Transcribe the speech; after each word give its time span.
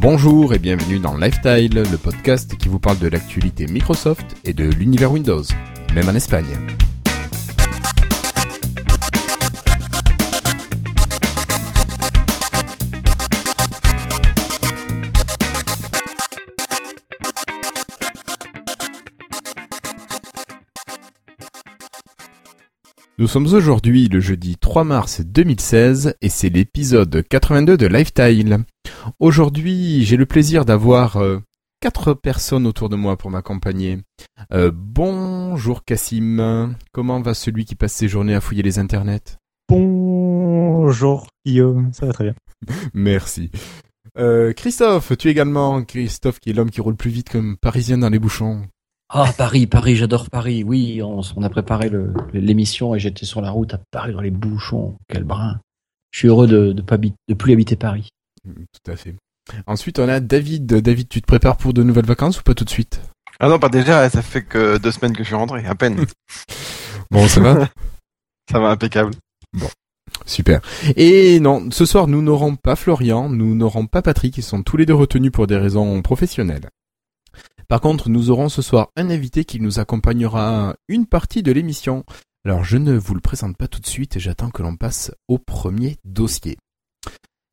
Bonjour 0.00 0.54
et 0.54 0.58
bienvenue 0.58 0.98
dans 0.98 1.14
Lifestyle, 1.14 1.74
le 1.74 1.98
podcast 1.98 2.56
qui 2.56 2.68
vous 2.70 2.78
parle 2.78 2.98
de 2.98 3.08
l'actualité 3.08 3.66
Microsoft 3.66 4.34
et 4.44 4.54
de 4.54 4.64
l'univers 4.64 5.12
Windows, 5.12 5.42
même 5.94 6.08
en 6.08 6.14
Espagne. 6.14 6.46
Nous 23.18 23.26
sommes 23.26 23.52
aujourd'hui 23.52 24.08
le 24.08 24.20
jeudi 24.20 24.56
3 24.56 24.84
mars 24.84 25.20
2016 25.20 26.14
et 26.22 26.30
c'est 26.30 26.48
l'épisode 26.48 27.22
82 27.28 27.76
de 27.76 27.86
Lifestyle. 27.86 28.64
Aujourd'hui, 29.18 30.04
j'ai 30.04 30.16
le 30.16 30.26
plaisir 30.26 30.64
d'avoir 30.64 31.16
euh, 31.16 31.38
quatre 31.80 32.14
personnes 32.14 32.66
autour 32.66 32.88
de 32.88 32.96
moi 32.96 33.16
pour 33.16 33.30
m'accompagner. 33.30 33.98
Euh, 34.52 34.70
bonjour 34.74 35.84
Cassim, 35.84 36.74
comment 36.92 37.20
va 37.20 37.34
celui 37.34 37.64
qui 37.64 37.74
passe 37.74 37.92
ses 37.92 38.08
journées 38.08 38.34
à 38.34 38.40
fouiller 38.40 38.62
les 38.62 38.78
internets? 38.78 39.38
Bonjour 39.68 41.28
Guillaume, 41.46 41.90
ça 41.92 42.06
va 42.06 42.12
très 42.12 42.24
bien. 42.24 42.34
Merci. 42.94 43.50
Euh, 44.18 44.52
Christophe, 44.52 45.16
tu 45.16 45.28
également, 45.28 45.82
Christophe 45.84 46.40
qui 46.40 46.50
est 46.50 46.52
l'homme 46.52 46.70
qui 46.70 46.80
roule 46.80 46.96
plus 46.96 47.10
vite 47.10 47.30
comme 47.30 47.56
parisien 47.56 47.98
dans 47.98 48.08
les 48.08 48.18
bouchons. 48.18 48.62
Ah, 49.12 49.32
Paris, 49.36 49.66
Paris, 49.66 49.96
j'adore 49.96 50.30
Paris. 50.30 50.62
Oui, 50.62 51.00
on, 51.02 51.20
on 51.36 51.42
a 51.42 51.50
préparé 51.50 51.90
l'émission 52.32 52.94
et 52.94 53.00
j'étais 53.00 53.26
sur 53.26 53.40
la 53.40 53.50
route 53.50 53.74
à 53.74 53.80
Paris 53.90 54.12
dans 54.12 54.20
les 54.20 54.30
bouchons. 54.30 54.96
Quel 55.08 55.24
brin. 55.24 55.60
Je 56.12 56.18
suis 56.18 56.28
heureux 56.28 56.46
de 56.46 56.72
ne 56.72 56.80
de 56.80 57.34
plus 57.34 57.52
habiter 57.52 57.74
Paris. 57.74 58.10
Tout 58.54 58.90
à 58.90 58.96
fait. 58.96 59.14
Ensuite, 59.66 59.98
on 59.98 60.08
a 60.08 60.20
David. 60.20 60.66
David, 60.66 61.08
tu 61.08 61.20
te 61.20 61.26
prépares 61.26 61.56
pour 61.56 61.72
de 61.72 61.82
nouvelles 61.82 62.06
vacances 62.06 62.40
ou 62.40 62.42
pas 62.42 62.54
tout 62.54 62.64
de 62.64 62.70
suite? 62.70 63.00
Ah 63.38 63.48
non, 63.48 63.58
pas 63.58 63.68
déjà, 63.68 64.08
ça 64.10 64.22
fait 64.22 64.42
que 64.42 64.78
deux 64.78 64.90
semaines 64.90 65.16
que 65.16 65.22
je 65.22 65.28
suis 65.28 65.34
rentré, 65.34 65.66
à 65.66 65.74
peine. 65.74 66.04
bon, 67.10 67.26
ça 67.26 67.40
va? 67.40 67.68
Ça 68.50 68.58
va 68.58 68.70
impeccable. 68.70 69.12
Bon. 69.52 69.68
Super. 70.26 70.60
Et 70.96 71.38
non, 71.38 71.70
ce 71.70 71.86
soir, 71.86 72.08
nous 72.08 72.20
n'aurons 72.20 72.56
pas 72.56 72.74
Florian, 72.74 73.28
nous 73.28 73.54
n'aurons 73.54 73.86
pas 73.86 74.02
Patrick, 74.02 74.36
ils 74.36 74.42
sont 74.42 74.64
tous 74.64 74.76
les 74.76 74.86
deux 74.86 74.94
retenus 74.94 75.30
pour 75.30 75.46
des 75.46 75.56
raisons 75.56 76.02
professionnelles. 76.02 76.68
Par 77.68 77.80
contre, 77.80 78.08
nous 78.08 78.30
aurons 78.30 78.48
ce 78.48 78.62
soir 78.62 78.88
un 78.96 79.08
invité 79.10 79.44
qui 79.44 79.60
nous 79.60 79.78
accompagnera 79.78 80.74
une 80.88 81.06
partie 81.06 81.44
de 81.44 81.52
l'émission. 81.52 82.04
Alors, 82.44 82.64
je 82.64 82.76
ne 82.76 82.96
vous 82.96 83.14
le 83.14 83.20
présente 83.20 83.56
pas 83.56 83.68
tout 83.68 83.80
de 83.80 83.86
suite 83.86 84.16
et 84.16 84.20
j'attends 84.20 84.50
que 84.50 84.62
l'on 84.62 84.76
passe 84.76 85.12
au 85.28 85.38
premier 85.38 85.96
dossier. 86.04 86.58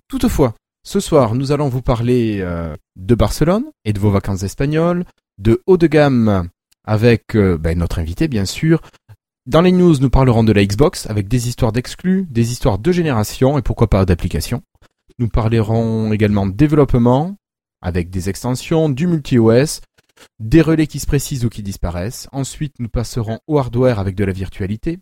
Toutefois, 0.07 0.55
ce 0.87 1.01
soir, 1.01 1.35
nous 1.35 1.51
allons 1.51 1.67
vous 1.67 1.81
parler 1.81 2.37
euh, 2.39 2.73
de 2.95 3.13
Barcelone 3.13 3.65
et 3.83 3.91
de 3.91 3.99
vos 3.99 4.09
vacances 4.09 4.43
espagnoles, 4.43 5.03
de 5.37 5.61
haut 5.65 5.75
de 5.75 5.85
gamme 5.85 6.47
avec 6.85 7.35
euh, 7.35 7.57
ben, 7.57 7.77
notre 7.77 7.99
invité 7.99 8.29
bien 8.29 8.45
sûr. 8.45 8.81
Dans 9.45 9.59
les 9.59 9.73
news, 9.73 9.97
nous 9.99 10.09
parlerons 10.09 10.45
de 10.45 10.53
la 10.53 10.65
Xbox 10.65 11.05
avec 11.09 11.27
des 11.27 11.49
histoires 11.49 11.73
d'exclus, 11.73 12.25
des 12.29 12.53
histoires 12.53 12.79
de 12.79 12.93
génération 12.93 13.57
et 13.57 13.61
pourquoi 13.61 13.89
pas 13.89 14.05
d'applications. 14.05 14.61
Nous 15.19 15.27
parlerons 15.27 16.13
également 16.13 16.47
de 16.47 16.53
développement 16.53 17.35
avec 17.81 18.09
des 18.09 18.29
extensions, 18.29 18.87
du 18.87 19.07
multi-OS, 19.07 19.81
des 20.39 20.61
relais 20.61 20.87
qui 20.87 20.99
se 20.99 21.05
précisent 21.05 21.43
ou 21.43 21.49
qui 21.49 21.63
disparaissent. 21.63 22.29
Ensuite, 22.31 22.75
nous 22.79 22.89
passerons 22.89 23.41
au 23.45 23.59
hardware 23.59 23.99
avec 23.99 24.15
de 24.15 24.23
la 24.23 24.31
virtualité. 24.31 24.99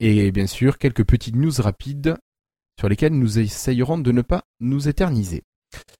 Et 0.00 0.32
bien 0.32 0.48
sûr, 0.48 0.78
quelques 0.78 1.04
petites 1.04 1.36
news 1.36 1.52
rapides 1.60 2.16
sur 2.82 2.88
lesquelles 2.88 3.16
nous 3.16 3.38
essayerons 3.38 3.96
de 3.96 4.10
ne 4.10 4.22
pas 4.22 4.42
nous 4.58 4.88
éterniser. 4.88 5.44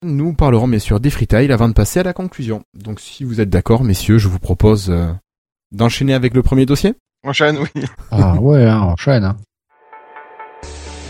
Nous 0.03 0.34
parlerons 0.34 0.67
bien 0.67 0.81
sûr 0.81 0.99
des 0.99 1.11
freetiles 1.11 1.53
avant 1.53 1.69
de 1.69 1.75
passer 1.75 2.01
à 2.01 2.03
la 2.03 2.12
conclusion. 2.12 2.65
Donc 2.75 2.99
si 2.99 3.23
vous 3.23 3.41
êtes 3.41 3.51
d'accord, 3.51 3.84
messieurs, 3.84 4.19
je 4.19 4.27
vous 4.27 4.41
propose 4.41 4.91
euh, 4.91 5.12
d'enchaîner 5.71 6.12
avec 6.12 6.34
le 6.34 6.43
premier 6.43 6.67
dossier. 6.67 6.95
Enchaîne, 7.23 7.59
oui. 7.59 7.69
Ah 8.11 8.34
ouais, 8.34 8.65
hein, 8.65 8.81
enchaîne. 8.81 9.23
Hein. 9.23 9.37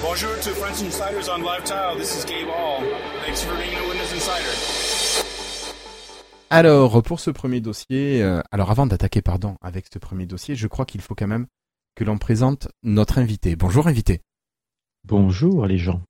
Bonjour 0.03 0.29
to 0.43 0.51
French 0.51 0.83
Insiders 0.83 1.35
on 1.35 1.39
Live 1.39 1.63
This 1.99 2.19
is 2.19 2.27
Gabe 2.27 2.51
Hall. 2.51 2.85
Thanks 3.25 3.43
for 3.43 3.57
being 3.57 3.75
a 3.75 3.89
Windows 3.89 4.15
Insider. 4.15 5.25
Alors, 6.51 7.03
pour 7.03 7.19
ce 7.19 7.31
premier 7.31 7.63
dossier, 7.63 8.23
euh, 8.23 8.43
alors 8.51 8.71
avant 8.71 8.87
d'attaquer, 8.87 9.23
pardon, 9.23 9.57
avec 9.63 9.87
ce 9.91 9.99
premier 9.99 10.27
dossier, 10.27 10.55
je 10.55 10.67
crois 10.67 10.85
qu'il 10.85 11.01
faut 11.01 11.15
quand 11.15 11.29
même 11.29 11.47
que 11.95 12.05
l'on 12.05 12.19
présente 12.19 12.69
notre 12.83 13.17
invité. 13.17 13.57
Bonjour 13.57 13.87
invité. 13.87 14.21
Bonjour 15.05 15.67
les 15.67 15.79
gens. 15.79 16.01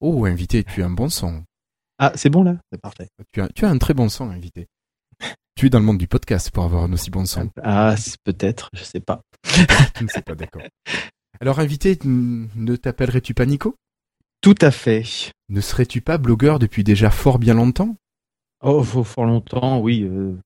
Oh 0.00 0.24
invité, 0.24 0.62
tu 0.62 0.84
as 0.84 0.86
un 0.86 0.90
bon 0.90 1.08
son. 1.08 1.42
Ah, 1.98 2.12
c'est 2.14 2.30
bon 2.30 2.44
là 2.44 2.56
C'est 2.70 2.80
parfait. 2.80 3.08
Tu 3.32 3.40
as, 3.40 3.48
tu 3.48 3.64
as 3.64 3.68
un 3.68 3.78
très 3.78 3.92
bon 3.92 4.08
son 4.08 4.30
invité. 4.30 4.68
tu 5.56 5.66
es 5.66 5.70
dans 5.70 5.80
le 5.80 5.84
monde 5.84 5.98
du 5.98 6.06
podcast 6.06 6.52
pour 6.52 6.62
avoir 6.62 6.84
un 6.84 6.92
aussi 6.92 7.10
bon 7.10 7.26
son. 7.26 7.50
Ah, 7.60 7.96
peut-être, 8.22 8.70
je 8.72 8.84
sais 8.84 9.00
pas. 9.00 9.20
tu 9.96 10.04
ne 10.04 10.08
sais 10.08 10.22
pas, 10.22 10.36
d'accord. 10.36 10.62
Alors 11.40 11.58
invité, 11.58 11.98
ne 12.04 12.76
t'appellerais-tu 12.76 13.34
pas 13.34 13.46
Nico? 13.46 13.74
Tout 14.40 14.54
à 14.60 14.70
fait. 14.70 15.32
Ne 15.48 15.60
serais-tu 15.60 16.00
pas 16.00 16.16
blogueur 16.16 16.60
depuis 16.60 16.84
déjà 16.84 17.10
fort 17.10 17.40
bien 17.40 17.54
longtemps? 17.54 17.96
Oh, 18.62 18.84
fort 18.84 19.24
longtemps, 19.24 19.80
oui. 19.80 20.04
Euh, 20.04 20.36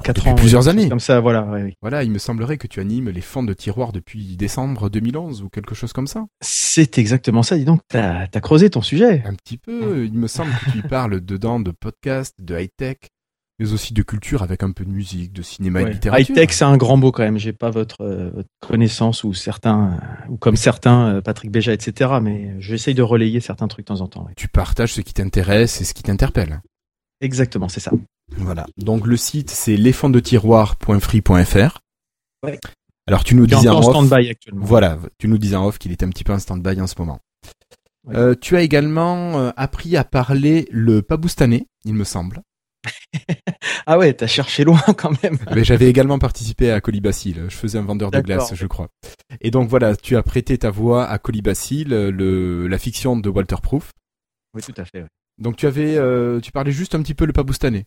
3-4 0.00 0.30
ans. 0.30 0.34
plusieurs 0.34 0.68
années. 0.68 0.88
Comme 0.88 1.00
ça, 1.00 1.20
voilà. 1.20 1.46
Voilà, 1.80 2.02
il 2.02 2.10
me 2.10 2.18
semblerait 2.18 2.56
que 2.56 2.66
tu 2.66 2.80
animes 2.80 3.10
les 3.10 3.20
fonds 3.20 3.42
de 3.42 3.52
tiroir 3.52 3.92
depuis 3.92 4.36
décembre 4.36 4.88
2011 4.88 5.42
ou 5.42 5.48
quelque 5.48 5.74
chose 5.74 5.92
comme 5.92 6.06
ça. 6.06 6.24
C'est 6.40 6.98
exactement 6.98 7.42
ça. 7.42 7.58
Dis 7.58 7.64
donc, 7.64 7.80
t'as 7.88 8.26
as 8.32 8.40
creusé 8.40 8.70
ton 8.70 8.82
sujet. 8.82 9.22
Un 9.26 9.34
petit 9.34 9.58
peu. 9.58 10.04
Il 10.06 10.14
me 10.14 10.26
semble 10.26 10.50
que 10.52 10.70
tu 10.70 10.78
y 10.78 10.82
parles 10.88 11.20
dedans 11.20 11.60
de 11.60 11.70
podcast, 11.70 12.34
de 12.40 12.58
high-tech, 12.58 12.96
mais 13.58 13.72
aussi 13.72 13.92
de 13.92 14.02
culture 14.02 14.42
avec 14.42 14.62
un 14.62 14.72
peu 14.72 14.84
de 14.84 14.90
musique, 14.90 15.32
de 15.32 15.42
cinéma 15.42 15.82
et 15.82 15.84
de 15.84 15.90
littérature. 15.90 16.30
High-tech, 16.30 16.52
c'est 16.52 16.64
un 16.64 16.76
grand 16.76 16.96
mot 16.96 17.12
quand 17.12 17.22
même. 17.22 17.38
J'ai 17.38 17.52
pas 17.52 17.70
votre, 17.70 18.00
euh, 18.00 18.30
votre, 18.34 18.48
connaissance 18.60 19.24
ou 19.24 19.34
certains, 19.34 19.98
ou 20.30 20.36
comme 20.36 20.56
certains, 20.56 21.16
euh, 21.16 21.20
Patrick 21.20 21.50
Béja, 21.50 21.72
etc. 21.72 22.12
Mais 22.22 22.54
j'essaye 22.58 22.94
de 22.94 23.02
relayer 23.02 23.40
certains 23.40 23.68
trucs 23.68 23.86
de 23.86 23.94
temps 23.94 24.00
en 24.00 24.08
temps. 24.08 24.26
Tu 24.36 24.48
partages 24.48 24.94
ce 24.94 25.02
qui 25.02 25.12
t'intéresse 25.12 25.80
et 25.80 25.84
ce 25.84 25.92
qui 25.92 26.02
t'interpelle. 26.02 26.62
Exactement, 27.20 27.68
c'est 27.68 27.80
ça. 27.80 27.92
Voilà. 28.36 28.66
Donc 28.76 29.06
le 29.06 29.16
site 29.16 29.50
c'est 29.50 29.76
tiroir.free.fr. 30.22 31.78
Ouais. 32.44 32.58
Alors 33.06 33.24
tu 33.24 33.34
nous 33.34 33.46
disais 33.46 33.68
en, 33.68 33.78
off, 33.78 33.84
stand-by 33.84 34.30
actuellement. 34.30 34.64
Voilà, 34.64 34.98
tu 35.18 35.28
nous 35.28 35.38
disais 35.38 35.56
en 35.56 35.66
off 35.66 35.78
qu'il 35.78 35.92
était 35.92 36.04
un 36.04 36.10
petit 36.10 36.24
peu 36.24 36.32
en 36.32 36.38
stand-by 36.38 36.80
en 36.80 36.86
ce 36.86 36.94
moment. 36.98 37.18
Euh, 38.08 38.34
tu 38.40 38.56
as 38.56 38.62
également 38.62 39.38
euh, 39.38 39.50
appris 39.56 39.96
à 39.96 40.04
parler 40.04 40.66
le 40.70 41.02
paboustanais, 41.02 41.66
il 41.84 41.94
me 41.94 42.04
semble. 42.04 42.42
ah 43.86 43.96
ouais, 43.96 44.12
t'as 44.12 44.26
cherché 44.26 44.64
loin 44.64 44.80
quand 44.96 45.22
même. 45.22 45.38
Mais 45.54 45.62
j'avais 45.62 45.88
également 45.88 46.18
participé 46.18 46.72
à 46.72 46.80
Colibacille. 46.80 47.42
Je 47.48 47.54
faisais 47.54 47.78
un 47.78 47.82
vendeur 47.82 48.10
de 48.10 48.20
glace, 48.20 48.54
je 48.54 48.66
crois. 48.66 48.88
Et 49.40 49.50
donc 49.50 49.68
voilà, 49.68 49.94
tu 49.94 50.16
as 50.16 50.22
prêté 50.22 50.58
ta 50.58 50.70
voix 50.70 51.06
à 51.06 51.18
Colibacille, 51.18 51.84
le, 51.84 52.66
la 52.66 52.78
fiction 52.78 53.16
de 53.16 53.28
Walter 53.28 53.56
Proof. 53.62 53.92
Oui, 54.54 54.62
tout 54.62 54.74
à 54.76 54.84
fait. 54.84 55.04
Donc 55.38 55.56
tu 55.56 55.66
avais, 55.66 55.96
euh, 55.96 56.40
tu 56.40 56.52
parlais 56.52 56.72
juste 56.72 56.94
un 56.94 57.02
petit 57.02 57.14
peu 57.14 57.24
le 57.24 57.32
paboustanais. 57.32 57.84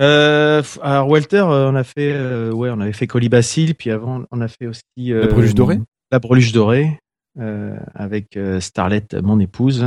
Euh, 0.00 0.62
alors 0.82 1.08
Walter, 1.08 1.36
euh, 1.36 1.70
on 1.70 1.74
a 1.74 1.84
fait, 1.84 2.12
euh, 2.12 2.52
ouais, 2.52 2.70
on 2.70 2.80
avait 2.80 2.92
fait 2.92 3.06
Colibacille, 3.06 3.74
puis 3.74 3.90
avant 3.90 4.24
on 4.30 4.40
a 4.40 4.48
fait 4.48 4.66
aussi 4.66 4.82
la 4.96 5.26
breluche 5.26 5.54
dorée. 5.54 5.80
La 6.10 6.18
breluche 6.18 6.52
dorée 6.52 6.98
avec 7.94 8.38
Starlet, 8.60 9.06
mon 9.22 9.38
épouse. 9.38 9.86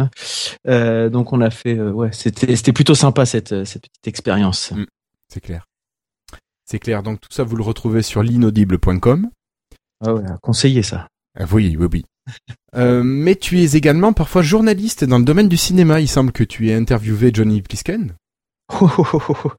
donc 0.66 1.34
on 1.34 1.42
a 1.42 1.50
fait, 1.50 1.80
ouais, 1.80 2.10
c'était 2.14 2.56
c'était 2.56 2.74
plutôt 2.74 2.96
sympa 2.96 3.26
cette 3.26 3.66
cette 3.66 3.84
petite 3.84 4.08
expérience. 4.08 4.72
Mm. 4.72 4.86
c'est 5.28 5.42
clair, 5.42 5.66
c'est 6.66 6.80
clair. 6.80 7.04
Donc 7.04 7.20
tout 7.20 7.32
ça 7.32 7.44
vous 7.44 7.58
le 7.58 7.64
retrouvez 7.64 8.02
sur 8.02 8.24
l'inaudible.com. 8.24 9.30
Ah 10.04 10.14
ouais, 10.14 10.24
conseiller 10.42 10.84
ça. 10.84 11.08
Ah, 11.38 11.46
oui, 11.52 11.76
oui, 11.78 11.88
oui. 11.92 12.06
Euh, 12.74 13.04
mais 13.04 13.36
tu 13.36 13.60
es 13.60 13.76
également 13.76 14.14
parfois 14.14 14.42
journaliste 14.42 15.04
dans 15.04 15.20
le 15.20 15.26
domaine 15.26 15.50
du 15.50 15.58
cinéma. 15.58 16.00
Il 16.00 16.08
semble 16.08 16.32
que 16.32 16.46
tu 16.46 16.70
aies 16.70 16.74
interviewé 16.74 17.32
Johnny 17.34 17.62
Plisken. 17.62 18.14
Oh, 18.80 18.90
oh, 18.98 19.22
oh, 19.30 19.52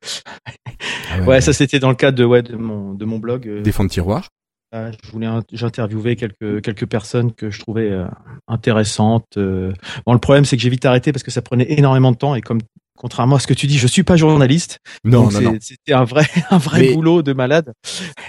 ouais, 1.26 1.41
ça 1.41 1.53
c'était 1.53 1.79
dans 1.79 1.91
le 1.91 1.94
cadre 1.94 2.17
de, 2.17 2.25
ouais, 2.25 2.43
de, 2.43 2.56
mon, 2.56 2.94
de 2.94 3.05
mon 3.05 3.19
blog. 3.19 3.47
Euh. 3.47 3.62
Des 3.62 3.73
fonds 3.73 3.85
de 3.85 3.91
tiroir. 3.91 4.29
Ah, 4.75 4.91
je 4.91 5.11
voulais 5.11 5.29
j'interviewais 5.53 6.17
quelques 6.17 6.62
quelques 6.62 6.87
personnes 6.87 7.32
que 7.32 7.50
je 7.50 7.61
trouvais 7.61 7.91
euh, 7.91 8.06
intéressantes. 8.49 9.37
Bon, 9.37 10.12
le 10.12 10.19
problème 10.19 10.47
c'est 10.47 10.56
que 10.56 10.62
j'ai 10.62 10.70
vite 10.70 10.87
arrêté 10.87 11.12
parce 11.12 11.23
que 11.23 11.31
ça 11.31 11.43
prenait 11.43 11.70
énormément 11.73 12.11
de 12.11 12.17
temps 12.17 12.35
et 12.35 12.41
comme 12.41 12.61
contrairement 13.03 13.37
à 13.37 13.38
ce 13.41 13.49
que 13.49 13.55
tu 13.55 13.67
dis, 13.67 13.79
je 13.79 13.87
suis 13.88 14.05
pas 14.05 14.17
journaliste. 14.17 14.79
Non, 15.05 15.31
non, 15.31 15.41
non. 15.41 15.56
C'était 15.61 15.93
un 15.93 16.05
vrai, 16.05 16.25
un 16.50 16.58
vrai 16.58 16.93
boulot 16.93 17.23
de 17.23 17.32
malade. 17.32 17.73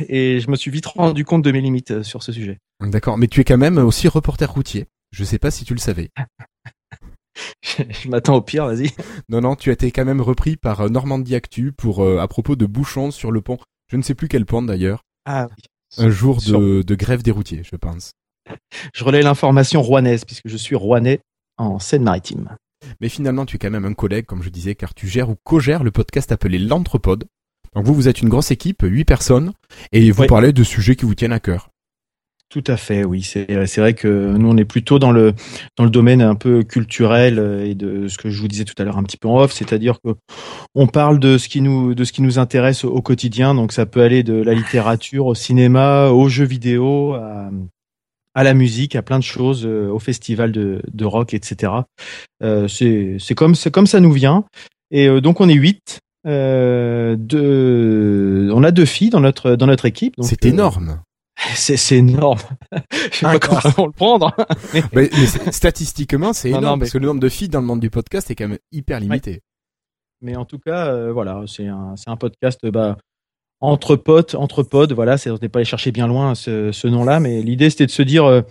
Et 0.10 0.40
je 0.40 0.50
me 0.50 0.56
suis 0.56 0.72
vite 0.72 0.88
rendu 0.88 1.26
compte 1.26 1.44
de 1.44 1.52
mes 1.52 1.62
limites 1.62 1.92
euh, 1.92 2.04
sur 2.04 2.24
ce 2.24 2.32
sujet. 2.32 2.58
D'accord. 2.82 3.18
Mais 3.18 3.28
tu 3.28 3.40
es 3.42 3.44
quand 3.44 3.58
même 3.58 3.78
aussi 3.78 4.08
reporter 4.08 4.52
routier. 4.52 4.88
Je 5.12 5.24
sais 5.24 5.38
pas 5.38 5.52
si 5.52 5.64
tu 5.64 5.74
le 5.74 5.80
savais. 5.80 6.10
je, 7.62 8.10
m'attends 8.10 8.36
au 8.36 8.42
pire, 8.42 8.66
vas-y. 8.68 8.92
Non, 9.30 9.42
non, 9.42 9.56
tu 9.56 9.70
as 9.70 9.74
été 9.74 9.92
quand 9.92 10.06
même 10.06 10.22
repris 10.22 10.58
par 10.58 10.82
euh, 10.82 10.90
Normandie 10.90 11.36
Actu 11.36 11.72
pour, 11.72 12.04
euh, 12.04 12.20
à 12.20 12.28
propos 12.28 12.56
de 12.56 12.66
bouchons 12.66 13.12
sur 13.12 13.32
le 13.32 13.42
pont. 13.42 13.58
Je 13.92 13.98
ne 13.98 14.02
sais 14.02 14.16
plus 14.16 14.28
quel 14.28 14.46
pont 14.46 14.62
d'ailleurs. 14.62 15.04
Ah 15.26 15.48
oui. 15.50 15.64
Un 15.98 16.10
jour 16.10 16.38
de, 16.42 16.82
de 16.82 16.96
grève 16.96 17.22
des 17.24 17.32
routiers, 17.32 17.62
je 17.64 17.76
pense. 17.76 18.12
Je 18.94 19.04
relais 19.04 19.22
l'information 19.22 19.82
rouennaise 19.82 20.26
puisque 20.26 20.48
je 20.50 20.58
suis 20.58 20.76
rouennais 20.76 21.22
en 21.58 21.80
Seine-Maritime. 21.80 22.58
mais 23.00 23.08
finalement 23.08 23.46
tu 23.46 23.56
es 23.56 23.60
quand 23.60 23.70
même 23.70 23.86
un 23.86 23.94
collègue, 23.94 24.26
comme 24.26 24.44
je 24.44 24.50
disais, 24.50 24.76
car 24.76 24.94
tu 24.94 25.08
gères 25.08 25.30
ou 25.30 25.36
co-gères 25.44 25.84
le 25.84 25.92
podcast 25.92 26.32
appelé 26.32 26.58
l'Anthropode. 26.60 27.26
Donc 27.74 27.86
vous, 27.86 27.94
vous 27.94 28.08
êtes 28.08 28.22
une 28.22 28.30
grosse 28.30 28.52
équipe, 28.52 28.82
huit 28.84 29.06
personnes, 29.06 29.54
et 29.92 30.12
vous 30.12 30.24
Oui. 30.24 30.28
parlez 30.28 30.52
de 30.52 30.64
sujets 30.64 30.96
qui 30.96 31.06
vous 31.06 31.16
tiennent 31.16 31.32
à 31.32 31.40
cœur. 31.40 31.70
Tout 32.50 32.64
à 32.68 32.78
fait, 32.78 33.04
oui. 33.04 33.24
C'est 33.24 33.66
c'est 33.66 33.82
vrai 33.82 33.94
que 33.94 34.08
nous, 34.08 34.50
on 34.50 34.58
est 34.58 34.66
plutôt 34.66 35.00
dans 35.00 35.12
le 35.12 35.34
dans 35.78 35.84
le 35.84 35.90
domaine 35.90 36.22
un 36.22 36.36
peu 36.36 36.64
culturel 36.64 37.40
euh, 37.40 37.66
et 37.66 37.74
de 37.74 38.08
ce 38.08 38.18
que 38.18 38.30
je 38.30 38.40
vous 38.40 38.48
disais 38.48 38.64
tout 38.64 38.76
à 38.78 38.84
l'heure 38.84 38.98
un 38.98 39.04
petit 39.04 39.18
peu 39.18 39.28
en 39.28 39.40
off, 39.40 39.54
c'est-à-dire 39.54 40.00
que 40.04 40.14
on 40.76 40.88
parle 40.88 41.20
de 41.20 41.38
ce 41.38 41.50
qui 41.50 41.62
nous 41.62 41.96
de 41.96 42.04
ce 42.04 42.12
qui 42.12 42.22
nous 42.22 42.38
intéresse 42.38 42.84
au, 42.84 43.02
quotidien. 43.02 43.56
Donc 43.56 43.72
ça 43.72 43.86
peut 43.86 44.02
aller 44.02 44.22
de 44.24 44.34
la 44.34 44.54
littérature 44.54 45.26
au 45.26 45.36
cinéma, 45.36 46.10
aux 46.10 46.30
jeux 46.30 46.46
vidéo, 46.46 47.14
à, 47.14 47.50
à 48.36 48.44
la 48.44 48.54
musique, 48.54 48.96
à 48.96 49.02
plein 49.02 49.18
de 49.18 49.24
choses, 49.24 49.66
euh, 49.66 49.90
au 49.90 50.00
festival 50.00 50.52
de, 50.52 50.82
de 50.94 51.06
rock, 51.06 51.34
etc. 51.34 51.74
Euh, 52.44 52.68
c'est 52.68 53.36
comme 53.36 53.56
comme 53.72 53.88
ça 53.88 54.00
nous 54.00 54.12
vient. 54.12 54.46
Et 54.94 55.08
euh, 55.08 55.20
donc 55.20 55.42
on 55.42 55.50
est 55.50 55.56
huit. 55.56 56.00
Euh, 56.26 57.18
deux, 57.18 58.50
on 58.54 58.64
a 58.64 58.72
deux 58.72 58.86
filles 58.86 59.10
dans 59.10 59.20
notre 59.20 59.56
dans 59.56 59.68
notre 59.68 59.86
équipe. 59.86 60.14
C'est 60.22 60.46
euh, 60.46 60.50
énorme. 60.50 61.02
C'est 61.38 61.98
énorme. 61.98 62.40
Je 63.12 63.18
sais 63.18 63.26
pas 63.26 63.40
comment 63.40 63.86
le 63.88 63.92
prendre. 63.92 64.36
mais, 64.74 64.84
mais 64.94 65.10
c'est- 65.10 65.52
statistiquement, 65.52 66.34
c'est 66.34 66.50
énorme, 66.50 66.64
non, 66.64 66.74
mais- 66.76 66.80
parce 66.80 66.92
que 66.92 66.98
le 66.98 67.08
nombre 67.08 67.20
de 67.20 67.30
filles 67.30 67.50
dans 67.50 67.62
le 67.62 67.68
monde 67.68 67.80
du 67.80 67.90
podcast 67.90 68.30
est 68.32 68.36
quand 68.36 68.48
même 68.48 68.60
hyper 68.72 69.00
limité. 69.00 69.42
Mais 70.22 70.36
en 70.36 70.46
tout 70.46 70.60
cas, 70.60 70.88
euh, 70.88 71.12
voilà, 71.12 71.44
c'est 71.48 71.68
un, 71.68 72.16
podcast 72.18 72.66
bah, 72.68 72.98
entre 73.60 73.96
potes, 73.98 74.36
entre 74.36 74.64
pods. 74.64 74.94
Voilà, 74.94 75.18
on 75.28 75.38
n'est 75.42 75.50
pas 75.50 75.60
allé 75.60 75.66
chercher 75.66 75.92
bien 75.92 76.08
loin 76.08 76.34
ce, 76.34 76.72
ce 76.72 76.88
nom-là, 76.88 77.20
mais 77.20 77.42
l'idée 77.42 77.70
c'était 77.70 77.86
de 77.86 77.92
se 77.92 78.02
dire, 78.04 78.24
euh, 78.24 78.42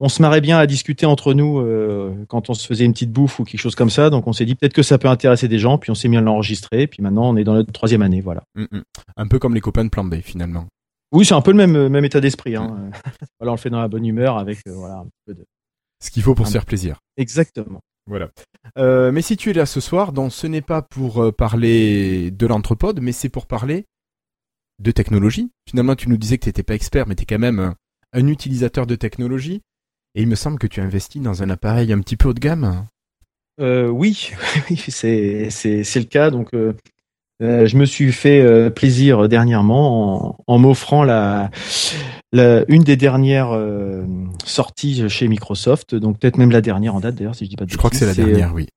on 0.00 0.08
se 0.10 0.20
marrait 0.20 0.42
bien 0.42 0.58
à 0.58 0.66
discuter 0.66 1.06
entre 1.06 1.32
nous 1.32 1.60
euh, 1.60 2.12
quand 2.28 2.50
on 2.50 2.54
se 2.54 2.66
faisait 2.66 2.84
une 2.84 2.92
petite 2.92 3.10
bouffe 3.12 3.40
ou 3.40 3.44
quelque 3.44 3.60
chose 3.60 3.74
comme 3.74 3.90
ça. 3.90 4.10
Donc 4.10 4.26
on 4.26 4.34
s'est 4.34 4.44
dit 4.44 4.54
peut-être 4.54 4.74
que 4.74 4.82
ça 4.82 4.98
peut 4.98 5.08
intéresser 5.08 5.48
des 5.48 5.58
gens, 5.58 5.78
puis 5.78 5.90
on 5.90 5.94
s'est 5.94 6.08
mis 6.08 6.18
à 6.18 6.20
l'enregistrer, 6.20 6.86
puis 6.86 7.02
maintenant 7.02 7.30
on 7.30 7.36
est 7.36 7.44
dans 7.44 7.54
notre 7.54 7.72
troisième 7.72 8.02
année, 8.02 8.20
voilà. 8.20 8.42
Mm, 8.54 8.64
mm. 8.70 8.82
Un 9.16 9.26
peu 9.26 9.38
comme 9.38 9.54
les 9.54 9.62
copains 9.62 9.84
de 9.84 9.90
Plan 9.90 10.04
B, 10.04 10.16
finalement. 10.16 10.66
Oui, 11.14 11.24
c'est 11.24 11.34
un 11.34 11.40
peu 11.40 11.52
le 11.52 11.56
même, 11.56 11.88
même 11.88 12.04
état 12.04 12.20
d'esprit. 12.20 12.56
Hein. 12.56 12.90
voilà, 13.40 13.52
on 13.52 13.54
le 13.54 13.60
fait 13.60 13.70
dans 13.70 13.80
la 13.80 13.88
bonne 13.88 14.04
humeur 14.04 14.36
avec 14.36 14.58
euh, 14.66 14.72
voilà 14.74 14.96
un 14.96 15.06
peu 15.26 15.34
de. 15.34 15.44
Ce 16.02 16.10
qu'il 16.10 16.22
faut 16.22 16.34
pour 16.34 16.44
Un- 16.44 16.48
se 16.48 16.52
faire 16.52 16.66
plaisir. 16.66 16.98
Exactement. 17.16 17.80
Voilà. 18.06 18.28
Euh, 18.76 19.10
mais 19.12 19.22
si 19.22 19.36
tu 19.36 19.48
es 19.48 19.52
là 19.54 19.64
ce 19.64 19.80
soir, 19.80 20.12
donc 20.12 20.32
ce 20.32 20.46
n'est 20.46 20.60
pas 20.60 20.82
pour 20.82 21.22
euh, 21.22 21.32
parler 21.32 22.30
de 22.30 22.46
l'anthropode, 22.46 23.00
mais 23.00 23.12
c'est 23.12 23.30
pour 23.30 23.46
parler 23.46 23.86
de 24.82 24.90
technologie. 24.90 25.50
Finalement, 25.68 25.94
tu 25.94 26.08
nous 26.10 26.16
disais 26.18 26.36
que 26.36 26.42
tu 26.42 26.48
n'étais 26.48 26.62
pas 26.64 26.74
expert, 26.74 27.06
mais 27.06 27.14
tu 27.14 27.22
es 27.22 27.26
quand 27.26 27.38
même 27.38 27.60
un, 27.60 27.74
un 28.12 28.26
utilisateur 28.26 28.86
de 28.86 28.96
technologie. 28.96 29.62
Et 30.14 30.22
il 30.22 30.28
me 30.28 30.34
semble 30.34 30.58
que 30.58 30.66
tu 30.66 30.80
investis 30.80 31.22
dans 31.22 31.42
un 31.42 31.48
appareil 31.50 31.92
un 31.92 32.00
petit 32.00 32.16
peu 32.16 32.28
haut 32.28 32.34
de 32.34 32.40
gamme. 32.40 32.86
Euh, 33.60 33.88
oui, 33.88 34.32
oui, 34.70 34.76
c'est 34.76 35.48
c'est 35.50 35.84
c'est 35.84 36.00
le 36.00 36.06
cas. 36.06 36.30
Donc, 36.30 36.52
euh, 36.54 36.74
euh, 37.44 37.66
je 37.66 37.76
me 37.76 37.84
suis 37.84 38.12
fait 38.12 38.40
euh, 38.40 38.70
plaisir 38.70 39.28
dernièrement 39.28 40.28
en, 40.28 40.38
en 40.46 40.58
m'offrant 40.58 41.04
la, 41.04 41.50
la 42.32 42.64
une 42.68 42.82
des 42.82 42.96
dernières 42.96 43.52
euh, 43.52 44.04
sorties 44.44 45.08
chez 45.08 45.28
Microsoft. 45.28 45.94
Donc 45.94 46.18
peut-être 46.18 46.38
même 46.38 46.50
la 46.50 46.60
dernière 46.60 46.94
en 46.94 47.00
date 47.00 47.14
d'ailleurs, 47.16 47.34
si 47.34 47.44
je 47.44 47.50
dis 47.50 47.56
pas 47.56 47.64
de 47.64 47.70
Je 47.70 47.76
crois 47.76 47.90
que 47.90 47.96
c'est 47.96 48.06
la 48.06 48.14
dernière, 48.14 48.52
oui. 48.54 48.68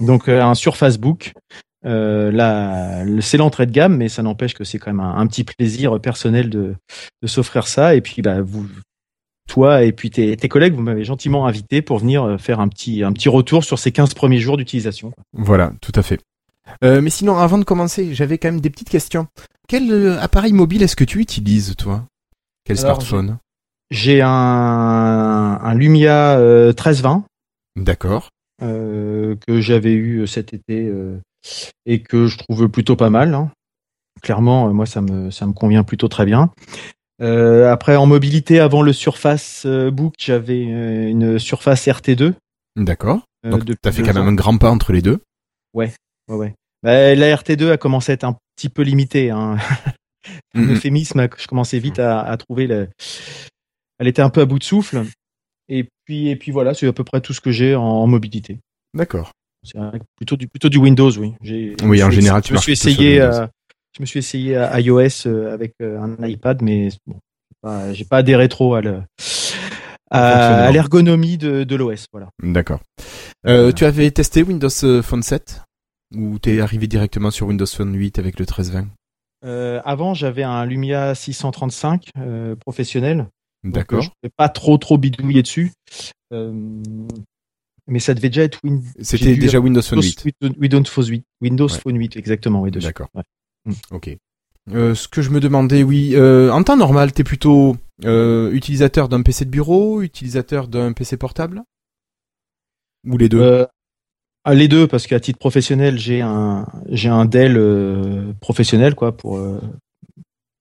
Donc 0.00 0.28
euh, 0.28 0.42
un 0.42 0.54
Surface 0.54 0.98
Book. 0.98 1.34
Euh, 1.86 2.30
là, 2.30 3.04
c'est 3.20 3.38
l'entrée 3.38 3.64
de 3.64 3.72
gamme, 3.72 3.96
mais 3.96 4.10
ça 4.10 4.22
n'empêche 4.22 4.52
que 4.52 4.64
c'est 4.64 4.78
quand 4.78 4.90
même 4.90 5.00
un, 5.00 5.16
un 5.16 5.26
petit 5.26 5.44
plaisir 5.44 5.98
personnel 5.98 6.50
de, 6.50 6.74
de 7.22 7.26
s'offrir 7.26 7.66
ça. 7.66 7.94
Et 7.94 8.02
puis, 8.02 8.20
bah, 8.20 8.42
vous, 8.42 8.66
toi 9.50 9.82
et 9.82 9.92
puis 9.92 10.10
tes, 10.10 10.36
tes 10.36 10.48
collègues, 10.48 10.74
vous 10.74 10.82
m'avez 10.82 11.04
gentiment 11.04 11.46
invité 11.46 11.82
pour 11.82 11.98
venir 11.98 12.22
euh, 12.22 12.38
faire 12.38 12.60
un 12.60 12.68
petit, 12.68 13.02
un 13.02 13.12
petit 13.12 13.28
retour 13.28 13.64
sur 13.64 13.78
ces 13.78 13.92
15 13.92 14.14
premiers 14.14 14.38
jours 14.38 14.56
d'utilisation. 14.56 15.12
Voilà, 15.32 15.72
tout 15.80 15.92
à 15.94 16.02
fait. 16.02 16.20
Euh, 16.84 17.00
mais 17.00 17.10
sinon, 17.10 17.36
avant 17.38 17.58
de 17.58 17.64
commencer, 17.64 18.14
j'avais 18.14 18.38
quand 18.38 18.48
même 18.48 18.60
des 18.60 18.70
petites 18.70 18.88
questions. 18.90 19.26
Quel 19.68 19.90
euh, 19.92 20.20
appareil 20.20 20.52
mobile 20.52 20.82
est-ce 20.82 20.96
que 20.96 21.04
tu 21.04 21.20
utilises, 21.20 21.74
toi? 21.76 22.04
Quel 22.64 22.78
Alors, 22.78 22.96
smartphone? 22.96 23.38
J'ai 23.90 24.22
un, 24.22 24.28
un 24.30 25.74
Lumia 25.74 26.38
euh, 26.38 26.68
1320 26.68 27.24
D'accord. 27.76 28.28
euh, 28.62 29.36
que 29.46 29.60
j'avais 29.60 29.92
eu 29.94 30.26
cet 30.26 30.54
été 30.54 30.92
et 31.86 32.02
que 32.02 32.26
je 32.26 32.38
trouve 32.38 32.68
plutôt 32.68 32.96
pas 32.96 33.10
mal. 33.10 33.34
hein. 33.34 33.50
Clairement, 34.22 34.72
moi, 34.74 34.86
ça 34.86 35.00
me, 35.00 35.30
ça 35.30 35.46
me 35.46 35.52
convient 35.52 35.82
plutôt 35.82 36.08
très 36.08 36.24
bien. 36.24 36.50
Après, 37.20 37.96
en 37.96 38.06
mobilité, 38.06 38.60
avant 38.60 38.82
le 38.82 38.92
Surface 38.92 39.66
Book, 39.66 40.14
j'avais 40.18 40.62
une 40.62 41.38
Surface 41.38 41.86
RT2. 41.86 42.34
D'accord. 42.76 43.22
Donc, 43.44 43.64
depuis 43.64 43.78
t'as 43.82 43.92
fait 43.92 44.02
quand 44.02 44.14
même 44.14 44.24
ans. 44.24 44.28
un 44.28 44.34
grand 44.34 44.56
pas 44.58 44.70
entre 44.70 44.92
les 44.92 45.02
deux. 45.02 45.20
Ouais, 45.74 45.92
ouais. 46.28 46.54
Bah, 46.82 47.14
la 47.14 47.36
RT2 47.36 47.72
a 47.72 47.76
commencé 47.76 48.12
à 48.12 48.14
être 48.14 48.24
un 48.24 48.36
petit 48.56 48.68
peu 48.68 48.82
limitée. 48.82 49.30
Hein. 49.30 49.56
Un 50.54 50.60
Mhm. 50.60 50.72
euphémisme, 50.74 51.28
je 51.38 51.46
commençais 51.46 51.78
vite 51.78 51.98
à, 51.98 52.20
à 52.20 52.36
trouver. 52.36 52.66
Le... 52.66 52.88
Elle 53.98 54.06
était 54.08 54.20
un 54.22 54.28
peu 54.30 54.42
à 54.42 54.44
bout 54.44 54.58
de 54.58 54.64
souffle. 54.64 55.02
Et 55.68 55.88
puis, 56.04 56.28
et 56.28 56.36
puis 56.36 56.50
voilà, 56.52 56.74
c'est 56.74 56.86
à 56.86 56.92
peu 56.92 57.04
près 57.04 57.20
tout 57.20 57.32
ce 57.32 57.40
que 57.40 57.50
j'ai 57.52 57.74
en, 57.74 57.82
en 57.82 58.06
mobilité. 58.06 58.58
D'accord. 58.92 59.30
C'est 59.62 59.78
plutôt 60.16 60.36
du 60.36 60.46
plutôt 60.48 60.68
du 60.68 60.78
Windows, 60.78 61.10
oui. 61.18 61.34
Oui, 61.82 62.02
en 62.02 62.10
général, 62.10 62.42
tu 62.42 62.48
je 62.48 62.54
me 62.54 62.58
suis 62.60 62.72
essayé, 62.72 63.20
à, 63.20 63.50
je 63.96 64.02
me 64.02 64.06
suis 64.06 64.18
essayé 64.18 64.56
à 64.56 64.80
iOS 64.80 65.26
euh, 65.26 65.52
avec 65.54 65.72
euh, 65.82 65.98
un 66.00 66.26
iPad, 66.26 66.60
mais 66.62 66.88
bon, 67.06 67.18
j'ai 67.92 68.04
pas, 68.04 68.08
pas 68.10 68.16
adhéré 68.18 68.48
trop 68.48 68.74
à 68.74 68.80
le 68.80 69.02
à, 70.10 70.70
l'ergonomie 70.72 71.38
de, 71.38 71.64
de 71.64 71.76
l'OS, 71.76 72.06
voilà. 72.12 72.28
D'accord. 72.42 72.80
Euh, 73.46 73.70
tu 73.72 73.84
avais 73.84 74.10
testé 74.10 74.42
Windows 74.42 74.68
euh, 74.82 75.02
Phone 75.02 75.22
7 75.22 75.62
Ou 76.16 76.38
t'es 76.38 76.60
arrivé 76.60 76.86
directement 76.86 77.30
sur 77.30 77.46
Windows 77.46 77.66
Phone 77.66 77.94
8 77.94 78.18
avec 78.18 78.38
le 78.38 78.42
1320 78.44 78.88
Euh, 79.44 79.80
avant, 79.84 80.12
j'avais 80.14 80.42
un 80.42 80.64
Lumia 80.66 81.14
635 81.14 82.08
euh, 82.18 82.56
professionnel. 82.56 83.28
D'accord. 83.64 84.02
Je 84.02 84.08
ne 84.24 84.28
pas 84.36 84.48
trop 84.48 84.76
trop 84.78 84.98
bidouiller 84.98 85.42
dessus. 85.42 85.72
Euh, 86.32 86.52
mais 87.86 87.98
ça 88.00 88.14
devait 88.14 88.28
déjà 88.28 88.42
être 88.44 88.58
Win- 88.64 88.82
C'était 89.00 89.36
déjà 89.36 89.58
Windows 89.60 89.82
Phone 89.82 90.02
8. 90.02 90.24
Windows, 90.58 90.84
Phone 90.84 91.06
8. 91.08 91.24
Windows 91.40 91.68
Ouais. 91.68 91.78
Phone 91.78 91.96
8, 91.98 92.16
exactement, 92.16 92.60
oui. 92.62 92.70
D'accord. 92.70 93.08
Ouais. 93.14 93.74
Ok. 93.90 94.16
Euh, 94.72 94.94
ce 94.94 95.08
que 95.08 95.22
je 95.22 95.30
me 95.30 95.40
demandais, 95.40 95.82
oui, 95.82 96.12
euh, 96.14 96.50
en 96.52 96.62
temps 96.62 96.76
normal, 96.76 97.12
t'es 97.12 97.24
plutôt 97.24 97.76
euh, 98.04 98.52
utilisateur 98.52 99.08
d'un 99.08 99.22
PC 99.22 99.44
de 99.44 99.50
bureau, 99.50 100.02
utilisateur 100.02 100.68
d'un 100.68 100.92
PC 100.92 101.16
portable? 101.16 101.62
Ou 103.06 103.16
les 103.16 103.28
deux? 103.28 103.66
Ah, 104.44 104.54
les 104.54 104.68
deux, 104.68 104.86
parce 104.86 105.06
qu'à 105.06 105.20
titre 105.20 105.38
professionnel, 105.38 105.98
j'ai 105.98 106.20
un 106.22 106.66
j'ai 106.88 107.08
un 107.08 107.24
Dell 107.26 107.56
euh, 107.56 108.32
professionnel 108.40 108.94
quoi 108.94 109.16
pour 109.16 109.36
euh, 109.36 109.60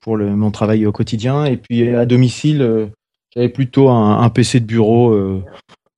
pour 0.01 0.17
le, 0.17 0.35
mon 0.35 0.51
travail 0.51 0.85
au 0.85 0.91
quotidien. 0.91 1.45
Et 1.45 1.57
puis 1.57 1.95
à 1.95 2.05
domicile, 2.05 2.61
euh, 2.61 2.87
j'avais 3.33 3.49
plutôt 3.49 3.89
un, 3.89 4.19
un 4.21 4.29
PC 4.29 4.59
de 4.59 4.65
bureau 4.65 5.11
euh, 5.11 5.43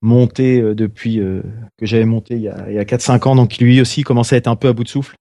monté 0.02 0.62
euh, 0.62 0.76
depuis 0.76 1.20
euh, 1.20 1.42
que 1.78 1.86
j'avais 1.86 2.06
monté 2.06 2.36
il 2.36 2.42
y 2.42 2.50
a, 2.50 2.70
il 2.70 2.76
y 2.76 2.80
a 2.80 2.84
4-5 2.84 3.28
ans, 3.28 3.36
donc 3.36 3.58
lui 3.58 3.80
aussi 3.82 4.04
commençait 4.04 4.36
à 4.36 4.38
être 4.40 4.48
un 4.48 4.56
peu 4.56 4.68
à 4.68 4.74
bout 4.74 4.84
de 4.84 4.90
souffle. 4.90 5.16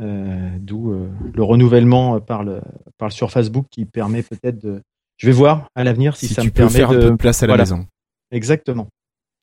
Euh, 0.00 0.48
D'où 0.60 0.92
euh, 0.92 1.08
le 1.34 1.42
renouvellement 1.42 2.20
par 2.20 2.44
le 2.44 2.60
par 2.98 3.08
le 3.08 3.12
Surface 3.12 3.50
Book 3.50 3.66
qui 3.70 3.84
permet 3.84 4.22
peut-être 4.22 4.58
de. 4.62 4.80
Je 5.16 5.26
vais 5.26 5.32
voir 5.32 5.66
à 5.74 5.82
l'avenir 5.82 6.16
si, 6.16 6.28
Si 6.28 6.34
ça 6.34 6.42
tu 6.42 6.48
me 6.48 6.52
peux 6.52 6.56
permet 6.62 6.70
faire 6.78 6.90
un 6.90 6.94
de. 6.94 6.98
peu 7.00 7.10
de 7.10 7.16
place 7.16 7.42
à 7.42 7.46
la 7.46 7.52
voilà. 7.52 7.64
maison. 7.64 7.86
Exactement. 8.30 8.86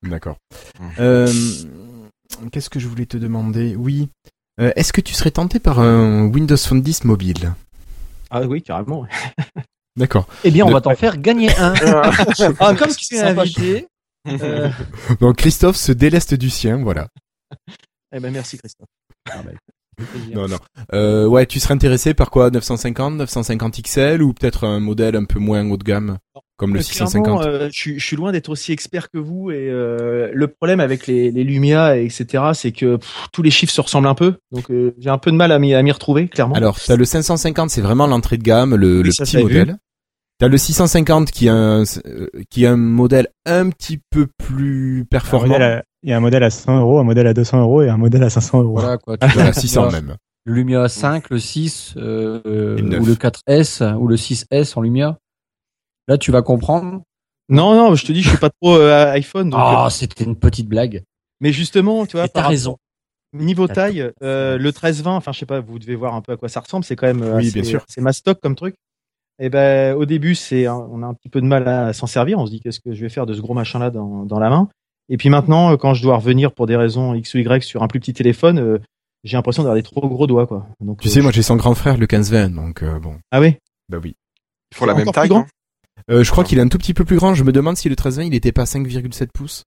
D'accord. 0.03 0.37
Mhm. 0.79 0.89
Euh, 0.99 1.27
Qu'est-ce 2.51 2.69
que 2.69 2.79
je 2.79 2.87
voulais 2.87 3.05
te 3.05 3.17
demander? 3.17 3.75
Oui. 3.75 4.09
Euh, 4.59 4.71
Est-ce 4.75 4.93
que 4.93 5.01
tu 5.01 5.13
serais 5.13 5.31
tenté 5.31 5.59
par 5.59 5.79
un 5.79 6.25
Windows 6.27 6.57
Phone 6.57 6.81
10 6.81 7.03
mobile? 7.05 7.53
Ah 8.29 8.41
oui, 8.43 8.61
carrément. 8.61 9.05
D'accord. 9.97 10.27
Eh 10.43 10.51
bien, 10.51 10.65
on 10.65 10.69
De- 10.69 10.73
va 10.73 10.81
t'en 10.81 10.95
faire 10.95 11.17
gagner 11.17 11.55
un. 11.57 11.73
Ah, 12.59 12.73
comme 12.75 12.89
tu 12.95 13.15
es 13.15 13.21
invité. 13.21 13.87
euh, 14.27 14.69
Donc 15.21 15.37
Christophe 15.37 15.77
se 15.77 15.91
déleste 15.91 16.33
du 16.33 16.49
sien, 16.49 16.77
voilà. 16.83 17.07
Eh 18.13 18.19
ben 18.19 18.31
merci 18.33 18.57
Christophe. 18.57 18.87
Non, 20.33 20.47
non. 20.49 20.57
Euh, 20.93 21.25
ouais, 21.27 21.45
tu 21.45 21.59
serais 21.59 21.73
intéressé 21.73 22.13
par 22.13 22.29
quoi? 22.29 22.49
950, 22.51 23.13
950 23.15 23.81
XL 23.81 24.21
ou 24.21 24.33
peut-être 24.33 24.65
un 24.65 24.79
modèle 24.79 25.15
un 25.15 25.23
peu 25.25 25.39
moins 25.39 25.65
haut 25.69 25.77
de 25.77 25.83
gamme? 25.83 26.17
Comme 26.57 26.73
le 26.73 26.79
Euh, 26.79 26.83
650 26.83 27.23
clairement, 27.41 27.41
euh, 27.43 27.67
je, 27.71 27.77
suis- 27.79 27.99
je 27.99 28.05
suis 28.05 28.15
loin 28.15 28.31
d'être 28.31 28.49
aussi 28.49 28.71
expert 28.71 29.09
que 29.11 29.17
vous 29.17 29.51
et 29.51 29.67
euh, 29.69 30.29
le 30.33 30.47
problème 30.47 30.79
avec 30.79 31.07
les, 31.07 31.31
les 31.31 31.43
Lumia 31.43 31.97
et 31.97 32.05
etc 32.05 32.43
c'est 32.53 32.71
que 32.71 32.95
pff, 32.97 33.27
tous 33.33 33.41
les 33.41 33.51
chiffres 33.51 33.73
se 33.73 33.81
ressemblent 33.81 34.07
un 34.07 34.15
peu 34.15 34.35
donc 34.51 34.69
euh, 34.71 34.93
j'ai 34.99 35.09
un 35.09 35.17
peu 35.17 35.31
de 35.31 35.35
mal 35.37 35.51
à 35.51 35.59
m'y 35.59 35.73
à 35.73 35.83
m'y 35.83 35.91
retrouver 35.91 36.27
clairement. 36.27 36.55
Alors, 36.55 36.77
t'as 36.79 36.95
le 36.95 37.05
550, 37.05 37.69
c'est 37.69 37.81
vraiment 37.81 38.07
l'entrée 38.07 38.37
de 38.37 38.43
gamme, 38.43 38.75
le, 38.75 38.97
Oui, 38.97 39.03
le 39.03 39.09
petit 39.11 39.37
modèle. 39.37 39.77
T'as 40.37 40.49
le 40.49 40.57
650 40.57 41.31
qui 41.31 41.47
est 41.47 41.49
un, 41.49 41.83
qui 42.49 42.65
est 42.65 42.67
un 42.67 42.75
modèle 42.75 43.27
un 43.45 43.69
petit 43.69 44.01
peu 44.09 44.27
plus 44.37 45.05
performant. 45.09 45.55
à- 45.55 45.83
Il 46.03 46.09
y 46.09 46.13
a 46.13 46.17
un 46.17 46.19
modèle 46.19 46.43
à 46.43 46.49
100 46.49 46.77
euros, 46.79 46.99
un 46.99 47.03
modèle 47.05 47.25
à 47.27 47.33
200 47.33 47.61
euros 47.61 47.81
et 47.83 47.89
un 47.89 47.95
modèle 47.97 48.21
à 48.23 48.29
500 48.29 48.61
euros. 48.63 48.77
Voilà, 48.77 48.97
quoi. 48.97 49.17
Tu 49.17 49.27
vois, 49.29 49.53
600 49.53 49.83
tu 49.85 49.89
vois, 49.89 50.01
même. 50.01 50.15
Le 50.43 50.53
Lumia 50.53 50.87
5, 50.89 51.29
le 51.29 51.39
6, 51.39 51.93
euh, 51.97 52.75
Et 52.77 52.81
le 52.81 52.87
9. 52.89 52.99
ou 53.01 53.05
le 53.05 53.15
4S, 53.15 53.81
ou 53.97 54.07
le 54.07 54.17
6S 54.17 54.73
en 54.77 54.81
Lumia. 54.81 55.17
Là, 56.07 56.17
tu 56.17 56.31
vas 56.31 56.41
comprendre. 56.41 57.01
Non 57.47 57.75
non 57.75 57.93
je 57.93 58.05
te 58.07 58.11
dis 58.11 58.23
je 58.23 58.29
suis 58.29 58.37
pas 58.39 58.49
trop 58.49 58.75
euh, 58.75 59.11
iPhone 59.11 59.51
donc 59.51 59.59
Ah, 59.63 59.85
euh, 59.85 59.89
c'était 59.89 60.23
une 60.23 60.35
petite 60.35 60.67
blague. 60.67 61.03
Mais 61.41 61.51
justement, 61.51 62.05
tu 62.07 62.17
vois, 62.17 62.25
Et 62.25 62.29
t'as 62.29 62.41
par 62.41 62.49
raison. 62.49 62.77
Niveau 63.33 63.67
taille, 63.67 64.09
euh, 64.23 64.57
le 64.57 64.71
13-20, 64.71 65.09
enfin 65.09 65.31
je 65.31 65.39
sais 65.39 65.45
pas, 65.45 65.59
vous 65.59 65.77
devez 65.77 65.95
voir 65.95 66.15
un 66.15 66.21
peu 66.21 66.31
à 66.31 66.37
quoi 66.37 66.47
ça 66.49 66.61
ressemble. 66.61 66.85
C'est 66.85 66.95
quand 66.95 67.05
même 67.07 67.21
Oui, 67.21 67.47
assez- 67.47 67.51
bien 67.51 67.63
sûr. 67.63 67.83
c'est 67.87 68.01
mastoc 68.01 68.39
comme 68.41 68.55
truc. 68.55 68.75
Et 69.39 69.49
ben 69.49 69.93
au 69.95 70.05
début, 70.05 70.33
c'est 70.33 70.67
on 70.69 71.03
a 71.03 71.05
un 71.05 71.13
petit 71.13 71.27
peu 71.29 71.41
de 71.41 71.45
mal 71.45 71.67
à 71.67 71.91
s'en 71.93 72.07
servir. 72.07 72.39
On 72.39 72.45
se 72.45 72.51
dit 72.51 72.61
qu'est-ce 72.61 72.79
que 72.79 72.93
je 72.93 73.01
vais 73.01 73.09
faire 73.09 73.25
de 73.25 73.33
ce 73.33 73.41
gros 73.41 73.53
machin 73.53 73.77
là 73.79 73.89
dans, 73.91 74.23
dans 74.25 74.39
la 74.39 74.49
main? 74.49 74.69
Et 75.09 75.17
puis 75.17 75.29
maintenant, 75.29 75.75
quand 75.77 75.93
je 75.93 76.01
dois 76.01 76.15
revenir 76.15 76.51
pour 76.53 76.65
des 76.65 76.75
raisons 76.77 77.13
X 77.13 77.33
ou 77.35 77.39
Y 77.39 77.61
sur 77.63 77.83
un 77.83 77.87
plus 77.87 77.99
petit 77.99 78.13
téléphone, 78.13 78.57
euh, 78.57 78.79
j'ai 79.23 79.35
l'impression 79.37 79.61
d'avoir 79.63 79.75
des 79.75 79.83
trop 79.83 80.07
gros 80.07 80.25
doigts 80.25 80.47
quoi. 80.47 80.65
Donc 80.79 81.01
Tu 81.01 81.09
euh, 81.09 81.11
sais, 81.11 81.21
moi 81.21 81.31
j'ai 81.31 81.43
son 81.43 81.57
grand 81.57 81.75
frère, 81.75 81.97
le 81.97 82.07
15-20, 82.07 82.55
donc 82.55 82.81
euh, 82.81 82.97
bon. 82.99 83.17
ah 83.31 83.41
oui? 83.41 83.57
Bah 83.89 83.97
oui. 84.01 84.15
Ils 84.71 84.77
font 84.77 84.85
la 84.85 84.95
même 84.95 85.11
taille, 85.11 85.29
Euh, 86.11 86.23
je 86.23 86.31
crois 86.31 86.43
qu'il 86.43 86.57
est 86.59 86.61
un 86.61 86.67
tout 86.67 86.77
petit 86.77 86.93
peu 86.93 87.03
plus 87.05 87.15
grand. 87.17 87.33
Je 87.33 87.43
me 87.43 87.51
demande 87.51 87.77
si 87.77 87.89
le 87.89 87.95
13-20 87.95 88.27
il 88.27 88.35
était 88.35 88.51
pas 88.51 88.63
5,7 88.65 89.27
pouces. 89.33 89.63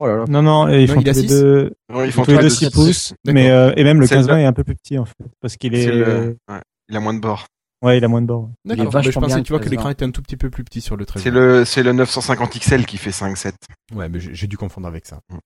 Oh 0.00 0.06
là 0.06 0.16
là. 0.16 0.24
Non, 0.28 0.42
non, 0.42 0.68
et 0.68 0.82
ils 0.82 0.88
Non, 0.88 0.94
font 0.94 1.00
il 1.00 1.04
tous 1.04 1.10
les 1.10 1.14
six 1.14 1.26
deux, 1.28 1.72
Ouais, 1.92 2.06
Ils 2.08 2.10
tous 2.10 2.12
font 2.16 2.22
les 2.22 2.26
tous 2.26 2.36
deux 2.38 2.42
les 2.42 2.50
6 2.50 2.64
deux 2.64 2.70
pouces, 2.72 3.14
mais 3.26 3.50
euh, 3.50 3.72
et 3.76 3.84
même 3.84 4.00
le 4.00 4.06
C'est 4.06 4.16
15-20 4.16 4.26
le- 4.34 4.38
est 4.40 4.44
un 4.46 4.52
peu 4.52 4.64
plus 4.64 4.74
petit 4.74 4.98
en 4.98 5.04
fait, 5.04 5.14
parce 5.40 5.56
qu'il 5.56 5.74
est, 5.74 5.86
le- 5.86 6.36
ouais, 6.50 6.60
Il 6.88 6.96
a 6.96 7.00
moins 7.00 7.14
de 7.14 7.20
bords. 7.20 7.46
ouais, 7.82 7.98
il 7.98 8.04
a 8.04 8.08
moins 8.08 8.20
de 8.20 8.26
bords. 8.26 8.50
D'accord. 8.64 8.90
Bah, 8.90 9.02
je 9.02 9.10
pensais, 9.12 9.42
tu 9.42 9.52
vois, 9.52 9.60
le 9.60 9.64
que 9.64 9.70
l'écran 9.70 9.90
13-20. 9.90 9.92
était 9.92 10.04
un 10.06 10.10
tout 10.10 10.22
petit 10.22 10.36
peu 10.36 10.50
plus 10.50 10.64
petit 10.64 10.80
sur 10.80 10.96
le 10.96 11.06
13 11.06 11.22
C'est 11.22 11.30
le, 11.30 11.64
c'est 11.64 11.82
le 11.84 11.92
950 11.92 12.58
XL 12.58 12.86
qui 12.86 12.96
fait 12.96 13.10
5,7. 13.10 13.52
Ouais, 13.94 14.08
mais 14.08 14.18
j'ai 14.18 14.34
j'ai 14.34 14.46
dû 14.48 14.56
confondre 14.56 14.88
avec 14.88 15.06
ça. 15.06 15.20
Mm. 15.32 15.36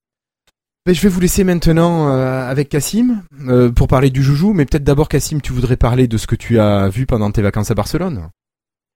Ben, 0.87 0.95
je 0.95 1.03
vais 1.03 1.09
vous 1.11 1.21
laisser 1.21 1.45
maintenant 1.45 2.09
euh, 2.09 2.49
avec 2.49 2.71
Cassim 2.71 3.23
euh, 3.49 3.71
pour 3.71 3.87
parler 3.89 4.09
du 4.09 4.23
joujou, 4.23 4.55
mais 4.55 4.65
peut-être 4.65 4.85
d'abord 4.85 5.09
Cassim, 5.11 5.41
tu 5.43 5.53
voudrais 5.53 5.77
parler 5.77 6.09
de 6.09 6.17
ce 6.17 6.27
que 6.27 6.37
tu 6.37 6.59
as 6.59 6.89
vu 6.89 7.05
pendant 7.05 7.31
tes 7.31 7.43
vacances 7.43 7.71
à 7.71 7.75
Barcelone. 7.75 8.31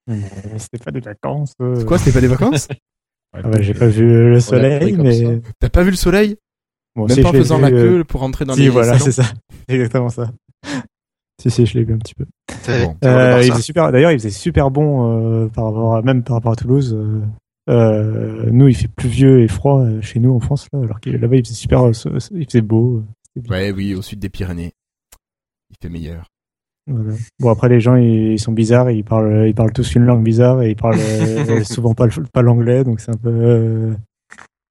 Mais 0.08 0.20
C'était 0.58 0.82
pas 0.84 0.90
des 0.90 1.00
vacances. 1.00 1.54
euh. 1.60 1.76
C'est 1.76 1.84
quoi, 1.86 1.98
c'était 1.98 2.12
pas 2.12 2.20
des 2.20 2.28
vacances? 2.28 2.68
Ah 3.34 3.40
bah, 3.48 3.62
J'ai 3.62 3.72
pas 3.72 3.86
vu 3.86 4.28
le 4.32 4.40
soleil, 4.40 4.94
mais 4.98 5.40
T'as 5.58 5.70
pas 5.70 5.82
vu 5.82 5.90
le 5.90 5.96
soleil? 5.96 6.36
Bon, 6.94 7.06
Même 7.06 7.16
si, 7.16 7.22
pas 7.22 7.30
en 7.30 7.32
faisant 7.32 7.56
vu, 7.56 7.62
la 7.62 7.68
euh, 7.70 7.88
queue 7.98 8.04
pour 8.04 8.20
rentrer 8.20 8.44
dans 8.44 8.52
Si, 8.54 8.60
les 8.60 8.68
voilà, 8.68 8.98
c'est 8.98 9.10
ça. 9.12 9.22
C'est 9.66 9.74
exactement 9.74 10.10
ça. 10.10 10.30
si, 11.40 11.50
si, 11.50 11.64
je 11.64 11.78
l'ai 11.78 11.84
vu 11.84 11.94
un 11.94 11.98
petit 11.98 12.14
peu. 12.14 12.26
Bon. 12.66 12.94
Euh, 13.04 13.40
il 13.42 13.54
super. 13.62 13.90
D'ailleurs, 13.90 14.10
il 14.12 14.18
faisait 14.18 14.28
super 14.28 14.70
bon 14.70 15.44
euh, 15.44 15.48
par 15.48 15.64
rapport 15.64 15.96
à, 15.96 16.02
même 16.02 16.22
par 16.22 16.34
rapport 16.36 16.52
à 16.52 16.56
Toulouse. 16.56 16.92
euh, 16.92 17.22
euh, 17.70 18.50
nous, 18.50 18.68
il 18.68 18.74
fait 18.76 18.88
pluvieux 18.88 19.40
et 19.40 19.48
froid 19.48 19.80
euh, 19.80 20.02
chez 20.02 20.18
nous 20.20 20.34
en 20.34 20.40
France 20.40 20.68
là, 20.74 20.80
alors 20.80 21.00
que 21.00 21.08
là-bas, 21.08 21.36
il 21.36 21.42
faisait 21.46 21.54
super. 21.54 21.84
euh, 21.88 21.92
il 22.32 22.44
faisait 22.44 22.60
beau. 22.60 23.02
euh. 23.38 23.40
Ouais, 23.48 23.72
oui, 23.72 23.94
au 23.94 24.02
sud 24.02 24.18
des 24.18 24.28
Pyrénées. 24.28 24.72
Il 25.70 25.76
fait 25.80 25.88
meilleur. 25.88 26.26
Voilà. 26.86 27.14
Bon, 27.38 27.50
après, 27.50 27.68
les 27.68 27.80
gens, 27.80 27.94
ils, 27.96 28.32
ils 28.32 28.38
sont 28.40 28.52
bizarres. 28.52 28.90
Ils 28.90 29.04
parlent, 29.04 29.46
ils 29.46 29.54
parlent 29.54 29.72
tous 29.72 29.94
une 29.94 30.04
langue 30.04 30.22
bizarre 30.24 30.62
et 30.62 30.70
ils 30.70 30.76
parlent 30.76 30.98
euh, 31.00 31.64
souvent 31.64 31.94
pas, 31.94 32.06
l'anglais, 32.42 32.84
donc 32.84 33.00
c'est 33.00 33.10
un 33.12 33.16
peu 33.16 33.30
euh, 33.30 33.94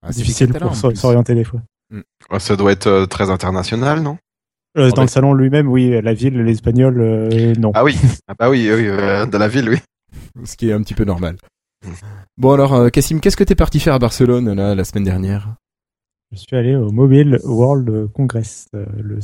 Ah, 0.03 0.11
difficile 0.11 0.53
pour 0.53 0.75
s'orienter 0.75 1.35
des 1.35 1.43
fois. 1.43 1.61
Ouais, 2.29 2.39
Ça 2.39 2.55
doit 2.55 2.71
être 2.71 2.87
euh, 2.87 3.05
très 3.05 3.29
international, 3.29 4.01
non? 4.01 4.17
Euh, 4.77 4.89
dans 4.91 5.01
le 5.01 5.07
salon 5.09 5.33
lui-même, 5.33 5.67
oui, 5.67 6.01
la 6.01 6.13
ville, 6.13 6.41
les 6.41 6.53
Espagnols, 6.53 7.01
euh, 7.01 7.53
non. 7.59 7.71
Ah 7.75 7.83
oui, 7.83 7.97
ah 8.27 8.33
bah 8.39 8.49
oui, 8.49 8.69
oui, 8.73 8.87
euh, 8.87 9.25
dans 9.25 9.39
la 9.39 9.49
ville, 9.49 9.69
oui. 9.69 9.79
Ce 10.45 10.55
qui 10.55 10.69
est 10.69 10.73
un 10.73 10.81
petit 10.81 10.93
peu 10.93 11.03
normal. 11.03 11.35
Bon 12.37 12.51
alors, 12.51 12.89
Cassim, 12.91 13.19
qu'est-ce 13.19 13.35
que 13.35 13.43
t'es 13.43 13.55
parti 13.55 13.79
faire 13.81 13.93
à 13.95 13.99
Barcelone 13.99 14.53
là 14.53 14.75
la 14.75 14.83
semaine 14.85 15.03
dernière? 15.03 15.55
Je 16.31 16.37
suis 16.37 16.55
allé 16.55 16.75
au 16.75 16.91
Mobile 16.91 17.39
World 17.43 18.07
Congress, 18.13 18.67
euh, 18.73 18.85
le, 19.01 19.19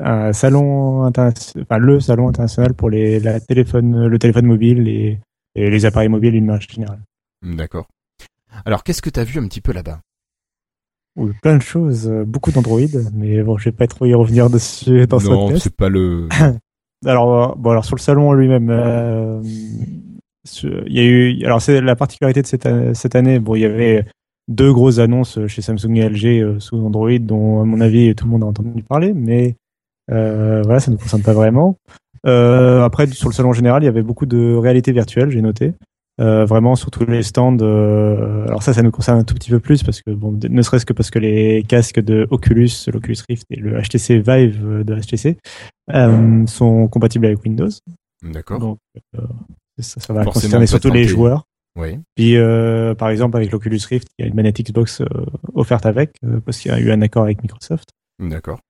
un 0.00 0.32
salon 0.32 1.02
international, 1.02 1.66
enfin, 1.68 1.78
le 1.78 1.98
salon 1.98 2.28
international 2.28 2.74
pour 2.74 2.90
les, 2.90 3.18
la 3.18 3.40
téléphone, 3.40 4.06
le 4.06 4.18
téléphone 4.20 4.46
mobile 4.46 4.86
et, 4.88 5.18
et 5.56 5.68
les 5.68 5.84
appareils 5.84 6.08
mobiles 6.08 6.32
d'une 6.32 6.46
manière 6.46 6.60
générale. 6.60 7.00
D'accord. 7.44 7.86
Alors, 8.64 8.84
qu'est-ce 8.84 9.02
que 9.02 9.10
t'as 9.10 9.24
vu 9.24 9.40
un 9.40 9.48
petit 9.48 9.60
peu 9.60 9.72
là-bas? 9.72 10.00
Oui, 11.16 11.32
plein 11.42 11.56
de 11.56 11.62
choses, 11.62 12.08
euh, 12.08 12.24
beaucoup 12.24 12.52
d'Android, 12.52 12.80
mais 13.12 13.42
bon, 13.42 13.56
je 13.58 13.64
vais 13.66 13.72
pas 13.72 13.86
trop 13.88 14.06
y 14.06 14.14
revenir 14.14 14.48
dessus 14.48 15.06
dans 15.08 15.18
ce 15.18 15.28
Non, 15.28 15.46
podcast. 15.46 15.64
c'est 15.64 15.76
pas 15.76 15.88
le. 15.88 16.28
Alors, 17.06 17.50
euh, 17.50 17.54
bon, 17.56 17.70
alors 17.70 17.84
sur 17.84 17.96
le 17.96 18.00
salon 18.00 18.32
lui-même, 18.32 18.70
euh, 18.70 19.38
il 20.62 20.92
y 20.92 21.00
a 21.00 21.04
eu, 21.04 21.44
alors 21.44 21.60
c'est 21.60 21.80
la 21.82 21.96
particularité 21.96 22.40
de 22.42 22.46
cette 22.94 23.14
année. 23.14 23.38
Bon, 23.40 23.54
il 23.56 23.60
y 23.60 23.64
avait 23.66 24.06
deux 24.48 24.72
grosses 24.72 24.98
annonces 24.98 25.38
chez 25.46 25.62
Samsung 25.62 25.96
et 25.96 26.08
LG 26.08 26.24
euh, 26.26 26.60
sous 26.60 26.76
Android, 26.76 27.18
dont 27.18 27.62
à 27.62 27.64
mon 27.64 27.80
avis 27.80 28.14
tout 28.14 28.26
le 28.26 28.30
monde 28.30 28.42
a 28.42 28.46
entendu 28.46 28.82
parler, 28.82 29.12
mais 29.14 29.56
euh, 30.10 30.62
voilà, 30.64 30.80
ça 30.80 30.90
ne 30.90 30.96
nous 30.96 31.02
concerne 31.02 31.22
pas 31.22 31.32
vraiment. 31.32 31.76
Euh, 32.26 32.82
après, 32.82 33.06
sur 33.08 33.28
le 33.28 33.34
salon 33.34 33.52
général, 33.52 33.82
il 33.82 33.86
y 33.86 33.88
avait 33.88 34.02
beaucoup 34.02 34.26
de 34.26 34.54
réalité 34.54 34.92
virtuelle, 34.92 35.30
j'ai 35.30 35.42
noté. 35.42 35.74
Euh, 36.20 36.44
vraiment 36.44 36.76
sur 36.76 36.92
tous 36.92 37.04
les 37.06 37.24
stands. 37.24 37.56
euh, 37.60 38.44
alors 38.46 38.62
ça, 38.62 38.72
ça 38.72 38.82
nous 38.82 38.92
concerne 38.92 39.18
un 39.18 39.24
tout 39.24 39.34
petit 39.34 39.50
peu 39.50 39.58
plus 39.58 39.82
parce 39.82 40.00
que 40.00 40.12
bon, 40.12 40.38
ne 40.48 40.62
serait-ce 40.62 40.86
que 40.86 40.92
parce 40.92 41.10
que 41.10 41.18
les 41.18 41.64
casques 41.66 41.98
de 41.98 42.28
Oculus, 42.30 42.70
l'Oculus 42.92 43.16
Rift 43.28 43.44
et 43.50 43.56
le 43.56 43.80
HTC 43.82 44.18
Vive 44.18 44.64
euh, 44.64 44.84
de 44.84 44.94
HTC 44.94 45.36
euh, 45.92 46.46
sont 46.46 46.86
compatibles 46.86 47.26
avec 47.26 47.42
Windows. 47.42 47.68
D'accord. 48.22 48.60
Donc 48.60 48.78
euh, 49.18 49.22
ça, 49.80 49.98
ça 49.98 50.12
va 50.12 50.22
Forcément, 50.22 50.44
concerner 50.44 50.66
surtout 50.68 50.92
les 50.92 51.02
joueurs. 51.02 51.42
Oui. 51.76 51.98
Puis 52.14 52.36
euh, 52.36 52.94
par 52.94 53.10
exemple 53.10 53.36
avec 53.36 53.50
l'Oculus 53.50 53.80
Rift, 53.88 54.08
il 54.18 54.22
y 54.22 54.24
a 54.26 54.28
une 54.28 54.34
manette 54.34 54.60
Xbox 54.60 55.00
euh, 55.00 55.06
offerte 55.54 55.86
avec 55.86 56.16
euh, 56.24 56.40
parce 56.40 56.58
qu'il 56.58 56.70
y 56.70 56.74
a 56.74 56.78
eu 56.78 56.90
un 56.92 57.02
accord 57.02 57.24
avec 57.24 57.42
Microsoft. 57.42 57.90
D'accord. 58.20 58.60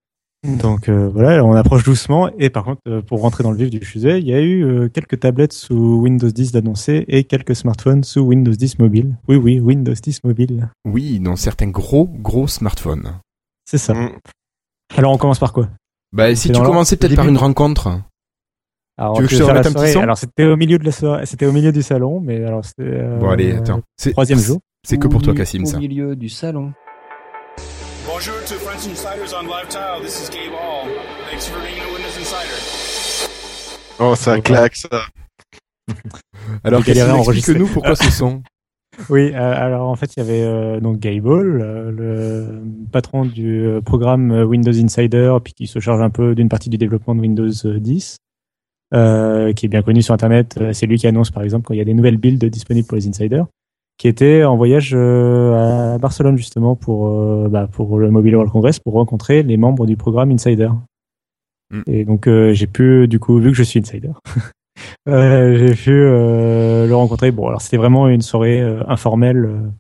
Donc 0.45 0.89
euh, 0.89 1.09
voilà, 1.09 1.43
on 1.45 1.55
approche 1.55 1.85
doucement. 1.85 2.31
Et 2.39 2.51
par 2.51 2.65
contre, 2.65 2.81
euh, 2.87 3.01
pour 3.01 3.23
rentrer 3.23 3.43
dans 3.43 3.51
le 3.51 3.57
vif 3.57 3.71
du 3.71 3.85
sujet, 3.85 4.21
il 4.21 4.29
y 4.29 4.35
a 4.35 4.41
eu 4.41 4.63
euh, 4.63 4.89
quelques 4.89 5.21
tablettes 5.21 5.55
sous 5.55 6.01
Windows 6.03 6.29
10 6.29 6.53
d'annoncer 6.53 7.05
et 7.09 7.25
quelques 7.25 7.57
smartphones 7.57 8.05
sous 8.05 8.21
Windows 8.21 8.53
10 8.53 8.79
mobile. 8.79 9.17
Oui, 9.27 9.37
oui, 9.37 9.59
Windows 9.59 9.95
10 9.95 10.23
mobile. 10.25 10.69
Oui, 10.85 11.19
dans 11.19 11.37
certains 11.37 11.69
gros, 11.69 12.07
gros 12.07 12.47
smartphones. 12.47 13.15
C'est 13.65 13.79
ça. 13.79 13.95
Mm. 13.95 14.11
Alors 14.97 15.13
on 15.13 15.19
commence 15.19 15.39
par 15.39 15.55
quoi? 15.55 15.69
Bah, 16.13 16.35
si 16.37 16.53
tu 16.53 16.61
commençais 16.61 16.97
peut-être 16.97 17.17
par 17.17 17.27
une 17.27 17.39
rencontre. 17.39 18.01
Alors, 18.97 19.17
Tu 19.17 19.23
veux 19.23 19.29
que 19.29 19.33
je 19.33 19.39
faire 19.39 19.47
te 19.49 19.53
la 19.53 19.59
remette 19.59 19.67
un 19.67 19.71
petit 19.73 19.79
soirée 19.81 19.93
son 19.93 20.01
Alors 20.01 20.19
c'était 20.19 20.45
au 20.45 20.57
milieu 20.57 20.79
de 20.79 20.85
la 20.85 20.93
soirée, 20.93 21.27
c'était 21.27 21.47
au 21.47 21.53
milieu 21.53 21.73
du 21.73 21.83
salon, 21.83 22.21
mais 22.21 22.45
alors 22.45 22.65
c'était 22.65 22.83
euh, 22.85 23.19
Bon, 23.19 23.29
allez, 23.31 23.53
attends. 23.57 23.81
C'est- 23.97 24.13
troisième 24.13 24.39
jour. 24.39 24.61
C'est 24.87 24.99
que 24.99 25.09
pour 25.09 25.21
toi, 25.23 25.35
Cassim, 25.35 25.65
ça. 25.65 25.77
Au 25.77 25.81
milieu 25.81 26.15
du 26.15 26.29
salon. 26.29 26.73
Bonjour 28.07 28.35
to 28.47 28.55
French 28.55 28.87
Insiders 28.87 29.35
on 29.37 29.43
Live 29.47 29.69
Tile. 29.69 30.03
This 30.05 30.29
is 30.29 30.31
Gabe 30.31 30.53
Hall. 30.53 30.89
Thanks 31.31 31.47
for 31.49 31.59
being 31.63 31.81
a 31.81 31.93
Windows 31.93 32.17
Insider. 32.21 33.29
Oh, 33.99 34.15
ça 34.15 34.41
claque, 34.41 34.77
ça. 34.77 34.89
Alors, 36.65 36.83
explique-nous 36.87 37.67
pourquoi 37.67 37.97
ce 37.97 38.11
son. 38.11 38.43
Oui, 39.11 39.33
euh, 39.35 39.37
alors 39.57 39.89
en 39.89 39.97
fait, 39.97 40.15
il 40.17 40.21
y 40.21 40.23
avait 40.23 40.43
euh, 40.43 40.79
donc 40.79 41.01
Gable, 41.01 41.61
euh, 41.61 41.91
le 41.91 42.63
patron 42.93 43.25
du 43.25 43.67
euh, 43.67 43.81
programme 43.81 44.31
euh, 44.31 44.45
Windows 44.45 44.71
Insider, 44.71 45.37
puis 45.43 45.53
qui 45.53 45.67
se 45.67 45.81
charge 45.81 46.01
un 46.01 46.11
peu 46.11 46.37
d'une 46.37 46.49
partie 46.49 46.69
du 46.71 46.79
développement 46.79 47.17
de 47.17 47.21
Windows 47.21 47.51
euh, 47.65 47.81
10, 47.81 48.19
euh, 48.93 49.53
qui 49.53 49.67
est 49.67 49.69
bien 49.69 49.83
connu 49.83 50.03
sur 50.03 50.15
Internet. 50.15 50.57
Euh, 50.61 50.73
C'est 50.73 50.87
lui 50.87 50.99
qui 50.99 51.07
annonce, 51.07 51.31
par 51.31 51.43
exemple, 51.43 51.67
quand 51.67 51.75
il 51.75 51.79
y 51.79 51.81
a 51.81 51.85
des 51.85 51.95
nouvelles 51.95 52.19
builds 52.19 52.45
disponibles 52.51 52.87
pour 52.87 52.97
les 52.97 53.09
insiders, 53.09 53.47
qui 53.99 54.09
était 54.09 54.45
en 54.45 54.57
voyage 54.57 54.93
euh, 54.95 55.95
à 55.95 55.99
Barcelone 55.99 56.37
justement 56.37 56.75
pour 56.77 57.09
euh, 57.09 57.49
bah, 57.49 57.69
pour 57.71 57.99
le 57.99 58.11
Mobile 58.11 58.35
World 58.35 58.53
Congress 58.53 58.79
pour 58.79 58.95
rencontrer 58.95 59.43
les 59.43 59.57
membres 59.57 59.87
du 59.87 59.97
programme 59.97 60.31
Insider. 60.31 60.71
Mm. 61.71 61.83
Et 61.87 62.05
donc 62.05 62.27
euh, 62.27 62.53
j'ai 62.53 62.67
pu, 62.67 63.09
du 63.09 63.21
coup, 63.21 63.39
vu 63.39 63.51
que 63.51 63.57
je 63.57 63.63
suis 63.63 63.81
Insider. 63.81 64.13
Euh, 65.07 65.57
j'ai 65.57 65.75
pu 65.75 65.93
euh, 65.93 66.89
le 66.89 66.97
rencontrer. 66.97 67.31
Bon, 67.31 67.47
alors 67.47 67.63
c'était 67.63 67.77
vraiment 67.77 68.09
une 68.09 68.23
soirée 68.23 68.61
informelle 68.89 69.71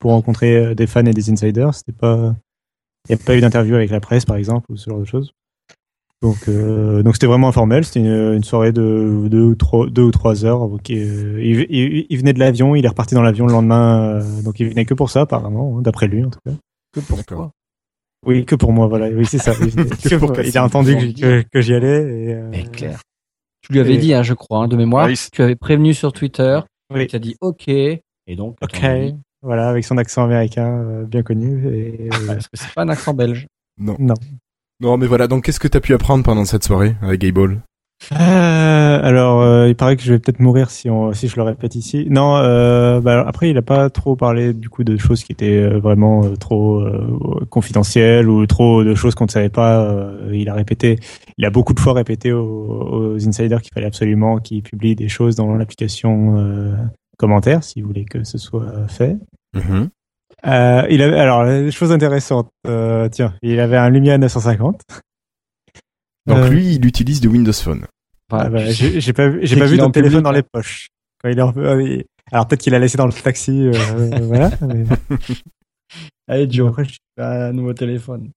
pour 0.00 0.10
rencontrer 0.10 0.74
des 0.74 0.86
fans 0.88 1.04
et 1.04 1.12
des 1.12 1.30
insiders. 1.30 1.72
C'était 1.72 1.92
pas, 1.92 2.34
il 3.08 3.14
n'y 3.14 3.22
a 3.22 3.24
pas 3.24 3.36
eu 3.36 3.40
d'interview 3.40 3.76
avec 3.76 3.90
la 3.90 4.00
presse, 4.00 4.24
par 4.24 4.36
exemple, 4.36 4.72
ou 4.72 4.76
ce 4.76 4.90
genre 4.90 4.98
de 4.98 5.04
choses. 5.04 5.32
Donc, 6.20 6.36
euh, 6.48 7.02
donc 7.04 7.14
c'était 7.14 7.26
vraiment 7.28 7.48
informel. 7.48 7.84
C'était 7.84 8.00
une, 8.00 8.34
une 8.34 8.42
soirée 8.44 8.72
de 8.72 9.28
deux 9.28 9.42
ou 9.42 9.54
trois, 9.54 9.86
deux 9.88 10.02
ou 10.02 10.10
trois 10.10 10.44
heures. 10.44 10.68
Donc, 10.68 10.90
euh, 10.90 11.38
il, 11.40 11.66
il- 11.70 12.06
il 12.10 12.18
venait 12.18 12.32
de 12.32 12.40
l'avion, 12.40 12.74
il 12.74 12.84
est 12.84 12.88
reparti 12.88 13.14
dans 13.14 13.22
l'avion 13.22 13.46
le 13.46 13.52
lendemain. 13.52 14.20
euh, 14.20 14.42
donc, 14.42 14.58
il 14.58 14.68
venait 14.68 14.84
que 14.84 14.94
pour 14.94 15.10
ça, 15.10 15.20
apparemment, 15.22 15.76
hein, 15.78 15.82
d'après 15.82 16.08
lui 16.08 16.24
en 16.24 16.30
tout 16.30 16.40
cas. 16.44 16.52
Que 16.92 17.00
pour 17.00 17.24
toi. 17.24 17.50
Oui, 18.26 18.44
que 18.44 18.56
pour 18.56 18.72
moi, 18.72 18.88
voilà. 18.88 19.08
Oui, 19.10 19.24
c'est 19.26 19.38
ça. 19.38 19.52
Il, 19.60 19.72
que 19.74 20.16
pour 20.16 20.36
il 20.40 20.58
a 20.58 20.64
entendu 20.64 20.94
que, 20.94 21.00
j'y- 21.00 21.14
que, 21.14 21.42
que 21.52 21.60
j'y 21.60 21.74
allais. 21.74 22.02
Et, 22.02 22.34
euh, 22.34 22.48
Mais 22.50 22.64
clair. 22.64 23.00
Tu 23.62 23.72
lui 23.72 23.78
avais 23.80 23.94
et- 23.94 23.98
dit, 23.98 24.12
hein, 24.12 24.24
je 24.24 24.34
crois, 24.34 24.64
hein, 24.64 24.68
de 24.68 24.76
mémoire. 24.76 25.04
Ah 25.04 25.08
oui, 25.08 25.16
tu 25.32 25.40
avais 25.40 25.54
prévenu 25.54 25.94
sur 25.94 26.12
Twitter. 26.12 26.58
Oui. 26.92 27.06
Tu 27.06 27.14
as 27.14 27.20
dit 27.20 27.36
OK. 27.40 27.68
Et 27.68 28.00
donc, 28.36 28.56
Ok. 28.60 28.80
Voilà, 29.42 29.68
avec 29.68 29.84
son 29.84 29.98
accent 29.98 30.24
américain 30.24 30.66
euh, 30.84 31.04
bien 31.04 31.22
connu. 31.22 31.64
Et, 31.72 32.08
euh, 32.12 32.34
Est-ce 32.36 32.48
que 32.48 32.56
c'est 32.56 32.74
pas 32.74 32.82
un 32.82 32.88
accent 32.88 33.14
belge 33.14 33.46
Non. 33.78 33.94
non. 34.00 34.14
Non, 34.80 34.96
mais 34.96 35.06
voilà. 35.06 35.26
Donc, 35.26 35.44
qu'est-ce 35.44 35.60
que 35.60 35.68
t'as 35.68 35.80
pu 35.80 35.94
apprendre 35.94 36.22
pendant 36.24 36.44
cette 36.44 36.64
soirée 36.64 36.96
avec 37.02 37.20
Gable? 37.20 37.62
Euh, 38.12 39.00
alors, 39.02 39.42
euh, 39.42 39.68
il 39.68 39.74
paraît 39.74 39.96
que 39.96 40.02
je 40.04 40.12
vais 40.12 40.20
peut-être 40.20 40.38
mourir 40.38 40.70
si, 40.70 40.88
on, 40.88 41.12
si 41.12 41.26
je 41.26 41.34
le 41.34 41.42
répète 41.42 41.74
ici. 41.74 42.06
Non, 42.08 42.36
euh, 42.36 43.00
bah, 43.00 43.24
après, 43.26 43.50
il 43.50 43.58
a 43.58 43.62
pas 43.62 43.90
trop 43.90 44.14
parlé 44.14 44.54
du 44.54 44.68
coup 44.68 44.84
de 44.84 44.96
choses 44.96 45.24
qui 45.24 45.32
étaient 45.32 45.58
euh, 45.58 45.80
vraiment 45.80 46.24
euh, 46.24 46.36
trop 46.36 46.78
euh, 46.78 47.44
confidentielles 47.50 48.28
ou 48.28 48.46
trop 48.46 48.84
de 48.84 48.94
choses 48.94 49.16
qu'on 49.16 49.24
ne 49.24 49.30
savait 49.30 49.48
pas. 49.48 49.82
euh, 49.82 50.30
il 50.32 50.48
a 50.48 50.54
répété, 50.54 51.00
il 51.38 51.44
a 51.44 51.50
beaucoup 51.50 51.74
de 51.74 51.80
fois 51.80 51.92
répété 51.92 52.32
aux, 52.32 52.44
aux 53.16 53.28
insiders 53.28 53.62
qu'il 53.62 53.72
fallait 53.74 53.88
absolument 53.88 54.38
qu'ils 54.38 54.62
publient 54.62 54.94
des 54.94 55.08
choses 55.08 55.34
dans 55.34 55.52
l'application 55.56 56.38
euh, 56.38 56.76
commentaire, 57.18 57.64
si 57.64 57.80
vous 57.82 57.88
voulez 57.88 58.04
que 58.04 58.22
ce 58.22 58.38
soit 58.38 58.86
fait. 58.86 59.16
Mhm. 59.54 59.88
Euh, 60.46 60.86
il 60.90 61.02
avait, 61.02 61.18
alors, 61.18 61.44
les 61.44 61.70
choses 61.70 61.90
intéressantes. 61.92 62.48
Euh, 62.66 63.08
tiens, 63.08 63.34
il 63.42 63.58
avait 63.60 63.76
un 63.76 63.90
Lumia 63.90 64.18
950. 64.18 64.80
Donc 66.26 66.38
Euh, 66.38 66.48
lui, 66.48 66.74
il 66.76 66.86
utilise 66.86 67.20
du 67.20 67.28
Windows 67.28 67.52
Phone. 67.52 67.86
Ah 68.30 68.48
bah, 68.50 68.58
j'ai 68.70 69.12
pas 69.14 69.28
vu, 69.28 69.40
pas 69.40 69.84
en 69.84 69.90
téléphone 69.90 70.18
public, 70.18 70.22
dans 70.24 70.32
les 70.32 70.42
poches. 70.42 70.88
Quand 71.22 71.28
il 71.30 71.38
est 71.38 71.42
en- 71.42 71.56
euh, 71.56 71.82
il- 71.82 72.04
alors 72.30 72.46
peut-être 72.46 72.60
qu'il 72.60 72.74
a 72.74 72.78
laissé 72.78 72.98
dans 72.98 73.06
le 73.06 73.12
taxi, 73.12 73.66
euh, 73.68 73.72
voilà. 74.22 74.50
mais 74.60 74.84
Allez, 76.28 76.50
Joe, 76.50 76.68
après, 76.68 76.84
je 76.84 76.90
suis 76.90 76.98
un 77.16 77.52
nouveau 77.52 77.72
téléphone. 77.72 78.30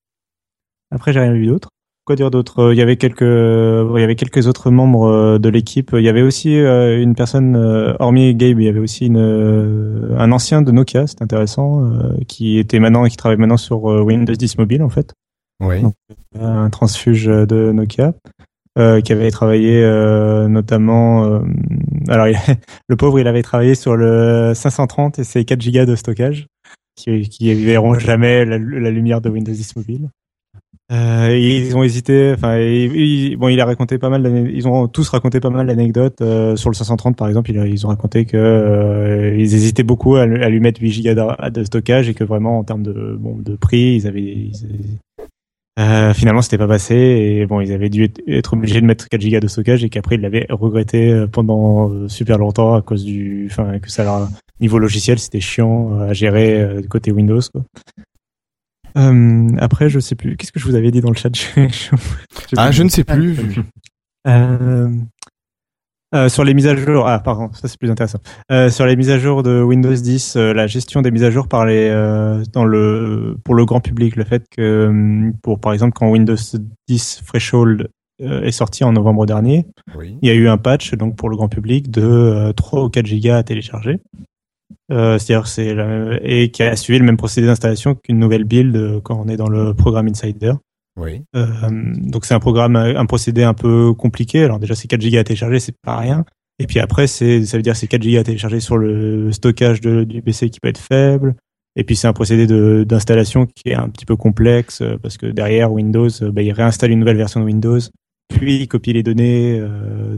Après, 0.91 1.11
j'ai 1.11 1.19
rien 1.19 1.33
vu 1.33 1.45
d'autre. 1.45 1.69
Quoi 2.11 2.15
dire 2.17 2.29
d'autre 2.29 2.59
Euh, 2.59 2.73
Il 2.73 2.77
y 2.77 2.81
avait 2.81 2.97
quelques, 2.97 3.21
euh, 3.21 3.89
il 3.95 4.01
y 4.01 4.03
avait 4.03 4.15
quelques 4.17 4.45
autres 4.47 4.69
membres 4.69 5.05
euh, 5.07 5.39
de 5.39 5.47
l'équipe. 5.47 5.91
Il 5.93 6.03
y 6.03 6.09
avait 6.09 6.21
aussi 6.23 6.55
une 6.57 7.15
personne, 7.15 7.55
hormis 8.01 8.35
Gabe, 8.35 8.59
il 8.59 8.65
y 8.65 8.67
avait 8.67 8.79
aussi 8.81 9.05
une, 9.05 10.13
un 10.17 10.31
ancien 10.33 10.61
de 10.61 10.71
Nokia, 10.73 11.07
c'est 11.07 11.21
intéressant, 11.21 11.89
qui 12.27 12.57
était 12.57 12.79
maintenant, 12.79 13.05
qui 13.05 13.15
travaille 13.15 13.37
maintenant 13.37 13.55
sur 13.55 13.83
Windows 13.83 14.33
10 14.33 14.57
mobile 14.57 14.83
en 14.83 14.89
fait. 14.89 15.13
Oui. 15.61 15.77
Un 16.37 16.69
transfuge 16.69 17.27
de 17.27 17.71
Nokia, 17.71 18.13
euh, 18.77 18.99
qui 18.99 19.13
avait 19.13 19.31
travaillé 19.31 19.81
euh, 19.81 20.49
notamment. 20.49 21.23
euh, 21.25 21.39
alors, 22.09 22.27
il- 22.27 22.35
le 22.89 22.95
pauvre, 22.97 23.19
il 23.21 23.27
avait 23.27 23.41
travaillé 23.43 23.73
sur 23.75 23.95
le 23.95 24.51
530 24.53 25.19
et 25.19 25.23
ses 25.23 25.45
4 25.45 25.61
gigas 25.61 25.85
de 25.85 25.95
stockage, 25.95 26.47
qui, 26.97 27.29
qui 27.29 27.53
verront 27.53 27.93
jamais 27.93 28.43
la, 28.43 28.57
la 28.57 28.89
lumière 28.91 29.21
de 29.21 29.29
Windows 29.29 29.53
10 29.53 29.77
mobile. 29.77 30.09
Euh, 30.91 31.37
ils 31.37 31.75
ont 31.77 31.83
hésité. 31.83 32.33
Enfin, 32.33 32.57
bon, 33.37 33.47
il 33.47 33.59
a 33.61 33.65
raconté 33.65 33.97
pas 33.97 34.09
mal. 34.09 34.49
Ils 34.53 34.67
ont 34.67 34.87
tous 34.87 35.07
raconté 35.09 35.39
pas 35.39 35.49
mal 35.49 35.67
d'anecdotes 35.67 36.21
euh, 36.21 36.55
sur 36.55 36.69
le 36.69 36.75
530, 36.75 37.15
par 37.15 37.27
exemple. 37.29 37.51
Ils, 37.51 37.85
ont 37.85 37.89
raconté 37.89 38.25
que 38.25 38.35
euh, 38.37 39.35
ils 39.35 39.53
hésitaient 39.55 39.83
beaucoup 39.83 40.15
à, 40.15 40.25
lui- 40.25 40.59
mettre 40.59 40.81
8 40.81 40.91
gigas 40.91 41.49
de, 41.49 41.63
stockage 41.63 42.09
et 42.09 42.13
que 42.13 42.23
vraiment 42.23 42.59
en 42.59 42.63
termes 42.63 42.83
de 42.83 43.17
bon 43.17 43.37
de 43.37 43.55
prix, 43.55 43.95
ils 43.95 44.07
avaient, 44.07 44.21
ils 44.21 44.51
euh, 45.79 46.13
finalement, 46.13 46.41
c'était 46.41 46.57
pas 46.57 46.67
passé 46.67 46.95
et 46.95 47.45
bon, 47.45 47.61
ils 47.61 47.71
avaient 47.71 47.89
dû 47.89 48.11
être- 48.27 48.53
obligés 48.53 48.81
de 48.81 48.85
mettre 48.85 49.07
4 49.07 49.21
gigas 49.21 49.39
de 49.39 49.47
stockage 49.47 49.85
et 49.85 49.89
qu'après 49.89 50.15
ils 50.15 50.21
l'avaient 50.21 50.45
regretté 50.49 51.11
euh, 51.11 51.27
pendant 51.27 51.89
euh, 51.89 52.09
super 52.09 52.37
longtemps 52.37 52.75
à 52.75 52.81
cause 52.81 53.05
du, 53.05 53.47
enfin, 53.49 53.79
que 53.79 53.89
ça 53.89 54.03
leur, 54.03 54.27
niveau 54.59 54.77
logiciel, 54.77 55.17
c'était 55.17 55.39
chiant 55.39 55.93
euh, 55.93 56.09
à 56.09 56.13
gérer 56.13 56.81
côté 56.89 57.11
Windows. 57.13 57.39
Quoi. 57.51 57.63
Euh, 58.97 59.47
après, 59.59 59.89
je 59.89 59.99
sais 59.99 60.15
plus. 60.15 60.35
Qu'est-ce 60.37 60.51
que 60.51 60.59
je 60.59 60.65
vous 60.65 60.75
avais 60.75 60.91
dit 60.91 61.01
dans 61.01 61.09
le 61.09 61.15
chat? 61.15 61.29
Je- 61.55 61.67
je- 61.69 61.95
Ah, 62.57 62.71
je 62.71 62.83
ne 62.83 62.89
sais 62.89 63.03
plus. 63.03 63.37
Euh, 64.27 64.89
euh, 66.13 66.27
sur 66.29 66.43
les 66.43 66.53
mises 66.53 66.67
à 66.67 66.75
jour, 66.75 67.07
ah 67.07 67.19
pardon, 67.19 67.49
ça 67.53 67.67
c'est 67.69 67.77
plus 67.79 67.89
intéressant. 67.89 68.19
Euh, 68.51 68.69
sur 68.69 68.85
les 68.85 68.95
mises 68.97 69.09
à 69.09 69.17
jour 69.17 69.43
de 69.43 69.61
Windows 69.61 69.93
10, 69.93 70.35
euh, 70.35 70.53
la 70.53 70.67
gestion 70.67 71.01
des 71.01 71.09
mises 71.09 71.23
à 71.23 71.31
jour 71.31 71.47
par 71.47 71.65
les 71.65 71.87
euh, 71.89 72.43
dans 72.51 72.65
le 72.65 73.37
pour 73.45 73.55
le 73.55 73.63
grand 73.65 73.79
public, 73.79 74.15
le 74.17 74.25
fait 74.25 74.43
que 74.51 74.87
hum, 74.87 75.33
pour 75.41 75.59
par 75.61 75.71
exemple 75.73 75.93
quand 75.95 76.09
Windows 76.09 76.35
10 76.89 77.21
Threshold 77.25 77.87
euh, 78.21 78.41
est 78.41 78.51
sorti 78.51 78.83
en 78.83 78.91
novembre 78.91 79.25
dernier, 79.25 79.65
Oui. 79.97 80.17
il 80.21 80.27
y 80.27 80.31
a 80.31 80.35
eu 80.35 80.49
un 80.49 80.57
patch 80.57 80.93
donc 80.95 81.15
pour 81.15 81.29
le 81.29 81.37
grand 81.37 81.47
public 81.49 81.89
de 81.89 82.01
euh, 82.03 82.51
3 82.53 82.83
ou 82.83 82.89
4 82.89 83.05
gigas 83.05 83.37
à 83.37 83.43
télécharger. 83.43 83.99
Euh, 84.91 85.17
C'est-à-dire 85.17 85.47
c'est 85.47 85.73
la- 85.73 86.19
et 86.21 86.49
qui 86.51 86.63
a 86.63 86.75
suivi 86.75 86.99
le 86.99 87.05
même 87.05 87.17
procédé 87.17 87.47
d'installation 87.47 87.95
qu'une 87.95 88.19
nouvelle 88.19 88.43
build 88.43 88.75
euh, 88.75 88.99
quand 89.01 89.17
on 89.23 89.29
est 89.29 89.37
dans 89.37 89.47
le 89.49 89.73
programme 89.73 90.07
Insider. 90.07 90.53
Oui. 90.99 91.21
Euh, 91.35 91.45
donc 91.71 92.25
c'est 92.25 92.33
un 92.33 92.39
programme, 92.39 92.75
un 92.75 93.05
procédé 93.05 93.43
un 93.43 93.53
peu 93.53 93.93
compliqué. 93.93 94.43
Alors 94.43 94.59
déjà 94.59 94.75
c'est 94.75 94.87
4 94.89 94.99
gigas 95.01 95.21
à 95.21 95.23
télécharger, 95.23 95.59
c'est 95.59 95.75
pas 95.81 95.97
rien. 95.97 96.25
Et 96.59 96.67
puis 96.67 96.79
après 96.79 97.07
c'est, 97.07 97.45
ça 97.45 97.55
veut 97.57 97.63
dire 97.63 97.75
c'est 97.77 97.87
4 97.87 98.01
gigas 98.03 98.19
à 98.19 98.23
télécharger 98.23 98.59
sur 98.59 98.77
le 98.77 99.31
stockage 99.31 99.79
de- 99.79 100.03
du 100.03 100.21
PC 100.21 100.49
qui 100.49 100.59
peut 100.59 100.67
être 100.69 100.77
faible. 100.77 101.35
Et 101.77 101.85
puis 101.85 101.95
c'est 101.95 102.07
un 102.07 102.13
procédé 102.13 102.45
d'installation 102.85 103.45
qui 103.45 103.69
est 103.69 103.75
un 103.75 103.87
petit 103.87 104.05
peu 104.05 104.17
complexe 104.17 104.81
euh, 104.81 104.97
parce 105.01 105.17
que 105.17 105.27
derrière 105.27 105.71
Windows, 105.71 106.09
euh, 106.21 106.31
bah, 106.31 106.41
il 106.41 106.51
réinstalle 106.51 106.91
une 106.91 106.99
nouvelle 106.99 107.15
version 107.15 107.39
de 107.39 107.45
Windows, 107.45 107.79
puis 108.27 108.57
il 108.57 108.67
copie 108.67 108.91
les 108.91 109.03
données 109.03 109.57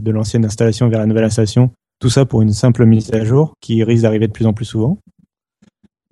de 0.02 0.10
l'ancienne 0.10 0.44
installation 0.44 0.88
vers 0.88 0.98
la 0.98 1.06
nouvelle 1.06 1.24
installation. 1.24 1.70
Tout 2.04 2.10
ça 2.10 2.26
pour 2.26 2.42
une 2.42 2.52
simple 2.52 2.84
mise 2.84 3.10
à 3.14 3.24
jour 3.24 3.54
qui 3.62 3.82
risque 3.82 4.02
d'arriver 4.02 4.26
de 4.26 4.32
plus 4.32 4.44
en 4.44 4.52
plus 4.52 4.66
souvent. 4.66 4.98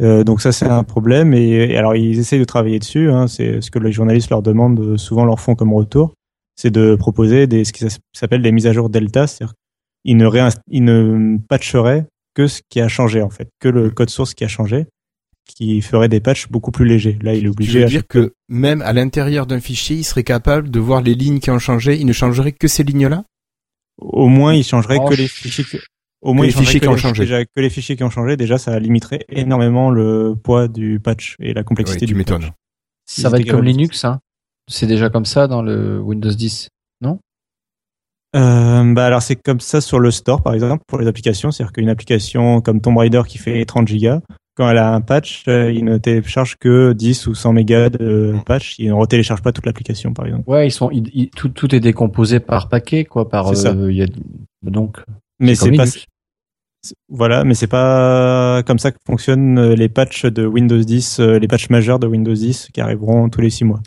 Euh, 0.00 0.24
donc 0.24 0.40
ça 0.40 0.50
c'est 0.50 0.64
un 0.64 0.84
problème 0.84 1.34
et, 1.34 1.50
et 1.72 1.76
alors 1.76 1.94
ils 1.94 2.18
essayent 2.18 2.38
de 2.38 2.46
travailler 2.46 2.78
dessus. 2.78 3.10
Hein, 3.10 3.26
c'est 3.28 3.60
ce 3.60 3.70
que 3.70 3.78
les 3.78 3.92
journalistes 3.92 4.30
leur 4.30 4.40
demandent, 4.40 4.80
euh, 4.80 4.96
souvent 4.96 5.26
leur 5.26 5.38
font 5.38 5.54
comme 5.54 5.74
retour, 5.74 6.14
c'est 6.56 6.70
de 6.70 6.94
proposer 6.94 7.46
des 7.46 7.64
ce 7.66 7.74
qui 7.74 7.80
s'app- 7.90 8.00
s'appelle 8.14 8.40
des 8.40 8.52
mises 8.52 8.66
à 8.66 8.72
jour 8.72 8.88
delta, 8.88 9.26
c'est-à-dire 9.26 9.52
qu'ils 10.06 10.16
ne 10.16 10.30
ils 10.70 10.82
ne 10.82 11.36
patcheraient 11.46 12.06
que 12.34 12.46
ce 12.46 12.62
qui 12.70 12.80
a 12.80 12.88
changé 12.88 13.20
en 13.20 13.28
fait, 13.28 13.48
que 13.60 13.68
le 13.68 13.90
code 13.90 14.08
source 14.08 14.32
qui 14.32 14.44
a 14.44 14.48
changé, 14.48 14.86
qui 15.46 15.82
ferait 15.82 16.08
des 16.08 16.20
patchs 16.20 16.48
beaucoup 16.48 16.70
plus 16.70 16.86
légers. 16.86 17.18
Là 17.20 17.34
il 17.34 17.40
est 17.40 17.42
Tu 17.42 17.48
obligé. 17.50 17.78
veux 17.80 17.84
à 17.84 17.88
dire 17.88 18.06
que 18.08 18.32
même 18.48 18.80
à 18.80 18.94
l'intérieur 18.94 19.46
d'un 19.46 19.60
fichier, 19.60 19.96
il 19.96 20.04
serait 20.04 20.24
capable 20.24 20.70
de 20.70 20.80
voir 20.80 21.02
les 21.02 21.14
lignes 21.14 21.38
qui 21.38 21.50
ont 21.50 21.58
changé. 21.58 21.98
Il 22.00 22.06
ne 22.06 22.14
changerait 22.14 22.52
que 22.52 22.66
ces 22.66 22.82
lignes-là? 22.82 23.24
Au 23.98 24.28
moins 24.28 24.54
il 24.54 24.64
changerait 24.64 24.98
Oh, 25.00 25.04
que 25.08 25.14
les 25.14 25.28
ch- 25.28 25.30
fichiers. 25.42 25.64
que- 25.64 25.78
Au 26.22 26.34
moins, 26.34 26.44
les 26.44 26.50
il 26.50 26.52
changerait 26.52 26.64
fichiers 26.66 26.80
que 26.80 26.84
qui 26.86 26.92
ont 26.92 26.96
changé. 26.96 27.22
Déjà, 27.24 27.44
que 27.44 27.50
les 27.60 27.70
fichiers 27.70 27.96
qui 27.96 28.04
ont 28.04 28.10
changé, 28.10 28.36
déjà, 28.36 28.56
ça 28.56 28.78
limiterait 28.78 29.24
énormément 29.28 29.90
le 29.90 30.34
poids 30.40 30.68
du 30.68 31.00
patch 31.00 31.34
et 31.40 31.52
la 31.52 31.64
complexité 31.64 32.04
Oui, 32.06 32.12
tu 32.12 32.14
du 32.14 32.24
patch. 32.24 32.50
Ça 33.06 33.28
va 33.28 33.38
être 33.40 33.48
comme 33.50 33.64
Linux, 33.64 34.04
hein. 34.04 34.20
C'est 34.70 34.86
déjà 34.86 35.10
comme 35.10 35.24
ça 35.24 35.48
dans 35.48 35.62
le 35.62 36.00
Windows 36.00 36.30
10. 36.30 36.68
Euh, 38.34 38.94
bah 38.94 39.04
alors 39.04 39.20
c'est 39.20 39.36
comme 39.36 39.60
ça 39.60 39.82
sur 39.82 39.98
le 39.98 40.10
store 40.10 40.42
par 40.42 40.54
exemple 40.54 40.84
pour 40.88 40.98
les 40.98 41.06
applications, 41.06 41.50
c'est-à-dire 41.50 41.72
qu'une 41.74 41.90
application 41.90 42.62
comme 42.62 42.80
Tomb 42.80 42.96
Raider 42.96 43.20
qui 43.28 43.36
fait 43.36 43.62
30 43.66 43.86
gigas, 43.88 44.20
quand 44.54 44.68
elle 44.68 44.78
a 44.78 44.92
un 44.92 45.00
patch, 45.00 45.44
euh, 45.48 45.72
il 45.72 45.84
ne 45.84 45.96
télécharge 45.98 46.56
que 46.58 46.92
10 46.92 47.26
ou 47.26 47.34
100 47.34 47.52
mégas 47.54 47.90
de 47.90 48.34
patch, 48.44 48.78
il 48.78 48.88
ne 48.88 48.92
retélécharge 48.92 49.42
pas 49.42 49.52
toute 49.52 49.64
l'application 49.66 50.12
par 50.12 50.26
exemple. 50.26 50.48
Ouais, 50.48 50.66
ils 50.68 50.70
sont, 50.72 50.90
ils- 50.90 51.10
ils- 51.14 51.30
tout, 51.30 51.48
tout 51.48 51.74
est 51.74 51.80
décomposé 51.80 52.38
par 52.40 52.68
paquet, 52.68 53.04
quoi, 53.04 53.28
par. 53.28 53.48
C'est 53.48 53.56
ça. 53.56 53.70
euh, 53.72 53.90
il 53.90 53.96
y 53.96 54.02
a, 54.02 54.06
donc. 54.62 54.98
Mais 55.40 55.54
c'est 55.54 55.72
pas 55.72 55.84
voilà, 57.08 57.44
mais 57.44 57.54
c'est 57.54 57.68
pas 57.68 58.62
comme 58.66 58.78
ça 58.80 58.90
que 58.90 58.96
fonctionnent 59.06 59.58
euh, 59.58 59.74
les 59.76 59.88
patchs 59.88 60.26
de 60.26 60.44
Windows 60.46 60.78
10, 60.82 61.20
euh, 61.20 61.38
les 61.38 61.46
patchs 61.46 61.70
majeurs 61.70 61.98
de 62.00 62.06
Windows 62.08 62.32
10 62.34 62.68
qui 62.74 62.80
arriveront 62.80 63.28
tous 63.28 63.40
les 63.40 63.50
6 63.50 63.64
mois. 63.64 63.80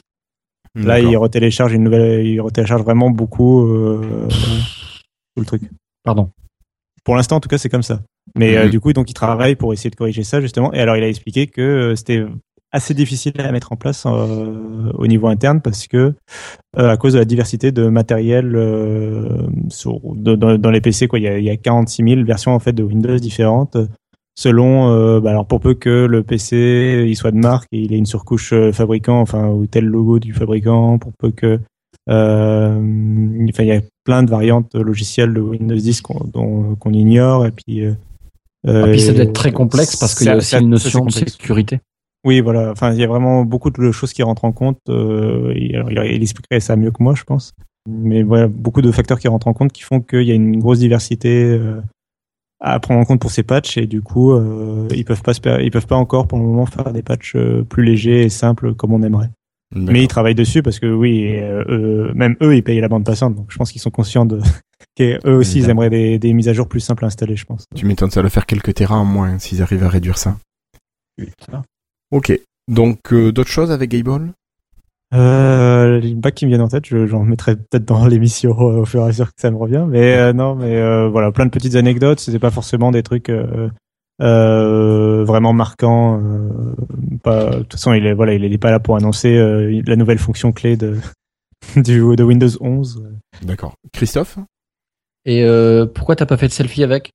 Là, 0.76 0.96
D'accord. 0.96 1.12
il 1.12 1.18
retélécharge 1.18 1.74
une 1.74 1.84
nouvelle, 1.84 2.26
il 2.26 2.40
retélécharge 2.42 2.84
vraiment 2.84 3.10
beaucoup 3.10 3.66
euh, 3.68 4.28
tout 4.30 5.40
le 5.42 5.46
truc. 5.46 5.64
Pardon. 6.04 6.32
Pour 7.06 7.16
l'instant, 7.16 7.38
en 7.38 7.40
tout 7.40 7.48
cas, 7.50 7.58
c'est 7.58 7.70
comme 7.70 7.84
ça. 7.84 8.02
Mais 8.36 8.58
euh, 8.58 8.66
Mhm. 8.66 8.70
du 8.72 8.80
coup, 8.82 8.92
donc, 8.92 9.10
il 9.10 9.14
travaille 9.14 9.56
pour 9.56 9.72
essayer 9.72 9.90
de 9.92 9.96
corriger 9.96 10.24
ça, 10.24 10.42
justement. 10.42 10.74
Et 10.74 10.80
alors, 10.80 10.98
il 10.98 11.04
a 11.04 11.08
expliqué 11.08 11.48
que 11.48 11.62
euh, 11.62 11.96
c'était 11.96 12.26
assez 12.72 12.94
difficile 12.94 13.32
à 13.40 13.52
mettre 13.54 13.72
en 13.72 13.78
place 13.78 14.06
euh, 14.06 14.92
au 14.96 15.08
niveau 15.08 15.28
interne 15.28 15.62
parce 15.62 15.88
que 15.88 16.14
euh, 16.78 16.90
à 16.90 16.98
cause 16.98 17.14
de 17.14 17.20
la 17.20 17.26
diversité 17.26 17.72
de 17.72 17.88
matériel 17.88 18.54
euh, 18.56 19.30
sur, 19.70 20.00
de- 20.16 20.36
dans, 20.36 20.58
dans 20.58 20.72
les 20.72 20.82
PC, 20.82 21.08
quoi, 21.08 21.20
il 21.20 21.24
y 21.24 21.28
a, 21.28 21.38
il 21.38 21.46
y 21.46 21.50
a 21.50 21.56
46 21.56 22.04
000 22.04 22.24
versions 22.26 22.52
en 22.54 22.60
fait 22.60 22.74
de 22.74 22.84
Windows 22.84 23.16
différentes. 23.18 23.78
Selon, 24.38 24.90
euh, 24.92 25.22
bah, 25.22 25.30
alors 25.30 25.48
pour 25.48 25.62
peu 25.62 25.76
que 25.76 26.06
le 26.08 26.22
PC 26.24 27.06
il 27.08 27.16
soit 27.16 27.32
de 27.32 27.38
marque 27.38 27.68
et 27.72 27.80
il 27.80 27.94
ait 27.94 27.98
une 27.98 28.06
surcouche 28.06 28.54
fabricant, 28.74 29.22
enfin 29.22 29.48
ou 29.48 29.66
tel 29.68 29.86
logo 29.86 30.20
du 30.20 30.34
fabricant, 30.34 30.98
pour 30.98 31.14
peu 31.18 31.32
que 31.32 31.60
enfin, 32.08 33.64
il 33.64 33.68
y 33.68 33.72
a 33.72 33.82
plein 34.04 34.24
de 34.24 34.30
variantes 34.30 34.76
logicielles 34.76 35.34
de 35.34 35.42
Windows 35.42 35.76
10 35.76 36.02
qu'on 36.02 36.94
ignore. 36.94 37.46
Et 37.46 37.52
puis, 37.52 37.84
euh, 37.84 37.94
Et 38.88 38.92
puis 38.92 39.02
ça 39.02 39.14
doit 39.14 39.22
euh, 39.22 39.28
être 39.28 39.34
très 39.34 39.52
complexe 39.52 39.96
parce 39.96 40.16
qu'il 40.16 40.28
y 40.28 40.30
a 40.30 40.38
aussi 40.38 40.56
une 40.56 40.70
notion 40.70 41.06
de 41.06 41.12
sécurité. 41.12 41.80
Oui, 42.26 42.42
voilà. 42.42 42.72
Enfin, 42.72 42.92
il 42.92 43.00
y 43.00 43.04
a 43.04 43.08
vraiment 43.08 43.46
beaucoup 43.46 43.70
de 43.70 43.92
choses 43.92 44.12
qui 44.12 44.24
rentrent 44.24 44.46
en 44.46 44.52
compte. 44.52 44.80
Euh, 44.90 45.54
et 45.56 45.76
alors, 45.76 46.04
il, 46.04 46.22
expliquerait 46.22 46.60
ça 46.60 46.76
mieux 46.76 46.92
que 46.92 47.04
moi, 47.04 47.14
je 47.16 47.24
pense. 47.24 47.54
Mais 47.88 48.24
voilà, 48.24 48.48
beaucoup 48.48 48.82
de 48.82 48.92
facteurs 48.92 49.20
qui 49.20 49.28
rentrent 49.28 49.48
en 49.48 49.54
compte 49.54 49.72
qui 49.72 49.84
font 49.84 50.02
qu'il 50.02 50.24
y 50.24 50.32
a 50.32 50.34
une 50.34 50.60
grosse 50.60 50.80
diversité 50.80 51.44
euh, 51.44 51.82
à 52.60 52.80
prendre 52.80 53.00
en 53.00 53.06
compte 53.06 53.22
pour 53.22 53.30
ces 53.30 53.44
patchs 53.44 53.78
et 53.78 53.86
du 53.86 54.02
coup, 54.02 54.32
euh, 54.32 54.88
ils 54.92 55.06
peuvent 55.06 55.22
pas 55.22 55.34
ils 55.62 55.70
peuvent 55.70 55.86
pas 55.86 55.96
encore 55.96 56.28
pour 56.28 56.40
le 56.40 56.46
moment 56.46 56.66
faire 56.66 56.92
des 56.92 57.04
patchs 57.04 57.36
euh, 57.36 57.64
plus 57.64 57.84
légers 57.84 58.24
et 58.24 58.30
simples 58.30 58.74
comme 58.74 58.92
on 58.92 59.04
aimerait. 59.04 59.30
Mais 59.74 60.04
ils 60.04 60.08
travaillent 60.08 60.36
dessus 60.36 60.62
parce 60.62 60.80
que 60.80 60.86
oui, 60.86 61.36
euh, 61.36 61.64
eux- 61.68 62.12
même 62.14 62.36
eux, 62.42 62.56
ils 62.56 62.64
payent 62.64 62.80
la 62.82 62.88
bande 62.88 63.04
passante. 63.06 63.36
Donc 63.36 63.48
je 63.50 63.58
pense 63.58 63.72
qu'ils 63.72 63.82
sont 63.82 63.90
conscients 63.92 64.26
de 64.26 64.40
qu'eux 64.96 65.20
aussi, 65.26 65.60
ils 65.60 65.70
aimeraient 65.70 65.90
des, 65.90 66.20
des 66.20 66.34
mises 66.34 66.48
à 66.50 66.54
jour 66.54 66.68
plus 66.68 66.80
simples 66.80 67.04
à 67.04 67.08
installer, 67.08 67.36
je 67.36 67.46
pense. 67.46 67.66
Tu 67.76 67.86
m'étonnes, 67.86 68.12
ça 68.12 68.22
va 68.22 68.30
faire 68.30 68.46
quelques 68.46 68.74
terrains 68.74 69.00
en 69.00 69.06
moins 69.06 69.40
s'ils 69.40 69.62
arrivent 69.62 69.84
à 69.84 69.90
réduire 69.90 70.18
ça. 70.18 70.38
Ok. 72.12 72.40
Donc, 72.72 73.00
euh, 73.14 73.32
d'autres 73.32 73.50
choses 73.50 73.72
avec 73.72 73.92
Gable? 73.92 74.32
Euh, 75.14 76.00
les 76.00 76.14
bacs 76.16 76.34
qui 76.36 76.46
me 76.46 76.50
viennent 76.50 76.62
en 76.62 76.68
tête, 76.68 76.86
je- 76.88 77.06
j'en 77.08 77.24
mettrai 77.24 77.56
peut-être 77.56 77.86
dans 77.86 78.06
l'émission 78.08 78.52
euh, 78.60 78.82
au 78.82 78.86
fur 78.86 79.02
et 79.02 79.04
à 79.04 79.08
mesure 79.08 79.28
que 79.28 79.40
ça 79.42 79.52
me 79.52 79.58
revient. 79.58 79.86
Mais 79.88 80.16
euh, 80.18 80.34
non, 80.34 80.56
mais 80.56 80.76
euh, 80.76 81.08
voilà, 81.10 81.32
plein 81.32 81.46
de 81.46 81.52
petites 81.52 81.76
anecdotes. 81.76 82.20
C'était 82.20 82.40
pas 82.40 82.52
forcément 82.52 82.92
des 82.92 83.04
trucs 83.04 83.30
euh, 84.22 85.24
vraiment 85.26 85.54
marquants. 85.54 86.22
euh, 86.24 86.76
pas, 87.24 87.50
de 87.52 87.58
toute 87.60 87.74
façon, 87.74 87.94
il 87.94 88.06
est 88.06 88.14
voilà, 88.14 88.34
il 88.34 88.44
est 88.44 88.58
pas 88.58 88.72
là 88.72 88.80
pour 88.80 88.96
annoncer 88.96 89.36
euh, 89.36 89.82
la 89.86 89.96
nouvelle 89.96 90.20
fonction 90.20 90.52
clé 90.52 90.78
de 90.78 90.98
du 91.76 92.00
de 92.16 92.24
Windows 92.24 92.50
11. 92.60 93.04
D'accord. 93.42 93.74
Christophe 93.94 94.38
Et 95.26 95.44
euh, 95.44 95.86
pourquoi 95.86 96.16
t'as 96.16 96.26
pas 96.26 96.38
fait 96.38 96.48
de 96.48 96.54
selfie 96.54 96.84
avec? 96.84 97.12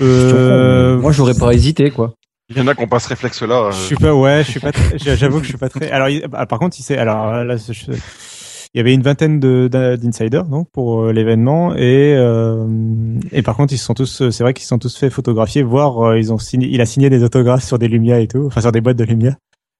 Euh, 0.00 0.98
Moi, 0.98 1.12
j'aurais 1.12 1.34
pas 1.34 1.52
hésité, 1.52 1.90
quoi. 1.90 2.14
Il 2.48 2.58
y 2.58 2.60
en 2.60 2.66
a 2.66 2.74
qui 2.74 2.82
ont 2.82 2.88
pas 2.88 2.98
ce 2.98 3.08
réflexe-là. 3.08 3.66
euh. 3.66 3.70
Je 3.70 3.76
suis 3.76 3.96
pas, 3.96 4.14
ouais, 4.14 4.42
je 4.44 4.50
suis 4.50 4.60
pas. 4.60 4.70
J'avoue 4.96 5.38
que 5.38 5.44
je 5.44 5.50
suis 5.50 5.58
pas 5.58 5.68
très. 5.68 5.90
Alors, 5.90 6.08
il- 6.08 6.26
bah, 6.26 6.46
par 6.46 6.58
contre, 6.58 6.76
il 6.80 6.82
sait. 6.82 6.98
Alors 6.98 7.44
là, 7.44 7.56
je- 7.56 7.92
il 8.74 8.78
y 8.78 8.80
avait 8.80 8.94
une 8.94 9.02
vingtaine 9.02 9.40
de 9.40 9.68
d'in- 9.68 9.96
d'insiders 9.96 10.44
donc 10.44 10.68
pour 10.72 11.02
euh, 11.02 11.12
l'événement 11.12 11.74
et 11.74 12.14
euh, 12.16 12.66
et 13.32 13.42
par 13.42 13.56
contre, 13.56 13.72
ils 13.72 13.78
se 13.78 13.84
sont 13.84 13.94
tous. 13.94 14.30
C'est 14.30 14.42
vrai 14.44 14.54
qu'ils 14.54 14.62
se 14.64 14.68
sont 14.68 14.78
tous 14.78 14.96
fait 14.96 15.10
photographier, 15.10 15.62
voire 15.62 15.98
euh, 16.00 16.18
ils 16.18 16.32
ont 16.32 16.38
signé. 16.38 16.68
Il 16.68 16.80
a 16.80 16.86
signé 16.86 17.10
des 17.10 17.22
autographes 17.24 17.64
sur 17.64 17.78
des 17.78 17.88
Lumia 17.88 18.20
et 18.20 18.28
tout, 18.28 18.44
enfin 18.46 18.60
sur 18.60 18.72
des 18.72 18.80
boîtes 18.80 18.96
de 18.96 19.04
Lumia. 19.04 19.36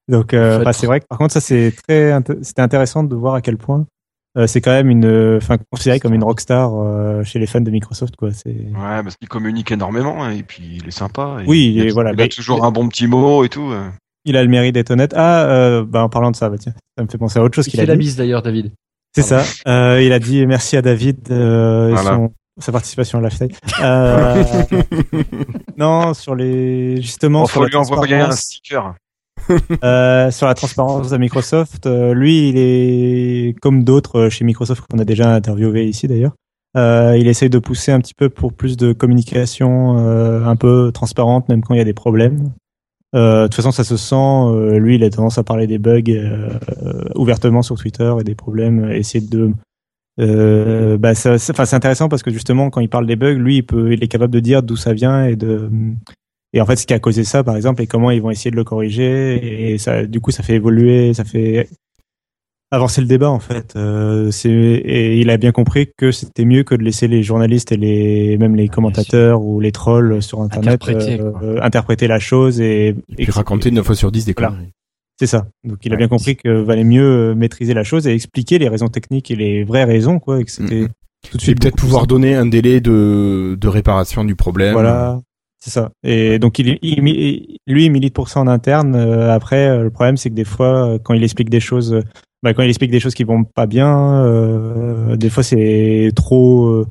Donc, 0.08 0.34
euh, 0.34 0.56
En 0.56 0.58
fait, 0.58 0.64
bah, 0.64 0.72
c'est 0.72 0.86
vrai 0.86 1.00
que 1.00 1.06
par 1.06 1.18
contre, 1.18 1.32
ça 1.32 1.40
c'est 1.40 1.72
très. 1.86 2.10
int- 2.10 2.42
C'était 2.42 2.62
intéressant 2.62 3.04
de 3.04 3.14
voir 3.14 3.34
à 3.34 3.40
quel 3.42 3.56
point. 3.58 3.86
euh, 4.36 4.46
c'est 4.46 4.60
quand 4.60 4.70
même 4.72 4.90
une, 4.90 5.36
enfin 5.36 5.56
considéré 5.72 5.98
comme 6.00 6.14
une 6.14 6.22
rockstar 6.24 6.72
euh, 6.74 7.22
chez 7.24 7.38
les 7.40 7.46
fans 7.46 7.60
de 7.60 7.70
Microsoft 7.70 8.14
quoi. 8.16 8.30
C'est 8.32 8.50
Ouais, 8.50 9.02
parce 9.02 9.16
qu'il 9.16 9.28
communique 9.28 9.70
énormément 9.72 10.22
hein, 10.24 10.30
et 10.30 10.42
puis 10.42 10.62
il 10.80 10.86
est 10.88 10.92
sympa. 10.92 11.38
et 11.42 11.48
Oui, 11.48 11.72
il 11.76 11.80
a, 11.82 11.84
et 11.84 11.90
voilà, 11.90 12.10
il 12.12 12.20
a 12.20 12.24
mais- 12.24 12.28
toujours 12.28 12.64
un 12.64 12.70
bon 12.72 12.88
petit 12.88 13.06
mot 13.08 13.44
et 13.44 13.48
tout. 13.48 13.72
Il 14.24 14.36
a 14.36 14.42
le 14.42 14.48
mérite 14.48 14.74
d'être 14.74 14.90
honnête. 14.90 15.12
Ah, 15.16 15.44
euh, 15.44 15.84
bah 15.86 16.02
en 16.02 16.08
parlant 16.08 16.30
de 16.30 16.36
ça, 16.36 16.48
bah 16.50 16.56
tiens, 16.58 16.72
ça 16.96 17.04
me 17.04 17.08
fait 17.08 17.18
penser 17.18 17.38
à 17.38 17.42
autre 17.42 17.54
chose 17.54 17.66
Il 17.66 17.70
qu'il 17.70 17.78
fait 17.80 17.84
a 17.84 17.86
la 17.86 17.94
dit. 17.94 18.00
bise 18.00 18.16
d'ailleurs, 18.16 18.42
David. 18.42 18.72
C'est 19.14 19.22
ça. 19.22 19.42
Euh, 19.66 20.00
il 20.02 20.12
a 20.12 20.18
dit 20.20 20.46
merci 20.46 20.76
à 20.76 20.82
David 20.82 21.18
euh, 21.30 21.92
et 21.92 21.96
son, 21.96 22.30
sa 22.60 22.70
participation 22.70 23.18
à 23.18 23.22
Lifestyle. 23.22 23.50
Euh, 23.82 24.44
non, 25.76 26.14
sur 26.14 26.34
les 26.34 27.00
justement 27.02 27.40
Bon, 27.40 27.46
sur 27.46 27.60
faut 27.62 27.66
lui 27.66 27.76
envoyer 27.76 28.14
un 28.16 28.30
sticker. 28.30 28.94
euh, 29.82 30.30
sur 30.30 30.46
la 30.46 30.54
transparence 30.54 31.10
de 31.10 31.16
Microsoft. 31.16 31.86
euh, 31.86 32.14
lui, 32.14 32.50
il 32.50 32.54
est 32.58 33.54
comme 33.60 33.84
d'autres 33.84 34.28
chez 34.28 34.44
Microsoft 34.44 34.84
qu'on 34.88 34.98
a 34.98 35.04
déjà 35.04 35.34
interviewé 35.34 35.86
ici 35.86 36.06
d'ailleurs. 36.06 36.32
Euh, 36.76 37.16
il 37.18 37.26
essaye 37.26 37.50
de 37.50 37.58
pousser 37.58 37.90
un 37.90 38.00
petit 38.00 38.14
peu 38.14 38.28
pour 38.28 38.52
plus 38.52 38.76
de 38.76 38.92
communication 38.92 39.98
euh, 39.98 40.44
un 40.44 40.54
peu 40.54 40.92
transparente, 40.94 41.48
même 41.48 41.62
quand 41.62 41.74
il 41.74 41.78
y 41.78 41.80
a 41.80 41.84
des 41.84 41.94
problèmes. 41.94 42.52
Euh, 43.14 43.42
de 43.42 43.46
toute 43.48 43.56
façon, 43.56 43.72
ça 43.72 43.84
se 43.84 43.96
sent. 43.96 44.14
euh, 44.14 44.78
lui, 44.78 44.96
il 44.96 45.04
a 45.04 45.10
tendance 45.10 45.38
à 45.38 45.42
parler 45.44 45.66
des 45.66 45.78
bugs 45.78 46.02
euh, 46.08 46.48
ouvertement 47.16 47.62
sur 47.62 47.76
Twitter 47.76 48.12
et 48.20 48.24
des 48.24 48.34
problèmes. 48.34 48.90
Essayer 48.90 49.26
de. 49.26 49.52
Euh, 50.20 50.98
bah, 50.98 51.14
ça- 51.14 51.38
ça- 51.38 51.64
c'est 51.66 51.76
intéressant 51.76 52.08
parce 52.08 52.22
que 52.22 52.30
justement, 52.30 52.70
quand 52.70 52.80
il 52.80 52.88
parle 52.88 53.06
des 53.06 53.16
bugs, 53.16 53.34
lui, 53.34 53.56
il 53.58 53.62
peut, 53.62 53.92
il 53.92 54.02
est 54.04 54.08
capable 54.08 54.32
de 54.32 54.40
dire 54.40 54.62
d'où 54.62 54.76
ça 54.76 54.92
vient 54.92 55.24
et 55.24 55.36
de. 55.36 55.70
Et 56.52 56.60
en 56.60 56.66
fait, 56.66 56.76
ce 56.76 56.86
qui 56.86 56.94
a 56.94 56.98
causé 56.98 57.24
ça, 57.24 57.44
par 57.44 57.56
exemple, 57.56 57.80
et 57.82 57.86
comment 57.86 58.10
ils 58.10 58.20
vont 58.20 58.30
essayer 58.30 58.50
de 58.50 58.56
le 58.56 58.64
corriger. 58.64 59.72
Et 59.72 59.78
ça, 59.78 60.04
du 60.06 60.20
coup, 60.20 60.30
ça 60.30 60.42
fait 60.42 60.54
évoluer, 60.54 61.14
ça 61.14 61.24
fait 61.24 61.68
avancer 62.70 63.00
le 63.00 63.06
débat, 63.06 63.30
en 63.30 63.40
fait. 63.40 63.74
Euh, 63.76 64.30
c'est, 64.30 64.48
et 64.50 65.18
il 65.20 65.30
a 65.30 65.36
bien 65.36 65.52
compris 65.52 65.88
que 65.96 66.12
c'était 66.12 66.44
mieux 66.44 66.62
que 66.62 66.74
de 66.74 66.82
laisser 66.82 67.08
les 67.08 67.22
journalistes 67.22 67.72
et 67.72 67.76
les, 67.76 68.36
même 68.38 68.54
les 68.54 68.68
commentateurs 68.68 69.42
ou 69.42 69.60
les 69.60 69.72
trolls 69.72 70.22
sur 70.22 70.40
Internet 70.40 70.74
Interpréter, 70.82 71.20
euh, 71.20 71.32
euh, 71.42 71.60
interpréter 71.62 72.06
la 72.06 72.18
chose 72.18 72.60
et, 72.60 72.88
Et 73.18 73.24
puis 73.24 73.30
raconter 73.32 73.70
9 73.70 73.84
fois 73.84 73.94
sur 73.96 74.12
10 74.12 74.24
des 74.24 74.32
Voilà. 74.32 74.48
conneries. 74.50 74.70
c'est 75.18 75.26
ça. 75.26 75.48
Donc 75.64 75.78
il 75.84 75.92
a 75.92 75.94
Ouais. 75.94 75.98
bien 75.98 76.08
compris 76.08 76.36
que 76.36 76.48
valait 76.62 76.84
mieux 76.84 77.30
euh, 77.30 77.34
maîtriser 77.34 77.74
la 77.74 77.82
chose 77.84 78.06
et 78.06 78.12
expliquer 78.14 78.58
les 78.58 78.68
raisons 78.68 78.88
techniques 78.88 79.30
et 79.30 79.36
les 79.36 79.64
vraies 79.64 79.84
raisons, 79.84 80.18
quoi, 80.18 80.40
et 80.40 80.44
que 80.44 80.50
c'était 80.50 80.86
tout 81.30 81.36
de 81.36 81.42
suite 81.42 81.60
peut-être 81.60 81.76
pouvoir 81.76 82.06
donner 82.06 82.34
un 82.34 82.46
délai 82.46 82.80
de, 82.80 83.56
de 83.60 83.68
réparation 83.68 84.24
du 84.24 84.36
problème. 84.36 84.72
Voilà, 84.72 85.20
c'est 85.58 85.70
ça. 85.70 85.90
Et 86.04 86.38
donc 86.38 86.58
il, 86.60 86.78
il- 86.82 87.56
lui 87.66 87.84
il 87.84 87.90
milite 87.90 88.14
pour 88.14 88.28
ça 88.30 88.40
en 88.40 88.46
interne. 88.46 88.94
Après, 88.94 89.82
le 89.82 89.90
problème 89.90 90.16
c'est 90.16 90.30
que 90.30 90.34
des 90.34 90.44
fois, 90.44 90.98
quand 91.02 91.12
il 91.14 91.22
explique 91.24 91.50
des 91.50 91.60
choses, 91.60 92.00
bah, 92.42 92.54
quand 92.54 92.62
il 92.62 92.68
explique 92.68 92.90
des 92.90 93.00
choses 93.00 93.14
qui 93.14 93.24
vont 93.24 93.44
pas 93.44 93.66
bien, 93.66 94.24
euh, 94.24 95.16
des 95.16 95.30
fois 95.30 95.42
c'est 95.42 96.10
trop, 96.16 96.66
euh, 96.66 96.86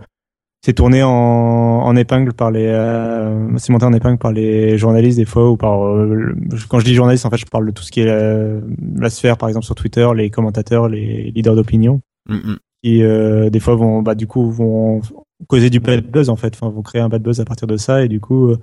c'est 0.64 0.74
tourné 0.74 1.04
en, 1.04 1.10
en 1.10 1.96
épingle 1.96 2.34
par 2.34 2.52
les, 2.52 2.68
euh, 2.68 3.58
c'est 3.58 3.72
monté 3.72 3.86
en 3.86 3.94
épingle 3.94 4.18
par 4.18 4.32
les 4.32 4.78
journalistes 4.78 5.18
des 5.18 5.26
fois 5.26 5.50
ou 5.50 5.58
par, 5.58 5.84
euh, 5.86 6.06
le- 6.14 6.36
quand 6.68 6.80
je 6.80 6.86
dis 6.86 6.94
journaliste, 6.94 7.26
en 7.26 7.30
fait, 7.30 7.38
je 7.38 7.46
parle 7.46 7.66
de 7.68 7.72
tout 7.72 7.82
ce 7.84 7.92
qui 7.92 8.02
est 8.02 8.06
la, 8.06 8.60
la 8.98 9.10
sphère, 9.10 9.38
par 9.38 9.48
exemple 9.50 9.66
sur 9.66 9.76
Twitter, 9.76 10.08
les 10.16 10.30
commentateurs, 10.30 10.88
les 10.90 11.32
leaders 11.32 11.56
d'opinion 11.56 12.02
Mm, 12.28 12.36
mm. 12.36 12.58
qui 12.84 13.02
euh, 13.04 13.50
des 13.50 13.60
fois 13.60 13.76
vont 13.76 14.02
bah 14.04 14.14
du 14.14 14.28
coup 14.28 14.52
vont 14.52 15.02
causer 15.48 15.70
du 15.72 15.80
bad 15.80 16.06
buzz 16.06 16.30
en 16.30 16.36
fait 16.36 16.54
enfin 16.54 16.70
vont 16.70 16.82
créer 16.84 17.02
un 17.02 17.10
bad 17.10 17.24
buzz 17.24 17.40
à 17.40 17.46
partir 17.46 17.66
de 17.66 17.76
ça 17.78 18.04
et 18.04 18.08
du 18.08 18.20
coup 18.20 18.50
euh, 18.50 18.60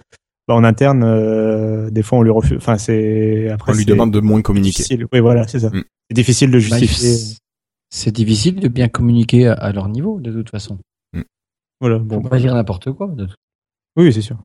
bah, 0.48 0.54
en 0.54 0.64
interne 0.64 1.02
euh, 1.04 1.90
des 1.90 2.02
fois 2.02 2.18
on 2.18 2.22
lui 2.22 2.30
refuse 2.30 2.56
enfin 2.58 2.78
c'est 2.78 3.48
après 3.50 3.72
On 3.72 3.76
lui 3.76 3.84
demande 3.84 4.12
de 4.12 4.20
moins 4.20 4.42
communiquer. 4.42 4.82
difficile 4.82 5.06
oui 5.12 5.20
voilà 5.20 5.46
c'est 5.48 5.60
ça 5.60 5.70
Mm. 5.70 5.82
c'est 6.10 6.14
difficile 6.14 6.50
de 6.50 6.58
Bah, 6.58 6.78
justifier 6.78 7.36
C'est 7.90 8.12
difficile 8.12 8.60
de 8.60 8.68
bien 8.68 8.88
communiquer 8.88 9.48
à, 9.48 9.54
à 9.54 9.72
leur 9.72 9.88
niveau, 9.88 10.20
de 10.20 10.32
toute 10.32 10.50
façon. 10.50 10.78
voilà 11.80 11.98
Faut 11.98 12.04
bon 12.04 12.22
pas 12.22 12.38
dire 12.38 12.54
n'importe 12.54 12.92
quoi. 12.92 13.08
de 13.08 13.26
toute- 13.26 13.36
oui 13.96 14.12
c'est 14.12 14.22
sûr 14.22 14.38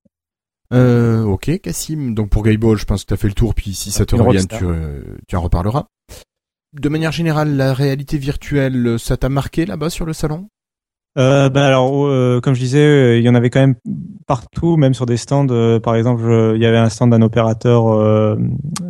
Euh, 0.74 1.24
ok, 1.24 1.60
Cassim. 1.62 2.14
Donc 2.14 2.30
pour 2.30 2.44
Gayball, 2.44 2.78
je 2.78 2.86
pense 2.86 3.04
que 3.04 3.08
tu 3.10 3.14
as 3.14 3.18
fait 3.18 3.28
le 3.28 3.34
tour, 3.34 3.54
puis 3.54 3.74
si 3.74 3.92
ça 3.92 4.06
te 4.06 4.16
Une 4.16 4.22
revient, 4.22 4.48
tu, 4.48 4.64
euh, 4.64 5.04
tu 5.28 5.36
en 5.36 5.42
reparleras. 5.42 5.88
De 6.74 6.88
manière 6.88 7.12
générale, 7.12 7.58
la 7.58 7.74
réalité 7.74 8.18
virtuelle, 8.18 8.98
ça 8.98 9.18
t'a 9.18 9.28
marqué 9.28 9.66
là-bas 9.66 9.90
sur 9.90 10.06
le 10.06 10.14
salon? 10.14 10.48
Euh, 11.17 11.50
ben 11.50 11.62
alors, 11.63 12.06
euh, 12.08 12.39
comme 12.41 12.54
je 12.54 12.62
disais, 12.62 12.80
euh, 12.80 13.17
il 13.17 13.24
y 13.24 13.28
en 13.30 13.36
avait 13.36 13.50
quand 13.50 13.60
même 13.60 13.76
partout, 14.28 14.78
même 14.78 14.93
sur 14.93 15.06
des 15.06 15.17
stands. 15.17 15.47
euh, 15.52 15.80
par 15.80 15.95
exemple, 15.95 16.21
je- 16.24 16.56
il 16.56 16.62
y 16.62 16.65
avait 16.65 16.78
un 16.78 16.88
stand 16.88 17.12
d'un 17.12 17.21
opérateur, 17.21 17.88
euh, 17.89 18.38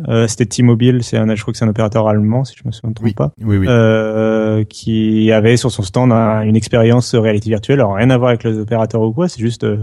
euh, 0.08 0.28
c'était 0.28 0.46
T-Mobile, 0.46 1.02
c'est 1.02 1.16
un, 1.16 1.34
je 1.34 1.42
crois 1.42 1.52
que 1.52 1.58
c'est 1.58 1.64
un 1.64 1.68
opérateur 1.68 2.06
allemand, 2.06 2.44
si 2.44 2.54
je 2.56 2.62
me 2.64 2.70
souviens 2.70 2.92
Oui. 3.02 3.12
pas, 3.14 3.32
Oui, 3.44 3.56
oui. 3.56 3.66
euh, 3.68 4.62
qui 4.64 5.32
avait 5.32 5.56
sur 5.56 5.72
son 5.72 5.82
stand 5.82 6.12
un- 6.12 6.42
une 6.42 6.54
expérience 6.54 7.14
réalité 7.16 7.50
virtuelle. 7.50 7.80
Alors 7.80 7.94
rien 7.96 8.10
à 8.10 8.16
voir 8.18 8.28
avec 8.28 8.44
les 8.44 8.56
opérateurs 8.58 9.02
ou 9.02 9.12
quoi, 9.12 9.28
c'est 9.28 9.40
juste, 9.40 9.64
euh, 9.64 9.78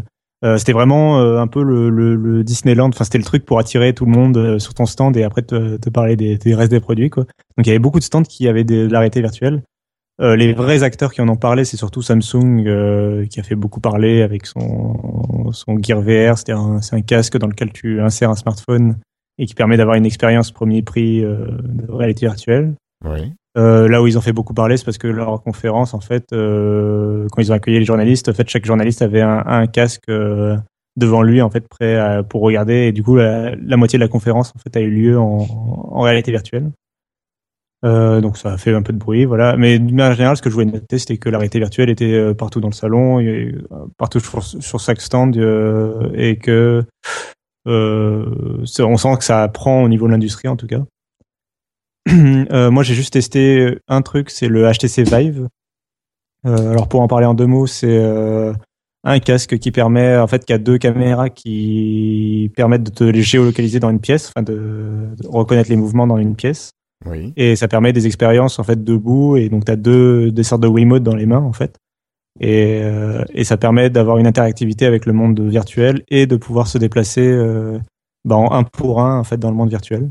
euh, 0.46 0.56
c'était 0.58 0.72
vraiment 0.72 1.20
euh, 1.20 1.40
un 1.40 1.48
peu 1.48 1.62
le, 1.62 1.90
le, 1.90 2.16
le 2.16 2.46
Disneyland. 2.46 2.88
Enfin, 2.88 3.04
c'était 3.04 3.18
le 3.18 3.26
truc 3.26 3.46
pour 3.46 3.60
attirer 3.60 3.92
tout 3.94 4.06
le 4.06 4.12
monde 4.12 4.38
euh, 4.38 4.60
sur 4.60 4.74
ton 4.74 4.86
stand 4.86 5.18
et 5.18 5.24
après 5.24 5.42
te, 5.42 5.76
te 5.76 5.90
parler 5.90 6.16
des, 6.16 6.38
des 6.38 6.56
restes 6.56 6.72
des 6.72 6.80
produits, 6.80 7.10
quoi. 7.10 7.24
Donc 7.58 7.66
il 7.66 7.68
y 7.68 7.72
avait 7.72 7.80
beaucoup 7.80 8.00
de 8.00 8.04
stands 8.06 8.24
qui 8.24 8.48
avaient 8.48 8.64
des- 8.64 8.88
de 8.88 8.92
la 8.94 9.00
réalité 9.00 9.20
virtuelle. 9.20 9.62
Euh, 10.22 10.36
les 10.36 10.52
vrais 10.54 10.84
acteurs 10.84 11.14
qui 11.14 11.22
en 11.22 11.30
ont 11.30 11.38
parlé, 11.38 11.64
c'est 11.64 11.78
surtout 11.78 12.02
Samsung 12.02 12.66
euh, 12.68 13.26
qui 13.28 13.40
a 13.40 13.44
fait 13.44 13.56
beaucoup 13.56 13.80
parler 13.80 14.22
avec 14.22 14.46
son, 14.46 15.52
son 15.54 15.78
Gear 15.82 16.02
VR. 16.02 16.38
C'est 16.38 16.52
un, 16.52 16.80
un 16.92 17.02
casque 17.02 17.38
dans 17.38 17.48
lequel 17.48 17.72
tu 17.72 18.02
insères 18.02 18.30
un 18.30 18.36
smartphone 18.36 18.98
et 19.38 19.46
qui 19.46 19.54
permet 19.56 19.78
d'avoir 19.78 19.96
une 19.96 20.06
expérience 20.06 20.52
premier 20.52 20.82
prix 20.82 21.24
euh, 21.24 21.46
de 21.64 21.90
réalité 21.92 22.26
virtuelle. 22.26 22.74
Oui. 23.06 23.32
Euh, 23.58 23.88
là 23.88 24.02
où 24.02 24.08
ils 24.08 24.18
ont 24.18 24.22
fait 24.22 24.34
beaucoup 24.34 24.54
parler, 24.54 24.76
c'est 24.78 24.84
parce 24.86 24.98
que 24.98 25.08
leur 25.08 25.42
conférence, 25.42 25.94
en 25.94 26.02
fait, 26.02 26.26
euh, 26.34 27.26
quand 27.32 27.42
ils 27.42 27.52
ont 27.52 27.56
accueilli 27.56 27.80
les 27.80 27.86
journalistes, 27.86 28.28
en 28.30 28.34
fait, 28.34 28.48
chaque 28.50 28.66
journaliste 28.66 29.02
avait 29.02 29.22
un, 29.22 29.42
un 29.46 29.68
casque 29.68 30.04
euh, 30.10 30.58
devant 30.98 31.22
lui, 31.24 31.42
en 31.42 31.50
fait, 31.50 31.66
prêt 31.68 31.96
à- 31.98 32.24
pour 32.24 32.42
regarder. 32.42 32.88
Et 32.88 32.92
du 32.92 33.04
coup, 33.04 33.16
la, 33.16 33.56
la 33.56 33.78
moitié 33.78 33.98
de 33.98 34.04
la 34.04 34.10
conférence, 34.10 34.52
en 34.56 34.60
fait, 34.60 34.76
a 34.78 34.82
eu 34.82 34.90
lieu 34.92 35.18
en, 35.20 35.48
en 35.48 36.02
réalité 36.02 36.32
virtuelle. 36.32 36.72
Euh, 37.86 38.20
donc 38.20 38.38
ça 38.38 38.52
a 38.52 38.58
fait 38.58 38.74
un 38.74 38.82
peu 38.82 38.92
de 38.92 38.98
bruit, 38.98 39.26
voilà. 39.26 39.56
Mais 39.56 39.80
d'une 39.80 39.96
manière 39.96 40.16
générale, 40.16 40.38
ce 40.38 40.42
que 40.42 40.50
je 40.50 40.56
voulais 40.56 40.66
noter, 40.66 40.98
c'était 40.98 41.18
que 41.18 41.30
la 41.30 41.38
réalité 41.38 41.60
virtuelle 41.60 41.90
était 41.90 42.14
euh, 42.14 42.34
partout 42.34 42.60
dans 42.60 42.68
le 42.68 42.74
salon, 42.74 43.22
euh, 43.22 43.52
partout 43.98 44.20
sur, 44.20 44.44
sur 44.44 44.80
chaque 44.80 45.02
stand, 45.02 45.38
euh, 45.38 46.12
et 46.14 46.38
que 46.38 46.84
euh, 47.68 48.64
on 48.80 48.98
sent 48.98 49.18
que 49.18 49.24
ça 49.24 49.44
apprend 49.44 49.84
au 49.84 49.90
niveau 49.90 50.08
de 50.08 50.12
l'industrie, 50.12 50.48
en 50.48 50.58
tout 50.58 50.68
cas. 50.68 50.82
Moi, 52.12 52.84
j'ai 52.84 52.96
juste 52.96 53.14
testé 53.14 53.78
un 53.88 54.02
truc, 54.02 54.30
c'est 54.30 54.48
le 54.48 54.70
HTC 54.70 55.04
Vive. 55.04 55.48
Alors 56.46 56.88
pour 56.88 57.02
en 57.02 57.08
parler 57.10 57.26
en 57.26 57.34
deux 57.34 57.46
mots, 57.46 57.68
c'est 57.68 58.02
un 59.04 59.20
casque 59.20 59.60
qui 59.60 59.72
permet, 59.72 60.18
en 60.18 60.28
fait, 60.28 60.46
qui 60.46 60.54
a 60.54 60.58
deux 60.58 60.78
caméras 60.78 61.30
qui 61.30 62.50
permettent 62.56 62.84
de 62.84 62.92
te 62.92 63.18
géolocaliser 63.20 63.80
dans 63.80 63.90
une 63.90 64.00
pièce, 64.00 64.32
enfin 64.34 64.42
de 64.42 65.10
reconnaître 65.28 65.70
les 65.70 65.76
mouvements 65.76 66.08
dans 66.08 66.18
une 66.18 66.36
pièce 66.36 66.72
Oui. 67.06 67.34
et 67.38 67.56
ça 67.56 67.68
permet 67.70 67.94
des 67.94 68.08
expériences 68.08 68.60
en 68.60 68.64
fait 68.64 68.84
debout 68.84 69.38
et 69.38 69.48
donc 69.48 69.64
tu 69.66 69.72
as 69.72 69.78
deux 69.78 70.32
des 70.32 70.44
sortes 70.44 70.62
de 70.64 70.68
Wiimote 70.68 71.02
dans 71.04 71.16
les 71.16 71.26
mains 71.26 71.40
en 71.40 71.54
fait 71.54 71.78
et, 72.42 72.82
euh, 72.84 73.24
et 73.34 73.44
ça 73.46 73.56
permet 73.58 73.90
d'avoir 73.90 74.18
une 74.18 74.28
interactivité 74.28 74.86
avec 74.86 75.06
le 75.06 75.14
monde 75.14 75.40
virtuel 75.40 76.04
et 76.10 76.26
de 76.28 76.36
pouvoir 76.36 76.68
se 76.68 76.78
déplacer 76.78 77.26
euh, 77.26 77.80
bah, 78.26 78.36
en 78.36 78.52
un 78.52 78.64
pour 78.64 79.02
un 79.02 79.18
en 79.20 79.24
fait 79.24 79.38
dans 79.38 79.50
le 79.50 79.56
monde 79.56 79.70
virtuel 79.70 80.10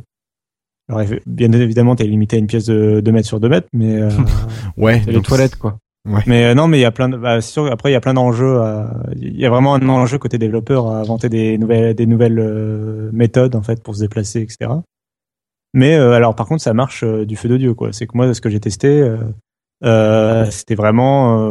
alors 0.89 1.03
bien 1.27 1.53
évidemment 1.53 1.95
tu 1.95 2.05
es 2.05 2.07
limité 2.07 2.37
à 2.37 2.39
une 2.39 2.47
pièce 2.47 2.65
de 2.65 3.01
2 3.05 3.13
mètres 3.13 3.29
sur 3.29 3.39
2 3.41 3.49
mètres 3.51 3.69
mais 3.75 4.01
euh, 4.01 4.09
Ouais. 4.79 5.03
Les 5.07 5.21
toilettes, 5.21 5.57
quoi. 5.57 5.77
mais 6.27 6.45
euh, 6.47 6.55
non 6.55 6.69
mais 6.69 6.79
il 6.79 6.83
y 6.83 6.87
a 6.87 6.91
plein 6.91 7.11
de 7.11 7.19
bah, 7.19 7.43
sûr 7.43 7.67
après 7.71 7.91
il 7.91 7.93
y 7.93 7.97
a 7.97 8.01
plein 8.01 8.15
d'enjeux 8.15 8.61
à- 8.61 9.03
il 9.21 9.39
y 9.39 9.45
a 9.45 9.51
vraiment 9.51 9.75
un 9.75 9.87
enjeu 9.91 10.17
côté 10.19 10.39
développeur 10.39 10.87
à 10.89 11.01
inventer 11.01 11.29
des 11.29 11.59
nouvelles 11.59 11.95
des 11.95 12.07
nouvelles 12.07 12.39
euh, 12.39 13.11
méthodes 13.13 13.55
en 13.57 13.63
fait 13.63 13.83
pour 13.83 13.95
se 13.95 14.01
déplacer 14.01 14.41
etc 14.41 14.71
mais 15.79 15.95
euh, 15.95 16.13
alors 16.13 16.35
par 16.35 16.47
contre 16.47 16.61
ça 16.61 16.75
marche 16.75 17.05
euh, 17.05 17.25
du 17.25 17.37
feu 17.37 17.49
de 17.49 17.57
dieu 17.57 17.73
quoi. 17.73 17.93
C'est 17.93 18.09
que 18.09 18.17
moi 18.17 18.35
ce 18.35 18.41
que 18.41 18.51
j'ai 18.51 18.59
testé 18.59 19.09
euh, 19.85 20.45
c'était 20.51 20.75
vraiment 20.75 21.49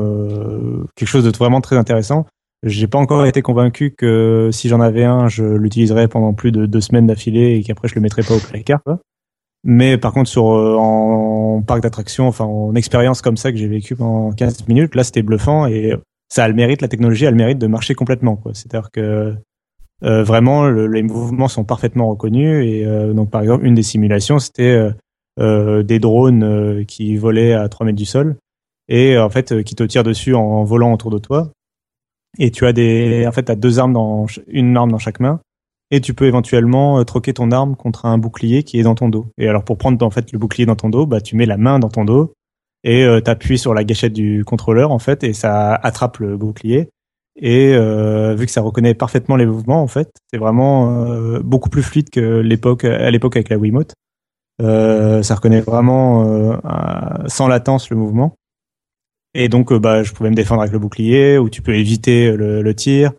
quelque 0.95 1.07
chose 1.07 1.23
de 1.23 1.35
vraiment 1.35 1.61
très 1.61 1.77
intéressant. 1.77 2.25
J'ai 2.63 2.87
pas 2.87 2.97
encore 2.97 3.25
été 3.25 3.41
convaincu 3.41 3.93
que 3.97 4.49
si 4.51 4.67
j'en 4.67 4.81
avais 4.81 5.05
un 5.05 5.29
je 5.29 5.45
l'utiliserais 5.45 6.09
pendant 6.09 6.33
plus 6.33 6.51
de 6.51 6.65
deux 6.65 6.81
semaines 6.81 7.07
d'affilée 7.07 7.55
et 7.55 7.63
qu'après 7.63 7.87
je 7.87 7.95
le 7.95 8.01
mettrais 8.01 8.23
pas 8.23 8.35
au 8.35 8.39
placard 8.39 8.83
quoi. 8.83 8.99
mais 9.63 9.97
par 9.97 10.11
contre 10.11 10.29
sur 10.29 10.45
en 10.45 11.63
parc 11.65 11.81
d'attraction 11.81 12.27
enfin 12.27 12.43
en 12.43 12.75
expérience 12.75 13.21
comme 13.21 13.37
ça 13.37 13.51
que 13.51 13.57
j'ai 13.57 13.67
vécu 13.69 13.95
pendant 13.95 14.31
15 14.33 14.67
minutes 14.67 14.95
là 14.95 15.05
c'était 15.05 15.21
bluffant 15.21 15.67
et 15.67 15.95
ça 16.27 16.43
a 16.43 16.47
le 16.49 16.53
mérite 16.53 16.81
la 16.81 16.89
technologie 16.89 17.27
a 17.27 17.31
le 17.31 17.37
mérite 17.37 17.59
de 17.59 17.67
marcher 17.67 17.95
complètement 17.95 18.35
quoi. 18.35 18.51
C'est 18.53 18.73
à 18.75 18.81
dire 18.81 18.91
que 18.91 19.35
euh, 20.03 20.23
vraiment 20.23 20.67
le- 20.67 20.87
les 20.87 21.03
mouvements 21.03 21.47
sont 21.47 21.63
parfaitement 21.63 22.07
reconnus 22.09 22.65
et 22.65 22.85
euh, 22.85 23.13
donc 23.13 23.31
par 23.31 23.41
exemple 23.41 23.65
une 23.65 23.75
des 23.75 23.83
simulations 23.83 24.37
c'était 24.39 24.91
euh, 25.39 25.83
des 25.83 25.99
drones 25.99 26.85
qui 26.85 27.15
volaient 27.17 27.53
à 27.53 27.67
3 27.69 27.85
mètres 27.85 27.97
du 27.97 28.05
sol 28.05 28.35
et 28.87 29.17
en 29.17 29.29
fait 29.29 29.63
qui 29.63 29.75
te 29.75 29.83
tirent 29.83 30.03
dessus 30.03 30.33
en, 30.33 30.63
volant 30.63 30.93
autour 30.93 31.11
de 31.11 31.17
toi. 31.17 31.51
Et 32.39 32.51
tu 32.51 32.65
as 32.65 32.73
des 32.73 33.25
en 33.27 33.31
fait 33.31 33.43
t'as 33.43 33.55
deux 33.55 33.79
armes 33.79 33.93
dans 33.93 34.27
une 34.47 34.77
arme 34.77 34.91
dans 34.91 34.99
chaque 34.99 35.19
main 35.19 35.39
et 35.89 36.01
tu 36.01 36.13
peux 36.13 36.25
éventuellement 36.25 37.03
troquer 37.05 37.33
ton 37.33 37.51
arme 37.51 37.75
contre 37.75 38.05
un 38.05 38.17
bouclier 38.17 38.63
qui 38.63 38.79
est 38.79 38.83
dans 38.83 38.95
ton 38.95 39.09
dos. 39.09 39.27
Et 39.37 39.47
alors 39.47 39.63
pour 39.63 39.77
prendre 39.77 40.05
en 40.05 40.09
fait 40.11 40.31
le 40.31 40.37
bouclier 40.39 40.65
dans 40.65 40.75
ton 40.75 40.89
dos 40.89 41.05
bah 41.05 41.21
tu 41.21 41.35
mets 41.35 41.45
la 41.45 41.57
main 41.57 41.79
dans 41.79 41.89
ton 41.89 42.05
dos 42.05 42.33
et 42.83 43.03
euh, 43.03 43.19
t'appuies 43.21 43.57
sur 43.57 43.73
la 43.73 43.83
gâchette 43.83 44.13
du 44.13 44.45
contrôleur 44.45 44.91
en 44.91 44.99
fait 44.99 45.23
et 45.23 45.33
ça 45.33 45.73
attrape 45.73 46.19
le 46.19 46.37
bouclier 46.37 46.89
et 47.39 47.73
euh, 47.75 48.33
vu 48.35 48.45
que 48.45 48.51
ça 48.51 48.61
reconnaît 48.61 48.93
parfaitement 48.95 49.35
les 49.35 49.45
mouvements 49.45 49.81
en 49.83 49.87
fait 49.87 50.09
c'est 50.31 50.39
vraiment 50.39 51.05
euh, 51.05 51.39
beaucoup 51.43 51.69
plus 51.69 51.83
fluide 51.83 52.09
que 52.09 52.39
l'époque 52.39 52.83
à 52.83 53.09
l'époque 53.11 53.35
avec 53.35 53.49
la 53.49 53.57
Wiimote. 53.57 53.93
Euh, 54.59 55.21
ça 55.21 55.35
reconnaît 55.35 55.61
vraiment 55.61 56.25
euh, 56.25 56.57
un- 56.63 57.27
sans 57.27 57.47
latence 57.47 57.91
le 57.91 57.95
mouvement. 57.95 58.33
Et 59.35 59.49
donc 59.49 59.71
euh, 59.71 59.77
bah 59.77 60.01
je 60.01 60.13
pouvais 60.13 60.31
me 60.31 60.35
défendre 60.35 60.61
avec 60.61 60.73
le 60.73 60.79
bouclier 60.79 61.37
ou 61.37 61.47
tu 61.49 61.61
peux 61.61 61.75
éviter 61.75 62.31
le, 62.31 62.63
le 62.63 62.73
tir. 62.75 63.11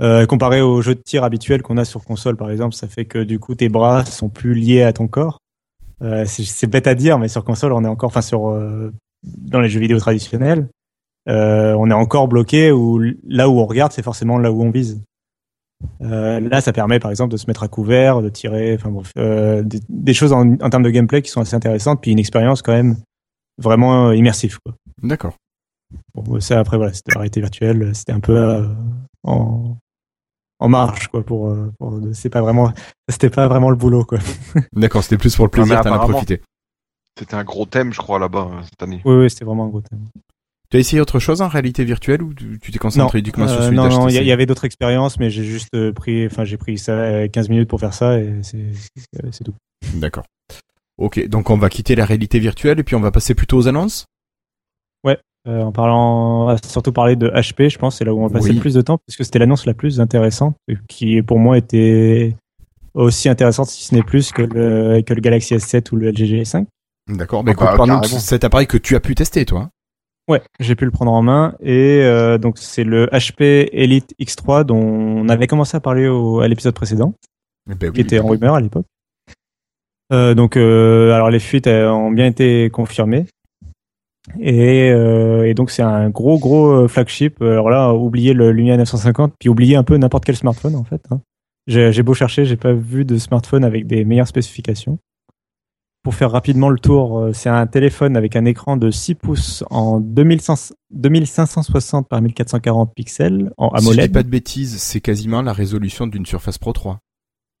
Euh, 0.00 0.26
comparé 0.26 0.60
au 0.60 0.82
jeu 0.82 0.96
de 0.96 1.00
tir 1.00 1.22
habituel 1.22 1.62
qu'on 1.62 1.76
a 1.76 1.84
sur 1.84 2.02
console 2.02 2.36
par 2.36 2.50
exemple 2.50 2.74
ça 2.74 2.88
fait 2.88 3.04
que 3.04 3.18
du 3.22 3.38
coup 3.38 3.54
tes 3.54 3.68
bras 3.68 4.04
sont 4.04 4.28
plus 4.28 4.54
liés 4.54 4.82
à 4.82 4.92
ton 4.92 5.06
corps. 5.06 5.38
C'est 6.26 6.66
bête 6.66 6.88
à 6.88 6.96
dire 6.96 7.16
mais 7.20 7.28
sur 7.28 7.44
console 7.44 7.72
on 7.72 7.84
est 7.84 7.88
encore 7.88 8.08
enfin 8.08 8.22
sur 8.22 8.58
dans 9.22 9.60
les 9.60 9.68
jeux 9.68 9.78
vidéo 9.78 10.00
traditionnels 10.00 10.66
euh, 11.28 11.74
on 11.78 11.90
est 11.90 11.94
encore 11.94 12.28
bloqué 12.28 12.72
où 12.72 13.00
là 13.26 13.48
où 13.48 13.58
on 13.58 13.66
regarde, 13.66 13.92
c'est 13.92 14.02
forcément 14.02 14.38
là 14.38 14.50
où 14.52 14.62
on 14.62 14.70
vise. 14.70 15.00
Euh, 16.00 16.40
là, 16.40 16.60
ça 16.60 16.72
permet 16.72 17.00
par 17.00 17.10
exemple 17.10 17.32
de 17.32 17.36
se 17.36 17.46
mettre 17.48 17.62
à 17.62 17.68
couvert, 17.68 18.22
de 18.22 18.28
tirer, 18.28 18.74
enfin 18.74 18.90
bref, 18.90 19.10
euh, 19.18 19.62
des, 19.62 19.80
des 19.88 20.14
choses 20.14 20.32
en, 20.32 20.52
en 20.52 20.70
termes 20.70 20.82
de 20.82 20.90
gameplay 20.90 21.22
qui 21.22 21.30
sont 21.30 21.40
assez 21.40 21.56
intéressantes, 21.56 22.00
puis 22.00 22.12
une 22.12 22.18
expérience 22.18 22.62
quand 22.62 22.72
même 22.72 22.96
vraiment 23.58 24.12
immersive. 24.12 24.58
D'accord. 25.02 25.34
Bon, 26.14 26.40
ça 26.40 26.58
après 26.60 26.76
voilà, 26.76 26.92
c'était 26.92 27.12
la 27.12 27.20
réalité 27.20 27.40
virtuelle, 27.40 27.94
c'était 27.94 28.12
un 28.12 28.20
peu 28.20 28.36
euh, 28.36 28.66
en 29.24 29.76
en 30.60 30.68
marche 30.68 31.08
quoi 31.08 31.24
pour, 31.24 31.52
pour 31.80 32.00
c'est 32.12 32.30
pas 32.30 32.40
vraiment 32.40 32.72
c'était 33.08 33.30
pas 33.30 33.48
vraiment 33.48 33.68
le 33.68 33.76
boulot 33.76 34.04
quoi. 34.04 34.18
D'accord, 34.72 35.02
c'était 35.02 35.18
plus 35.18 35.34
pour 35.34 35.44
le 35.46 35.50
plaisir, 35.50 35.80
t'en 35.80 35.92
as 35.92 35.98
profité. 35.98 36.40
C'était 37.18 37.34
un 37.34 37.44
gros 37.44 37.66
thème, 37.66 37.92
je 37.92 37.98
crois, 37.98 38.18
là-bas, 38.18 38.48
cette 38.64 38.82
année. 38.82 39.02
Oui 39.04 39.14
oui, 39.16 39.30
c'était 39.30 39.44
vraiment 39.44 39.64
un 39.64 39.68
gros 39.68 39.82
thème. 39.82 40.04
Tu 40.72 40.78
as 40.78 40.80
essayé 40.80 41.02
autre 41.02 41.18
chose 41.18 41.42
en 41.42 41.48
réalité 41.48 41.84
virtuelle 41.84 42.22
ou 42.22 42.32
tu 42.32 42.72
t'es 42.72 42.78
concentré 42.78 43.18
uniquement 43.18 43.46
sur 43.46 43.60
Euh, 43.60 43.64
celui 43.66 43.76
non, 43.76 43.90
non, 43.90 44.08
il 44.08 44.14
y, 44.24 44.32
avait 44.32 44.46
d'autres 44.46 44.64
expériences, 44.64 45.18
mais 45.18 45.28
j'ai 45.28 45.44
juste 45.44 45.68
euh, 45.74 45.92
pris, 45.92 46.24
enfin, 46.24 46.44
j'ai 46.44 46.56
pris 46.56 46.78
ça 46.78 46.92
euh, 46.92 47.28
15 47.28 47.50
minutes 47.50 47.68
pour 47.68 47.78
faire 47.78 47.92
ça 47.92 48.18
et 48.18 48.40
c'est, 48.40 49.44
tout. 49.44 49.52
D'accord. 49.96 50.24
Ok, 50.96 51.28
donc 51.28 51.50
on 51.50 51.58
va 51.58 51.68
quitter 51.68 51.94
la 51.94 52.06
réalité 52.06 52.38
virtuelle 52.38 52.80
et 52.80 52.84
puis 52.84 52.96
on 52.96 53.00
va 53.00 53.10
passer 53.10 53.34
plutôt 53.34 53.58
aux 53.58 53.68
annonces? 53.68 54.06
Euh, 55.48 55.60
en 55.60 55.72
parlant, 55.72 56.44
on 56.44 56.46
va 56.46 56.56
surtout 56.64 56.92
parler 56.92 57.16
de 57.16 57.28
HP, 57.28 57.68
je 57.68 57.76
pense, 57.76 57.96
c'est 57.98 58.04
là 58.04 58.14
où 58.14 58.20
on 58.20 58.28
va 58.28 58.32
passer 58.32 58.50
Oui. 58.50 58.54
le 58.54 58.60
plus 58.60 58.74
de 58.74 58.80
temps, 58.80 58.98
puisque 59.04 59.24
c'était 59.24 59.40
l'annonce 59.40 59.66
la 59.66 59.74
plus 59.74 59.98
intéressante, 60.00 60.56
qui 60.88 61.20
pour 61.20 61.40
moi 61.40 61.58
était 61.58 62.36
aussi 62.94 63.28
intéressante, 63.28 63.66
si 63.66 63.84
ce 63.84 63.92
n'est 63.92 64.04
plus 64.04 64.30
que 64.30 64.42
le, 64.42 65.02
que 65.02 65.12
le 65.12 65.20
Galaxy 65.20 65.56
S7 65.56 65.92
ou 65.92 65.96
le 65.96 66.10
LG 66.10 66.44
G5. 66.44 66.66
D'accord. 67.08 67.42
Ah 67.44 67.50
écoute, 67.50 67.66
parle-nous 67.76 68.00
de 68.02 68.06
cet 68.06 68.44
appareil 68.44 68.68
que 68.68 68.78
tu 68.78 68.94
as 68.94 69.00
pu 69.00 69.16
tester, 69.16 69.44
toi. 69.44 69.70
Ouais, 70.28 70.40
j'ai 70.60 70.76
pu 70.76 70.84
le 70.84 70.90
prendre 70.92 71.12
en 71.12 71.20
main, 71.22 71.54
et 71.60 72.00
euh, 72.02 72.38
donc 72.38 72.56
c'est 72.58 72.84
le 72.84 73.06
HP 73.06 73.68
Elite 73.72 74.14
X3 74.20 74.64
dont 74.64 74.78
on 74.80 75.28
avait 75.28 75.46
commencé 75.48 75.76
à 75.76 75.80
parler 75.80 76.06
au, 76.06 76.40
à 76.40 76.48
l'épisode 76.48 76.74
précédent. 76.74 77.14
Eh 77.70 77.74
ben 77.74 77.88
oui, 77.88 77.94
qui 77.94 78.00
était 78.02 78.20
en 78.20 78.26
rumeur 78.28 78.54
à 78.54 78.60
l'époque. 78.60 78.86
Euh, 80.12 80.34
donc, 80.34 80.56
euh, 80.56 81.12
alors 81.12 81.30
les 81.30 81.38
fuites 81.40 81.66
ont 81.66 82.10
bien 82.10 82.26
été 82.26 82.70
confirmées. 82.70 83.26
Et, 84.38 84.90
euh, 84.90 85.48
et 85.48 85.54
donc 85.54 85.70
c'est 85.70 85.82
un 85.82 86.08
gros 86.08 86.38
gros 86.38 86.70
euh, 86.70 86.88
flagship. 86.88 87.42
Alors 87.42 87.70
là, 87.70 87.92
oubliez 87.92 88.32
le 88.32 88.52
Lumia 88.52 88.76
950, 88.76 89.34
puis 89.38 89.48
oubliez 89.48 89.74
un 89.76 89.82
peu 89.82 89.96
n'importe 89.96 90.24
quel 90.24 90.36
smartphone 90.36 90.76
en 90.76 90.84
fait. 90.84 91.02
hein. 91.10 91.20
J'ai 91.66 91.92
j'ai 91.92 92.02
beau 92.02 92.14
chercher, 92.14 92.44
j'ai 92.44 92.56
pas 92.56 92.72
vu 92.72 93.04
de 93.04 93.16
smartphone 93.18 93.64
avec 93.64 93.86
des 93.86 94.04
meilleures 94.04 94.28
spécifications. 94.28 94.98
Pour 96.02 96.16
faire 96.16 96.32
rapidement 96.32 96.68
le 96.68 96.80
tour, 96.80 97.18
euh, 97.18 97.32
c'est 97.32 97.48
un 97.48 97.66
téléphone 97.68 98.16
avec 98.16 98.34
un 98.34 98.44
écran 98.44 98.76
de 98.76 98.90
6 98.90 99.14
pouces 99.14 99.64
en 99.70 100.00
2100 100.00 100.74
2560 100.90 102.08
par 102.08 102.20
1440 102.20 102.92
pixels 102.94 103.52
en 103.56 103.70
Si 103.70 103.76
je 103.76 103.80
dis 103.80 103.88
AMOLED. 103.88 104.12
pas 104.12 104.22
de 104.24 104.28
bêtises, 104.28 104.78
c'est 104.78 105.00
quasiment 105.00 105.42
la 105.42 105.52
résolution 105.52 106.08
d'une 106.08 106.26
Surface 106.26 106.58
Pro 106.58 106.72
3. 106.72 106.98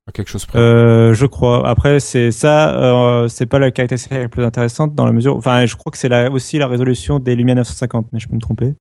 À 0.08 0.12
quelque 0.12 0.28
chose 0.28 0.44
près. 0.44 0.58
Euh, 0.58 1.14
je 1.14 1.26
crois. 1.26 1.68
Après, 1.68 2.00
c'est 2.00 2.32
ça, 2.32 2.76
euh, 2.76 3.28
c'est 3.28 3.46
pas 3.46 3.60
la 3.60 3.70
caractéristique 3.70 4.10
la 4.10 4.28
plus 4.28 4.44
intéressante 4.44 4.96
dans 4.96 5.06
la 5.06 5.12
mesure. 5.12 5.36
Enfin, 5.36 5.64
je 5.64 5.76
crois 5.76 5.92
que 5.92 5.98
c'est 5.98 6.28
aussi 6.28 6.58
la 6.58 6.66
résolution 6.66 7.20
des 7.20 7.36
Lumia 7.36 7.54
950, 7.54 8.08
mais 8.12 8.18
je 8.18 8.26
peux 8.28 8.34
me 8.34 8.40
tromper. 8.40 8.74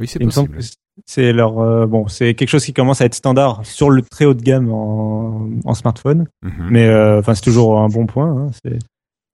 oui, 0.00 0.08
c'est 0.08 0.18
possible. 0.18 0.58
C'est 1.06 1.32
leur 1.32 1.58
euh, 1.60 1.86
bon, 1.86 2.08
c'est 2.08 2.34
quelque 2.34 2.48
chose 2.48 2.64
qui 2.64 2.72
commence 2.72 3.00
à 3.00 3.04
être 3.06 3.14
standard 3.14 3.64
sur 3.64 3.90
le 3.90 4.02
très 4.02 4.24
haut 4.24 4.34
de 4.34 4.42
gamme 4.42 4.70
en, 4.72 5.48
en 5.64 5.74
smartphone, 5.74 6.26
Mhm. 6.42 6.68
mais 6.70 6.86
euh, 6.88 7.18
enfin 7.20 7.34
c'est 7.34 7.42
toujours 7.42 7.78
un 7.80 7.88
bon 7.88 8.06
point. 8.06 8.30
hein, 8.30 8.50
c'est 8.64 8.78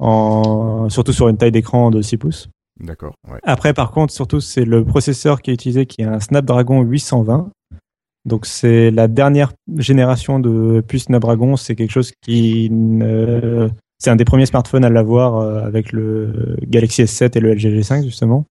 en 0.01 0.89
surtout 0.89 1.13
sur 1.13 1.29
une 1.29 1.37
taille 1.37 1.53
d'écran 1.53 1.91
de 1.91 2.03
6 2.03 2.17
pouces. 2.19 2.49
D'accord. 2.81 3.15
Ouais. 3.31 3.39
Après, 3.45 3.73
par 3.73 3.93
contre, 3.93 4.13
surtout, 4.13 4.41
c'est 4.41 4.65
le 4.65 4.85
processeur 4.85 5.41
qui 5.41 5.51
est 5.51 5.55
utilisé 5.55 5.87
qui 5.87 6.01
est 6.03 6.05
un 6.07 6.19
Snapdragon 6.19 6.83
820. 6.83 7.51
Donc, 8.27 8.47
c'est 8.47 8.91
la 8.91 9.07
dernière 9.07 9.53
génération 9.77 10.41
de 10.41 10.83
puces 10.87 11.05
Snapdragon. 11.05 11.57
C'est 11.57 11.77
quelque 11.77 11.93
chose 11.93 12.11
qui, 12.23 12.69
ne- 12.73 13.69
c'est 13.99 14.11
un 14.11 14.17
des 14.17 14.25
premiers 14.25 14.47
smartphones 14.47 14.85
à 14.85 14.91
l'avoir 14.91 15.37
euh, 15.37 15.63
avec 15.65 15.93
le 15.93 16.57
Galaxy 16.67 17.03
S7 17.05 17.37
et 17.37 17.41
le 17.41 17.53
LG 17.55 17.69
G5 17.81 18.03
justement. 18.03 18.45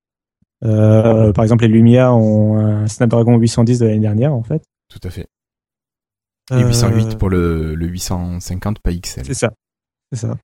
Euh, 0.64 1.34
par 1.34 1.44
exemple, 1.44 1.64
les 1.64 1.70
Lumia 1.70 2.14
ont 2.14 2.58
un 2.58 2.88
Snapdragon 2.88 3.38
810 3.38 3.80
de 3.80 3.86
l'année 3.86 4.00
dernière 4.00 4.34
en 4.34 4.44
fait. 4.44 4.64
Tout 4.90 5.00
à 5.04 5.10
fait. 5.10 5.28
Et 6.52 6.62
808 6.62 7.14
Euh, 7.14 7.18
pour 7.18 7.30
le, 7.30 7.76
le 7.76 7.88
850 7.88 8.80
pas 8.80 8.92
XL. 8.92 9.26
C'est 9.26 9.34
ça. 9.34 9.54
C'est 10.12 10.20
ça. 10.28 10.38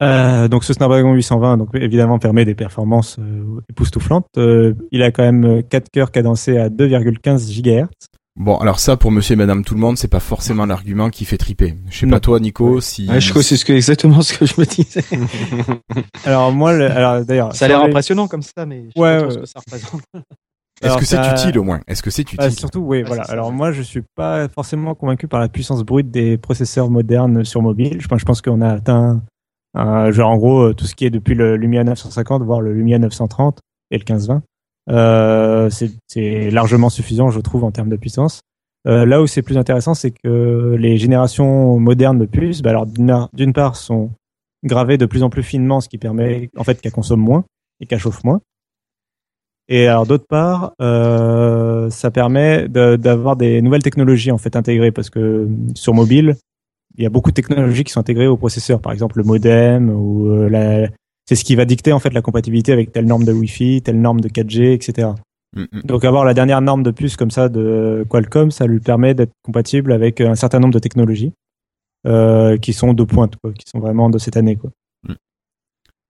Euh, 0.00 0.46
donc 0.46 0.62
ce 0.62 0.72
Snapdragon 0.72 1.12
820 1.12 1.56
donc 1.56 1.70
évidemment 1.74 2.20
permet 2.20 2.44
des 2.44 2.54
performances 2.54 3.18
euh, 3.18 3.60
époustouflantes. 3.68 4.28
Euh, 4.36 4.74
il 4.92 5.02
a 5.02 5.10
quand 5.10 5.24
même 5.24 5.62
4 5.64 5.90
cœurs 5.90 6.12
cadencés 6.12 6.56
à 6.56 6.68
2,15 6.68 7.50
GHz. 7.50 7.88
Bon, 8.38 8.56
alors 8.58 8.78
ça, 8.78 8.96
pour 8.96 9.10
monsieur 9.10 9.32
et 9.32 9.36
madame 9.36 9.64
tout 9.64 9.74
le 9.74 9.80
monde, 9.80 9.98
c'est 9.98 10.06
pas 10.06 10.20
forcément 10.20 10.64
l'argument 10.64 11.10
qui 11.10 11.24
fait 11.24 11.38
triper. 11.38 11.74
Je 11.90 11.98
sais 11.98 12.06
Non. 12.06 12.12
pas 12.12 12.20
toi, 12.20 12.38
Nico, 12.38 12.80
si... 12.80 13.08
Ouais, 13.08 13.20
je 13.20 13.30
crois 13.30 13.42
que 13.42 13.48
c'est 13.48 13.56
ce 13.56 13.64
que, 13.64 13.72
exactement 13.72 14.22
ce 14.22 14.32
que 14.38 14.46
je 14.46 14.54
me 14.60 14.64
disais. 14.64 15.02
Alors 16.24 16.52
moi, 16.52 16.72
le- 16.72 16.88
alors 16.90 17.24
d'ailleurs, 17.24 17.54
Ça 17.54 17.64
a 17.64 17.68
l'air 17.68 17.82
impressionnant 17.82 18.28
comme 18.28 18.42
ça, 18.42 18.64
mais 18.64 18.84
je 18.84 18.90
sais 18.92 19.00
Ouais, 19.00 19.16
pas 19.16 19.18
trop 19.22 19.26
ouais. 19.28 19.34
ce 19.34 19.38
que 19.40 19.46
ça 19.46 19.58
représente. 19.58 20.02
Est-ce 20.80 20.96
que 20.96 21.04
c'est 21.04 21.32
utile 21.32 21.58
au 21.58 21.64
moins 21.64 21.80
Est-ce 21.88 22.00
que 22.04 22.10
c'est 22.10 22.22
utile 22.22 22.38
Ah, 22.40 22.50
surtout, 22.50 22.78
oui, 22.78 23.02
voilà. 23.02 23.24
Alors 23.24 23.50
moi, 23.50 23.72
je 23.72 23.82
suis 23.82 24.02
pas 24.14 24.48
forcément 24.48 24.94
convaincu 24.94 25.26
par 25.26 25.40
la 25.40 25.48
puissance 25.48 25.82
brute 25.82 26.08
des 26.12 26.38
processeurs 26.38 26.88
modernes 26.88 27.44
sur 27.44 27.60
mobile. 27.62 27.96
Je 28.00 28.06
pense, 28.06 28.20
je 28.20 28.24
pense 28.24 28.40
qu'on 28.40 28.60
a 28.60 28.68
atteint, 28.74 29.20
un, 29.74 30.12
genre 30.12 30.30
en 30.30 30.36
gros, 30.36 30.68
euh, 30.68 30.74
tout 30.74 30.86
ce 30.86 30.94
qui 30.94 31.04
est 31.04 31.10
depuis 31.10 31.34
le 31.34 31.56
Lumia 31.56 31.82
950, 31.82 32.44
voire 32.44 32.60
le 32.60 32.72
Lumia 32.72 33.00
930 33.00 33.58
et 33.90 33.98
le 33.98 34.04
1520. 34.08 34.42
Euh, 34.90 35.70
c'est 35.70 36.50
largement 36.50 36.90
suffisant, 36.90 37.30
je 37.30 37.40
trouve, 37.40 37.64
en 37.64 37.70
termes 37.70 37.90
de 37.90 37.96
puissance. 37.96 38.40
Euh, 38.86 39.04
là 39.04 39.20
où 39.20 39.26
c'est 39.26 39.42
plus 39.42 39.58
intéressant, 39.58 39.94
c'est 39.94 40.12
que 40.12 40.76
les 40.78 40.96
générations 40.96 41.78
modernes 41.78 42.18
de 42.18 42.26
puces, 42.26 42.62
bah 42.62 42.70
alors 42.70 42.86
d'une 42.86 43.52
part, 43.52 43.76
sont 43.76 44.10
gravées 44.64 44.98
de 44.98 45.06
plus 45.06 45.22
en 45.22 45.30
plus 45.30 45.42
finement, 45.42 45.80
ce 45.80 45.88
qui 45.88 45.98
permet 45.98 46.50
en 46.56 46.64
fait 46.64 46.80
qu'elles 46.80 46.92
consomment 46.92 47.24
moins 47.24 47.44
et 47.80 47.86
qu'elles 47.86 47.98
chauffent 47.98 48.24
moins. 48.24 48.40
Et 49.68 49.86
alors 49.86 50.06
d'autre 50.06 50.26
part, 50.26 50.72
euh, 50.80 51.90
ça 51.90 52.10
permet 52.10 52.68
d'avoir 52.68 53.36
des 53.36 53.60
nouvelles 53.60 53.82
technologies 53.82 54.30
en 54.30 54.38
fait 54.38 54.56
intégrées 54.56 54.92
parce 54.92 55.10
que 55.10 55.18
euh, 55.18 55.48
sur 55.74 55.92
mobile, 55.92 56.36
il 56.96 57.04
y 57.04 57.06
a 57.06 57.10
beaucoup 57.10 57.30
de 57.30 57.34
technologies 57.34 57.84
qui 57.84 57.92
sont 57.92 58.00
intégrées 58.00 58.26
au 58.26 58.38
processeur, 58.38 58.80
par 58.80 58.92
exemple 58.92 59.18
le 59.18 59.24
modem 59.24 59.90
ou 59.90 60.30
euh, 60.30 60.48
la, 60.48 60.88
c'est 61.28 61.34
ce 61.34 61.44
qui 61.44 61.56
va 61.56 61.66
dicter 61.66 61.92
en 61.92 61.98
fait 61.98 62.14
la 62.14 62.22
compatibilité 62.22 62.72
avec 62.72 62.90
telle 62.90 63.04
norme 63.04 63.24
de 63.24 63.32
Wi-Fi, 63.32 63.82
telle 63.82 64.00
norme 64.00 64.20
de 64.20 64.28
4G, 64.28 64.72
etc. 64.72 65.08
Mm, 65.54 65.64
mm. 65.70 65.82
Donc 65.84 66.04
avoir 66.06 66.24
la 66.24 66.32
dernière 66.32 66.62
norme 66.62 66.82
de 66.82 66.90
puce 66.90 67.16
comme 67.16 67.30
ça 67.30 67.50
de 67.50 68.06
Qualcomm, 68.08 68.50
ça 68.50 68.66
lui 68.66 68.80
permet 68.80 69.12
d'être 69.12 69.32
compatible 69.42 69.92
avec 69.92 70.22
un 70.22 70.34
certain 70.34 70.58
nombre 70.58 70.72
de 70.72 70.78
technologies 70.78 71.32
euh, 72.06 72.56
qui 72.56 72.72
sont 72.72 72.94
de 72.94 73.04
pointe, 73.04 73.34
quoi, 73.42 73.52
qui 73.52 73.68
sont 73.70 73.78
vraiment 73.78 74.08
de 74.08 74.16
cette 74.16 74.38
année. 74.38 74.56
Quoi. 74.56 74.70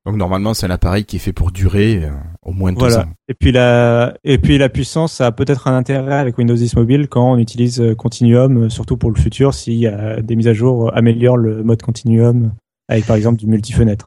Donc 0.07 0.17
normalement, 0.17 0.55
c'est 0.55 0.67
un 0.67 0.71
appareil 0.71 1.05
qui 1.05 1.17
est 1.17 1.19
fait 1.19 1.33
pour 1.33 1.51
durer 1.51 2.05
euh, 2.05 2.11
au 2.43 2.53
moins 2.53 2.73
deux 2.73 2.79
Voilà. 2.79 3.01
ans. 3.01 3.13
Et 3.29 3.35
puis 3.35 3.51
la 3.51 4.15
et 4.25 4.39
puis 4.39 4.57
la 4.57 4.69
puissance, 4.69 5.15
ça 5.15 5.27
a 5.27 5.33
peut-être 5.33 5.67
un 5.67 5.77
intérêt 5.77 6.15
avec 6.15 6.39
Windows 6.39 6.55
10 6.55 6.77
Mobile 6.77 7.09
quand 7.09 7.33
on 7.33 7.39
utilise 7.39 7.81
euh, 7.81 7.95
Continuum, 7.95 8.71
surtout 8.71 8.97
pour 8.97 9.11
le 9.11 9.21
futur, 9.21 9.53
si 9.53 9.87
euh, 9.87 10.23
des 10.23 10.37
mises 10.37 10.49
à 10.49 10.55
jour 10.55 10.97
améliorent 10.97 11.37
le 11.37 11.65
mode 11.65 11.83
Continuum 11.83 12.53
avec 12.89 13.05
par 13.05 13.17
exemple 13.17 13.39
du 13.39 13.47
multi-fenêtre. 13.49 14.07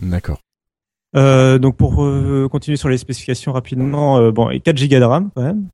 D'accord. 0.00 0.40
Euh, 1.16 1.58
donc 1.58 1.76
pour 1.76 2.02
euh, 2.04 2.48
continuer 2.50 2.76
sur 2.76 2.88
les 2.88 2.98
spécifications 2.98 3.52
rapidement, 3.52 4.18
euh, 4.18 4.32
bon, 4.32 4.50
et 4.50 4.60
4 4.60 4.76
Go 4.88 4.98
de 4.98 5.04
RAM 5.04 5.30
quand 5.34 5.42
même, 5.42 5.68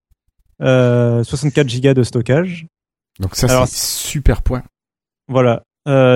euh, 0.60 1.24
64 1.24 1.80
Go 1.80 1.94
de 1.94 2.02
stockage. 2.02 2.66
Donc 3.18 3.36
ça, 3.36 3.66
c'est 3.66 3.76
super 4.08 4.42
point. 4.42 4.62
Voilà. 5.28 5.62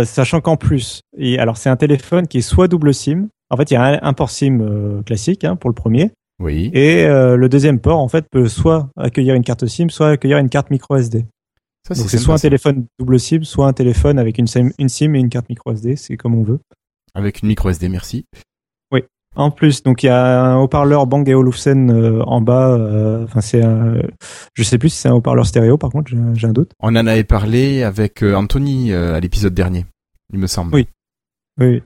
Sachant 0.05 0.41
qu'en 0.41 0.57
plus, 0.57 1.01
et 1.17 1.39
alors 1.39 1.57
c'est 1.57 1.69
un 1.71 1.77
téléphone 1.77 2.27
qui 2.29 2.39
est 2.39 2.43
soit 2.43 2.69
double 2.69 2.93
SIM. 2.95 3.29
En 3.51 3.57
fait, 3.57 3.71
il 3.71 3.75
y 3.75 3.77
a 3.77 3.83
un, 3.85 3.99
un 4.03 4.13
port 4.13 4.31
SIM 4.31 5.03
classique 5.05 5.45
hein, 5.45 5.57
pour 5.57 5.69
le 5.71 5.75
premier, 5.75 6.11
Oui. 6.41 6.71
et 6.75 7.07
le 7.07 7.49
deuxième 7.49 7.81
port 7.81 7.99
en 7.99 8.09
fait 8.09 8.27
peut 8.31 8.49
soit 8.49 8.89
accueillir 8.97 9.35
une 9.35 9.43
carte 9.43 9.67
SIM, 9.67 9.89
soit 9.89 10.11
accueillir 10.11 10.39
une 10.39 10.49
carte 10.49 10.71
micro 10.71 10.97
SD. 10.97 11.25
Ça, 11.89 11.95
Donc 11.95 12.09
c'est 12.09 12.19
soit 12.19 12.35
un 12.35 12.39
téléphone 12.39 12.87
double 12.99 13.19
SIM, 13.21 13.43
soit 13.43 13.67
un 13.67 13.73
téléphone 13.73 14.19
avec 14.19 14.39
une 14.39 14.47
SIM, 14.47 14.71
une 14.79 14.89
SIM 14.89 15.15
et 15.15 15.19
une 15.19 15.29
carte 15.29 15.49
micro 15.49 15.73
SD. 15.73 15.97
C'est 15.97 16.17
comme 16.17 16.35
on 16.35 16.43
veut. 16.43 16.61
Avec 17.15 17.43
une 17.43 17.49
micro 17.49 17.71
SD, 17.71 17.89
merci. 17.89 18.27
En 19.37 19.51
plus, 19.51 19.83
donc 19.83 20.05
il 20.05 20.07
y 20.07 20.11
a 20.11 20.45
un 20.45 20.59
haut-parleur 20.59 21.09
Bang 21.09 21.29
Olufsen 21.29 21.91
euh, 21.91 22.23
en 22.23 22.41
bas. 22.41 22.69
euh, 22.71 23.25
Enfin, 23.25 23.41
c'est 23.41 23.65
un, 23.65 23.97
je 24.55 24.63
sais 24.63 24.79
plus 24.79 24.91
si 24.91 24.99
c'est 24.99 25.09
un 25.09 25.15
haut-parleur 25.15 25.45
stéréo. 25.45 25.77
Par 25.77 25.91
contre, 25.91 26.13
j'ai 26.35 26.47
un 26.47 26.53
doute. 26.53 26.71
On 26.79 26.91
en 26.95 27.05
avait 27.09 27.25
parlé 27.25 27.83
avec 27.83 28.23
euh, 28.23 28.37
Anthony 28.37 28.93
euh, 28.93 29.13
à 29.17 29.19
l'épisode 29.19 29.53
dernier, 29.53 29.87
il 30.33 30.39
me 30.39 30.47
semble. 30.47 30.73
Oui. 30.73 30.87
Oui. 31.61 31.83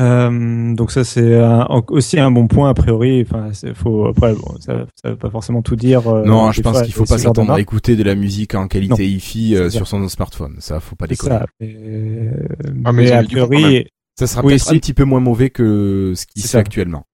Euh, 0.00 0.74
donc 0.74 0.90
ça 0.90 1.02
c'est 1.04 1.38
un- 1.40 1.66
aussi 1.90 2.18
un 2.18 2.32
bon 2.32 2.48
point 2.48 2.70
a 2.70 2.74
priori. 2.74 3.22
Enfin, 3.28 3.52
c'est- 3.52 3.72
faut 3.74 4.06
après 4.06 4.32
bon, 4.34 4.56
ça, 4.58 4.86
ça 5.00 5.10
veut 5.10 5.16
pas 5.16 5.30
forcément 5.30 5.62
tout 5.62 5.76
dire. 5.76 6.08
euh, 6.08 6.24
Non, 6.24 6.50
je 6.50 6.60
pense 6.60 6.82
qu'il 6.82 6.92
faut 6.92 7.04
pas 7.04 7.18
s'attendre 7.18 7.52
à 7.52 7.60
écouter 7.60 7.94
de 7.94 8.02
la 8.02 8.16
musique 8.16 8.56
en 8.56 8.66
qualité 8.66 9.04
Non. 9.04 9.08
hi-fi 9.10 9.54
euh, 9.54 9.70
C'est 9.70 9.76
sur 9.76 9.86
son 9.86 10.08
smartphone. 10.08 10.56
Ça, 10.58 10.80
faut 10.80 10.96
pas 10.96 11.06
C'est 11.06 11.10
déconner. 11.10 11.36
ça. 11.38 11.46
Mais, 11.60 12.30
Ah, 12.84 12.92
mais 12.92 13.02
mais 13.04 13.12
a 13.12 13.22
priori, 13.22 13.86
Ça 14.18 14.26
sera 14.26 14.42
Oui, 14.42 14.52
peut-être 14.54 14.62
si. 14.64 14.74
un 14.74 14.78
petit 14.78 14.94
peu 14.94 15.04
moins 15.04 15.20
mauvais 15.20 15.50
que 15.50 16.12
ce 16.16 16.26
qui 16.26 16.40
se 16.40 16.48
fait 16.48 16.58
actuellement. 16.58 17.04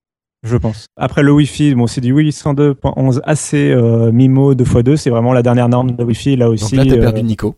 je 0.43 0.57
pense. 0.57 0.87
Après 0.97 1.23
le 1.23 1.33
Wi-Fi, 1.33 1.75
bon, 1.75 1.87
c'est 1.87 2.01
du 2.01 2.13
Wi-Fi 2.13 2.31
102.11 2.31 3.21
AC 3.25 3.55
euh, 3.55 4.11
MIMO 4.13 4.55
2x2. 4.55 4.97
C'est 4.97 5.11
vraiment 5.11 5.33
la 5.33 5.43
dernière 5.43 5.69
norme 5.69 5.93
de 5.93 6.03
Wi-Fi 6.05 6.37
là 6.37 6.49
aussi. 6.49 6.77
Donc 6.77 6.87
là, 6.87 6.93
t'as 6.93 6.99
euh, 6.99 7.03
perdu 7.03 7.23
Nico. 7.23 7.57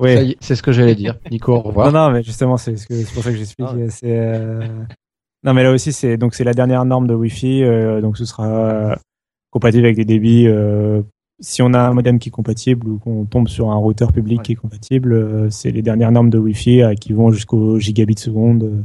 Ça 0.00 0.22
y 0.22 0.30
est, 0.32 0.36
C'est 0.40 0.54
ce 0.54 0.62
que 0.62 0.72
j'allais 0.72 0.94
dire. 0.94 1.16
Nico, 1.30 1.52
au 1.54 1.60
revoir. 1.60 1.90
Non, 1.92 2.06
non, 2.06 2.10
mais 2.12 2.22
justement, 2.22 2.56
c'est 2.56 2.76
ce 2.76 2.86
que- 2.86 2.94
c'est 2.94 3.12
pour 3.12 3.22
ça 3.24 3.30
que 3.30 3.36
j'explique. 3.36 3.66
Ah. 3.70 3.90
C'est 3.90 4.00
euh, 4.18 4.66
non, 5.44 5.54
mais 5.54 5.62
là 5.64 5.72
aussi, 5.72 5.92
c'est 5.92 6.16
donc 6.16 6.34
c'est 6.34 6.44
la 6.44 6.54
dernière 6.54 6.84
norme 6.84 7.06
de 7.06 7.14
Wi-Fi, 7.14 7.64
euh, 7.64 8.00
donc 8.00 8.16
ce 8.16 8.24
sera 8.24 8.46
euh, 8.46 8.94
compatible 9.50 9.84
avec 9.86 9.96
des 9.96 10.04
débits. 10.04 10.46
Si 11.40 11.62
on 11.62 11.72
a 11.74 11.80
un 11.80 11.92
modem 11.94 12.18
qui 12.18 12.28
est 12.28 12.32
compatible 12.32 12.88
ou 12.88 12.98
qu'on 12.98 13.24
tombe 13.24 13.48
sur 13.48 13.70
un 13.70 13.76
routeur 13.76 14.12
public 14.12 14.38
Ouais. 14.38 14.44
qui 14.44 14.52
est 14.52 14.56
compatible, 14.56 15.12
euh, 15.12 15.50
c'est 15.50 15.70
les 15.70 15.82
dernières 15.82 16.10
normes 16.12 16.30
de 16.30 16.38
Wi-Fi 16.38 16.82
euh, 16.82 16.94
qui 16.94 17.12
vont 17.12 17.30
jusqu'au 17.30 17.78
gigabit 17.78 18.18
seconde. 18.18 18.62
euh. 18.64 18.82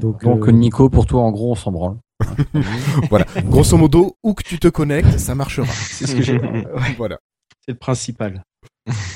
Donc, 0.00 0.22
Donc 0.24 0.48
euh, 0.48 0.52
Nico, 0.52 0.88
pour 0.88 1.06
toi, 1.06 1.22
en 1.22 1.30
gros, 1.32 1.52
on 1.52 1.54
s'en 1.54 1.72
branle. 1.72 1.96
Voilà. 3.10 3.26
Grosso 3.44 3.76
modo, 3.76 4.16
où 4.22 4.34
que 4.34 4.42
tu 4.42 4.58
te 4.58 4.68
connectes, 4.68 5.18
ça 5.18 5.34
marchera. 5.34 5.66
C'est 5.72 6.06
ce 6.06 6.14
que 6.16 6.22
j'ai. 6.22 6.38
ouais, 6.38 6.64
Voilà. 6.96 7.18
c'est 7.64 7.72
le 7.72 7.78
principal. 7.78 8.42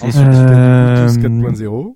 Ensuite, 0.01 0.17
Euh, 0.17 1.07
tu 1.07 1.11
as 1.11 1.17
du 1.17 1.29
Bluetooth 1.29 1.59
4.0. 1.61 1.95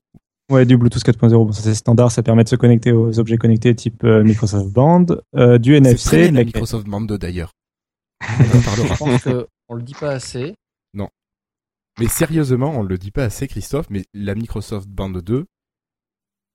Ouais, 0.51 0.65
du 0.65 0.77
Bluetooth 0.79 1.03
4.0, 1.05 1.31
bon, 1.47 1.53
ça 1.53 1.61
c'est 1.63 1.75
standard, 1.75 2.11
ça 2.11 2.23
permet 2.23 2.43
de 2.43 2.49
se 2.49 2.57
connecter 2.57 2.91
aux 2.93 3.19
objets 3.19 3.37
connectés 3.37 3.75
type 3.75 4.03
euh, 4.05 4.25
Microsoft 4.25 4.71
Band, 4.73 5.05
euh, 5.37 5.59
du 5.59 5.73
C'est 5.73 5.77
NFC, 5.79 6.31
de 6.31 6.37
la 6.37 6.45
Microsoft 6.45 6.87
Band 6.87 7.03
2 7.03 7.19
d'ailleurs. 7.19 7.53
On 8.41 8.59
en 8.59 8.63
parlera. 8.63 8.95
Je 8.95 8.99
pense 8.99 9.23
que 9.23 9.47
on 9.69 9.75
le 9.75 9.83
dit 9.83 9.95
pas 9.95 10.11
assez. 10.11 10.55
Mais 12.01 12.07
sérieusement, 12.07 12.71
on 12.79 12.85
le 12.85 12.97
dit 12.97 13.11
pas 13.11 13.25
assez, 13.25 13.49
Christophe, 13.49 13.91
mais 13.91 14.05
la 14.15 14.37
Microsoft 14.37 14.87
Band 14.89 15.11
2, 15.11 15.47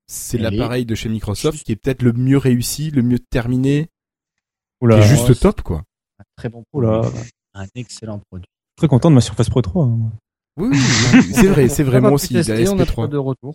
c'est 0.08 0.38
l'appareil 0.38 0.86
de 0.86 0.95
chez 0.95 1.10
Microsoft 1.10 1.63
qui 1.65 1.73
est 1.73 1.76
peut-être 1.76 2.02
le 2.02 2.13
mieux 2.13 2.38
réussi, 2.38 2.91
le 2.91 3.02
mieux 3.02 3.19
terminé, 3.19 3.88
qui 3.88 4.86
Oula, 4.86 4.99
est 4.99 5.02
juste 5.08 5.28
ouais, 5.28 5.36
top, 5.36 5.62
quoi. 5.62 5.84
Un 6.19 6.23
très 6.38 6.47
bon 6.47 6.63
Oula. 6.71 7.02
produit. 7.02 7.19
Un 7.56 7.65
excellent 7.76 8.19
produit. 8.30 8.47
très 8.78 8.88
content 8.88 9.10
de 9.10 9.15
ma 9.15 9.21
Surface 9.21 9.49
Pro 9.49 9.62
3. 9.62 9.86
hein. 9.86 10.12
Oui, 10.56 10.69
oui, 10.71 10.78
oui, 11.13 11.34
c'est 11.34 11.47
vrai, 11.47 11.67
c'est 11.67 11.84
On 11.84 11.88
vrai, 11.88 11.97
a 11.97 12.02
moi 12.02 12.10
pas 12.12 12.15
aussi, 12.15 12.34
tester, 12.36 12.69
on 12.69 12.80
a 12.80 12.86
pas 12.86 12.91
SP3. 12.93 13.10
de 13.10 13.17
retour. 13.17 13.54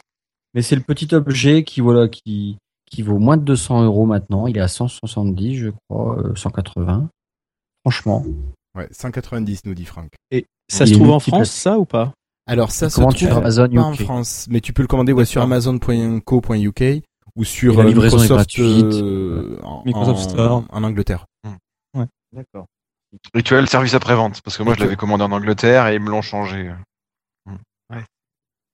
Mais 0.53 0.61
c'est 0.61 0.77
le 0.77 0.83
petit 0.83 1.14
objet 1.14 1.64
qui 1.64 1.81
voilà 1.81 2.07
qui 2.09 2.59
qui 2.85 3.01
vaut 3.01 3.18
moins 3.18 3.38
de 3.38 3.44
200 3.44 3.85
euros 3.85 4.05
maintenant. 4.05 4.47
Il 4.47 4.59
est 4.59 4.61
à 4.61 4.68
170, 4.68 5.57
je 5.57 5.71
crois, 5.88 6.18
euh, 6.18 6.35
180. 6.35 7.09
Franchement, 7.83 8.27
Ouais, 8.79 8.88
190, 8.93 9.64
nous 9.64 9.75
dit 9.75 9.85
Franck. 9.85 10.11
Et 10.31 10.47
ça 10.71 10.85
Il 10.85 10.88
se 10.88 10.95
trouve 10.95 11.11
en 11.11 11.19
France, 11.21 11.51
ça 11.51 11.79
ou 11.79 11.85
pas? 11.85 12.12
Alors 12.47 12.71
ça 12.71 12.88
se 12.88 12.95
Comment 12.95 13.09
trouve 13.09 13.19
tu 13.19 13.29
Amazon 13.29 13.69
pas 13.69 13.81
en. 13.83 13.93
France, 13.95 14.47
mais 14.49 14.61
tu 14.61 14.73
peux 14.73 14.83
le 14.83 14.88
commander 14.88 15.12
ouais, 15.12 15.25
sur 15.27 15.43
amazon.co.uk 15.43 16.85
ou 17.37 17.45
sur 17.45 17.77
la 17.77 17.85
euh, 17.85 17.88
livraison 17.88 18.19
Microsoft, 18.19 18.59
euh, 18.59 19.59
en, 19.62 19.83
Microsoft 19.85 20.19
en- 20.19 20.29
Store. 20.31 20.64
en 20.71 20.83
Angleterre. 20.85 21.27
D'accord. 22.33 22.67
Et 23.35 23.43
tu 23.43 23.55
as 23.55 23.61
le 23.61 23.67
service 23.67 23.95
après-vente, 23.95 24.43
parce 24.43 24.57
que 24.59 24.62
moi 24.62 24.75
je 24.75 24.81
l'avais 24.81 24.97
commandé 24.97 25.25
en 25.25 25.33
Angleterre 25.33 25.87
et 25.88 25.95
ils 25.95 26.01
me 26.01 26.11
l'ont 26.11 26.23
changé. 26.23 26.73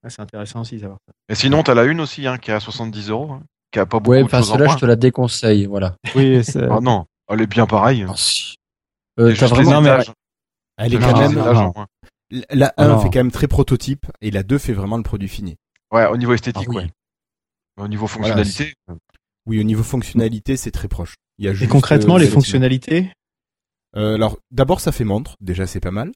c'est 0.08 0.20
intéressant 0.20 0.60
aussi 0.60 0.76
d'avoir 0.76 0.98
ça. 1.06 1.14
Et 1.30 1.34
sinon, 1.34 1.62
t'as 1.62 1.74
la 1.74 1.84
une 1.84 2.00
aussi, 2.00 2.26
hein, 2.26 2.36
qui 2.36 2.50
est 2.50 2.54
à 2.54 2.60
70 2.60 3.08
euros, 3.10 3.32
hein, 3.32 3.42
qui 3.72 3.78
a 3.78 3.86
pas 3.86 4.00
beaucoup 4.00 4.10
ouais, 4.10 4.22
de 4.24 4.28
choses 4.28 4.50
en 4.50 4.54
cela 4.54 4.64
je 4.66 4.70
moins. 4.70 4.78
te 4.78 4.86
la 4.86 4.96
déconseille, 4.96 5.66
voilà. 5.66 5.94
Oui, 6.14 6.44
c'est- 6.44 6.62
Ah 6.68 6.80
non, 6.80 7.06
elle 7.30 7.40
est 7.40 7.46
bien 7.46 7.66
pareille. 7.66 8.04
Si. 8.16 8.56
Euh, 9.18 9.34
t'as 9.38 9.46
vraiment 9.46 9.80
Non. 9.80 9.98
Elle 10.76 10.94
est 10.94 10.98
quand 10.98 11.18
même, 11.18 11.72
la 12.50 12.72
Ah 12.76 12.84
1 12.84 12.88
non. 12.88 12.98
fait 12.98 13.10
quand 13.10 13.20
même 13.20 13.30
très 13.30 13.46
prototype 13.46 14.06
et 14.20 14.30
la 14.30 14.42
2 14.42 14.58
fait 14.58 14.72
vraiment 14.72 14.96
le 14.96 15.02
produit 15.04 15.28
fini. 15.28 15.56
Ouais, 15.92 16.06
au 16.06 16.16
niveau 16.16 16.34
esthétique, 16.34 16.66
Ah 16.68 16.70
oui. 16.70 16.76
ouais. 16.76 16.90
Au 17.76 17.88
niveau 17.88 18.06
fonctionnalité, 18.06 18.74
Oui, 19.46 19.60
au 19.60 19.62
niveau 19.62 19.82
fonctionnalité, 19.82 20.56
c'est 20.56 20.70
très 20.70 20.88
proche. 20.88 21.14
Il 21.38 21.44
y 21.44 21.48
a 21.48 21.52
Et 21.52 21.68
concrètement, 21.68 22.16
euh, 22.16 22.18
les 22.20 22.26
fonctionnalités 22.28 23.10
Euh, 23.96 24.14
alors, 24.16 24.38
d'abord, 24.50 24.80
ça 24.80 24.90
fait 24.90 25.04
montre. 25.04 25.36
Déjà, 25.40 25.66
c'est 25.66 25.80
pas 25.80 25.90
mal. 25.92 26.10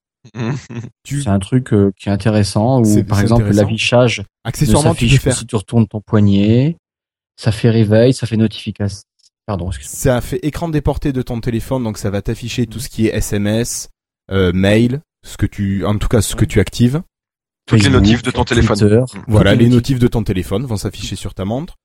Tu, 1.04 1.22
C'est 1.22 1.28
un 1.28 1.38
truc 1.38 1.72
euh, 1.72 1.92
qui 1.96 2.08
est 2.08 2.12
intéressant 2.12 2.82
où 2.82 3.04
par 3.04 3.20
exemple 3.20 3.50
l'affichage 3.52 4.24
accessoirement, 4.44 4.94
tu 4.94 5.06
peux 5.08 5.16
faire. 5.16 5.36
si 5.36 5.46
tu 5.46 5.54
retournes 5.56 5.86
ton 5.86 6.00
poignet. 6.00 6.76
Ça 7.36 7.52
fait 7.52 7.70
réveil, 7.70 8.12
ça 8.12 8.26
fait 8.26 8.36
notification. 8.36 9.02
Pardon. 9.48 9.70
Ça 9.80 10.20
fait 10.20 10.38
écran 10.42 10.68
déporté 10.68 11.10
de 11.14 11.22
ton 11.22 11.40
téléphone, 11.40 11.82
donc 11.82 11.96
ça 11.96 12.10
va 12.10 12.20
t'afficher 12.20 12.66
tout 12.66 12.80
ce 12.80 12.90
qui 12.90 13.06
est 13.06 13.16
SMS, 13.16 13.88
euh, 14.30 14.52
mail, 14.52 15.00
ce 15.26 15.38
que 15.38 15.46
tu, 15.46 15.86
en 15.86 15.96
tout 15.96 16.08
cas, 16.08 16.20
ce 16.20 16.36
que 16.36 16.44
tu 16.44 16.60
actives. 16.60 17.00
toutes 17.66 17.82
les 17.82 17.88
notifs 17.88 18.22
de 18.22 18.30
ton 18.30 18.44
téléphone. 18.44 18.76
Twitter. 18.76 19.02
Voilà, 19.26 19.54
les 19.54 19.70
notifs 19.70 19.98
de 19.98 20.06
ton 20.06 20.22
téléphone 20.22 20.66
vont 20.66 20.76
s'afficher 20.76 21.16
sur 21.16 21.32
ta 21.32 21.46
montre. 21.46 21.76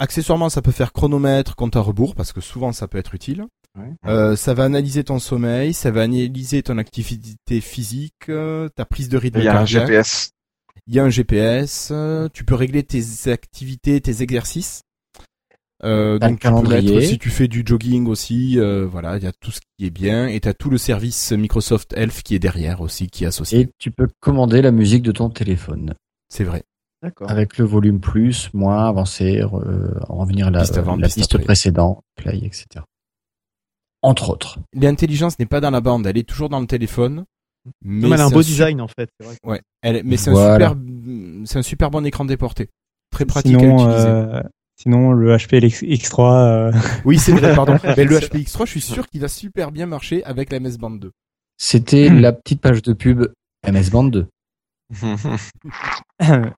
Accessoirement, 0.00 0.48
ça 0.48 0.60
peut 0.60 0.72
faire 0.72 0.92
chronomètre, 0.92 1.54
compte 1.54 1.76
à 1.76 1.80
rebours, 1.80 2.16
parce 2.16 2.32
que 2.32 2.40
souvent 2.40 2.72
ça 2.72 2.88
peut 2.88 2.98
être 2.98 3.14
utile. 3.14 3.46
Ouais. 3.78 3.92
Euh, 4.06 4.34
ça 4.34 4.52
va 4.54 4.64
analyser 4.64 5.04
ton 5.04 5.20
sommeil, 5.20 5.72
ça 5.72 5.92
va 5.92 6.02
analyser 6.02 6.64
ton 6.64 6.78
activité 6.78 7.60
physique, 7.60 8.28
euh, 8.28 8.68
ta 8.74 8.86
prise 8.86 9.08
de 9.08 9.18
rythme 9.18 9.38
Il 9.38 9.44
y 9.44 9.48
a 9.48 9.60
un. 9.60 9.64
GPS. 9.64 10.30
Il 10.88 10.94
y 10.94 10.98
a 10.98 11.04
un 11.04 11.10
GPS. 11.10 11.90
euh, 11.92 12.28
tu 12.32 12.44
peux 12.44 12.56
régler 12.56 12.82
tes 12.82 13.30
activités, 13.30 14.00
tes 14.00 14.22
exercices. 14.22 14.82
Euh, 15.82 16.18
donc 16.18 16.38
tu 16.38 16.48
peux 16.48 16.68
mettre 16.68 17.02
si 17.02 17.18
tu 17.18 17.30
fais 17.30 17.48
du 17.48 17.62
jogging 17.66 18.06
aussi, 18.06 18.58
euh, 18.58 18.86
voilà, 18.86 19.16
il 19.16 19.24
y 19.24 19.26
a 19.26 19.32
tout 19.32 19.50
ce 19.50 19.60
qui 19.60 19.86
est 19.86 19.90
bien 19.90 20.28
et 20.28 20.38
t'as 20.40 20.54
tout 20.54 20.70
le 20.70 20.78
service 20.78 21.32
Microsoft 21.32 21.92
Health 21.96 22.22
qui 22.22 22.34
est 22.34 22.38
derrière 22.38 22.80
aussi, 22.80 23.08
qui 23.08 23.24
est 23.24 23.26
associé. 23.26 23.60
Et 23.60 23.68
tu 23.78 23.90
peux 23.90 24.08
commander 24.20 24.62
la 24.62 24.70
musique 24.70 25.02
de 25.02 25.12
ton 25.12 25.30
téléphone 25.30 25.94
C'est 26.28 26.44
vrai. 26.44 26.62
D'accord. 27.02 27.30
avec 27.30 27.58
le 27.58 27.66
volume 27.66 28.00
plus, 28.00 28.48
moins, 28.54 28.88
avancer, 28.88 29.42
euh, 29.42 29.92
revenir 30.08 30.46
à 30.46 30.50
la, 30.50 30.60
Piste 30.60 30.78
avant, 30.78 30.96
la 30.96 31.06
piste 31.06 31.18
piste 31.18 31.34
après. 31.34 31.44
précédente, 31.44 32.00
play, 32.14 32.38
etc. 32.38 32.66
Entre 34.00 34.30
autres. 34.30 34.58
L'intelligence 34.72 35.38
n'est 35.38 35.44
pas 35.44 35.60
dans 35.60 35.70
la 35.70 35.82
bande, 35.82 36.06
elle 36.06 36.16
est 36.16 36.26
toujours 36.26 36.48
dans 36.48 36.60
le 36.60 36.66
téléphone. 36.66 37.26
Mais 37.82 38.00
Non, 38.00 38.08
mais 38.08 38.14
elle 38.14 38.20
a 38.22 38.26
un 38.26 38.30
beau 38.30 38.42
design 38.42 38.80
en 38.80 38.88
fait. 38.88 39.10
c'est 39.20 39.26
vrai. 39.26 39.36
Ouais, 39.44 39.60
elle, 39.82 40.02
mais 40.04 40.16
c'est 40.16 40.30
un 40.30 40.52
super, 40.52 40.74
c'est 41.44 41.58
un 41.58 41.62
super 41.62 41.90
bon 41.90 42.06
écran 42.06 42.24
déporté, 42.24 42.70
très 43.10 43.26
pratique 43.26 43.60
à 43.60 43.66
utiliser. 43.66 44.40
Sinon, 44.76 45.12
le 45.12 45.36
HP 45.36 45.60
X3, 45.60 46.32
euh, 46.32 46.72
Oui, 47.04 47.18
c'est 47.18 47.32
vrai, 47.32 47.54
pardon. 47.56 47.76
Mais 47.96 48.04
le 48.04 48.18
HP 48.18 48.44
X3, 48.44 48.66
je 48.66 48.70
suis 48.70 48.80
sûr 48.80 49.08
qu'il 49.08 49.20
va 49.20 49.28
super 49.28 49.72
bien 49.72 49.86
marcher 49.86 50.24
avec 50.24 50.50
la 50.52 50.60
MS 50.60 50.78
Band 50.78 50.90
2. 50.90 51.10
C'était 51.56 52.08
la 52.08 52.32
petite 52.32 52.60
page 52.60 52.82
de 52.82 52.92
pub 52.92 53.26
MS 53.66 53.90
Band 53.90 54.04
2. 54.04 54.26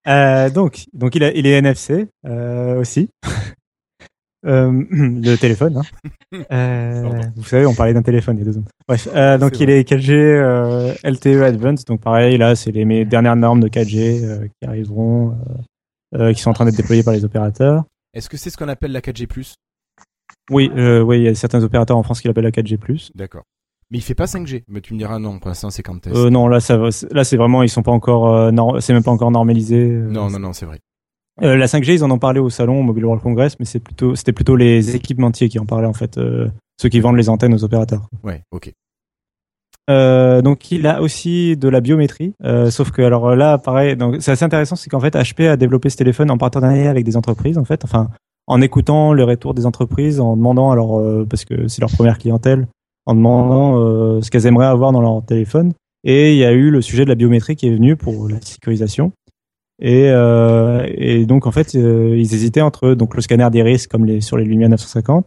Euh, 0.07 0.51
donc, 0.51 0.85
donc 0.93 1.15
il, 1.15 1.25
a, 1.25 1.33
il 1.33 1.47
est 1.47 1.53
NFC 1.53 2.09
euh, 2.27 2.79
aussi. 2.79 3.09
Euh, 4.45 4.85
le 4.91 5.35
téléphone. 5.37 5.79
Hein. 5.79 6.43
Euh, 6.53 7.21
vous 7.35 7.43
savez, 7.43 7.67
on 7.67 7.75
parlait 7.75 7.95
d'un 7.95 8.03
téléphone 8.03 8.37
il 8.37 8.41
y 8.41 8.43
a 8.43 8.45
deux 8.45 8.53
secondes. 8.53 8.69
Bref, 8.87 9.09
euh, 9.13 9.39
donc 9.39 9.59
il 9.59 9.71
est 9.71 9.89
4G 9.89 10.13
euh, 10.13 10.95
LTE 11.03 11.43
Advanced. 11.43 11.85
Donc 11.89 12.01
pareil, 12.01 12.39
là, 12.39 12.55
c'est 12.55 12.71
les 12.71 12.85
mes 12.85 13.05
dernières 13.05 13.35
normes 13.35 13.59
de 13.59 13.67
4G 13.67 14.25
euh, 14.25 14.47
qui 14.47 14.69
arriveront, 14.69 15.31
euh, 16.15 16.19
euh, 16.19 16.33
qui 16.33 16.41
sont 16.41 16.51
en 16.51 16.53
train 16.53 16.65
d'être 16.65 16.77
déployées 16.77 17.03
par 17.03 17.15
les 17.15 17.25
opérateurs. 17.25 17.85
Est-ce 18.17 18.29
que 18.31 18.37
c'est 18.37 18.51
ce 18.51 18.57
qu'on 18.57 18.69
appelle 18.69 18.93
la 18.93 19.01
4G+. 19.01 19.27
Oui, 20.51 20.71
euh, 20.77 21.01
oui, 21.03 21.19
il 21.19 21.23
y 21.25 21.29
a 21.29 21.35
certains 21.35 21.63
opérateurs 21.63 21.97
en 21.97 22.03
France 22.03 22.21
qui 22.21 22.29
l'appellent 22.29 22.45
la 22.45 22.51
4G+. 22.51 23.11
D'accord. 23.15 23.43
Mais 23.91 23.99
il 23.99 24.01
fait 24.01 24.15
pas 24.15 24.27
5G. 24.27 24.65
Mais 24.69 24.81
tu 24.81 24.95
me 24.95 24.99
diras 24.99 25.19
non, 25.19 25.39
pour 25.39 25.49
l'instant 25.49 25.71
c'est 25.71 25.83
quand 25.83 25.99
test. 25.99 26.17
Euh, 26.17 26.31
non, 26.31 26.49
là, 26.49 26.61
ça, 26.61 26.77
va- 26.77 26.89
là, 27.13 27.25
c'est 27.25 27.37
vraiment, 27.37 27.63
ils 27.63 27.69
sont 27.69 27.83
pas 27.83 27.93
encore, 27.93 28.35
euh, 28.35 28.51
nor- 28.51 28.83
c'est 28.83 28.93
même 28.93 29.03
pas 29.05 29.11
encore 29.13 29.31
normalisé. 29.31 29.77
euh, 29.79 30.09
non, 30.09 30.31
non, 30.31 30.39
non, 30.39 30.53
c'est 30.53 30.67
vrai. 30.67 30.81
Euh, 31.43 31.57
la 31.57 31.67
5G, 31.67 31.93
ils 31.95 32.03
en 32.05 32.11
ont 32.11 32.19
parlé 32.19 32.41
au 32.41 32.49
salon 32.49 32.81
au 32.81 32.83
Mobile 32.83 33.05
World 33.05 33.23
Congress, 33.23 33.59
mais 33.61 33.67
c'est 33.67 33.81
plutôt, 33.81 34.15
c'était 34.17 34.33
plutôt 34.33 34.57
les 34.57 34.97
équipementiers 34.97 35.49
qui 35.51 35.59
en 35.59 35.67
parlaient 35.67 35.87
en 35.87 35.93
fait, 35.93 36.17
euh, 36.17 36.49
ceux 36.81 36.89
qui 36.89 37.01
vendent 37.01 37.17
les 37.19 37.29
antennes 37.29 37.53
aux 37.55 37.63
opérateurs. 37.65 38.09
Ouais, 38.25 38.43
ok. 38.51 38.73
Euh, 39.89 40.43
donc 40.43 40.71
il 40.73 40.87
a 40.87 41.01
aussi 41.01 41.57
de 41.57 41.69
la 41.69 41.81
biométrie, 41.81 42.35
euh, 42.45 42.71
sauf 42.71 42.91
que 42.91 43.03
alors 43.03 43.37
là, 43.37 43.57
pareil, 43.59 43.97
donc 43.97 44.17
c'est 44.21 44.33
assez 44.33 44.45
intéressant, 44.45 44.75
c'est 44.75 44.91
qu'en 44.91 44.99
fait 44.99 45.15
HP 45.15 45.49
a 45.49 45.57
développé 45.57 45.91
ce 45.91 45.97
téléphone 45.97 46.31
en 46.31 46.39
partenariat 46.39 46.91
avec 46.91 47.05
des 47.05 47.17
entreprises, 47.17 47.57
en 47.57 47.65
fait, 47.65 47.85
enfin 47.85 48.11
en 48.49 48.61
écoutant 48.61 49.13
le 49.13 49.25
retour 49.25 49.55
des 49.55 49.67
entreprises, 49.67 50.21
en 50.21 50.37
demandant 50.37 50.71
alors 50.71 50.99
euh, 50.99 51.25
parce 51.29 51.45
que 51.45 51.69
c'est 51.69 51.81
leur 51.81 51.91
première 51.91 52.19
clientèle, 52.19 52.67
en 53.07 53.15
demandant 53.15 53.79
euh, 53.79 54.21
ce 54.23 54.31
qu'elles 54.31 54.47
aimeraient 54.47 54.67
avoir 54.67 54.93
dans 54.93 55.01
leur 55.01 55.25
téléphone, 55.25 55.73
et 56.05 56.33
il 56.33 56.39
y 56.39 56.45
a 56.45 56.53
eu 56.53 56.71
le 56.71 56.81
sujet 56.81 57.05
de 57.05 57.09
la 57.09 57.15
biométrie 57.15 57.57
qui 57.57 57.69
est 57.69 57.75
venu 57.75 57.97
pour 57.97 58.29
la 58.29 58.41
sécurisation. 58.41 59.13
Et, 59.81 60.09
euh, 60.09 60.87
et 60.95 61.27
donc 61.27 61.47
en 61.47 61.53
fait, 61.53 61.75
euh, 61.75 62.17
ils 62.17 62.35
hésitaient 62.35 62.63
entre 62.63 62.95
donc 62.95 63.15
le 63.15 63.21
scanner 63.21 63.49
d'iris 63.51 63.87
comme 63.87 64.07
les 64.07 64.21
sur 64.21 64.37
les 64.37 64.45
Lumia 64.45 64.69
950 64.69 65.27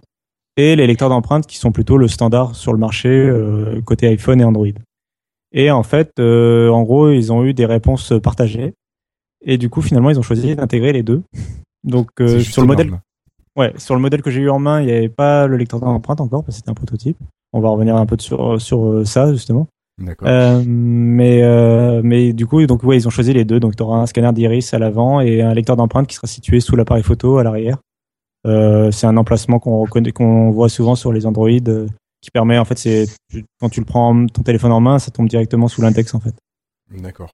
et 0.59 0.75
les 0.75 0.87
lecteurs 0.87 1.07
d'empreintes 1.07 1.47
qui 1.47 1.57
sont 1.57 1.71
plutôt 1.71 1.97
le 1.97 2.09
standard 2.09 2.53
sur 2.53 2.73
le 2.73 2.79
marché 2.79 3.07
euh, 3.07 3.81
côté 3.81 4.07
iPhone 4.07 4.41
et 4.41 4.43
Android. 4.43 4.67
Et 5.53 5.71
en 5.71 5.83
fait, 5.83 6.11
euh, 6.19 6.69
en 6.69 6.83
gros, 6.83 7.11
ils 7.11 7.31
ont 7.31 7.45
eu 7.45 7.53
des 7.53 7.65
réponses 7.65 8.13
partagées. 8.21 8.73
Et 9.41 9.57
du 9.57 9.69
coup, 9.69 9.81
finalement, 9.81 10.09
ils 10.09 10.19
ont 10.19 10.23
choisi 10.23 10.55
d'intégrer 10.55 10.91
les 10.91 11.01
deux. 11.01 11.23
Donc 11.85 12.09
euh, 12.19 12.41
sur 12.41 12.61
le 12.61 12.67
modèle, 12.67 12.91
ouais, 13.55 13.71
sur 13.77 13.95
le 13.95 14.01
modèle 14.01 14.21
que 14.21 14.29
j'ai 14.29 14.41
eu 14.41 14.49
en 14.49 14.59
main, 14.59 14.81
il 14.81 14.87
n'y 14.87 14.91
avait 14.91 15.07
pas 15.07 15.47
le 15.47 15.55
lecteur 15.55 15.79
d'empreintes 15.79 16.19
encore 16.19 16.43
parce 16.43 16.57
que 16.57 16.59
c'était 16.59 16.71
un 16.71 16.73
prototype. 16.73 17.17
On 17.53 17.61
va 17.61 17.69
revenir 17.69 17.95
un 17.95 18.05
peu 18.05 18.17
sur 18.19 18.61
sur 18.61 19.07
ça 19.07 19.31
justement. 19.31 19.67
D'accord. 19.97 20.27
Mais 20.65 21.41
mais 22.03 22.33
du 22.33 22.45
coup, 22.45 22.65
donc 22.65 22.83
ouais, 22.83 22.97
ils 22.97 23.07
ont 23.07 23.09
choisi 23.11 23.31
les 23.31 23.45
deux. 23.45 23.61
Donc 23.61 23.77
tu 23.77 23.83
auras 23.83 23.99
un 23.99 24.07
scanner 24.07 24.33
d'iris 24.33 24.73
à 24.73 24.79
l'avant 24.79 25.21
et 25.21 25.41
un 25.41 25.53
lecteur 25.53 25.77
d'empreintes 25.77 26.07
qui 26.07 26.15
sera 26.15 26.27
situé 26.27 26.59
sous 26.59 26.75
l'appareil 26.75 27.03
photo 27.03 27.37
à 27.37 27.43
l'arrière. 27.43 27.77
Euh, 28.47 28.89
c'est 28.91 29.07
un 29.07 29.17
emplacement 29.17 29.59
qu'on 29.59 29.79
reconnaît, 29.81 30.11
qu'on 30.11 30.49
voit 30.51 30.69
souvent 30.69 30.95
sur 30.95 31.11
les 31.11 31.25
Android, 31.25 31.49
euh, 31.49 31.87
qui 32.21 32.31
permet 32.31 32.57
en 32.57 32.65
fait, 32.65 32.77
c'est 32.77 33.05
quand 33.59 33.69
tu 33.69 33.79
le 33.81 33.85
prends 33.85 34.09
en- 34.11 34.27
ton 34.27 34.43
téléphone 34.43 34.71
en 34.71 34.79
main, 34.79 34.99
ça 34.99 35.11
tombe 35.11 35.27
directement 35.27 35.67
sous 35.67 35.81
l'index 35.81 36.13
en 36.15 36.19
fait. 36.19 36.33
D'accord. 36.97 37.29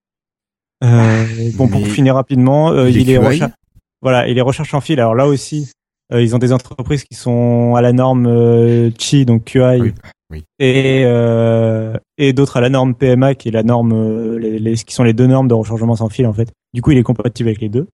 Euh, 0.83 1.25
bon, 1.55 1.67
pour 1.67 1.79
Mais 1.79 1.85
finir 1.85 2.15
rapidement, 2.15 2.71
euh, 2.71 2.89
il 2.89 3.09
est 3.09 3.17
recherche. 3.17 3.53
Voilà, 4.01 4.27
et 4.27 4.33
les 4.33 4.41
recherches 4.41 4.73
en 4.73 4.81
fil. 4.81 4.99
Alors 4.99 5.15
là 5.15 5.25
aussi, 5.27 5.71
euh, 6.13 6.21
ils 6.21 6.35
ont 6.35 6.39
des 6.39 6.51
entreprises 6.51 7.03
qui 7.03 7.15
sont 7.15 7.75
à 7.75 7.81
la 7.81 7.93
norme 7.93 8.25
euh, 8.27 8.91
Qi, 8.91 9.25
donc 9.25 9.45
QI, 9.45 9.79
Oui, 9.79 9.93
oui. 10.31 10.43
et 10.59 11.03
euh, 11.05 11.95
et 12.17 12.33
d'autres 12.33 12.57
à 12.57 12.61
la 12.61 12.69
norme 12.69 12.93
PMA, 12.93 13.35
qui 13.35 13.47
est 13.49 13.51
la 13.51 13.63
norme, 13.63 14.37
les, 14.37 14.59
les- 14.59 14.75
qui 14.75 14.93
sont 14.93 15.03
les 15.03 15.13
deux 15.13 15.27
normes 15.27 15.47
de 15.47 15.53
rechargement 15.53 15.95
sans 15.95 16.09
fil 16.09 16.27
en 16.27 16.33
fait. 16.33 16.51
Du 16.73 16.81
coup, 16.81 16.91
il 16.91 16.97
est 16.97 17.03
compatible 17.03 17.49
avec 17.49 17.61
les 17.61 17.69
deux. 17.69 17.87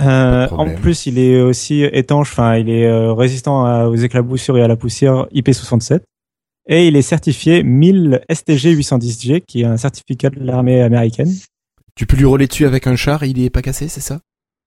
Euh, 0.00 0.46
en 0.50 0.66
plus, 0.76 1.06
il 1.06 1.18
est 1.18 1.40
aussi 1.40 1.82
étanche, 1.82 2.30
enfin, 2.32 2.56
il 2.56 2.68
est 2.70 2.86
euh, 2.86 3.12
résistant 3.12 3.64
à- 3.64 3.86
aux 3.88 3.96
éclaboussures 3.96 4.56
et 4.56 4.62
à 4.62 4.68
la 4.68 4.76
poussière 4.76 5.26
IP67. 5.34 6.00
Et 6.68 6.86
il 6.86 6.96
est 6.96 7.02
certifié 7.02 7.62
1000 7.62 8.20
STG 8.28 8.74
810G, 8.74 9.40
qui 9.40 9.62
est 9.62 9.64
un 9.64 9.76
certificat 9.78 10.30
de 10.30 10.40
l'armée 10.44 10.82
américaine. 10.82 11.32
Tu 11.96 12.06
peux 12.06 12.16
lui 12.16 12.26
rouler 12.26 12.46
dessus 12.46 12.66
avec 12.66 12.86
un 12.86 12.94
char, 12.94 13.24
il 13.24 13.42
est 13.42 13.50
pas 13.50 13.62
cassé, 13.62 13.88
c'est 13.88 14.00
ça? 14.02 14.20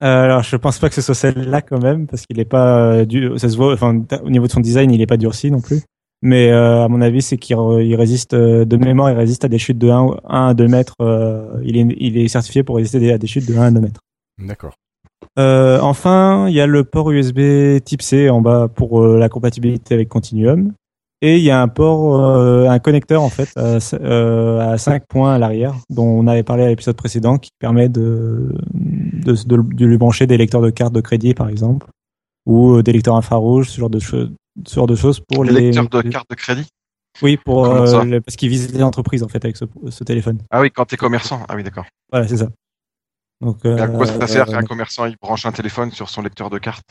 Euh, 0.04 0.24
alors, 0.26 0.42
je 0.44 0.56
pense 0.58 0.80
pas 0.80 0.90
que 0.90 0.96
ce 0.96 1.02
soit 1.02 1.14
celle-là 1.16 1.62
quand 1.62 1.80
même, 1.82 2.08
parce 2.08 2.26
qu'il 2.26 2.40
est 2.40 2.46
pas 2.46 2.92
euh, 2.92 3.06
du, 3.06 3.30
ça 3.38 3.48
se 3.50 3.56
voit, 3.56 3.72
enfin, 3.74 4.02
au 4.24 4.30
niveau 4.32 4.48
de 4.48 4.52
son 4.52 4.60
design, 4.60 4.92
il 4.92 5.00
est 5.00 5.06
pas 5.06 5.18
durci 5.18 5.52
non 5.52 5.62
plus. 5.62 5.82
Mais 6.24 6.52
euh, 6.52 6.84
à 6.84 6.88
mon 6.88 7.02
avis, 7.02 7.22
c'est 7.22 7.38
qu'il 7.38 7.56
il 7.82 7.96
résiste 7.96 8.34
euh, 8.34 8.66
de 8.66 8.78
mémoire, 8.78 9.12
il 9.12 9.18
résiste 9.18 9.46
à 9.46 9.48
des 9.48 9.60
chutes 9.60 9.78
de 9.78 9.90
1, 9.90 10.18
1 10.28 10.48
à 10.50 10.54
2 10.56 10.68
mètres. 10.68 10.96
euh, 11.02 11.46
il 11.64 11.78
est, 11.78 11.96
il 12.00 12.18
est 12.18 12.28
certifié 12.28 12.64
pour 12.64 12.76
résister 12.78 13.12
à 13.14 13.18
des 13.18 13.28
chutes 13.28 13.48
de 13.48 13.56
1 13.56 13.62
à 13.62 13.72
2 13.72 13.80
mètres. 13.80 14.02
D'accord. 14.40 14.74
Euh, 15.40 15.80
enfin, 15.82 16.48
il 16.50 16.54
y 16.56 16.62
a 16.62 16.68
le 16.68 16.84
port 16.84 17.10
USB 17.12 17.80
Type 17.84 18.02
C 18.02 18.30
en 18.30 18.42
bas 18.42 18.68
pour 18.68 19.02
euh, 19.02 19.18
la 19.18 19.30
compatibilité 19.30 19.94
avec 19.94 20.10
Continuum. 20.10 20.74
Et 21.24 21.38
il 21.38 21.44
y 21.44 21.52
a 21.52 21.62
un 21.62 21.68
port, 21.68 22.20
euh, 22.20 22.68
un 22.68 22.80
connecteur 22.80 23.22
en 23.22 23.30
fait 23.30 23.50
à, 23.56 23.78
euh, 23.94 24.74
à 24.74 24.78
5 24.80 25.04
points 25.08 25.36
à 25.36 25.38
l'arrière, 25.38 25.76
dont 25.92 26.04
on 26.08 26.26
avait 26.26 26.42
parlé 26.42 26.64
à 26.64 26.68
l'épisode 26.68 26.96
précédent, 26.96 27.38
qui 27.38 27.52
permet 27.60 27.90
de, 27.90 28.52
de, 28.74 29.34
de, 29.34 29.58
de 29.76 29.86
lui 29.86 29.98
brancher 29.98 30.26
des 30.26 30.36
lecteurs 30.38 30.62
de 30.62 30.72
cartes 30.72 30.94
de 30.94 31.02
crédit 31.02 31.36
par 31.36 31.48
exemple, 31.48 31.86
ou 32.48 32.82
des 32.82 32.92
lecteurs 32.92 33.16
infrarouges, 33.16 33.70
ce 33.70 33.80
genre 33.80 33.92
de 33.92 34.00
choses, 34.00 34.32
ce 34.68 34.74
genre 34.76 34.88
de 34.88 34.96
choses 34.96 35.20
pour 35.20 35.44
Les 35.46 35.54
les 35.54 35.62
lecteurs 35.72 35.90
de 35.90 36.10
carte 36.10 36.30
de 36.30 36.36
crédit? 36.36 36.66
Oui, 37.22 37.38
pour 37.38 37.66
euh, 37.68 38.04
le- 38.04 38.22
parce 38.22 38.36
qu'ils 38.36 38.50
visent 38.50 38.74
les 38.74 38.82
entreprises 38.82 39.22
en 39.22 39.28
fait 39.28 39.46
avec 39.46 39.58
ce, 39.58 39.66
ce 39.90 40.04
téléphone. 40.04 40.40
Ah 40.50 40.60
oui, 40.60 40.72
quand 40.72 40.86
t'es 40.86 40.98
commerçant. 40.98 41.42
Ah 41.48 41.56
oui, 41.56 41.64
d'accord. 41.64 41.86
Voilà, 42.12 42.28
c'est 42.28 42.38
ça. 42.38 42.48
Donc, 43.42 43.66
à 43.66 43.88
quoi 43.88 44.06
ça 44.06 44.14
euh, 44.22 44.28
sert 44.28 44.46
qu'un 44.46 44.62
commerçant 44.64 45.06
il 45.06 45.16
branche 45.22 45.46
un 45.46 45.52
téléphone 45.52 45.92
sur 45.92 46.10
son 46.10 46.22
lecteur 46.22 46.50
de 46.50 46.60
carte 46.60 46.86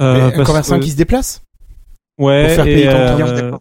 euh, 0.00 0.30
un 0.34 0.44
commerçant 0.44 0.78
que- 0.78 0.84
qui 0.84 0.90
se 0.90 0.96
déplace 0.96 1.42
ouais, 2.18 2.46
pour 2.46 2.54
faire 2.54 2.66
et, 2.66 2.74
payer 2.74 2.86
ton 2.86 2.92
euh, 2.96 3.14
client, 3.14 3.60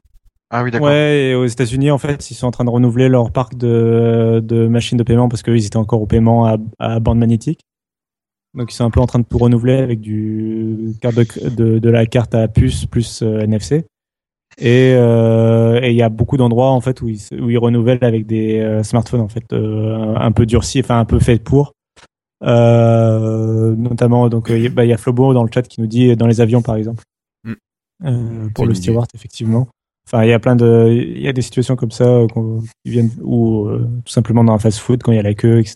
Ah 0.49 0.63
oui, 0.63 0.71
d'accord. 0.71 0.87
Ouais, 0.87 1.23
et 1.29 1.35
aux 1.35 1.45
États-Unis, 1.45 1.91
en 1.91 1.97
fait, 1.97 2.31
ils 2.31 2.35
sont 2.35 2.47
en 2.47 2.51
train 2.51 2.63
de 2.63 2.69
renouveler 2.69 3.09
leur 3.09 3.31
parc 3.31 3.55
de, 3.55 4.41
de 4.43 4.67
machines 4.67 4.97
de 4.97 5.03
paiement 5.03 5.27
parce 5.27 5.43
qu'ils 5.43 5.65
étaient 5.65 5.77
encore 5.77 6.01
au 6.01 6.05
paiement 6.07 6.45
à, 6.45 6.57
à 6.79 6.99
bande 7.01 7.19
magnétique. 7.19 7.61
Donc, 8.53 8.71
ils 8.71 8.75
sont 8.75 8.83
un 8.85 8.89
peu 8.91 8.99
en 8.99 9.07
train 9.07 9.19
de 9.19 9.25
tout 9.25 9.37
renouveler 9.37 9.75
avec 9.77 9.99
du 10.01 10.93
carte 11.01 11.15
de, 11.15 11.49
de, 11.49 11.79
de 11.79 11.89
la 11.89 12.05
carte 12.05 12.35
à 12.35 12.47
puce 12.47 12.85
plus 12.85 13.21
euh, 13.23 13.39
NFC. 13.41 13.85
Et 14.57 14.93
euh, 14.95 15.79
et 15.81 15.91
il 15.91 15.95
y 15.95 16.01
a 16.01 16.09
beaucoup 16.09 16.35
d'endroits 16.35 16.71
en 16.71 16.81
fait 16.81 17.01
où 17.01 17.07
ils, 17.07 17.21
où 17.39 17.49
ils 17.49 17.57
renouvellent 17.57 18.03
avec 18.03 18.25
des 18.25 18.59
euh, 18.59 18.83
smartphones 18.83 19.21
en 19.21 19.29
fait 19.29 19.53
euh, 19.53 19.95
un, 19.95 20.15
un 20.15 20.31
peu 20.33 20.45
durcis, 20.45 20.81
enfin 20.81 20.99
un 20.99 21.05
peu 21.05 21.19
faits 21.19 21.41
pour. 21.41 21.71
Euh, 22.43 23.75
notamment 23.75 24.27
donc 24.29 24.49
euh, 24.49 24.57
il 24.57 24.63
y 24.63 24.67
a- 24.67 24.69
bah, 24.69 24.83
y 24.85 24.93
a 24.93 24.97
Flobo 24.97 25.33
dans 25.33 25.43
le 25.43 25.49
chat 25.53 25.61
qui 25.61 25.79
nous 25.79 25.87
dit 25.87 26.15
dans 26.15 26.27
les 26.27 26.41
avions 26.41 26.61
par 26.61 26.75
exemple. 26.75 27.03
Mm. 27.43 27.53
Euh, 28.05 28.49
pour 28.55 28.65
le 28.65 28.73
steward 28.73 29.07
effectivement. 29.13 29.67
Enfin, 30.07 30.23
il 30.23 30.29
y 30.29 30.33
a 30.33 30.39
plein 30.39 30.55
de, 30.55 30.89
il 30.91 31.21
y 31.21 31.27
a 31.27 31.33
des 31.33 31.43
situations 31.43 31.75
comme 31.75 31.91
ça 31.91 32.05
euh, 32.05 32.27
qui 32.83 32.91
viennent 32.91 33.11
ou 33.21 33.67
euh, 33.67 33.87
tout 34.03 34.11
simplement 34.11 34.43
dans 34.43 34.53
un 34.53 34.59
fast-food 34.59 35.03
quand 35.03 35.11
il 35.11 35.15
y 35.15 35.19
a 35.19 35.23
la 35.23 35.35
queue, 35.35 35.59
etc. 35.59 35.75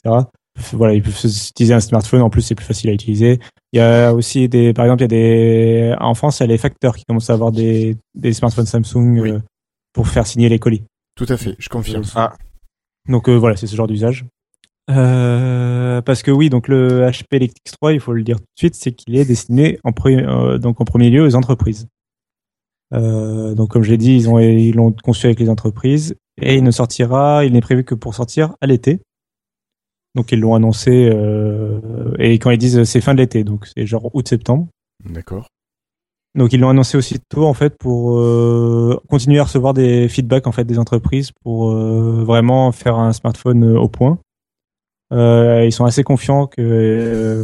Voilà, 0.73 0.93
ils 0.93 1.03
peuvent 1.03 1.13
utiliser 1.23 1.73
un 1.73 1.79
smartphone. 1.79 2.21
En 2.21 2.29
plus, 2.29 2.41
c'est 2.41 2.55
plus 2.55 2.65
facile 2.65 2.89
à 2.89 2.93
utiliser. 2.93 3.39
Il 3.71 3.77
y 3.77 3.81
a 3.81 4.13
aussi 4.13 4.49
des, 4.49 4.73
par 4.73 4.85
exemple, 4.85 5.01
il 5.01 5.03
y 5.03 5.05
a 5.05 5.07
des, 5.89 5.95
en 5.99 6.13
France, 6.15 6.39
il 6.39 6.43
y 6.43 6.45
a 6.45 6.47
les 6.47 6.57
facteurs 6.57 6.95
qui 6.95 7.03
commencent 7.05 7.29
à 7.29 7.33
avoir 7.33 7.51
des, 7.51 7.97
des 8.15 8.33
smartphones 8.33 8.65
Samsung 8.65 9.19
Oui. 9.19 9.31
euh, 9.31 9.39
pour 9.93 10.07
faire 10.07 10.25
signer 10.25 10.49
les 10.49 10.57
colis. 10.59 10.83
Tout 11.15 11.25
à 11.29 11.37
fait, 11.37 11.55
je 11.59 11.69
confirme. 11.69 12.03
Ah. 12.15 12.33
Donc 13.07 13.29
euh, 13.29 13.35
voilà, 13.35 13.55
c'est 13.57 13.67
ce 13.67 13.75
genre 13.75 13.87
d'usage. 13.87 14.25
Euh, 14.91 16.01
parce 16.01 16.21
que 16.21 16.31
oui, 16.31 16.49
donc 16.49 16.67
le 16.67 17.01
HP 17.07 17.25
Electrix 17.31 17.71
3, 17.81 17.93
il 17.93 17.99
faut 17.99 18.13
le 18.13 18.23
dire 18.23 18.37
tout 18.37 18.43
de 18.43 18.57
suite, 18.57 18.75
c'est 18.75 18.91
qu'il 18.91 19.15
est 19.15 19.25
destiné 19.25 19.79
en, 19.83 19.91
pre- 19.91 20.23
euh, 20.23 20.57
donc 20.57 20.79
en 20.79 20.85
premier 20.85 21.09
lieu 21.09 21.23
aux 21.25 21.35
entreprises. 21.35 21.87
Euh, 22.93 23.55
donc 23.55 23.69
comme 23.71 23.81
je 23.83 23.89
l'ai 23.89 23.97
dit, 23.97 24.15
ils 24.15 24.29
ont 24.29 24.37
ils 24.39 24.73
l'ont 24.75 24.91
conçu 24.91 25.25
avec 25.25 25.39
les 25.39 25.49
entreprises 25.49 26.15
et 26.39 26.55
il 26.55 26.63
ne 26.63 26.69
sortira, 26.71 27.43
il 27.45 27.53
n'est 27.53 27.61
prévu 27.61 27.83
que 27.83 27.95
pour 27.95 28.13
sortir 28.13 28.55
à 28.61 28.67
l'été. 28.67 28.99
Donc 30.13 30.31
ils 30.31 30.39
l'ont 30.39 30.53
annoncé 30.55 31.09
euh, 31.11 31.79
et 32.19 32.37
quand 32.37 32.51
ils 32.51 32.57
disent 32.59 32.83
c'est 32.83 33.01
fin 33.01 33.13
de 33.13 33.19
l'été, 33.19 33.43
donc 33.43 33.65
c'est 33.65 33.87
genre 33.87 34.11
août-septembre. 34.13 34.67
D'accord. 35.03 35.47
Donc 36.35 36.53
ils 36.53 36.59
l'ont 36.59 36.69
annoncé 36.69 36.97
aussitôt 36.97 37.45
en 37.45 37.53
fait 37.53 37.75
pour 37.79 38.19
euh, 38.19 38.99
continuer 39.09 39.39
à 39.39 39.45
recevoir 39.45 39.73
des 39.73 40.07
feedbacks 40.07 40.45
en 40.47 40.51
fait 40.51 40.65
des 40.65 40.77
entreprises 40.77 41.31
pour 41.43 41.71
euh, 41.71 42.23
vraiment 42.23 42.71
faire 42.71 42.97
un 42.99 43.13
smartphone 43.13 43.75
au 43.75 43.89
point. 43.89 44.19
Euh, 45.13 45.63
ils 45.65 45.71
sont 45.71 45.85
assez 45.85 46.03
confiants 46.03 46.47
que 46.47 46.61
euh, 46.61 47.43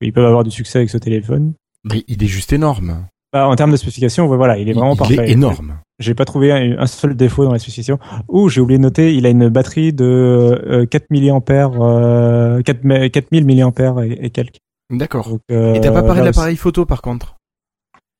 qu'ils 0.00 0.12
peuvent 0.12 0.26
avoir 0.26 0.44
du 0.44 0.50
succès 0.50 0.78
avec 0.78 0.90
ce 0.90 0.98
téléphone. 0.98 1.54
Mais 1.84 2.04
il 2.08 2.22
est 2.22 2.26
juste 2.26 2.52
énorme. 2.52 3.06
Bah, 3.32 3.46
en 3.48 3.54
termes 3.54 3.70
de 3.70 3.76
spécification, 3.76 4.26
voilà, 4.26 4.58
il 4.58 4.68
est 4.68 4.72
vraiment 4.72 4.94
il 4.94 4.98
parfait. 4.98 5.14
est 5.16 5.30
énorme. 5.32 5.78
J'ai 6.00 6.14
pas 6.14 6.24
trouvé 6.24 6.50
un, 6.52 6.78
un 6.78 6.86
seul 6.86 7.14
défaut 7.14 7.44
dans 7.44 7.52
la 7.52 7.58
spécification. 7.58 7.98
Ouh, 8.28 8.48
j'ai 8.48 8.60
oublié 8.60 8.78
de 8.78 8.82
noter, 8.82 9.14
il 9.14 9.24
a 9.24 9.28
une 9.28 9.48
batterie 9.48 9.92
de 9.92 10.04
euh, 10.04 10.86
4 10.86 11.06
mAh, 11.10 11.40
euh, 11.80 12.62
4, 12.62 12.84
me- 12.84 13.08
4000 13.08 13.46
mAh 13.46 14.04
et, 14.06 14.26
et 14.26 14.30
quelques. 14.30 14.58
D'accord. 14.90 15.38
Euh, 15.52 15.74
Et 15.74 15.80
t'as 15.80 15.92
pas 15.92 16.02
parlé 16.02 16.20
de 16.22 16.26
l'appareil 16.26 16.56
photo 16.56 16.84
par 16.86 17.00
contre? 17.02 17.36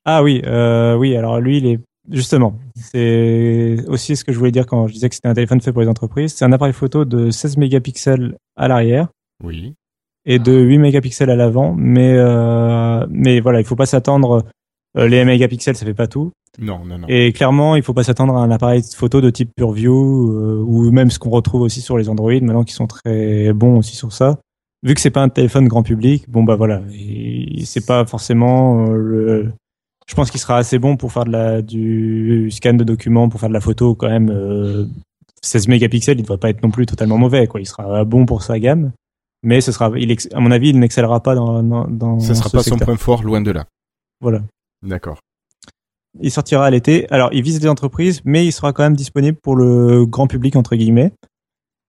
Ah 0.04 0.22
oui, 0.22 0.42
euh, 0.46 0.94
oui. 0.96 1.16
Alors 1.16 1.40
lui, 1.40 1.58
il 1.58 1.66
est 1.66 1.80
justement. 2.10 2.54
C'est 2.76 3.76
aussi 3.88 4.16
ce 4.16 4.24
que 4.24 4.32
je 4.32 4.38
voulais 4.38 4.50
dire 4.52 4.66
quand 4.66 4.86
je 4.86 4.92
disais 4.92 5.08
que 5.08 5.14
c'était 5.14 5.28
un 5.28 5.34
téléphone 5.34 5.60
fait 5.60 5.72
pour 5.72 5.82
les 5.82 5.88
entreprises. 5.88 6.34
C'est 6.34 6.44
un 6.44 6.52
appareil 6.52 6.72
photo 6.74 7.04
de 7.04 7.30
16 7.30 7.56
mégapixels 7.56 8.36
à 8.56 8.68
l'arrière 8.68 9.08
Oui. 9.44 9.74
et 10.26 10.38
de 10.38 10.52
8 10.52 10.78
mégapixels 10.78 11.30
à 11.30 11.36
l'avant. 11.36 11.74
Mais 11.76 12.14
euh, 12.16 13.06
mais 13.10 13.40
voilà, 13.40 13.60
il 13.60 13.64
faut 13.66 13.76
pas 13.76 13.86
s'attendre. 13.86 14.44
euh, 14.98 15.06
les 15.08 15.24
mégapixels, 15.24 15.76
ça 15.76 15.86
fait 15.86 15.94
pas 15.94 16.06
tout. 16.08 16.32
Non, 16.58 16.84
non, 16.84 16.98
non. 16.98 17.06
Et 17.08 17.32
clairement, 17.32 17.76
il 17.76 17.82
faut 17.82 17.94
pas 17.94 18.02
s'attendre 18.02 18.34
à 18.36 18.40
un 18.42 18.50
appareil 18.50 18.82
photo 18.94 19.20
de 19.20 19.30
type 19.30 19.50
PureView 19.56 20.32
euh, 20.32 20.64
ou 20.66 20.90
même 20.90 21.10
ce 21.10 21.18
qu'on 21.20 21.30
retrouve 21.30 21.62
aussi 21.62 21.80
sur 21.80 21.96
les 21.96 22.08
Android 22.08 22.32
maintenant 22.40 22.64
qui 22.64 22.74
sont 22.74 22.88
très 22.88 23.52
bons 23.52 23.78
aussi 23.78 23.94
sur 23.94 24.12
ça. 24.12 24.38
Vu 24.82 24.94
que 24.94 25.00
c'est 25.00 25.10
pas 25.10 25.22
un 25.22 25.28
téléphone 25.28 25.68
grand 25.68 25.82
public, 25.84 26.24
bon 26.28 26.42
bah 26.42 26.56
voilà, 26.56 26.80
et 26.92 27.62
c'est 27.66 27.84
pas 27.86 28.04
forcément 28.06 28.86
euh, 28.88 28.96
le. 28.96 29.52
Je 30.10 30.14
pense 30.16 30.32
qu'il 30.32 30.40
sera 30.40 30.56
assez 30.58 30.80
bon 30.80 30.96
pour 30.96 31.12
faire 31.12 31.24
de 31.24 31.30
la 31.30 31.62
du 31.62 32.50
scan 32.50 32.74
de 32.74 32.82
documents, 32.82 33.28
pour 33.28 33.38
faire 33.38 33.48
de 33.48 33.54
la 33.54 33.60
photo 33.60 33.94
quand 33.94 34.08
même. 34.08 34.28
euh, 34.28 34.86
16 35.42 35.68
mégapixels, 35.68 36.18
il 36.18 36.22
devrait 36.22 36.36
pas 36.36 36.50
être 36.50 36.62
non 36.64 36.70
plus 36.72 36.84
totalement 36.84 37.16
mauvais 37.16 37.46
quoi. 37.46 37.60
Il 37.60 37.66
sera 37.66 38.04
bon 38.04 38.26
pour 38.26 38.42
sa 38.42 38.58
gamme, 38.58 38.90
mais 39.44 39.60
ce 39.60 39.70
sera, 39.72 39.90
il 39.96 40.14
à 40.34 40.40
mon 40.40 40.50
avis, 40.50 40.70
il 40.70 40.80
n'excellera 40.80 41.20
pas 41.22 41.36
dans 41.36 41.62
dans, 41.62 41.86
dans 41.86 42.18
Ça 42.18 42.34
sera 42.34 42.48
ce 42.50 42.56
pas 42.56 42.62
son 42.64 42.76
point 42.76 42.96
fort, 42.96 43.22
loin 43.22 43.40
de 43.40 43.52
là. 43.52 43.66
Voilà. 44.20 44.42
D'accord. 44.82 45.18
il 46.20 46.30
sortira 46.32 46.66
à 46.66 46.70
l'été. 46.70 47.06
Alors, 47.10 47.30
il 47.32 47.42
vise 47.42 47.60
les 47.62 47.68
entreprises, 47.68 48.20
mais 48.24 48.44
il 48.44 48.52
sera 48.52 48.72
quand 48.72 48.82
même 48.82 48.96
disponible 48.96 49.38
pour 49.40 49.54
le 49.54 50.04
grand 50.06 50.26
public 50.26 50.56
entre 50.56 50.74
guillemets. 50.74 51.12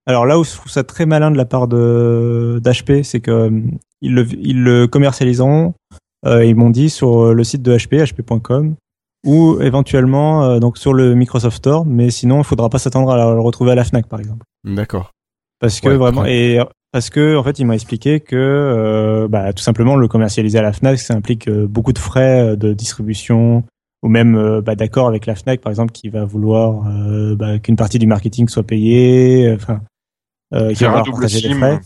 Alors 0.06 0.26
là 0.26 0.40
où 0.40 0.44
je 0.44 0.52
trouve 0.52 0.72
ça 0.72 0.84
très 0.84 1.06
malin 1.06 1.32
de 1.32 1.38
la 1.38 1.46
part 1.46 1.68
de 1.68 2.62
d'HP, 2.64 3.04
c'est 3.04 3.20
que 3.20 3.32
euh, 3.32 3.62
ils 4.02 4.14
le, 4.14 4.28
ils 4.40 4.64
le 4.64 4.88
commercialiseront. 4.88 5.74
Euh, 6.26 6.46
ils 6.46 6.56
m'ont 6.56 6.70
dit 6.70 6.90
sur 6.90 7.34
le 7.34 7.44
site 7.44 7.62
de 7.62 7.76
HP, 7.76 8.04
hp.com, 8.06 8.76
ou 9.26 9.60
éventuellement 9.62 10.44
euh, 10.44 10.60
donc 10.60 10.78
sur 10.78 10.94
le 10.94 11.16
Microsoft 11.16 11.58
Store. 11.58 11.86
Mais 11.86 12.10
sinon, 12.10 12.40
il 12.40 12.44
faudra 12.44 12.70
pas 12.70 12.80
s'attendre 12.80 13.12
à 13.12 13.34
le 13.34 13.42
retrouver 13.42 13.72
à 13.72 13.76
la 13.76 13.84
Fnac, 13.84 14.08
par 14.08 14.20
exemple. 14.20 14.46
D'accord. 14.64 15.12
Parce 15.60 15.80
que 15.80 15.90
Ouais, 15.90 15.98
vraiment, 15.98 16.26
et 16.26 16.60
parce 16.92 17.10
que 17.10 17.38
en 17.38 17.44
fait, 17.44 17.60
il 17.60 17.66
m'a 17.66 17.76
expliqué 17.76 18.20
que 18.20 18.36
euh, 18.36 19.28
bah, 19.28 19.54
tout 19.54 19.64
simplement 19.64 19.96
le 19.96 20.08
commercialiser 20.08 20.58
à 20.58 20.62
la 20.62 20.74
Fnac, 20.74 21.00
ça 21.00 21.14
implique 21.14 21.48
euh, 21.48 21.68
beaucoup 21.68 21.94
de 21.94 22.00
frais 22.00 22.42
euh, 22.42 22.56
de 22.56 22.74
distribution 22.74 23.64
ou 24.04 24.10
même 24.10 24.36
euh, 24.36 24.62
bah, 24.62 24.76
d'accord 24.76 25.08
avec 25.08 25.26
la 25.28 25.36
Fnac, 25.36 25.62
par 25.62 25.70
exemple, 25.70 25.92
qui 25.92 26.10
va 26.10 26.26
vouloir 26.26 26.88
euh, 26.88 27.36
bah, 27.36 27.60
qu'une 27.60 27.76
partie 27.76 28.00
du 28.00 28.08
marketing 28.08 28.50
soit 28.50 28.64
payée, 28.64 29.48
euh, 29.48 29.56
enfin, 29.56 29.82
euh, 30.54 30.74
qui 30.74 30.84
va 30.84 30.90
vouloir 30.90 31.06
partager 31.06 31.48
les 31.48 31.54
frais. 31.54 31.80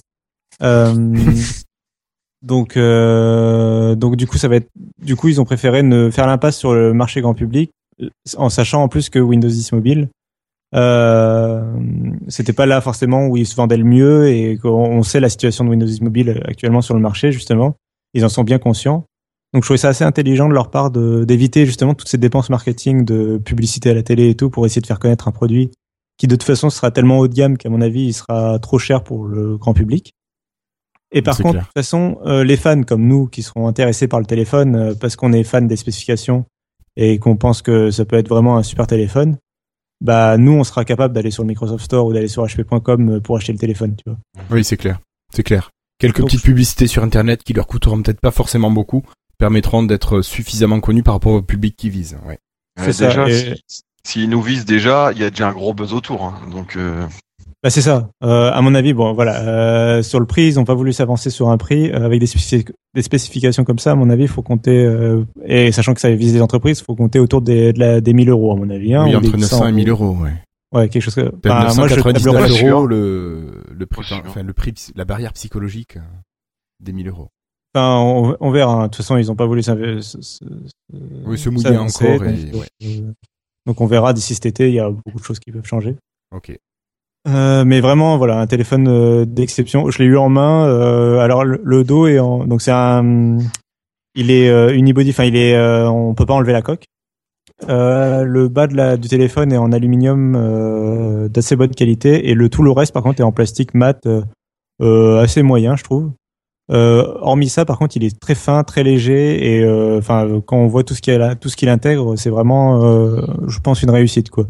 Donc, 2.46 2.78
euh, 2.78 3.96
donc 3.96 4.16
du 4.18 4.28
coup, 4.28 4.38
ça 4.38 4.48
va 4.48 4.58
être, 4.58 4.70
du 5.02 5.16
coup, 5.16 5.30
ils 5.30 5.42
ont 5.42 5.46
préféré 5.46 5.82
ne 5.82 6.12
faire 6.12 6.28
l'impasse 6.28 6.58
sur 6.58 6.76
le 6.76 6.94
marché 6.94 7.20
grand 7.20 7.34
public, 7.34 7.72
euh, 8.04 8.10
en 8.38 8.50
sachant 8.50 8.84
en 8.84 8.88
plus 8.88 9.10
que 9.10 9.18
Windows 9.18 9.48
10 9.48 9.72
Mobile, 9.72 10.10
euh, 10.76 11.64
c'était 12.28 12.54
pas 12.54 12.68
là 12.68 12.82
forcément 12.82 13.28
où 13.28 13.38
ils 13.38 13.48
se 13.48 13.56
vendaient 13.56 13.78
le 13.78 13.84
mieux 13.84 14.30
et 14.30 14.58
qu'on 14.58 14.70
on 14.70 15.02
sait 15.02 15.20
la 15.20 15.30
situation 15.30 15.66
de 15.66 15.72
Windows 15.72 15.88
10 15.88 16.02
Mobile 16.02 16.44
actuellement 16.46 16.82
sur 16.82 16.94
le 16.94 17.00
marché 17.00 17.32
justement. 17.32 17.78
Ils 18.14 18.24
en 18.24 18.30
sont 18.30 18.44
bien 18.44 18.60
conscients. 18.60 19.06
Donc 19.54 19.64
je 19.64 19.68
trouvais 19.68 19.78
ça 19.78 19.90
assez 19.90 20.04
intelligent 20.04 20.48
de 20.48 20.54
leur 20.54 20.70
part 20.70 20.92
d'éviter 20.92 21.66
justement 21.66 21.96
toutes 21.96 22.10
ces 22.10 22.18
dépenses 22.18 22.50
marketing 22.52 23.06
de 23.06 23.38
publicité 23.44 23.90
à 23.90 23.94
la 23.96 24.04
télé 24.04 24.30
et 24.30 24.36
tout 24.36 24.52
pour 24.52 24.66
essayer 24.66 24.82
de 24.82 24.88
faire 24.88 25.00
connaître 25.00 25.28
un 25.28 25.32
produit 25.32 25.72
qui 26.18 26.28
de 26.28 26.36
toute 26.36 26.44
façon 26.44 26.70
sera 26.70 26.92
tellement 26.92 27.20
haut 27.20 27.28
de 27.28 27.34
gamme 27.34 27.58
qu'à 27.58 27.70
mon 27.70 27.82
avis 27.82 28.08
il 28.08 28.14
sera 28.14 28.60
trop 28.60 28.78
cher 28.78 29.04
pour 29.04 29.26
le 29.26 29.58
grand 29.58 29.74
public. 29.74 30.14
Et 31.16 31.22
par 31.24 31.36
contre, 31.38 31.52
clair. 31.52 31.62
de 31.64 31.66
toute 31.68 31.74
façon, 31.76 32.20
euh, 32.26 32.44
les 32.44 32.58
fans 32.58 32.84
comme 32.84 33.08
nous 33.08 33.26
qui 33.28 33.42
seront 33.42 33.68
intéressés 33.68 34.08
par 34.08 34.20
le 34.20 34.26
téléphone 34.28 34.76
euh, 34.76 34.94
parce 35.00 35.16
qu'on 35.16 35.34
est 35.34 35.44
fan 35.44 35.68
des 35.68 35.78
spécifications 35.78 36.46
et 36.98 37.18
qu'on 37.20 37.38
pense 37.38 37.62
que 37.64 37.90
ça 37.90 38.06
peut 38.06 38.18
être 38.18 38.30
vraiment 38.30 38.58
un 38.58 38.64
super 38.64 38.86
téléphone, 38.86 39.38
bah 40.02 40.38
nous 40.38 40.52
on 40.52 40.64
sera 40.64 40.84
capable 40.86 41.14
d'aller 41.14 41.32
sur 41.32 41.44
le 41.44 41.48
Microsoft 41.48 41.84
Store 41.86 42.06
ou 42.06 42.14
d'aller 42.14 42.28
sur 42.28 42.46
hp.com 42.46 43.22
pour 43.22 43.38
acheter 43.38 43.54
le 43.54 43.58
téléphone, 43.60 43.96
tu 43.96 44.04
vois. 44.10 44.18
Oui, 44.52 44.64
c'est 44.64 44.78
clair. 44.78 45.00
C'est 45.34 45.44
clair. 45.44 45.72
Quelques 46.00 46.20
Donc, 46.20 46.28
petites 46.30 46.44
publicités 46.44 46.88
sur 46.88 47.02
Internet 47.04 47.42
qui 47.44 47.54
leur 47.54 47.66
coûteront 47.68 48.02
peut-être 48.02 48.20
pas 48.20 48.32
forcément 48.32 48.70
beaucoup 48.72 49.04
permettront 49.38 49.84
d'être 49.84 50.22
suffisamment 50.22 50.80
connus 50.82 51.04
par 51.04 51.14
rapport 51.16 51.32
au 51.34 51.42
public 51.42 51.76
qu'ils 51.78 51.92
visent. 51.92 52.18
Ouais. 52.28 52.38
Euh, 52.80 52.84
C'est 52.86 52.94
ça, 52.94 53.08
déjà, 53.08 53.30
et- 53.30 53.56
si- 53.68 53.82
s'ils 54.06 54.30
nous 54.30 54.42
visent 54.42 54.66
déjà, 54.66 55.12
il 55.14 55.20
y 55.20 55.24
a 55.24 55.30
déjà 55.30 55.48
un 55.50 55.54
gros 55.54 55.74
buzz 55.74 55.94
autour. 55.94 56.24
hein. 56.26 56.36
Donc, 56.52 56.76
euh, 56.76 57.06
Bah 57.66 57.72
c'est 57.72 57.82
ça. 57.82 58.12
Euh, 58.24 58.52
à 58.52 58.62
mon 58.62 58.76
avis, 58.76 58.94
bon 58.94 59.14
voilà, 59.14 59.42
euh, 59.42 60.04
sur 60.04 60.20
le 60.20 60.28
prix, 60.28 60.50
ils 60.50 60.56
n'ont 60.58 60.66
pas 60.66 60.76
voulu 60.76 60.94
s'avancer 60.94 61.32
sur 61.32 61.50
un 61.50 61.58
prix 61.58 61.90
euh, 61.90 62.06
avec 62.06 62.20
des, 62.20 62.28
spécifi- 62.28 62.72
des 62.94 63.02
spécifications 63.02 63.64
comme 63.64 63.80
ça. 63.80 63.94
À 63.94 63.96
mon 63.96 64.12
avis, 64.12 64.22
il 64.26 64.28
faut 64.28 64.44
compter 64.44 64.86
euh, 64.86 65.24
et 65.46 65.72
sachant 65.72 65.96
que 65.96 66.00
ça 66.00 66.12
vise 66.14 66.36
les 66.36 66.44
entreprises, 66.44 66.78
il 66.82 66.84
faut 66.84 66.94
compter 66.96 67.18
autour 67.18 67.42
des, 67.42 67.74
de 67.74 67.80
la, 67.80 68.02
des 68.02 68.14
1000 68.14 68.30
euros 68.30 68.52
à 68.52 68.56
mon 68.56 68.70
avis. 68.70 68.94
Hein, 68.94 69.06
oui, 69.08 69.16
entre 69.16 69.36
900 69.36 69.68
et 69.68 69.72
1000 69.72 69.90
euros. 69.90 70.16
Ouais. 70.16 70.34
Ouais, 70.76 70.90
quelque 70.90 71.02
chose 71.02 71.16
que. 71.16 71.22
Enfin, 71.44 71.74
moi, 71.74 71.88
je 71.88 71.96
999 71.96 72.24
tablerais 72.36 72.50
sûr. 72.52 72.68
euros 72.78 72.86
le, 72.86 73.64
le 73.72 73.86
prix, 73.88 74.06
enfin, 74.28 74.44
le 74.44 74.54
prix, 74.54 74.74
la 74.96 75.06
barrière 75.06 75.34
psychologique 75.34 75.98
euh, 75.98 76.02
des 76.84 76.94
1000 76.94 77.08
euros. 77.10 77.30
Enfin, 77.74 77.98
on, 78.00 78.38
on 78.42 78.52
verra. 78.52 78.74
hein. 78.74 78.82
De 78.84 78.86
toute 78.90 78.98
façon, 78.98 79.18
ils 79.18 79.26
n'ont 79.26 79.36
pas 79.36 79.48
voulu 79.48 79.62
s'inv- 79.64 80.02
se, 80.02 80.22
se- 80.22 80.46
Oui, 81.26 81.40
se 81.40 81.50
mouiller 81.50 81.78
encore 81.78 82.20
donc, 82.20 82.28
et- 82.28 82.56
ouais. 82.56 83.02
donc 83.66 83.82
on 83.82 83.88
verra 83.88 84.14
d'ici 84.14 84.36
cet 84.36 84.46
été. 84.46 84.70
Il 84.70 84.76
y 84.76 84.80
a 84.80 84.90
beaucoup 84.92 85.18
de 85.20 85.24
choses 85.24 85.40
qui 85.40 85.52
peuvent 85.52 85.66
changer. 85.66 85.96
Ok. 86.32 86.56
Euh, 87.28 87.66
mais 87.66 87.82
vraiment, 87.82 88.18
voilà, 88.18 88.40
un 88.40 88.48
téléphone 88.48 88.88
euh, 88.88 89.26
d'exception. 89.26 89.90
Je 89.90 90.00
l'ai 90.00 90.06
eu 90.06 90.18
en 90.18 90.30
main. 90.30 90.68
euh, 90.68 91.20
alors 91.20 91.44
le, 91.44 91.84
dos 91.84 92.08
est 92.08 92.20
en, 92.20 92.46
donc 92.46 92.62
c'est 92.62 92.72
un, 92.72 93.38
il 94.14 94.32
est 94.32 94.50
euh, 94.50 94.76
unibody. 94.76 95.10
Enfin, 95.10 95.24
il 95.26 95.36
est, 95.36 95.56
euh, 95.56 95.90
on 95.90 96.14
peut 96.14 96.26
pas 96.26 96.36
enlever 96.36 96.54
la 96.54 96.62
coque. 96.62 96.86
Le 97.68 98.48
bas 98.48 98.68
de 98.68 98.76
la, 98.76 98.98
du 98.98 99.08
téléphone 99.08 99.52
est 99.54 99.58
en 99.58 99.72
aluminium 99.72 101.30
d'assez 101.30 101.56
bonne 101.56 101.74
qualité 101.74 102.30
et 102.30 102.34
le 102.34 102.50
tout 102.50 102.64
le 102.64 102.72
reste 102.72 102.94
par 102.94 103.02
contre 103.02 103.22
est 103.22 103.24
en 103.24 103.32
plastique 103.32 103.74
mat 103.74 104.06
assez 104.82 105.42
moyen, 105.42 105.78
je 105.78 105.84
trouve. 105.84 106.12
Hormis 106.68 107.48
ça, 107.48 107.64
par 107.64 107.80
contre, 107.80 107.96
il 107.96 108.04
est 108.04 108.20
très 108.20 108.36
fin, 108.36 108.64
très 108.66 108.84
léger 108.84 109.56
et 109.56 109.98
enfin 109.98 110.42
quand 110.46 110.58
on 110.58 110.68
voit 110.68 110.84
tout 110.84 110.96
ce 110.96 111.02
qu'il 111.02 111.20
a, 111.22 111.36
tout 111.36 111.48
ce 111.48 111.56
qu'il 111.56 111.70
intègre, 111.70 112.18
c'est 112.18 112.30
vraiment, 112.30 112.82
je 113.48 113.60
pense, 113.62 113.82
une 113.82 113.92
réussite 113.92 114.30
quoi. 114.30 114.48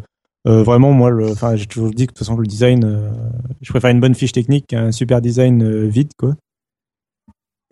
Euh, 0.48 0.62
vraiment, 0.64 0.92
moi, 0.92 1.10
le, 1.10 1.32
enfin, 1.32 1.56
j'ai 1.56 1.66
toujours 1.66 1.90
dit 1.90 2.06
que 2.06 2.12
de 2.14 2.18
toute 2.18 2.20
façon 2.20 2.38
le 2.38 2.46
design, 2.46 2.84
euh, 2.86 3.10
je 3.62 3.72
préfère 3.72 3.90
une 3.90 4.00
bonne 4.00 4.14
fiche 4.14 4.32
technique 4.32 4.68
qu'un 4.68 4.92
super 4.92 5.20
design 5.22 5.64
euh, 5.64 5.86
vide 5.88 6.12
quoi. 6.18 6.36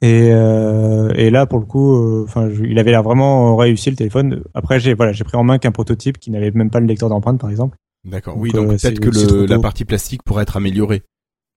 Et, 0.01 0.30
euh, 0.34 1.11
et 1.15 1.30
là, 1.30 1.45
pour 1.45 1.59
le 1.59 1.65
coup, 1.65 1.95
euh, 1.95 2.24
enfin, 2.28 2.49
il 2.49 2.78
avait 2.78 2.91
l'air 2.91 3.03
vraiment 3.03 3.55
réussi 3.55 3.89
le 3.89 3.95
téléphone. 3.95 4.43
Après, 4.53 4.80
j'ai 4.80 4.93
voilà, 4.95 5.13
j'ai 5.13 5.24
pris 5.24 5.38
en 5.38 5.43
main 5.43 5.59
qu'un 5.59 5.71
prototype 5.71 6.17
qui 6.17 6.30
n'avait 6.32 6.51
même 6.51 6.69
pas 6.69 6.80
le 6.82 6.88
lecteur 6.88 7.07
d'empreinte, 7.09 7.39
par 7.39 7.49
exemple. 7.49 7.78
D'accord. 8.03 8.36
Oui, 8.38 8.51
donc 8.51 8.71
euh, 8.71 8.76
peut-être 8.76 8.99
que 8.99 9.09
le, 9.09 9.45
la 9.45 9.59
partie 9.59 9.86
plastique 9.86 10.21
pourrait 10.24 10.43
être 10.43 10.57
améliorée. 10.57 11.03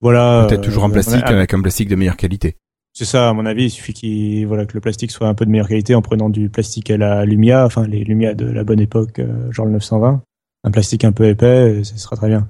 Voilà. 0.00 0.46
Peut-être 0.48 0.60
toujours 0.60 0.84
en 0.84 0.90
plastique 0.90 1.24
a- 1.24 1.28
avec 1.28 1.52
un 1.54 1.60
plastique 1.60 1.88
de 1.88 1.96
meilleure 1.96 2.16
qualité. 2.16 2.54
C'est 2.92 3.04
ça, 3.06 3.28
à 3.28 3.32
mon 3.32 3.46
avis, 3.46 3.64
il 3.64 3.70
suffit 3.70 3.92
qu'il, 3.94 4.46
voilà, 4.46 4.64
que 4.64 4.74
le 4.74 4.80
plastique 4.80 5.10
soit 5.10 5.26
un 5.26 5.34
peu 5.34 5.44
de 5.44 5.50
meilleure 5.50 5.68
qualité 5.68 5.94
en 5.96 6.02
prenant 6.02 6.30
du 6.30 6.48
plastique 6.48 6.90
à 6.90 6.96
la 6.96 7.24
Lumia, 7.24 7.64
enfin 7.66 7.86
les 7.86 8.04
Lumia 8.04 8.34
de 8.34 8.46
la 8.46 8.62
bonne 8.64 8.80
époque, 8.80 9.20
genre 9.50 9.66
le 9.66 9.72
920, 9.72 10.22
un 10.66 10.70
plastique 10.70 11.04
un 11.04 11.12
peu 11.12 11.24
épais, 11.28 11.46
euh, 11.80 11.84
ce 11.84 11.96
sera 11.96 12.16
très 12.16 12.28
bien. 12.28 12.48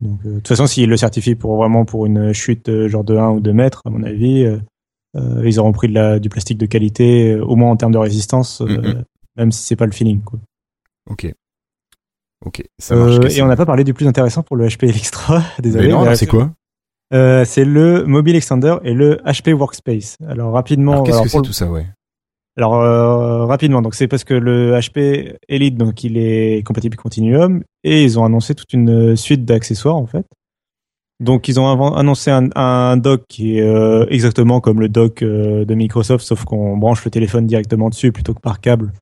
Donc, 0.00 0.18
euh, 0.24 0.30
de 0.30 0.34
toute 0.36 0.48
façon, 0.48 0.66
s'ils 0.66 0.88
le 0.88 0.96
certifient 0.96 1.34
pour 1.34 1.56
vraiment 1.56 1.84
pour 1.84 2.06
une 2.06 2.32
chute 2.32 2.68
euh, 2.68 2.88
genre 2.88 3.04
de 3.04 3.16
1 3.16 3.30
ou 3.30 3.40
2 3.40 3.52
mètres, 3.52 3.82
à 3.84 3.90
mon 3.90 4.02
avis, 4.02 4.44
euh, 4.44 5.42
ils 5.44 5.58
auront 5.58 5.72
pris 5.72 5.88
de 5.88 5.94
la, 5.94 6.18
du 6.18 6.28
plastique 6.28 6.56
de 6.58 6.66
qualité, 6.66 7.34
au 7.36 7.56
moins 7.56 7.70
en 7.70 7.76
termes 7.76 7.92
de 7.92 7.98
résistance, 7.98 8.60
euh, 8.62 9.02
même 9.36 9.52
si 9.52 9.64
c'est 9.64 9.76
pas 9.76 9.86
le 9.86 9.92
feeling. 9.92 10.22
Quoi. 10.22 10.38
Ok. 11.10 11.32
Ok. 12.46 12.62
Ça 12.78 12.94
marche. 12.96 13.16
Euh, 13.16 13.28
et 13.28 13.42
on 13.42 13.48
n'a 13.48 13.56
pas 13.56 13.66
parlé 13.66 13.84
du 13.84 13.92
plus 13.92 14.06
intéressant 14.06 14.42
pour 14.42 14.56
le 14.56 14.66
HP 14.66 14.88
Extra. 14.88 15.42
Désolé. 15.58 15.88
Mais 15.88 15.92
non, 15.92 16.04
mais- 16.04 16.14
c'est 16.16 16.26
quoi? 16.26 16.50
C'est 17.12 17.64
le 17.64 18.04
Mobile 18.06 18.36
Extender 18.36 18.76
et 18.84 18.94
le 18.94 19.16
HP 19.26 19.52
Workspace. 19.52 20.16
Alors 20.26 20.52
rapidement. 20.52 21.02
Qu'est-ce 21.02 21.22
que 21.22 21.28
c'est 21.28 21.42
tout 21.42 21.52
ça, 21.52 21.66
ouais? 21.66 21.86
Alors 22.60 22.74
euh, 22.74 23.46
rapidement, 23.46 23.80
donc 23.80 23.94
c'est 23.94 24.06
parce 24.06 24.22
que 24.22 24.34
le 24.34 24.78
HP 24.78 25.34
Elite, 25.48 25.78
donc 25.78 26.04
il 26.04 26.18
est 26.18 26.62
compatible 26.62 26.94
Continuum 26.94 27.62
et 27.84 28.04
ils 28.04 28.18
ont 28.18 28.24
annoncé 28.26 28.54
toute 28.54 28.74
une 28.74 29.16
suite 29.16 29.46
d'accessoires 29.46 29.96
en 29.96 30.04
fait. 30.04 30.26
Donc 31.20 31.48
ils 31.48 31.58
ont 31.58 31.94
annoncé 31.94 32.30
un, 32.30 32.96
dock 32.98 33.22
qui 33.30 33.56
est 33.56 33.62
euh, 33.62 34.04
exactement 34.10 34.60
comme 34.60 34.78
le 34.78 34.90
dock 34.90 35.22
euh, 35.22 35.64
de 35.64 35.74
Microsoft, 35.74 36.22
sauf 36.22 36.44
qu'on 36.44 36.76
branche 36.76 37.02
le 37.02 37.10
téléphone 37.10 37.46
directement 37.46 37.88
dessus 37.88 38.12
plutôt 38.12 38.34
que 38.34 38.40
par 38.40 38.60
câble. 38.60 38.92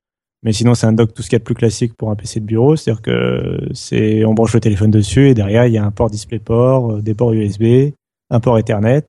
Mais 0.41 0.53
sinon 0.53 0.73
c'est 0.73 0.87
un 0.87 0.93
dock 0.93 1.13
tout 1.13 1.21
ce 1.21 1.27
qu'il 1.27 1.35
y 1.35 1.35
a 1.35 1.39
de 1.39 1.43
plus 1.43 1.53
classique 1.53 1.95
pour 1.97 2.11
un 2.11 2.15
PC 2.15 2.39
de 2.39 2.45
bureau, 2.45 2.77
c'est-à-dire 2.77 3.01
que 3.01 3.59
c'est 3.73 4.23
on 4.23 4.35
branche 4.35 4.53
le 4.53 4.61
téléphone 4.61 4.89
dessus 4.89 5.27
et 5.27 5.33
derrière 5.33 5.65
il 5.65 5.73
y 5.73 5.77
a 5.77 5.83
un 5.83 5.91
port 5.91 6.09
DisplayPort, 6.09 6.93
euh, 6.93 7.01
des 7.01 7.13
ports 7.13 7.33
USB, 7.33 7.91
un 8.29 8.39
port 8.39 8.57
Ethernet 8.57 9.03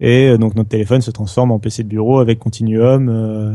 et 0.00 0.28
euh, 0.28 0.38
donc 0.38 0.54
notre 0.54 0.68
téléphone 0.68 1.00
se 1.00 1.10
transforme 1.10 1.50
en 1.52 1.58
PC 1.58 1.82
de 1.84 1.88
bureau 1.88 2.18
avec 2.18 2.38
Continuum, 2.38 3.08
euh, 3.08 3.54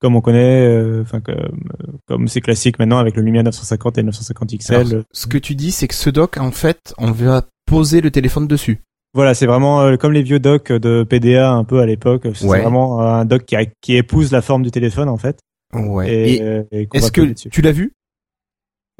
comme 0.00 0.16
on 0.16 0.20
connaît, 0.20 0.66
euh, 0.66 1.02
enfin 1.02 1.20
comme 1.20 1.34
euh, 1.36 1.92
comme 2.06 2.28
c'est 2.28 2.40
classique 2.40 2.78
maintenant 2.78 2.98
avec 2.98 3.16
le 3.16 3.22
Lumia 3.22 3.42
950 3.42 3.98
et 3.98 4.02
950 4.02 4.56
XL. 4.58 4.74
Alors, 4.74 5.02
Ce 5.12 5.26
que 5.26 5.38
tu 5.38 5.54
dis, 5.54 5.72
c'est 5.72 5.88
que 5.88 5.94
ce 5.94 6.10
dock, 6.10 6.36
en 6.38 6.50
fait, 6.50 6.94
on 6.98 7.10
va 7.12 7.44
poser 7.66 8.00
le 8.00 8.10
téléphone 8.10 8.46
dessus. 8.46 8.80
Voilà, 9.14 9.34
c'est 9.34 9.46
vraiment 9.46 9.82
euh, 9.82 9.96
comme 9.96 10.12
les 10.12 10.22
vieux 10.22 10.38
docks 10.40 10.72
de 10.72 11.02
PDA 11.04 11.50
un 11.52 11.64
peu 11.64 11.80
à 11.80 11.86
l'époque. 11.86 12.26
C'est 12.34 12.46
Ouais. 12.46 12.62
vraiment 12.62 13.00
un 13.00 13.24
dock 13.26 13.44
qui, 13.44 13.56
a- 13.56 13.66
qui 13.82 13.94
épouse 13.96 14.32
la 14.32 14.40
forme 14.42 14.62
du 14.62 14.70
téléphone 14.70 15.08
en 15.08 15.18
fait. 15.18 15.38
Ouais. 15.74 16.10
Et, 16.12 16.36
Et, 16.36 16.42
euh, 16.42 16.62
est-ce 16.94 17.12
que 17.12 17.20
dessus. 17.20 17.50
tu 17.50 17.60
l'as 17.62 17.72
vu? 17.72 17.92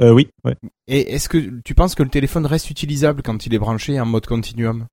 Euh, 0.00 0.12
oui, 0.12 0.28
ouais. 0.44 0.54
Et 0.88 1.14
est-ce 1.14 1.28
que 1.28 1.38
tu 1.64 1.74
penses 1.74 1.94
que 1.94 2.02
le 2.02 2.08
téléphone 2.08 2.46
reste 2.46 2.70
utilisable 2.70 3.22
quand 3.22 3.46
il 3.46 3.54
est 3.54 3.58
branché 3.58 3.98
en 4.00 4.06
mode 4.06 4.26
continuum? 4.26 4.86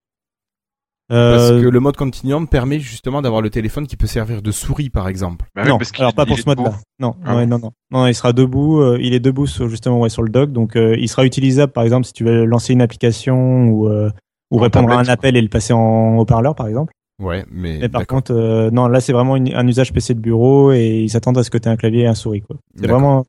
Parce 1.10 1.49
Euh, 1.51 1.62
que 1.64 1.68
le 1.68 1.80
mode 1.80 1.97
continuum 1.97 2.47
permet 2.47 2.80
justement 2.80 3.22
d'avoir 3.24 3.41
le 3.41 3.49
téléphone 3.49 3.88
qui 3.88 3.97
peut 3.97 4.05
servir 4.07 4.41
de 4.43 4.51
souris, 4.51 4.89
par 4.91 5.07
exemple. 5.07 5.45
bah 5.55 5.64
oui, 5.64 5.70
non, 5.70 5.78
parce 5.80 5.91
alors 5.97 6.14
pas 6.14 6.26
pour 6.28 6.38
ce 6.38 6.45
mode-là. 6.45 6.74
Non, 6.99 7.16
Ah 7.26 7.36
ouais, 7.36 7.47
bon 7.47 7.57
non, 7.57 7.60
non, 7.60 7.72
non, 8.01 8.07
il 8.07 8.14
sera 8.14 8.32
debout. 8.32 8.80
euh, 8.80 8.97
il 9.01 9.14
est 9.16 9.20
debout 9.20 9.47
sur, 9.47 9.68
justement 9.70 9.99
ouais, 9.99 10.10
sur 10.10 10.22
le 10.22 10.30
dock, 10.30 10.51
donc 10.51 10.76
euh, 10.76 10.95
il 10.99 11.07
sera 11.10 11.26
utilisable 11.26 11.72
par 11.74 11.84
exemple 11.84 12.05
si 12.05 12.14
tu 12.14 12.24
veux 12.24 12.45
lancer 12.45 12.74
une 12.74 12.82
application 12.84 13.70
ou 13.70 13.88
euh, 13.89 14.12
ou 14.51 14.57
répondre 14.57 14.91
à 14.91 14.99
un 14.99 15.05
appel 15.07 15.36
et 15.36 15.41
le 15.41 15.47
passer 15.49 15.74
en 15.74 16.18
haut-parleur 16.18 16.53
par 16.55 16.68
exemple. 16.68 16.93
Ouais, 17.22 17.43
mais, 17.51 17.80
Mais 17.82 17.89
par 17.89 18.05
contre, 18.07 18.32
euh, 18.34 18.70
non, 18.72 18.88
là 18.88 19.01
c'est 19.01 19.12
vraiment 19.14 19.36
une- 19.36 19.53
un 19.53 19.68
usage 19.68 19.91
PC 19.91 20.14
de 20.14 20.20
bureau 20.20 20.72
et 20.72 20.99
ils 21.01 21.10
s'attendent 21.10 21.38
à 21.39 21.43
ce 21.43 21.49
que 21.49 21.57
tu 21.57 21.68
aies 21.68 21.72
un 21.72 21.76
clavier 21.76 22.03
et 22.03 22.07
un 22.07 22.16
souris. 22.16 22.41
Quoi. 22.41 22.55
C'est 22.80 22.88
vraiment. 22.88 23.26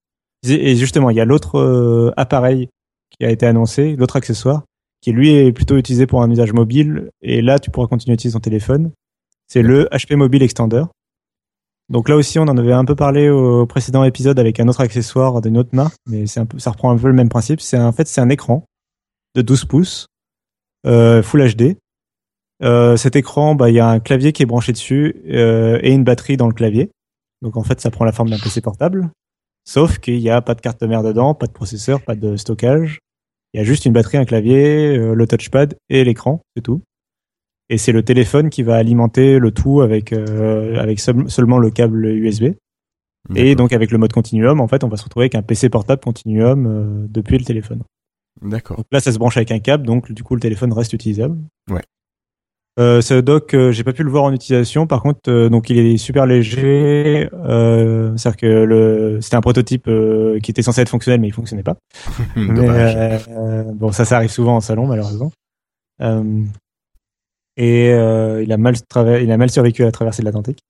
Et 0.46 0.76
justement, 0.76 1.10
il 1.10 1.16
y 1.16 1.20
a 1.20 1.24
l'autre 1.24 1.58
euh, 1.58 2.12
appareil 2.16 2.68
qui 3.18 3.26
a 3.26 3.30
été 3.30 3.46
annoncé, 3.46 3.96
l'autre 3.96 4.16
accessoire, 4.16 4.62
qui 5.00 5.12
lui 5.12 5.30
est 5.30 5.52
plutôt 5.52 5.76
utilisé 5.76 6.06
pour 6.06 6.22
un 6.22 6.30
usage 6.30 6.52
mobile. 6.52 7.10
Et 7.22 7.42
là, 7.42 7.58
tu 7.58 7.70
pourras 7.70 7.86
continuer 7.86 8.12
à 8.12 8.14
utiliser 8.14 8.34
ton 8.34 8.40
téléphone. 8.40 8.92
C'est 9.46 9.62
le 9.62 9.84
HP 9.86 10.16
Mobile 10.16 10.42
Extender. 10.42 10.84
Donc 11.88 12.08
là 12.08 12.16
aussi, 12.16 12.38
on 12.38 12.42
en 12.42 12.56
avait 12.56 12.72
un 12.72 12.84
peu 12.84 12.94
parlé 12.94 13.28
au 13.28 13.66
précédent 13.66 14.04
épisode 14.04 14.38
avec 14.38 14.60
un 14.60 14.68
autre 14.68 14.80
accessoire 14.80 15.40
d'une 15.40 15.58
autre 15.58 15.70
marque, 15.72 15.96
mais 16.06 16.26
c'est 16.26 16.38
un 16.38 16.46
peu, 16.46 16.58
ça 16.60 16.70
reprend 16.70 16.92
un 16.92 16.96
peu 16.96 17.08
le 17.08 17.14
même 17.14 17.28
principe. 17.28 17.60
C'est 17.60 17.78
en 17.78 17.90
fait, 17.90 18.06
c'est 18.06 18.20
un 18.20 18.28
écran 18.28 18.64
de 19.34 19.42
12 19.42 19.64
pouces, 19.64 20.06
euh, 20.86 21.20
Full 21.22 21.54
HD. 21.54 21.76
Euh, 22.62 22.96
cet 22.96 23.16
écran, 23.16 23.56
bah, 23.56 23.70
il 23.70 23.74
y 23.74 23.80
a 23.80 23.88
un 23.88 23.98
clavier 23.98 24.32
qui 24.32 24.42
est 24.44 24.46
branché 24.46 24.70
dessus 24.70 25.16
euh, 25.30 25.80
et 25.82 25.92
une 25.92 26.04
batterie 26.04 26.36
dans 26.36 26.46
le 26.46 26.54
clavier. 26.54 26.90
Donc 27.42 27.56
en 27.56 27.64
fait, 27.64 27.80
ça 27.80 27.90
prend 27.90 28.04
la 28.04 28.12
forme 28.12 28.30
d'un 28.30 28.38
PC 28.38 28.60
portable. 28.60 29.10
Sauf 29.64 29.98
qu'il 29.98 30.18
n'y 30.18 30.30
a 30.30 30.40
pas 30.42 30.54
de 30.54 30.60
carte 30.60 30.82
mère 30.82 31.02
dedans, 31.02 31.34
pas 31.34 31.46
de 31.46 31.52
processeur, 31.52 32.02
pas 32.02 32.14
de 32.14 32.36
stockage. 32.36 33.00
Il 33.52 33.58
y 33.58 33.60
a 33.60 33.64
juste 33.64 33.84
une 33.86 33.92
batterie, 33.92 34.18
un 34.18 34.24
clavier, 34.24 34.96
euh, 34.96 35.14
le 35.14 35.26
touchpad 35.26 35.76
et 35.88 36.04
l'écran, 36.04 36.40
c'est 36.56 36.62
tout. 36.62 36.82
Et 37.68 37.78
c'est 37.78 37.92
le 37.92 38.02
téléphone 38.02 38.50
qui 38.50 38.62
va 38.62 38.76
alimenter 38.76 39.38
le 39.38 39.50
tout 39.52 39.80
avec 39.80 40.12
euh, 40.12 40.76
avec 40.78 40.98
seul- 41.00 41.28
seulement 41.30 41.58
le 41.58 41.70
câble 41.70 42.04
USB. 42.06 42.54
Et 43.36 43.54
donc 43.54 43.72
avec 43.72 43.90
le 43.90 43.98
mode 43.98 44.12
continuum, 44.12 44.60
en 44.60 44.66
fait, 44.68 44.82
on 44.82 44.88
va 44.88 44.96
se 44.96 45.04
retrouver 45.04 45.24
avec 45.24 45.34
un 45.34 45.42
PC 45.42 45.68
portable 45.68 46.00
continuum 46.02 46.66
euh, 46.66 47.06
depuis 47.08 47.38
le 47.38 47.44
téléphone. 47.44 47.82
D'accord. 48.42 48.82
Là, 48.90 49.00
ça 49.00 49.12
se 49.12 49.18
branche 49.18 49.36
avec 49.36 49.52
un 49.52 49.58
câble, 49.58 49.84
donc 49.86 50.10
du 50.10 50.22
coup, 50.22 50.34
le 50.34 50.40
téléphone 50.40 50.72
reste 50.72 50.92
utilisable. 50.94 51.36
Ouais. 51.70 51.82
Euh, 52.80 53.02
ce 53.02 53.12
dock, 53.14 53.52
euh, 53.52 53.72
j'ai 53.72 53.84
pas 53.84 53.92
pu 53.92 54.02
le 54.02 54.10
voir 54.10 54.24
en 54.24 54.32
utilisation. 54.32 54.86
Par 54.86 55.02
contre, 55.02 55.28
euh, 55.28 55.50
donc 55.50 55.68
il 55.68 55.78
est 55.78 55.98
super 55.98 56.24
léger. 56.24 57.28
Euh, 57.34 58.16
C'est-à-dire 58.16 58.36
que 58.38 58.46
le, 58.46 59.18
c'était 59.20 59.36
un 59.36 59.42
prototype 59.42 59.86
euh, 59.86 60.38
qui 60.40 60.50
était 60.50 60.62
censé 60.62 60.80
être 60.80 60.88
fonctionnel, 60.88 61.20
mais 61.20 61.28
il 61.28 61.32
fonctionnait 61.32 61.62
pas. 61.62 61.76
Mais, 62.36 63.20
euh, 63.28 63.64
bon, 63.74 63.92
ça, 63.92 64.06
ça 64.06 64.16
arrive 64.16 64.30
souvent 64.30 64.56
en 64.56 64.60
salon, 64.60 64.86
malheureusement. 64.86 65.30
Euh, 66.00 66.42
et 67.58 67.90
euh, 67.92 68.42
il 68.42 68.50
a 68.50 68.56
mal 68.56 68.74
il 69.20 69.30
a 69.30 69.36
mal 69.36 69.50
survécu 69.50 69.82
à 69.82 69.86
la 69.86 69.92
traversée 69.92 70.22
de 70.22 70.26
l'Atlantique. 70.26 70.60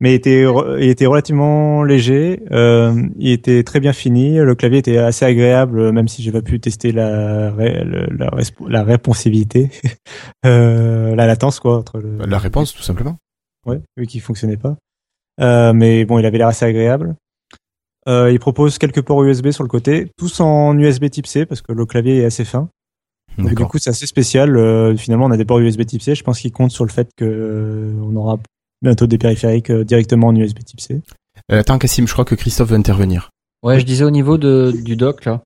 Mais 0.00 0.12
il 0.12 0.14
était, 0.14 0.44
il 0.78 0.88
était 0.88 1.06
relativement 1.06 1.82
léger. 1.82 2.40
euh, 2.52 2.94
il 3.18 3.30
était 3.32 3.64
très 3.64 3.80
bien 3.80 3.92
fini. 3.92 4.36
Le 4.36 4.54
clavier 4.54 4.78
était 4.78 4.98
assez 4.98 5.24
agréable, 5.24 5.90
même 5.92 6.06
si 6.06 6.22
j'ai 6.22 6.30
pas 6.30 6.40
pu 6.42 6.60
tester 6.60 6.92
la, 6.92 7.50
la, 7.50 8.28
resp- 8.30 8.68
la 8.68 8.84
réponsivité, 8.84 9.70
euh, 10.46 11.14
la 11.16 11.26
latence 11.26 11.58
quoi 11.60 11.78
entre 11.78 11.98
le, 11.98 12.18
La 12.26 12.38
réponse, 12.38 12.72
tout 12.74 12.82
simplement. 12.82 13.16
Ouais, 13.66 13.80
vu 13.96 14.06
qu'il 14.06 14.20
fonctionnait 14.20 14.56
pas. 14.56 14.76
Euh, 15.40 15.72
mais 15.72 16.04
bon, 16.04 16.18
il 16.18 16.26
avait 16.26 16.38
l'air 16.38 16.48
assez 16.48 16.64
agréable. 16.64 17.16
Euh, 18.08 18.30
il 18.32 18.38
propose 18.38 18.78
quelques 18.78 19.02
ports 19.02 19.22
USB 19.24 19.50
sur 19.50 19.64
le 19.64 19.68
côté, 19.68 20.10
tous 20.16 20.40
en 20.40 20.78
USB 20.78 21.10
Type 21.10 21.26
C 21.26 21.44
parce 21.44 21.60
que 21.60 21.72
le 21.72 21.84
clavier 21.86 22.18
est 22.18 22.24
assez 22.24 22.44
fin. 22.44 22.70
Donc, 23.36 23.54
du 23.54 23.64
coup, 23.66 23.78
c'est 23.78 23.90
assez 23.90 24.06
spécial. 24.06 24.56
Euh, 24.56 24.96
finalement, 24.96 25.26
on 25.26 25.30
a 25.30 25.36
des 25.36 25.44
ports 25.44 25.58
USB 25.60 25.82
Type 25.84 26.02
C. 26.02 26.14
Je 26.14 26.24
pense 26.24 26.40
qu'il 26.40 26.50
compte 26.52 26.70
sur 26.70 26.84
le 26.84 26.90
fait 26.90 27.08
que 27.16 27.24
euh, 27.24 27.92
on 28.02 28.16
aura 28.16 28.38
bientôt 28.82 29.06
des 29.06 29.18
périphériques 29.18 29.70
euh, 29.70 29.84
directement 29.84 30.28
en 30.28 30.36
USB 30.36 30.58
Type 30.64 30.80
C. 30.80 31.00
Euh, 31.50 31.60
attends, 31.60 31.78
Cassim, 31.78 32.06
je 32.06 32.12
crois 32.12 32.24
que 32.24 32.34
Christophe 32.34 32.70
veut 32.70 32.76
intervenir. 32.76 33.30
Ouais, 33.62 33.80
je 33.80 33.84
disais 33.84 34.04
au 34.04 34.10
niveau 34.10 34.38
de, 34.38 34.72
du 34.84 34.96
dock 34.96 35.24
là, 35.24 35.42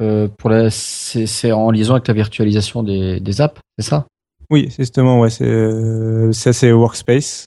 euh, 0.00 0.28
pour 0.38 0.50
la, 0.50 0.70
c'est, 0.70 1.52
en 1.52 1.70
liaison 1.70 1.94
avec 1.94 2.06
la 2.06 2.14
virtualisation 2.14 2.82
des, 2.82 3.20
des 3.20 3.40
apps, 3.40 3.60
c'est 3.78 3.88
ça? 3.88 4.06
Oui, 4.50 4.68
justement, 4.78 5.20
ouais, 5.20 5.30
c'est 5.30 5.44
euh, 5.44 6.30
ça, 6.32 6.52
c'est 6.52 6.70
Workspace. 6.70 7.46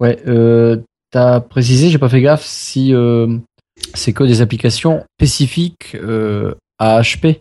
Ouais. 0.00 0.18
Euh, 0.26 0.76
T'as 1.10 1.40
précisé, 1.40 1.88
j'ai 1.88 1.98
pas 1.98 2.10
fait 2.10 2.20
gaffe 2.20 2.44
si 2.44 2.92
euh, 2.92 3.38
c'est 3.94 4.12
que 4.12 4.24
des 4.24 4.42
applications 4.42 5.04
spécifiques 5.18 5.94
euh, 5.94 6.54
à 6.78 7.00
HP 7.00 7.40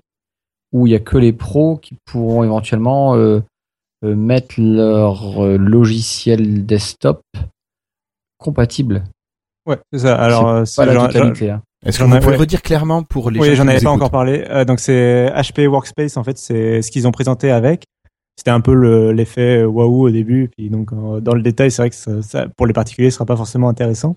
où 0.72 0.88
il 0.88 0.94
y 0.94 0.96
a 0.96 1.00
que 1.00 1.18
les 1.18 1.34
pros 1.34 1.76
qui 1.76 1.98
pourront 2.06 2.46
éventuellement 2.46 3.16
mettre 4.04 4.56
leur 4.60 5.44
euh, 5.44 5.58
logiciel 5.58 6.66
desktop 6.66 7.22
compatible. 8.38 9.04
Ouais, 9.66 9.78
c'est 9.92 10.00
ça. 10.00 10.16
Alors, 10.16 10.48
euh, 10.48 10.60
pas 10.62 10.66
c'est- 10.66 10.86
la 10.86 10.94
j'en- 10.94 11.08
totalité. 11.08 11.50
hein. 11.52 11.62
Est-ce 11.86 12.00
que 12.00 12.06
J'en 12.06 12.10
vous 12.10 12.20
pouvez 12.20 12.32
ouais. 12.32 12.38
redire 12.38 12.62
clairement 12.62 13.04
pour 13.04 13.30
les 13.30 13.40
Oui, 13.40 13.56
j'en 13.56 13.64
avais 13.68 13.74
pas 13.74 13.82
écoutent 13.82 13.88
encore 13.94 14.12
parlé. 14.12 14.44
Euh, 14.50 14.66
donc 14.66 14.80
c'est 14.80 15.32
HP 15.36 15.68
Workspace 15.68 16.18
en 16.18 16.24
fait, 16.24 16.38
c'est 16.38 16.82
ce 16.82 16.90
qu'ils 16.92 17.08
ont 17.08 17.12
présenté 17.12 17.52
avec. 17.52 17.84
C'était 18.36 18.52
un 18.52 18.62
peu 18.62 18.74
le- 18.74 19.12
l'effet 19.12 19.60
euh, 19.62 19.66
waouh 19.68 20.08
au 20.08 20.10
début, 20.10 20.50
puis 20.56 20.70
donc 20.70 20.92
euh, 20.94 21.20
dans 21.20 21.34
le 21.34 21.42
détail, 21.42 21.70
c'est 21.72 21.82
vrai 21.82 21.90
que 21.90 21.96
ça, 21.96 22.22
ça- 22.22 22.48
pour 22.58 22.66
les 22.68 22.74
particuliers, 22.74 23.10
ce 23.12 23.16
sera 23.16 23.26
pas 23.26 23.36
forcément 23.36 23.70
intéressant. 23.70 24.16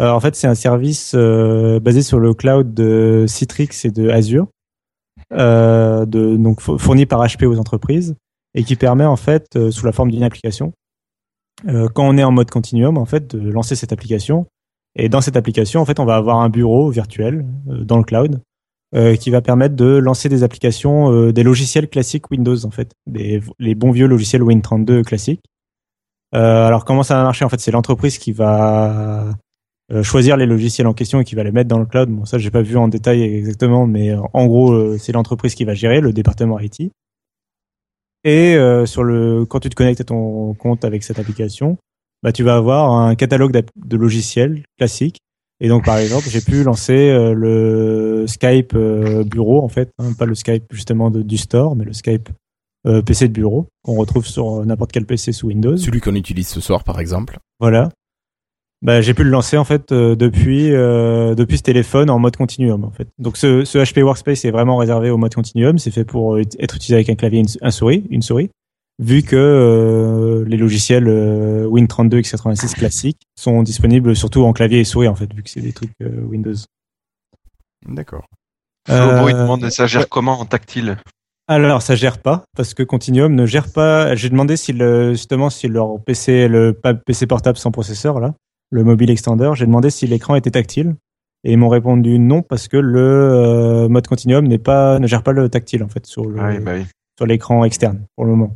Euh, 0.00 0.10
en 0.10 0.20
fait, 0.20 0.34
c'est 0.36 0.46
un 0.46 0.54
service 0.54 1.12
euh, 1.14 1.80
basé 1.80 2.02
sur 2.02 2.18
le 2.18 2.32
cloud 2.34 2.72
de 2.74 3.24
Citrix 3.28 3.68
et 3.84 3.90
de 3.90 4.08
Azure, 4.10 4.46
euh, 5.32 6.04
de, 6.06 6.36
donc 6.36 6.60
fo- 6.60 6.78
fourni 6.78 7.06
par 7.06 7.20
HP 7.26 7.46
aux 7.46 7.58
entreprises 7.58 8.14
et 8.56 8.64
qui 8.64 8.74
permet 8.74 9.04
en 9.04 9.16
fait, 9.16 9.54
euh, 9.54 9.70
sous 9.70 9.86
la 9.86 9.92
forme 9.92 10.10
d'une 10.10 10.24
application, 10.24 10.72
euh, 11.68 11.88
quand 11.88 12.06
on 12.08 12.18
est 12.18 12.24
en 12.24 12.32
mode 12.32 12.50
continuum, 12.50 12.98
en 12.98 13.04
fait, 13.04 13.36
de 13.36 13.50
lancer 13.50 13.76
cette 13.76 13.92
application. 13.92 14.46
Et 14.98 15.08
dans 15.08 15.20
cette 15.20 15.36
application, 15.36 15.80
en 15.80 15.84
fait, 15.84 16.00
on 16.00 16.04
va 16.04 16.16
avoir 16.16 16.40
un 16.40 16.48
bureau 16.48 16.90
virtuel 16.90 17.46
euh, 17.68 17.84
dans 17.84 17.98
le 17.98 18.04
cloud 18.04 18.40
euh, 18.94 19.16
qui 19.16 19.30
va 19.30 19.42
permettre 19.42 19.74
de 19.74 19.96
lancer 19.96 20.28
des 20.28 20.42
applications, 20.42 21.12
euh, 21.12 21.32
des 21.32 21.42
logiciels 21.42 21.88
classiques 21.88 22.30
Windows 22.30 22.64
en 22.64 22.70
fait, 22.70 22.92
des, 23.06 23.42
les 23.58 23.74
bons 23.74 23.90
vieux 23.90 24.06
logiciels 24.06 24.42
Win32 24.42 25.02
classiques. 25.02 25.42
Euh, 26.34 26.66
alors 26.66 26.84
comment 26.84 27.02
ça 27.02 27.16
va 27.16 27.24
marcher 27.24 27.44
En 27.44 27.48
fait, 27.48 27.60
c'est 27.60 27.72
l'entreprise 27.72 28.18
qui 28.18 28.32
va 28.32 29.34
choisir 30.02 30.36
les 30.36 30.46
logiciels 30.46 30.88
en 30.88 30.94
question 30.94 31.20
et 31.20 31.24
qui 31.24 31.36
va 31.36 31.44
les 31.44 31.52
mettre 31.52 31.68
dans 31.68 31.78
le 31.78 31.86
cloud. 31.86 32.08
Bon, 32.08 32.24
ça 32.24 32.38
j'ai 32.38 32.50
pas 32.50 32.62
vu 32.62 32.76
en 32.76 32.88
détail 32.88 33.22
exactement, 33.22 33.86
mais 33.86 34.14
en 34.14 34.46
gros, 34.46 34.96
c'est 34.98 35.12
l'entreprise 35.12 35.54
qui 35.54 35.64
va 35.64 35.74
gérer 35.74 36.00
le 36.00 36.12
département 36.12 36.58
IT. 36.58 36.90
Et 38.24 38.54
euh, 38.56 38.86
sur 38.86 39.02
le, 39.04 39.44
quand 39.46 39.60
tu 39.60 39.68
te 39.70 39.74
connectes 39.74 40.00
à 40.00 40.04
ton 40.04 40.54
compte 40.54 40.84
avec 40.84 41.02
cette 41.02 41.18
application, 41.18 41.78
bah, 42.22 42.32
tu 42.32 42.42
vas 42.42 42.56
avoir 42.56 42.90
un 42.92 43.14
catalogue 43.14 43.52
de 43.76 43.96
logiciels 43.96 44.62
classiques. 44.78 45.18
Et 45.60 45.68
donc, 45.68 45.84
par 45.84 45.96
exemple, 45.98 46.26
j'ai 46.28 46.40
pu 46.42 46.64
lancer 46.64 47.08
euh, 47.10 47.32
le 47.32 48.26
Skype 48.26 48.72
euh, 48.74 49.24
bureau, 49.24 49.62
en 49.62 49.68
fait, 49.68 49.90
hein, 49.98 50.12
pas 50.18 50.26
le 50.26 50.34
Skype 50.34 50.64
justement 50.70 51.10
de- 51.10 51.22
du 51.22 51.38
store, 51.38 51.76
mais 51.76 51.84
le 51.84 51.92
Skype 51.94 52.28
euh, 52.86 53.00
PC 53.00 53.28
de 53.28 53.32
bureau 53.32 53.66
qu'on 53.82 53.94
retrouve 53.96 54.26
sur 54.26 54.64
n'importe 54.66 54.92
quel 54.92 55.06
PC 55.06 55.32
sous 55.32 55.46
Windows. 55.48 55.76
Celui 55.76 56.00
qu'on 56.00 56.14
utilise 56.14 56.48
ce 56.48 56.60
soir, 56.60 56.84
par 56.84 57.00
exemple. 57.00 57.38
Voilà. 57.58 57.88
Bah, 58.86 59.00
j'ai 59.00 59.14
pu 59.14 59.24
le 59.24 59.30
lancer 59.30 59.56
en 59.56 59.64
fait 59.64 59.90
euh, 59.90 60.14
depuis 60.14 60.72
euh, 60.72 61.34
depuis 61.34 61.58
ce 61.58 61.64
téléphone 61.64 62.08
en 62.08 62.20
mode 62.20 62.36
continuum 62.36 62.84
en 62.84 62.92
fait. 62.92 63.08
Donc 63.18 63.36
ce, 63.36 63.64
ce 63.64 63.78
HP 63.78 64.00
Workspace 64.04 64.44
est 64.44 64.52
vraiment 64.52 64.76
réservé 64.76 65.10
au 65.10 65.16
mode 65.16 65.34
continuum. 65.34 65.76
C'est 65.76 65.90
fait 65.90 66.04
pour 66.04 66.36
euh, 66.36 66.42
être 66.60 66.76
utilisé 66.76 66.94
avec 66.94 67.10
un 67.10 67.16
clavier, 67.16 67.40
et 67.40 67.42
une, 67.42 67.48
un 67.62 67.72
souris, 67.72 68.06
une 68.10 68.22
souris. 68.22 68.48
Vu 69.00 69.24
que 69.24 69.34
euh, 69.34 70.44
les 70.46 70.56
logiciels 70.56 71.08
euh, 71.08 71.66
Win32 71.66 72.20
x86 72.20 72.74
classiques 72.76 73.22
sont 73.36 73.64
disponibles 73.64 74.14
surtout 74.14 74.44
en 74.44 74.52
clavier 74.52 74.78
et 74.78 74.84
souris 74.84 75.08
en 75.08 75.16
fait, 75.16 75.34
vu 75.34 75.42
que 75.42 75.50
c'est 75.50 75.60
des 75.60 75.72
trucs 75.72 75.90
euh, 76.02 76.20
Windows. 76.22 76.54
D'accord. 77.88 78.24
Flobo, 78.86 79.28
il 79.28 79.34
demande 79.34 79.68
ça 79.68 79.88
gère 79.88 80.02
ouais. 80.02 80.06
comment 80.08 80.38
en 80.38 80.46
tactile? 80.46 80.96
Alors, 81.48 81.82
ça 81.82 81.96
gère 81.96 82.18
pas 82.18 82.44
parce 82.56 82.72
que 82.72 82.84
Continuum 82.84 83.34
ne 83.34 83.46
gère 83.46 83.72
pas. 83.72 84.14
J'ai 84.14 84.30
demandé 84.30 84.56
si 84.56 84.72
le, 84.72 85.12
justement 85.12 85.50
si 85.50 85.66
leur 85.66 86.00
PC, 86.04 86.46
le 86.46 86.72
PC 87.04 87.26
portable 87.26 87.58
sans 87.58 87.72
processeur 87.72 88.20
là, 88.20 88.34
le 88.70 88.84
mobile 88.84 89.10
extender, 89.10 89.50
j'ai 89.54 89.66
demandé 89.66 89.90
si 89.90 90.06
l'écran 90.06 90.34
était 90.34 90.50
tactile 90.50 90.96
et 91.44 91.52
ils 91.52 91.58
m'ont 91.58 91.68
répondu 91.68 92.18
non 92.18 92.42
parce 92.42 92.68
que 92.68 92.76
le 92.76 93.00
euh, 93.00 93.88
mode 93.88 94.06
Continuum 94.08 94.46
n'est 94.46 94.58
pas 94.58 94.98
ne 94.98 95.06
gère 95.06 95.22
pas 95.22 95.32
le 95.32 95.48
tactile 95.48 95.82
en 95.84 95.88
fait 95.88 96.04
sur 96.06 96.24
le 96.26 96.40
Oui, 96.40 96.58
bah 96.60 96.72
oui. 96.76 96.84
sur 97.18 97.26
l'écran 97.26 97.64
externe 97.64 98.02
pour 98.16 98.24
le 98.24 98.32
moment. 98.32 98.54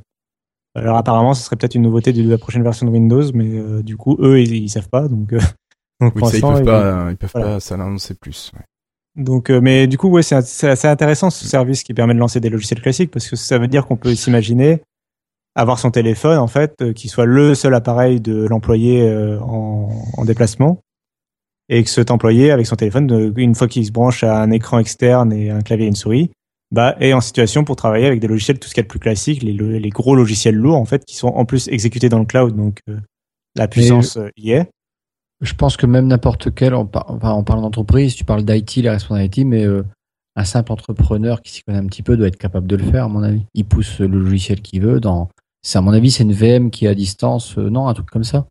Alors 0.76 0.96
apparemment, 0.96 1.34
ce 1.34 1.42
serait 1.44 1.56
peut-être 1.56 1.74
une 1.74 1.82
nouveauté 1.82 2.12
de 2.12 2.28
la 2.28 2.38
prochaine 2.38 2.62
version 2.62 2.86
de 2.86 2.92
Windows, 2.92 3.24
mais 3.34 3.58
euh, 3.58 3.82
du 3.82 3.96
coup, 3.96 4.16
eux, 4.20 4.40
ils, 4.40 4.54
ils 4.54 4.68
savent 4.68 4.88
pas, 4.88 5.08
donc. 5.08 5.32
euh, 5.32 5.40
donc 6.00 6.14
Oui, 6.16 6.26
ça, 6.26 6.36
ils 6.36 6.40
peuvent 6.40 6.64
pas, 6.64 7.06
ils 7.10 7.16
peuvent 7.16 7.30
voilà. 7.34 7.46
pas 7.54 7.60
s'annoncer 7.60 8.14
plus. 8.14 8.52
ouais. 8.54 9.22
donc, 9.24 9.50
euh, 9.50 9.60
mais 9.60 9.86
du 9.88 9.98
coup, 9.98 10.08
ouais, 10.08 10.22
c'est 10.22 10.40
c'est 10.42 10.68
assez 10.68 10.86
intéressant 10.88 11.28
ce 11.30 11.44
service 11.44 11.82
qui 11.82 11.92
permet 11.92 12.14
de 12.14 12.20
lancer 12.20 12.38
des 12.40 12.50
logiciels 12.50 12.80
classiques 12.80 13.10
parce 13.10 13.28
que 13.28 13.34
ça 13.36 13.58
veut 13.58 13.66
dire 13.68 13.84
qu'on 13.86 13.96
peut 13.96 14.14
s'imaginer 14.14 14.80
avoir 15.60 15.78
son 15.78 15.90
téléphone 15.90 16.38
en 16.38 16.46
fait 16.46 16.74
euh, 16.82 16.92
qui 16.92 17.08
soit 17.08 17.26
le 17.26 17.54
seul 17.54 17.74
appareil 17.74 18.20
de 18.20 18.46
l'employé 18.46 19.02
euh, 19.08 19.38
en, 19.40 19.90
en 20.16 20.24
déplacement 20.24 20.80
et 21.68 21.84
que 21.84 21.90
cet 21.90 22.10
employé 22.10 22.50
avec 22.50 22.66
son 22.66 22.76
téléphone, 22.76 23.32
une 23.36 23.54
fois 23.54 23.68
qu'il 23.68 23.86
se 23.86 23.92
branche 23.92 24.24
à 24.24 24.40
un 24.42 24.50
écran 24.50 24.78
externe 24.78 25.32
et 25.32 25.50
un 25.50 25.60
clavier 25.60 25.86
et 25.86 25.88
une 25.88 25.94
souris, 25.94 26.30
bah, 26.72 26.96
est 27.00 27.12
en 27.12 27.20
situation 27.20 27.62
pour 27.64 27.76
travailler 27.76 28.06
avec 28.06 28.20
des 28.20 28.26
logiciels 28.26 28.58
tout 28.58 28.68
ce 28.68 28.74
qu'il 28.74 28.80
y 28.80 28.84
a 28.84 28.88
de 28.88 28.88
plus 28.88 28.98
classique, 28.98 29.42
les, 29.42 29.52
les 29.52 29.90
gros 29.90 30.16
logiciels 30.16 30.56
lourds 30.56 30.76
en 30.76 30.84
fait 30.84 31.04
qui 31.04 31.14
sont 31.16 31.28
en 31.28 31.44
plus 31.44 31.68
exécutés 31.68 32.08
dans 32.08 32.18
le 32.18 32.24
cloud, 32.26 32.56
donc 32.56 32.80
euh, 32.88 32.96
la 33.54 33.68
puissance 33.68 34.16
euh, 34.16 34.28
y 34.36 34.52
est. 34.52 34.68
Je 35.42 35.54
pense 35.54 35.76
que 35.76 35.86
même 35.86 36.06
n'importe 36.08 36.54
quel, 36.54 36.74
on, 36.74 36.86
par- 36.86 37.06
enfin, 37.10 37.32
on 37.34 37.44
parle 37.44 37.62
d'entreprise, 37.62 38.14
tu 38.14 38.24
parles 38.24 38.44
d'IT, 38.44 38.76
les 38.76 38.90
responsables 38.90 39.28
d'IT, 39.28 39.46
mais 39.46 39.64
euh, 39.64 39.84
un 40.36 40.44
simple 40.44 40.70
entrepreneur 40.72 41.40
qui 41.42 41.52
s'y 41.52 41.62
connaît 41.62 41.78
un 41.78 41.86
petit 41.86 42.02
peu 42.02 42.16
doit 42.16 42.28
être 42.28 42.36
capable 42.36 42.66
de 42.66 42.76
le 42.76 42.84
faire, 42.84 43.04
à 43.04 43.08
mon 43.08 43.22
avis. 43.22 43.42
Il 43.54 43.64
pousse 43.64 44.00
le 44.00 44.06
logiciel 44.18 44.60
qu'il 44.60 44.82
veut 44.82 45.00
dans. 45.00 45.28
C'est 45.62 45.78
à 45.78 45.80
mon 45.80 45.92
avis, 45.92 46.10
c'est 46.10 46.22
une 46.22 46.32
VM 46.32 46.70
qui 46.70 46.86
est 46.86 46.88
à 46.88 46.94
distance, 46.94 47.58
euh, 47.58 47.68
non, 47.68 47.88
un 47.88 47.94
truc 47.94 48.08
comme 48.10 48.24
ça. 48.24 48.46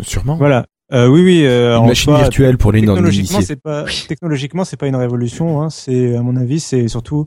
Sûrement. 0.00 0.36
Voilà. 0.36 0.66
Euh, 0.92 1.08
oui, 1.08 1.22
oui. 1.24 1.46
euh, 1.46 1.76
Une 1.76 1.82
en 1.84 1.86
machine 1.86 2.14
virtuelle 2.14 2.58
pour 2.58 2.70
les 2.72 2.80
technologiquement, 2.80 3.40
c'est 3.40 3.60
pas 3.60 3.84
technologiquement, 4.08 4.64
c'est 4.64 4.76
pas 4.76 4.86
une 4.86 4.96
révolution. 4.96 5.62
Hein. 5.62 5.70
C'est 5.70 6.14
à 6.16 6.22
mon 6.22 6.36
avis, 6.36 6.60
c'est 6.60 6.88
surtout 6.88 7.26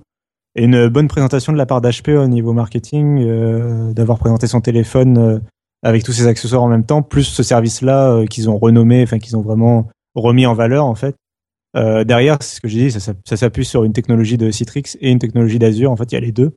une 0.55 0.87
bonne 0.87 1.07
présentation 1.07 1.53
de 1.53 1.57
la 1.57 1.65
part 1.65 1.81
d'HP 1.81 2.09
au 2.09 2.27
niveau 2.27 2.53
marketing, 2.53 3.21
euh, 3.23 3.93
d'avoir 3.93 4.17
présenté 4.19 4.47
son 4.47 4.61
téléphone 4.61 5.17
euh, 5.17 5.39
avec 5.83 6.03
tous 6.03 6.13
ces 6.13 6.27
accessoires 6.27 6.63
en 6.63 6.67
même 6.67 6.85
temps, 6.85 7.01
plus 7.01 7.23
ce 7.23 7.43
service-là 7.43 8.11
euh, 8.11 8.25
qu'ils 8.25 8.49
ont 8.49 8.57
renommé, 8.57 9.03
enfin 9.03 9.19
qu'ils 9.19 9.35
ont 9.37 9.41
vraiment 9.41 9.87
remis 10.15 10.45
en 10.45 10.53
valeur 10.53 10.85
en 10.85 10.95
fait. 10.95 11.15
Euh, 11.75 12.03
derrière, 12.03 12.37
c'est 12.41 12.55
ce 12.55 12.61
que 12.61 12.67
j'ai 12.67 12.79
dit, 12.79 12.91
ça, 12.91 12.99
ça, 12.99 13.13
ça 13.27 13.37
s'appuie 13.37 13.65
sur 13.65 13.83
une 13.83 13.93
technologie 13.93 14.37
de 14.37 14.49
Citrix 14.49 14.83
et 14.99 15.11
une 15.11 15.19
technologie 15.19 15.59
d'Azure. 15.59 15.91
En 15.91 15.95
fait, 15.95 16.11
il 16.11 16.15
y 16.15 16.17
a 16.17 16.21
les 16.21 16.31
deux, 16.31 16.45
euh, 16.45 16.51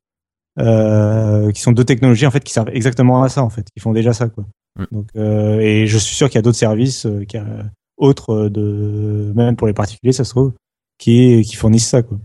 qui 0.58 1.60
sont 1.60 1.72
deux 1.72 1.84
technologies 1.84 2.26
en 2.26 2.30
fait 2.30 2.44
qui 2.44 2.52
servent 2.52 2.70
exactement 2.70 3.22
à 3.22 3.28
ça 3.28 3.42
en 3.42 3.50
fait, 3.50 3.66
qui 3.74 3.80
font 3.80 3.92
déjà 3.92 4.12
ça 4.12 4.28
quoi. 4.28 4.44
Mm. 4.78 4.84
Donc, 4.92 5.06
euh, 5.16 5.58
et 5.60 5.86
je 5.86 5.98
suis 5.98 6.14
sûr 6.14 6.28
qu'il 6.28 6.36
y 6.36 6.38
a 6.38 6.42
d'autres 6.42 6.58
services 6.58 7.06
euh, 7.06 7.24
qui, 7.24 7.36
euh, 7.36 7.62
autres 7.96 8.48
de 8.48 9.32
même 9.34 9.56
pour 9.56 9.66
les 9.66 9.74
particuliers, 9.74 10.12
ça 10.12 10.24
se 10.24 10.30
trouve, 10.30 10.52
qui 10.98 11.42
qui 11.42 11.56
fournissent 11.56 11.88
ça 11.88 12.02
quoi. 12.02 12.18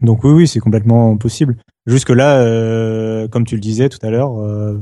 Donc 0.00 0.22
oui, 0.24 0.30
oui, 0.30 0.48
c'est 0.48 0.60
complètement 0.60 1.16
possible. 1.16 1.56
Jusque 1.86 2.10
là, 2.10 2.40
euh, 2.40 3.26
comme 3.28 3.44
tu 3.44 3.56
le 3.56 3.60
disais 3.60 3.88
tout 3.88 3.98
à 4.02 4.10
l'heure, 4.10 4.38
euh, 4.38 4.78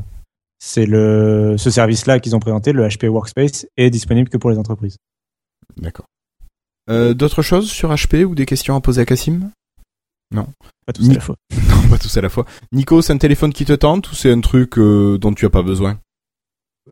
c'est 0.59 0.87
le 0.87 1.55
ce 1.57 1.71
service-là 1.71 2.21
qu'ils 2.21 2.37
ont 2.37 2.41
présenté, 2.41 2.73
le 2.73 2.87
HP 2.87 3.09
Workspace, 3.09 3.67
est 3.77 3.91
disponible 3.91 4.29
que 4.29 4.37
pour 4.37 4.51
les 4.51 4.59
entreprises. 4.59 4.97
D'accord. 5.79 6.07
Euh, 6.91 7.15
D'autres 7.15 7.43
choses 7.43 7.71
sur 7.71 7.91
HP 7.91 8.25
ou 8.25 8.35
des 8.35 8.47
questions 8.47 8.77
à 8.77 8.81
poser 8.81 9.03
à 9.03 9.05
Cassim 9.05 9.51
Pas 10.35 10.93
tous 10.93 11.11
à 11.11 11.15
la 11.15 11.21
fois. 11.21 11.37
Non, 11.69 11.89
pas 11.91 11.99
tous 11.99 12.17
à 12.17 12.21
la 12.21 12.29
fois. 12.29 12.45
Nico, 12.73 13.03
c'est 13.03 13.13
un 13.13 13.19
téléphone 13.19 13.53
qui 13.53 13.65
te 13.65 13.73
tente 13.73 14.11
ou 14.11 14.15
c'est 14.15 14.31
un 14.33 14.41
truc 14.41 14.79
euh, 14.79 15.19
dont 15.19 15.33
tu 15.33 15.45
as 15.47 15.51
pas 15.51 15.63
besoin? 15.63 15.99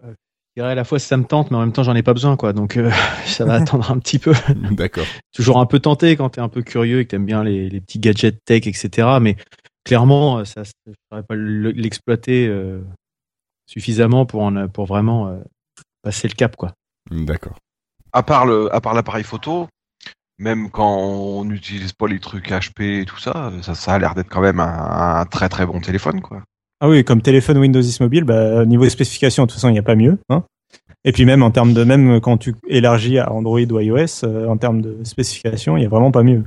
Je 0.03 0.61
dirais 0.61 0.73
à 0.73 0.75
la 0.77 0.85
fois 0.85 0.99
ça 1.01 1.17
me 1.17 1.25
tente, 1.25 1.51
mais 1.51 1.57
en 1.57 1.61
même 1.61 1.73
temps 1.73 1.83
j'en 1.83 1.95
ai 1.97 2.03
pas 2.03 2.13
besoin 2.15 2.37
quoi. 2.37 2.53
Donc 2.53 2.77
euh, 2.77 2.91
ça 3.27 3.45
va 3.45 3.55
attendre 3.55 3.91
un 3.91 3.99
petit 3.99 4.19
peu. 4.19 4.33
D'accord. 4.71 5.07
Toujours 5.35 5.59
un 5.59 5.67
peu 5.67 5.81
tenté 5.81 6.17
quand 6.17 6.31
t'es 6.31 6.41
un 6.41 6.49
peu 6.49 6.63
curieux 6.63 7.01
et 7.01 7.05
que 7.07 7.11
t'aimes 7.11 7.27
bien 7.27 7.43
les, 7.45 7.69
les 7.69 7.81
petits 7.81 7.99
gadgets 7.99 8.39
tech, 8.45 8.67
etc. 8.67 9.09
Mais 9.21 9.37
clairement, 9.85 10.39
euh, 10.39 10.45
ça, 10.45 10.63
je 10.65 10.93
saurais 11.11 11.23
pas 11.25 11.35
le- 11.35 11.71
l'exploiter 11.73 12.47
euh, 12.47 12.81
suffisamment 13.67 14.27
pour 14.27 14.43
en, 14.43 14.69
pour 14.69 14.87
vraiment 14.87 15.29
euh, 15.29 15.39
passer 16.03 16.29
le 16.29 16.35
cap 16.35 16.55
quoi. 16.57 16.73
D'accord. 17.11 17.59
À 18.13 18.23
part 18.23 18.47
le, 18.47 18.73
à 18.75 18.81
part 18.81 18.95
l'appareil 18.95 19.25
photo, 19.25 19.69
même 20.39 20.71
quand 20.71 20.97
on 20.99 21.45
n'utilise 21.45 21.93
pas 21.93 22.07
les 22.09 22.19
trucs 22.19 22.51
HP 22.51 23.01
et 23.03 23.05
tout 23.05 23.19
ça, 23.19 23.53
ça, 23.63 23.75
ça 23.75 23.93
a 23.95 23.99
l'air 23.99 24.15
d'être 24.15 24.29
quand 24.29 24.41
même 24.41 24.61
un, 24.61 25.21
un 25.21 25.25
très 25.27 25.49
très 25.49 25.67
bon 25.67 25.81
téléphone, 25.81 26.21
quoi. 26.21 26.43
Ah 26.81 26.89
oui, 26.89 27.05
comme 27.05 27.23
téléphone 27.23 27.59
Windows 27.59 27.81
10 27.81 28.01
mobile, 28.01 28.25
bah, 28.25 28.65
niveau 28.67 28.89
spécification, 28.89 29.45
de 29.45 29.47
toute 29.49 29.55
façon, 29.55 29.69
il 29.69 29.73
n'y 29.73 29.79
a 29.79 29.83
pas 29.83 29.95
mieux. 29.95 30.19
Hein. 30.29 30.43
Et 31.05 31.13
puis 31.13 31.25
même 31.25 31.43
en 31.43 31.51
termes 31.51 31.73
de 31.73 31.85
même 31.85 32.21
quand 32.21 32.37
tu 32.39 32.55
élargis 32.67 33.19
à 33.19 33.31
Android 33.33 33.61
ou 33.61 33.79
iOS, 33.81 34.25
euh, 34.25 34.49
en 34.49 34.57
termes 34.57 34.81
de 34.83 34.99
spécification, 35.05 35.77
il 35.77 35.81
n'y 35.81 35.87
a 35.87 35.89
vraiment 35.89 36.11
pas 36.11 36.23
mieux. 36.23 36.43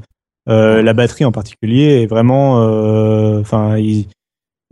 Euh, 0.50 0.82
la 0.82 0.94
batterie 0.94 1.26
en 1.26 1.32
particulier 1.32 2.02
est 2.02 2.08
vraiment, 2.08 2.62
euh, 2.64 3.40
enfin, 3.42 3.78
ils- 3.78 4.08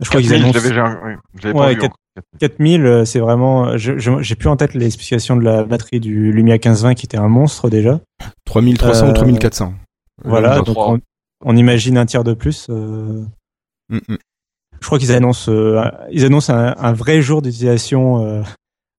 je 0.00 0.08
crois 0.08 0.20
qu'ils 0.20 0.30
4000, 0.30 0.44
annoncent 0.44 0.58
oui, 0.66 1.14
je 1.34 1.46
l'avais 1.48 1.58
Ouais, 1.58 1.64
pas 1.66 1.72
vu 1.72 1.78
quatre- 1.78 1.84
encore. 2.16 2.24
4000, 2.40 2.86
euh, 2.86 3.04
c'est 3.04 3.18
vraiment, 3.20 3.76
je- 3.76 3.98
j'ai 3.98 4.34
plus 4.36 4.48
en 4.48 4.56
tête 4.56 4.74
les 4.74 4.90
spécifications 4.90 5.36
de 5.36 5.42
la 5.42 5.64
batterie 5.64 6.00
du 6.00 6.32
Lumia 6.32 6.54
1520 6.54 6.94
qui 6.94 7.04
était 7.06 7.18
un 7.18 7.28
monstre 7.28 7.68
déjà. 7.70 8.00
3300 8.46 9.06
Euh, 9.06 9.10
ou 9.10 9.12
3400 9.12 9.74
Voilà, 10.24 10.50
Windows 10.50 10.64
donc 10.64 10.74
3. 10.74 10.92
on, 10.94 11.00
on 11.44 11.56
imagine 11.56 11.98
un 11.98 12.06
tiers 12.06 12.24
de 12.24 12.32
plus. 12.34 12.66
euh, 12.70 13.22
Mm, 13.90 13.98
mm. 14.08 14.16
je 14.80 14.86
crois 14.86 14.98
qu'ils 14.98 15.12
annoncent, 15.12 15.50
euh, 15.52 15.84
ils 16.10 16.24
annoncent 16.24 16.52
un, 16.52 16.74
un 16.78 16.92
vrai 16.92 17.20
jour 17.22 17.40
d'utilisation 17.42 18.24
euh, 18.24 18.42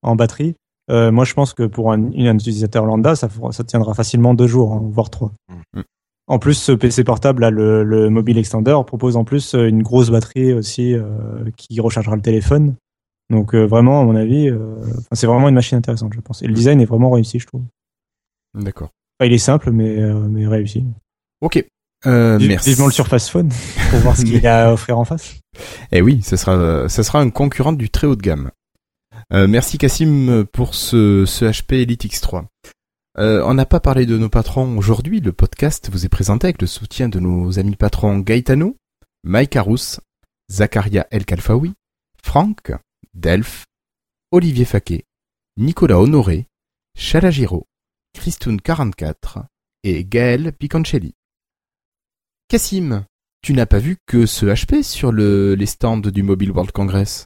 en 0.04 0.16
batterie. 0.16 0.56
Euh, 0.90 1.12
moi, 1.12 1.26
je 1.26 1.34
pense 1.34 1.54
que 1.54 1.64
pour 1.64 1.92
un, 1.92 2.02
un 2.02 2.36
utilisateur 2.36 2.86
lambda, 2.86 3.16
ça 3.16 3.28
tiendra 3.66 3.94
facilement 3.94 4.34
deux 4.34 4.48
jours, 4.48 4.72
hein, 4.74 4.82
voire 4.94 5.10
trois. 5.10 5.32
Mm. 5.74 5.82
En 6.30 6.40
plus, 6.40 6.56
ce 6.56 6.74
PC 6.74 7.06
portable, 7.06 7.42
là, 7.42 7.50
le, 7.50 7.84
le 7.84 8.10
Mobile 8.10 8.38
Extender, 8.38 8.76
propose 8.86 9.16
en 9.16 9.24
plus 9.24 9.56
euh, 9.56 9.68
une 9.68 9.82
grosse 9.82 10.10
batterie 10.10 10.52
aussi 10.54 10.94
euh, 10.94 11.06
qui 11.56 11.80
rechargera 11.80 12.18
le 12.18 12.22
téléphone. 12.22 12.76
Donc 13.30 13.56
euh, 13.56 13.66
vraiment, 13.66 14.02
à 14.02 14.04
mon 14.04 14.16
avis, 14.16 14.50
euh, 14.50 14.76
c'est 15.14 15.28
vraiment 15.28 15.48
une 15.48 15.56
machine 15.56 15.78
intéressante, 15.78 16.14
je 16.14 16.20
pense. 16.20 16.42
Et 16.42 16.48
le 16.48 16.54
design 16.54 16.82
est 16.82 16.86
vraiment 16.86 17.12
réussi, 17.12 17.40
je 17.40 17.48
trouve. 17.48 17.64
D'accord. 18.54 18.90
Enfin, 19.20 19.28
il 19.28 19.34
est 19.34 19.38
simple, 19.38 19.72
mais, 19.72 19.98
mais 20.30 20.46
réussi. 20.48 20.84
Ok. 21.42 21.66
Merci. 22.06 22.70
Vivement 22.70 22.86
le 22.88 22.92
Surface 22.92 23.30
Phone 23.30 23.50
pour 23.90 24.00
voir 24.00 24.16
ce 24.16 24.24
qu'il 24.24 24.42
y 24.42 24.48
a 24.48 24.68
à 24.68 24.74
offrir 24.74 25.00
en 25.00 25.06
face. 25.06 25.40
Eh 25.92 26.02
oui, 26.02 26.22
ça 26.22 26.38
sera, 26.38 26.88
ça 26.90 27.04
sera 27.04 27.20
un 27.20 27.30
concurrent 27.30 27.74
du 27.74 27.90
très 27.90 28.06
haut 28.06 28.16
de 28.16 28.22
gamme. 28.22 28.52
Merci 29.32 29.78
Cassim 29.78 30.46
pour 30.52 30.76
ce, 30.76 31.26
ce 31.26 31.46
HP 31.46 31.82
Elite 31.82 32.06
X3. 32.06 32.44
Euh, 33.20 33.42
on 33.46 33.56
n'a 33.56 33.66
pas 33.66 33.80
parlé 33.80 34.06
de 34.06 34.16
nos 34.16 34.30
patrons 34.30 34.78
aujourd'hui. 34.78 35.22
Le 35.22 35.34
podcast 35.34 35.90
vous 35.92 36.06
est 36.06 36.10
présenté 36.10 36.46
avec 36.46 36.62
le 36.62 36.68
soutien 36.68 37.10
de 37.10 37.20
nos 37.20 37.58
amis 37.58 37.76
patrons 37.76 38.20
Gaetano, 38.20 38.78
Mike 39.24 39.56
Arous, 39.56 40.00
Zakaria 40.52 41.08
El 41.10 41.26
Kalfaoui, 41.26 41.74
Franck, 42.22 42.74
Delph, 43.16 43.66
Olivier 44.32 44.66
Faquet, 44.66 45.06
Nicolas 45.58 46.00
Honoré, 46.00 46.46
Chalagiro, 46.96 47.66
Christoun44 48.16 49.46
et 49.84 50.06
Gaël 50.06 50.54
Piconcelli. 50.54 51.16
Cassim, 52.50 53.04
tu 53.42 53.54
n'as 53.54 53.66
pas 53.66 53.80
vu 53.80 53.98
que 54.06 54.28
ce 54.28 54.46
HP 54.46 54.84
sur 54.84 55.12
le, 55.12 55.56
les 55.56 55.66
stands 55.66 55.98
du 55.98 56.22
Mobile 56.22 56.52
World 56.52 56.72
Congress? 56.72 57.26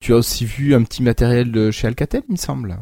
Tu 0.00 0.14
as 0.14 0.16
aussi 0.16 0.46
vu 0.46 0.74
un 0.74 0.82
petit 0.82 1.02
matériel 1.02 1.52
de 1.52 1.70
chez 1.70 1.88
Alcatel, 1.88 2.22
il 2.26 2.32
me 2.32 2.36
semble. 2.36 2.78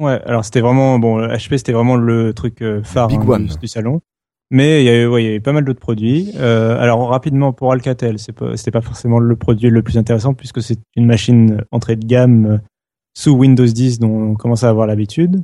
Ouais, 0.00 0.20
alors 0.26 0.44
c'était 0.44 0.60
vraiment 0.60 0.98
bon, 0.98 1.20
HP 1.20 1.56
c'était 1.58 1.72
vraiment 1.72 1.96
le 1.96 2.34
truc 2.34 2.62
euh, 2.62 2.82
phare 2.82 3.10
hein, 3.12 3.38
du, 3.40 3.58
du 3.58 3.68
salon. 3.68 4.00
Mais 4.50 4.82
il 4.82 4.86
y 4.86 4.88
a 4.88 5.02
eu, 5.02 5.06
ouais, 5.06 5.24
il 5.24 5.26
y 5.26 5.32
a 5.32 5.34
eu 5.34 5.40
pas 5.40 5.52
mal 5.52 5.64
d'autres 5.64 5.80
produits. 5.80 6.32
Euh, 6.36 6.78
alors 6.78 7.08
rapidement 7.08 7.52
pour 7.52 7.72
Alcatel, 7.72 8.18
c'est 8.18 8.32
pas 8.32 8.56
c'était 8.56 8.70
pas 8.70 8.82
forcément 8.82 9.18
le 9.18 9.36
produit 9.36 9.70
le 9.70 9.82
plus 9.82 9.98
intéressant 9.98 10.34
puisque 10.34 10.62
c'est 10.62 10.78
une 10.96 11.06
machine 11.06 11.64
entrée 11.70 11.96
de 11.96 12.06
gamme 12.06 12.46
euh, 12.46 12.58
sous 13.16 13.32
Windows 13.32 13.64
10 13.64 14.00
dont 14.00 14.30
on 14.30 14.34
commence 14.34 14.64
à 14.64 14.68
avoir 14.68 14.86
l'habitude. 14.86 15.42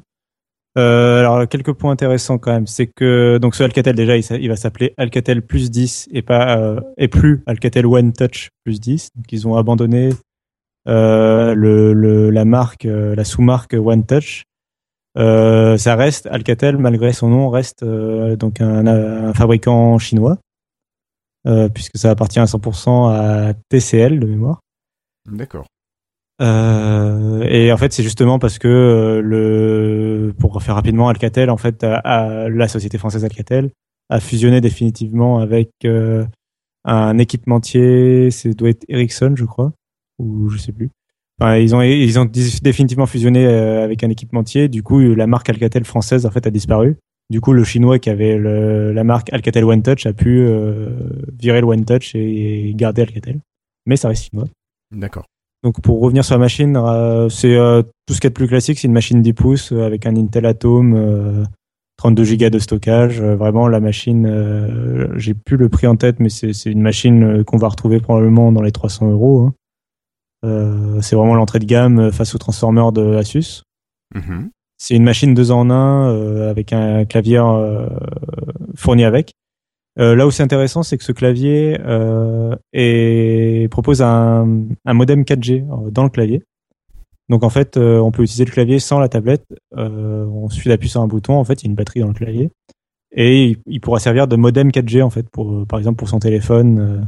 Euh, 0.79 1.19
alors 1.19 1.49
quelques 1.49 1.73
points 1.73 1.91
intéressants 1.91 2.39
quand 2.39 2.53
même, 2.53 2.67
c'est 2.67 2.87
que 2.87 3.39
donc 3.39 3.57
ce 3.57 3.65
Alcatel 3.65 3.97
déjà 3.97 4.17
il, 4.17 4.49
va 4.49 4.55
s'appeler 4.55 4.95
Alcatel 4.97 5.43
plus 5.43 5.71
10 5.71 6.09
et 6.13 6.23
pas 6.23 6.59
euh, 6.59 6.81
et 6.97 7.09
plus 7.09 7.43
Alcatel 7.47 7.87
One 7.87 8.13
Touch 8.13 8.51
plus 8.65 8.79
10. 8.79 9.11
Donc 9.17 9.25
ils 9.33 9.49
ont 9.49 9.57
abandonné 9.57 10.11
le, 10.87 11.93
le 11.93 12.31
la 12.31 12.45
marque 12.45 12.85
euh, 12.87 13.15
la 13.15 13.25
sous-marque 13.25 13.75
One 13.75 14.05
Touch. 14.07 14.45
Euh, 15.19 15.77
ça 15.77 15.97
reste 15.97 16.27
Alcatel 16.27 16.79
malgré 16.79 17.13
son 17.13 17.29
nom 17.29 17.49
reste 17.51 17.83
euh, 17.83 18.37
donc 18.37 18.61
un, 18.61 18.87
un 18.87 19.35
fabricant 19.35 19.99
chinois 19.99 20.39
euh, 21.49 21.69
puisque 21.69 21.97
ça 21.99 22.11
appartient 22.11 22.39
à 22.39 22.45
100% 22.45 23.11
à 23.13 23.55
TCL 23.71 24.21
de 24.21 24.27
mémoire. 24.27 24.61
D'accord. 25.31 25.67
Euh, 26.41 27.43
et 27.43 27.73
en 27.73 27.77
fait, 27.77 27.93
c'est 27.93 28.03
justement 28.03 28.39
parce 28.39 28.59
que 28.59 28.69
euh, 28.69 29.21
le, 29.21 30.33
pour 30.39 30.63
faire 30.63 30.75
rapidement, 30.77 31.09
Alcatel, 31.09 31.51
en 31.51 31.57
fait, 31.59 31.85
a- 31.85 31.97
a- 31.99 32.49
la 32.49 32.69
société 32.69 32.97
française 32.97 33.25
Alcatel 33.25 33.71
a 34.09 34.21
fusionné 34.21 34.61
définitivement 34.61 35.39
avec 35.41 35.71
euh, 35.85 36.25
un 36.85 37.19
équipementier, 37.19 38.31
c'est 38.31 38.55
doit 38.55 38.71
être 38.71 38.85
Ericsson, 38.89 39.35
je 39.37 39.45
crois, 39.45 39.73
ou 40.21 40.49
je 40.49 40.59
sais 40.59 40.73
plus. 40.73 40.91
Enfin, 41.41 41.57
ils 41.57 41.75
ont 41.75 41.81
ils 41.83 42.19
ont 42.19 42.27
dé- 42.27 42.59
définitivement 42.63 43.07
fusionné 43.07 43.47
euh, 43.47 43.83
avec 43.83 44.05
un 44.05 44.11
équipementier. 44.11 44.69
Du 44.69 44.83
coup, 44.83 45.01
la 45.01 45.27
marque 45.27 45.49
Alcatel 45.49 45.85
française 45.85 46.27
en 46.27 46.31
fait 46.31 46.47
a 46.47 46.51
disparu. 46.51 46.97
Du 47.31 47.41
coup, 47.41 47.53
le 47.53 47.65
chinois 47.65 47.99
qui 47.99 48.11
avait 48.11 48.37
le, 48.37 48.93
la 48.93 49.05
marque 49.05 49.33
Alcatel 49.33 49.65
One 49.65 49.83
Touch 49.83 50.05
a 50.07 50.13
pu 50.13 50.41
euh, 50.41 50.91
virer 51.39 51.61
le 51.61 51.67
One 51.69 51.85
Touch 51.85 52.15
et 52.15 52.73
garder 52.75 53.03
Alcatel. 53.03 53.39
Mais 53.87 53.97
ça 53.97 54.09
reste 54.09 54.25
chinois. 54.31 54.47
D'accord. 54.95 55.25
Donc 55.63 55.81
pour 55.81 56.01
revenir 56.01 56.25
sur 56.25 56.35
la 56.35 56.41
machine, 56.41 56.77
euh, 56.77 57.29
c'est 57.29 57.55
euh, 57.55 57.83
tout 58.07 58.15
ce 58.15 58.21
qu'il 58.21 58.25
y 58.25 58.27
a 58.27 58.31
de 58.31 58.35
plus 58.35 58.49
classique, 58.49 58.79
c'est 58.79 58.89
une 58.89 58.93
machine 58.95 59.23
10 59.23 59.33
pouces 59.35 59.73
euh, 59.73 59.83
avec 59.85 60.07
un 60.07 60.17
Intel 60.17 60.45
Atom, 60.47 60.95
euh, 60.95 61.45
32 61.99 62.37
Go 62.37 62.49
de 62.51 62.59
stockage. 62.59 63.21
Euh, 63.21 63.37
vraiment 63.37 63.69
la 63.69 63.79
machine, 63.81 64.27
euh, 64.27 65.07
j'ai 65.19 65.35
plus 65.35 65.57
le 65.57 65.69
prix 65.69 65.87
en 65.87 65.97
tête, 65.97 66.19
mais 66.19 66.31
c'est 66.31 66.51
une 66.67 66.81
machine 66.83 67.23
euh, 67.23 67.45
qu'on 67.45 67.59
va 67.59 67.69
retrouver 67.69 68.01
probablement 68.01 68.53
dans 68.53 68.63
les 68.63 68.73
300 68.73 69.11
euros. 69.13 69.41
hein. 69.43 69.55
Euh, 70.45 71.01
c'est 71.03 71.17
vraiment 71.17 71.35
l'entrée 71.35 71.59
de 71.59 71.67
gamme 71.67 71.99
euh, 71.99 72.11
face 72.13 72.35
au 72.35 72.39
transformer 72.39 72.91
de 72.95 73.17
Asus. 73.17 73.63
Mhm. 74.15 74.51
C'est 74.79 74.95
une 74.95 75.05
machine 75.05 75.35
deux 75.35 75.51
en 75.51 75.69
un 75.71 76.09
euh, 76.11 76.51
avec 76.51 76.73
un 76.73 77.05
clavier 77.05 77.39
euh, 77.39 77.87
fourni 78.75 79.05
avec. 79.05 79.33
Euh, 79.99 80.15
là 80.15 80.27
où 80.27 80.31
c'est 80.31 80.43
intéressant, 80.43 80.83
c'est 80.83 80.97
que 80.97 81.05
ce 81.05 81.13
clavier 81.13 81.79
euh, 81.85 82.57
est- 82.73 83.71
propose 83.71 84.01
un, 84.03 84.49
un 84.87 84.95
modem 84.95 85.23
4G 85.25 85.65
euh, 85.71 85.91
dans 85.91 86.05
le 86.05 86.09
clavier. 86.11 86.43
Donc 87.29 87.45
en 87.45 87.51
fait, 87.51 87.77
euh, 87.77 87.99
on 87.99 88.11
peut 88.11 88.23
utiliser 88.23 88.45
le 88.47 88.51
clavier 88.51 88.79
sans 88.79 88.99
la 88.99 89.09
tablette. 89.09 89.45
Euh, 89.77 90.25
on 90.27 90.49
suffit 90.49 90.69
d'appuyer 90.71 90.91
sur 90.91 91.03
un 91.03 91.07
bouton. 91.09 91.35
En 91.35 91.45
fait, 91.45 91.63
il 91.63 91.67
y 91.67 91.69
a 91.69 91.71
une 91.71 91.77
batterie 91.77 92.01
dans 92.01 92.09
le 92.09 92.15
clavier 92.15 92.51
et 93.13 93.49
il, 93.51 93.57
il 93.67 93.81
pourra 93.81 93.99
servir 93.99 94.27
de 94.29 94.37
modem 94.37 94.71
4G 94.71 95.03
en 95.03 95.11
fait 95.11 95.29
pour, 95.29 95.67
par 95.67 95.79
exemple, 95.79 95.97
pour 95.99 96.09
son 96.09 96.21
téléphone. 96.21 97.07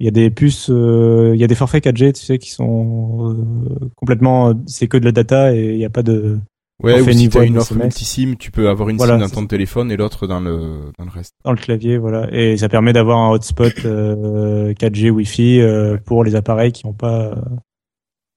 Euh. 0.00 0.02
Il 0.02 0.04
y 0.04 0.08
a 0.08 0.10
des 0.10 0.30
puces, 0.30 0.70
euh, 0.70 1.32
il 1.34 1.40
y 1.40 1.44
a 1.44 1.46
des 1.46 1.54
forfaits 1.54 1.84
4G, 1.84 2.12
tu 2.12 2.24
sais, 2.24 2.38
qui 2.38 2.50
sont 2.50 3.34
euh, 3.34 3.88
complètement, 3.96 4.54
c'est 4.66 4.88
que 4.88 4.96
de 4.96 5.04
la 5.04 5.12
data 5.12 5.54
et 5.54 5.72
il 5.72 5.78
n'y 5.78 5.84
a 5.84 5.90
pas 5.90 6.02
de, 6.02 6.38
Ouais, 6.82 7.00
ou 7.00 7.12
si 7.12 7.28
t'as 7.28 7.44
une 7.44 7.58
offre 7.58 7.74
multisim, 7.74 8.36
tu 8.38 8.50
peux 8.50 8.68
avoir 8.68 8.88
une 8.88 8.96
Voilà, 8.96 9.14
SIM 9.14 9.20
dans 9.20 9.28
c'est 9.28 9.34
ton 9.34 9.46
téléphone 9.46 9.92
et 9.92 9.96
l'autre 9.96 10.26
dans 10.26 10.40
le, 10.40 10.92
dans 10.98 11.04
le 11.04 11.10
reste. 11.10 11.34
dans 11.44 11.52
le 11.52 11.58
clavier, 11.58 11.98
voilà. 11.98 12.28
Et 12.32 12.56
ça 12.56 12.68
permet 12.68 12.92
d'avoir 12.92 13.18
un 13.18 13.30
hotspot 13.30 13.84
euh, 13.84 14.72
4G 14.74 15.10
Wi-Fi 15.10 15.60
euh, 15.60 15.98
pour 15.98 16.24
les 16.24 16.34
appareils 16.36 16.72
qui 16.72 16.86
n'ont 16.86 16.94
pas 16.94 17.32
euh, 17.32 17.34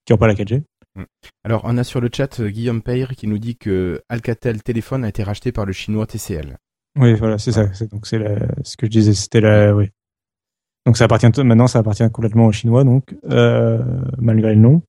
qui 0.05 0.13
ont 0.13 0.17
pas 0.17 0.27
la 0.27 0.35
4G. 0.35 0.63
Alors, 1.43 1.61
on 1.63 1.77
a 1.77 1.83
sur 1.83 2.01
le 2.01 2.09
chat 2.13 2.39
euh, 2.39 2.49
Guillaume 2.49 2.81
Peyre 2.81 3.15
qui 3.15 3.27
nous 3.27 3.37
dit 3.37 3.55
que 3.55 4.01
Alcatel 4.09 4.61
Téléphone 4.61 5.05
a 5.05 5.09
été 5.09 5.23
racheté 5.23 5.51
par 5.51 5.65
le 5.65 5.71
chinois 5.71 6.05
TCL. 6.05 6.57
Oui, 6.99 7.13
voilà, 7.13 7.37
c'est 7.37 7.53
ça. 7.53 7.67
Donc 7.91 8.05
c'est 8.05 8.19
ce 8.63 8.77
que 8.77 8.85
je 8.85 8.91
disais, 8.91 9.13
c'était 9.13 9.41
la, 9.41 9.73
oui. 9.73 9.89
Donc 10.85 10.97
ça 10.97 11.05
appartient 11.05 11.27
maintenant, 11.43 11.67
ça 11.67 11.79
appartient 11.79 12.09
complètement 12.11 12.45
aux 12.47 12.51
Chinois, 12.51 12.83
donc 12.83 13.15
euh, 13.29 13.79
malgré 14.17 14.53
le 14.53 14.59
nom. 14.61 14.81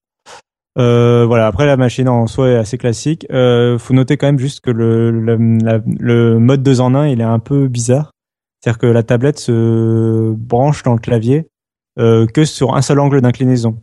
Euh, 0.76 1.24
voilà. 1.24 1.46
Après, 1.46 1.66
la 1.66 1.76
machine 1.76 2.08
en 2.08 2.26
soi 2.26 2.48
est 2.48 2.56
assez 2.56 2.78
classique. 2.78 3.26
Euh, 3.30 3.78
faut 3.78 3.94
noter 3.94 4.16
quand 4.16 4.26
même 4.26 4.40
juste 4.40 4.60
que 4.60 4.70
le 4.70 5.12
le, 5.12 5.36
la- 5.62 5.80
le 5.86 6.38
mode 6.40 6.64
2 6.64 6.80
en 6.80 6.94
1, 6.96 7.06
il 7.08 7.20
est 7.20 7.24
un 7.24 7.38
peu 7.38 7.68
bizarre. 7.68 8.10
C'est-à-dire 8.60 8.78
que 8.78 8.86
la 8.86 9.02
tablette 9.04 9.38
se 9.38 10.32
branche 10.32 10.82
dans 10.82 10.94
le 10.94 10.98
clavier 10.98 11.46
euh, 12.00 12.26
que 12.26 12.44
sur 12.44 12.74
un 12.74 12.82
seul 12.82 12.98
angle 12.98 13.20
d'inclinaison. 13.20 13.78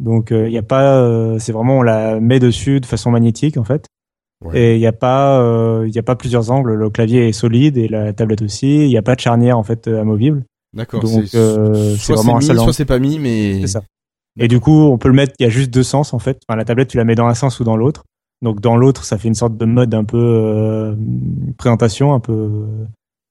Donc 0.00 0.30
il 0.32 0.48
y 0.50 0.58
a 0.58 0.62
pas, 0.62 0.96
euh, 0.96 1.38
c'est 1.38 1.52
vraiment 1.52 1.78
on 1.78 1.82
la 1.82 2.18
met 2.18 2.40
dessus 2.40 2.80
de 2.80 2.86
façon 2.86 3.10
magnétique 3.12 3.56
en 3.56 3.64
fait. 3.64 3.86
Ouais. 4.44 4.58
Et 4.58 4.74
il 4.76 4.78
n'y 4.80 4.86
a 4.86 4.92
pas, 4.92 5.38
euh, 5.42 5.86
il 5.86 5.96
a 5.98 6.02
pas 6.02 6.16
plusieurs 6.16 6.50
angles. 6.50 6.72
Le 6.72 6.90
clavier 6.90 7.28
est 7.28 7.32
solide 7.32 7.76
et 7.76 7.86
la 7.86 8.12
tablette 8.14 8.40
aussi. 8.42 8.84
Il 8.86 8.88
n'y 8.88 8.96
a 8.96 9.02
pas 9.02 9.14
de 9.14 9.20
charnière 9.20 9.58
en 9.58 9.62
fait 9.62 9.86
amovible. 9.86 10.42
D'accord. 10.72 11.00
Donc 11.02 11.24
c'est- 11.26 11.36
euh, 11.36 11.94
vraiment 12.08 12.36
un 12.36 12.40
c'est 12.40 12.46
seul 12.48 12.56
mis, 12.56 12.62
soit 12.62 12.72
c'est 12.72 12.84
pas 12.84 12.98
mis, 12.98 13.18
mais 13.18 13.60
C'est 13.62 13.66
ça. 13.66 13.82
Et 14.38 14.46
du 14.48 14.60
coup, 14.60 14.72
on 14.72 14.96
peut 14.98 15.08
le 15.08 15.14
mettre. 15.14 15.32
Il 15.40 15.42
y 15.42 15.46
a 15.46 15.50
juste 15.50 15.70
deux 15.70 15.82
sens 15.82 16.14
en 16.14 16.18
fait. 16.18 16.40
Enfin, 16.48 16.56
la 16.56 16.64
tablette, 16.64 16.88
tu 16.88 16.96
la 16.96 17.04
mets 17.04 17.16
dans 17.16 17.26
un 17.26 17.34
sens 17.34 17.58
ou 17.60 17.64
dans 17.64 17.76
l'autre. 17.76 18.04
Donc 18.42 18.60
dans 18.60 18.76
l'autre, 18.76 19.04
ça 19.04 19.18
fait 19.18 19.28
une 19.28 19.34
sorte 19.34 19.56
de 19.56 19.64
mode 19.66 19.92
un 19.94 20.04
peu 20.04 20.16
euh, 20.18 20.94
présentation, 21.58 22.14
un 22.14 22.20
peu 22.20 22.64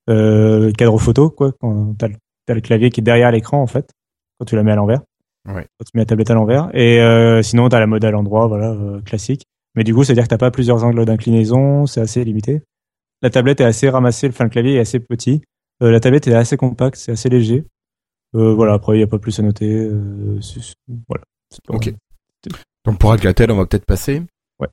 euh, 0.10 0.72
cadre 0.74 0.98
photo 0.98 1.30
quoi. 1.30 1.52
Quand 1.60 1.96
t'as 1.98 2.08
le, 2.10 2.16
t'as 2.46 2.54
le 2.54 2.62
clavier 2.62 2.90
qui 2.90 3.02
est 3.02 3.04
derrière 3.04 3.32
l'écran 3.32 3.62
en 3.62 3.68
fait, 3.68 3.90
quand 4.40 4.46
tu 4.46 4.56
la 4.56 4.64
mets 4.64 4.72
à 4.72 4.76
l'envers. 4.76 5.02
Ouais. 5.48 5.66
Quand 5.80 5.86
tu 5.86 5.92
mets 5.96 6.02
la 6.02 6.06
tablette 6.06 6.30
à 6.30 6.34
l'envers. 6.36 6.70
Et 6.74 7.00
euh, 7.02 7.42
sinon, 7.42 7.70
t'as 7.70 7.80
la 7.80 7.88
mode 7.88 8.04
à 8.06 8.12
l'endroit, 8.12 8.48
voilà, 8.48 8.72
euh, 8.72 9.02
classique. 9.02 9.44
Mais 9.76 9.84
du 9.84 9.94
coup, 9.96 10.04
c'est 10.04 10.12
à 10.12 10.16
dire 10.16 10.26
que 10.26 10.30
t'as 10.30 10.38
pas 10.38 10.52
plusieurs 10.52 10.84
angles 10.84 11.06
d'inclinaison, 11.06 11.86
c'est 11.86 12.02
assez 12.02 12.24
limité. 12.24 12.62
La 13.22 13.30
tablette 13.30 13.62
est 13.62 13.66
assez 13.66 13.90
ramassée, 13.90 14.28
enfin 14.30 14.44
le 14.44 14.50
clavier 14.50 14.76
est 14.76 14.80
assez 14.80 15.00
petit. 15.00 15.42
Euh, 15.82 15.92
la 15.92 16.00
tablette 16.00 16.28
est 16.28 16.34
assez 16.34 16.58
compacte, 16.58 16.98
c'est 16.98 17.12
assez 17.14 17.30
léger. 17.30 17.66
Euh, 18.36 18.54
voilà, 18.54 18.74
après 18.74 18.98
il 18.98 19.00
y 19.00 19.04
a 19.04 19.08
pas 19.08 19.18
plus 19.20 19.40
à 19.40 19.44
noter. 19.44 19.74
Euh, 19.74 20.40
voilà. 21.08 21.24
Pas- 21.68 21.74
Ok. 21.76 21.94
donc 22.86 22.98
pour 23.00 23.12
Alcatel, 23.12 23.50
on 23.52 23.56
va 23.58 23.66
peut-être 23.66 23.86
passer. 23.86 24.22
Ouais. 24.60 24.68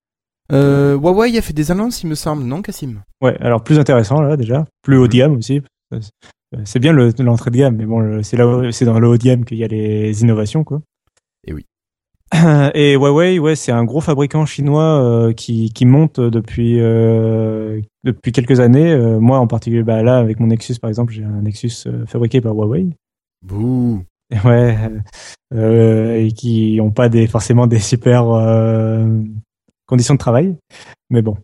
Huawei 0.51 1.37
a 1.39 1.43
fait 1.43 1.53
des 1.53 1.71
annonces, 1.71 2.03
il 2.03 2.09
me 2.09 2.15
semble, 2.15 2.43
non, 2.45 2.61
Cassim 2.63 3.03
Ouais, 3.23 3.37
alors 3.41 3.63
plus 3.65 3.79
intéressant 3.79 4.21
là 4.21 4.37
déjà, 4.37 4.67
plus 4.83 4.97
haut 4.99 5.09
de 5.09 5.13
Mhm. 5.15 5.19
gamme 5.19 5.37
aussi. 5.37 5.63
C'est 6.65 6.79
bien 6.79 6.93
le- 6.93 7.13
l'entrée 7.19 7.51
de 7.51 7.57
gamme, 7.57 7.77
mais 7.77 7.87
bon, 7.87 8.23
c'est 8.23 8.37
là, 8.37 8.71
c'est 8.73 8.85
dans 8.85 8.99
le 9.01 9.09
haut 9.09 9.17
de 9.17 9.23
gamme 9.23 9.45
qu'il 9.45 9.59
y 9.59 9.65
a 9.65 9.69
les 9.69 10.23
innovations 10.23 10.65
quoi. 10.65 10.81
Et 12.75 12.95
Huawei, 12.95 13.39
ouais, 13.39 13.57
c'est 13.57 13.73
un 13.73 13.85
gros 13.85 14.01
fabricant 14.01 14.47
chinois 14.47 15.01
euh, 15.03 15.33
qui, 15.33 15.71
qui 15.71 15.87
monte 15.87 16.19
depuis 16.21 16.81
euh, 16.81 17.81
depuis 18.05 18.33
quelques 18.33 18.61
années. 18.61 18.93
Euh, 18.93 19.21
moi 19.21 19.39
en 19.39 19.47
particulier, 19.47 19.83
bah 19.83 20.03
là 20.03 20.19
avec 20.19 20.41
mon 20.41 20.49
Nexus 20.49 20.77
par 20.81 20.89
exemple, 20.89 21.13
j'ai 21.13 21.25
un 21.25 21.43
Nexus 21.43 21.87
euh, 21.87 22.05
fabriqué 22.07 22.41
par 22.41 22.55
Huawei. 22.55 22.89
Bouh. 23.43 24.03
Ouais, 24.45 24.77
euh, 25.55 26.17
et 26.17 26.33
qui 26.33 26.81
ont 26.83 26.91
pas 26.91 27.09
des 27.09 27.29
forcément 27.29 27.69
des 27.69 27.79
super 27.79 28.29
euh, 28.29 29.07
conditions 29.87 30.15
de 30.15 30.19
travail, 30.19 30.57
mais 31.11 31.23
bon. 31.23 31.37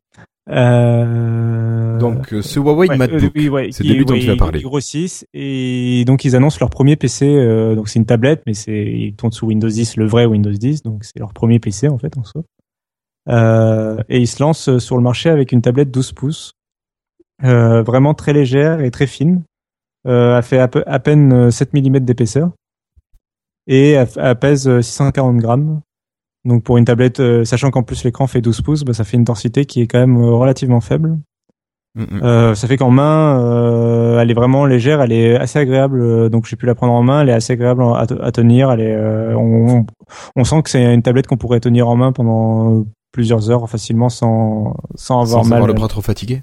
Euh, 0.50 1.98
Donc 1.98 2.32
euh, 2.32 2.42
ce 2.42 2.58
Huawei 2.58 2.88
ouais, 2.88 2.96
MacBook, 2.96 3.36
euh, 3.36 3.48
ouais, 3.48 3.68
c'est 3.70 3.84
dont 3.84 4.14
tu 4.14 4.26
vas 4.26 4.32
ils- 4.32 4.36
parler. 4.36 4.58
Ils 4.58 4.64
grossissent 4.64 5.24
et 5.32 6.04
donc 6.06 6.24
ils 6.24 6.34
annoncent 6.34 6.58
leur 6.60 6.70
premier 6.70 6.96
PC. 6.96 7.26
euh, 7.26 7.74
donc 7.76 7.88
c'est 7.88 7.98
une 7.98 8.06
tablette, 8.06 8.42
mais 8.46 8.54
c'est 8.54 8.84
ils 8.84 9.14
tournent 9.14 9.32
sous 9.32 9.46
Windows 9.46 9.68
10, 9.68 9.96
le 9.96 10.06
vrai 10.06 10.26
Windows 10.26 10.50
10. 10.50 10.82
Donc 10.82 11.04
c'est 11.04 11.18
leur 11.18 11.32
premier 11.32 11.58
PC 11.60 11.88
en 11.88 11.98
fait 11.98 12.16
en 12.18 12.24
soi. 12.24 12.42
Et 14.08 14.18
ils 14.18 14.26
se 14.26 14.42
lancent 14.42 14.78
sur 14.78 14.96
le 14.96 15.02
marché 15.02 15.30
avec 15.30 15.52
une 15.52 15.62
tablette 15.62 15.90
12 15.92 16.12
pouces, 16.12 16.52
vraiment 17.40 18.14
très 18.14 18.32
légère 18.32 18.80
et 18.80 18.90
très 18.90 19.06
fine. 19.06 19.42
Elle 20.04 20.42
fait 20.42 20.58
à, 20.58 20.66
peu- 20.66 20.82
à 20.86 20.98
peine 20.98 21.32
euh, 21.32 21.50
7 21.52 21.72
mm 21.74 22.00
d'épaisseur 22.00 22.50
et 23.68 23.92
elle, 23.92 24.08
pèse 24.40 24.66
euh, 24.66 24.82
640 24.82 25.36
grammes. 25.36 25.80
Donc 26.44 26.64
pour 26.64 26.76
une 26.78 26.84
tablette, 26.84 27.20
euh, 27.20 27.44
sachant 27.44 27.70
qu'en 27.70 27.82
plus 27.82 28.02
l'écran 28.04 28.26
fait 28.26 28.40
12 28.40 28.62
pouces, 28.62 28.82
bah, 28.84 28.92
ça 28.94 29.04
fait 29.04 29.16
une 29.16 29.24
densité 29.24 29.64
qui 29.64 29.80
est 29.80 29.86
quand 29.86 29.98
même 30.00 30.16
euh, 30.16 30.32
relativement 30.32 30.80
faible. 30.80 31.18
Mm, 31.94 32.02
mm. 32.02 32.20
Euh, 32.24 32.54
ça 32.54 32.66
fait 32.66 32.76
qu'en 32.76 32.90
main, 32.90 33.38
euh, 33.44 34.18
elle 34.20 34.30
est 34.30 34.34
vraiment 34.34 34.64
légère, 34.66 35.02
elle 35.02 35.12
est 35.12 35.36
assez 35.36 35.58
agréable. 35.58 36.00
euh, 36.00 36.28
donc 36.28 36.46
j'ai 36.46 36.56
pu 36.56 36.66
la 36.66 36.74
prendre 36.74 36.94
en 36.94 37.02
main, 37.02 37.20
elle 37.22 37.28
est 37.28 37.32
assez 37.34 37.52
agréable 37.52 37.84
à, 37.94 38.06
te- 38.06 38.20
à 38.20 38.32
tenir. 38.32 38.72
Elle 38.72 38.80
est, 38.80 38.94
euh, 38.94 39.36
on, 39.36 39.86
on 40.34 40.44
sent 40.44 40.62
que 40.62 40.70
c'est 40.70 40.92
une 40.94 41.02
tablette 41.02 41.26
qu'on 41.26 41.36
pourrait 41.36 41.60
tenir 41.60 41.88
en 41.88 41.94
main 41.96 42.12
pendant 42.12 42.84
plusieurs 43.12 43.50
heures 43.50 43.68
facilement 43.68 44.08
sans 44.08 44.74
sans 44.94 45.20
avoir 45.32 45.44
Sans 45.44 45.48
mal. 45.50 45.56
avoir 45.58 45.68
le 45.68 45.74
bras 45.74 45.88
trop 45.88 46.00
fatigué. 46.00 46.42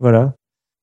Voilà. 0.00 0.32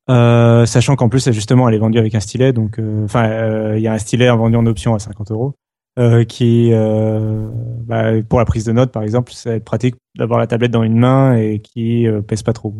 Euh, 0.09 0.65
sachant 0.65 0.95
qu'en 0.95 1.09
plus, 1.09 1.31
justement, 1.31 1.67
elle 1.69 1.75
est 1.75 1.79
vendue 1.79 1.97
avec 1.97 2.13
un 2.13 2.19
stylet, 2.19 2.51
donc 2.53 2.79
enfin, 3.05 3.25
euh, 3.29 3.73
il 3.77 3.81
y 3.81 3.87
a 3.87 3.93
un 3.93 3.97
stylet 3.97 4.29
vendu 4.29 4.55
en 4.57 4.65
option 4.65 4.93
à 4.95 4.99
50 4.99 5.31
euros, 5.31 5.53
euh, 5.99 6.23
qui, 6.23 6.71
euh, 6.73 7.47
bah, 7.85 8.13
pour 8.27 8.39
la 8.39 8.45
prise 8.45 8.65
de 8.65 8.71
notes, 8.71 8.91
par 8.91 9.03
exemple, 9.03 9.31
ça 9.31 9.51
va 9.51 9.55
être 9.57 9.63
pratique 9.63 9.95
d'avoir 10.17 10.39
la 10.39 10.47
tablette 10.47 10.71
dans 10.71 10.81
une 10.81 10.97
main 10.97 11.35
et 11.35 11.59
qui 11.59 12.07
euh, 12.07 12.21
pèse 12.21 12.41
pas 12.41 12.53
trop. 12.53 12.73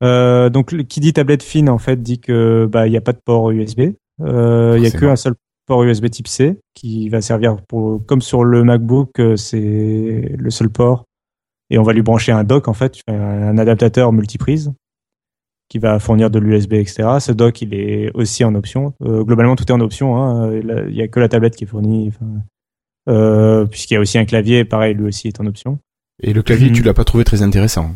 Donc, 0.00 0.74
qui 0.86 1.00
dit 1.00 1.12
tablette 1.12 1.42
fine, 1.42 1.68
en 1.68 1.78
fait, 1.78 2.02
dit 2.02 2.18
que 2.18 2.66
bah 2.70 2.86
il 2.86 2.92
y 2.92 2.96
a 2.96 3.00
pas 3.00 3.12
de 3.12 3.20
port 3.22 3.50
USB. 3.50 3.80
Il 3.80 4.24
y 4.24 4.26
a 4.26 4.74
que 4.76 4.90
Forcément. 4.90 5.12
un 5.12 5.16
seul 5.16 5.34
port 5.66 5.82
USB 5.82 6.08
Type 6.08 6.28
C 6.28 6.58
qui 6.74 7.08
va 7.08 7.20
servir 7.20 7.56
pour, 7.68 8.04
comme 8.06 8.22
sur 8.22 8.44
le 8.44 8.62
MacBook, 8.62 9.20
c'est 9.36 10.34
le 10.38 10.50
seul 10.50 10.70
port. 10.70 11.04
Et 11.68 11.78
on 11.78 11.82
va 11.82 11.92
lui 11.92 12.02
brancher 12.02 12.32
un 12.32 12.44
dock, 12.44 12.68
en 12.68 12.72
fait, 12.72 13.00
un 13.08 13.58
adaptateur 13.58 14.12
multiprise 14.12 14.72
qui 15.68 15.78
va 15.78 15.98
fournir 15.98 16.30
de 16.30 16.38
l'USB, 16.38 16.74
etc. 16.74 17.08
Ce 17.20 17.32
dock, 17.32 17.60
il 17.62 17.74
est 17.74 18.10
aussi 18.14 18.44
en 18.44 18.54
option. 18.54 18.92
Euh, 19.04 19.24
globalement, 19.24 19.56
tout 19.56 19.64
est 19.66 19.72
en 19.72 19.80
option. 19.80 20.16
hein. 20.16 20.52
Il 20.54 20.94
y 20.94 21.02
a 21.02 21.08
que 21.08 21.18
la 21.20 21.28
tablette 21.28 21.56
qui 21.56 21.64
est 21.64 21.66
fournie, 21.66 22.08
enfin, 22.08 22.26
euh, 23.08 23.66
puisqu'il 23.66 23.94
y 23.94 23.96
a 23.96 24.00
aussi 24.00 24.18
un 24.18 24.24
clavier, 24.24 24.64
pareil, 24.64 24.94
lui 24.94 25.06
aussi 25.06 25.28
est 25.28 25.40
en 25.40 25.46
option. 25.46 25.78
Et 26.22 26.32
le 26.32 26.42
clavier, 26.42 26.72
tu 26.72 26.82
l'as 26.82 26.94
pas 26.94 27.04
trouvé 27.04 27.24
très 27.24 27.42
intéressant. 27.42 27.90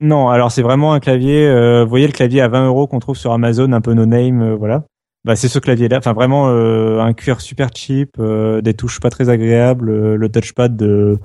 Non, 0.00 0.28
alors 0.28 0.50
c'est 0.52 0.62
vraiment 0.62 0.92
un 0.92 1.00
clavier. 1.00 1.46
euh, 1.46 1.84
vous 1.84 1.90
voyez 1.90 2.06
le 2.06 2.12
clavier 2.12 2.40
à 2.40 2.48
20 2.48 2.66
euros 2.66 2.86
qu'on 2.86 2.98
trouve 2.98 3.16
sur 3.16 3.32
Amazon, 3.32 3.72
un 3.72 3.80
peu 3.80 3.94
no 3.94 4.06
name, 4.06 4.42
euh, 4.42 4.54
voilà. 4.56 4.84
Bah 5.24 5.36
c'est 5.36 5.48
ce 5.48 5.58
clavier-là. 5.58 5.98
Enfin 5.98 6.12
vraiment 6.12 6.48
euh, 6.50 7.00
un 7.00 7.14
cuir 7.14 7.40
super 7.40 7.70
cheap, 7.74 8.10
euh, 8.18 8.60
des 8.60 8.74
touches 8.74 9.00
pas 9.00 9.08
très 9.08 9.30
agréables, 9.30 9.88
euh, 9.88 10.16
le 10.16 10.28
touchpad 10.28 10.76
de 10.76 11.18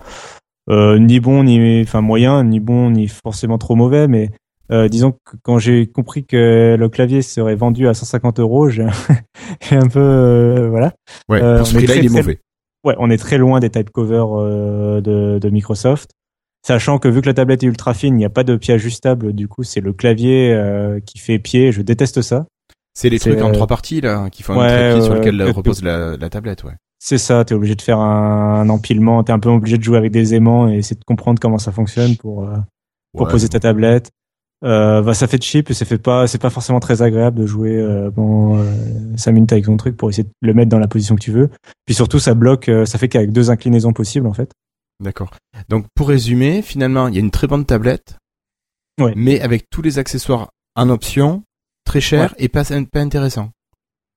euh, 0.70 0.98
ni 1.00 1.20
bon 1.20 1.44
ni 1.44 1.82
enfin 1.82 2.00
moyen, 2.02 2.44
ni 2.44 2.60
bon 2.62 2.92
ni 2.92 3.08
forcément 3.10 3.58
trop 3.58 3.76
mauvais, 3.76 4.08
mais 4.08 4.30
euh, 4.72 4.88
disons 4.88 5.12
que 5.12 5.36
quand 5.44 5.58
j'ai 5.60 5.88
compris 5.88 6.26
que 6.26 6.76
le 6.80 6.90
clavier 6.90 7.22
serait 7.22 7.56
vendu 7.56 7.88
à 7.88 7.94
150 7.94 8.40
euros, 8.40 8.70
j'ai 8.70 8.84
un 9.72 9.88
peu 9.88 10.00
euh, 10.00 10.70
voilà. 10.70 10.94
Ouais, 11.28 11.42
Euh, 11.42 11.58
pour 11.60 11.68
ce 11.68 11.74
prix-là, 11.76 11.94
très, 11.94 12.00
il 12.02 12.06
est 12.06 12.10
très- 12.10 12.18
mauvais. 12.18 12.40
Ouais, 12.86 12.96
on 13.00 13.10
est 13.10 13.18
très 13.18 13.38
loin 13.38 13.60
des 13.60 13.70
type 13.70 13.90
covers 13.90 14.38
euh, 14.40 15.02
de, 15.02 15.38
de 15.40 15.50
Microsoft. 15.50 16.12
Sachant 16.66 16.98
que 17.00 17.08
vu 17.08 17.22
que 17.22 17.28
la 17.28 17.34
tablette 17.34 17.64
est 17.64 17.68
ultra 17.68 17.94
fine, 17.94 18.16
il 18.16 18.18
n'y 18.18 18.26
a 18.26 18.30
pas 18.30 18.44
de 18.44 18.56
pied 18.58 18.74
ajustable, 18.74 19.32
du 19.34 19.48
coup 19.48 19.64
c'est 19.64 19.80
le 19.80 19.94
clavier 19.94 20.54
qui 21.06 21.18
fait 21.18 21.40
pied, 21.40 21.72
je 21.72 21.82
déteste 21.82 22.22
ça. 22.22 22.46
C'est 22.94 23.10
les 23.10 23.18
trucs 23.20 23.42
en 23.42 23.52
trois 23.54 23.68
parties 23.68 24.02
là, 24.02 24.30
qui 24.30 24.44
font 24.44 24.58
ouais, 24.60 24.66
un 24.66 24.90
trépied 24.92 25.02
sur 25.06 25.14
lequel 25.16 25.42
repose 25.44 25.82
la, 25.84 26.18
la 26.18 26.30
tablette, 26.30 26.66
ouais. 26.66 26.74
C'est 27.02 27.18
ça, 27.18 27.46
t'es 27.46 27.56
obligé 27.56 27.76
de 27.76 27.82
faire 27.82 28.00
un, 28.00 28.60
un 28.60 28.70
empilement, 28.70 29.24
t'es 29.24 29.32
un 29.32 29.40
peu 29.40 29.48
obligé 29.48 29.78
de 29.78 29.84
jouer 29.84 29.98
avec 29.98 30.12
des 30.12 30.36
aimants 30.36 30.68
et 30.68 30.76
essayer 30.80 30.98
de 31.00 31.06
comprendre 31.06 31.40
comment 31.40 31.58
ça 31.58 31.72
fonctionne 31.72 32.18
pour, 32.18 32.44
euh, 32.44 32.58
pour 33.14 33.26
Ouais, 33.28 33.32
poser 33.32 33.48
ta 33.48 33.60
tablette. 33.62 34.12
Euh, 34.66 35.02
bah, 35.02 35.14
ça 35.14 35.28
fait 35.28 35.42
cheap 35.42 35.70
et 35.72 35.74
ça 35.74 35.86
fait 35.86 35.98
pas, 35.98 36.28
c'est 36.28 36.38
pas 36.38 36.50
forcément 36.50 36.82
très 36.82 37.02
agréable 37.02 37.40
de 37.40 37.46
jouer 37.46 37.78
euh, 37.78 38.12
pendant 38.12 38.58
euh, 38.58 38.64
5 39.16 39.32
minutes 39.32 39.54
avec 39.54 39.66
ton 39.66 39.78
truc 39.78 39.96
pour 39.96 40.10
essayer 40.10 40.26
de 40.26 40.30
le 40.42 40.54
mettre 40.54 40.70
dans 40.70 40.80
la 40.80 40.88
position 40.90 41.16
que 41.16 41.22
tu 41.22 41.32
veux. 41.32 41.50
Puis 41.86 41.96
surtout, 41.96 42.20
ça 42.20 42.34
bloque, 42.34 42.68
euh, 42.68 42.86
ça 42.86 42.98
fait 42.98 43.08
qu'avec 43.08 43.32
deux 43.32 43.52
inclinaisons 43.52 43.94
possibles 43.94 44.28
en 44.28 44.34
fait. 44.34 44.52
D'accord. 45.02 45.32
Donc 45.70 45.86
pour 45.96 46.10
résumer, 46.10 46.62
finalement, 46.62 47.08
il 47.08 47.16
y 47.16 47.18
a 47.18 47.22
une 47.22 47.32
très 47.32 47.48
bonne 47.48 47.66
tablette, 47.66 48.18
Ouais. 49.00 49.14
mais 49.16 49.40
avec 49.40 49.70
tous 49.70 49.82
les 49.82 49.98
accessoires 49.98 50.50
en 50.76 50.90
option, 50.90 51.44
très 51.86 52.02
cher 52.02 52.36
et 52.38 52.50
pas, 52.50 52.64
pas 52.92 53.00
intéressant. 53.00 53.52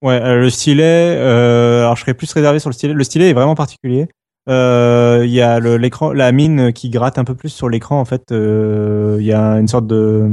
Ouais, 0.03 0.21
euh, 0.21 0.41
le 0.41 0.51
stylet, 0.51 1.17
euh, 1.17 1.83
alors 1.83 1.95
je 1.95 2.01
serais 2.01 2.15
plus 2.15 2.33
réservé 2.33 2.59
sur 2.59 2.69
le 2.69 2.75
stylet. 2.75 2.93
Le 2.95 3.05
stylet 3.05 3.31
est 3.31 3.33
vraiment 3.35 3.55
particulier. 3.55 4.09
Euh, 4.49 5.23
Il 5.25 5.31
y 5.31 5.41
a 5.41 5.61
l'écran, 5.61 6.13
la 6.13 6.33
mine 6.33 6.73
qui 6.73 6.91
gratte 6.91 7.19
un 7.19 7.25
peu 7.25 7.35
plus 7.35 7.49
sur 7.51 7.69
l'écran. 7.69 8.01
En 8.01 8.05
fait, 8.05 8.33
euh, 8.33 9.17
il 9.21 9.27
y 9.27 9.33
a 9.33 9.55
une 9.61 9.69
sorte 9.69 9.87
de, 9.87 10.29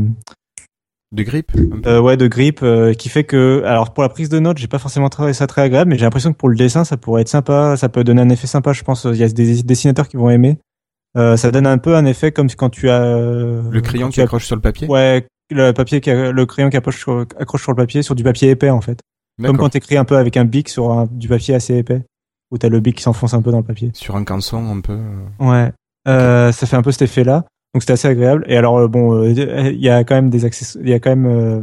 De 1.12 1.24
peu. 1.24 1.70
euh, 1.86 2.00
ouais, 2.02 2.18
de 2.18 2.28
grip 2.28 2.62
euh, 2.64 2.94
qui 2.94 3.10
fait 3.10 3.24
que, 3.24 3.64
alors 3.66 3.94
pour 3.94 4.04
la 4.04 4.10
prise 4.10 4.30
de 4.30 4.40
notes, 4.40 4.58
j'ai 4.58 4.68
pas 4.68 4.80
forcément 4.80 5.10
trouvé 5.10 5.34
ça 5.34 5.48
très 5.48 5.62
agréable, 5.64 5.90
mais 5.92 5.98
j'ai 5.98 6.06
l'impression 6.06 6.32
que 6.34 6.38
pour 6.38 6.50
le 6.50 6.56
dessin, 6.56 6.84
ça 6.84 6.98
pourrait 6.98 7.22
être 7.24 7.30
sympa. 7.30 7.76
Ça 7.78 7.90
peut 7.90 8.04
donner 8.04 8.22
un 8.22 8.30
effet 8.30 8.48
sympa. 8.48 8.74
Je 8.74 8.84
pense. 8.84 9.06
Il 9.06 9.16
y 9.18 9.24
a 9.24 9.30
des 9.30 9.64
dessinateurs 9.64 10.08
qui 10.08 10.18
vont 10.18 10.30
aimer. 10.30 10.58
Euh, 11.18 11.38
ça 11.38 11.50
donne 11.50 11.66
un 11.66 11.80
peu 11.80 11.96
un 11.96 12.06
effet 12.06 12.32
comme 12.32 12.50
quand 12.52 12.70
tu 12.70 12.90
as 12.90 13.00
Le 13.02 13.82
crayon 13.82 14.10
qui 14.10 14.22
as- 14.22 14.26
accroche 14.26 14.46
sur 14.46 14.56
le 14.56 14.62
papier 14.62 14.88
Ouais, 14.88 15.26
le 15.50 15.72
papier, 15.72 16.02
qui 16.02 16.12
a- 16.12 16.32
le 16.32 16.46
crayon 16.46 16.70
qui 16.70 16.78
accroche 16.78 17.00
sur, 17.00 17.26
accroche 17.40 17.64
sur 17.64 17.72
le 17.72 17.76
papier, 17.78 18.04
sur 18.04 18.14
du 18.14 18.24
papier 18.24 18.52
épais 18.52 18.70
en 18.70 18.82
fait. 18.82 19.00
Comme 19.44 19.58
quand 19.58 19.70
t'écris 19.70 19.98
un 19.98 20.06
peu 20.06 20.18
avec 20.18 20.38
un 20.38 20.46
bic 20.46 20.70
sur 20.70 20.92
un- 20.92 21.08
du 21.12 21.28
papier 21.28 21.56
assez 21.56 21.76
épais. 21.78 22.04
Où 22.52 22.58
t'as 22.58 22.70
le 22.70 22.80
bic 22.80 22.98
qui 22.98 23.04
s'enfonce 23.04 23.34
un 23.34 23.42
peu 23.42 23.52
dans 23.52 23.58
le 23.60 23.64
papier. 23.64 23.92
Sur 23.94 24.16
un 24.16 24.24
canson 24.24 24.64
un 24.72 24.82
peu. 24.82 24.94
euh, 24.94 25.26
Ouais. 25.40 25.72
Euh, 26.08 26.52
ça 26.52 26.66
fait 26.66 26.76
un 26.76 26.82
peu 26.82 26.92
cet 26.92 27.04
effet-là. 27.04 27.46
Donc 27.74 27.84
c'était 27.84 27.94
assez 27.94 28.08
agréable. 28.08 28.44
Et 28.48 28.58
alors 28.58 28.78
euh, 28.80 28.88
bon, 28.88 29.14
euh, 29.14 29.30
il 29.32 29.80
y 29.80 29.90
a 29.90 30.04
quand 30.04 30.16
même 30.16 30.30
des 30.30 30.46
accessoires. 30.46 30.84
Il 30.84 30.90
y 30.90 30.94
a 30.94 31.00
quand 31.00 31.12
même. 31.16 31.26
euh, 31.28 31.62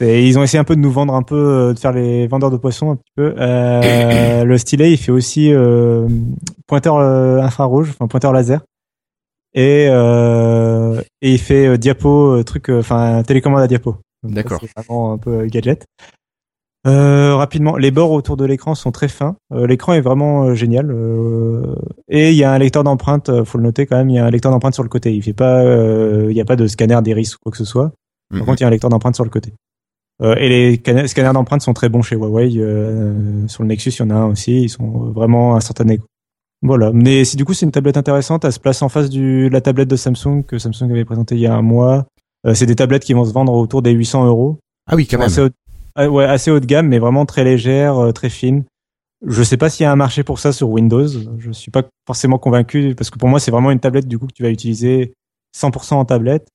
ils 0.00 0.38
ont 0.38 0.42
essayé 0.42 0.58
un 0.60 0.64
peu 0.64 0.74
de 0.76 0.80
nous 0.80 0.90
vendre 0.90 1.14
un 1.14 1.22
peu, 1.22 1.36
euh, 1.36 1.74
de 1.74 1.78
faire 1.78 1.92
les 1.92 2.26
vendeurs 2.26 2.50
de 2.50 2.56
poissons 2.56 2.90
un 2.92 2.96
petit 2.96 3.12
peu. 3.16 3.34
Euh, 3.38 4.44
le 4.44 4.58
stylet, 4.58 4.92
il 4.92 4.96
fait 4.96 5.12
aussi 5.12 5.52
euh, 5.52 6.08
pointeur 6.66 6.98
infrarouge, 6.98 7.90
enfin 7.90 8.06
pointeur 8.08 8.32
laser. 8.32 8.60
Et, 9.54 9.86
euh, 9.90 11.00
et 11.20 11.32
il 11.32 11.38
fait 11.38 11.76
diapo, 11.78 12.42
truc, 12.44 12.68
enfin 12.70 13.22
télécommande 13.22 13.60
à 13.60 13.66
diapo. 13.66 13.96
D'accord. 14.22 14.60
C'est 14.62 14.70
vraiment 14.76 15.12
un 15.12 15.18
peu 15.18 15.44
gadget. 15.46 15.84
Euh, 16.86 17.36
rapidement, 17.36 17.76
les 17.76 17.92
bords 17.92 18.10
autour 18.10 18.36
de 18.36 18.44
l'écran 18.44 18.74
sont 18.74 18.90
très 18.90 19.08
fins. 19.08 19.36
Euh, 19.52 19.66
l'écran 19.66 19.92
est 19.92 20.00
vraiment 20.00 20.44
euh, 20.44 20.54
génial. 20.54 20.90
Euh, 20.90 21.76
et 22.08 22.30
il 22.30 22.36
y 22.36 22.42
a 22.42 22.52
un 22.52 22.58
lecteur 22.58 22.82
d'empreintes, 22.82 23.28
euh, 23.28 23.44
faut 23.44 23.58
le 23.58 23.64
noter 23.64 23.86
quand 23.86 23.96
même, 23.96 24.10
il 24.10 24.16
y 24.16 24.18
a 24.18 24.26
un 24.26 24.30
lecteur 24.30 24.50
d'empreintes 24.50 24.74
sur 24.74 24.82
le 24.82 24.88
côté. 24.88 25.14
Il 25.14 25.22
fait 25.22 25.32
pas, 25.32 25.62
euh, 25.62 26.26
il 26.28 26.34
n'y 26.34 26.40
a 26.40 26.44
pas 26.44 26.56
de 26.56 26.66
scanner 26.66 26.98
d'iris 27.02 27.36
ou 27.36 27.38
quoi 27.40 27.52
que 27.52 27.58
ce 27.58 27.64
soit. 27.64 27.92
Par 28.30 28.40
mhm. 28.40 28.46
contre, 28.46 28.60
il 28.60 28.62
y 28.62 28.64
a 28.64 28.68
un 28.68 28.70
lecteur 28.70 28.90
d'empreintes 28.90 29.14
sur 29.14 29.24
le 29.24 29.30
côté. 29.30 29.52
Euh, 30.22 30.34
et 30.36 30.48
les 30.48 31.06
scanners 31.06 31.32
d'empreintes 31.32 31.62
sont 31.62 31.72
très 31.72 31.88
bons 31.88 32.02
chez 32.02 32.16
Huawei. 32.16 32.52
Euh, 32.56 33.46
sur 33.48 33.62
le 33.62 33.68
Nexus, 33.68 33.90
il 33.90 34.00
y 34.00 34.02
en 34.02 34.10
a 34.10 34.14
un 34.14 34.26
aussi. 34.26 34.62
Ils 34.62 34.68
sont 34.68 35.10
vraiment 35.12 35.56
instantanés. 35.56 36.00
Voilà. 36.62 36.92
Mais 36.92 37.24
si 37.24 37.36
du 37.36 37.44
coup 37.44 37.54
c'est 37.54 37.66
une 37.66 37.72
tablette 37.72 37.96
intéressante, 37.96 38.44
elle 38.44 38.52
se 38.52 38.60
place 38.60 38.82
en 38.82 38.88
face 38.88 39.10
du 39.10 39.48
la 39.48 39.60
tablette 39.60 39.88
de 39.88 39.96
Samsung 39.96 40.44
que 40.46 40.58
Samsung 40.58 40.90
avait 40.90 41.04
présentée 41.04 41.34
il 41.34 41.40
y 41.40 41.46
a 41.46 41.54
un 41.54 41.62
mois. 41.62 42.06
Euh, 42.46 42.54
c'est 42.54 42.66
des 42.66 42.76
tablettes 42.76 43.04
qui 43.04 43.14
vont 43.14 43.24
se 43.24 43.32
vendre 43.32 43.52
autour 43.52 43.82
des 43.82 43.90
800 43.90 44.26
euros. 44.26 44.58
Ah 44.86 44.94
oui, 44.94 45.06
quand 45.06 45.18
même. 45.18 45.28
Ah 45.94 46.08
ouais, 46.08 46.24
assez 46.24 46.50
haut 46.50 46.60
de 46.60 46.66
gamme, 46.66 46.88
mais 46.88 46.98
vraiment 46.98 47.26
très 47.26 47.44
légère, 47.44 47.98
euh, 47.98 48.12
très 48.12 48.30
fine. 48.30 48.64
Je 49.26 49.42
sais 49.42 49.56
pas 49.56 49.70
s'il 49.70 49.84
y 49.84 49.86
a 49.86 49.92
un 49.92 49.96
marché 49.96 50.24
pour 50.24 50.38
ça 50.40 50.52
sur 50.52 50.68
Windows. 50.70 51.06
Je 51.38 51.50
suis 51.52 51.70
pas 51.70 51.82
forcément 52.06 52.38
convaincu 52.38 52.94
parce 52.96 53.08
que 53.10 53.18
pour 53.18 53.28
moi 53.28 53.38
c'est 53.38 53.50
vraiment 53.52 53.70
une 53.70 53.78
tablette 53.78 54.08
du 54.08 54.18
coup 54.18 54.26
que 54.26 54.32
tu 54.32 54.42
vas 54.42 54.50
utiliser 54.50 55.12
100% 55.56 55.94
en 55.94 56.04
tablette. 56.04 56.48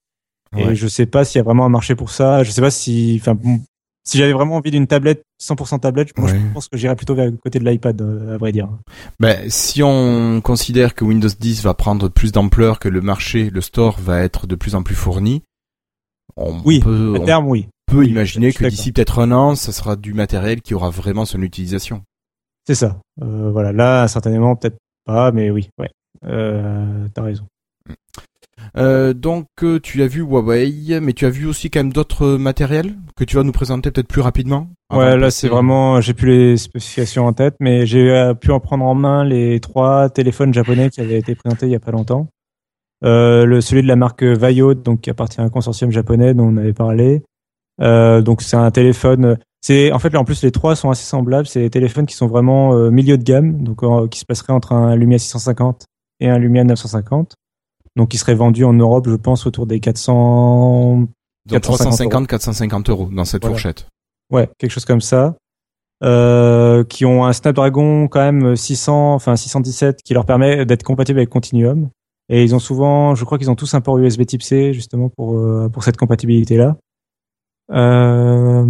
Ouais. 0.56 0.72
Et 0.72 0.76
je 0.76 0.88
sais 0.88 1.06
pas 1.06 1.24
s'il 1.24 1.40
y 1.40 1.42
a 1.42 1.44
vraiment 1.44 1.66
un 1.66 1.70
marché 1.70 1.96
pour 1.96 2.10
ça. 2.10 2.44
Je 2.44 2.52
sais 2.52 2.62
pas 2.62 2.72
si, 2.72 3.18
enfin, 3.22 3.38
si 4.06 4.18
j'avais 4.18 4.34
vraiment 4.34 4.56
envie 4.56 4.72
d'une 4.72 4.88
tablette 4.88 5.22
100% 5.42 5.80
tablette, 5.80 6.18
moi, 6.18 6.30
Ouais. 6.32 6.38
je 6.40 6.54
pense 6.54 6.68
que 6.68 6.78
j'irais 6.78 6.96
plutôt 6.96 7.16
vers 7.16 7.26
le 7.26 7.38
côté 7.38 7.60
de 7.60 7.66
l'iPad, 7.70 8.02
euh, 8.02 8.36
à 8.36 8.38
vrai 8.38 8.52
dire. 8.52 8.68
Ben, 9.20 9.50
si 9.50 9.82
on 9.84 10.42
considère 10.42 10.96
que 10.96 11.04
Windows 11.06 11.30
10 11.40 11.64
va 11.64 11.74
prendre 11.74 12.08
plus 12.10 12.32
d'ampleur, 12.32 12.80
que 12.80 12.88
le 12.90 13.02
marché, 13.02 13.50
le 13.50 13.62
store 13.62 13.98
va 14.00 14.22
être 14.24 14.48
de 14.48 14.56
plus 14.56 14.76
en 14.76 14.84
plus 14.84 14.96
fourni, 14.96 15.44
on 16.36 16.60
Oui, 16.66 16.80
peut, 16.80 17.14
À 17.18 17.20
on 17.22 17.26
terme, 17.26 17.48
oui. 17.48 17.68
Peut 17.88 17.98
oui, 17.98 18.10
imaginer 18.10 18.54
que 18.54 18.66
d'ici 18.66 18.92
peut-être 18.92 19.20
un 19.20 19.32
an, 19.32 19.56
ça 19.56 19.72
sera 19.72 19.96
du 19.96 20.14
matériel 20.14 20.62
qui 20.62 20.76
aura 20.76 20.90
vraiment 20.90 21.26
son 21.26 21.42
utilisation. 21.42 22.04
C'est 22.68 22.76
ça. 22.76 23.00
Euh, 23.22 23.50
voilà. 23.52 23.72
Là, 23.72 24.08
certainement, 24.08 24.56
peut-être 24.56 24.78
pas, 25.06 25.32
mais 25.32 25.50
oui, 25.50 25.70
ouais. 25.80 25.90
Euh, 26.26 27.08
t'as 27.14 27.24
raison. 27.24 27.46
Euh, 28.76 29.14
donc 29.14 29.48
euh, 29.64 29.80
tu 29.80 30.04
as 30.04 30.08
vu 30.08 30.22
Huawei, 30.22 31.00
mais 31.02 31.14
tu 31.14 31.26
as 31.26 31.30
vu 31.30 31.46
aussi 31.46 31.70
quand 31.70 31.80
même 31.80 31.94
d'autres 31.94 32.38
matériels 32.38 32.96
que 33.16 33.24
tu 33.24 33.36
vas 33.36 33.44
nous 33.44 33.52
présenter 33.52 33.92
peut-être 33.92 34.08
plus 34.08 34.22
rapidement. 34.22 34.70
Ouais, 34.94 35.18
là, 35.18 35.32
c'est 35.32 35.48
vraiment, 35.48 36.02
j'ai 36.02 36.14
plus 36.14 36.28
les 36.28 36.58
spécifications 36.58 37.26
en 37.26 37.34
tête, 37.34 37.56
mais 37.60 37.86
j'ai 37.86 38.12
euh, 38.12 38.34
pu 38.34 38.52
en 38.52 38.60
prendre 38.60 38.86
en 38.86 38.96
main 38.96 39.24
les 39.24 39.60
trois 39.60 40.10
téléphones 40.10 40.54
japonais 40.54 40.90
qui 40.90 41.02
avaient 41.02 41.18
été 41.18 41.36
présentés 41.36 41.68
il 41.68 41.72
y 41.72 41.76
a 41.76 41.80
pas 41.80 41.92
longtemps. 41.92 42.28
Euh, 43.04 43.46
le, 43.46 43.62
celui 43.62 43.84
de 43.84 43.88
la 43.88 43.96
marque 43.96 44.24
Vaio, 44.24 44.74
donc 44.74 45.02
qui 45.02 45.10
appartient 45.10 45.40
à 45.40 45.44
un 45.44 45.50
consortium 45.50 45.92
japonais 45.92 46.34
dont 46.34 46.46
on 46.46 46.58
avait 46.58 46.74
parlé. 46.74 47.24
Euh, 47.82 48.22
donc 48.22 48.42
c'est 48.42 48.58
un 48.58 48.72
téléphone. 48.72 49.38
C'est 49.62 49.92
en 49.92 50.00
fait 50.00 50.10
là 50.12 50.20
en 50.20 50.24
plus 50.26 50.44
les 50.44 50.52
trois 50.52 50.76
sont 50.76 50.90
assez 50.90 51.06
semblables. 51.06 51.48
C'est 51.48 51.62
des 51.62 51.70
téléphones 51.70 52.06
qui 52.06 52.16
sont 52.16 52.28
vraiment 52.28 52.74
euh, 52.74 52.90
milieu 52.90 53.18
de 53.18 53.24
gamme, 53.24 53.64
donc 53.64 53.84
euh, 53.84 54.08
qui 54.08 54.20
se 54.20 54.26
passeraient 54.26 54.54
entre 54.54 54.74
un 54.74 54.96
Lumia 54.96 55.18
650 55.20 55.86
et 56.20 56.30
un 56.30 56.38
Lumia 56.38 56.64
950. 56.64 57.36
Donc 57.96 58.10
qui 58.10 58.18
seraient 58.18 58.36
vendus 58.36 58.64
en 58.64 58.74
Europe, 58.74 59.08
je 59.10 59.16
pense, 59.16 59.48
autour 59.48 59.66
des 59.66 59.80
400 59.80 61.00
Donc 61.00 61.10
450 61.50 62.30
350-450 62.30 62.90
euros 62.92 63.10
dans 63.12 63.26
cette 63.26 63.42
Voilà. 63.42 63.56
fourchette. 63.56 63.88
Ouais, 64.32 64.50
quelque 64.60 64.72
chose 64.72 64.86
comme 64.86 65.02
ça. 65.02 65.36
Euh, 66.04 66.84
qui 66.84 67.06
ont 67.06 67.26
un 67.26 67.34
Snapdragon 67.34 68.08
quand 68.08 68.20
même 68.20 68.56
600, 68.56 69.16
enfin 69.16 69.36
617, 69.36 70.04
qui 70.04 70.14
leur 70.14 70.26
permet 70.26 70.64
d'être 70.64 70.84
compatible 70.84 71.18
avec 71.18 71.30
Continuum. 71.30 71.90
Et 72.30 72.44
ils 72.44 72.54
ont 72.54 72.60
souvent, 72.60 73.16
je 73.16 73.26
crois 73.26 73.40
qu'ils 73.40 73.50
ont 73.50 73.56
tous 73.56 73.74
un 73.74 73.82
port 73.82 73.98
USB 73.98 74.26
Type 74.26 74.44
C 74.44 74.74
justement 74.74 75.10
pour 75.10 75.36
euh, 75.40 75.70
pour 75.70 75.84
cette 75.84 75.98
compatibilité 75.98 76.56
là. 76.58 76.78
Euh, 77.72 78.66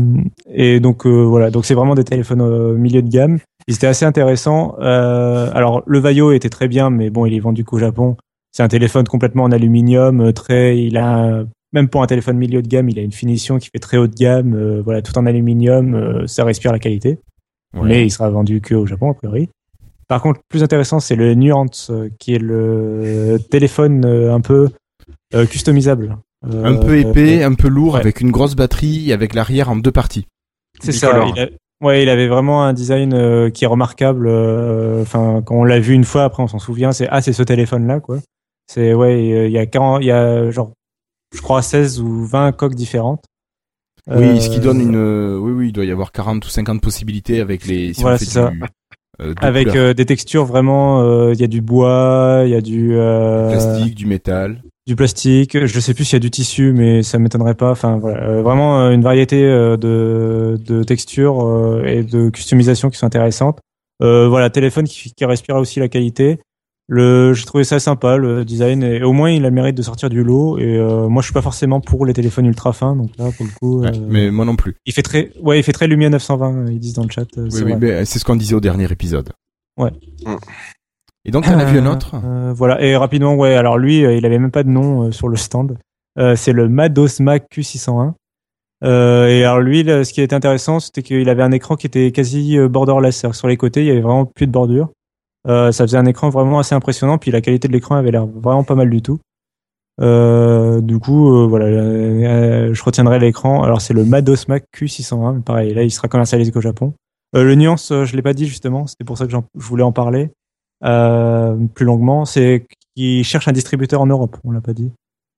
et 0.51 0.79
donc 0.79 1.05
euh, 1.05 1.23
voilà, 1.23 1.51
donc 1.51 1.65
c'est 1.65 1.75
vraiment 1.75 1.95
des 1.95 2.03
téléphones 2.03 2.41
euh, 2.41 2.73
milieu 2.73 3.01
de 3.01 3.09
gamme. 3.09 3.39
Ils 3.67 3.75
étaient 3.75 3.87
assez 3.87 4.05
intéressants. 4.05 4.75
Euh, 4.79 5.49
alors 5.53 5.83
le 5.85 5.99
Vaio 5.99 6.31
était 6.31 6.49
très 6.49 6.67
bien, 6.67 6.89
mais 6.89 7.09
bon, 7.09 7.25
il 7.25 7.33
est 7.33 7.39
vendu 7.39 7.63
qu'au 7.63 7.77
Japon. 7.79 8.17
C'est 8.51 8.63
un 8.63 8.67
téléphone 8.69 9.05
complètement 9.07 9.43
en 9.43 9.51
aluminium, 9.51 10.33
très, 10.33 10.79
il 10.81 10.97
a 10.97 11.17
un- 11.41 11.47
même 11.73 11.89
pour 11.89 12.01
un 12.01 12.07
téléphone 12.07 12.37
milieu 12.37 12.61
de 12.61 12.67
gamme, 12.67 12.89
il 12.89 12.97
a 12.97 13.01
une 13.03 13.11
finition 13.11 13.59
qui 13.59 13.69
fait 13.71 13.79
très 13.79 13.97
haut 13.97 14.07
de 14.07 14.15
gamme, 14.15 14.55
euh, 14.55 14.81
voilà, 14.83 15.01
tout 15.01 15.15
en 15.17 15.25
aluminium, 15.25 15.93
euh, 15.93 16.25
ça 16.25 16.43
respire 16.43 16.71
la 16.71 16.79
qualité. 16.79 17.19
Ouais. 17.75 17.87
Mais 17.87 18.05
il 18.05 18.09
sera 18.09 18.29
vendu 18.29 18.61
que 18.61 18.73
au 18.73 18.85
Japon 18.87 19.11
a 19.11 19.13
priori. 19.13 19.49
Par 20.07 20.21
contre, 20.21 20.39
le 20.39 20.43
plus 20.47 20.63
intéressant, 20.63 21.01
c'est 21.01 21.17
le 21.17 21.35
Nuance, 21.35 21.89
euh, 21.91 22.09
qui 22.17 22.33
est 22.33 22.39
le 22.39 23.37
téléphone 23.51 24.05
un 24.05 24.39
peu 24.41 24.69
customisable. 25.49 26.15
Euh, 26.45 26.63
Un 26.65 26.75
peu 26.77 26.97
épais, 26.99 27.43
un 27.43 27.53
peu 27.55 27.67
lourd, 27.67 27.95
ouais. 27.95 27.99
avec 27.99 28.21
une 28.21 28.31
grosse 28.31 28.55
batterie, 28.55 29.09
et 29.09 29.13
avec 29.13 29.33
l'arrière 29.33 29.69
en 29.69 29.75
deux 29.75 29.91
parties. 29.91 30.25
C'est 30.81 30.91
ça. 30.91 31.25
Il 31.35 31.39
a- 31.41 31.49
ouais, 31.81 32.03
il 32.03 32.09
avait 32.09 32.27
vraiment 32.27 32.63
un 32.63 32.73
design 32.73 33.13
euh, 33.13 33.49
qui 33.49 33.63
est 33.63 33.67
remarquable. 33.67 34.27
euh, 34.27 35.01
Enfin, 35.01 35.41
quand 35.43 35.55
on 35.55 35.63
l'a 35.63 35.79
vu 35.79 35.93
une 35.93 36.03
fois, 36.03 36.23
après 36.25 36.43
on 36.43 36.47
s'en 36.47 36.59
souvient. 36.59 36.91
C'est 36.91 37.07
ah, 37.09 37.21
c'est 37.21 37.33
ce 37.33 37.41
téléphone-là, 37.43 37.99
quoi. 37.99 38.19
C'est 38.67 38.93
ouais, 38.93 39.31
euh, 39.33 39.45
il 39.47 39.51
y 39.51 39.57
a 39.57 39.65
40, 39.65 40.01
il 40.03 40.07
y 40.07 40.11
a 40.11 40.51
genre, 40.51 40.73
je 41.35 41.41
crois 41.41 41.61
16 41.63 41.99
ou 42.01 42.25
20 42.25 42.51
coques 42.51 42.75
différentes. 42.75 43.23
Oui, 44.09 44.39
ce 44.39 44.49
qui 44.49 44.59
Euh, 44.59 44.61
donne 44.61 44.79
une, 44.81 44.95
euh, 44.95 45.37
oui, 45.37 45.51
oui, 45.51 45.67
il 45.69 45.71
doit 45.73 45.85
y 45.85 45.91
avoir 45.91 46.11
40 46.11 46.45
ou 46.45 46.49
50 46.49 46.81
possibilités 46.81 47.41
avec 47.41 47.65
les, 47.65 47.93
si 47.93 48.01
Voilà, 48.01 48.17
c'est 48.17 48.25
ça. 48.25 48.49
du, 48.51 48.61
euh, 49.21 49.33
avec 49.41 49.69
euh, 49.75 49.93
des 49.93 50.05
textures 50.05 50.45
vraiment. 50.45 51.01
euh, 51.01 51.33
Il 51.33 51.39
y 51.41 51.43
a 51.43 51.47
du 51.47 51.61
bois, 51.61 52.43
il 52.45 52.51
y 52.51 52.55
a 52.55 52.61
du 52.61 52.93
euh, 52.95 53.49
plastique, 53.49 53.95
du 53.95 54.05
métal. 54.05 54.61
Du 54.87 54.95
plastique. 54.95 55.65
Je 55.65 55.79
sais 55.79 55.93
plus 55.93 56.05
s'il 56.05 56.13
y 56.15 56.15
a 56.15 56.19
du 56.19 56.31
tissu, 56.31 56.71
mais 56.73 57.03
ça 57.03 57.19
m'étonnerait 57.19 57.53
pas. 57.55 57.69
Enfin, 57.71 57.97
voilà, 57.97 58.23
Euh, 58.23 58.41
vraiment 58.41 58.79
euh, 58.81 58.91
une 58.91 59.01
variété 59.03 59.43
euh, 59.43 59.77
de, 59.77 60.57
de 60.65 60.83
textures 60.83 61.45
euh, 61.45 61.83
et 61.85 62.03
de 62.03 62.29
customisation 62.29 62.89
qui 62.89 62.97
sont 62.97 63.05
intéressantes. 63.05 63.59
Euh, 64.01 64.27
voilà, 64.29 64.49
téléphone 64.49 64.85
qui, 64.87 65.11
qui 65.13 65.25
respire 65.25 65.55
aussi 65.57 65.79
la 65.79 65.89
qualité. 65.89 66.39
Le, 66.89 67.33
j'ai 67.33 67.43
trouvé 67.43 67.65
ça 67.65 67.79
sympa 67.79 68.15
le 68.15 68.45
design 68.45 68.81
et 68.81 69.03
au 69.03 69.11
moins 69.11 69.29
il 69.29 69.43
a 69.43 69.49
le 69.49 69.53
mérite 69.55 69.75
de 69.75 69.81
sortir 69.81 70.09
du 70.09 70.23
lot. 70.23 70.57
Et 70.57 70.77
euh, 70.77 71.09
moi, 71.09 71.21
je 71.21 71.25
suis 71.27 71.33
pas 71.33 71.41
forcément 71.41 71.81
pour 71.81 72.05
les 72.05 72.13
téléphones 72.13 72.45
ultra 72.45 72.71
fins, 72.71 72.95
donc 72.95 73.09
là 73.17 73.29
pour 73.35 73.45
le 73.45 73.51
coup, 73.59 73.81
Ouais, 73.81 73.91
mais 74.07 74.31
moi 74.31 74.45
non 74.45 74.55
plus. 74.55 74.75
il 74.85 74.93
fait 74.93 75.01
très, 75.01 75.31
ouais, 75.41 75.59
il 75.59 75.63
fait 75.63 75.73
très 75.73 75.87
Lumia 75.87 76.09
920. 76.09 76.67
Ils 76.71 76.79
disent 76.79 76.93
dans 76.93 77.03
le 77.03 77.09
chat. 77.09 77.25
Oui, 77.35 77.47
c'est 77.51 77.63
oui, 77.63 77.71
vrai. 77.73 77.79
mais 77.81 78.05
c'est 78.05 78.19
ce 78.19 78.23
qu'on 78.23 78.37
disait 78.37 78.55
au 78.55 78.61
dernier 78.61 78.89
épisode. 78.89 79.31
Ouais. 79.77 79.91
Mm. 80.25 80.35
Et 81.27 81.31
donc, 81.31 81.43
t'en 81.45 81.59
as 81.59 81.65
vu 81.65 81.79
un 81.79 81.85
autre? 81.85 82.15
Euh, 82.15 82.53
Voilà, 82.55 82.81
et 82.81 82.95
rapidement, 82.95 83.35
ouais, 83.35 83.55
alors 83.55 83.77
lui, 83.77 84.05
euh, 84.05 84.15
il 84.15 84.25
avait 84.25 84.39
même 84.39 84.51
pas 84.51 84.63
de 84.63 84.69
nom 84.69 85.03
euh, 85.03 85.11
sur 85.11 85.27
le 85.27 85.35
stand. 85.35 85.77
Euh, 86.17 86.35
c'est 86.35 86.53
le 86.53 86.69
Mados 86.69 87.19
Mac 87.19 87.45
Q601. 87.53 88.13
Euh, 88.83 89.27
et 89.27 89.43
alors 89.43 89.59
lui, 89.59 89.83
là, 89.83 90.03
ce 90.03 90.13
qui 90.13 90.21
était 90.21 90.35
intéressant, 90.35 90.79
c'était 90.79 91.03
qu'il 91.03 91.27
avait 91.29 91.43
un 91.43 91.51
écran 91.51 91.75
qui 91.75 91.87
était 91.87 92.11
quasi 92.11 92.57
euh, 92.57 92.69
borderless. 92.69 93.25
Sur 93.33 93.47
les 93.47 93.57
côtés, 93.57 93.81
il 93.81 93.87
y 93.87 93.91
avait 93.91 94.01
vraiment 94.01 94.25
plus 94.25 94.47
de 94.47 94.51
bordure. 94.51 94.89
Euh, 95.47 95.71
ça 95.71 95.83
faisait 95.85 95.97
un 95.97 96.05
écran 96.05 96.29
vraiment 96.29 96.59
assez 96.59 96.75
impressionnant, 96.75 97.17
puis 97.17 97.31
la 97.31 97.41
qualité 97.41 97.67
de 97.67 97.73
l'écran 97.73 97.95
avait 97.95 98.11
l'air 98.11 98.25
vraiment 98.25 98.63
pas 98.63 98.75
mal 98.75 98.89
du 98.89 99.01
tout. 99.01 99.19
Euh, 99.99 100.79
du 100.79 100.99
coup, 100.99 101.33
euh, 101.33 101.47
voilà, 101.47 101.65
euh, 101.65 102.73
je 102.73 102.83
retiendrai 102.83 103.19
l'écran. 103.19 103.63
Alors 103.63 103.81
c'est 103.81 103.93
le 103.93 104.05
Mados 104.05 104.47
Mac 104.47 104.65
Q601. 104.75 105.41
Pareil, 105.41 105.73
là, 105.73 105.83
il 105.83 105.91
sera 105.91 106.07
commercialisé 106.07 106.51
qu'au 106.51 106.61
Japon. 106.61 106.93
Euh, 107.35 107.43
le 107.43 107.55
nuance, 107.55 107.91
euh, 107.91 108.05
je 108.05 108.15
l'ai 108.15 108.21
pas 108.21 108.33
dit 108.33 108.45
justement. 108.45 108.87
C'était 108.87 109.03
pour 109.03 109.17
ça 109.17 109.25
que 109.25 109.31
je 109.31 109.37
voulais 109.55 109.83
en 109.83 109.91
parler 109.91 110.23
euh, 110.25 110.29
plus 110.81 111.85
longuement. 111.85 112.25
C'est 112.25 112.65
qu'il 112.95 113.23
cherche 113.23 113.47
un 113.47 113.51
distributeur 113.53 114.01
en 114.01 114.07
Europe. 114.07 114.37
On 114.43 114.51
l'a 114.51 114.61
pas 114.61 114.73
dit. 114.73 114.91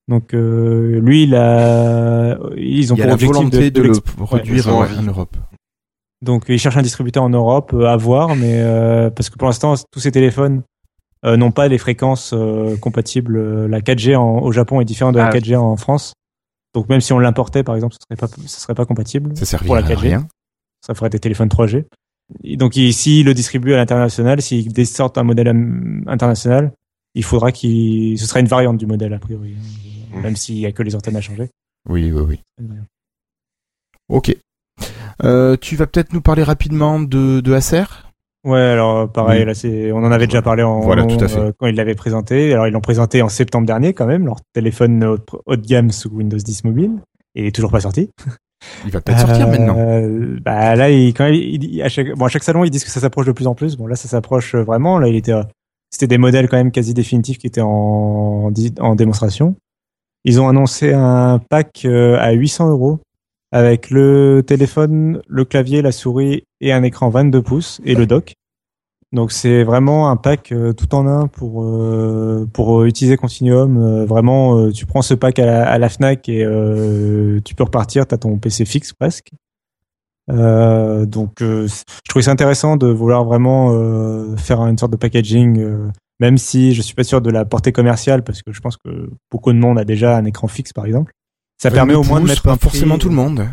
Donc 0.08 0.34
euh, 0.34 1.00
lui, 1.02 1.24
il 1.24 1.36
a, 1.36 2.38
ils 2.58 2.92
ont 2.92 2.96
Il 2.96 3.00
y 3.00 3.04
a 3.04 3.06
pour 3.06 3.08
la 3.10 3.14
objectif 3.14 3.36
volonté 3.38 3.70
de, 3.72 3.76
de, 3.76 3.82
le 3.82 3.88
l'ex- 3.90 4.00
produire 4.00 4.56
ils 4.56 4.70
en- 4.70 5.04
Europe. 5.04 5.38
donc 6.24 6.46
il 6.50 6.58
cherche 6.58 6.78
un 6.78 6.82
distributeur 6.82 7.22
en 7.24 7.30
Europe 7.30 7.74
euh, 7.76 7.86
à 7.86 7.96
voir, 7.96 8.36
mais 8.36 8.60
euh, 8.60 9.12
parce 9.12 9.30
que 9.30 9.38
pour 9.38 9.48
l'instant 9.48 9.76
tous 9.92 10.00
ces 10.00 10.12
téléphones 10.12 10.64
euh, 11.26 11.38
n'ont 11.38 11.52
pas 11.52 11.68
les 11.68 11.78
fréquences 11.78 12.32
euh, 12.34 12.76
compatibles. 12.78 13.38
Euh, 13.38 13.68
La 13.68 13.82
4G 13.82 14.16
en- 14.16 14.40
au 14.40 14.52
Japon 14.52 14.82
est 14.82 14.86
différente 14.86 15.14
de 15.14 15.20
la 15.20 15.28
Ah. 15.28 15.32
4G 15.32 15.56
en 15.56 15.76
France. 15.78 16.14
Donc 16.74 16.90
même 16.90 17.02
si 17.02 17.14
on 17.14 17.20
l'importait 17.20 17.62
par 17.64 17.76
exemple, 17.76 17.94
ce 17.94 18.00
serait 18.10 18.18
pas, 18.20 18.28
ce 18.48 18.60
serait 18.62 18.74
pas 18.76 18.86
compatible. 18.88 19.38
Ça 19.38 19.58
pour 19.60 19.76
la 19.76 19.82
servira 19.84 19.94
à 19.94 19.96
4G. 19.96 20.08
rien. 20.08 20.28
Ça 20.84 20.96
ferait 20.96 21.10
des 21.12 21.20
téléphones 21.20 21.50
3G. 21.50 21.86
Donc 22.44 22.76
il- 22.76 22.94
s'il 22.94 23.26
le 23.26 23.34
distribue 23.34 23.74
à 23.74 23.78
l'international, 23.78 24.42
s'il 24.42 24.86
sortent 24.88 25.18
un 25.18 25.24
modèle 25.24 25.50
hum, 25.50 26.04
international, 26.08 26.72
il 27.16 27.24
faudra 27.24 27.52
qu'il, 27.52 28.18
ce 28.20 28.26
sera 28.28 28.40
une 28.40 28.48
variante 28.48 28.78
du 28.78 28.86
modèle 28.86 29.14
a 29.14 29.20
priori, 29.20 29.56
hein, 29.58 30.16
Mhm. 30.18 30.22
même 30.24 30.36
s'il 30.36 30.58
y 30.58 30.66
a 30.66 30.72
que 30.72 30.84
les 30.84 30.96
antennes 30.96 31.16
à 31.16 31.22
changer. 31.22 31.50
Oui, 31.88 32.12
oui, 32.12 32.22
oui. 32.22 32.40
Ok. 34.10 34.36
Euh, 35.24 35.58
tu 35.60 35.76
vas 35.76 35.88
peut-être 35.88 36.14
nous 36.14 36.22
parler 36.22 36.44
rapidement 36.44 37.00
de, 37.00 37.42
de 37.42 37.54
Acer? 37.54 37.84
Ouais, 38.46 38.60
alors 38.60 39.12
pareil, 39.12 39.42
Oui. 39.42 39.46
là 39.48 39.54
c'est, 39.54 39.92
on 39.92 39.98
en 39.98 40.12
avait 40.12 40.26
déjà 40.28 40.42
parlé 40.42 40.64
en 40.64 40.80
Voilà, 40.80 41.06
tout 41.06 41.24
à 41.24 41.28
fait. 41.28 41.40
euh, 41.40 41.52
quand 41.58 41.68
ils 41.68 41.76
l'avaient 41.76 41.96
présenté. 41.96 42.54
Alors 42.54 42.68
ils 42.68 42.72
l'ont 42.72 42.80
présenté 42.80 43.22
en 43.22 43.28
septembre 43.30 43.68
dernier 43.68 43.94
quand 43.94 44.06
même, 44.08 44.26
leur 44.26 44.38
téléphone 44.54 45.04
haut, 45.04 45.18
haut 45.46 45.56
de 45.58 45.66
gamme 45.68 45.92
sous 45.92 46.10
Windows 46.10 46.38
10 46.38 46.64
mobile, 46.64 46.92
et 47.36 47.48
il 47.48 47.52
toujours 47.52 47.72
pas 47.72 47.82
sorti. 47.82 48.10
Il 48.86 48.92
va 48.92 49.02
peut-être 49.02 49.20
sortir 49.20 49.48
Euh, 49.48 49.52
maintenant. 49.52 50.40
Bah 50.44 50.76
là, 50.76 50.90
il, 50.90 51.14
quand 51.14 51.26
même, 51.26 51.34
il, 51.34 51.82
à 51.82 51.90
chaque, 51.90 52.12
bon, 52.14 52.26
à 52.26 52.30
chaque 52.30 52.44
salon, 52.44 52.64
ils 52.64 52.70
disent 52.70 52.84
que 52.84 52.92
ça 52.92 53.00
s'approche 53.00 53.26
de 53.26 53.32
plus 53.32 53.48
en 53.48 53.56
plus. 53.56 53.78
Bon, 53.78 53.88
là, 53.88 53.96
ça 53.96 54.08
s'approche 54.08 54.56
vraiment. 54.56 55.00
Là, 55.00 55.08
il 55.08 55.16
était, 55.16 55.34
euh, 55.34 55.44
c'était 55.90 56.08
des 56.08 56.18
modèles 56.18 56.48
quand 56.50 56.58
même 56.58 56.72
quasi 56.72 56.94
définitifs 56.94 57.38
qui 57.38 57.48
étaient 57.48 57.62
en, 57.62 58.52
en 58.80 58.96
démonstration. 58.96 59.56
Ils 60.26 60.42
ont 60.42 60.50
annoncé 60.50 60.94
un 60.94 61.40
pack 61.50 61.84
euh, 61.86 62.18
à 62.20 62.32
800 62.32 62.70
euros 62.70 63.00
avec 63.52 63.90
le 63.90 64.44
téléphone, 64.46 65.22
le 65.28 65.46
clavier, 65.46 65.82
la 65.82 65.92
souris 65.92 66.44
et 66.62 66.72
un 66.72 66.84
écran 66.84 67.10
22 67.10 67.42
pouces 67.42 67.82
et 67.84 67.96
le 67.96 68.06
dock. 68.06 68.34
Donc 69.12 69.32
c'est 69.32 69.64
vraiment 69.64 70.10
un 70.12 70.16
pack 70.18 70.52
euh, 70.52 70.72
tout 70.74 70.94
en 70.94 71.08
un 71.08 71.26
pour 71.28 71.64
euh, 71.64 72.48
pour 72.54 72.82
euh, 72.82 72.86
utiliser 72.86 73.18
Continuum. 73.18 73.78
Euh, 73.78 74.06
vraiment, 74.06 74.58
euh, 74.60 74.72
tu 74.72 74.86
prends 74.86 75.02
ce 75.02 75.16
pack 75.16 75.40
à 75.40 75.46
la, 75.48 75.68
à 75.70 75.78
la 75.80 75.90
Fnac 75.90 76.30
et 76.30 76.46
euh, 76.46 77.40
tu 77.44 77.56
peux 77.56 77.64
repartir. 77.64 78.06
T'as 78.06 78.18
ton 78.18 78.38
PC 78.38 78.66
fixe 78.66 78.94
presque. 78.94 79.32
Euh, 80.32 81.08
donc 81.08 81.42
euh, 81.42 81.68
je 81.68 82.10
trouvais 82.10 82.22
ça 82.24 82.32
intéressant 82.32 82.78
de 82.78 82.86
vouloir 82.88 83.24
vraiment 83.26 83.72
euh, 83.74 84.38
faire 84.38 84.62
une 84.62 84.78
sorte 84.78 84.92
de 84.92 84.98
packaging, 84.98 85.60
euh, 85.60 85.88
même 86.20 86.38
si 86.38 86.74
je 86.76 86.84
suis 86.84 86.94
pas 86.94 87.04
sûr 87.04 87.20
de 87.20 87.32
la 87.32 87.46
portée 87.46 87.72
commerciale 87.72 88.24
parce 88.24 88.44
que 88.44 88.52
je 88.54 88.60
pense 88.62 88.78
que 88.78 89.10
beaucoup 89.32 89.52
de 89.52 89.58
monde 89.58 89.80
a 89.80 89.86
déjà 89.86 90.18
un 90.18 90.26
écran 90.26 90.48
fixe 90.48 90.72
par 90.72 90.86
exemple. 90.86 91.14
Ça 91.60 91.72
permet 91.72 91.96
au 91.96 92.04
moins 92.04 92.22
de 92.22 92.28
mettre 92.28 92.44
pas 92.44 92.52
un 92.52 92.58
prix- 92.58 92.70
forcément 92.70 93.00
tout 93.00 93.10
le 93.10 93.16
monde. 93.16 93.44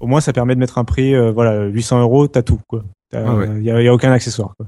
au 0.00 0.08
moins 0.08 0.20
ça 0.20 0.32
permet 0.32 0.56
de 0.56 0.60
mettre 0.60 0.78
un 0.78 0.84
prix 0.84 1.14
euh, 1.14 1.30
voilà 1.30 1.66
800 1.66 2.00
euros 2.00 2.26
t'as 2.26 2.42
tout 2.42 2.58
quoi 2.66 2.82
il 3.12 3.18
Ah 3.18 3.34
ouais. 3.34 3.62
y, 3.62 3.70
a, 3.70 3.82
y 3.82 3.88
a 3.88 3.94
aucun 3.94 4.12
accessoire 4.12 4.54
quoi. 4.56 4.66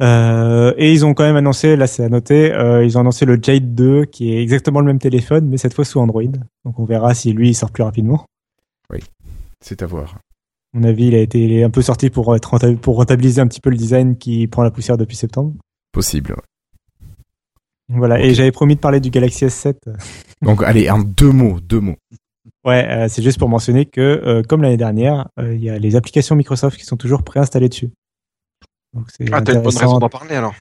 Euh, 0.00 0.72
et 0.76 0.92
ils 0.92 1.04
ont 1.04 1.12
quand 1.12 1.24
même 1.24 1.34
annoncé 1.36 1.74
là 1.74 1.88
c'est 1.88 2.04
à 2.04 2.08
noter 2.08 2.52
euh, 2.52 2.84
ils 2.84 2.96
ont 2.96 3.00
annoncé 3.00 3.24
le 3.24 3.36
Jade 3.42 3.74
2 3.74 4.04
qui 4.04 4.32
est 4.32 4.40
exactement 4.40 4.78
le 4.78 4.86
même 4.86 5.00
téléphone 5.00 5.48
mais 5.48 5.56
cette 5.56 5.74
fois 5.74 5.84
sous 5.84 5.98
Android 5.98 6.22
donc 6.64 6.78
on 6.78 6.84
verra 6.84 7.14
si 7.14 7.32
lui 7.32 7.48
il 7.50 7.54
sort 7.54 7.72
plus 7.72 7.82
rapidement 7.82 8.24
C'est 9.60 9.82
à 9.82 9.86
voir. 9.86 10.14
à 10.14 10.78
mon 10.78 10.84
avis 10.84 11.06
il 11.08 11.16
a 11.16 11.18
été 11.18 11.42
il 11.42 11.52
est 11.52 11.64
un 11.64 11.70
peu 11.70 11.82
sorti 11.82 12.10
pour 12.10 12.36
être 12.36 12.56
pour 12.76 12.94
rentabiliser 12.94 13.40
un 13.40 13.48
petit 13.48 13.60
peu 13.60 13.70
le 13.70 13.76
design 13.76 14.16
qui 14.16 14.46
prend 14.46 14.62
la 14.62 14.70
poussière 14.70 14.96
depuis 14.98 15.16
septembre 15.16 15.54
Possible. 15.90 16.36
voilà 17.88 18.20
et 18.20 18.34
j'avais 18.34 18.52
promis 18.52 18.76
de 18.76 18.80
parler 18.80 19.00
du 19.00 19.10
Galaxy 19.10 19.46
S7 19.46 19.74
Donc 20.42 20.62
allez, 20.62 20.88
en 20.90 21.00
deux 21.00 21.32
mots, 21.32 21.58
deux 21.58 21.80
mots. 21.80 21.96
Ouais, 22.64 22.86
euh, 22.88 23.06
c'est 23.08 23.22
juste 23.22 23.38
pour 23.38 23.48
mentionner 23.48 23.86
que, 23.86 24.00
euh, 24.00 24.42
comme 24.42 24.62
l'année 24.62 24.76
dernière, 24.76 25.28
euh, 25.38 25.54
il 25.54 25.62
y 25.62 25.70
a 25.70 25.78
les 25.78 25.96
applications 25.96 26.34
Microsoft 26.34 26.76
qui 26.76 26.84
sont 26.84 26.96
toujours 26.96 27.22
préinstallées 27.22 27.68
dessus. 27.68 27.90
Donc 28.94 29.06
c'est 29.16 29.24
Ah, 29.32 29.40
t'as 29.40 29.54
une 29.54 29.62
bonne 29.62 29.76
raison 29.76 29.98
d'en 29.98 30.08
parler 30.08 30.34
alors. 30.34 30.54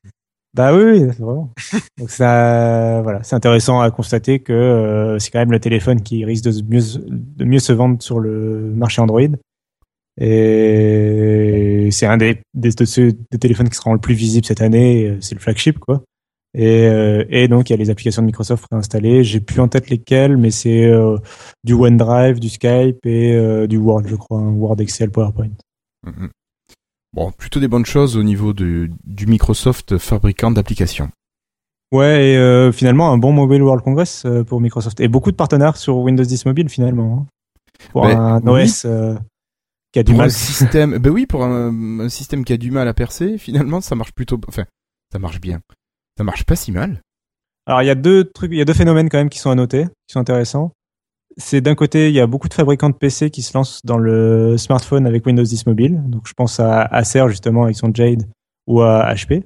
Bah 0.53 0.73
oui, 0.75 0.83
oui, 0.83 0.99
c'est 1.11 1.21
vraiment. 1.23 1.51
Donc 1.97 2.09
ça, 2.09 3.01
voilà, 3.03 3.21
c'est 3.23 3.35
intéressant 3.35 3.81
à 3.81 3.91
constater 3.91 4.39
que 4.39 5.17
c'est 5.19 5.29
quand 5.31 5.39
même 5.39 5.51
le 5.51 5.59
téléphone 5.59 6.01
qui 6.01 6.23
risque 6.25 6.45
de 6.45 6.51
mieux, 6.67 6.81
de 7.07 7.45
mieux 7.45 7.59
se 7.59 7.73
vendre 7.73 8.01
sur 8.01 8.19
le 8.19 8.71
marché 8.75 9.01
Android. 9.01 9.21
Et 10.19 11.89
c'est 11.91 12.05
un 12.05 12.17
des, 12.17 12.41
des, 12.53 12.71
de 12.71 12.85
ceux- 12.85 13.13
des 13.31 13.37
téléphones 13.39 13.69
qui 13.69 13.75
sera 13.75 13.91
le 13.93 13.99
plus 13.99 14.15
visible 14.15 14.45
cette 14.45 14.61
année. 14.61 15.17
C'est 15.21 15.35
le 15.35 15.41
flagship, 15.41 15.79
quoi. 15.79 16.03
Et, 16.59 16.87
euh, 16.87 17.23
et 17.29 17.47
donc 17.47 17.69
il 17.69 17.73
y 17.73 17.75
a 17.75 17.77
les 17.77 17.91
applications 17.91 18.23
de 18.23 18.25
Microsoft 18.25 18.65
préinstallées. 18.67 19.23
J'ai 19.23 19.39
plus 19.39 19.59
en 19.59 19.67
tête 19.67 19.89
lesquelles, 19.91 20.37
mais 20.37 20.49
c'est 20.49 20.85
euh, 20.85 21.17
du 21.63 21.73
OneDrive, 21.73 22.39
du 22.39 22.49
Skype 22.49 23.05
et 23.05 23.35
euh, 23.35 23.67
du 23.67 23.77
Word, 23.77 24.03
je 24.07 24.15
crois, 24.15 24.39
hein, 24.39 24.49
Word, 24.53 24.81
Excel, 24.81 25.11
PowerPoint. 25.11 25.51
Mhm. 26.05 26.29
Bon, 27.13 27.31
plutôt 27.31 27.59
des 27.59 27.67
bonnes 27.67 27.85
choses 27.85 28.17
au 28.17 28.23
niveau 28.23 28.53
de, 28.53 28.89
du 29.03 29.27
Microsoft 29.27 29.97
fabricant 29.99 30.49
d'applications. 30.49 31.09
Ouais, 31.93 32.31
et 32.33 32.71
finalement, 32.73 33.11
un 33.13 33.17
bon 33.17 33.31
Mobile 33.31 33.61
World 33.63 33.83
Congress 33.83 34.25
pour 34.47 34.59
Microsoft. 34.59 34.99
Et 34.99 35.07
beaucoup 35.07 35.31
de 35.31 35.37
partenaires 35.37 35.77
sur 35.77 35.97
Windows 35.97 36.23
10 36.23 36.45
Mobile, 36.47 36.69
finalement. 36.69 37.19
hein. 37.21 37.25
Pour 37.91 38.01
Ben, 38.01 38.19
un. 38.19 38.47
OS 38.47 38.85
qui 39.93 39.99
a 39.99 40.03
du 40.03 40.11
Pour 40.11 40.19
un 40.21 40.23
mal. 40.25 40.31
système, 40.31 40.97
ben 40.97 41.09
oui, 41.11 41.25
pour 41.25 41.45
un, 41.45 41.99
un 42.01 42.09
système 42.09 42.43
qui 42.43 42.51
a 42.51 42.57
du 42.57 42.71
mal 42.71 42.87
à 42.89 42.93
percer, 42.93 43.37
finalement, 43.37 43.79
ça 43.79 43.95
marche 43.95 44.11
plutôt, 44.11 44.39
enfin, 44.49 44.65
ça 45.13 45.17
marche 45.19 45.39
bien. 45.39 45.61
Ça 46.17 46.23
marche 46.23 46.43
pas 46.45 46.55
si 46.55 46.71
mal. 46.71 47.01
Alors, 47.67 47.83
il 47.83 47.85
y 47.85 47.91
a 47.91 47.95
deux 47.95 48.23
trucs, 48.23 48.51
il 48.51 48.57
y 48.57 48.61
a 48.61 48.65
deux 48.65 48.73
phénomènes 48.73 49.09
quand 49.09 49.17
même 49.17 49.29
qui 49.29 49.39
sont 49.39 49.51
à 49.51 49.55
noter, 49.55 49.85
qui 50.07 50.13
sont 50.13 50.19
intéressants. 50.19 50.71
C'est 51.37 51.61
d'un 51.61 51.75
côté, 51.75 52.09
il 52.09 52.15
y 52.15 52.19
a 52.19 52.25
beaucoup 52.25 52.49
de 52.49 52.53
fabricants 52.53 52.89
de 52.89 52.95
PC 52.95 53.29
qui 53.29 53.43
se 53.43 53.55
lancent 53.55 53.81
dans 53.85 53.97
le 53.99 54.57
smartphone 54.57 55.05
avec 55.05 55.25
Windows 55.25 55.43
10 55.43 55.67
Mobile. 55.67 56.01
Donc, 56.07 56.27
je 56.27 56.33
pense 56.33 56.59
à 56.59 56.81
Acer, 56.81 57.27
justement, 57.29 57.65
avec 57.65 57.75
son 57.75 57.93
Jade, 57.93 58.23
ou 58.65 58.81
à 58.81 59.13
HP. 59.13 59.43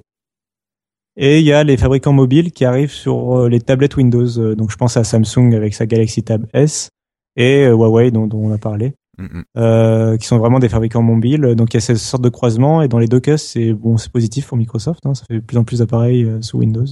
Et 1.16 1.40
il 1.40 1.44
y 1.44 1.52
a 1.52 1.62
les 1.62 1.76
fabricants 1.76 2.14
mobiles 2.14 2.52
qui 2.52 2.64
arrivent 2.64 2.92
sur 2.92 3.40
euh, 3.40 3.48
les 3.48 3.60
tablettes 3.60 3.96
Windows. 3.96 4.38
Euh, 4.38 4.54
Donc, 4.54 4.70
je 4.70 4.76
pense 4.76 4.96
à 4.96 5.04
Samsung 5.04 5.52
avec 5.54 5.74
sa 5.74 5.84
Galaxy 5.84 6.22
Tab 6.22 6.46
S 6.54 6.88
et 7.36 7.66
euh, 7.66 7.72
Huawei 7.72 8.10
dont, 8.10 8.26
dont 8.26 8.38
on 8.38 8.52
a 8.52 8.58
parlé. 8.58 8.94
Euh, 9.56 10.16
qui 10.16 10.26
sont 10.26 10.38
vraiment 10.38 10.58
des 10.58 10.68
fabricants 10.68 11.02
mobiles. 11.02 11.54
Donc 11.56 11.72
il 11.72 11.76
y 11.76 11.78
a 11.78 11.80
cette 11.80 11.98
sorte 11.98 12.22
de 12.22 12.28
croisement 12.28 12.82
et 12.82 12.88
dans 12.88 12.98
les 12.98 13.08
deux 13.08 13.20
cas 13.20 13.36
c'est 13.36 13.72
bon, 13.72 13.96
c'est 13.96 14.10
positif 14.12 14.46
pour 14.46 14.56
Microsoft. 14.56 15.04
hein, 15.06 15.14
ça 15.14 15.24
fait 15.26 15.34
de 15.34 15.40
plus 15.40 15.56
en 15.58 15.64
plus 15.64 15.78
d'appareils 15.78 16.24
euh, 16.24 16.42
sous 16.42 16.58
Windows. 16.58 16.86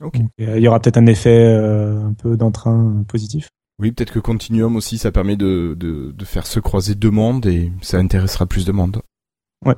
Donc, 0.00 0.16
euh, 0.40 0.58
il 0.58 0.62
y 0.62 0.68
aura 0.68 0.80
peut-être 0.80 0.96
un 0.96 1.06
effet 1.06 1.38
euh, 1.38 2.04
un 2.04 2.12
peu 2.14 2.36
d'entrain 2.36 3.04
positif. 3.06 3.48
Oui, 3.78 3.92
peut-être 3.92 4.12
que 4.12 4.18
Continuum 4.18 4.76
aussi, 4.76 4.98
ça 4.98 5.10
permet 5.12 5.36
de, 5.36 5.76
de, 5.78 6.12
de 6.12 6.24
faire 6.24 6.46
se 6.46 6.60
croiser 6.60 6.94
deux 6.94 7.10
mondes 7.10 7.46
et 7.46 7.72
ça 7.80 7.98
intéressera 7.98 8.46
plus 8.46 8.64
de 8.64 8.72
monde. 8.72 9.00
Ouais. 9.64 9.74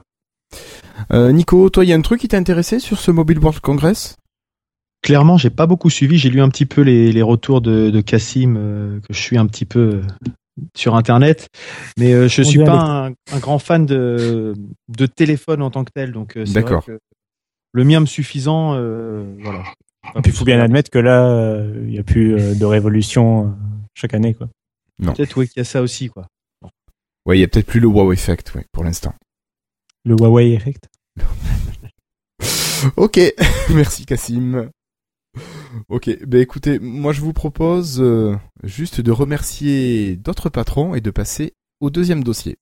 Euh, 1.12 1.32
Nico, 1.32 1.68
toi, 1.70 1.84
il 1.84 1.88
y 1.88 1.92
a 1.92 1.96
un 1.96 2.02
truc 2.02 2.20
qui 2.20 2.28
t'a 2.28 2.38
intéressé 2.38 2.78
sur 2.78 2.98
ce 2.98 3.10
Mobile 3.10 3.38
World 3.38 3.60
Congress? 3.60 4.16
Clairement, 5.02 5.36
j'ai 5.36 5.50
pas 5.50 5.66
beaucoup 5.66 5.90
suivi. 5.90 6.18
J'ai 6.18 6.30
lu 6.30 6.40
un 6.40 6.48
petit 6.48 6.66
peu 6.66 6.80
les, 6.80 7.12
les 7.12 7.22
retours 7.22 7.60
de, 7.60 7.90
de 7.90 8.00
Cassim, 8.00 8.56
euh, 8.56 9.00
que 9.00 9.12
je 9.12 9.20
suis 9.20 9.38
un 9.38 9.46
petit 9.46 9.66
peu 9.66 10.02
sur 10.74 10.94
Internet, 10.94 11.48
mais 11.98 12.12
euh, 12.12 12.28
je 12.28 12.42
On 12.42 12.44
suis 12.44 12.64
pas 12.64 13.06
un, 13.08 13.10
un 13.32 13.38
grand 13.38 13.58
fan 13.58 13.86
de, 13.86 14.54
de 14.88 15.06
téléphone 15.06 15.62
en 15.62 15.70
tant 15.70 15.84
que 15.84 15.90
tel. 15.94 16.12
Donc, 16.12 16.36
euh, 16.36 16.46
c'est 16.46 16.54
D'accord. 16.54 16.84
le 17.72 17.84
mien 17.84 18.00
me 18.00 18.06
suffisant, 18.06 18.74
euh, 18.74 19.24
voilà. 19.40 19.64
Et 20.14 20.22
puis 20.22 20.30
il 20.30 20.36
faut 20.36 20.44
bien 20.44 20.60
admettre 20.60 20.88
que 20.90 21.00
là 21.00 21.26
euh, 21.26 21.84
il 21.88 21.94
y 21.94 21.98
a 21.98 22.04
plus 22.04 22.36
euh, 22.36 22.54
de 22.54 22.64
révolution 22.64 23.46
euh, 23.46 23.50
chaque 23.94 24.14
année 24.14 24.34
quoi. 24.34 24.48
Peut-être 25.02 25.36
ouais, 25.36 25.46
qu'il 25.46 25.58
y 25.58 25.60
a 25.60 25.64
ça 25.64 25.82
aussi, 25.82 26.08
quoi. 26.08 26.26
Ouais, 27.26 27.36
il 27.36 27.40
y 27.40 27.44
a 27.44 27.48
peut-être 27.48 27.66
plus 27.66 27.80
le 27.80 27.88
wow 27.88 28.12
effect, 28.12 28.54
ouais, 28.54 28.64
pour 28.72 28.84
l'instant. 28.84 29.12
Le 30.04 30.14
Huawei 30.14 30.52
Effect. 30.52 30.88
Ok, 32.96 33.18
merci 33.70 34.04
Cassim. 34.06 34.68
Ok, 35.88 36.10
ben 36.26 36.40
écoutez, 36.40 36.78
moi 36.78 37.12
je 37.12 37.20
vous 37.20 37.32
propose 37.32 38.00
euh, 38.00 38.36
juste 38.62 39.00
de 39.00 39.12
remercier 39.12 40.16
d'autres 40.16 40.48
patrons 40.48 40.94
et 40.94 41.00
de 41.00 41.10
passer 41.10 41.52
au 41.80 41.90
deuxième 41.90 42.24
dossier. 42.24 42.56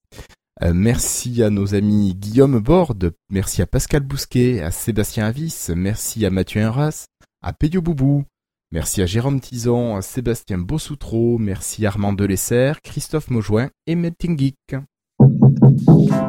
Euh, 0.62 0.72
merci 0.74 1.42
à 1.42 1.50
nos 1.50 1.74
amis 1.74 2.14
Guillaume 2.14 2.60
Borde, 2.60 3.12
merci 3.30 3.62
à 3.62 3.66
Pascal 3.66 4.02
Bousquet, 4.02 4.62
à 4.62 4.70
Sébastien 4.70 5.26
Avis, 5.26 5.68
merci 5.74 6.24
à 6.24 6.30
Mathieu 6.30 6.64
Henras, 6.64 7.06
à 7.42 7.52
Pédio 7.52 7.82
Boubou, 7.82 8.24
merci 8.70 9.02
à 9.02 9.06
Jérôme 9.06 9.40
Tison, 9.40 9.96
à 9.96 10.02
Sébastien 10.02 10.58
Bossoutreau, 10.58 11.38
merci 11.38 11.86
à 11.86 11.88
Armand 11.88 12.12
Delessert, 12.12 12.82
Christophe 12.82 13.30
Maujoin 13.30 13.68
et 13.86 13.96
Melting 13.96 14.38
Geek. 14.38 14.76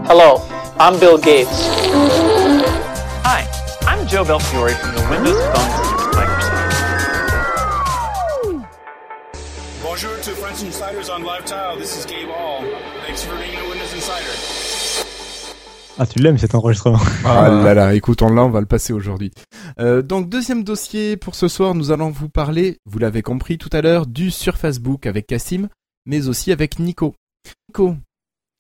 Hello, 0.10 0.40
I'm 0.80 0.99
Bill 0.99 1.20
Gates. 1.22 1.70
Hi, 3.24 3.45
I'm 3.88 4.07
Joe 4.07 4.26
Belfiore 4.26 4.70
from 4.70 4.95
the 4.95 5.10
Windows 5.10 5.40
Phone 5.53 5.85
Bonjour 9.96 10.12
to 10.20 10.32
French 10.32 10.62
Insiders 10.62 11.10
on 11.10 11.20
Live 11.20 11.46
Tile. 11.46 11.78
This 11.80 11.98
is 11.98 12.06
Gabe 12.06 12.28
Hall. 12.28 12.66
Thanks 13.08 13.24
for 13.24 13.34
being 13.38 13.56
a 13.56 13.64
Windows 13.70 13.94
Insider. 13.96 14.36
Ah 15.98 16.06
tu 16.06 16.20
l'aimes 16.20 16.38
cet 16.38 16.54
enregistrement. 16.54 17.00
Ah 17.24 17.48
là 17.50 17.74
là, 17.74 17.94
écoute, 17.96 18.22
on 18.22 18.28
l'a, 18.34 18.44
on 18.44 18.50
va 18.50 18.60
le 18.60 18.66
passer 18.66 18.92
aujourd'hui. 18.92 19.32
Euh, 19.80 20.02
donc 20.02 20.28
deuxième 20.28 20.66
dossier 20.66 21.16
pour 21.16 21.34
ce 21.36 21.48
soir, 21.48 21.76
nous 21.76 21.92
allons 21.92 22.10
vous 22.10 22.28
parler, 22.28 22.78
vous 22.86 23.00
l'avez 23.00 23.22
compris 23.22 23.58
tout 23.58 23.70
à 23.72 23.82
l'heure, 23.82 24.06
du 24.06 24.32
Surface 24.32 24.80
Book 24.80 25.06
avec 25.06 25.28
Cassim, 25.28 25.70
mais 26.06 26.28
aussi 26.28 26.52
avec 26.52 26.78
Nico. 26.78 27.16
Nico. 27.70 27.96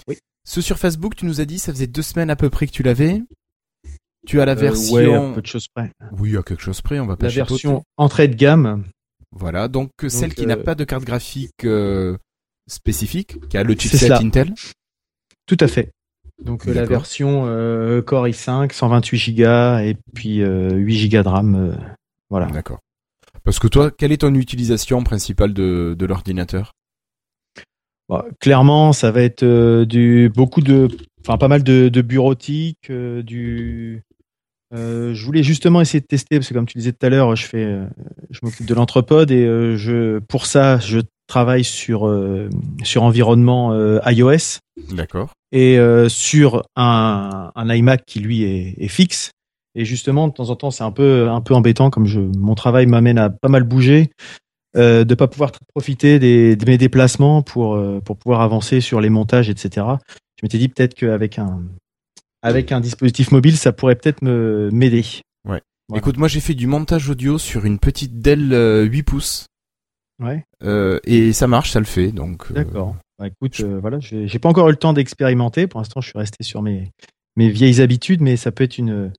Oui. 0.07 0.17
Ce 0.47 0.61
Surface 0.61 0.95
Book, 0.95 1.17
tu 1.17 1.25
nous 1.25 1.41
as 1.41 1.45
dit, 1.45 1.59
ça 1.59 1.73
faisait 1.73 1.87
deux 1.87 2.01
semaines 2.01 2.29
à 2.29 2.37
peu 2.37 2.49
près 2.49 2.65
que 2.65 2.71
tu 2.71 2.81
l'avais. 2.81 3.21
Tu 4.25 4.39
as 4.39 4.45
la 4.45 4.53
Euh, 4.53 4.55
version. 4.55 4.95
ouais, 4.95 5.33
peu 5.35 5.41
de 5.41 5.47
choses 5.47 5.67
près. 5.67 5.91
Oui, 6.17 6.37
à 6.37 6.43
quelque 6.43 6.61
chose 6.63 6.79
près, 6.81 6.97
on 7.01 7.05
va 7.05 7.17
pas 7.17 7.27
La 7.27 7.33
version 7.33 7.83
entrée 7.97 8.29
de 8.29 8.35
gamme. 8.35 8.85
Voilà, 9.31 9.67
donc, 9.67 9.91
celle 10.07 10.33
qui 10.33 10.45
n'a 10.45 10.55
euh, 10.57 10.63
pas 10.63 10.75
de 10.75 10.83
carte 10.83 11.03
graphique 11.03 11.65
euh, 11.65 12.17
spécifique, 12.67 13.47
qui 13.49 13.57
a 13.57 13.63
le 13.63 13.73
C'est 13.73 13.89
chipset. 13.89 14.11
Intel. 14.11 14.53
Tout 15.45 15.57
à 15.59 15.67
fait. 15.67 15.91
Donc 16.43 16.67
euh, 16.67 16.73
la 16.73 16.85
version 16.85 17.45
euh, 17.47 18.01
Core 18.01 18.27
i5, 18.27 18.73
128 18.73 19.35
Go 19.35 19.43
et 19.79 19.95
puis 20.13 20.41
euh, 20.41 20.71
8 20.71 21.09
Go 21.09 21.23
de 21.23 21.27
RAM. 21.27 21.55
euh, 21.55 21.75
voilà. 22.29 22.47
D'accord. 22.47 22.79
Parce 23.43 23.59
que 23.59 23.67
toi, 23.67 23.91
quelle 23.91 24.11
est 24.11 24.17
ton 24.17 24.33
utilisation 24.33 25.03
principale 25.03 25.53
de, 25.53 25.95
de 25.97 26.05
l'ordinateur? 26.05 26.71
Bah, 28.09 28.25
clairement, 28.39 28.91
ça 28.93 29.11
va 29.11 29.21
être 29.21 29.43
euh, 29.43 29.85
du 29.85 30.31
beaucoup 30.33 30.61
de, 30.61 30.87
enfin 31.21 31.37
pas 31.37 31.47
mal 31.47 31.63
de, 31.63 31.89
de 31.89 32.01
bureautique, 32.01 32.89
euh, 32.89 33.21
du. 33.23 34.03
Euh, 34.75 35.13
je 35.13 35.25
voulais 35.25 35.43
justement 35.43 35.81
essayer 35.81 36.01
de 36.01 36.05
tester 36.05 36.37
parce 36.37 36.49
que 36.49 36.53
comme 36.53 36.65
tu 36.65 36.77
disais 36.77 36.91
tout 36.91 37.05
à 37.05 37.09
l'heure, 37.09 37.35
je 37.35 37.45
fais, 37.45 37.63
euh, 37.63 37.85
je 38.29 38.39
m'occupe 38.43 38.65
de 38.65 38.73
l'entrepode 38.73 39.31
et 39.31 39.45
euh, 39.45 39.77
je, 39.77 40.19
pour 40.19 40.45
ça, 40.45 40.79
je 40.79 40.99
travaille 41.27 41.63
sur 41.63 42.07
euh, 42.07 42.49
sur 42.83 43.03
environnement 43.03 43.73
iOS 44.05 44.59
D'accord. 44.91 45.31
et 45.51 45.79
sur 46.07 46.63
un, 46.75 47.51
un 47.55 47.73
iMac 47.73 48.05
qui 48.05 48.19
lui 48.19 48.43
est, 48.43 48.75
est 48.77 48.87
fixe. 48.87 49.31
Et 49.77 49.83
justement, 49.83 50.27
de 50.27 50.33
temps 50.33 50.49
en 50.49 50.55
temps, 50.55 50.71
c'est 50.71 50.83
un 50.83 50.91
peu 50.91 51.29
un 51.29 51.41
peu 51.41 51.53
embêtant 51.53 51.89
comme 51.89 52.05
je 52.05 52.19
mon 52.19 52.55
travail 52.55 52.85
m'amène 52.85 53.17
à 53.17 53.29
pas 53.29 53.49
mal 53.49 53.63
bouger, 53.63 54.11
euh, 54.77 55.03
de 55.03 55.15
pas 55.15 55.27
pouvoir 55.27 55.51
profiter 55.73 56.19
des, 56.19 56.55
de 56.55 56.65
mes 56.65 56.77
déplacements 56.77 57.41
pour 57.41 57.79
pour 58.03 58.17
pouvoir 58.17 58.41
avancer 58.41 58.81
sur 58.81 59.01
les 59.01 59.09
montages, 59.09 59.49
etc. 59.49 59.85
Je 60.39 60.43
m'étais 60.43 60.57
dit 60.57 60.69
peut-être 60.69 60.93
qu'avec 60.93 61.39
un 61.39 61.61
avec 62.45 62.71
un 62.71 62.79
dispositif 62.79 63.31
mobile, 63.31 63.57
ça 63.57 63.73
pourrait 63.73 63.95
peut-être 63.95 64.21
me 64.21 64.69
m'aider. 64.71 65.03
Voilà. 65.43 65.61
Écoute, 65.95 66.17
moi 66.17 66.27
j'ai 66.27 66.39
fait 66.39 66.53
du 66.53 66.67
montage 66.67 67.09
audio 67.09 67.37
sur 67.37 67.65
une 67.65 67.79
petite 67.79 68.21
Dell 68.21 68.53
euh, 68.53 68.83
8 68.83 69.03
pouces 69.03 69.45
Ouais, 70.23 70.45
euh, 70.63 70.99
et 71.03 71.33
ça 71.33 71.47
marche, 71.47 71.71
ça 71.71 71.79
le 71.79 71.85
fait. 71.85 72.11
Donc 72.11 72.49
euh, 72.49 72.53
d'accord. 72.53 72.95
Bah, 73.19 73.27
écoute, 73.27 73.59
euh, 73.61 73.79
voilà, 73.79 73.99
j'ai 73.99 74.39
pas 74.39 74.49
encore 74.49 74.67
eu 74.69 74.71
le 74.71 74.77
temps 74.77 74.93
d'expérimenter. 74.93 75.67
Pour 75.67 75.79
l'instant, 75.79 76.01
je 76.01 76.09
suis 76.09 76.17
resté 76.17 76.43
sur 76.43 76.61
mes 76.61 76.91
mes 77.35 77.49
vieilles 77.49 77.81
habitudes, 77.81 78.21
mais 78.21 78.37
ça 78.37 78.51
peut 78.51 78.63
être 78.63 78.77
une 78.77 79.11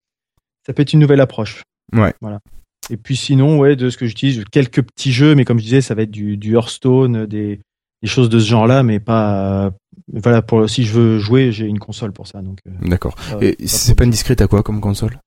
ça 0.66 0.72
peut 0.72 0.82
être 0.82 0.92
une 0.92 1.00
nouvelle 1.00 1.20
approche. 1.20 1.62
Ouais. 1.92 2.14
Voilà. 2.20 2.40
Et 2.88 2.96
puis 2.96 3.16
sinon, 3.16 3.58
ouais, 3.58 3.76
de 3.76 3.90
ce 3.90 3.96
que 3.96 4.06
j'utilise, 4.06 4.44
quelques 4.50 4.82
petits 4.82 5.12
jeux, 5.12 5.34
mais 5.34 5.44
comme 5.44 5.58
je 5.58 5.64
disais, 5.64 5.80
ça 5.80 5.94
va 5.94 6.02
être 6.02 6.10
du, 6.10 6.36
du 6.36 6.54
Hearthstone, 6.54 7.26
des, 7.26 7.60
des 8.02 8.08
choses 8.08 8.28
de 8.28 8.38
ce 8.38 8.48
genre-là, 8.48 8.82
mais 8.82 9.00
pas. 9.00 9.72
Voilà, 10.12 10.42
pour 10.42 10.68
si 10.68 10.84
je 10.84 10.92
veux 10.92 11.18
jouer, 11.18 11.52
j'ai 11.52 11.66
une 11.66 11.78
console 11.78 12.12
pour 12.12 12.26
ça. 12.26 12.42
Donc, 12.42 12.60
euh, 12.66 12.70
D'accord. 12.82 13.16
ça- 13.20 13.38
Et 13.42 13.66
c'est 13.66 13.94
pas 13.94 14.04
indiscret 14.04 14.40
à 14.40 14.46
quoi 14.48 14.62
comme 14.62 14.80
console? 14.80 15.18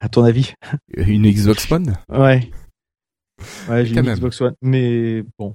À 0.00 0.08
ton 0.08 0.24
avis? 0.24 0.52
Une 0.96 1.28
Xbox 1.30 1.70
One? 1.70 1.96
Ouais. 2.08 2.50
Ouais, 3.68 3.84
j'ai 3.86 3.94
une 3.94 4.02
même. 4.02 4.14
Xbox 4.14 4.40
One, 4.40 4.54
mais 4.62 5.24
bon. 5.38 5.54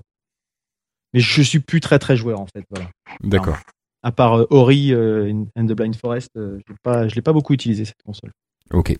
Mais 1.14 1.20
je 1.20 1.42
suis 1.42 1.60
plus 1.60 1.80
très 1.80 2.00
très 2.00 2.18
joueur 2.18 2.40
en 2.40 2.48
fait, 2.48 2.64
voilà. 2.70 2.90
D'accord. 3.22 3.58
À 4.04 4.12
part 4.12 4.40
euh, 4.40 4.48
Ori 4.50 4.94
euh, 4.94 5.32
and 5.56 5.66
the 5.68 5.72
Blind 5.74 5.96
Forest, 5.96 6.30
euh, 6.38 6.60
pas, 6.84 7.08
je 7.08 7.16
l'ai 7.16 7.22
pas 7.22 7.34
beaucoup 7.34 7.54
utilisé 7.54 7.86
cette 7.86 8.02
console. 8.06 8.32
Ok. 8.72 8.96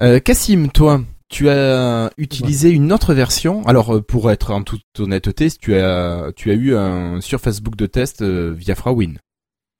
Euh, 0.00 0.20
Cassim, 0.20 0.68
toi, 0.68 1.02
tu 1.32 1.48
as 1.48 2.10
utilisé 2.18 2.70
une 2.70 2.92
autre 2.92 3.14
version. 3.14 3.66
Alors, 3.66 3.96
euh, 3.96 4.02
pour 4.02 4.30
être 4.30 4.52
en 4.52 4.62
toute 4.62 4.84
honnêteté, 4.98 5.48
tu 5.50 5.74
as, 5.74 6.30
tu 6.36 6.50
as 6.50 6.54
eu 6.54 6.76
un 6.76 7.20
sur 7.20 7.40
Facebook 7.40 7.74
de 7.74 7.86
test 7.86 8.22
euh, 8.22 8.52
via 8.56 8.74
Frawin. 8.74 9.14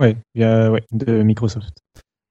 Ouais, 0.00 0.16
via, 0.34 0.70
ouais, 0.72 0.82
de 0.90 1.22
Microsoft. 1.22 1.78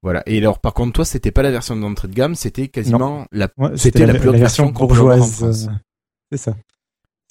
Voilà. 0.02 0.24
Et 0.26 0.40
alors, 0.40 0.60
par 0.60 0.74
contre, 0.74 0.94
toi, 0.94 1.06
c'était 1.06 1.32
pas 1.32 1.44
la 1.44 1.52
version 1.52 1.76
d'entrée 1.76 2.08
de 2.08 2.14
gamme, 2.16 2.34
c'était 2.36 2.68
quasiment 2.68 3.26
la, 3.32 3.50
Ouais, 3.58 3.70
c'était 3.76 4.06
la, 4.08 4.16
plus 4.16 4.30
haute 4.30 4.36
version 4.36 4.74
peut 4.74 4.84
avoir 4.84 5.22
en 5.22 5.24
France. 5.24 5.68
euh, 5.68 5.72
C'est 6.32 6.38
ça. 6.38 6.56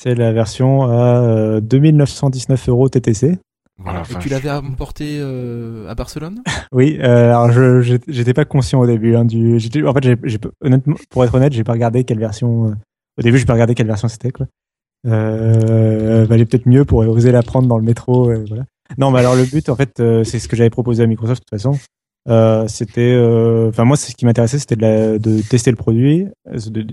C'est 0.01 0.15
la 0.15 0.33
version 0.33 0.85
à 0.85 1.19
euh, 1.23 1.61
2919 1.61 2.69
euros 2.69 2.89
TTC. 2.89 3.39
Voilà. 3.83 4.03
Et 4.11 4.15
tu 4.21 4.29
l'avais 4.29 4.51
emporté 4.51 5.19
euh, 5.21 5.89
à 5.89 5.95
Barcelone? 5.95 6.43
Oui, 6.73 6.99
euh, 7.01 7.29
alors 7.31 7.51
je 7.53 7.99
j'étais 8.09 8.35
pas 8.35 8.45
conscient 8.45 8.81
au 8.81 8.87
début. 8.87 9.17
Hein, 9.17 9.25
du, 9.25 9.59
j'étais- 9.59 9.83
en 9.83 9.93
fait, 9.95 10.05
j'ai, 10.05 10.17
j'ai- 10.25 10.39
honnêtement, 10.61 10.97
pour 11.11 11.25
être 11.25 11.35
honnête, 11.35 11.53
j'ai 11.53 11.65
pas 11.65 11.73
regardé 11.73 12.05
quelle 12.05 12.19
version. 12.19 12.69
euh, 12.69 12.75
au 13.19 13.23
début, 13.23 13.39
j'ai 13.39 13.45
pas 13.47 13.55
regardé 13.55 13.75
quelle 13.75 13.87
version 13.87 14.09
c'était 14.09 14.31
quoi. 14.31 14.47
Euh, 15.07 16.25
valait 16.29 16.45
peut-être 16.47 16.67
mieux 16.67 16.85
pour 16.85 16.99
oser 16.99 17.33
la 17.33 17.43
prendre 17.43 17.69
dans 17.69 17.79
le 17.79 17.85
métro. 17.85 18.31
euh, 18.31 18.45
voilà. 18.49 18.65
Non, 18.99 19.11
mais 19.11 19.21
alors 19.21 19.35
le 19.35 19.45
but, 19.45 19.69
en 19.69 19.77
fait, 19.77 20.01
euh, 20.01 20.25
c'est 20.25 20.39
ce 20.39 20.49
que 20.49 20.57
j'avais 20.57 20.71
proposé 20.71 21.03
à 21.03 21.07
Microsoft 21.07 21.41
de 21.43 21.45
toute 21.45 21.59
façon. 21.63 21.79
Euh, 22.29 22.67
c'était, 22.69 23.13
euh, 23.15 23.71
enfin 23.71 23.85
moi, 23.85 23.97
c'est 23.97 24.11
ce 24.13 24.17
qui 24.17 24.27
m'intéressait, 24.27 24.59
c'était 24.59 24.77
de, 24.77 24.83
la- 24.83 25.19
de 25.19 25.41
tester 25.43 25.71
le 25.71 25.77
produit. 25.77 26.27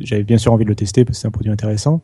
J'avais 0.01 0.23
bien 0.23 0.37
sûr 0.37 0.53
envie 0.53 0.63
de 0.63 0.69
le 0.69 0.75
tester 0.75 1.03
parce 1.05 1.17
que 1.17 1.21
c'est 1.21 1.27
un 1.27 1.31
produit 1.31 1.51
intéressant. 1.51 2.01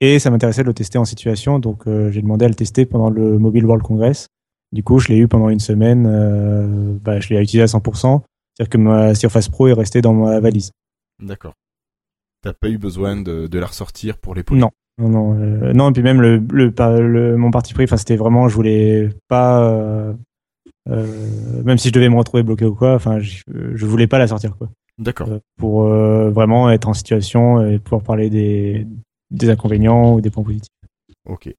Et 0.00 0.18
ça 0.18 0.30
m'intéressait 0.30 0.62
de 0.62 0.68
le 0.68 0.74
tester 0.74 0.96
en 0.98 1.04
situation, 1.04 1.58
donc 1.58 1.86
euh, 1.86 2.10
j'ai 2.10 2.22
demandé 2.22 2.44
à 2.46 2.48
le 2.48 2.54
tester 2.54 2.86
pendant 2.86 3.10
le 3.10 3.38
Mobile 3.38 3.66
World 3.66 3.84
Congress. 3.84 4.28
Du 4.72 4.82
coup, 4.82 4.98
je 4.98 5.08
l'ai 5.08 5.18
eu 5.18 5.28
pendant 5.28 5.48
une 5.50 5.60
semaine. 5.60 6.06
euh, 6.06 6.96
bah, 7.02 7.20
je 7.20 7.28
l'ai 7.34 7.40
utilisé 7.42 7.62
à 7.62 7.66
100%. 7.66 8.22
C'est-à-dire 8.56 8.70
que 8.70 8.78
ma 8.78 9.14
Surface 9.14 9.48
Pro 9.48 9.68
est 9.68 9.72
restée 9.72 10.00
dans 10.00 10.14
ma 10.14 10.40
valise. 10.40 10.70
D'accord. 11.22 11.52
T'as 12.42 12.52
pas 12.54 12.68
eu 12.68 12.78
besoin 12.78 13.20
de, 13.20 13.46
de 13.46 13.58
la 13.58 13.66
ressortir 13.66 14.16
pour 14.16 14.34
les 14.34 14.42
polis 14.42 14.60
Non. 14.62 14.70
Non, 14.98 15.08
non, 15.08 15.38
euh, 15.38 15.72
non. 15.72 15.90
Et 15.90 15.92
puis 15.92 16.02
même 16.02 16.20
le, 16.20 16.42
le, 16.50 16.70
par- 16.72 16.92
le- 17.00 17.36
mon 17.36 17.50
parti 17.50 17.74
pris, 17.74 17.86
c'était 17.88 18.16
vraiment, 18.16 18.48
je 18.48 18.54
voulais 18.54 19.10
pas, 19.28 20.14
même 20.86 21.78
si 21.78 21.88
je 21.88 21.92
devais 21.92 22.08
me 22.08 22.16
retrouver 22.16 22.42
bloqué 22.42 22.64
ou 22.64 22.74
quoi, 22.74 22.94
enfin, 22.94 23.18
je, 23.20 23.42
je 23.74 23.86
voulais 23.86 24.06
pas 24.06 24.18
la 24.18 24.26
sortir 24.26 24.56
quoi, 24.56 24.68
D'accord. 24.98 25.28
Pour 25.58 25.84
vraiment 25.84 26.70
être 26.70 26.88
en 26.88 26.94
situation 26.94 27.64
et 27.66 27.78
pouvoir 27.78 28.02
parler 28.02 28.28
des, 28.30 28.86
des 29.30 29.50
inconvénients 29.50 30.14
ou 30.14 30.20
des 30.20 30.30
points 30.30 30.44
positifs. 30.44 30.68
Ok. 31.26 31.52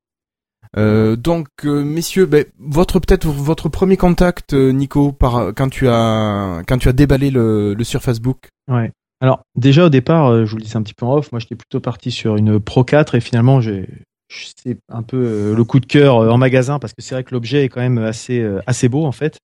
Euh, 0.77 1.15
donc, 1.15 1.47
euh, 1.65 1.83
messieurs, 1.83 2.25
ben, 2.25 2.45
votre 2.59 2.99
peut-être 2.99 3.27
votre 3.27 3.67
premier 3.67 3.97
contact, 3.97 4.53
euh, 4.53 4.71
Nico, 4.71 5.11
par 5.11 5.53
quand 5.55 5.69
tu 5.69 5.87
as 5.87 6.61
quand 6.67 6.77
tu 6.77 6.87
as 6.87 6.93
déballé 6.93 7.29
le, 7.29 7.73
le 7.73 7.83
sur 7.83 8.01
Facebook? 8.01 8.49
Ouais. 8.69 8.91
Alors 9.19 9.41
déjà 9.55 9.85
au 9.85 9.89
départ, 9.89 10.45
je 10.45 10.49
vous 10.49 10.57
le 10.57 10.63
disais 10.63 10.77
un 10.77 10.81
petit 10.81 10.95
peu 10.95 11.05
en 11.05 11.15
off, 11.15 11.31
moi 11.31 11.39
j'étais 11.39 11.55
plutôt 11.55 11.79
parti 11.79 12.09
sur 12.09 12.37
une 12.37 12.59
Pro 12.59 12.83
4 12.83 13.13
et 13.15 13.21
finalement 13.21 13.61
j'ai 13.61 13.87
c'est 14.29 14.77
un 14.89 15.03
peu 15.03 15.53
le 15.55 15.63
coup 15.63 15.79
de 15.79 15.85
cœur 15.85 16.15
en 16.15 16.37
magasin 16.37 16.79
parce 16.79 16.93
que 16.93 17.03
c'est 17.03 17.13
vrai 17.13 17.23
que 17.23 17.35
l'objet 17.35 17.65
est 17.65 17.69
quand 17.69 17.81
même 17.81 17.99
assez 17.99 18.43
assez 18.65 18.89
beau 18.89 19.05
en 19.05 19.11
fait. 19.11 19.37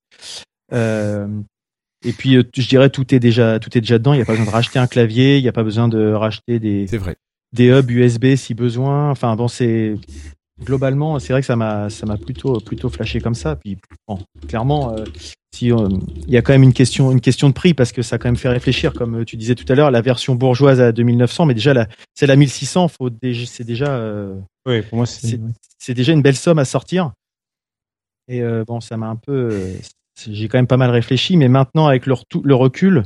Euh, 0.74 1.28
et 2.06 2.12
puis 2.12 2.38
je 2.56 2.68
dirais 2.68 2.90
tout 2.90 3.14
est 3.14 3.20
déjà 3.20 3.60
tout 3.60 3.78
est 3.78 3.82
déjà 3.82 3.98
dedans. 3.98 4.14
Il 4.14 4.18
n'y 4.18 4.22
a 4.22 4.26
pas 4.26 4.34
besoin 4.34 4.46
de 4.46 4.52
racheter 4.52 4.80
un 4.80 4.88
clavier, 4.88 5.38
il 5.38 5.44
n'y 5.44 5.50
a 5.50 5.54
pas 5.54 5.64
besoin 5.64 5.88
de 5.88 6.12
racheter 6.12 6.60
des 6.60 6.88
C'est 6.88 6.98
vrai. 6.98 7.18
Des 7.54 7.68
hubs 7.70 7.90
USB 7.90 8.36
si 8.36 8.54
besoin. 8.54 9.10
Enfin 9.12 9.36
bon, 9.36 9.48
c'est 9.48 9.96
globalement, 10.64 11.20
c'est 11.20 11.34
vrai 11.34 11.42
que 11.42 11.46
ça 11.48 11.56
m'a 11.56 11.90
ça 11.90 12.06
m'a 12.06 12.18
plutôt 12.18 12.60
plutôt 12.60 12.90
flashé 12.90 13.20
comme 13.22 13.36
ça. 13.36 13.56
Puis 13.56 13.78
bon, 14.08 14.20
clairement, 14.48 14.94
euh, 14.96 15.04
si 15.54 15.72
euh, 15.72 15.88
il 16.28 16.34
y 16.34 16.38
a 16.38 16.42
quand 16.42 16.54
même 16.54 16.64
une 16.64 16.74
question 16.74 17.12
une 17.12 17.22
question 17.22 17.48
de 17.50 17.54
prix 17.54 17.74
parce 17.74 17.92
que 17.92 18.02
ça 18.02 18.18
quand 18.18 18.28
même 18.28 18.38
fait 18.38 18.50
réfléchir, 18.50 18.94
comme 18.94 19.22
euh, 19.22 19.26
tu 19.26 19.38
disais 19.38 19.56
tout 19.56 19.66
à 19.72 19.76
l'heure, 19.76 19.92
la 19.92 20.02
version 20.02 20.36
bourgeoise 20.36 20.82
à 20.82 20.92
2900, 20.92 21.46
mais 21.46 21.54
déjà 21.54 21.74
la 21.74 21.88
celle 22.16 22.32
à 22.32 22.36
1600, 22.36 22.88
faut 22.88 23.10
déjà 23.10 23.46
c'est 23.46 23.64
déjà 23.64 23.88
euh, 23.98 24.36
Oui, 24.66 24.82
pour 24.82 24.98
moi, 24.98 25.06
c'est. 25.06 25.28
c'est 25.28 25.40
c'est 25.80 25.94
déjà 25.94 26.12
une 26.14 26.22
belle 26.24 26.36
somme 26.36 26.60
à 26.60 26.66
sortir. 26.66 27.12
Et 28.28 28.42
bon, 28.68 28.82
ça 28.82 28.98
m'a 28.98 29.08
un 29.08 29.16
peu. 29.16 29.52
c'est- 30.16 30.34
J'ai 30.34 30.50
quand 30.50 30.58
même 30.58 30.68
pas 30.68 30.76
mal 30.76 30.90
réfléchi, 30.90 31.38
mais 31.38 31.48
maintenant, 31.48 31.88
avec 31.88 32.06
le 32.08 32.56
recul, 32.56 33.04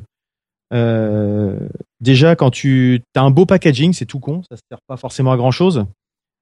euh, 0.73 1.57
déjà, 1.99 2.35
quand 2.35 2.51
tu 2.51 3.01
as 3.15 3.21
un 3.21 3.31
beau 3.31 3.45
packaging, 3.45 3.93
c'est 3.93 4.05
tout 4.05 4.19
con, 4.19 4.41
ça 4.49 4.55
sert 4.69 4.79
pas 4.87 4.97
forcément 4.97 5.31
à 5.31 5.37
grand 5.37 5.51
chose. 5.51 5.85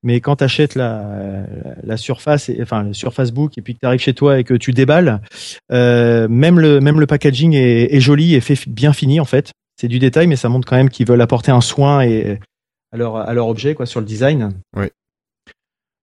Mais 0.02 0.22
quand 0.22 0.38
tu 0.38 0.46
achètes 0.46 0.76
la, 0.76 1.44
la 1.84 1.98
surface, 1.98 2.48
et, 2.48 2.62
enfin 2.62 2.84
le 2.84 2.94
Surface 2.94 3.32
Book, 3.32 3.58
et 3.58 3.62
puis 3.62 3.74
que 3.74 3.80
tu 3.80 3.86
arrives 3.86 4.00
chez 4.00 4.14
toi 4.14 4.40
et 4.40 4.46
que 4.46 4.54
tu 4.54 4.72
déballes, 4.72 5.22
euh, 5.72 6.28
même, 6.30 6.60
le, 6.60 6.80
même 6.80 7.00
le 7.00 7.06
packaging 7.06 7.54
est, 7.54 7.94
est 7.94 8.00
joli 8.00 8.34
et 8.36 8.40
fait 8.40 8.70
bien 8.70 8.94
fini 8.94 9.20
en 9.20 9.26
fait. 9.26 9.52
C'est 9.76 9.90
du 9.90 10.00
détail, 10.00 10.28
mais 10.28 10.38
ça 10.38 10.48
montre 10.48 10.68
quand 10.68 10.78
même 10.78 10.90
qu'ils 10.90 11.06
veulent 11.06 11.22
apporter 11.22 11.52
un 11.52 11.62
soin 11.62 12.02
et, 12.02 12.40
à, 12.92 12.98
leur, 12.98 13.18
à 13.18 13.34
leur 13.34 13.48
objet, 13.48 13.76
quoi, 13.76 13.86
sur 13.86 14.00
le 14.00 14.06
design. 14.06 14.54
Ouais. 14.76 14.92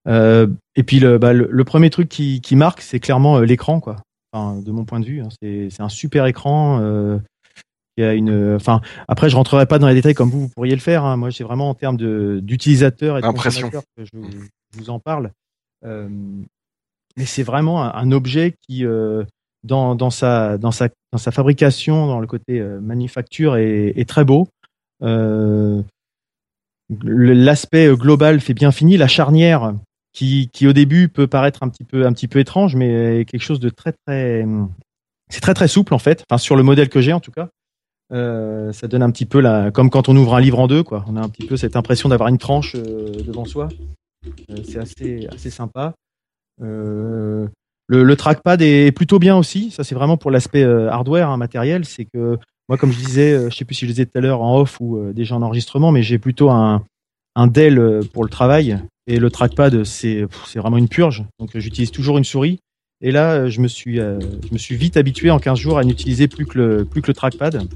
Euh, 0.09 0.47
et 0.77 0.83
puis 0.83 1.01
le, 1.01 1.19
bah, 1.19 1.33
le, 1.33 1.49
le 1.51 1.65
premier 1.65 1.91
truc 1.91 2.09
qui, 2.09 2.41
qui 2.41 2.55
marque, 2.55 2.81
c'est 2.81 3.01
clairement 3.01 3.41
l'écran, 3.41 3.81
quoi. 3.81 3.97
Enfin, 4.33 4.61
de 4.61 4.71
mon 4.73 4.85
point 4.85 5.01
de 5.01 5.07
vue, 5.07 5.21
hein, 5.21 5.29
c'est 5.41 5.69
c'est 5.71 5.83
un 5.83 5.89
super 5.89 6.27
écran. 6.27 6.81
Euh, 6.83 7.19
qui 7.97 8.03
a 8.05 8.15
une, 8.15 8.55
enfin, 8.55 8.81
après, 9.09 9.31
je 9.31 9.37
rentrerai 9.37 9.67
pas 9.67 9.79
dans 9.79 9.89
les 9.89 9.95
détails 9.95 10.15
comme 10.15 10.31
vous, 10.31 10.41
vous 10.43 10.49
pourriez 10.49 10.75
le 10.75 10.81
faire. 10.81 11.05
hein. 11.05 11.17
Moi, 11.17 11.31
c'est 11.31 11.45
vraiment 11.45 11.71
en 11.71 11.75
termes 11.75 11.97
de 11.97 12.41
d'utilisateur 12.43 13.19
et 13.19 13.21
de 13.23 13.27
que 13.97 14.05
je, 14.05 14.11
je 14.75 14.79
vous 14.79 14.91
en 14.91 14.99
parle. 15.01 15.31
Euh, 15.85 16.09
mais 17.17 17.25
c'est 17.25 17.43
vraiment 17.43 17.83
un, 17.83 17.93
un 17.95 18.13
objet 18.13 18.55
qui, 18.67 18.85
euh, 18.85 19.25
dans, 19.65 19.95
dans 19.95 20.11
sa 20.11 20.59
dans 20.59 20.71
sa 20.73 20.89
dans 21.13 21.19
sa 21.19 21.31
fabrication, 21.31 22.07
dans 22.07 22.21
le 22.21 22.27
côté 22.27 22.61
euh, 22.61 22.81
manufacture, 22.81 23.57
est, 23.57 23.93
est 23.97 24.09
très 24.09 24.25
beau. 24.25 24.49
Euh, 25.03 25.83
L'aspect 27.03 27.89
global 27.97 28.41
fait 28.41 28.55
bien 28.55 28.71
fini. 28.71 28.97
La 28.97 29.09
charnière, 29.09 29.75
qui, 30.13 30.49
qui 30.53 30.69
au 30.69 30.73
début 30.73 31.09
peut 31.09 31.27
paraître 31.27 31.63
un 31.65 31.69
petit 31.69 31.83
peu 31.85 32.07
un 32.07 32.13
petit 32.13 32.29
peu 32.29 32.39
étrange, 32.39 32.77
mais 32.77 33.25
quelque 33.25 33.43
chose 33.43 33.59
de 33.61 33.71
très 33.71 33.93
très 34.07 34.47
c'est 35.29 35.41
très 35.41 35.53
très 35.55 35.67
souple 35.67 35.95
en 35.95 35.99
fait. 35.99 36.25
Enfin 36.31 36.39
sur 36.39 36.55
le 36.55 36.63
modèle 36.63 36.89
que 36.89 37.01
j'ai 37.01 37.13
en 37.13 37.19
tout 37.21 37.33
cas, 37.33 37.49
Euh, 38.13 38.73
ça 38.73 38.87
donne 38.87 39.03
un 39.03 39.11
petit 39.11 39.27
peu 39.27 39.41
la 39.41 39.73
comme 39.73 39.91
quand 39.91 40.09
on 40.09 40.17
ouvre 40.17 40.37
un 40.37 40.41
livre 40.41 40.61
en 40.61 40.69
deux 40.69 40.85
quoi. 40.85 41.05
On 41.09 41.17
a 41.17 41.21
un 41.21 41.29
petit 41.29 41.47
peu 41.47 41.57
cette 41.57 41.75
impression 41.75 42.09
d'avoir 42.09 42.29
une 42.29 42.39
tranche 42.39 42.77
euh, 42.77 43.11
devant 43.27 43.45
soi. 43.45 43.69
Euh, 44.51 44.57
c'est 44.65 44.79
assez 44.79 45.27
assez 45.33 45.51
sympa. 45.51 45.95
Le, 47.89 48.15
trackpad 48.17 48.63
est 48.63 48.93
plutôt 48.93 49.19
bien 49.19 49.37
aussi. 49.37 49.71
Ça 49.73 49.83
c'est 49.83 49.97
vraiment 49.97 50.17
pour 50.17 50.31
l'aspect 50.31 50.63
hardware 50.63 51.31
hein, 51.31 51.37
matériel. 51.37 51.85
C'est 51.85 52.05
que 52.05 52.39
moi 52.69 52.79
comme 52.79 52.93
je 52.93 52.99
disais, 52.99 53.51
je 53.51 53.57
sais 53.57 53.65
plus 53.65 53.75
si 53.75 53.81
je 53.81 53.87
le 53.87 53.93
disais 53.93 54.07
tout 54.07 54.19
à 54.19 54.21
l'heure 54.21 54.41
en 54.41 54.61
off 54.61 54.81
ou 54.81 55.13
déjà 55.13 55.35
en 55.35 55.43
enregistrement, 55.43 55.91
mais 55.91 56.03
j'ai 56.03 56.19
plutôt 56.19 56.51
un 56.51 56.85
un 57.35 57.49
Dell 57.49 58.01
pour 58.15 58.25
le 58.25 58.31
travail 58.31 58.79
Et 59.09 59.19
le 59.19 59.31
trackpad, 59.31 59.83
c'est 59.83 60.27
c'est 60.47 60.61
vraiment 60.61 60.79
une 60.79 60.89
purge. 60.89 61.25
Donc 61.41 61.59
j'utilise 61.59 61.91
toujours 61.91 62.19
une 62.19 62.25
souris. 62.25 62.61
Et 63.03 63.11
là, 63.11 63.49
je 63.49 63.61
me 63.61 63.69
suis, 63.69 63.97
je 63.97 64.53
me 64.53 64.59
suis 64.59 64.77
vite 64.77 64.97
habitué 64.97 65.31
en 65.31 65.39
15 65.39 65.59
jours 65.59 65.79
à 65.79 65.85
n'utiliser 65.85 66.29
plus 66.29 66.47
que 66.47 66.59
le, 66.59 66.85
plus 66.85 67.03
que 67.03 67.09
le 67.09 67.15
trackpad. 67.15 67.69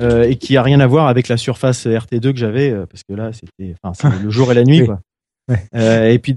Euh, 0.00 0.22
et 0.24 0.36
qui 0.36 0.56
a 0.56 0.62
rien 0.62 0.78
à 0.80 0.86
voir 0.86 1.08
avec 1.08 1.26
la 1.28 1.36
surface 1.36 1.86
RT2 1.86 2.32
que 2.32 2.38
j'avais, 2.38 2.70
euh, 2.70 2.86
parce 2.86 3.02
que 3.08 3.14
là, 3.14 3.32
c'était, 3.32 3.74
enfin, 3.82 4.10
le 4.22 4.30
jour 4.30 4.52
et 4.52 4.54
la 4.54 4.62
nuit, 4.64 4.80
Oui. 4.82 4.86
quoi. 4.86 5.00
Ouais. 5.48 5.66
Euh, 5.74 6.10
et 6.10 6.18
puis, 6.20 6.36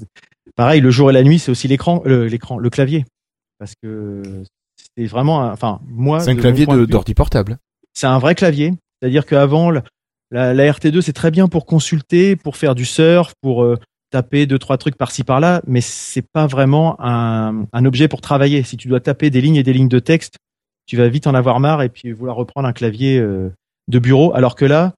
pareil, 0.55 0.81
le 0.81 0.89
jour 0.89 1.11
et 1.11 1.13
la 1.13 1.21
nuit, 1.21 1.37
c'est 1.37 1.51
aussi 1.51 1.67
l'écran, 1.67 2.01
le- 2.05 2.25
l'écran, 2.27 2.57
le 2.57 2.69
clavier, 2.71 3.05
parce 3.59 3.73
que 3.83 4.23
c'est 4.97 5.05
vraiment, 5.05 5.43
un- 5.43 5.51
enfin, 5.51 5.79
moi, 5.87 6.21
C'est 6.21 6.31
un 6.31 6.35
clavier 6.35 6.65
d'ordi 6.65 7.13
portable. 7.13 7.57
c'est 7.93 8.07
un 8.07 8.17
vrai 8.17 8.33
clavier. 8.33 8.73
C'est-à-dire 9.01 9.25
qu'avant, 9.27 9.69
la, 9.69 9.83
la, 10.31 10.53
la 10.55 10.71
RT2, 10.71 11.01
c'est 11.01 11.13
très 11.13 11.29
bien 11.29 11.47
pour 11.47 11.65
consulter, 11.67 12.35
pour 12.35 12.57
faire 12.57 12.73
du 12.73 12.85
surf, 12.85 13.33
pour 13.41 13.63
euh, 13.63 13.77
taper 14.09 14.47
deux, 14.47 14.57
trois 14.59 14.77
trucs 14.79 14.95
par-ci, 14.97 15.23
par-là, 15.23 15.61
mais 15.67 15.81
c'est 15.81 16.25
pas 16.33 16.47
vraiment 16.47 16.95
un, 16.99 17.65
un 17.73 17.85
objet 17.85 18.07
pour 18.07 18.21
travailler. 18.21 18.63
Si 18.63 18.75
tu 18.75 18.87
dois 18.87 18.99
taper 19.01 19.29
des 19.29 19.41
lignes 19.41 19.55
et 19.57 19.63
des 19.63 19.73
lignes 19.73 19.87
de 19.87 19.99
texte, 19.99 20.37
tu 20.85 20.97
vas 20.97 21.09
vite 21.09 21.27
en 21.27 21.33
avoir 21.33 21.59
marre 21.59 21.81
et 21.81 21.89
puis 21.89 22.11
vouloir 22.11 22.35
reprendre 22.35 22.67
un 22.67 22.73
clavier 22.73 23.19
euh, 23.19 23.49
de 23.87 23.99
bureau. 23.99 24.33
Alors 24.33 24.55
que 24.55 24.65
là, 24.65 24.93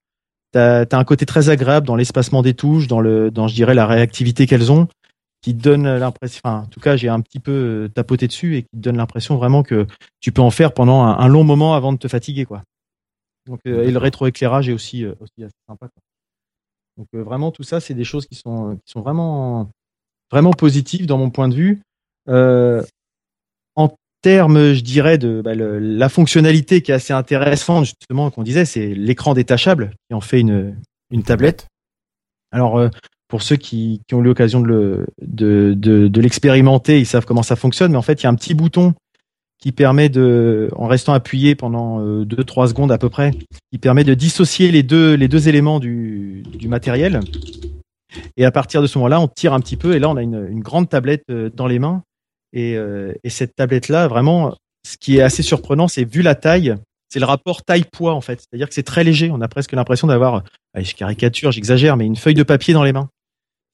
tu 0.53 0.59
as, 0.59 0.87
un 0.91 1.03
côté 1.03 1.25
très 1.25 1.49
agréable 1.49 1.87
dans 1.87 1.95
l'espacement 1.95 2.41
des 2.41 2.53
touches, 2.53 2.87
dans, 2.87 2.99
le, 2.99 3.31
dans, 3.31 3.47
je 3.47 3.55
dirais, 3.55 3.73
la 3.73 3.87
réactivité 3.87 4.47
qu'elles 4.47 4.71
ont, 4.71 4.87
qui 5.41 5.55
te 5.55 5.61
donne 5.61 5.97
l'impression, 5.97 6.41
enfin, 6.43 6.63
en 6.63 6.67
tout 6.67 6.79
cas, 6.79 6.95
j'ai 6.95 7.09
un 7.09 7.21
petit 7.21 7.39
peu 7.39 7.51
euh, 7.51 7.89
tapoté 7.89 8.27
dessus 8.27 8.57
et 8.57 8.61
qui 8.63 8.69
te 8.69 8.81
donne 8.81 8.97
l'impression 8.97 9.35
vraiment 9.35 9.63
que 9.63 9.87
tu 10.21 10.31
peux 10.31 10.41
en 10.41 10.51
faire 10.51 10.73
pendant 10.73 11.01
un, 11.03 11.17
un 11.17 11.27
long 11.27 11.43
moment 11.43 11.75
avant 11.75 11.91
de 11.91 11.97
te 11.97 12.07
fatiguer, 12.07 12.45
quoi. 12.45 12.63
Donc, 13.45 13.59
euh, 13.67 13.83
et 13.83 13.91
le 13.91 13.97
rétroéclairage 13.97 14.69
est 14.69 14.73
aussi, 14.73 15.05
aussi 15.05 15.43
assez 15.43 15.55
sympa. 15.67 15.89
Quoi. 15.89 16.01
Donc 16.97 17.07
euh, 17.15 17.23
vraiment 17.23 17.51
tout 17.51 17.63
ça, 17.63 17.79
c'est 17.79 17.93
des 17.93 18.03
choses 18.03 18.27
qui 18.27 18.35
sont, 18.35 18.77
qui 18.85 18.91
sont 18.91 19.01
vraiment, 19.01 19.69
vraiment 20.31 20.51
positives 20.51 21.05
dans 21.05 21.17
mon 21.17 21.29
point 21.29 21.49
de 21.49 21.55
vue. 21.55 21.81
Euh, 22.29 22.83
termes, 24.23 24.73
je 24.73 24.81
dirais, 24.81 25.19
de 25.19 25.41
bah, 25.41 25.53
la 25.53 26.09
fonctionnalité 26.09 26.81
qui 26.81 26.91
est 26.91 26.95
assez 26.95 27.13
intéressante, 27.13 27.85
justement, 27.85 28.31
qu'on 28.31 28.41
disait, 28.41 28.65
c'est 28.65 28.87
l'écran 28.95 29.35
détachable 29.35 29.91
qui 30.07 30.15
en 30.15 30.21
fait 30.21 30.39
une, 30.39 30.75
une 31.11 31.21
tablette. 31.23 31.67
Alors, 32.51 32.77
euh, 32.77 32.89
pour 33.27 33.43
ceux 33.43 33.57
qui, 33.57 34.01
ont 34.11 34.21
eu 34.21 34.23
l'occasion 34.23 34.61
de 34.61 34.67
le- 34.67 35.05
de, 35.21 35.73
de, 35.77 36.07
de 36.07 36.21
l'expérimenter, 36.21 36.99
ils 36.99 37.05
savent 37.05 37.25
comment 37.25 37.43
ça 37.43 37.55
fonctionne, 37.55 37.91
mais 37.91 37.97
en 37.97 38.03
fait, 38.03 38.21
il 38.21 38.23
y 38.23 38.27
a 38.27 38.29
un 38.29 38.35
petit 38.35 38.53
bouton 38.53 38.93
qui 39.59 39.71
permet 39.71 40.09
de, 40.09 40.69
en 40.75 40.87
restant 40.87 41.13
appuyé 41.13 41.55
pendant 41.55 42.01
2-3 42.25 42.67
secondes 42.67 42.91
à 42.91 42.97
peu 42.97 43.09
près, 43.09 43.31
qui 43.71 43.77
permet 43.77 44.03
de 44.03 44.13
dissocier 44.13 44.71
les 44.71 44.83
deux, 44.83 45.13
les 45.13 45.27
deux 45.27 45.47
éléments 45.47 45.79
du, 45.79 46.43
matériel. 46.65 47.21
Et 48.37 48.45
à 48.45 48.51
partir 48.51 48.81
de 48.81 48.87
ce 48.87 48.97
moment-là, 48.97 49.21
on 49.21 49.27
tire 49.27 49.53
un 49.53 49.59
petit 49.59 49.77
peu 49.77 49.95
et 49.95 49.99
là, 49.99 50.09
on 50.09 50.17
a 50.17 50.21
une, 50.21 50.47
une 50.49 50.59
grande 50.59 50.89
tablette 50.89 51.23
euh, 51.29 51.49
dans 51.53 51.67
les 51.67 51.79
mains. 51.79 52.03
Et, 52.53 52.77
euh, 52.77 53.13
et 53.23 53.29
cette 53.29 53.55
tablette-là, 53.55 54.07
vraiment, 54.07 54.55
ce 54.87 54.97
qui 54.97 55.17
est 55.17 55.21
assez 55.21 55.43
surprenant, 55.43 55.87
c'est 55.87 56.03
vu 56.03 56.21
la 56.21 56.35
taille, 56.35 56.75
c'est 57.09 57.19
le 57.19 57.25
rapport 57.25 57.63
taille-poids 57.63 58.13
en 58.13 58.21
fait. 58.21 58.39
C'est-à-dire 58.39 58.67
que 58.67 58.73
c'est 58.73 58.83
très 58.83 59.03
léger. 59.03 59.29
On 59.31 59.41
a 59.41 59.47
presque 59.47 59.73
l'impression 59.73 60.07
d'avoir, 60.07 60.43
je 60.75 60.93
caricature, 60.93 61.51
j'exagère, 61.51 61.97
mais 61.97 62.05
une 62.05 62.15
feuille 62.15 62.33
de 62.35 62.43
papier 62.43 62.73
dans 62.73 62.83
les 62.83 62.93
mains. 62.93 63.09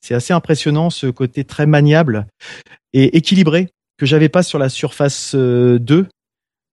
C'est 0.02 0.16
assez 0.16 0.34
impressionnant 0.34 0.90
ce 0.90 1.08
côté 1.08 1.44
très 1.44 1.66
maniable 1.66 2.26
et 2.94 3.18
équilibré 3.18 3.68
que 3.98 4.06
j'avais 4.06 4.30
pas 4.30 4.44
sur 4.44 4.60
la 4.60 4.70
Surface 4.70 5.34
euh, 5.36 5.78
2, 5.78 6.08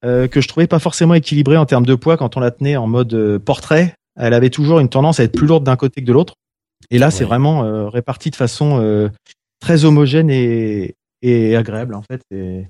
euh, 0.04 0.28
que 0.28 0.40
je 0.40 0.46
trouvais 0.46 0.68
pas 0.68 0.78
forcément 0.78 1.14
équilibré 1.14 1.56
en 1.56 1.66
termes 1.66 1.86
de 1.86 1.96
poids 1.96 2.16
quand 2.16 2.36
on 2.36 2.40
la 2.40 2.52
tenait 2.52 2.76
en 2.76 2.86
mode 2.86 3.12
euh, 3.14 3.38
portrait. 3.40 3.94
Elle 4.16 4.32
avait 4.32 4.50
toujours 4.50 4.78
une 4.78 4.88
tendance 4.88 5.20
à 5.20 5.24
être 5.24 5.36
plus 5.36 5.46
lourde 5.46 5.64
d'un 5.64 5.76
côté 5.76 6.00
que 6.00 6.06
de 6.06 6.12
l'autre. 6.12 6.34
Et 6.90 6.98
là, 6.98 7.10
c'est 7.10 7.24
vraiment 7.24 7.64
euh, 7.64 7.88
réparti 7.88 8.30
de 8.30 8.36
façon 8.36 8.80
euh, 8.80 9.08
très 9.60 9.84
homogène 9.84 10.30
et, 10.30 10.94
et 11.22 11.56
agréable 11.56 11.94
en 11.94 12.02
fait. 12.02 12.22
Et-. 12.30 12.66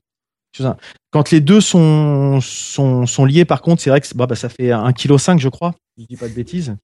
Quand 1.11 1.31
les 1.31 1.41
deux 1.41 1.61
sont, 1.61 2.41
sont, 2.41 3.05
sont 3.07 3.25
liés, 3.27 3.45
par 3.45 3.61
contre, 3.61 3.83
c'est 3.83 3.91
vrai 3.91 4.01
que 4.01 4.07
bah, 4.15 4.27
bah, 4.27 4.37
ça 4.37 4.49
fait 4.49 4.69
1,5 4.71 5.35
kg, 5.37 5.39
je 5.39 5.49
crois. 5.51 5.75
si 5.99 6.05
Je 6.05 6.09
dis 6.09 6.17
pas 6.17 6.29
de 6.29 6.35
bêtises. 6.35 6.77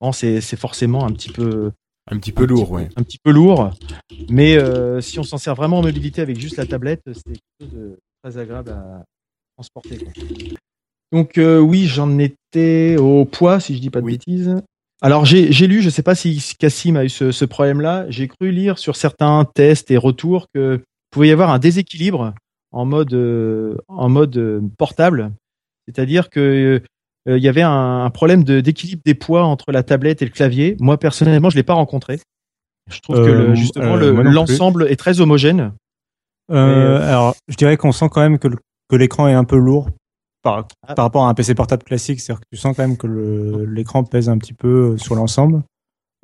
Bon, 0.00 0.12
c'est 0.12 0.40
forcément 0.56 1.04
un 1.04 1.12
petit 1.12 1.30
peu, 1.30 1.72
Un 2.10 2.18
petit 2.18 2.32
peu 2.32 2.44
un 2.44 2.46
lourd, 2.46 2.70
peu- 2.76 2.86
Un 2.96 3.02
petit 3.02 3.18
peu 3.22 3.30
lourd. 3.32 3.70
Mais 4.30 4.56
euh, 4.56 5.00
si 5.00 5.18
on 5.18 5.22
s'en 5.24 5.38
sert 5.38 5.54
vraiment 5.56 5.78
en 5.78 5.82
mobilité 5.82 6.22
avec 6.22 6.38
juste 6.38 6.56
la 6.56 6.66
tablette, 6.66 7.02
c'est 7.06 7.22
quelque 7.24 7.40
chose 7.60 7.70
de 7.72 7.98
très 8.22 8.38
agréable 8.38 8.70
à 8.70 9.04
transporter. 9.56 9.98
quoi. 9.98 10.12
Donc 11.12 11.38
euh, 11.38 11.58
oui, 11.58 11.86
j'en 11.86 12.18
étais 12.18 12.96
au 12.98 13.24
poids, 13.24 13.58
si 13.60 13.74
je 13.74 13.80
dis 13.80 13.90
pas 13.90 14.00
de 14.00 14.06
Oui. 14.06 14.12
bêtises. 14.12 14.54
Alors 15.04 15.24
j'ai 15.24 15.66
lu, 15.66 15.82
je 15.82 15.90
sais 15.90 16.02
pas 16.04 16.14
si 16.14 16.40
Cassim 16.58 16.96
a 16.96 17.04
eu 17.04 17.08
ce, 17.08 17.32
ce 17.32 17.44
problème-là, 17.44 18.06
j'ai 18.08 18.28
cru 18.28 18.52
lire 18.52 18.78
sur 18.78 18.94
certains 18.94 19.44
tests 19.52 19.90
et 19.90 19.96
retours 19.96 20.46
que 20.54 20.80
pouvait 21.10 21.28
y 21.28 21.32
avoir 21.32 21.50
un 21.50 21.58
déséquilibre 21.58 22.32
en 22.70 22.84
mode 22.86 23.12
euh, 23.12 23.76
en 23.88 24.08
mode 24.08 24.36
euh, 24.36 24.60
portable, 24.78 25.32
c'est-à-dire 25.86 26.30
que 26.30 26.80
euh, 27.28 27.36
il 27.38 27.42
y 27.42 27.48
avait 27.48 27.62
un, 27.62 28.04
un 28.04 28.10
problème 28.10 28.44
de- 28.44 28.60
d'équilibre 28.60 29.02
des 29.04 29.14
poids 29.14 29.42
entre 29.44 29.72
la 29.72 29.82
tablette 29.82 30.22
et 30.22 30.24
le 30.24 30.30
clavier. 30.30 30.76
Moi 30.80 30.96
personnellement, 30.98 31.50
je 31.50 31.56
l'ai 31.56 31.62
pas 31.64 31.74
rencontré. 31.74 32.20
Je 32.90 33.00
trouve 33.00 33.16
que 33.16 33.30
Euh, 33.30 33.48
le- 33.48 33.54
justement 33.56 33.96
le- 33.96 34.12
l'ensemble 34.22 34.86
est 34.88 34.96
très 34.96 35.20
homogène. 35.20 35.72
Euh, 36.52 36.98
euh, 36.98 37.08
alors, 37.08 37.34
je 37.48 37.56
dirais 37.56 37.76
qu'on 37.76 37.92
sent 37.92 38.06
quand 38.10 38.20
même 38.20 38.38
que 38.38 38.48
l'écran 38.96 39.26
est 39.28 39.32
un 39.34 39.44
peu 39.44 39.56
lourd 39.56 39.88
par, 40.42 40.66
Ah. 40.86 40.94
par 40.94 41.04
rapport 41.04 41.24
à 41.24 41.28
un 41.28 41.34
PC 41.34 41.54
portable 41.54 41.82
classique. 41.84 42.20
C'est-à-dire 42.20 42.40
que 42.40 42.46
tu 42.52 42.56
sens 42.58 42.76
quand 42.76 42.82
même 42.86 42.96
que 42.96 43.06
l'écran 43.68 44.04
pèse 44.04 44.28
un 44.28 44.38
petit 44.38 44.54
peu 44.54 44.96
sur 44.98 45.14
l'ensemble. 45.14 45.62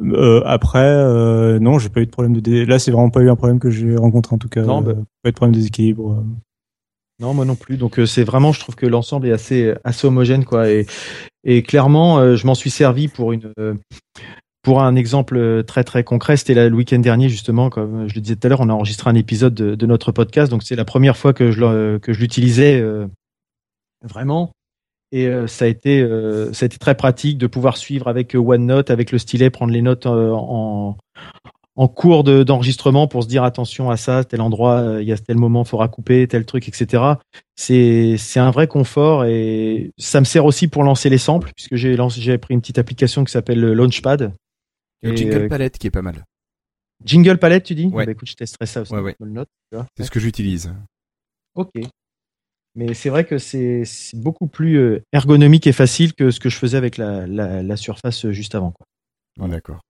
Euh, 0.01 0.43
après, 0.45 0.85
euh, 0.87 1.59
non, 1.59 1.79
j'ai 1.79 1.89
pas 1.89 2.01
eu 2.01 2.07
de 2.07 2.11
problème 2.11 2.33
de 2.35 2.41
dé... 2.41 2.65
là, 2.67 2.79
c'est 2.79 2.93
vraiment 2.93 3.11
pas 3.11 3.21
eu 3.21 3.31
un 3.31 3.35
problème 3.37 3.59
que 3.59 3.71
j'ai 3.71 3.97
rencontré 3.97 4.35
en 4.35 4.39
tout 4.39 4.49
cas. 4.49 4.63
Non, 4.63 4.81
bah- 4.81 4.93
Euh, 4.93 5.03
pas 5.23 5.29
eu 5.29 5.33
de 5.33 5.37
problème 5.37 5.55
de 5.55 5.59
déséquilibre. 5.59 6.13
euh. 6.13 6.23
Non, 7.21 7.35
moi 7.35 7.45
non 7.45 7.57
plus. 7.57 7.77
Donc 7.79 7.99
euh, 7.99 8.07
c'est 8.07 8.23
vraiment, 8.23 8.53
je 8.53 8.61
trouve 8.61 8.77
que 8.77 8.87
l'ensemble 8.87 9.27
est 9.27 9.33
assez 9.33 9.75
assez 9.83 10.07
homogène 10.07 10.45
quoi. 10.45 10.71
Et, 10.71 10.87
et 11.43 11.65
clairement, 11.65 12.19
euh, 12.21 12.37
je 12.37 12.47
m'en 12.47 12.55
suis 12.55 12.71
servi 12.71 13.09
pour 13.09 13.33
une 13.33 13.53
euh, 13.59 13.75
pour 14.63 14.83
un 14.83 14.95
exemple 14.95 15.37
euh, 15.37 15.65
très 15.65 15.83
très 15.83 16.05
concret. 16.05 16.37
C'était 16.37 16.69
le 16.69 16.77
week-end 16.77 17.01
dernier 17.01 17.29
justement, 17.29 17.71
comme 17.71 18.07
je 18.09 18.15
le 18.15 18.21
disais 18.21 18.37
tout 18.37 18.47
à 18.47 18.51
l'heure, 18.51 18.61
on 18.61 18.69
a 18.69 18.73
enregistré 18.73 19.11
un 19.11 19.17
épisode 19.17 19.53
de, 19.55 19.75
de 19.75 19.87
notre 19.87 20.13
podcast. 20.13 20.49
Donc 20.49 20.63
c'est 20.63 20.77
la 20.77 20.85
première 20.85 21.17
fois 21.17 21.33
que 21.33 21.51
je 21.51 21.99
que 21.99 22.13
je 22.13 22.21
l'utilisais 22.21 22.79
euh, 22.81 23.09
vraiment. 24.03 24.53
Et 25.11 25.27
euh, 25.27 25.47
ça 25.47 25.65
a 25.65 25.69
été 25.69 26.01
euh, 26.03 26.53
ça 26.53 26.65
a 26.65 26.67
été 26.67 26.79
très 26.79 26.95
pratique 26.95 27.39
de 27.39 27.47
pouvoir 27.47 27.77
suivre 27.79 28.09
avec 28.09 28.35
euh, 28.35 28.39
OneNote, 28.39 28.91
avec 28.91 29.11
le 29.11 29.19
stylet, 29.19 29.49
prendre 29.51 29.73
les 29.73 29.83
notes 29.83 30.07
euh, 30.07 30.33
en 30.33 30.97
en 31.77 31.87
cours 31.87 32.25
de- 32.25 32.43
d'enregistrement 32.43 33.07
pour 33.07 33.23
se 33.23 33.29
dire 33.29 33.45
attention 33.45 33.89
à 33.89 33.97
ça, 33.97 34.25
tel 34.25 34.41
endroit, 34.41 34.81
euh, 34.81 35.03
il 35.03 35.07
y 35.09 35.13
a 35.13 35.17
tel 35.17 35.37
moment, 35.37 35.63
faudra 35.65 35.87
couper, 35.87 36.27
tel 36.27 36.45
truc, 36.45 36.67
etc. 36.69 37.21
C'est 37.57 38.17
c'est 38.19 38.41
un 38.41 38.51
vrai 38.51 38.67
confort 38.67 39.25
et 39.25 39.93
ça 39.97 40.19
me 40.21 40.25
sert 40.25 40.45
aussi 40.45 40.69
pour 40.69 40.83
lancer 40.83 41.09
les 41.09 41.19
samples 41.19 41.53
puisque 41.55 41.77
j'ai 41.77 41.97
lancé 41.97 42.21
j'ai 42.21 42.37
pris 42.37 42.53
une 42.53 42.61
petite 42.61 42.79
application 42.79 43.25
qui 43.25 43.33
s'appelle 43.33 43.61
le 43.61 43.75
Launchpad. 43.75 44.33
Le 45.03 45.13
Et, 45.13 45.17
Jingle 45.17 45.45
euh, 45.45 45.49
Palette 45.49 45.79
qui 45.79 45.87
est 45.87 45.93
pas 45.93 46.03
mal. 46.03 46.25
Jingle 47.05 47.39
Palette, 47.39 47.65
tu 47.65 47.77
dis? 47.77 47.87
Ouais. 47.87 48.07
Bah, 48.07 48.13
écoute, 48.13 48.29
je 48.29 48.35
testerai 48.35 48.67
ça 48.67 48.83
aussi. 48.83 48.93
Ouais, 48.93 49.01
ouais. 49.01 49.15
C'est 49.97 50.05
ce 50.05 50.11
que 50.11 50.19
j'utilise. 50.19 50.75
Ok. 51.55 51.71
Mais 52.79 52.95
c'est 52.95 53.11
vrai 53.11 53.25
que 53.25 53.39
c'est 53.39 53.83
beaucoup 54.15 54.47
plus 54.47 54.77
euh, 54.77 55.03
ergonomique 55.13 55.67
et 55.67 55.73
facile 55.73 56.15
que 56.15 56.31
ce 56.31 56.39
que 56.39 56.49
je 56.49 56.57
faisais 56.57 56.77
avec 56.77 56.97
la, 56.97 57.27
la, 57.27 57.61
la 57.61 57.77
surface 57.77 58.25
euh, 58.25 58.31
juste 58.31 58.55
avant. 58.55 58.71
Quoi. 58.71 58.87
Ah, 59.41 59.49
D'accord. 59.49 59.81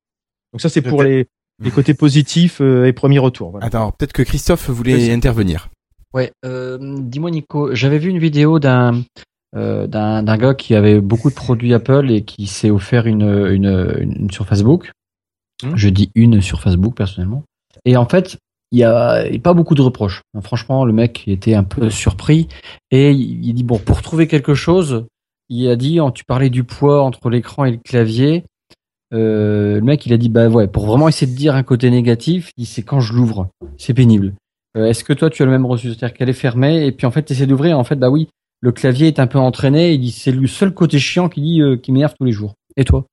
Donc 0.54 0.62
ça, 0.62 0.70
c'est 0.70 0.80
pour 0.80 1.02
les, 1.02 1.26
les 1.62 1.70
côtés 1.70 1.92
positifs 1.92 2.62
euh, 2.62 2.86
et 2.86 2.94
premiers 2.94 3.18
retours. 3.18 3.50
Voilà. 3.50 3.66
Attends, 3.66 3.92
peut-être 3.92 4.14
que 4.14 4.22
Christophe 4.22 4.70
voulait 4.70 5.12
intervenir. 5.12 5.68
Ouais, 6.14 6.32
euh, 6.46 6.78
dis-moi 6.80 7.30
Nico, 7.30 7.74
j'avais 7.74 7.98
vu 7.98 8.08
une 8.08 8.18
vidéo 8.18 8.58
d'un 8.58 9.04
euh, 9.54 9.86
gars 9.86 10.54
qui 10.54 10.74
avait 10.74 11.02
beaucoup 11.02 11.28
de 11.28 11.34
produits 11.34 11.74
Apple 11.74 12.10
et 12.10 12.24
qui 12.24 12.46
s'est 12.46 12.70
offert 12.70 13.06
une, 13.06 13.28
une, 13.50 13.96
une 14.00 14.30
sur 14.30 14.46
Facebook. 14.46 14.92
Hmm. 15.62 15.76
Je 15.76 15.90
dis 15.90 16.10
une 16.14 16.40
sur 16.40 16.62
Facebook 16.62 16.96
personnellement. 16.96 17.44
Et 17.84 17.98
en 17.98 18.08
fait, 18.08 18.38
il 18.70 18.78
y 18.78 18.84
a, 18.84 19.24
pas 19.42 19.54
beaucoup 19.54 19.74
de 19.74 19.82
reproches. 19.82 20.22
Franchement, 20.42 20.84
le 20.84 20.92
mec 20.92 21.26
était 21.26 21.54
un 21.54 21.64
peu 21.64 21.90
surpris 21.90 22.48
et 22.90 23.10
il, 23.12 23.54
dit 23.54 23.64
bon 23.64 23.78
pour 23.78 24.02
trouver 24.02 24.26
quelque 24.26 24.54
chose, 24.54 25.06
il 25.48 25.68
a 25.68 25.76
dit 25.76 25.98
tu 26.14 26.24
parlais 26.24 26.50
du 26.50 26.64
poids 26.64 27.02
entre 27.02 27.30
l'écran 27.30 27.64
et 27.64 27.72
le 27.72 27.78
clavier. 27.78 28.44
Euh, 29.14 29.76
le 29.76 29.80
mec 29.80 30.04
il 30.04 30.12
a 30.12 30.18
dit 30.18 30.28
bah 30.28 30.48
ouais 30.48 30.68
pour 30.68 30.84
vraiment 30.84 31.08
essayer 31.08 31.30
de 31.30 31.36
dire 31.36 31.54
un 31.54 31.62
côté 31.62 31.90
négatif, 31.90 32.52
il 32.56 32.64
dit 32.64 32.66
c'est 32.66 32.82
quand 32.82 33.00
je 33.00 33.14
l'ouvre, 33.14 33.48
c'est 33.78 33.94
pénible. 33.94 34.34
Euh, 34.76 34.86
Est-ce 34.86 35.02
que 35.02 35.14
toi 35.14 35.30
tu 35.30 35.42
as 35.42 35.46
le 35.46 35.50
même 35.50 35.64
reçu? 35.64 35.88
C'est-à-dire 35.88 36.12
qu'elle 36.12 36.28
est 36.28 36.34
fermée 36.34 36.86
et 36.86 36.92
puis 36.92 37.06
en 37.06 37.10
fait 37.10 37.24
tu 37.24 37.32
essaies 37.32 37.46
d'ouvrir. 37.46 37.78
En 37.78 37.84
fait 37.84 37.96
bah 37.96 38.10
oui, 38.10 38.28
le 38.60 38.72
clavier 38.72 39.06
est 39.06 39.18
un 39.18 39.26
peu 39.26 39.38
entraîné. 39.38 39.92
Il 39.92 40.00
dit 40.00 40.10
c'est 40.10 40.32
le 40.32 40.46
seul 40.46 40.74
côté 40.74 40.98
chiant 40.98 41.30
qui 41.30 41.40
dit 41.40 41.62
euh, 41.62 41.76
qui 41.76 41.90
m'énerve 41.92 42.14
tous 42.18 42.26
les 42.26 42.32
jours. 42.32 42.54
Et 42.76 42.84
toi? 42.84 43.06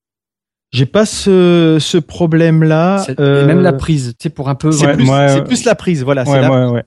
J'ai 0.71 0.85
pas 0.85 1.05
ce, 1.05 1.77
ce 1.79 1.97
problème-là. 1.97 3.03
C'est- 3.05 3.19
euh, 3.19 3.43
et 3.43 3.45
Même 3.45 3.61
la 3.61 3.73
prise, 3.73 4.15
tu 4.19 4.23
sais 4.23 4.29
pour 4.29 4.49
un 4.49 4.55
peu. 4.55 4.71
C'est 4.71 4.85
Ouais, 4.87 4.95
plus, 4.95 5.09
euh, 5.09 5.41
plus 5.41 5.63
la 5.65 5.75
prise, 5.75 6.03
voilà. 6.03 6.25
c'est 6.25 6.31
Ouais, 6.31 6.41
la, 6.41 6.51
ouais, 6.51 6.71
ouais. 6.71 6.83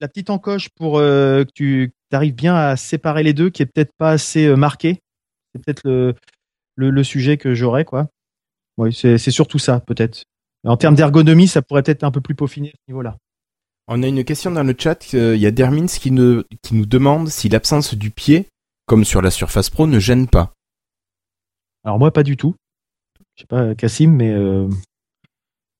la 0.00 0.08
petite 0.08 0.30
encoche 0.30 0.68
pour 0.70 0.98
euh, 0.98 1.44
que 1.44 1.50
tu 1.52 1.92
arrives 2.12 2.34
bien 2.34 2.54
à 2.56 2.76
séparer 2.76 3.22
les 3.22 3.32
deux, 3.34 3.50
qui 3.50 3.62
est 3.62 3.66
peut-être 3.66 3.92
pas 3.98 4.10
assez 4.10 4.46
euh, 4.46 4.56
marqué. 4.56 5.00
C'est 5.54 5.64
peut-être 5.64 5.82
le, 5.84 6.14
le, 6.74 6.90
le 6.90 7.04
sujet 7.04 7.36
que 7.36 7.54
j'aurais, 7.54 7.84
quoi. 7.84 8.08
Oui, 8.76 8.92
c'est 8.92 9.18
c'est 9.18 9.30
surtout 9.30 9.58
ça, 9.58 9.80
peut-être. 9.80 10.22
En 10.66 10.76
termes 10.76 10.94
d'ergonomie, 10.96 11.46
ça 11.48 11.62
pourrait 11.62 11.82
être 11.86 12.02
un 12.04 12.10
peu 12.10 12.20
plus 12.20 12.34
peaufiné 12.34 12.68
à 12.68 12.72
ce 12.72 12.90
niveau-là. 12.92 13.16
On 13.86 14.02
a 14.02 14.06
une 14.06 14.24
question 14.24 14.50
dans 14.50 14.64
le 14.64 14.74
chat. 14.76 15.14
euh, 15.14 15.34
Il 15.36 15.40
y 15.40 15.46
a 15.46 15.50
Dermins 15.50 15.86
qui 15.86 16.10
nous, 16.10 16.42
qui 16.62 16.74
nous 16.74 16.86
demande 16.86 17.28
si 17.28 17.48
l'absence 17.48 17.94
du 17.94 18.10
pied, 18.10 18.46
comme 18.86 19.04
sur 19.04 19.22
la 19.22 19.30
Surface 19.30 19.70
Pro, 19.70 19.86
ne 19.86 19.98
gêne 19.98 20.26
pas. 20.28 20.52
Alors 21.84 21.98
moi, 21.98 22.12
pas 22.12 22.22
du 22.24 22.36
tout. 22.36 22.54
Je 23.38 23.42
sais 23.42 23.46
pas, 23.46 23.76
Cassim, 23.76 24.10
mais 24.10 24.32
euh, 24.32 24.66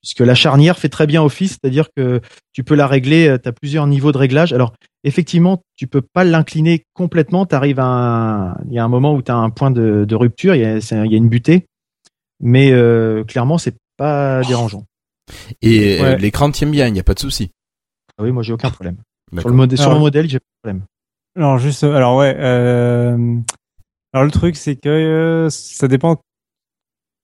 puisque 0.00 0.20
la 0.20 0.36
charnière 0.36 0.78
fait 0.78 0.88
très 0.88 1.08
bien 1.08 1.24
office, 1.24 1.58
c'est-à-dire 1.60 1.88
que 1.96 2.20
tu 2.52 2.62
peux 2.62 2.76
la 2.76 2.86
régler, 2.86 3.36
tu 3.42 3.48
as 3.48 3.52
plusieurs 3.52 3.88
niveaux 3.88 4.12
de 4.12 4.18
réglage. 4.18 4.52
Alors 4.52 4.74
effectivement, 5.02 5.60
tu 5.74 5.88
peux 5.88 6.00
pas 6.00 6.22
l'incliner 6.22 6.84
complètement, 6.94 7.46
tu 7.46 7.56
arrives 7.56 7.80
à 7.80 7.86
un... 7.86 8.54
il 8.68 8.74
y 8.74 8.78
a 8.78 8.84
un 8.84 8.88
moment 8.88 9.12
où 9.12 9.22
tu 9.22 9.32
as 9.32 9.36
un 9.36 9.50
point 9.50 9.72
de, 9.72 10.04
de 10.04 10.14
rupture, 10.14 10.54
il 10.54 10.62
y, 10.62 10.64
a, 10.64 11.04
y 11.04 11.16
une 11.16 11.28
butée, 11.28 11.66
mais 12.38 12.70
euh, 12.70 13.24
clairement, 13.24 13.58
c'est 13.58 13.74
pas 13.96 14.40
dérangeant. 14.44 14.84
Et 15.60 15.98
euh, 15.98 16.02
Ouais. 16.04 16.18
l'écran 16.18 16.52
tient 16.52 16.70
bien, 16.70 16.86
il 16.86 16.92
n'y 16.92 17.00
a 17.00 17.04
pas 17.04 17.14
de 17.14 17.18
souci. 17.18 17.50
Ah 18.18 18.22
oui, 18.22 18.30
moi 18.30 18.44
j'ai 18.44 18.52
aucun 18.52 18.70
problème. 18.70 18.98
Sur 19.36 19.48
le, 19.48 19.56
modèle, 19.56 19.78
sur 19.78 19.92
le 19.92 19.98
modèle, 19.98 20.28
j'ai 20.28 20.38
pas 20.38 20.44
de 20.44 20.60
problème. 20.62 20.84
Alors 21.36 21.58
juste, 21.58 21.82
alors 21.82 22.16
ouais. 22.18 22.36
euh, 22.38 23.36
alors 24.12 24.24
le 24.24 24.30
truc 24.30 24.54
c'est 24.54 24.76
que 24.76 24.88
euh, 24.88 25.50
ça 25.50 25.88
dépend 25.88 26.20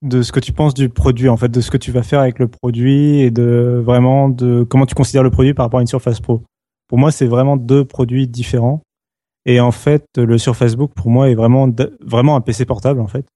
de 0.05 0.22
ce 0.22 0.31
que 0.32 0.40
tu 0.40 0.52
penses 0.52 0.74
du 0.74 0.89
produit, 0.89 1.28
en 1.28 1.36
fait, 1.36 1.48
de 1.48 1.60
ce 1.60 1.70
que 1.70 1.76
tu 1.76 1.90
vas 1.90 2.02
faire 2.02 2.20
avec 2.20 2.39
le 2.39 2.47
produit 2.48 3.20
et 3.20 3.31
de 3.31 3.82
vraiment 3.85 4.28
de 4.28 4.62
comment 4.62 4.86
tu 4.86 4.94
considères 4.94 5.22
le 5.22 5.31
produit 5.31 5.55
par 5.55 5.66
rapport 5.66 5.78
à 5.78 5.82
une 5.82 5.86
Surface 5.89 6.20
Pro. 6.20 6.43
Pour 6.89 6.98
moi, 6.98 7.10
c'est 7.10 7.26
vraiment 7.26 7.56
deux 7.56 7.85
produits 7.85 8.28
différents. 8.28 8.82
Et 9.47 9.60
en 9.60 9.72
fait, 9.72 10.05
le 10.16 10.39
Surface 10.39 10.76
Book 10.76 10.93
pour 10.94 11.10
moi 11.10 11.28
est 11.31 11.35
vraiment 11.35 11.68
vraiment 12.02 12.36
un 12.36 12.40
PC 12.40 12.64
portable 12.64 13.01
en 13.01 13.06
fait, 13.09 13.26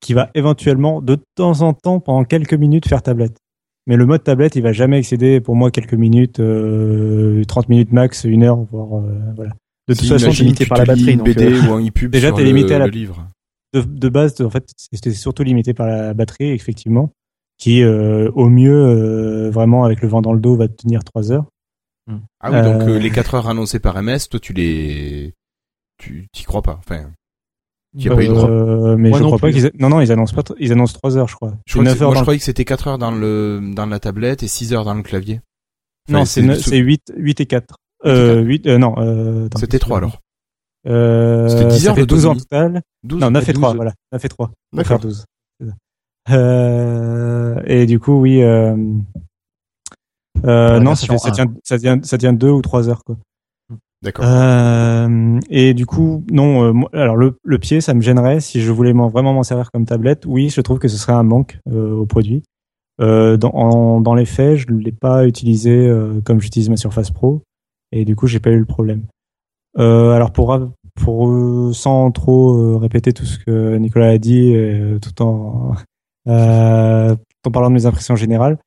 qui 0.00 0.14
va 0.14 0.30
éventuellement 0.34 1.02
de 1.02 1.18
temps 1.34 1.60
en 1.62 1.72
temps 1.74 2.00
pendant 2.00 2.24
quelques 2.24 2.54
minutes 2.54 2.86
faire 2.88 3.02
tablette. 3.02 3.36
Mais 3.86 3.96
le 3.96 4.06
mode 4.06 4.22
tablette, 4.22 4.54
il 4.56 4.62
va 4.62 4.72
jamais 4.72 4.98
excéder 4.98 5.40
pour 5.40 5.56
moi 5.56 5.70
quelques 5.70 5.94
minutes, 5.94 6.38
euh, 6.40 7.42
30 7.44 7.68
minutes 7.68 7.92
max, 7.92 8.24
une 8.24 8.44
heure, 8.44 8.58
voire 8.70 9.00
euh, 9.02 9.12
voilà. 9.34 9.50
De 9.88 9.94
toute 9.94 10.02
Si, 10.04 10.08
façon, 10.08 10.26
imagine, 10.26 10.44
limité 10.46 10.66
par 10.66 10.78
la 10.78 10.84
batterie, 10.84 11.16
donc, 11.16 11.28
euh, 11.36 11.60
ou 11.68 11.72
un 11.72 11.84
e-pub 11.84 12.10
déjà, 12.12 12.30
t'es 12.30 12.44
limité 12.44 12.74
à 12.74 12.78
la- 12.78 12.86
livre. 12.86 13.26
De, 13.72 13.80
de 13.82 14.08
base, 14.08 14.40
en 14.40 14.50
fait, 14.50 14.68
c'était 14.76 15.12
surtout 15.12 15.42
limité 15.42 15.74
par 15.74 15.86
la 15.86 16.14
batterie, 16.14 16.50
effectivement, 16.50 17.10
qui 17.58 17.82
euh, 17.82 18.30
au 18.34 18.48
mieux, 18.48 18.74
euh, 18.74 19.50
vraiment 19.50 19.84
avec 19.84 20.00
le 20.02 20.08
vent 20.08 20.22
dans 20.22 20.32
le 20.32 20.40
dos, 20.40 20.56
va 20.56 20.68
te 20.68 20.74
tenir 20.74 21.04
3 21.04 21.32
heures. 21.32 21.46
Ah 22.40 22.50
oui, 22.50 22.62
donc 22.62 22.82
Euh, 22.82 22.88
euh, 22.94 22.98
les 22.98 23.10
4 23.10 23.34
heures 23.34 23.48
annoncées 23.48 23.78
par 23.78 24.00
MS, 24.02 24.28
toi 24.30 24.40
tu 24.40 24.52
les... 24.52 25.34
Tu 25.98 26.26
t'y 26.32 26.42
crois 26.44 26.62
pas. 26.62 26.76
Enfin, 26.80 27.10
tu 27.96 28.08
y 28.08 28.10
as 28.10 28.14
pas 28.16 28.24
eu 28.24 28.26
droit. 28.28 28.50
Euh, 28.50 28.96
mais 28.96 29.10
Moi 29.10 29.18
je 29.18 29.22
non 29.22 29.28
crois 29.28 29.38
pas 29.38 29.52
qu'ils 29.52 29.70
non 29.78 29.88
non 29.88 30.00
ils 30.00 30.10
annoncent 30.10 30.34
pas 30.34 30.42
ils 30.58 30.72
annoncent 30.72 30.94
3 30.98 31.16
heures 31.16 31.28
je 31.28 31.36
crois. 31.36 31.52
Je 31.66 31.74
crois 31.74 31.84
9 31.84 32.02
heures 32.02 32.08
moi 32.08 32.16
je 32.16 32.22
croyais 32.22 32.38
que 32.40 32.44
c'était 32.44 32.64
4 32.64 32.88
heures 32.88 32.98
dans 32.98 33.12
le 33.12 33.60
dans 33.76 33.86
la 33.86 34.00
tablette 34.00 34.42
et 34.42 34.48
6 34.48 34.72
heures 34.72 34.84
dans 34.84 34.94
le 34.94 35.02
clavier. 35.02 35.40
Enfin, 36.08 36.18
Non, 36.20 36.24
c'est 36.24 36.42
ne- 36.42 36.54
c'est 36.56 36.78
8 36.78 37.12
8 37.16 37.40
et 37.40 37.46
4. 37.46 37.76
Euh, 38.04 38.40
8 38.40 38.66
euh, 38.66 38.78
non 38.78 38.94
euh, 38.98 39.48
C'était 39.56 39.78
3 39.78 39.98
alors. 39.98 40.18
Euh, 40.86 41.48
C'était 41.48 41.66
10 41.68 41.78
ça 41.80 41.90
heures 41.90 41.94
fait 41.96 42.06
12 42.06 42.26
en 42.26 42.34
d'autonomie. 42.34 42.40
total. 42.72 42.82
12 43.04 43.20
Non, 43.20 43.30
9 43.30 43.48
et 43.48 43.52
3 43.52 43.68
12. 43.70 43.76
voilà, 43.76 43.92
9 44.12 44.24
et 44.24 44.28
3. 44.28 44.46
On 44.72 44.76
va 44.76 44.82
D'accord. 44.82 45.00
faire 45.00 45.08
12. 45.08 45.24
C'est 45.60 45.66
ça. 45.68 45.74
Euh, 46.36 47.60
et 47.66 47.86
du 47.86 47.98
coup 47.98 48.20
oui 48.20 48.42
euh, 48.42 48.76
euh, 50.44 50.80
non, 50.80 50.94
ça, 50.94 51.06
fait, 51.06 51.18
ça, 51.18 51.28
1. 51.28 51.32
tient, 51.32 51.54
ça, 51.62 51.78
tient, 51.78 52.00
ça 52.02 52.18
tient 52.18 52.32
2 52.32 52.50
ou 52.50 52.62
3 52.62 52.88
heures 52.88 53.04
quoi. 53.04 53.16
D'accord. 54.02 54.24
Euh, 54.26 55.38
et 55.48 55.74
du 55.74 55.86
coup, 55.86 56.24
non. 56.32 56.64
euh, 56.64 56.72
moi- 56.72 56.90
alors 56.92 57.16
le, 57.16 57.36
le 57.44 57.58
pied, 57.60 57.80
ça 57.80 57.94
me 57.94 58.00
gênerait 58.00 58.40
si 58.40 58.60
je 58.60 58.72
voulais 58.72 58.92
m'en- 58.92 59.08
vraiment 59.08 59.32
m'en 59.32 59.44
servir 59.44 59.70
comme 59.70 59.84
tablette. 59.86 60.24
Oui, 60.26 60.48
je 60.50 60.60
trouve 60.60 60.80
que 60.80 60.88
ce 60.88 60.96
serait 60.96 61.12
un 61.12 61.22
manque 61.22 61.60
euh, 61.70 61.92
au 61.94 62.04
produit. 62.04 62.42
Euh, 63.00 63.36
dans, 63.36 63.50
en- 63.50 64.00
dans 64.00 64.14
les 64.14 64.24
faits, 64.24 64.56
je 64.56 64.72
ne 64.72 64.78
l'ai 64.80 64.90
pas 64.90 65.24
utilisé 65.28 65.70
euh, 65.86 66.20
comme 66.24 66.40
j'utilise 66.40 66.68
ma 66.68 66.76
Surface 66.76 67.12
Pro, 67.12 67.42
et 67.92 68.04
du 68.04 68.16
coup, 68.16 68.26
j'ai 68.26 68.40
pas 68.40 68.50
eu 68.50 68.58
le 68.58 68.64
problème. 68.64 69.04
Euh, 69.78 70.12
alors 70.12 70.32
pour 70.32 70.58
pour 71.02 71.28
euh, 71.28 71.72
sans 71.72 72.10
trop 72.10 72.56
euh, 72.56 72.76
répéter 72.76 73.12
tout 73.12 73.24
ce 73.24 73.38
que 73.38 73.76
Nicolas 73.76 74.08
a 74.10 74.18
dit, 74.18 74.54
tout 75.00 75.22
en 75.22 75.74
tout 76.26 76.30
en 76.30 77.50
parlant 77.50 77.70
de 77.70 77.74
mes 77.74 77.86
impressions 77.86 78.14
générales. 78.16 78.58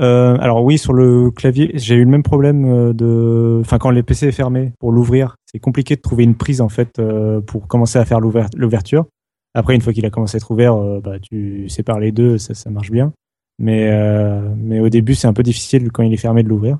Euh, 0.00 0.36
alors 0.40 0.64
oui, 0.64 0.76
sur 0.76 0.92
le 0.92 1.30
clavier, 1.30 1.70
j'ai 1.74 1.94
eu 1.94 2.04
le 2.04 2.10
même 2.10 2.24
problème 2.24 2.92
de, 2.92 3.58
enfin 3.60 3.78
quand 3.78 3.90
les 3.90 4.02
PC 4.02 4.26
est 4.26 4.32
fermé 4.32 4.72
pour 4.80 4.90
l'ouvrir, 4.90 5.36
c'est 5.46 5.60
compliqué 5.60 5.94
de 5.94 6.00
trouver 6.00 6.24
une 6.24 6.34
prise 6.34 6.60
en 6.60 6.68
fait 6.68 7.00
pour 7.46 7.68
commencer 7.68 7.98
à 7.98 8.04
faire 8.04 8.18
l'ouver- 8.18 8.46
l'ouverture. 8.56 9.06
Après, 9.56 9.76
une 9.76 9.80
fois 9.80 9.92
qu'il 9.92 10.04
a 10.04 10.10
commencé 10.10 10.34
à 10.36 10.38
être 10.38 10.50
ouvert, 10.50 10.76
bah 11.00 11.20
tu 11.20 11.68
sépares 11.68 12.00
les 12.00 12.10
deux, 12.10 12.38
ça, 12.38 12.54
ça 12.54 12.70
marche 12.70 12.90
bien. 12.90 13.12
Mais 13.60 13.88
mais 14.56 14.80
au 14.80 14.88
début, 14.88 15.14
c'est 15.14 15.28
un 15.28 15.32
peu 15.32 15.44
difficile 15.44 15.92
quand 15.92 16.02
il 16.02 16.12
est 16.12 16.16
fermé 16.16 16.42
de 16.42 16.48
l'ouvrir. 16.48 16.78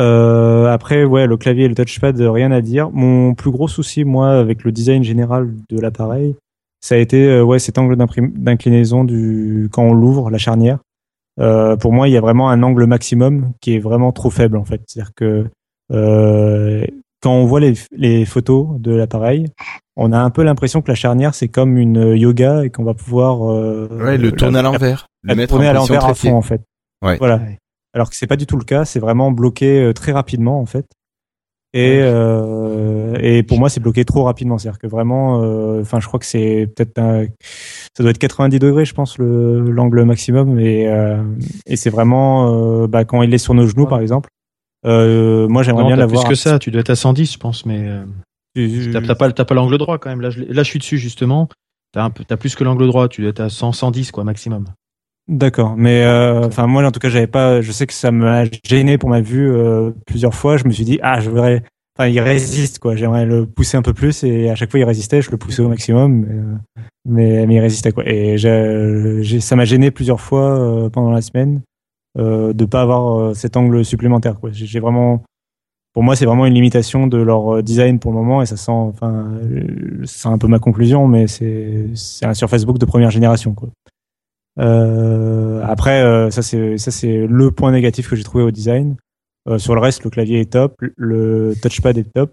Euh, 0.00 0.66
après, 0.66 1.04
ouais, 1.04 1.26
le 1.26 1.36
clavier 1.36 1.64
et 1.64 1.68
le 1.68 1.74
touchpad, 1.74 2.20
euh, 2.20 2.30
rien 2.30 2.52
à 2.52 2.60
dire. 2.60 2.90
Mon 2.90 3.34
plus 3.34 3.50
gros 3.50 3.68
souci, 3.68 4.04
moi, 4.04 4.30
avec 4.32 4.64
le 4.64 4.72
design 4.72 5.02
général 5.02 5.52
de 5.70 5.80
l'appareil, 5.80 6.36
ça 6.80 6.94
a 6.96 6.98
été 6.98 7.26
euh, 7.28 7.42
ouais 7.42 7.58
cet 7.58 7.78
angle 7.78 7.96
d'inclinaison 7.96 9.04
du 9.04 9.68
quand 9.72 9.82
on 9.82 9.94
l'ouvre, 9.94 10.30
la 10.30 10.38
charnière. 10.38 10.78
Euh, 11.40 11.76
pour 11.76 11.92
moi, 11.92 12.08
il 12.08 12.12
y 12.12 12.16
a 12.16 12.20
vraiment 12.20 12.50
un 12.50 12.62
angle 12.62 12.86
maximum 12.86 13.52
qui 13.60 13.74
est 13.74 13.78
vraiment 13.78 14.12
trop 14.12 14.30
faible 14.30 14.56
en 14.56 14.64
fait. 14.64 14.80
C'est-à-dire 14.86 15.12
que 15.14 15.46
euh, 15.92 16.84
quand 17.22 17.32
on 17.32 17.46
voit 17.46 17.60
les, 17.60 17.74
les 17.92 18.24
photos 18.24 18.78
de 18.78 18.94
l'appareil, 18.94 19.46
on 19.96 20.12
a 20.12 20.18
un 20.18 20.30
peu 20.30 20.42
l'impression 20.42 20.82
que 20.82 20.88
la 20.90 20.94
charnière 20.94 21.34
c'est 21.34 21.48
comme 21.48 21.76
une 21.78 22.14
yoga 22.16 22.64
et 22.64 22.70
qu'on 22.70 22.84
va 22.84 22.94
pouvoir 22.94 23.50
euh, 23.50 23.88
Ouais, 23.90 24.18
le 24.18 24.32
tourner 24.32 24.58
à 24.58 24.62
l'envers. 24.62 25.06
la 25.24 25.34
Le 25.34 25.38
mettre 25.38 25.54
tourner 25.54 25.68
à 25.68 25.72
l'envers 25.72 26.04
à 26.04 26.14
fond 26.14 26.34
en 26.34 26.42
fait. 26.42 26.62
Ouais. 27.02 27.16
Voilà. 27.18 27.40
Alors 27.96 28.10
que 28.10 28.14
c'est 28.16 28.26
pas 28.28 28.36
du 28.36 28.44
tout 28.46 28.56
le 28.58 28.64
cas, 28.64 28.84
c'est 28.84 29.00
vraiment 29.00 29.32
bloqué 29.32 29.80
euh, 29.82 29.92
très 29.92 30.12
rapidement 30.12 30.60
en 30.60 30.66
fait. 30.66 30.84
Et 31.74 31.98
euh, 32.02 33.16
et 33.20 33.42
pour 33.42 33.58
moi 33.58 33.68
c'est 33.70 33.80
bloqué 33.80 34.04
trop 34.04 34.22
rapidement, 34.24 34.56
c'est-à-dire 34.58 34.78
que 34.78 34.86
vraiment, 34.86 35.42
euh, 35.42 35.80
enfin 35.80 35.98
je 35.98 36.06
crois 36.06 36.20
que 36.20 36.26
c'est 36.26 36.70
peut-être 36.76 36.98
un- 36.98 37.24
ça 37.96 38.02
doit 38.02 38.10
être 38.10 38.18
90 38.18 38.58
degrés 38.58 38.84
je 38.84 38.94
pense 38.94 39.18
le 39.18 39.60
l'angle 39.70 40.04
maximum 40.04 40.58
et 40.60 40.88
euh, 40.88 41.22
et 41.66 41.76
c'est 41.76 41.90
vraiment 41.90 42.86
bah, 42.86 43.04
quand 43.04 43.22
il 43.22 43.32
est 43.34 43.38
sur 43.38 43.54
nos 43.54 43.66
genoux 43.66 43.86
par 43.86 44.00
exemple. 44.00 44.28
Moi 44.84 45.62
j'aimerais 45.62 45.82
Non, 45.82 45.88
bien 45.88 45.96
t'as 45.96 46.06
plus 46.06 46.14
l'avoir. 46.14 46.28
que 46.28 46.34
ça, 46.34 46.58
tu 46.58 46.70
dois 46.70 46.80
être 46.82 46.90
à 46.90 46.96
110, 46.96 47.32
je 47.32 47.38
pense, 47.38 47.66
mais 47.66 47.88
euh, 47.88 48.04
t'as 48.92 49.00
t'as 49.00 49.14
pas, 49.14 49.32
t'as 49.32 49.44
pas 49.44 49.54
l'angle 49.54 49.76
droit 49.78 49.98
quand 49.98 50.10
même. 50.10 50.20
Là, 50.20 50.30
je, 50.30 50.40
là, 50.44 50.62
je 50.62 50.68
suis 50.70 50.78
dessus 50.78 50.98
justement. 50.98 51.48
T'as 51.92 52.04
un 52.04 52.10
peu, 52.10 52.24
t'as 52.24 52.36
plus 52.36 52.54
que 52.54 52.62
l'angle 52.64 52.86
droit. 52.86 53.08
Tu 53.08 53.20
dois 53.22 53.30
être 53.30 53.40
à 53.40 53.48
100, 53.48 53.72
110 53.72 54.10
quoi 54.12 54.22
maximum. 54.24 54.66
D'accord, 55.28 55.74
mais 55.76 56.04
euh, 56.04 56.46
enfin 56.46 56.68
moi 56.68 56.84
en 56.86 56.92
tout 56.92 57.00
cas 57.00 57.08
j'avais 57.08 57.26
pas, 57.26 57.60
je 57.60 57.72
sais 57.72 57.86
que 57.88 57.92
ça 57.92 58.12
m'a 58.12 58.44
gêné 58.64 58.96
pour 58.96 59.08
ma 59.08 59.20
vue 59.20 59.50
euh, 59.50 59.90
plusieurs 60.06 60.34
fois. 60.34 60.56
Je 60.56 60.64
me 60.64 60.70
suis 60.70 60.84
dit 60.84 61.00
ah 61.02 61.18
je 61.20 61.30
voudrais, 61.30 61.64
enfin 61.98 62.06
il 62.08 62.20
résiste 62.20 62.78
quoi. 62.78 62.94
J'aimerais 62.94 63.26
le 63.26 63.44
pousser 63.44 63.76
un 63.76 63.82
peu 63.82 63.92
plus 63.92 64.22
et 64.22 64.50
à 64.50 64.54
chaque 64.54 64.70
fois 64.70 64.78
il 64.78 64.84
résistait, 64.84 65.22
je 65.22 65.32
le 65.32 65.36
poussais 65.36 65.62
au 65.62 65.68
maximum, 65.68 66.12
mais 66.20 66.32
euh, 66.32 66.56
mais, 67.08 67.46
mais 67.46 67.54
il 67.56 67.60
résistait 67.60 67.90
quoi. 67.90 68.04
Et 68.06 68.36
ça 68.38 69.56
m'a 69.56 69.64
gêné 69.64 69.90
plusieurs 69.90 70.20
fois 70.20 70.58
euh, 70.60 70.90
pendant 70.90 71.10
la 71.10 71.22
semaine 71.22 71.60
euh, 72.18 72.52
de 72.52 72.64
pas 72.64 72.82
avoir 72.82 73.18
euh, 73.18 73.34
cet 73.34 73.56
angle 73.56 73.84
supplémentaire 73.84 74.38
quoi. 74.38 74.50
J'ai 74.52 74.78
vraiment, 74.78 75.24
pour 75.92 76.04
moi 76.04 76.14
c'est 76.14 76.26
vraiment 76.26 76.46
une 76.46 76.54
limitation 76.54 77.08
de 77.08 77.18
leur 77.18 77.64
design 77.64 77.98
pour 77.98 78.12
le 78.12 78.18
moment 78.18 78.42
et 78.42 78.46
ça 78.46 78.56
sent, 78.56 78.70
enfin 78.70 79.28
c'est 80.04 80.28
un 80.28 80.38
peu 80.38 80.46
ma 80.46 80.60
conclusion, 80.60 81.08
mais 81.08 81.26
c'est 81.26 81.88
c'est 81.94 82.26
un 82.26 82.34
Surface 82.34 82.64
Book 82.64 82.78
de 82.78 82.86
première 82.86 83.10
génération 83.10 83.52
quoi. 83.54 83.70
Euh, 84.58 85.62
après, 85.64 86.02
euh, 86.02 86.30
ça 86.30 86.42
c'est 86.42 86.78
ça 86.78 86.90
c'est 86.90 87.26
le 87.26 87.50
point 87.50 87.72
négatif 87.72 88.08
que 88.08 88.16
j'ai 88.16 88.22
trouvé 88.24 88.44
au 88.44 88.50
design. 88.50 88.96
Euh, 89.48 89.58
sur 89.58 89.74
le 89.74 89.80
reste, 89.80 90.02
le 90.04 90.10
clavier 90.10 90.40
est 90.40 90.52
top, 90.52 90.74
le 90.96 91.54
touchpad 91.62 91.96
est 91.98 92.12
top, 92.12 92.32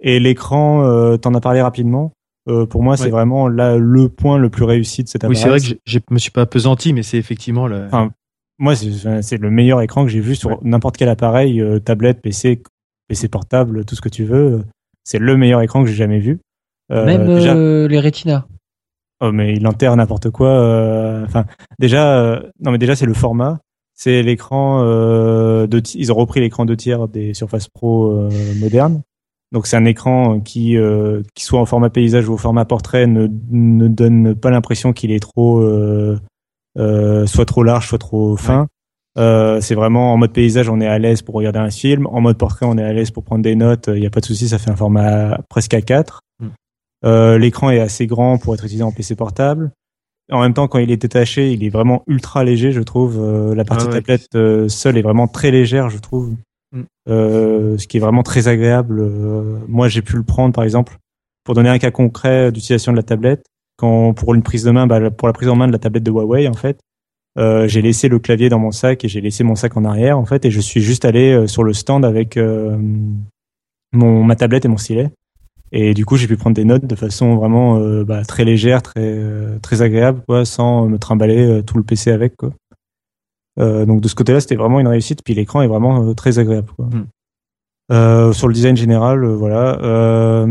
et 0.00 0.20
l'écran, 0.20 0.84
euh, 0.84 1.16
t'en 1.16 1.34
as 1.34 1.40
parlé 1.40 1.62
rapidement. 1.62 2.12
Euh, 2.48 2.66
pour 2.66 2.82
moi, 2.82 2.96
c'est 2.96 3.04
Ouais. 3.04 3.10
vraiment 3.10 3.48
là 3.48 3.76
le 3.76 4.08
point 4.08 4.38
le 4.38 4.50
plus 4.50 4.64
réussi 4.64 5.02
de 5.02 5.08
cet 5.08 5.22
Oui, 5.24 5.36
appareil. 5.36 5.42
c'est 5.42 5.48
vrai 5.68 5.74
que 5.76 5.80
je 5.84 5.98
me 6.10 6.18
suis 6.18 6.30
pas 6.30 6.46
pesanti, 6.46 6.92
mais 6.92 7.02
c'est 7.02 7.16
effectivement 7.18 7.66
le. 7.66 7.86
Enfin, 7.86 8.10
moi, 8.58 8.74
c'est 8.76 9.22
c'est 9.22 9.38
le 9.38 9.50
meilleur 9.50 9.80
écran 9.82 10.04
que 10.04 10.10
j'ai 10.10 10.20
vu 10.20 10.34
sur 10.36 10.50
Ouais. 10.50 10.56
n'importe 10.62 10.96
quel 10.96 11.08
appareil, 11.08 11.60
euh, 11.60 11.78
tablette, 11.80 12.20
PC, 12.22 12.62
PC 13.08 13.28
portable, 13.28 13.84
tout 13.84 13.94
ce 13.96 14.00
que 14.00 14.08
tu 14.08 14.24
veux. 14.24 14.62
C'est 15.04 15.18
le 15.18 15.36
meilleur 15.36 15.60
écran 15.62 15.82
que 15.82 15.88
j'ai 15.88 15.94
jamais 15.96 16.18
vu. 16.20 16.38
Euh, 16.92 17.04
Même 17.06 17.26
déjà- 17.26 17.54
euh, 17.56 17.88
les 17.88 17.98
Retina. 18.00 18.46
Oh 19.20 19.32
mais 19.32 19.54
il 19.54 19.66
enterre 19.66 19.96
n'importe 19.96 20.30
quoi. 20.30 20.48
euh, 20.48 21.24
Enfin, 21.24 21.44
déjà, 21.78 22.18
euh, 22.20 22.40
non 22.60 22.70
mais 22.70 22.78
déjà 22.78 22.94
c'est 22.96 23.06
le 23.06 23.14
format. 23.14 23.58
C'est 23.94 24.22
l'écran 24.22 24.82
euh, 24.84 25.66
de. 25.66 25.80
Ils 25.94 26.12
ont 26.12 26.16
repris 26.16 26.40
l'écran 26.40 26.66
de 26.66 26.74
tiers 26.74 27.08
des 27.08 27.32
Surface 27.32 27.68
Pro 27.68 28.10
euh, 28.10 28.30
modernes. 28.60 29.00
Donc 29.52 29.66
c'est 29.66 29.76
un 29.76 29.86
écran 29.86 30.40
qui, 30.40 30.76
euh, 30.76 31.22
qui 31.34 31.44
soit 31.44 31.60
en 31.60 31.64
format 31.66 31.88
paysage 31.88 32.28
ou 32.28 32.34
au 32.34 32.36
format 32.36 32.64
portrait, 32.66 33.06
ne, 33.06 33.26
ne 33.50 33.88
donne 33.88 34.34
pas 34.34 34.50
l'impression 34.50 34.92
qu'il 34.92 35.12
est 35.12 35.20
trop, 35.20 35.60
euh, 35.60 36.18
euh, 36.78 37.26
soit 37.26 37.46
trop 37.46 37.62
large, 37.62 37.88
soit 37.88 37.98
trop 37.98 38.36
fin. 38.36 38.66
Euh, 39.18 39.62
c'est 39.62 39.74
vraiment 39.76 40.12
en 40.12 40.18
mode 40.18 40.32
paysage, 40.34 40.68
on 40.68 40.80
est 40.80 40.86
à 40.86 40.98
l'aise 40.98 41.22
pour 41.22 41.36
regarder 41.36 41.60
un 41.60 41.70
film. 41.70 42.06
En 42.08 42.20
mode 42.20 42.36
portrait, 42.36 42.66
on 42.66 42.76
est 42.76 42.82
à 42.84 42.92
l'aise 42.92 43.10
pour 43.12 43.22
prendre 43.24 43.42
des 43.42 43.54
notes. 43.56 43.88
Il 43.94 44.00
n'y 44.00 44.06
a 44.06 44.10
pas 44.10 44.20
de 44.20 44.26
souci, 44.26 44.48
ça 44.48 44.58
fait 44.58 44.70
un 44.70 44.76
format 44.76 45.38
presque 45.48 45.72
A4. 45.72 46.04
Mm. 46.04 46.25
Euh, 47.06 47.38
L'écran 47.38 47.70
est 47.70 47.80
assez 47.80 48.06
grand 48.06 48.38
pour 48.38 48.54
être 48.54 48.64
utilisé 48.64 48.82
en 48.82 48.92
PC 48.92 49.14
portable. 49.14 49.70
en 50.30 50.40
même 50.40 50.54
temps, 50.54 50.66
quand 50.68 50.78
il 50.78 50.90
est 50.90 50.96
détaché, 50.96 51.52
il 51.52 51.64
est 51.64 51.68
vraiment 51.68 52.02
ultra 52.06 52.44
léger, 52.44 52.72
je 52.72 52.80
trouve. 52.80 53.18
Euh, 53.20 53.54
la 53.54 53.64
partie 53.64 53.86
Ah 53.88 53.92
ouais. 53.92 54.00
tablette 54.00 54.34
euh, 54.34 54.68
seule 54.68 54.98
est 54.98 55.02
vraiment 55.02 55.28
très 55.28 55.50
légère, 55.50 55.88
je 55.88 55.98
trouve. 55.98 56.34
Mm. 56.72 56.82
Euh, 57.08 57.78
ce 57.78 57.86
qui 57.86 57.96
est 57.96 58.00
vraiment 58.00 58.22
très 58.22 58.48
agréable. 58.48 59.00
Euh, 59.00 59.58
moi, 59.68 59.88
j'ai 59.88 60.02
pu 60.02 60.16
le 60.16 60.24
prendre, 60.24 60.52
par 60.52 60.64
exemple, 60.64 60.98
pour 61.44 61.54
donner 61.54 61.68
un 61.68 61.78
cas 61.78 61.90
concret 61.92 62.50
d'utilisation 62.50 62.92
de 62.92 62.96
la 62.96 63.04
tablette. 63.04 63.44
Quand 63.76 64.14
pour 64.14 64.34
une 64.34 64.42
prise 64.42 64.64
de 64.64 64.70
main, 64.70 64.86
bah, 64.86 65.10
pour 65.10 65.28
la 65.28 65.34
prise 65.34 65.48
en 65.48 65.56
main 65.56 65.68
de 65.68 65.72
la 65.72 65.78
tablette 65.78 66.02
de 66.02 66.10
Huawei, 66.10 66.48
en 66.48 66.54
fait, 66.54 66.80
euh, 67.38 67.68
j'ai 67.68 67.82
laissé 67.82 68.08
le 68.08 68.18
clavier 68.18 68.48
dans 68.48 68.58
mon 68.58 68.70
sac 68.70 69.04
et 69.04 69.08
j'ai 69.08 69.20
laissé 69.20 69.44
mon 69.44 69.54
sac 69.54 69.76
en 69.76 69.84
arrière, 69.84 70.18
en 70.18 70.24
fait, 70.24 70.44
et 70.46 70.50
je 70.50 70.60
suis 70.60 70.80
juste 70.80 71.04
allé 71.04 71.32
euh, 71.32 71.46
sur 71.46 71.62
le 71.62 71.74
stand 71.74 72.04
avec 72.04 72.36
euh, 72.36 72.76
mon 73.92 74.24
ma 74.24 74.34
tablette 74.36 74.64
et 74.64 74.68
mon 74.68 74.78
stylet. 74.78 75.10
Et 75.72 75.94
du 75.94 76.04
coup, 76.06 76.16
j'ai 76.16 76.26
pu 76.28 76.36
prendre 76.36 76.54
des 76.54 76.64
notes 76.64 76.86
de 76.86 76.94
façon 76.94 77.36
vraiment 77.36 77.78
euh, 77.78 78.04
bah, 78.04 78.24
très 78.24 78.44
légère, 78.44 78.82
très 78.82 79.00
euh, 79.00 79.58
très 79.58 79.82
agréable, 79.82 80.22
quoi, 80.26 80.44
sans 80.44 80.86
me 80.86 80.98
trimballer 80.98 81.44
euh, 81.44 81.62
tout 81.62 81.76
le 81.76 81.82
PC 81.82 82.10
avec, 82.10 82.36
quoi. 82.36 82.52
Donc 83.58 84.02
de 84.02 84.08
ce 84.08 84.14
côté-là, 84.14 84.40
c'était 84.40 84.54
vraiment 84.54 84.80
une 84.80 84.88
réussite. 84.88 85.20
Puis 85.24 85.32
l'écran 85.34 85.62
est 85.62 85.66
vraiment 85.66 86.12
très 86.14 86.38
agréable, 86.38 86.68
quoi. 86.76 86.86
Mm. 86.86 87.06
Euh, 87.90 88.32
sur 88.32 88.48
le 88.48 88.54
design 88.54 88.76
général, 88.76 89.24
voilà. 89.24 90.46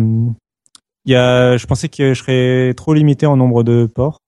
Il 1.05 1.11
y 1.11 1.15
a, 1.15 1.55
je 1.55 1.65
pensais 1.67 1.87
que 1.87 2.15
je 2.15 2.19
serais 2.19 2.73
trop 2.73 2.95
limité 2.95 3.27
en 3.27 3.37
nombre 3.37 3.63
de 3.63 3.85
ports. 3.85 4.19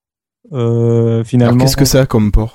Finalement. 0.52 1.58
qu'est-ce 1.58 1.76
que 1.76 1.84
ça 1.84 2.02
a 2.02 2.06
comme 2.06 2.30
port 2.30 2.54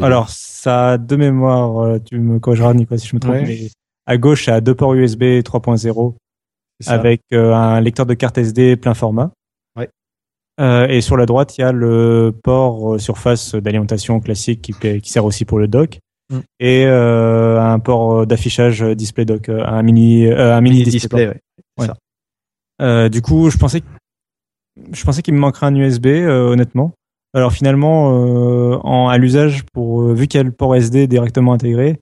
Alors, 0.00 0.28
ça 0.30 0.90
a 0.90 0.98
deux 0.98 1.16
mémoires, 1.16 2.00
tu 2.04 2.18
me 2.18 2.40
corrigeras, 2.40 2.74
Nicolas, 2.74 2.98
si 2.98 3.06
je 3.06 3.14
me 3.14 3.20
trompe, 3.20 3.34
Ouais. 3.34 3.44
mais 3.46 3.70
à 4.06 4.16
gauche, 4.18 4.46
ça 4.46 4.56
a 4.56 4.60
deux 4.60 4.74
ports 4.74 4.94
USB 4.94 5.22
3.0 5.42 5.78
C'est 5.78 5.92
ça. 5.92 6.00
Avec 6.86 7.22
euh, 7.32 7.52
un 7.54 7.80
lecteur 7.80 8.06
de 8.06 8.14
carte 8.14 8.38
SD 8.38 8.76
plein 8.76 8.94
format. 8.94 9.30
Ouais. 9.76 9.88
Euh, 10.60 10.86
et 10.88 11.00
sur 11.00 11.16
la 11.16 11.26
droite, 11.26 11.56
il 11.58 11.62
y 11.62 11.64
a 11.64 11.72
le 11.72 12.34
port 12.42 12.94
euh, 12.94 12.98
surface 12.98 13.54
d'alimentation 13.54 14.20
classique 14.20 14.62
qui, 14.62 15.00
qui 15.00 15.10
sert 15.10 15.24
aussi 15.24 15.44
pour 15.44 15.58
le 15.58 15.68
dock. 15.68 15.98
Mm. 16.30 16.38
Et 16.60 16.84
euh, 16.86 17.60
un 17.60 17.78
port 17.78 18.26
d'affichage 18.26 18.82
display 18.82 19.24
dock, 19.24 19.48
un 19.48 19.82
mini, 19.82 20.26
euh, 20.26 20.54
un 20.56 20.60
mini, 20.60 20.78
Mini 20.80 20.90
display. 20.90 21.26
display, 21.26 21.40
ouais. 21.78 21.88
Ouais. 21.88 21.94
Euh, 22.80 23.08
du 23.08 23.22
coup, 23.22 23.50
je 23.50 23.58
pensais, 23.58 23.82
je 24.92 25.04
pensais 25.04 25.22
qu'il 25.22 25.34
me 25.34 25.38
manquerait 25.38 25.66
un 25.66 25.74
USB, 25.74 26.06
euh, 26.06 26.48
honnêtement. 26.50 26.92
Alors 27.34 27.52
finalement, 27.52 28.12
euh, 28.12 28.78
en, 28.82 29.08
à 29.08 29.16
l'usage, 29.18 29.64
pour 29.72 30.02
euh, 30.02 30.14
vu 30.14 30.26
qu'il 30.26 30.38
y 30.38 30.40
a 30.40 30.44
le 30.44 30.52
port 30.52 30.74
SD 30.74 31.06
directement 31.06 31.52
intégré, 31.52 31.98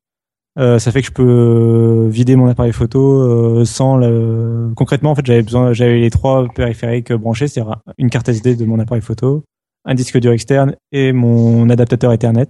euh, 0.59 0.79
ça 0.79 0.93
fait 0.93 1.01
que 1.01 1.07
je 1.07 1.13
peux 1.13 1.23
euh, 1.27 2.09
vider 2.09 2.37
mon 2.37 2.49
appareil 2.49 2.73
photo 2.73 3.23
euh, 3.23 3.65
sans 3.65 3.97
le. 3.97 4.73
Concrètement, 4.77 5.13
en 5.13 5.15
fait, 5.15 5.25
j'avais 5.25 5.43
besoin, 5.43 5.73
j'avais 5.73 6.01
les 6.01 6.11
trois 6.11 6.49
périphériques 6.49 7.13
branchés, 7.13 7.49
c'est-à-dire 7.49 7.81
une 7.99 8.11
carte 8.11 8.29
SD 8.29 8.57
de 8.57 8.65
mon 8.65 8.79
appareil 8.79 9.03
photo, 9.03 9.45
un 9.85 9.95
disque 9.95 10.19
dur 10.19 10.33
externe 10.33 10.75
et 10.93 11.13
mon 11.13 11.71
adaptateur 11.71 12.13
Ethernet. 12.13 12.49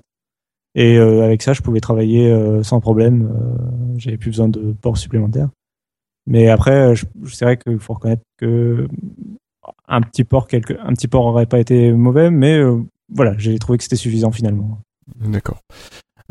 Et 0.75 0.97
euh, 0.99 1.25
avec 1.25 1.43
ça, 1.43 1.53
je 1.53 1.63
pouvais 1.63 1.81
travailler 1.81 2.31
euh, 2.31 2.63
sans 2.63 2.81
problème. 2.81 3.29
Euh, 3.31 3.99
j'avais 3.99 4.17
plus 4.17 4.31
besoin 4.31 4.49
de 4.49 4.73
ports 4.73 4.99
supplémentaires. 4.99 5.49
Mais 6.27 6.49
après, 6.49 6.93
euh, 6.93 6.95
je, 6.95 7.07
c'est 7.29 7.45
vrai 7.45 7.57
qu'il 7.57 7.79
faut 7.79 7.95
reconnaître 7.95 8.23
que 8.39 8.87
un 9.89 10.01
petit 10.01 10.25
port, 10.25 10.47
quelque, 10.47 10.75
un 10.81 10.93
petit 10.93 11.09
port 11.09 11.27
aurait 11.27 11.47
pas 11.47 11.59
été 11.59 11.93
mauvais, 11.93 12.31
mais 12.31 12.57
euh, 12.57 12.83
voilà, 13.13 13.35
j'ai 13.39 13.59
trouvé 13.59 13.79
que 13.79 13.85
c'était 13.85 13.97
suffisant 13.97 14.31
finalement. 14.31 14.79
D'accord. 15.17 15.61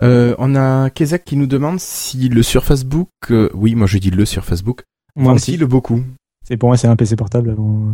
Euh, 0.02 0.36
on 0.38 0.56
a 0.56 0.90
Kezak 0.90 1.26
qui 1.26 1.36
nous 1.36 1.48
demande 1.48 1.80
si 1.80 2.30
le 2.30 2.42
Surface 2.44 2.84
Book, 2.86 3.10
euh, 3.32 3.50
oui, 3.54 3.76
moi 3.76 3.88
je 3.88 3.98
dis 3.98 4.12
le 4.12 4.26
Surface 4.26 4.62
Book, 4.64 4.84
Moi 5.16 5.34
aussi, 5.34 5.52
ventile 5.52 5.66
beaucoup. 5.68 6.02
c'est 6.48 6.56
pour 6.58 6.70
moi 6.70 6.78
c'est 6.78 6.88
un 6.88 6.96
PC 6.96 7.16
portable. 7.16 7.50
Avant. 7.52 7.94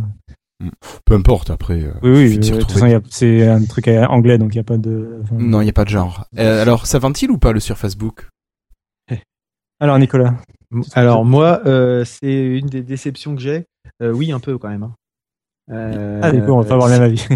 Peu 1.04 1.14
importe 1.14 1.50
après. 1.50 1.82
euh, 1.82 1.92
Oui, 2.02 2.38
oui. 2.40 2.50
euh, 2.52 3.00
c'est 3.10 3.46
un 3.46 3.62
truc 3.64 3.88
euh, 3.88 4.06
anglais, 4.06 4.38
donc 4.38 4.54
il 4.54 4.56
y 4.56 4.60
a 4.60 4.64
pas 4.64 4.78
de. 4.78 5.20
enfin- 5.24 5.34
Non, 5.36 5.60
il 5.60 5.64
n'y 5.64 5.70
a 5.70 5.74
pas 5.74 5.84
de 5.84 5.90
genre. 5.90 6.24
Euh, 6.38 6.62
alors, 6.62 6.86
ça 6.86 6.98
ventile 6.98 7.30
ou 7.30 7.38
pas 7.38 7.52
le 7.52 7.60
Surface 7.60 7.96
Book 7.96 8.28
Alors 9.80 9.98
Nicolas. 9.98 10.34
Alors 10.94 11.24
moi, 11.26 11.60
euh, 11.66 12.04
c'est 12.06 12.32
une 12.58 12.66
des 12.68 12.82
déceptions 12.82 13.34
que 13.34 13.42
j'ai. 13.42 13.66
Euh, 14.02 14.12
oui, 14.12 14.32
un 14.32 14.40
peu 14.40 14.56
quand 14.58 14.68
même. 14.70 14.84
hein. 14.84 14.94
Euh, 15.70 16.20
Ah, 16.22 16.32
du 16.32 16.40
coup, 16.42 16.52
on 16.52 16.60
va 16.60 16.64
pas 16.66 16.74
avoir 16.74 16.88
le 16.88 16.94
même 16.94 17.02
avis. 17.02 17.26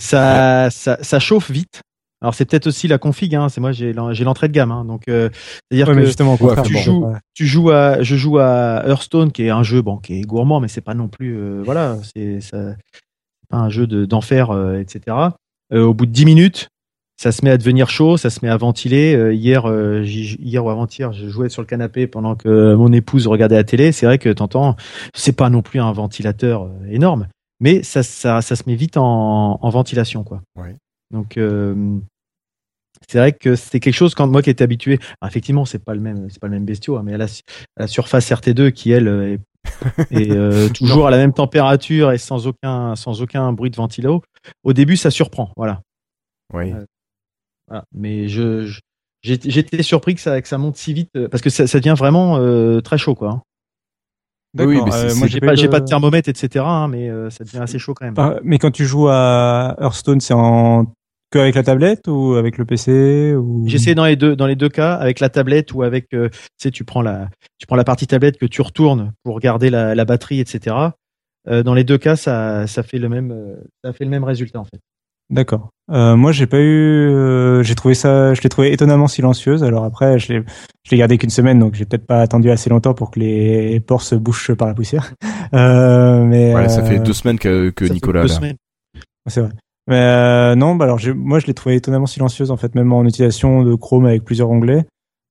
ça, 0.00 0.68
ça, 0.70 0.98
ça 1.02 1.18
chauffe 1.18 1.50
vite. 1.50 1.80
Alors 2.20 2.34
c'est 2.34 2.44
peut-être 2.44 2.66
aussi 2.66 2.88
la 2.88 2.98
config. 2.98 3.34
Hein. 3.34 3.48
C'est 3.48 3.60
moi, 3.60 3.72
j'ai 3.72 3.92
l'en- 3.92 4.12
j'ai 4.12 4.24
l'entrée 4.24 4.48
de 4.48 4.52
gamme. 4.52 4.72
Hein. 4.72 4.84
Donc 4.84 5.02
euh, 5.08 5.28
c'est-à-dire 5.70 5.88
Ouais, 5.88 5.94
mais 5.94 6.00
que 6.02 6.06
justement, 6.06 6.36
tu 6.36 6.44
bon, 6.44 6.64
joues- 6.80 7.04
ouais. 7.06 7.18
tu 7.34 7.46
joues 7.46 7.70
à, 7.70 8.02
je 8.02 8.16
joue 8.16 8.38
à 8.38 8.82
Hearthstone, 8.86 9.30
qui 9.32 9.44
est 9.44 9.50
un 9.50 9.62
jeu 9.62 9.82
bon, 9.82 9.98
qui 9.98 10.18
est 10.18 10.22
gourmand, 10.22 10.60
mais 10.60 10.68
c'est 10.68 10.80
pas 10.80 10.94
non 10.94 11.08
plus, 11.08 11.36
euh, 11.38 11.62
voilà, 11.64 11.96
c'est 12.14 12.40
pas 13.48 13.56
un 13.58 13.68
jeu 13.70 13.86
de- 13.86 14.04
d'enfer, 14.04 14.50
euh, 14.50 14.78
etc. 14.80 15.16
Euh, 15.72 15.84
au 15.84 15.94
bout 15.94 16.06
de 16.06 16.10
10 16.12 16.24
minutes, 16.24 16.68
ça 17.20 17.32
se 17.32 17.44
met 17.44 17.50
à 17.50 17.56
devenir 17.58 17.88
chaud, 17.90 18.16
ça 18.16 18.30
se 18.30 18.40
met 18.44 18.50
à 18.50 18.56
ventiler. 18.56 19.14
Euh, 19.14 19.32
hier, 19.34 19.68
euh, 19.68 20.02
hier 20.04 20.64
ou 20.64 20.70
avant-hier, 20.70 21.12
je 21.12 21.28
jouais 21.28 21.48
sur 21.48 21.62
le 21.62 21.66
canapé 21.66 22.06
pendant 22.06 22.36
que 22.36 22.74
mon 22.74 22.92
épouse 22.92 23.26
regardait 23.26 23.56
la 23.56 23.64
télé. 23.64 23.92
C'est 23.92 24.06
vrai 24.06 24.18
que 24.18 24.28
t'entends, 24.28 24.76
c'est 25.14 25.32
pas 25.36 25.50
non 25.50 25.62
plus 25.62 25.80
un 25.80 25.92
ventilateur 25.92 26.68
énorme, 26.90 27.28
mais 27.60 27.82
ça, 27.82 28.02
ça, 28.02 28.40
ça 28.42 28.54
se 28.56 28.64
met 28.66 28.74
vite 28.76 28.96
en, 28.96 29.58
en 29.62 29.70
ventilation, 29.70 30.24
quoi. 30.24 30.42
Ouais. 30.56 30.74
Donc 31.12 31.36
euh, 31.36 31.98
c'est 33.08 33.18
vrai 33.18 33.32
que 33.32 33.54
c'est 33.56 33.80
quelque 33.80 33.94
chose 33.94 34.14
quand 34.14 34.26
moi 34.26 34.42
qui 34.42 34.50
étais 34.50 34.64
habitué. 34.64 34.98
alors, 35.20 35.30
effectivement, 35.30 35.64
c'est 35.64 35.78
pas 35.82 35.94
le 35.94 36.00
même, 36.00 36.28
c'est 36.30 36.40
pas 36.40 36.48
le 36.48 36.52
même 36.54 36.64
bestiau, 36.64 36.96
hein, 36.96 37.02
mais 37.04 37.14
à 37.14 37.18
la, 37.18 37.24
à 37.24 37.80
la 37.82 37.86
surface 37.86 38.30
RT2 38.30 38.70
qui 38.72 38.90
elle 38.90 39.08
euh, 39.08 39.34
est, 39.34 39.40
est, 40.10 40.30
euh, 40.32 40.68
toujours 40.68 41.06
à 41.06 41.10
la 41.10 41.16
même 41.16 41.32
température 41.32 42.12
et 42.12 42.18
sans 42.18 42.46
aucun, 42.46 42.96
sans 42.96 43.22
aucun 43.22 43.52
bruit 43.52 43.70
de 43.70 43.76
ventilo. 43.76 44.22
Au 44.64 44.72
début, 44.72 44.96
ça 44.96 45.10
surprend, 45.10 45.52
voilà. 45.56 45.80
Oui. 46.52 46.72
Voilà. 47.68 47.84
Mais 47.94 48.28
je, 48.28 48.78
j'étais 49.22 49.82
surpris 49.82 50.14
que 50.14 50.20
ça, 50.20 50.40
que 50.42 50.48
ça 50.48 50.58
monte 50.58 50.76
si 50.76 50.92
vite 50.94 51.10
parce 51.30 51.42
que 51.42 51.50
ça, 51.50 51.66
ça 51.66 51.78
devient 51.78 51.94
vraiment 51.96 52.38
euh, 52.38 52.80
très 52.80 52.98
chaud, 52.98 53.14
quoi. 53.14 53.30
hein. 53.30 53.42
Oui, 54.58 54.80
mais 54.82 54.94
euh, 54.94 55.14
moi 55.14 55.26
J'ai 55.28 55.40
pas, 55.40 55.52
le- 55.54 55.68
pas 55.70 55.80
de 55.80 55.84
thermomètre, 55.84 56.28
etc. 56.30 56.64
hein, 56.64 56.88
mais 56.88 57.10
euh, 57.10 57.28
ça 57.30 57.44
devient 57.44 57.58
assez 57.58 57.78
chaud 57.78 57.92
quand 57.94 58.06
même. 58.06 58.14
Par- 58.14 58.40
Mais 58.42 58.58
quand 58.58 58.70
tu 58.70 58.86
joues 58.86 59.08
à 59.08 59.76
Hearthstone, 59.78 60.20
c'est 60.20 60.34
en 60.34 60.86
que 61.30 61.38
avec 61.38 61.54
la 61.54 61.62
tablette 61.62 62.08
ou 62.08 62.34
avec 62.34 62.58
le 62.58 62.64
PC 62.64 63.34
ou? 63.34 63.64
J'ai 63.66 63.76
essayé 63.76 63.94
dans 63.94 64.04
les 64.06 64.16
deux 64.16 64.34
dans 64.36 64.46
les 64.46 64.56
deux 64.56 64.68
cas 64.68 64.94
avec 64.94 65.20
la 65.20 65.28
tablette 65.28 65.72
ou 65.74 65.82
avec 65.82 66.06
euh, 66.14 66.28
tu 66.30 66.38
sais 66.58 66.70
tu 66.70 66.84
prends 66.84 67.02
la 67.02 67.28
tu 67.58 67.66
prends 67.66 67.76
la 67.76 67.84
partie 67.84 68.06
tablette 68.06 68.38
que 68.38 68.46
tu 68.46 68.62
retournes 68.62 69.12
pour 69.24 69.34
regarder 69.34 69.70
la, 69.70 69.94
la 69.94 70.04
batterie 70.04 70.40
etc. 70.40 70.74
Euh, 71.48 71.62
dans 71.62 71.74
les 71.74 71.84
deux 71.84 71.98
cas 71.98 72.16
ça 72.16 72.66
ça 72.66 72.82
fait 72.82 72.98
le 72.98 73.08
même 73.08 73.30
euh, 73.32 73.56
ça 73.84 73.92
fait 73.92 74.04
le 74.04 74.10
même 74.10 74.24
résultat 74.24 74.58
en 74.60 74.64
fait. 74.64 74.80
D'accord. 75.30 75.68
Euh, 75.90 76.16
moi, 76.16 76.32
j'ai 76.32 76.46
pas 76.46 76.58
eu. 76.58 77.10
euh, 77.10 77.62
j'ai 77.62 77.74
trouvé 77.74 77.92
ça. 77.94 78.32
Je 78.32 78.40
l'ai 78.40 78.48
trouvé 78.48 78.72
étonnamment 78.72 79.08
silencieuse. 79.08 79.62
Alors 79.62 79.84
après, 79.84 80.18
je 80.18 80.32
l'ai. 80.32 80.42
Je 80.84 80.90
l'ai 80.90 80.96
gardé 80.96 81.18
qu'une 81.18 81.28
semaine, 81.28 81.58
donc 81.58 81.74
j'ai 81.74 81.84
peut-être 81.84 82.06
pas 82.06 82.22
attendu 82.22 82.50
assez 82.50 82.70
longtemps 82.70 82.94
pour 82.94 83.10
que 83.10 83.20
les 83.20 83.78
ports 83.80 84.00
se 84.00 84.14
bouchent 84.14 84.54
par 84.54 84.68
la 84.68 84.74
poussière. 84.74 85.12
Euh, 85.54 86.24
mais 86.24 86.50
Voilà, 86.50 86.68
ça 86.68 86.80
euh, 86.80 86.84
fait 86.84 86.98
deux 86.98 87.14
semaines 87.14 87.38
que, 87.38 87.70
que 87.70 87.84
Ça 87.86 87.88
fait 87.88 87.94
Nicolas 87.94 88.20
deux 88.22 88.28
là. 88.28 88.34
semaines. 88.34 88.56
C'est 89.26 89.40
vrai. 89.40 89.50
Mais 89.88 89.96
euh, 89.96 90.54
non, 90.54 90.76
bah 90.76 90.84
alors 90.84 90.98
j'ai- 90.98 91.14
moi 91.14 91.38
je 91.40 91.46
l'ai 91.46 91.54
trouvé 91.54 91.74
étonnamment 91.74 92.06
silencieuse 92.06 92.50
en 92.50 92.56
fait, 92.56 92.74
même 92.74 92.92
en 92.92 93.04
utilisation 93.04 93.62
de 93.62 93.74
Chrome 93.74 94.06
avec 94.06 94.22
plusieurs 94.24 94.50
onglets. 94.50 94.84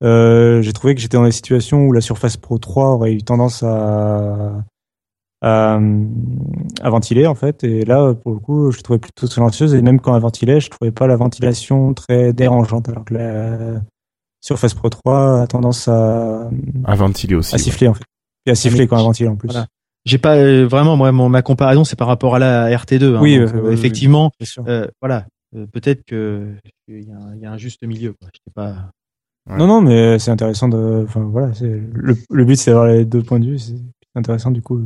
Euh, 0.04 0.62
j'ai 0.62 0.74
trouvé 0.74 0.94
que 0.96 1.02
j'étais 1.02 1.16
dans 1.18 1.24
des 1.26 1.32
situations 1.32 1.86
où 1.86 1.92
la 1.94 2.02
Surface 2.02 2.38
Pro 2.38 2.58
3 2.58 2.90
aurait 2.94 3.14
eu 3.14 3.22
tendance 3.24 3.64
à, 3.64 4.64
à, 5.42 5.80
à 6.82 6.90
ventiler 6.90 7.28
en 7.28 7.36
fait. 7.36 7.64
Et 7.64 7.86
là, 7.86 8.14
pour 8.14 8.34
le 8.34 8.40
coup, 8.40 8.72
je 8.72 8.78
l'ai 8.78 8.84
trouvais 8.84 9.00
plutôt 9.00 9.28
silencieuse. 9.28 9.74
Et 9.76 9.82
même 9.82 10.00
quand 10.00 10.16
elle 10.16 10.22
ventilait, 10.22 10.60
je 10.60 10.70
trouvais 10.70 10.92
pas 10.92 11.08
la 11.08 11.16
ventilation 11.16 11.94
très 11.94 12.34
dérangeante, 12.34 12.90
alors 12.90 13.06
que 13.06 13.14
la 13.14 13.82
Surface 14.42 14.74
Pro 14.74 14.90
3 14.90 15.42
a 15.42 15.48
tendance 15.48 15.88
à, 15.88 16.50
À 16.86 16.96
ventiler 16.96 17.36
aussi. 17.36 17.54
à 17.56 17.58
siffler 17.58 17.88
en 17.88 17.94
fait. 17.94 18.04
Et 18.46 18.52
à 18.52 18.56
siffler 18.56 18.88
quand 18.88 18.98
elle 18.98 19.04
ventile 19.04 19.30
en 19.30 19.36
plus. 19.36 19.50
Voilà. 19.52 19.68
J'ai 20.08 20.18
pas 20.18 20.36
euh, 20.38 20.66
vraiment 20.68 20.96
moi 20.98 21.12
mon, 21.12 21.30
ma 21.30 21.42
comparaison 21.42 21.84
c'est 21.84 21.98
par 21.98 22.08
rapport 22.08 22.36
à 22.36 22.40
la 22.40 22.70
RT2. 22.70 23.16
hein, 23.16 23.20
Oui, 23.22 23.38
donc, 23.40 23.50
euh, 23.54 23.58
euh, 23.58 23.62
oui, 23.68 23.74
effectivement 23.74 24.32
euh, 24.68 24.88
voilà 25.02 25.26
Euh, 25.56 25.66
peut-être 25.72 26.04
que 26.06 26.54
il 26.88 27.04
y, 27.04 27.12
a 27.12 27.16
un- 27.16 27.36
il 27.36 27.42
y 27.42 27.46
a 27.46 27.52
un 27.52 27.58
juste 27.58 27.82
milieu. 27.86 28.14
Quoi. 28.20 28.30
J'étais 28.34 28.52
pas 28.54 28.92
Ouais. 29.50 29.58
Non, 29.58 29.66
non, 29.68 29.80
mais 29.82 30.20
c'est 30.20 30.30
intéressant 30.32 30.68
de. 30.68 31.06
Enfin, 31.08 31.22
voilà, 31.22 31.52
le, 31.62 32.16
le 32.30 32.44
but, 32.46 32.58
c'est 32.58 32.72
d'avoir 32.72 32.88
les 32.88 33.06
deux 33.06 33.24
points 33.24 33.40
de 33.40 33.46
vue. 33.46 33.58
C'est 33.60 33.76
intéressant 34.16 34.52
du 34.52 34.62
coup. 34.62 34.82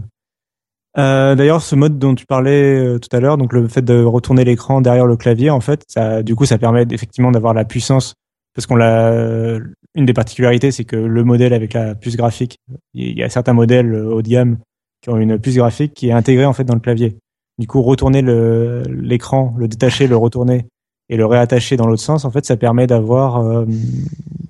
D'ailleurs, 0.95 1.61
ce 1.61 1.75
mode 1.75 1.97
dont 1.97 2.13
tu 2.15 2.25
parlais 2.25 2.99
tout 2.99 3.15
à 3.15 3.19
l'heure, 3.19 3.37
donc 3.37 3.53
le 3.53 3.67
fait 3.67 3.81
de 3.81 4.03
retourner 4.03 4.43
l'écran 4.43 4.81
derrière 4.81 5.05
le 5.07 5.15
clavier, 5.17 5.49
en 5.49 5.61
fait, 5.61 5.83
ça, 5.87 6.21
du 6.21 6.35
coup, 6.35 6.45
ça 6.45 6.57
permet 6.57 6.85
effectivement 6.91 7.31
d'avoir 7.31 7.53
la 7.53 7.65
puissance, 7.65 8.13
parce 8.53 8.67
qu'on 8.67 8.75
l'a. 8.75 9.57
Une 9.95 10.05
des 10.05 10.13
particularités, 10.13 10.71
c'est 10.71 10.85
que 10.85 10.95
le 10.95 11.23
modèle 11.23 11.53
avec 11.53 11.73
la 11.73 11.95
puce 11.95 12.15
graphique, 12.15 12.57
il 12.93 13.17
y 13.17 13.23
a 13.23 13.29
certains 13.29 13.53
modèles 13.53 13.93
haut 13.95 14.21
de 14.21 14.29
gamme 14.29 14.57
qui 15.01 15.09
ont 15.09 15.17
une 15.17 15.37
puce 15.39 15.55
graphique 15.55 15.93
qui 15.93 16.09
est 16.09 16.11
intégrée 16.11 16.45
en 16.45 16.53
fait 16.53 16.63
dans 16.63 16.73
le 16.75 16.79
clavier. 16.79 17.17
Du 17.59 17.67
coup, 17.67 17.81
retourner 17.81 18.21
le- 18.21 18.83
l'écran, 18.89 19.53
le, 19.57 19.67
détacher, 19.67 20.07
le 20.07 20.15
retourner 20.17 20.65
et 21.09 21.17
le 21.17 21.25
réattacher 21.25 21.75
dans 21.77 21.87
l'autre 21.87 22.01
sens, 22.01 22.23
en 22.25 22.31
fait, 22.31 22.45
ça 22.45 22.55
permet 22.57 22.87
d'avoir 22.87 23.37
euh, 23.37 23.65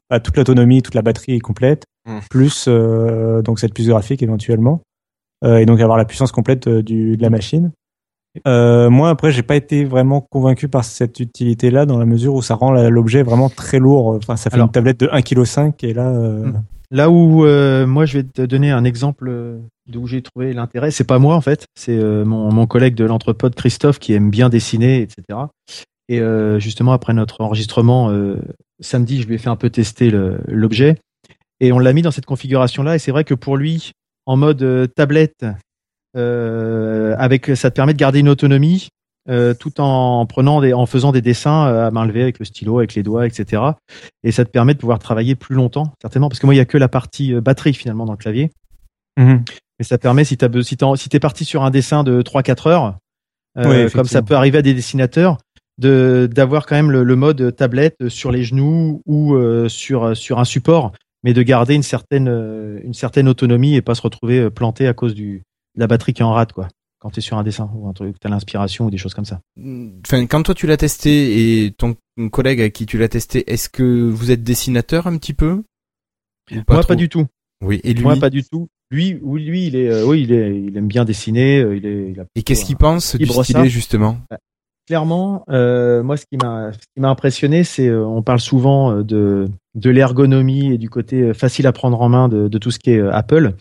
bah, 0.10 0.19
toute 0.19 0.38
l'autonomie, 0.38 0.82
toute 0.82 0.95
la 0.95 1.02
batterie 1.02 1.34
est 1.34 1.40
complète, 1.40 1.84
Mm. 2.07 2.19
plus 2.32 2.65
euh, 2.68 3.41
donc 3.44 3.60
cette 3.60 3.73
puce 3.76 3.88
graphique 3.88 4.23
éventuellement, 4.23 4.82
euh, 5.44 5.57
et 5.57 5.65
donc 5.68 5.80
avoir 5.82 5.98
la 5.99 6.06
puissance 6.06 6.32
complète 6.32 6.68
euh, 6.68 6.82
du, 6.82 7.15
de 7.15 7.22
la 7.22 7.30
machine. 7.30 7.72
Euh, 8.48 8.90
moi, 8.90 9.10
après, 9.10 9.32
j'ai 9.32 9.44
pas 9.44 9.56
été 9.56 9.84
vraiment 9.84 10.22
convaincu 10.32 10.68
par 10.68 10.84
cette 10.84 11.19
utilité-là, 11.19 11.86
dans 11.86 11.99
la 11.99 12.06
mesure 12.06 12.34
où 12.34 12.41
ça 12.41 12.56
rend 12.56 12.72
l'objet 12.72 13.23
vraiment 13.23 13.49
très 13.49 13.78
lourd. 13.80 14.07
Enfin, 14.15 14.36
ça 14.38 14.49
fait 14.49 14.56
Alors- 14.56 14.68
une 14.68 14.72
tablette 14.72 14.99
de 15.02 15.07
1,5 15.11 15.73
kg 15.78 15.84
et 15.90 15.94
là, 15.94 16.07
euh, 16.10 16.45
Mm. 16.48 16.64
Là 16.94 17.10
où 17.10 17.45
euh, 17.45 17.88
moi 17.88 18.03
je 18.06 18.18
vais 18.18 18.23
te 18.23 18.41
donner 18.41 18.69
un 18.72 18.84
exemple 18.84 19.32
d'où 19.91 20.07
j'ai 20.07 20.22
trouvé 20.22 20.53
l'intérêt, 20.53 20.89
c'est 20.89 21.03
pas 21.03 21.19
moi 21.19 21.35
en 21.35 21.41
fait, 21.41 21.68
c'est 21.76 21.97
euh, 21.97 22.26
mon, 22.26 22.51
mon 22.51 22.65
collègue 22.65 22.95
de 22.95 23.05
l'entrepode 23.05 23.53
Christophe 23.53 23.99
qui 23.99 24.13
aime 24.13 24.31
bien 24.31 24.49
dessiner, 24.49 25.01
etc. 25.01 25.39
Et 26.09 26.19
euh, 26.19 26.59
justement 26.59 26.93
après 26.93 27.13
notre 27.13 27.41
enregistrement 27.41 28.09
euh, 28.09 28.38
samedi, 28.80 29.22
je 29.22 29.27
lui 29.27 29.35
ai 29.35 29.38
fait 29.38 29.49
un 29.49 29.55
peu 29.55 29.69
tester 29.69 30.11
l'objet 30.47 30.97
et 31.59 31.72
on 31.72 31.80
l'a 31.80 31.93
mis 31.93 32.01
dans 32.01 32.11
cette 32.11 32.26
configuration 32.26 32.81
là 32.84 32.95
et 32.95 32.99
c'est 32.99 33.11
vrai 33.11 33.23
que 33.23 33.35
pour 33.35 33.57
lui 33.57 33.91
en 34.26 34.38
mode 34.38 34.89
tablette, 34.95 35.45
avec 36.15 37.51
ça 37.55 37.69
te 37.69 37.76
permet 37.76 37.93
de 37.93 37.99
garder 37.99 38.19
une 38.19 38.30
autonomie 38.30 38.89
tout 39.59 39.80
en 39.80 40.26
prenant 40.26 40.61
des, 40.61 40.73
en 40.73 40.85
faisant 40.85 41.11
des 41.11 41.22
dessins 41.22 41.65
à 41.65 41.91
main 41.91 42.05
levée 42.05 42.23
avec 42.23 42.39
le 42.39 42.45
stylo, 42.45 42.80
avec 42.80 42.95
les 42.95 43.03
doigts, 43.03 43.26
etc. 43.26 43.63
Et 44.23 44.31
ça 44.31 44.43
te 44.43 44.49
permet 44.49 44.73
de 44.73 44.80
pouvoir 44.80 44.99
travailler 44.99 45.35
plus 45.35 45.55
longtemps, 45.55 45.93
certainement, 46.01 46.30
parce 46.30 46.39
que 46.39 46.45
moi 46.45 46.55
il 46.55 46.57
y 46.57 46.61
a 46.61 46.65
que 46.65 46.77
la 46.77 46.89
partie 46.89 47.34
batterie 47.35 47.73
finalement 47.73 48.05
dans 48.05 48.13
le 48.13 48.18
clavier. 48.18 48.51
mhm. 49.18 49.43
Mais 49.81 49.85
ça 49.85 49.97
permet 49.97 50.23
si 50.25 50.37
tu 50.37 50.45
si, 50.63 50.77
t'en- 50.77 50.95
si 50.95 51.09
t'es 51.09 51.19
parti 51.19 51.43
sur 51.43 51.63
un 51.63 51.71
dessin 51.71 52.03
de 52.03 52.21
3-4 52.21 52.67
heures, 52.67 52.97
euh, 53.57 53.85
Oui, 53.85 53.91
comme 53.91 54.05
ça 54.05 54.21
peut 54.21 54.35
arriver 54.35 54.59
à 54.59 54.61
des 54.61 54.75
dessinateurs, 54.75 55.39
de 55.79 56.29
d'avoir 56.31 56.67
quand 56.67 56.75
même 56.75 56.91
le, 56.91 57.03
le 57.03 57.15
mode 57.15 57.55
tablette 57.55 58.07
sur 58.07 58.31
les 58.31 58.43
genoux 58.43 59.01
ou 59.07 59.33
euh, 59.33 59.67
sur 59.69 60.15
sur 60.15 60.37
un 60.37 60.45
support, 60.45 60.91
mais 61.23 61.33
de 61.33 61.41
garder 61.41 61.73
une 61.73 61.81
certaine 61.81 62.27
euh, 62.27 62.79
une 62.83 62.93
certaine 62.93 63.27
autonomie 63.27 63.73
et 63.73 63.81
pas 63.81 63.95
se 63.95 64.03
retrouver 64.03 64.37
euh, 64.37 64.49
planté 64.51 64.85
à 64.87 64.93
cause 64.93 65.15
du 65.15 65.41
de 65.75 65.79
la 65.79 65.87
batterie 65.87 66.13
qui 66.13 66.21
est 66.21 66.25
en 66.25 66.33
rate 66.33 66.53
quoi. 66.53 66.67
Quand 66.99 67.09
tu 67.09 67.17
es 67.17 67.21
sur 67.23 67.39
un 67.39 67.43
dessin 67.43 67.67
ou 67.73 67.87
un 67.87 67.93
truc, 67.93 68.17
t'as 68.19 68.29
l'inspiration 68.29 68.85
ou 68.85 68.91
des 68.91 68.99
choses 68.99 69.15
comme 69.15 69.25
ça. 69.25 69.41
Enfin, 70.05 70.27
quand 70.27 70.43
toi 70.43 70.53
tu 70.53 70.67
l'as 70.67 70.77
testé 70.77 71.63
et 71.65 71.71
ton 71.71 71.95
collègue 72.31 72.61
à 72.61 72.69
qui 72.69 72.85
tu 72.85 72.99
l'as 72.99 73.09
testé, 73.09 73.51
est-ce 73.51 73.67
que 73.69 74.07
vous 74.07 74.29
êtes 74.29 74.43
dessinateur 74.43 75.07
un 75.07 75.17
petit 75.17 75.33
peu? 75.33 75.63
Moi 76.51 76.63
trop? 76.83 76.89
pas 76.89 76.95
du 76.95 77.09
tout. 77.09 77.25
Oui, 77.63 77.81
et 77.83 77.95
lui? 77.95 78.03
Moi 78.03 78.17
pas 78.17 78.29
du 78.29 78.43
tout. 78.43 78.67
Lui, 78.91 79.18
oui, 79.22 79.43
lui, 79.45 79.68
il 79.68 79.76
est, 79.76 79.89
euh, 79.89 80.05
oui, 80.05 80.23
il 80.23 80.34
est, 80.34 80.55
il 80.55 80.77
aime 80.77 80.88
bien 80.88 81.05
dessiner. 81.05 81.61
euh, 81.61 81.76
il 81.77 81.85
est, 81.85 82.11
il 82.11 82.19
a 82.19 82.26
Et 82.35 82.43
qu'est-ce 82.43 82.65
qu'il 82.65 82.76
pense 82.76 83.15
du 83.15 83.26
ça. 83.26 83.63
justement? 83.65 84.18
Clairement, 84.88 85.45
euh, 85.49 86.03
moi, 86.03 86.18
ce 86.18 86.26
qui 86.30 86.38
m'a, 86.38 86.73
ce 86.73 86.77
qui 86.80 86.99
m'a 86.99 87.09
impressionné, 87.09 87.63
c'est, 87.63 87.88
euh, 87.88 88.05
on 88.05 88.22
parle 88.22 88.39
souvent 88.41 88.91
euh, 88.91 89.03
de, 89.03 89.49
de 89.76 89.89
l'ergonomie 89.89 90.73
et 90.73 90.77
du 90.77 90.89
côté 90.89 91.22
euh, 91.22 91.34
facile 91.34 91.68
à 91.68 91.72
prendre 91.72 92.01
en 92.01 92.09
main 92.09 92.27
de, 92.27 92.47
de 92.49 92.57
tout 92.57 92.72
ce 92.72 92.80
qui 92.80 92.91
est 92.91 92.99
Apple. 92.99 93.53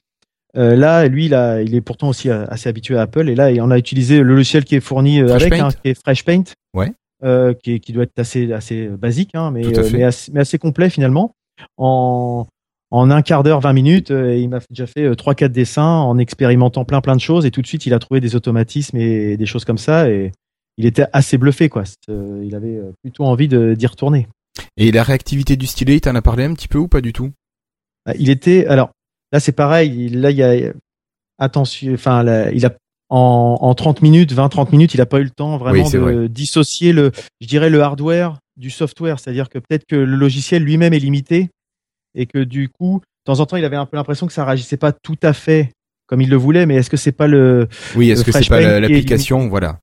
Euh, 0.56 0.74
là, 0.74 1.06
lui, 1.06 1.26
il, 1.26 1.34
a, 1.34 1.62
il 1.62 1.76
est 1.76 1.80
pourtant 1.80 2.08
aussi 2.08 2.28
assez 2.30 2.68
habitué 2.68 2.96
à 2.96 3.02
Apple, 3.02 3.28
et 3.28 3.36
là, 3.36 3.50
on 3.60 3.70
a 3.70 3.78
utilisé 3.78 4.18
le 4.18 4.34
logiciel 4.34 4.64
qui 4.64 4.74
est 4.74 4.80
fourni 4.80 5.20
Fresh 5.20 5.42
avec, 5.42 5.60
hein, 5.60 5.68
qui 5.70 5.90
est 5.90 5.94
Fresh 6.02 6.24
Paint, 6.24 6.42
Ouais. 6.74 6.92
euh, 7.22 7.54
qui, 7.54 7.78
qui 7.78 7.92
doit 7.92 8.02
être 8.02 8.18
assez, 8.18 8.52
assez 8.52 8.88
basique, 8.88 9.30
hein, 9.34 9.52
mais, 9.52 9.62
mais, 9.92 10.02
assez, 10.02 10.32
mais 10.32 10.40
assez 10.40 10.58
complet 10.58 10.90
finalement. 10.90 11.30
En, 11.76 12.46
en 12.90 13.10
un 13.10 13.22
quart 13.22 13.42
d'heure, 13.42 13.60
20 13.60 13.72
minutes, 13.72 14.10
euh, 14.10 14.36
il 14.36 14.48
m'a 14.48 14.58
déjà 14.70 14.86
fait 14.86 15.04
euh, 15.04 15.14
trois, 15.14 15.34
quatre 15.34 15.52
dessins 15.52 15.82
en 16.00 16.18
expérimentant 16.18 16.84
plein, 16.84 17.00
plein 17.00 17.14
de 17.16 17.20
choses, 17.20 17.46
et 17.46 17.50
tout 17.50 17.62
de 17.62 17.66
suite, 17.66 17.86
il 17.86 17.94
a 17.94 17.98
trouvé 17.98 18.20
des 18.20 18.34
automatismes 18.36 18.96
et 18.96 19.36
des 19.36 19.46
choses 19.46 19.64
comme 19.64 19.78
ça, 19.78 20.10
et 20.10 20.32
il 20.76 20.86
était 20.86 21.06
assez 21.12 21.38
bluffé, 21.38 21.68
quoi. 21.68 21.84
Euh, 22.08 22.42
il 22.44 22.54
avait 22.54 22.80
plutôt 23.02 23.24
envie 23.24 23.48
d'y 23.48 23.86
retourner. 23.86 24.26
Et 24.76 24.90
la 24.92 25.02
réactivité 25.02 25.56
du 25.56 25.66
stylet, 25.66 25.96
il 25.96 26.00
t'en 26.00 26.14
a 26.14 26.22
parlé 26.22 26.44
un 26.44 26.54
petit 26.54 26.68
peu 26.68 26.78
ou 26.78 26.88
pas 26.88 27.00
du 27.00 27.12
tout? 27.12 27.30
Ah, 28.06 28.12
Il 28.18 28.28
était, 28.30 28.66
alors 28.66 28.90
là, 29.32 29.38
c'est 29.40 29.52
pareil. 29.52 30.06
il- 30.06 30.20
Là, 30.20 30.30
il 30.30 30.36
y 30.38 30.42
a 30.42 30.72
attention. 31.38 31.92
Enfin, 31.94 32.22
là, 32.22 32.50
il 32.52 32.64
a 32.66 32.72
en, 33.08 33.58
en 33.60 33.74
30 33.74 34.02
minutes, 34.02 34.32
20-30 34.32 34.70
minutes, 34.72 34.94
il 34.94 35.00
a 35.00 35.06
pas 35.06 35.18
eu 35.20 35.24
le 35.24 35.30
temps 35.30 35.56
vraiment 35.58 35.84
Oui, 35.84 35.90
de 35.92 35.98
vrai. 35.98 36.28
dissocier 36.28 36.92
le, 36.92 37.10
je 37.40 37.46
dirais, 37.48 37.70
le 37.70 37.82
hardware 37.82 38.38
du 38.56 38.70
software. 38.70 39.18
C'est-à-dire 39.18 39.48
que 39.48 39.58
peut-être 39.58 39.84
que 39.88 39.96
le 39.96 40.16
logiciel 40.16 40.62
lui-même 40.62 40.92
est 40.92 40.98
limité 41.00 41.48
et 42.14 42.26
que 42.26 42.38
du 42.38 42.68
coup, 42.68 43.00
de 43.00 43.32
temps 43.32 43.40
en 43.40 43.46
temps, 43.46 43.56
il 43.56 43.64
avait 43.64 43.76
un 43.76 43.86
peu 43.86 43.96
l'impression 43.96 44.26
que 44.26 44.32
ça 44.32 44.44
réagissait 44.44 44.76
pas 44.76 44.92
tout 44.92 45.18
à 45.22 45.32
fait 45.32 45.72
comme 46.06 46.20
il 46.20 46.30
le 46.30 46.36
voulait. 46.36 46.66
Mais 46.66 46.76
est-ce 46.76 46.90
que 46.90 46.96
c'est 46.96 47.12
pas 47.12 47.26
le, 47.26 47.68
Oui, 47.96 48.10
est-ce 48.10 48.24
que 48.24 48.32
c'est 48.32 48.48
pas 48.48 48.80
l'application 48.80 49.48
Voilà. 49.48 49.78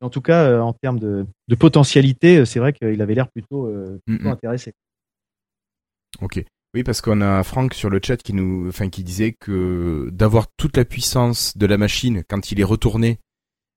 en 0.00 0.10
tout 0.10 0.20
cas, 0.20 0.44
euh, 0.44 0.60
en 0.60 0.72
termes 0.72 0.98
de, 0.98 1.26
de 1.48 1.54
potentialité, 1.54 2.38
euh, 2.38 2.44
c'est 2.44 2.58
vrai 2.58 2.72
qu'il 2.72 3.00
avait 3.00 3.14
l'air 3.14 3.28
plutôt, 3.28 3.66
euh, 3.66 4.00
plutôt 4.06 4.28
intéressé. 4.28 4.72
Ok. 6.20 6.44
Oui, 6.74 6.84
parce 6.84 7.02
qu'on 7.02 7.20
a 7.20 7.42
Franck 7.42 7.74
sur 7.74 7.90
le 7.90 8.00
chat 8.02 8.16
qui 8.16 8.32
nous, 8.32 8.66
enfin, 8.68 8.88
qui 8.88 9.04
disait 9.04 9.34
que 9.38 10.08
d'avoir 10.10 10.46
toute 10.56 10.76
la 10.76 10.86
puissance 10.86 11.56
de 11.56 11.66
la 11.66 11.76
machine 11.76 12.22
quand 12.28 12.50
il 12.50 12.60
est 12.60 12.64
retourné 12.64 13.18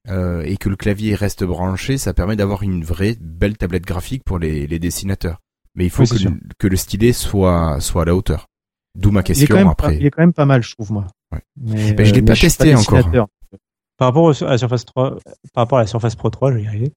euh, 0.07 0.43
et 0.43 0.55
que 0.55 0.69
le 0.69 0.77
clavier 0.77 1.13
reste 1.13 1.43
branché, 1.43 1.97
ça 1.97 2.13
permet 2.13 2.37
d'avoir 2.37 2.63
une 2.63 2.83
vraie 2.85 3.17
belle 3.19 3.57
tablette 3.57 3.85
graphique 3.85 4.23
pour 4.23 4.39
les, 4.39 4.65
les 4.65 4.79
dessinateurs. 4.79 5.39
Mais 5.75 5.85
il 5.85 5.89
faut 5.89 6.03
Oui, 6.03 6.09
que, 6.09 6.23
le, 6.23 6.39
que 6.57 6.67
le 6.67 6.75
stylet 6.75 7.13
soit 7.13 7.79
soit 7.81 8.03
à 8.03 8.05
la 8.05 8.15
hauteur. 8.15 8.47
D'où 8.97 9.11
ma 9.11 9.19
Il 9.19 9.21
est, 9.21 9.23
quand 9.23 9.33
question 9.33 9.55
même 9.57 9.67
après. 9.67 9.87
pas, 9.87 9.93
il 9.93 10.05
est 10.05 10.11
quand 10.11 10.21
même 10.21 10.33
pas 10.33 10.45
mal, 10.45 10.63
je 10.63 10.71
trouve 10.73 10.91
moi. 10.93 11.07
Ouais. 11.33 11.41
Mais, 11.57 11.93
Ben, 11.93 12.05
je 12.05 12.13
l'ai 12.13 12.21
mais 12.21 12.27
pas 12.27 12.35
testé 12.35 12.73
encore. 12.75 13.09
par 13.97 14.07
rapport 14.07 14.23
au- 14.23 14.43
à 14.43 14.49
la 14.51 14.57
Surface 14.57 14.85
3, 14.85 15.17
par 15.53 15.61
rapport 15.63 15.77
à 15.79 15.81
la 15.81 15.87
Surface 15.87 16.15
Pro 16.15 16.29
3, 16.29 16.51
je 16.51 16.57
vais 16.57 16.63
y 16.63 16.67
arriver. 16.67 16.91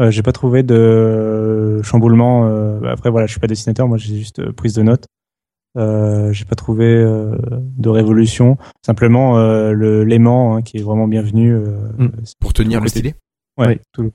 Euh, 0.00 0.10
j'ai 0.10 0.22
pas 0.22 0.32
trouvé 0.32 0.62
de 0.62 1.80
chamboulement. 1.82 2.48
euh, 2.48 2.80
après, 2.90 3.10
voilà, 3.10 3.26
je 3.26 3.32
suis 3.32 3.40
pas 3.40 3.46
dessinateur, 3.46 3.86
moi 3.88 3.98
j'ai 3.98 4.16
juste 4.16 4.38
euh, 4.40 4.52
prise 4.52 4.72
de 4.74 4.82
notes. 4.82 5.04
Euh, 5.76 6.32
j'ai 6.32 6.44
pas 6.44 6.54
trouvé 6.54 6.86
euh, 6.86 7.36
de 7.76 7.88
révolution. 7.88 8.56
Simplement 8.84 9.38
euh, 9.38 9.72
le 9.72 10.04
l'aimant 10.04 10.56
hein, 10.56 10.62
qui 10.62 10.78
est 10.78 10.82
vraiment 10.82 11.08
bienvenu. 11.08 11.52
Euh, 11.52 11.76
Mm. 11.98 12.08
Pour 12.40 12.52
tenir 12.52 12.80
le 12.80 12.88
stylet. 12.88 13.14
Ouais, 13.58 13.68
Oui. 13.68 13.80
tout. 13.92 14.10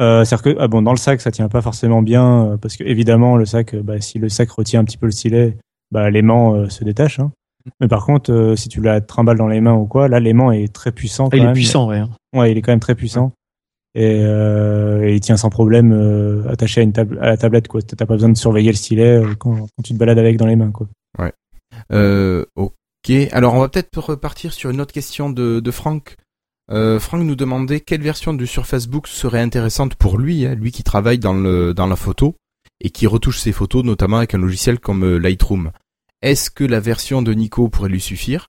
Euh, 0.00 0.24
c'est-à-dire 0.24 0.42
que 0.54 0.60
ah 0.60 0.66
bon, 0.68 0.82
dans 0.82 0.90
le 0.92 0.96
sac, 0.98 1.20
ça 1.20 1.30
tient 1.30 1.48
pas 1.48 1.62
forcément 1.62 2.02
bien 2.02 2.46
euh, 2.52 2.56
parce 2.56 2.76
que 2.76 2.84
évidemment 2.84 3.36
le 3.36 3.44
sac, 3.46 3.74
euh, 3.74 3.82
bah, 3.82 4.00
si 4.00 4.18
le 4.18 4.28
sac 4.28 4.50
retient 4.50 4.80
un 4.80 4.84
petit 4.84 4.98
peu 4.98 5.06
le 5.06 5.12
stylet, 5.12 5.56
bah, 5.92 6.10
l'aimant 6.10 6.54
euh, 6.54 6.68
se 6.68 6.82
détache. 6.84 7.20
Hein. 7.20 7.30
Mais 7.80 7.88
par 7.88 8.04
contre, 8.04 8.32
euh, 8.32 8.56
si 8.56 8.68
tu 8.68 8.80
la 8.80 9.00
trimbales 9.00 9.38
dans 9.38 9.46
les 9.48 9.60
mains 9.60 9.74
ou 9.74 9.86
quoi, 9.86 10.08
là 10.08 10.18
l'aimant 10.20 10.50
est 10.52 10.72
très 10.72 10.90
puissant. 10.92 11.26
Ah, 11.26 11.36
Quand 11.36 11.42
il 11.44 11.48
est 11.48 11.52
puissant, 11.52 11.88
ouais. 11.88 11.98
hein. 11.98 12.10
Ouais, 12.34 12.50
il 12.52 12.58
est 12.58 12.62
quand 12.62 12.72
même 12.72 12.80
très 12.80 12.94
puissant. 12.94 13.32
Et, 13.94 14.20
euh, 14.24 15.04
et 15.06 15.14
il 15.14 15.20
tient 15.20 15.36
sans 15.36 15.50
problème 15.50 15.92
euh, 15.92 16.42
attaché 16.50 16.80
à 16.80 16.84
une 16.84 16.92
table 16.92 17.16
à 17.22 17.28
la 17.28 17.36
tablette 17.36 17.68
quoi. 17.68 17.80
T'as 17.80 17.94
pas 18.04 18.14
besoin 18.14 18.28
de 18.28 18.36
surveiller 18.36 18.72
le 18.72 18.76
stylet 18.76 19.22
euh, 19.22 19.34
quand, 19.38 19.54
quand 19.54 19.82
tu 19.84 19.92
te 19.94 19.98
balades 19.98 20.18
avec 20.18 20.36
dans 20.36 20.46
les 20.46 20.56
mains 20.56 20.72
quoi. 20.72 20.88
Euh, 21.92 22.44
ok. 22.56 22.72
Alors 23.32 23.54
on 23.54 23.60
va 23.60 23.68
peut-être 23.68 23.96
repartir 23.98 24.52
sur 24.52 24.70
une 24.70 24.80
autre 24.80 24.92
question 24.92 25.30
de, 25.30 25.60
de 25.60 25.70
Franck. 25.70 26.16
Euh, 26.70 26.98
Franck 26.98 27.22
nous 27.22 27.36
demandait 27.36 27.80
quelle 27.80 28.00
version 28.02 28.32
du 28.32 28.46
Surface 28.46 28.86
Book 28.86 29.06
serait 29.06 29.40
intéressante 29.40 29.96
pour 29.96 30.18
lui, 30.18 30.46
hein, 30.46 30.54
lui 30.54 30.72
qui 30.72 30.82
travaille 30.82 31.18
dans 31.18 31.34
le 31.34 31.74
dans 31.74 31.86
la 31.86 31.96
photo 31.96 32.36
et 32.80 32.90
qui 32.90 33.06
retouche 33.06 33.38
ses 33.40 33.52
photos 33.52 33.84
notamment 33.84 34.16
avec 34.18 34.34
un 34.34 34.38
logiciel 34.38 34.78
comme 34.80 35.04
euh, 35.04 35.18
Lightroom. 35.18 35.72
Est-ce 36.22 36.50
que 36.50 36.64
la 36.64 36.80
version 36.80 37.20
de 37.20 37.34
Nico 37.34 37.68
pourrait 37.68 37.90
lui 37.90 38.00
suffire 38.00 38.46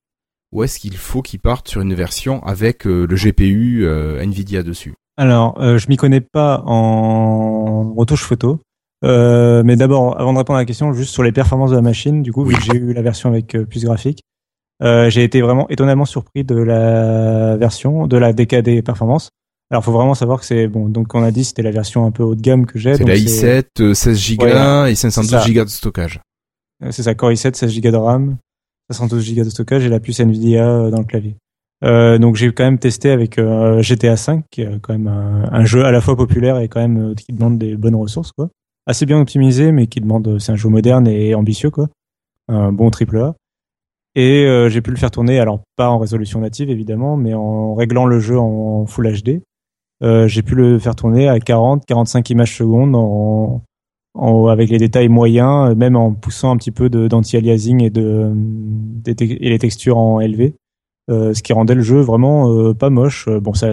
ou 0.54 0.64
est-ce 0.64 0.80
qu'il 0.80 0.96
faut 0.96 1.22
qu'il 1.22 1.40
parte 1.42 1.68
sur 1.68 1.82
une 1.82 1.94
version 1.94 2.42
avec 2.46 2.88
euh, 2.88 3.06
le 3.06 3.16
GPU 3.18 3.86
euh, 3.86 4.22
Nvidia 4.22 4.64
dessus? 4.64 4.94
Alors, 5.18 5.60
euh, 5.62 5.78
je 5.78 5.90
m'y 5.90 5.98
connais 5.98 6.22
pas 6.22 6.62
en 6.66 7.94
retouche 7.94 8.24
photo. 8.24 8.60
Euh, 9.04 9.64
mais 9.66 9.76
d'abord, 9.76 10.20
avant 10.20 10.32
de 10.34 10.38
répondre 10.38 10.58
à 10.58 10.62
la 10.62 10.66
question, 10.66 10.94
juste 10.94 11.14
sur 11.14 11.24
les 11.24 11.32
performances 11.34 11.72
de 11.72 11.76
la 11.76 11.82
machine, 11.82 12.24
du 12.24 12.32
coup, 12.32 12.44
vu 12.46 12.54
Oui. 12.54 12.60
que 12.60 12.66
j'ai 12.74 12.78
eu 12.80 12.94
la 12.94 13.02
version 13.02 13.30
avec 13.30 13.58
puce 13.70 13.84
graphique, 13.84 14.22
euh, 14.84 15.10
j'ai 15.10 15.24
été 15.24 15.42
vraiment 15.42 15.68
étonnamment 15.70 16.06
surpris 16.06 16.44
de 16.44 16.56
la 16.56 17.56
version, 17.58 18.08
de 18.08 18.18
la 18.18 18.34
DKD 18.34 18.82
performance. 18.84 19.30
Alors, 19.72 19.84
faut 19.84 19.92
vraiment 19.92 20.14
savoir 20.14 20.40
que 20.40 20.46
c'est 20.46 20.68
bon. 20.68 20.90
Donc, 20.90 21.16
on 21.16 21.24
a 21.24 21.32
dit 21.32 21.44
c'était 21.44 21.64
la 21.64 21.72
version 21.72 22.06
un 22.06 22.12
peu 22.12 22.24
haut 22.24 22.36
de 22.36 22.42
gamme 22.42 22.66
que 22.66 22.78
j'ai. 22.78 22.96
C'est 22.96 23.04
la 23.04 23.16
i7, 23.16 23.66
euh, 23.80 23.94
16 23.94 24.38
Go 24.38 24.46
Ouais, 24.46 24.92
et 24.92 24.96
512 24.96 25.30
c'est 25.30 25.48
ça. 25.48 25.54
Go 25.54 25.64
de 25.64 25.70
stockage. 25.70 26.20
Euh, 26.84 26.92
C'est 26.92 27.04
ça, 27.04 27.16
Core 27.16 27.32
i7, 27.32 27.56
16 27.56 27.82
Go 27.82 27.92
de 27.92 27.98
RAM, 27.98 28.38
512 28.92 29.36
Go 29.36 29.44
de 29.44 29.50
stockage 29.50 29.86
et 29.86 29.90
la 29.90 30.00
puce 30.00 30.20
Nvidia 30.20 30.68
euh, 30.70 30.92
dans 30.92 31.00
le 31.00 31.06
clavier. 31.06 31.36
Euh, 31.84 32.18
donc 32.20 32.36
j'ai 32.36 32.52
quand 32.54 32.64
même 32.64 32.80
testé 32.80 33.10
avec 33.12 33.40
GTA 33.80 34.16
5, 34.18 34.46
qui 34.50 34.62
est 34.62 34.80
quand 34.82 34.94
même 34.94 35.08
un, 35.08 35.50
un 35.52 35.66
jeu 35.66 35.84
à 35.84 35.92
la 35.92 36.00
fois 36.00 36.16
populaire 36.16 36.60
et 36.60 36.68
quand 36.68 36.80
même 36.80 37.16
qui 37.16 37.34
demande 37.34 37.58
des 37.58 37.76
bonnes 37.76 37.96
ressources, 37.96 38.32
quoi. 38.32 38.50
Assez 38.88 39.06
bien 39.08 39.20
optimisé, 39.20 39.72
mais 39.72 39.88
qui 39.88 40.00
demande, 40.00 40.38
c'est 40.40 40.52
un 40.52 40.56
jeu 40.56 40.70
moderne 40.70 41.08
et 41.08 41.34
ambitieux, 41.34 41.72
quoi. 41.72 41.90
Un 42.48 42.72
bon 42.72 42.92
triple 42.92 43.18
A. 43.18 43.36
Et 44.16 44.46
euh, 44.46 44.70
j'ai 44.70 44.82
pu 44.82 44.92
le 44.92 44.98
faire 44.98 45.12
tourner, 45.12 45.40
alors 45.40 45.60
pas 45.76 45.90
en 45.90 45.98
résolution 45.98 46.40
native 46.40 46.70
évidemment, 46.70 47.18
mais 47.18 47.34
en 47.34 47.74
réglant 47.76 48.06
le 48.06 48.20
jeu 48.20 48.40
en 48.40 48.86
Full 48.86 49.12
HD. 49.22 49.42
Euh, 50.04 50.28
j'ai 50.28 50.42
pu 50.42 50.56
le 50.56 50.80
faire 50.80 50.96
tourner 50.96 51.28
à 51.28 51.40
40, 51.40 51.86
45 51.86 52.30
images 52.30 52.56
secondes 52.58 52.96
en, 52.96 53.62
en- 54.14 54.48
avec 54.48 54.70
les 54.70 54.78
détails 54.78 55.10
moyens, 55.10 55.72
euh, 55.72 55.76
même 55.76 55.96
en 55.96 56.14
poussant 56.14 56.52
un 56.52 56.58
petit 56.58 56.72
peu 56.72 56.90
d'anti-aliasing 56.90 57.82
et, 57.84 57.90
de, 57.90 58.32
des 58.34 59.16
et 59.22 59.50
les 59.50 59.60
textures 59.60 59.98
en 59.98 60.20
LV, 60.22 60.54
euh, 61.12 61.34
ce 61.34 61.44
qui 61.44 61.54
rendait 61.54 61.76
le 61.76 61.82
jeu 61.82 62.00
vraiment 62.00 62.50
euh, 62.52 62.74
pas 62.74 62.90
moche. 62.90 63.28
Euh, 63.28 63.40
Bon, 63.42 63.54
ça, 63.54 63.72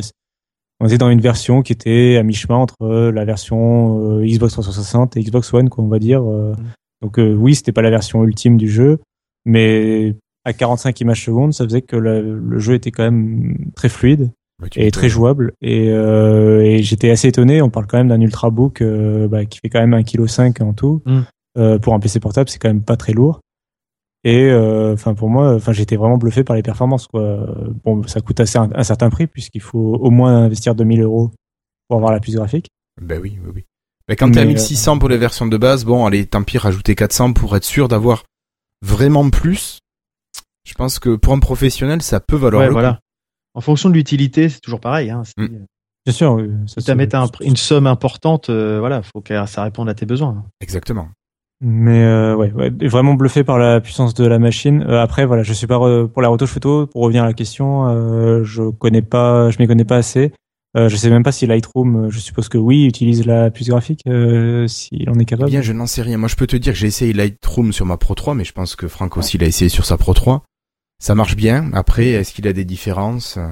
on 0.80 0.86
était 0.86 0.98
dans 0.98 1.10
une 1.10 1.20
version 1.20 1.62
qui 1.62 1.72
était 1.72 2.16
à 2.18 2.22
mi-chemin 2.24 2.56
entre 2.56 3.10
la 3.12 3.24
version 3.24 4.20
Xbox 4.20 4.52
360 4.54 5.16
et 5.16 5.22
Xbox 5.22 5.52
One, 5.54 5.68
quoi, 5.70 5.84
on 5.84 5.88
va 5.88 6.00
dire. 6.00 6.22
Euh, 6.28 6.52
Donc 7.00 7.18
euh, 7.20 7.32
oui, 7.34 7.54
c'était 7.54 7.72
pas 7.72 7.82
la 7.82 7.90
version 7.90 8.24
ultime 8.24 8.56
du 8.56 8.68
jeu, 8.68 8.98
mais 9.44 10.14
à 10.44 10.52
45 10.52 11.00
images 11.00 11.24
secondes, 11.24 11.52
ça 11.52 11.64
faisait 11.64 11.82
que 11.82 11.96
le, 11.96 12.38
le 12.38 12.58
jeu 12.58 12.74
était 12.74 12.90
quand 12.90 13.04
même 13.04 13.56
très 13.74 13.88
fluide. 13.88 14.32
Tu 14.70 14.80
et 14.80 14.90
très 14.90 15.08
jouable. 15.08 15.54
Et, 15.60 15.90
euh, 15.90 16.62
et 16.62 16.82
j'étais 16.82 17.10
assez 17.10 17.28
étonné. 17.28 17.62
On 17.62 17.70
parle 17.70 17.86
quand 17.86 17.98
même 17.98 18.08
d'un 18.08 18.20
ultrabook 18.20 18.80
euh, 18.80 19.26
bah, 19.26 19.44
qui 19.44 19.58
fait 19.58 19.68
quand 19.68 19.80
même 19.80 19.94
1,5 19.94 20.52
kg 20.52 20.62
en 20.62 20.72
tout. 20.72 21.02
Mm. 21.04 21.20
Euh, 21.58 21.78
pour 21.78 21.94
un 21.94 22.00
PC 22.00 22.20
portable, 22.20 22.48
c'est 22.48 22.58
quand 22.58 22.68
même 22.68 22.82
pas 22.82 22.96
très 22.96 23.12
lourd. 23.12 23.40
Et 24.24 24.44
euh, 24.44 24.92
enfin 24.92 25.14
pour 25.14 25.28
moi, 25.28 25.56
enfin 25.56 25.72
j'étais 25.72 25.96
vraiment 25.96 26.16
bluffé 26.16 26.44
par 26.44 26.54
les 26.54 26.62
performances. 26.62 27.08
Quoi. 27.08 27.44
Bon, 27.84 28.04
ça 28.04 28.20
coûte 28.20 28.38
assez 28.38 28.56
un, 28.56 28.70
un 28.72 28.84
certain 28.84 29.10
prix 29.10 29.26
puisqu'il 29.26 29.60
faut 29.60 29.96
au 30.00 30.10
moins 30.10 30.44
investir 30.44 30.76
2000 30.76 31.02
euros 31.02 31.32
pour 31.88 31.96
avoir 31.96 32.12
la 32.12 32.20
puce 32.20 32.36
graphique. 32.36 32.68
Ben 33.00 33.20
oui, 33.20 33.36
oui, 33.44 33.50
oui. 33.52 33.64
Mais 34.08 34.16
quand 34.16 34.30
t'es 34.30 34.40
à 34.40 34.44
Mais, 34.44 34.54
1600 34.54 34.98
pour 34.98 35.08
les 35.08 35.18
versions 35.18 35.46
de 35.46 35.56
base, 35.56 35.84
bon, 35.84 36.06
allez, 36.06 36.26
tant 36.26 36.42
pis, 36.42 36.58
rajouter 36.58 36.94
400 36.94 37.32
pour 37.32 37.56
être 37.56 37.64
sûr 37.64 37.88
d'avoir 37.88 38.24
vraiment 38.80 39.28
plus. 39.30 39.78
Je 40.64 40.74
pense 40.74 40.98
que 40.98 41.16
pour 41.16 41.32
un 41.32 41.38
professionnel, 41.40 42.02
ça 42.02 42.20
peut 42.20 42.36
valoir 42.36 42.60
Ouais, 42.60 42.66
le 42.66 42.72
coup. 42.72 42.74
voilà. 42.80 43.00
En 43.54 43.60
fonction 43.60 43.88
de 43.88 43.94
l'utilité, 43.94 44.48
c'est 44.48 44.60
toujours 44.60 44.80
pareil. 44.80 45.10
Hein. 45.10 45.22
Mm. 45.36 45.42
euh, 45.44 45.48
Bien 46.06 46.12
sûr. 46.14 46.32
oui, 46.34 46.48
ça, 46.66 46.80
si 46.80 46.86
c'est- 46.86 46.94
mettre 46.94 47.16
un- 47.16 47.28
une 47.42 47.56
somme 47.56 47.86
importante, 47.86 48.48
euh, 48.50 48.78
voilà, 48.80 49.02
faut 49.02 49.20
que 49.20 49.46
ça 49.46 49.62
réponde 49.62 49.88
à 49.88 49.94
tes 49.94 50.06
besoins. 50.06 50.44
Exactement. 50.60 51.08
Mais 51.64 52.02
euh, 52.02 52.34
ouais, 52.34 52.50
ouais, 52.52 52.70
vraiment 52.88 53.14
bluffé 53.14 53.44
par 53.44 53.56
la 53.58 53.80
puissance 53.80 54.14
de 54.14 54.26
la 54.26 54.40
machine. 54.40 54.82
Euh, 54.88 55.00
après, 55.00 55.26
voilà, 55.26 55.44
je 55.44 55.52
suis 55.52 55.68
pas 55.68 55.76
re- 55.76 56.08
pour 56.08 56.20
la 56.22 56.28
retouche 56.28 56.50
photo. 56.50 56.88
Pour 56.88 57.02
revenir 57.02 57.22
à 57.22 57.26
la 57.26 57.34
question, 57.34 57.86
euh, 57.88 58.42
je 58.42 58.68
connais 58.70 59.02
pas, 59.02 59.50
je 59.50 59.58
m'y 59.60 59.68
connais 59.68 59.84
pas 59.84 59.96
assez. 59.96 60.32
Euh, 60.76 60.88
je 60.88 60.96
sais 60.96 61.10
même 61.10 61.22
pas 61.22 61.30
si 61.32 61.46
Lightroom, 61.46 62.08
je 62.10 62.18
suppose 62.18 62.48
que 62.48 62.56
oui, 62.58 62.86
utilise 62.86 63.26
la 63.26 63.50
puce 63.50 63.68
graphique 63.68 64.00
euh, 64.08 64.66
s'il 64.66 65.08
en 65.10 65.14
est 65.18 65.22
Eh 65.22 65.26
capable. 65.26 65.50
bien, 65.50 65.60
je 65.60 65.72
n'en 65.72 65.86
sais 65.86 66.02
rien. 66.02 66.16
Moi, 66.16 66.28
je 66.28 66.34
peux 66.34 66.46
te 66.48 66.56
dire 66.56 66.72
que 66.72 66.78
j'ai 66.78 66.86
essayé 66.88 67.12
Lightroom 67.12 67.72
sur 67.72 67.84
ma 67.86 67.96
Pro 67.98 68.14
3, 68.14 68.34
mais 68.34 68.44
je 68.44 68.52
pense 68.52 68.74
que 68.74 68.88
Franck 68.88 69.16
aussi 69.18 69.36
l'a 69.38 69.46
essayé 69.46 69.68
sur 69.68 69.84
sa 69.84 69.96
Pro 69.98 70.14
3. 70.14 70.42
Ça 71.02 71.14
marche 71.14 71.36
bien. 71.36 71.70
Après, 71.72 72.08
est-ce 72.08 72.32
qu'il 72.32 72.46
a 72.46 72.52
des 72.52 72.64
différences 72.64 73.36
euh, 73.36 73.48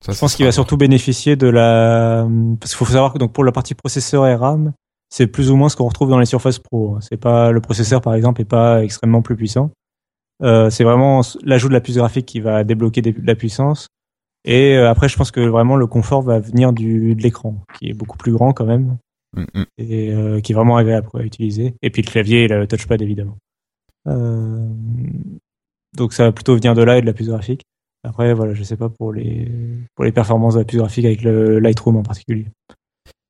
ça, 0.00 0.12
je 0.12 0.18
pense 0.20 0.36
qu'il 0.36 0.44
va 0.44 0.52
surtout 0.52 0.76
bénéficier 0.76 1.34
de 1.34 1.48
la, 1.48 2.24
parce 2.60 2.70
qu'il 2.70 2.78
faut 2.78 2.92
savoir 2.92 3.12
que 3.12 3.18
donc 3.18 3.32
pour 3.32 3.42
la 3.42 3.50
partie 3.50 3.74
processeur 3.74 4.28
et 4.28 4.36
RAM, 4.36 4.72
c'est 5.10 5.26
plus 5.26 5.50
ou 5.50 5.56
moins 5.56 5.68
ce 5.68 5.74
qu'on 5.74 5.88
retrouve 5.88 6.08
dans 6.08 6.20
les 6.20 6.26
Surface 6.26 6.60
Pro. 6.60 6.98
C'est 7.00 7.16
pas 7.16 7.50
le 7.50 7.60
processeur 7.60 8.00
par 8.00 8.14
exemple 8.14 8.40
est 8.40 8.44
pas 8.44 8.84
extrêmement 8.84 9.22
plus 9.22 9.34
puissant. 9.34 9.72
Euh, 10.44 10.70
c'est 10.70 10.84
vraiment 10.84 11.22
l'ajout 11.42 11.66
de 11.66 11.72
la 11.72 11.80
puce 11.80 11.96
graphique 11.96 12.26
qui 12.26 12.38
va 12.38 12.62
débloquer 12.62 13.02
de 13.02 13.12
la 13.24 13.34
puissance. 13.34 13.88
Et 14.44 14.76
euh, 14.76 14.88
après, 14.88 15.08
je 15.08 15.16
pense 15.16 15.32
que 15.32 15.40
vraiment 15.40 15.74
le 15.74 15.88
confort 15.88 16.22
va 16.22 16.38
venir 16.38 16.72
du 16.72 17.16
de 17.16 17.22
l'écran, 17.22 17.56
qui 17.76 17.88
est 17.88 17.94
beaucoup 17.94 18.16
plus 18.16 18.30
grand 18.30 18.52
quand 18.52 18.66
même 18.66 18.98
Mm, 19.36 19.44
mm. 19.54 19.64
et 19.76 20.12
euh, 20.12 20.40
qui 20.40 20.52
est 20.52 20.54
vraiment 20.54 20.76
agréable 20.76 21.08
à 21.14 21.22
utiliser. 21.22 21.74
Et 21.82 21.90
puis 21.90 22.02
le 22.02 22.10
clavier 22.10 22.44
et 22.44 22.48
le 22.48 22.66
touchpad 22.66 23.00
évidemment. 23.02 23.36
Donc 25.98 26.12
ça 26.14 26.24
va 26.24 26.32
plutôt 26.32 26.54
venir 26.54 26.74
de 26.74 26.82
là 26.82 26.96
et 26.96 27.00
de 27.02 27.06
la 27.06 27.12
puce 27.12 27.26
graphique. 27.28 27.62
Après 28.04 28.32
voilà, 28.32 28.54
je 28.54 28.62
sais 28.62 28.76
pas 28.76 28.88
pour 28.88 29.12
les 29.12 29.50
pour 29.94 30.04
les 30.04 30.12
performances 30.12 30.54
de 30.54 30.60
la 30.60 30.64
puce 30.64 30.78
graphique 30.78 31.04
avec 31.04 31.22
le 31.22 31.58
Lightroom 31.58 31.96
en 31.96 32.02
particulier. 32.02 32.46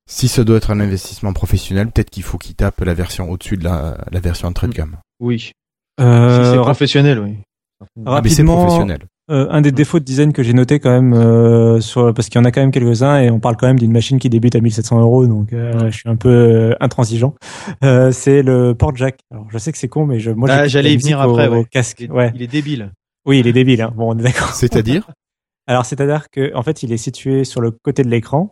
Si 0.09 0.27
ça 0.27 0.43
doit 0.43 0.57
être 0.57 0.71
un 0.71 0.79
investissement 0.79 1.33
professionnel, 1.33 1.91
peut-être 1.91 2.09
qu'il 2.09 2.23
faut 2.23 2.37
qu'il 2.37 2.55
tape 2.55 2.79
la 2.81 2.93
version 2.93 3.29
au-dessus 3.29 3.57
de 3.57 3.63
la, 3.63 3.97
la 4.11 4.19
version 4.19 4.47
entrée 4.47 4.67
de 4.67 4.73
gamme. 4.73 4.97
Oui. 5.19 5.39
si 5.39 5.51
Euh, 5.99 6.43
c'est 6.51 6.57
rap- 6.57 6.65
professionnel, 6.65 7.19
oui. 7.19 7.37
Ah, 7.81 7.85
mais 7.95 8.29
c'est 8.29 8.41
rapidement, 8.41 8.57
professionnel. 8.65 8.99
Euh, 9.29 9.47
un 9.49 9.61
des 9.61 9.71
défauts 9.71 9.99
de 9.99 10.03
design 10.03 10.33
que 10.33 10.41
j'ai 10.43 10.53
noté 10.53 10.79
quand 10.79 10.89
même 10.89 11.13
euh, 11.13 11.79
sur 11.81 12.13
parce 12.13 12.29
qu'il 12.29 12.39
y 12.39 12.41
en 12.41 12.45
a 12.45 12.51
quand 12.51 12.61
même 12.61 12.71
quelques-uns 12.71 13.19
et 13.21 13.29
on 13.29 13.39
parle 13.39 13.57
quand 13.57 13.67
même 13.67 13.79
d'une 13.79 13.91
machine 13.91 14.17
qui 14.19 14.29
débute 14.29 14.55
à 14.55 14.59
1700 14.61 14.99
euros 15.01 15.27
donc 15.27 15.53
euh, 15.53 15.89
je 15.91 15.97
suis 15.97 16.09
un 16.09 16.15
peu 16.15 16.29
euh, 16.29 16.75
intransigeant. 16.79 17.35
Euh, 17.83 18.11
c'est 18.11 18.41
le 18.41 18.73
port 18.73 18.95
jack. 18.95 19.19
Alors 19.31 19.45
je 19.51 19.57
sais 19.57 19.71
que 19.71 19.77
c'est 19.77 19.87
con 19.87 20.05
mais 20.05 20.19
je 20.19 20.31
moi 20.31 20.47
Ah, 20.51 20.55
j'écoute 20.57 20.69
j'allais 20.71 20.89
la 20.89 20.95
y 20.95 20.97
venir 20.97 21.21
après, 21.21 21.47
au, 21.47 21.51
ouais. 21.51 21.57
au 21.59 21.63
casque. 21.65 21.99
Il 22.01 22.05
est, 22.07 22.11
Ouais. 22.11 22.31
il 22.35 22.41
est 22.41 22.47
débile. 22.47 22.91
Oui, 23.25 23.39
il 23.39 23.47
est 23.47 23.53
débile. 23.53 23.81
Hein. 23.81 23.93
Bon, 23.95 24.13
on 24.13 24.17
est 24.17 24.23
d'accord. 24.23 24.49
C'est-à-dire? 24.53 25.09
Alors, 25.67 25.85
c'est-à-dire 25.85 26.29
que 26.31 26.51
en 26.55 26.63
fait, 26.63 26.81
il 26.81 26.91
est 26.91 26.97
situé 26.97 27.43
sur 27.43 27.61
le 27.61 27.69
côté 27.69 28.01
de 28.03 28.09
l'écran. 28.09 28.49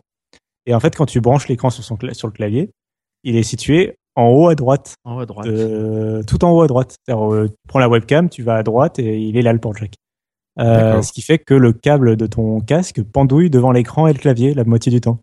Et 0.66 0.74
en 0.74 0.78
fait, 0.80 0.94
quand 0.94 1.06
tu 1.06 1.20
branches 1.20 1.48
l'écran 1.48 1.70
sur, 1.70 1.82
son 1.82 1.96
cla- 1.96 2.14
sur 2.14 2.28
le 2.28 2.32
clavier, 2.32 2.70
il 3.24 3.34
est 3.34 3.42
situé 3.42 3.96
en 4.14 4.28
haut 4.28 4.48
à 4.48 4.54
droite, 4.54 4.94
En 5.04 5.16
haut 5.16 5.20
à 5.20 5.26
droite. 5.26 5.46
euh, 5.48 6.22
tout 6.24 6.44
en 6.44 6.52
haut 6.52 6.60
à 6.62 6.66
droite. 6.68 6.94
C'est-à-dire, 7.04 7.32
euh, 7.32 7.48
tu 7.48 7.54
prends 7.68 7.78
la 7.80 7.88
webcam, 7.88 8.28
tu 8.28 8.42
vas 8.44 8.54
à 8.56 8.62
droite 8.62 8.98
et 9.00 9.18
il 9.18 9.36
est 9.36 9.42
là 9.42 9.52
le 9.52 9.58
port 9.58 9.74
jack. 9.76 9.94
Euh, 10.60 11.02
ce 11.02 11.12
qui 11.12 11.22
fait 11.22 11.38
que 11.38 11.54
le 11.54 11.72
câble 11.72 12.16
de 12.16 12.26
ton 12.26 12.60
casque 12.60 13.02
pendouille 13.02 13.50
devant 13.50 13.70
l'écran 13.72 14.06
et 14.06 14.12
le 14.12 14.18
clavier 14.18 14.54
la 14.54 14.64
moitié 14.64 14.90
du 14.90 15.00
temps. 15.00 15.20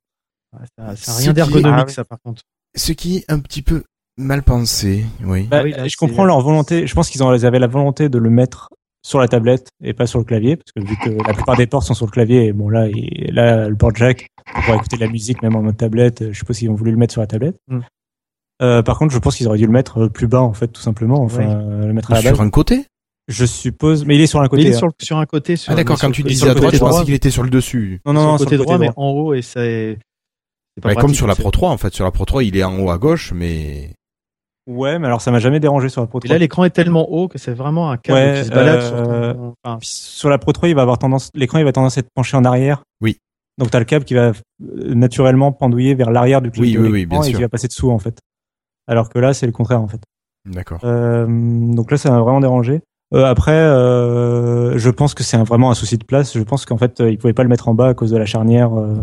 Ça, 0.54 0.66
ça 0.78 0.84
a 0.92 0.96
Ce 0.96 1.12
rien 1.22 1.30
qui- 1.30 1.34
d'ergonomique, 1.36 1.86
Ah 1.90 1.92
ça, 1.92 2.06
par 2.06 2.20
contre. 2.24 2.42
Ce 2.76 2.92
qui 2.94 3.18
est 3.18 3.26
un 3.30 3.40
petit 3.40 3.62
peu 3.62 3.84
mal 4.18 4.44
pensé, 4.44 5.06
oui. 5.26 5.44
Bah, 5.44 5.58
Ah 5.60 5.64
oui, 5.64 5.72
là, 5.72 5.88
je 5.88 5.98
comprends 5.98 6.24
leur 6.26 6.40
volonté. 6.42 6.88
Je 6.88 6.94
pense 6.96 7.10
qu'ils 7.10 7.22
ont- 7.24 7.34
ils 7.34 7.46
avaient 7.46 7.60
la 7.60 7.68
volonté 7.68 8.08
de 8.08 8.18
le 8.18 8.30
mettre 8.30 8.70
sur 9.06 9.20
la 9.20 9.28
tablette 9.28 9.68
et 9.84 9.94
pas 9.94 10.08
sur 10.08 10.20
le 10.20 10.26
clavier, 10.26 10.56
parce 10.56 10.72
que 10.72 10.80
vu 10.90 10.96
que 10.98 11.10
la 11.28 11.34
plupart 11.34 11.58
des 11.58 11.68
ports 11.68 11.84
sont 11.84 11.94
sur 11.94 12.06
le 12.06 12.12
clavier, 12.12 12.46
et 12.46 12.54
bon 12.54 12.70
là, 12.70 12.88
il- 12.88 13.34
là 13.34 13.68
le 13.70 13.76
port 13.76 13.94
jack 13.94 14.28
pour 14.66 14.74
écouter 14.76 14.96
de 14.96 15.02
la 15.02 15.12
musique 15.12 15.44
même 15.44 15.56
en 15.56 15.62
mode 15.62 15.78
tablette, 15.78 16.32
je 16.32 16.38
suppose 16.38 16.58
qu'ils 16.58 16.70
ont 16.70 16.76
voulu 16.76 16.92
le 16.92 16.98
mettre 16.98 17.12
sur 17.12 17.22
la 17.22 17.28
tablette. 17.28 17.58
Mm. 17.68 17.80
Euh, 18.62 18.82
par 18.82 18.98
contre, 18.98 19.14
je 19.14 19.20
pense 19.20 19.36
qu'ils 19.36 19.48
auraient 19.48 19.58
dû 19.58 19.66
le 19.66 19.72
mettre 19.74 20.08
plus 20.08 20.28
bas 20.28 20.42
en 20.42 20.54
fait, 20.54 20.70
tout 20.70 20.82
simplement, 20.82 21.22
enfin 21.22 21.44
le 21.86 21.92
mettre 21.94 22.12
à 22.14 22.16
la 22.16 22.22
base. 22.22 22.34
Sur 22.34 22.42
un 22.42 22.50
côté? 22.50 22.86
Je 23.28 23.46
suppose, 23.46 24.06
mais 24.06 24.16
il 24.16 24.22
est 24.22 24.28
sur 24.28 24.40
un 24.40 24.44
Mais 24.44 24.50
côté. 24.50 24.62
il 24.64 24.68
est 24.70 24.76
hein. 24.76 24.78
sur, 24.78 24.90
sur 25.02 25.18
un 25.18 25.26
côté. 25.26 25.56
Sur, 25.56 25.72
Ah 25.72 25.76
d'accord, 25.76 25.98
le 26.02 26.12
tu 26.12 26.22
côté- 26.22 26.34
disais 26.34 26.46
à 26.46 26.50
le 26.50 26.56
droite, 26.56 26.66
côté 26.74 26.78
je 26.78 26.82
pensais 26.84 27.06
qu'il 27.06 27.14
était 27.16 27.32
sur 27.32 27.44
le 27.44 27.50
dessus. 27.50 28.00
Non, 28.06 28.14
non, 28.14 28.20
sur 28.22 28.28
non, 28.28 28.34
le 28.34 28.38
sur 28.38 28.46
côté 28.46 28.58
le 28.58 28.64
droit, 28.64 28.78
mais 28.78 28.90
en 28.96 29.10
haut, 29.10 29.34
et 29.34 29.42
c'est. 29.42 29.98
c'est 30.76 30.82
pas 30.82 30.90
Ouais, 30.90 30.94
comme 30.96 31.02
pratique, 31.06 31.16
sur 31.18 31.28
la 31.28 31.36
Pro 31.36 31.50
3, 31.50 31.70
en 31.72 31.78
fait. 31.78 31.94
Sur 31.94 32.04
la 32.06 32.12
Pro 32.12 32.26
3, 32.26 32.44
il 32.44 32.56
est 32.56 32.64
en 32.64 32.80
haut 32.80 32.90
à 32.92 32.98
gauche, 33.00 33.32
mais... 33.34 33.92
Ouais, 34.68 34.98
mais 34.98 35.06
alors 35.08 35.22
ça 35.22 35.30
m'a 35.32 35.38
jamais 35.40 35.60
dérangé 35.60 35.90
sur 35.90 36.02
la 36.02 36.08
Pro 36.08 36.20
Et 36.20 36.22
3. 36.28 36.36
là, 36.36 36.40
l'écran 36.40 36.64
est 36.66 36.70
tellement 36.72 37.08
haut 37.12 37.28
que 37.28 37.38
c'est 37.38 37.54
vraiment 37.54 37.92
un 37.92 37.98
câble 37.98 38.18
Ouais, 38.20 38.40
qui 38.42 38.46
se 38.48 38.52
balade 38.52 38.80
euh, 38.82 38.88
sur 38.90 39.36
ton. 39.38 39.54
Enfin, 39.64 39.78
Puis 39.80 39.88
sur 39.90 40.30
la 40.30 40.38
Pro 40.40 40.52
3, 40.54 40.70
il 40.70 40.76
va 40.76 40.82
avoir 40.84 40.98
tendance, 40.98 41.30
l'écran, 41.36 41.60
il 41.60 41.66
va 41.66 41.72
tendance 41.72 41.98
à 41.98 42.02
être 42.02 42.10
penché 42.16 42.36
en 42.38 42.46
arrière. 42.46 42.84
Oui. 43.02 43.18
Donc 43.60 43.70
t'as 43.72 43.80
le 43.80 43.86
câble 43.86 44.06
qui 44.06 44.16
va 44.16 44.30
euh, 44.32 44.34
naturellement 44.96 45.52
pendouiller 45.52 45.94
vers 45.96 46.10
l'arrière 46.12 46.42
du 46.42 46.50
Oui, 46.60 46.74
de 46.74 46.80
oui, 46.80 46.88
oui, 46.90 47.00
l'écran 47.02 47.20
bien 47.22 47.28
et 47.28 47.30
sûr. 47.30 47.38
qui 47.38 47.42
va 47.44 47.50
passer 47.50 47.68
dessous 47.68 47.90
en 47.92 48.00
fait. 48.00 48.18
Alors 48.88 49.10
que 49.10 49.18
là, 49.20 49.34
c'est 49.34 49.46
le 49.46 49.52
contraire 49.52 49.82
en 49.82 49.88
fait. 49.88 50.02
D'accord. 50.46 50.80
Euh, 50.84 51.26
donc 51.28 51.90
là, 51.92 51.98
ça 51.98 52.10
m'a 52.12 52.20
vraiment 52.22 52.40
dérangé. 52.42 52.82
Euh, 53.16 53.26
après, 53.26 53.54
euh, 53.54 54.78
je 54.78 54.90
pense 54.90 55.14
que 55.14 55.24
c'est 55.24 55.38
vraiment 55.38 55.72
un 55.72 55.76
souci 55.76 55.98
de 55.98 56.04
place. 56.04 56.38
Je 56.38 56.44
pense 56.44 56.66
qu'en 56.66 56.78
fait, 56.78 57.00
euh, 57.00 57.10
ils 57.10 57.18
pouvaient 57.18 57.34
pas 57.34 57.44
le 57.44 57.50
mettre 57.50 57.68
en 57.70 57.74
bas 57.74 57.88
à 57.90 57.94
cause 57.94 58.12
de 58.12 58.18
la 58.18 58.26
charnière 58.26 58.78
euh, 58.78 58.96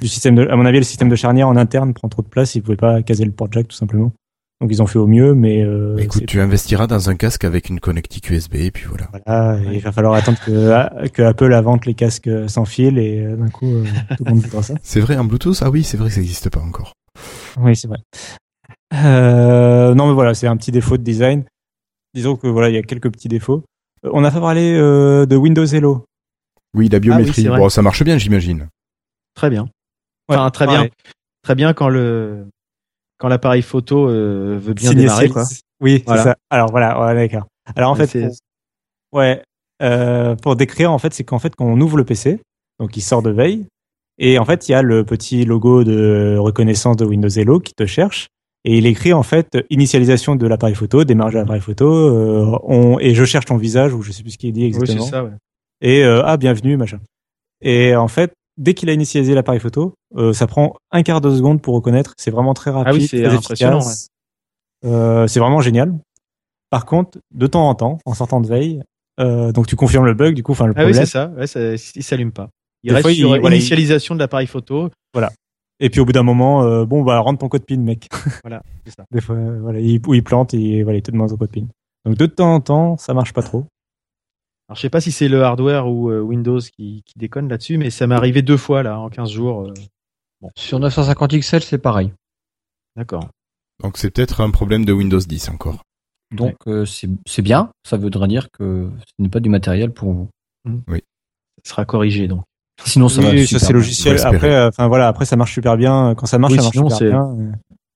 du 0.00 0.08
système. 0.08 0.34
De, 0.34 0.48
à 0.48 0.56
mon 0.56 0.64
avis, 0.64 0.78
le 0.78 0.84
système 0.84 1.08
de 1.10 1.16
charnière 1.16 1.48
en 1.48 1.56
interne 1.56 1.92
prend 1.92 2.08
trop 2.08 2.22
de 2.22 2.28
place. 2.28 2.54
Ils 2.54 2.62
pouvaient 2.62 2.76
pas 2.76 3.02
caser 3.02 3.24
le 3.24 3.32
port 3.32 3.48
jack 3.52 3.68
tout 3.68 3.76
simplement. 3.76 4.12
Donc 4.60 4.70
ils 4.70 4.80
ont 4.80 4.86
fait 4.86 5.00
au 5.00 5.06
mieux, 5.08 5.34
mais 5.34 5.62
euh, 5.62 5.96
Écoute, 5.98 6.20
c'est- 6.20 6.26
tu 6.26 6.40
investiras 6.40 6.86
dans 6.86 7.10
un 7.10 7.16
casque 7.16 7.44
avec 7.44 7.68
une 7.68 7.80
connectique 7.80 8.30
USB, 8.30 8.54
et 8.54 8.70
puis 8.70 8.86
voilà. 8.88 9.08
voilà, 9.26 9.58
et 9.60 9.74
il 9.74 9.80
va 9.80 9.90
falloir 9.92 10.14
attendre 10.14 10.38
que, 10.46 11.08
que 11.08 11.22
Apple 11.22 11.52
invente 11.52 11.84
les 11.86 11.94
casques 11.94 12.30
sans 12.46 12.64
fil 12.64 12.96
et 12.98 13.18
euh, 13.26 13.36
d'un 13.36 13.48
coup, 13.48 13.66
euh, 13.66 13.84
tout 14.16 14.24
le 14.24 14.30
monde 14.30 14.40
voudra 14.42 14.62
ça. 14.62 14.74
C'est 14.82 15.00
vrai, 15.00 15.18
en 15.18 15.24
Bluetooth? 15.24 15.60
Ah 15.60 15.70
oui, 15.70 15.82
c'est 15.82 15.96
vrai 15.96 16.08
que 16.08 16.14
ça 16.14 16.20
n'existe 16.20 16.48
pas 16.50 16.60
encore. 16.60 16.92
Oui, 17.60 17.74
c'est 17.76 17.88
vrai. 17.88 17.98
Euh, 18.94 19.94
non, 19.94 20.06
mais 20.08 20.14
voilà, 20.14 20.34
c'est 20.34 20.46
un 20.46 20.56
petit 20.56 20.70
défaut 20.70 20.96
de 20.96 21.02
design. 21.02 21.44
Disons 22.14 22.36
que 22.36 22.46
voilà, 22.46 22.68
il 22.70 22.74
y 22.74 22.78
a 22.78 22.82
quelques 22.82 23.10
petits 23.10 23.28
défauts. 23.28 23.62
Euh, 24.04 24.10
On 24.12 24.24
a 24.24 24.30
pas 24.30 24.40
parlé 24.40 24.74
euh, 24.74 25.26
de 25.26 25.36
Windows 25.36 25.64
Hello. 25.66 26.04
Oui, 26.74 26.88
la 26.88 26.98
biométrie. 26.98 27.46
vrai. 27.46 27.58
bon, 27.58 27.68
ça 27.68 27.82
marche 27.82 28.02
bien, 28.02 28.18
j'imagine. 28.18 28.68
très 29.34 29.50
bien. 29.50 29.64
Ouais, 30.28 30.36
Enfin, 30.36 30.50
très 30.50 30.66
pareil. 30.66 30.80
bien. 30.82 30.90
Très 31.42 31.54
bien 31.54 31.72
quand 31.74 31.88
le 31.88 32.46
quand 33.18 33.28
l'appareil 33.28 33.62
photo 33.62 34.08
euh, 34.08 34.58
veut 34.60 34.74
bien 34.74 34.90
Signé 34.90 35.02
démarrer, 35.02 35.28
quoi. 35.28 35.44
Oui, 35.80 35.98
c'est 35.98 36.04
Voilà. 36.06 36.22
ça. 36.22 36.36
Alors 36.50 36.70
voilà, 36.70 37.00
ouais, 37.00 37.14
d'accord. 37.14 37.46
Alors 37.76 37.92
en 37.92 37.96
Mais 37.96 38.06
fait, 38.06 38.26
pour- 38.26 38.36
ouais, 39.20 39.42
euh, 39.82 40.34
pour 40.36 40.56
décrire, 40.56 40.90
en 40.92 40.98
fait, 40.98 41.12
c'est 41.14 41.24
qu'en 41.24 41.38
fait, 41.38 41.54
quand 41.54 41.66
on 41.66 41.80
ouvre 41.80 41.96
le 41.96 42.04
PC, 42.04 42.40
donc 42.80 42.96
il 42.96 43.02
sort 43.02 43.22
de 43.22 43.30
veille, 43.30 43.66
et 44.18 44.38
en 44.38 44.44
fait, 44.44 44.68
il 44.68 44.72
y 44.72 44.74
a 44.74 44.82
le 44.82 45.04
petit 45.04 45.44
logo 45.44 45.84
de 45.84 46.36
reconnaissance 46.38 46.96
de 46.96 47.04
Windows 47.04 47.28
Hello 47.28 47.60
qui 47.60 47.72
te 47.74 47.86
cherche, 47.86 48.28
et 48.64 48.78
il 48.78 48.86
écrit 48.86 49.12
en 49.12 49.22
fait 49.22 49.58
initialisation 49.70 50.36
de 50.36 50.46
l'appareil 50.46 50.74
photo, 50.74 51.04
démarrage 51.04 51.34
de 51.34 51.38
l'appareil 51.38 51.60
photo, 51.60 51.86
euh, 51.92 52.58
on, 52.62 52.98
et 52.98 53.14
je 53.14 53.24
cherche 53.24 53.44
ton 53.46 53.56
visage, 53.56 53.92
ou 53.94 54.02
je 54.02 54.12
sais 54.12 54.22
plus 54.22 54.32
ce 54.32 54.38
qu'il 54.38 54.52
dit 54.52 54.60
Oui, 54.62 54.66
exactement. 54.68 55.04
ça, 55.06 55.24
ouais. 55.24 55.30
et 55.80 56.04
euh, 56.04 56.22
ah 56.24 56.36
bienvenue 56.36 56.76
machin. 56.76 57.00
Et 57.62 57.94
en 57.96 58.08
fait, 58.08 58.32
dès 58.56 58.74
qu'il 58.74 58.88
a 58.90 58.92
initialisé 58.92 59.34
l'appareil 59.34 59.60
photo, 59.60 59.94
euh, 60.16 60.32
ça 60.32 60.46
prend 60.46 60.74
un 60.90 61.02
quart 61.02 61.20
de 61.20 61.34
seconde 61.34 61.60
pour 61.62 61.74
reconnaître. 61.74 62.14
C'est 62.18 62.30
vraiment 62.30 62.54
très 62.54 62.70
rapide, 62.70 62.88
Ah 62.88 62.94
oui, 62.94 63.06
c'est 63.08 63.22
très 63.22 63.34
impressionnant, 63.34 63.78
efficace. 63.80 64.08
Euh, 64.84 65.26
c'est 65.26 65.40
vraiment 65.40 65.60
génial. 65.60 65.94
Par 66.70 66.84
contre, 66.86 67.18
de 67.32 67.46
temps 67.46 67.68
en 67.68 67.74
temps, 67.74 67.98
en 68.04 68.14
sortant 68.14 68.40
de 68.40 68.46
veille, 68.48 68.82
euh, 69.20 69.52
donc 69.52 69.66
tu 69.66 69.76
confirmes 69.76 70.04
le 70.06 70.14
bug, 70.14 70.34
du 70.34 70.42
coup, 70.42 70.52
enfin 70.52 70.66
le 70.66 70.72
Ah 70.76 70.80
oui, 70.80 70.90
problème. 70.90 71.04
c'est 71.06 71.10
ça. 71.10 71.28
Ouais, 71.36 71.46
ça 71.46 71.60
il 71.94 72.02
s'allume 72.02 72.32
pas. 72.32 72.48
Il 72.82 72.88
Des 72.88 72.94
reste 72.96 73.06
fois, 73.06 73.14
sur 73.14 73.28
voilà, 73.28 73.54
il- 73.54 73.58
initialisation 73.58 74.14
de 74.14 74.20
l'appareil 74.20 74.46
photo. 74.46 74.90
Et 75.80 75.90
puis 75.90 76.00
au 76.00 76.04
bout 76.04 76.12
d'un 76.12 76.22
moment, 76.22 76.62
euh, 76.64 76.84
bon 76.84 77.02
bah 77.02 77.18
rentre 77.20 77.40
ton 77.40 77.48
code 77.48 77.64
PIN, 77.64 77.78
mec. 77.78 78.08
Voilà, 78.42 78.62
c'est 78.84 78.94
ça. 78.94 79.04
Des 79.10 79.20
fois, 79.20 79.36
euh, 79.36 79.60
voilà, 79.60 79.80
il, 79.80 80.00
ou 80.06 80.14
il 80.14 80.22
plante 80.24 80.54
et 80.54 80.82
voilà, 80.82 80.98
il 80.98 81.02
te 81.02 81.10
demande 81.10 81.30
ton 81.30 81.36
code 81.36 81.50
PIN. 81.50 81.66
Donc 82.04 82.16
de 82.16 82.26
temps 82.26 82.54
en 82.54 82.60
temps, 82.60 82.96
ça 82.96 83.14
marche 83.14 83.32
pas 83.32 83.42
trop. 83.42 83.66
Alors, 84.68 84.76
je 84.76 84.80
sais 84.82 84.90
pas 84.90 85.00
si 85.00 85.12
c'est 85.12 85.28
le 85.28 85.42
hardware 85.42 85.86
ou 85.88 86.10
euh, 86.10 86.20
Windows 86.20 86.58
qui, 86.60 87.02
qui 87.04 87.18
déconne 87.18 87.48
là-dessus, 87.48 87.76
mais 87.76 87.90
ça 87.90 88.06
m'est 88.06 88.14
arrivé 88.14 88.40
deux 88.42 88.56
fois 88.56 88.82
là 88.82 88.98
en 88.98 89.10
15 89.10 89.30
jours. 89.30 89.66
euh, 89.68 90.48
Sur 90.56 90.78
950 90.80 91.38
XL, 91.38 91.62
c'est 91.62 91.78
pareil. 91.78 92.12
D'accord. 92.96 93.28
Donc 93.82 93.98
c'est 93.98 94.10
peut-être 94.10 94.40
un 94.40 94.50
problème 94.50 94.84
de 94.84 94.92
Windows 94.92 95.18
10 95.18 95.48
encore. 95.50 95.82
Donc 96.30 96.56
euh, 96.66 96.84
c'est 96.86 97.08
c'est 97.26 97.42
bien. 97.42 97.70
Ça 97.86 97.96
voudrait 97.96 98.28
dire 98.28 98.48
que 98.52 98.90
ce 99.06 99.12
n'est 99.22 99.28
pas 99.28 99.40
du 99.40 99.48
matériel 99.50 99.92
pour 99.92 100.12
vous. 100.12 100.28
Ça 101.64 101.70
sera 101.70 101.84
corrigé 101.84 102.26
donc. 102.28 102.44
Sinon, 102.84 103.08
ça 103.08 103.22
va. 103.22 103.30
Oui, 103.30 103.46
super 103.46 103.60
ça 103.60 103.66
c'est 103.66 103.72
logiciel. 103.72 104.18
Après, 104.24 104.52
euh, 104.54 104.68
enfin 104.68 104.88
voilà, 104.88 105.08
après 105.08 105.24
ça 105.24 105.36
marche 105.36 105.52
super 105.52 105.76
bien. 105.76 106.14
Quand 106.16 106.26
ça 106.26 106.38
marche, 106.38 106.52
Oui, 106.52 106.58
ça 106.58 106.64
marche 106.64 106.74
sinon, 106.76 106.90
super 106.90 106.98
c'est- 106.98 107.08
bien. 107.10 107.52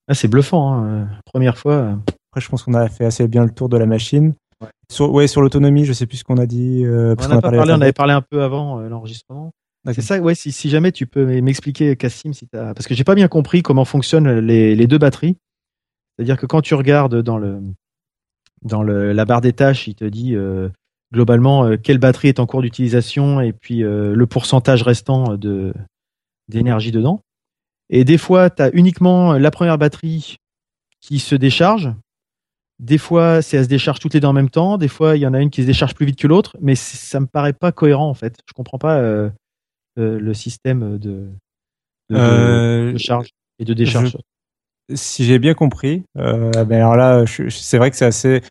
Ah, 0.08 0.14
c'est 0.14 0.28
bluffant. 0.28 0.72
Hein. 0.74 1.08
Première 1.26 1.58
fois. 1.58 1.72
euh. 1.74 1.94
Après, 2.30 2.40
je 2.40 2.48
pense 2.48 2.62
qu'on 2.62 2.74
a 2.74 2.88
fait 2.88 3.04
assez 3.04 3.26
bien 3.28 3.44
le 3.44 3.50
tour 3.50 3.68
de 3.68 3.76
la 3.76 3.86
machine. 3.86 4.34
Ouais. 4.60 4.68
Sur, 4.90 5.12
ouais, 5.12 5.26
sur 5.26 5.40
l'autonomie, 5.42 5.84
je 5.84 5.92
sais 5.92 6.06
plus 6.06 6.18
ce 6.18 6.24
qu'on 6.24 6.38
a 6.38 6.46
dit. 6.46 6.84
euh, 6.84 7.14
On 7.18 7.30
a 7.30 7.36
de 7.36 7.40
parlé. 7.40 7.58
On 7.58 7.80
avait 7.80 7.92
parlé 7.92 8.12
un 8.14 8.22
peu 8.22 8.42
avant 8.42 8.80
euh, 8.80 8.88
l'enregistrement. 8.88 9.50
C'est 9.92 10.02
ça, 10.02 10.18
ouais. 10.20 10.34
Si, 10.34 10.52
si 10.52 10.68
jamais 10.68 10.92
tu 10.92 11.06
peux 11.06 11.24
m'expliquer, 11.40 11.96
Cassim, 11.96 12.32
si 12.34 12.46
parce 12.46 12.86
que 12.86 12.94
j'ai 12.94 13.04
pas 13.04 13.14
bien 13.14 13.28
compris 13.28 13.62
comment 13.62 13.84
fonctionnent 13.86 14.38
les, 14.40 14.74
les 14.76 14.86
deux 14.86 14.98
batteries. 14.98 15.36
C'est-à-dire 16.16 16.36
que 16.36 16.46
quand 16.46 16.60
tu 16.60 16.74
regardes 16.74 17.22
dans 17.22 17.38
le 17.38 17.60
dans 18.62 18.82
le, 18.82 19.12
la 19.12 19.24
barre 19.24 19.40
des 19.40 19.52
tâches, 19.52 19.86
il 19.88 19.94
te 19.94 20.04
dit 20.04 20.34
euh, 20.34 20.68
globalement 21.12 21.64
euh, 21.64 21.76
quelle 21.76 21.98
batterie 21.98 22.28
est 22.28 22.40
en 22.40 22.46
cours 22.46 22.62
d'utilisation 22.62 23.40
et 23.40 23.52
puis 23.52 23.82
euh, 23.82 24.14
le 24.14 24.26
pourcentage 24.26 24.82
restant 24.82 25.36
de 25.36 25.72
d'énergie 26.48 26.92
dedans. 26.92 27.20
Et 27.90 28.04
des 28.04 28.18
fois, 28.18 28.50
tu 28.50 28.62
as 28.62 28.70
uniquement 28.74 29.34
la 29.34 29.50
première 29.50 29.78
batterie 29.78 30.36
qui 31.00 31.18
se 31.18 31.34
décharge. 31.34 31.92
Des 32.78 32.98
fois, 32.98 33.42
c'est 33.42 33.56
elle 33.56 33.64
se 33.64 33.68
décharge 33.68 33.98
toutes 33.98 34.14
les 34.14 34.20
deux 34.20 34.28
en 34.28 34.32
même 34.32 34.50
temps. 34.50 34.78
Des 34.78 34.88
fois, 34.88 35.16
il 35.16 35.20
y 35.20 35.26
en 35.26 35.34
a 35.34 35.40
une 35.40 35.50
qui 35.50 35.62
se 35.62 35.66
décharge 35.66 35.94
plus 35.94 36.06
vite 36.06 36.18
que 36.18 36.26
l'autre. 36.26 36.56
Mais 36.60 36.74
ça 36.74 37.18
me 37.20 37.26
paraît 37.26 37.52
pas 37.52 37.72
cohérent 37.72 38.08
en 38.08 38.14
fait. 38.14 38.36
Je 38.46 38.52
comprends 38.52 38.78
pas 38.78 38.98
euh, 38.98 39.30
euh, 39.98 40.18
le 40.20 40.34
système 40.34 40.98
de, 40.98 41.28
de, 42.08 42.16
Euh, 42.16 42.92
de 42.92 42.98
charge 42.98 43.30
et 43.58 43.64
de 43.64 43.74
décharge. 43.74 44.16
si 44.94 45.24
j'ai 45.24 45.38
bien 45.38 45.54
compris, 45.54 46.04
euh, 46.18 46.50
ben 46.64 46.76
alors 46.76 46.96
là, 46.96 47.24
c'est 47.26 47.78
vrai 47.78 47.90
que 47.90 47.96
c'est 47.96 48.06
assez. 48.06 48.42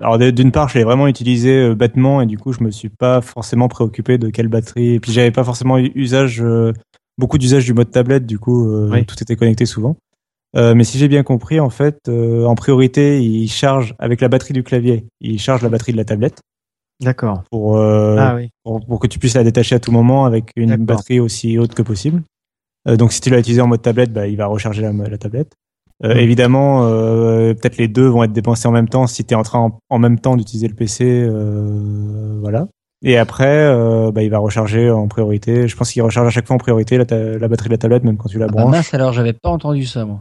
Alors 0.00 0.18
d'une 0.18 0.50
part, 0.50 0.68
je 0.68 0.78
l'ai 0.78 0.84
vraiment 0.84 1.06
utilisé 1.08 1.50
euh, 1.50 1.74
bêtement 1.74 2.22
et 2.22 2.26
du 2.26 2.38
coup, 2.38 2.52
je 2.52 2.62
me 2.64 2.70
suis 2.70 2.88
pas 2.88 3.20
forcément 3.20 3.68
préoccupé 3.68 4.16
de 4.16 4.30
quelle 4.30 4.48
batterie. 4.48 4.94
Et 4.94 5.00
puis 5.00 5.12
j'avais 5.12 5.30
pas 5.30 5.44
forcément 5.44 5.76
usage, 5.78 6.40
euh, 6.42 6.72
beaucoup 7.18 7.36
d'usage 7.36 7.66
du 7.66 7.74
mode 7.74 7.90
tablette. 7.90 8.24
Du 8.24 8.38
coup, 8.38 8.70
euh, 8.70 8.88
Oui. 8.90 9.04
tout 9.04 9.16
était 9.20 9.36
connecté 9.36 9.66
souvent. 9.66 9.96
Mais 10.56 10.82
si 10.82 10.98
j'ai 10.98 11.06
bien 11.06 11.22
compris, 11.22 11.60
en 11.60 11.70
fait, 11.70 12.08
en 12.08 12.56
priorité, 12.56 13.22
il 13.22 13.46
charge 13.46 13.94
avec 14.00 14.20
la 14.20 14.26
batterie 14.26 14.52
du 14.52 14.64
clavier. 14.64 15.06
Il 15.20 15.38
charge 15.38 15.62
la 15.62 15.68
batterie 15.68 15.92
de 15.92 15.96
la 15.96 16.04
tablette 16.04 16.40
D'accord. 17.00 17.44
pour, 17.52 17.78
ah 17.78 18.34
oui. 18.34 18.48
pour, 18.64 18.84
pour 18.84 18.98
que 18.98 19.06
tu 19.06 19.20
puisses 19.20 19.34
la 19.34 19.44
détacher 19.44 19.76
à 19.76 19.78
tout 19.78 19.92
moment 19.92 20.24
avec 20.24 20.50
une 20.56 20.74
batterie 20.74 21.20
aussi 21.20 21.56
haute 21.56 21.74
que 21.76 21.82
possible. 21.82 22.22
Donc 22.84 23.12
si 23.12 23.20
tu 23.20 23.30
l'as 23.30 23.38
utilisé 23.38 23.60
en 23.60 23.68
mode 23.68 23.80
tablette, 23.82 24.12
bah, 24.12 24.26
il 24.26 24.36
va 24.36 24.46
recharger 24.46 24.82
la, 24.82 24.90
la 24.92 25.18
tablette. 25.18 25.52
Euh, 26.04 26.14
Mm. 26.14 26.18
Évidemment, 26.18 26.86
euh, 26.86 27.52
peut-être 27.54 27.76
les 27.76 27.88
deux 27.88 28.06
vont 28.06 28.24
être 28.24 28.32
dépensés 28.32 28.66
en 28.66 28.72
même 28.72 28.88
temps 28.88 29.06
si 29.06 29.24
tu 29.24 29.34
es 29.34 29.36
en 29.36 29.42
train 29.42 29.58
en, 29.58 29.78
en 29.90 29.98
même 29.98 30.18
temps 30.18 30.36
d'utiliser 30.36 30.66
le 30.68 30.74
PC. 30.74 31.04
euh, 31.04 32.38
voilà. 32.40 32.66
Et 33.02 33.16
après, 33.16 33.66
bah, 34.12 34.22
il 34.22 34.28
va 34.30 34.38
recharger 34.38 34.90
en 34.90 35.08
priorité. 35.08 35.66
Je 35.68 35.74
pense 35.76 35.90
qu'il 35.90 36.02
recharge 36.02 36.26
à 36.26 36.30
chaque 36.30 36.46
fois 36.46 36.56
en 36.56 36.58
priorité 36.58 36.98
la, 36.98 37.04
batterie 37.48 37.68
de 37.68 37.74
la 37.74 37.78
tablette, 37.78 38.04
même 38.04 38.18
quand 38.18 38.28
tu 38.28 38.38
la 38.38 38.44
Ah 38.44 38.48
bah 38.48 38.62
branches. 38.62 38.76
mince, 38.76 38.92
alors 38.94 39.14
j'avais 39.14 39.32
pas 39.32 39.48
entendu 39.48 39.86
ça, 39.86 40.04
moi. 40.04 40.20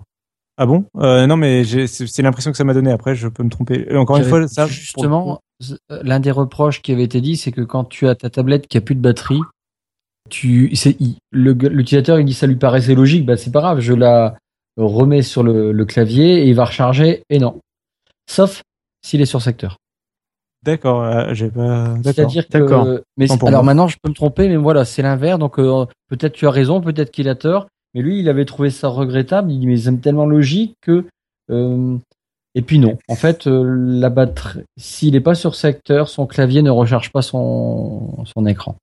ah 0.57 0.65
bon? 0.65 0.85
Non, 0.95 1.35
mais 1.35 1.65
c'est 1.65 2.21
l'impression 2.21 2.51
que 2.51 2.57
ça 2.57 2.63
m'a 2.63 2.73
donné. 2.73 2.91
Après, 2.91 3.15
je 3.15 3.27
peux 3.27 3.43
me 3.43 3.49
tromper. 3.49 3.85
Et 3.89 3.97
encore 3.97 4.15
une 4.15 4.23
fois, 4.23 4.47
ça. 4.47 4.65
Justement, 4.67 5.41
l'un 5.89 6.21
des 6.21 6.31
reproches 6.31 6.81
qui 6.81 6.93
avait 6.93 7.03
été 7.03 7.19
dit, 7.19 7.35
c'est 7.35 7.51
que 7.51 7.61
quand 7.61 7.83
tu 7.83 8.07
as 8.07 8.15
ta 8.15 8.29
tablette 8.29 8.67
qui 8.67 8.77
a 8.77 8.81
plus 8.81 8.95
de 8.95 9.01
batterie, 9.01 9.41
tu, 10.29 10.71
l'utilisateur 11.33 12.19
il 12.19 12.25
dit 12.25 12.33
ça 12.33 12.47
lui 12.47 12.55
paraissait 12.55 12.95
logique, 12.95 13.25
bah 13.25 13.35
c'est 13.35 13.51
pas 13.51 13.59
grave, 13.61 13.79
je 13.79 13.93
la 13.93 14.35
remets 14.85 15.21
sur 15.21 15.43
le, 15.43 15.71
le 15.71 15.85
clavier 15.85 16.43
et 16.43 16.47
il 16.47 16.55
va 16.55 16.65
recharger 16.65 17.23
et 17.29 17.39
non. 17.39 17.59
Sauf 18.29 18.61
s'il 19.03 19.21
est 19.21 19.25
sur 19.25 19.41
secteur. 19.41 19.77
D'accord, 20.63 21.03
euh, 21.03 21.33
j'ai 21.33 21.49
pas. 21.49 21.95
C'est-à-dire 22.03 22.47
que, 22.47 23.03
mais 23.15 23.27
alors 23.45 23.63
maintenant 23.63 23.87
je 23.87 23.97
peux 24.01 24.09
me 24.09 24.13
tromper, 24.13 24.49
mais 24.49 24.57
voilà, 24.57 24.83
c'est 24.83 25.01
l'inverse. 25.01 25.39
Donc 25.39 25.57
euh, 25.57 25.85
peut-être 26.09 26.33
tu 26.33 26.47
as 26.47 26.51
raison, 26.51 26.81
peut-être 26.81 27.11
qu'il 27.11 27.29
a 27.29 27.35
tort, 27.35 27.67
mais 27.93 28.01
lui 28.01 28.19
il 28.19 28.27
avait 28.27 28.45
trouvé 28.45 28.69
ça 28.69 28.89
regrettable. 28.89 29.51
Il 29.51 29.59
dit 29.59 29.67
mais 29.67 29.77
c'est 29.77 29.95
tellement 30.01 30.25
logique 30.25 30.75
que. 30.81 31.05
euh, 31.49 31.97
et 32.55 32.61
puis 32.61 32.79
non, 32.79 32.97
en 33.07 33.15
fait, 33.15 33.45
la 33.45 34.09
batterie, 34.09 34.63
s'il 34.75 35.13
n'est 35.13 35.21
pas 35.21 35.35
sur 35.35 35.55
secteur, 35.55 36.09
son 36.09 36.25
clavier 36.25 36.61
ne 36.61 36.71
recharge 36.71 37.11
pas 37.11 37.21
son, 37.21 38.25
son 38.25 38.45
écran. 38.47 38.75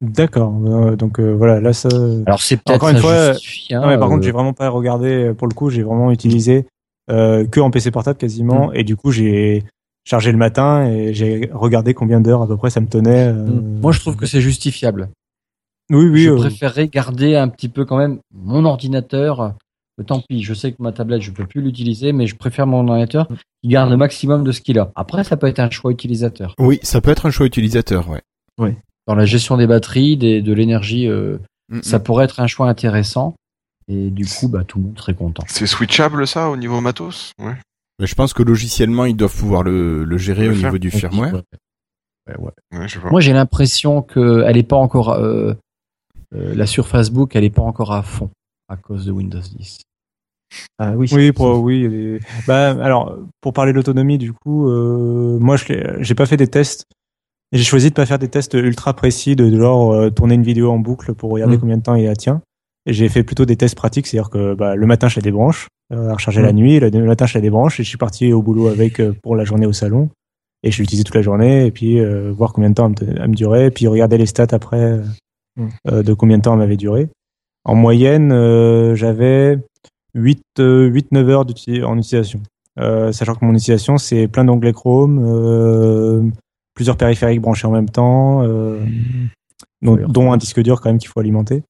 D'accord. 0.00 0.54
euh, 0.64 0.96
donc 0.96 1.20
euh, 1.20 1.32
voilà, 1.34 1.60
là 1.60 1.72
ça. 1.72 1.88
Alors 2.26 2.40
c'est 2.40 2.56
peut-être 2.56 2.76
Encore 2.76 2.88
une 2.88 2.96
ça 2.96 3.02
fois, 3.02 3.32
justifie, 3.34 3.74
hein, 3.74 3.80
Non, 3.82 3.88
mais 3.88 3.98
par 3.98 4.08
euh, 4.08 4.12
contre, 4.12 4.24
j'ai 4.24 4.30
vraiment 4.32 4.52
pas 4.54 4.68
regardé 4.70 5.08
euh, 5.28 5.34
pour 5.34 5.46
le 5.46 5.54
coup. 5.54 5.68
J'ai 5.70 5.82
vraiment 5.82 6.10
utilisé 6.10 6.66
euh, 7.10 7.46
que 7.46 7.60
en 7.60 7.70
PC 7.70 7.90
portable 7.90 8.16
quasiment, 8.18 8.72
et 8.72 8.82
du 8.84 8.96
coup, 8.96 9.10
j'ai 9.10 9.64
chargé 10.04 10.32
le 10.32 10.38
matin 10.38 10.86
et 10.86 11.12
j'ai 11.12 11.50
regardé 11.52 11.92
combien 11.92 12.20
d'heures 12.20 12.40
à 12.42 12.46
peu 12.46 12.56
près 12.56 12.70
ça 12.70 12.80
me 12.80 12.86
tenait. 12.88 13.26
euh, 13.28 13.46
Moi 13.82 13.92
je 13.92 14.00
trouve 14.00 14.16
que 14.16 14.24
c'est 14.24 14.40
justifiable. 14.40 15.10
oui, 15.90 16.06
oui. 16.08 16.22
je 16.24 16.30
euh, 16.30 16.36
préférerais 16.36 16.88
garder 16.88 17.36
un 17.36 17.48
petit 17.48 17.68
peu 17.68 17.84
quand 17.84 17.98
même 17.98 18.18
mon 18.34 18.64
ordinateur. 18.64 19.40
Euh, 19.40 19.50
Tant 20.06 20.22
pis, 20.26 20.42
je 20.42 20.54
sais 20.54 20.72
que 20.72 20.76
ma 20.82 20.92
tablette, 20.92 21.20
je 21.20 21.30
peux 21.30 21.44
plus 21.44 21.60
l'utiliser, 21.60 22.12
mais 22.12 22.26
je 22.26 22.34
préfère 22.34 22.66
mon 22.66 22.88
ordinateur 22.88 23.28
qui 23.62 23.68
garde 23.68 23.90
le 23.90 23.98
maximum 23.98 24.44
de 24.44 24.50
ce 24.52 24.62
qu'il 24.62 24.78
a. 24.78 24.90
Après, 24.94 25.24
ça 25.24 25.36
peut 25.36 25.46
être 25.46 25.58
un 25.58 25.68
choix 25.68 25.92
utilisateur. 25.92 26.54
Oui, 26.58 26.78
ça 26.82 27.02
peut 27.02 27.10
être 27.10 27.26
un 27.26 27.30
choix 27.30 27.44
utilisateur, 27.44 28.08
ouais. 28.08 28.76
Dans 29.10 29.16
la 29.16 29.26
gestion 29.26 29.56
des 29.56 29.66
batteries, 29.66 30.16
des, 30.16 30.40
de 30.40 30.52
l'énergie, 30.52 31.08
euh, 31.08 31.38
Mm, 31.72 31.82
ça 31.82 31.98
pourrait 32.00 32.24
être 32.24 32.40
un 32.40 32.46
choix 32.48 32.68
intéressant. 32.68 33.34
Et 33.88 34.10
du 34.10 34.24
coup, 34.26 34.48
bah, 34.48 34.64
tout 34.64 34.78
le 34.78 34.84
monde 34.86 34.98
serait 34.98 35.14
content. 35.14 35.44
C'est 35.48 35.66
switchable 35.68 36.26
ça 36.26 36.48
au 36.50 36.56
niveau 36.56 36.80
matos? 36.80 37.32
Ouais. 37.38 37.54
Mais 38.00 38.06
je 38.08 38.14
pense 38.16 38.32
que 38.32 38.42
logiciellement, 38.42 39.04
ils 39.04 39.16
doivent 39.16 39.36
pouvoir 39.36 39.62
le, 39.62 40.02
le 40.04 40.18
gérer 40.18 40.46
Le 40.46 40.50
au 40.50 40.54
faire. 40.54 40.64
niveau 40.70 40.78
du 40.78 40.90
firmware. 40.90 41.34
Ouais, 41.34 42.36
ouais. 42.38 42.50
Ouais, 42.72 42.88
je 42.88 42.94
sais 42.94 43.00
pas. 43.00 43.10
Moi, 43.10 43.20
j'ai 43.20 43.32
l'impression 43.32 44.02
qu'elle 44.02 44.54
n'est 44.56 44.62
pas 44.64 44.76
encore. 44.76 45.10
euh, 45.10 45.54
euh, 46.34 46.54
la 46.54 46.66
Surface 46.66 47.10
Book, 47.10 47.34
elle 47.36 47.42
n'est 47.42 47.50
pas 47.50 47.62
encore 47.62 47.92
à 47.92 48.02
fond 48.02 48.30
à 48.68 48.76
cause 48.76 49.06
de 49.06 49.12
Windows 49.12 49.38
10. 49.40 49.78
Ah 50.78 50.92
oui. 50.96 51.08
Oui, 51.12 51.30
pour, 51.32 51.60
oui. 51.62 51.84
et- 51.84 52.20
Bah, 52.48 52.70
alors, 52.82 53.16
pour 53.40 53.52
parler 53.52 53.70
de 53.72 53.76
l'autonomie, 53.76 54.18
du 54.18 54.32
coup, 54.32 54.68
euh, 54.68 55.38
moi, 55.38 55.56
je 55.56 55.64
j'ai 56.00 56.14
pas 56.16 56.26
fait 56.26 56.36
des 56.36 56.48
tests. 56.48 56.84
J'ai 57.52 57.64
choisi 57.64 57.88
de 57.90 57.94
pas 57.94 58.06
faire 58.06 58.18
des 58.18 58.28
tests 58.28 58.54
ultra 58.54 58.94
précis, 58.94 59.34
de, 59.36 59.50
genre 59.56 59.92
euh, 59.92 60.10
tourner 60.10 60.34
une 60.36 60.42
vidéo 60.42 60.70
en 60.70 60.78
boucle 60.78 61.14
pour 61.14 61.30
regarder 61.30 61.56
Mm. 61.56 61.60
combien 61.60 61.76
de 61.78 61.82
temps 61.82 61.94
il 61.96 62.04
la 62.04 62.14
tient. 62.16 62.42
Et 62.86 62.92
j'ai 62.92 63.08
fait 63.08 63.22
plutôt 63.24 63.44
des 63.44 63.56
tests 63.56 63.74
pratiques, 63.74 64.06
c'est-à-dire 64.06 64.30
que 64.30 64.54
bah, 64.54 64.74
le 64.76 64.86
matin, 64.86 65.08
je 65.08 65.16
la 65.16 65.22
débranche, 65.22 65.68
euh, 65.92 66.10
à 66.10 66.14
recharger 66.14 66.42
la 66.42 66.52
Mm. 66.52 66.56
nuit, 66.56 66.80
le, 66.80 66.90
matin, 67.04 67.26
je 67.26 67.36
la 67.36 67.40
débranche, 67.42 67.80
et 67.80 67.82
je 67.82 67.88
suis 67.88 67.98
parti 67.98 68.32
au 68.32 68.40
boulot 68.42 68.68
avec 68.68 69.00
euh, 69.00 69.12
pour 69.22 69.34
la 69.36 69.44
journée 69.44 69.66
au 69.66 69.72
salon. 69.72 70.08
Et 70.62 70.70
je 70.70 70.78
l'ai 70.78 70.84
utilisé 70.84 71.04
toute 71.04 71.14
la 71.16 71.22
journée, 71.22 71.66
et 71.66 71.70
puis 71.70 71.98
euh, 71.98 72.30
voir 72.36 72.52
combien 72.52 72.70
de 72.70 72.74
temps 72.74 72.92
elle 73.00 73.06
me, 73.08 73.20
elle 73.22 73.28
me 73.30 73.34
durait, 73.34 73.66
et 73.66 73.70
puis 73.70 73.86
regarder 73.88 74.16
les 74.18 74.26
stats 74.26 74.46
après 74.52 74.80
euh, 74.80 75.02
Mm. 75.56 75.68
euh, 75.90 76.02
de 76.04 76.14
combien 76.14 76.38
de 76.38 76.42
temps 76.42 76.52
elle 76.52 76.60
m'avait 76.60 76.76
duré. 76.76 77.08
En 77.64 77.74
moyenne, 77.74 78.30
euh, 78.32 78.94
j'avais 78.94 79.58
8, 80.14 80.40
8-9 80.58 81.28
heures 81.28 81.44
d'uti- 81.44 81.82
en 81.82 81.98
utilisation. 81.98 82.40
Euh, 82.78 83.10
sachant 83.12 83.34
que 83.34 83.44
mon 83.44 83.52
utilisation, 83.54 83.98
c'est 83.98 84.28
plein 84.28 84.44
d'onglets 84.44 84.72
Chrome, 84.72 85.20
euh, 85.26 86.22
plusieurs 86.80 86.96
périphériques 86.96 87.42
branchés 87.42 87.66
en 87.66 87.72
même 87.72 87.90
temps, 87.90 88.42
euh, 88.42 88.78
dont, 89.82 89.96
Oui, 89.96 90.02
dont 90.08 90.32
un 90.32 90.38
disque 90.38 90.62
dur 90.62 90.80
quand 90.80 90.88
même 90.88 90.96
qu'il 90.98 91.10
faut 91.10 91.20
alimenter. 91.20 91.62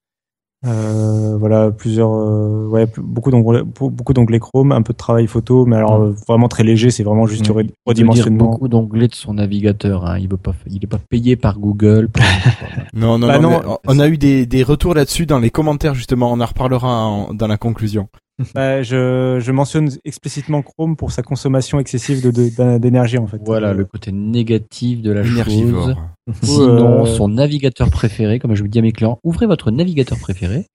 Euh, 0.67 1.37
voilà, 1.37 1.73
plusieurs, 1.73 2.13
euh, 2.13 2.69
ouais, 2.69 2.87
beaucoup 2.97 3.33
d'onglets, 3.33 3.63
beaucoup 3.65 4.13
d'onglets 4.13 4.39
Chrome, 4.39 4.71
un 4.71 4.83
peu 4.83 4.93
de 4.93 4.99
travail 4.99 5.27
photo, 5.27 5.65
mais 5.67 5.75
alors 5.75 5.95
euh, 6.01 6.15
vraiment 6.29 6.47
très 6.49 6.63
léger, 6.63 6.91
c'est 6.93 7.03
vraiment 7.03 7.27
juste 7.27 7.43
dire 7.43 7.57
redimensionnement. 7.87 8.51
beaucoup 8.51 8.69
d'onglets 8.69 9.09
de 9.09 9.15
son 9.17 9.35
navigateur. 9.35 10.05
Hein. 10.07 10.19
Il 10.21 10.29
veut 10.29 10.37
pas, 10.37 10.53
il 10.71 10.85
est 10.85 10.87
pas 10.87 10.99
payé 11.09 11.35
par 11.35 11.59
Google. 11.59 12.09
Non, 12.95 13.19
non, 13.19 13.27
Bah 13.27 13.39
non, 13.41 13.79
on 13.87 13.99
a 13.99 14.07
eu 14.09 14.17
des, 14.19 14.47
des 14.47 14.63
retours 14.63 14.95
là-dessus 14.95 15.25
dans 15.27 15.39
les 15.41 15.51
commentaires, 15.51 15.95
justement. 15.95 16.31
On 16.33 16.41
en 16.41 16.47
reparlera 16.47 17.07
en- 17.07 17.35
dans 17.35 17.47
la 17.49 17.57
conclusion. 17.57 18.09
Bah, 18.55 18.83
je, 18.83 19.39
je 19.41 19.53
mentionne 19.53 19.89
explicitement 20.05 20.63
Chrome 20.63 20.97
pour 20.97 21.13
sa 21.13 21.23
consommation 21.23 21.79
excessive 21.79 22.23
de- 22.23 22.31
de- 22.31 22.79
d'énergie 22.79 23.19
en 23.19 23.27
fait. 23.27 23.41
voilà 23.45 23.69
Euh, 23.71 23.75
le 23.75 23.85
côté 23.85 24.13
négatif 24.13 25.03
de 25.03 25.13
la 25.13 25.23
chose. 25.25 25.95
Sinon, 26.43 27.03
Euh, 27.03 27.07
son 27.07 27.29
navigateur 27.29 27.91
préféré, 27.91 28.39
comme 28.39 28.55
je 28.55 28.63
vous 28.63 28.69
dis 28.69 28.79
à 28.79 28.83
mes 28.83 28.93
clients, 28.93 29.19
ouvrez 29.25 29.47
votre 29.47 29.71
navigateur 29.71 30.19
préféré. 30.19 30.67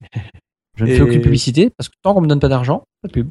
Je 0.77 0.85
ne 0.85 0.89
Et- 0.89 0.95
fais 0.95 1.01
aucune 1.01 1.21
publicité 1.21 1.69
parce 1.75 1.89
que 1.89 1.95
tant 2.03 2.13
qu'on 2.13 2.21
me 2.21 2.27
donne 2.27 2.39
pas 2.39 2.49
d'argent, 2.49 2.83
pas 3.01 3.07
de 3.07 3.13
pub. 3.13 3.29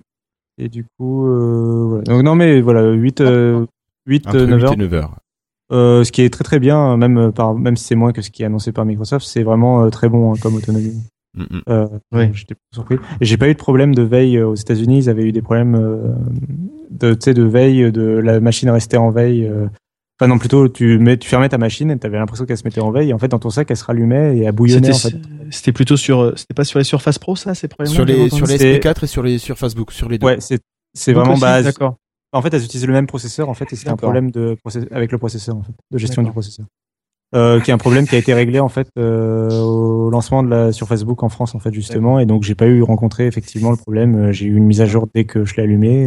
Et 0.58 0.68
du 0.68 0.84
coup, 0.98 1.26
euh, 1.26 1.84
voilà. 1.88 2.04
Donc, 2.04 2.22
non, 2.22 2.34
mais 2.34 2.60
voilà, 2.60 2.90
8, 2.92 3.20
euh, 3.20 3.66
8 4.06 4.26
Entre 4.28 4.38
9 4.40 4.56
8 4.60 4.64
heures. 4.64 4.72
et 4.72 4.76
9 4.76 4.94
heures. 4.94 5.16
Euh, 5.72 6.04
ce 6.04 6.12
qui 6.12 6.22
est 6.22 6.30
très 6.30 6.44
très 6.44 6.58
bien, 6.60 6.96
même, 6.96 7.32
par, 7.32 7.54
même 7.54 7.76
si 7.76 7.84
c'est 7.84 7.94
moins 7.94 8.12
que 8.12 8.22
ce 8.22 8.30
qui 8.30 8.42
est 8.42 8.46
annoncé 8.46 8.70
par 8.70 8.84
Microsoft, 8.84 9.26
c'est 9.26 9.42
vraiment 9.42 9.82
euh, 9.84 9.90
très 9.90 10.08
bon 10.08 10.32
hein, 10.32 10.36
comme 10.40 10.54
autonomie. 10.54 10.94
Mm. 11.34 11.44
Euh, 11.68 11.86
Oui. 12.12 12.26
J'étais 12.32 12.54
surpris. 12.72 12.96
J'ai 13.20 13.36
pas 13.36 13.48
eu 13.48 13.52
de 13.54 13.58
problème 13.58 13.94
de 13.94 14.02
veille 14.02 14.36
euh, 14.38 14.48
aux 14.48 14.54
États-Unis. 14.54 14.98
Ils 14.98 15.08
avaient 15.10 15.24
eu 15.24 15.32
des 15.32 15.42
problèmes 15.42 15.74
euh, 15.74 16.14
de, 16.90 17.14
tu 17.14 17.20
sais, 17.22 17.34
de 17.34 17.42
veille, 17.42 17.90
de 17.90 18.02
la 18.02 18.40
machine 18.40 18.70
rester 18.70 18.96
en 18.96 19.10
veille. 19.10 19.46
euh. 19.46 19.66
Enfin 20.20 20.28
non, 20.28 20.38
plutôt 20.38 20.68
tu 20.68 20.98
mets, 21.00 21.16
tu 21.16 21.28
fermais 21.28 21.48
ta 21.48 21.58
machine 21.58 21.90
et 21.90 21.98
t'avais 21.98 22.18
l'impression 22.18 22.46
qu'elle 22.46 22.56
se 22.56 22.62
mettait 22.64 22.80
en 22.80 22.92
veille. 22.92 23.10
Et 23.10 23.12
en 23.12 23.18
fait, 23.18 23.26
dans 23.28 23.40
ton 23.40 23.50
sac, 23.50 23.68
elle 23.70 23.76
se 23.76 23.84
rallumait 23.84 24.36
et 24.38 24.42
elle 24.44 24.52
bouillonnait. 24.52 24.92
C'était 24.92 25.16
En 25.16 25.20
fait. 25.20 25.28
c'était 25.50 25.72
plutôt 25.72 25.96
sur, 25.96 26.32
c'était 26.38 26.54
pas 26.54 26.62
sur 26.62 26.78
les 26.78 26.84
Surface 26.84 27.18
Pro 27.18 27.34
ça, 27.34 27.52
ces 27.54 27.66
problèmes 27.66 27.92
Sur 27.92 28.04
les, 28.04 28.30
sur 28.30 28.46
les 28.46 28.56
C'est- 28.58 28.78
SP4 28.78 29.02
et 29.02 29.06
sur 29.08 29.22
les 29.24 29.38
sur 29.38 29.58
Facebook, 29.58 29.90
sur 29.90 30.08
les 30.08 30.18
deux. 30.18 30.26
Ouais, 30.26 30.38
c'est 30.40 31.12
vraiment 31.12 31.36
base. 31.36 31.64
D'accord. 31.64 31.96
En 32.32 32.42
fait, 32.42 32.54
elles 32.54 32.64
utilisent 32.64 32.86
le 32.86 32.92
même 32.92 33.06
processeur 33.08 33.48
en 33.48 33.54
fait 33.54 33.72
et 33.72 33.76
c'est 33.76 33.88
un 33.88 33.96
problème 33.96 34.30
de 34.30 34.56
avec 34.92 35.10
le 35.10 35.18
processeur 35.18 35.56
en 35.56 35.62
fait, 35.64 35.72
de 35.90 35.98
gestion 35.98 36.22
du 36.22 36.30
processeur. 36.30 36.66
Euh, 37.34 37.60
qui 37.60 37.70
est 37.70 37.74
un 37.74 37.78
problème 37.78 38.06
qui 38.06 38.14
a 38.14 38.18
été 38.18 38.34
réglé 38.34 38.60
en 38.60 38.68
fait 38.68 38.88
euh, 38.98 39.50
au 39.60 40.10
lancement 40.10 40.42
de 40.42 40.48
la 40.48 40.72
sur 40.72 40.86
Facebook 40.88 41.22
en 41.22 41.28
France 41.28 41.54
en 41.54 41.58
fait 41.58 41.72
justement, 41.72 42.18
et 42.18 42.26
donc 42.26 42.42
j'ai 42.42 42.54
pas 42.54 42.66
eu 42.66 42.82
rencontré 42.82 43.26
effectivement 43.26 43.70
le 43.70 43.76
problème. 43.76 44.16
Euh, 44.28 44.32
J'ai 44.32 44.46
eu 44.46 44.56
une 44.56 44.64
mise 44.66 44.80
à 44.80 44.86
jour 44.86 45.08
dès 45.14 45.24
que 45.24 45.44
je 45.44 45.56
l'ai 45.56 45.62
allumé, 45.62 46.02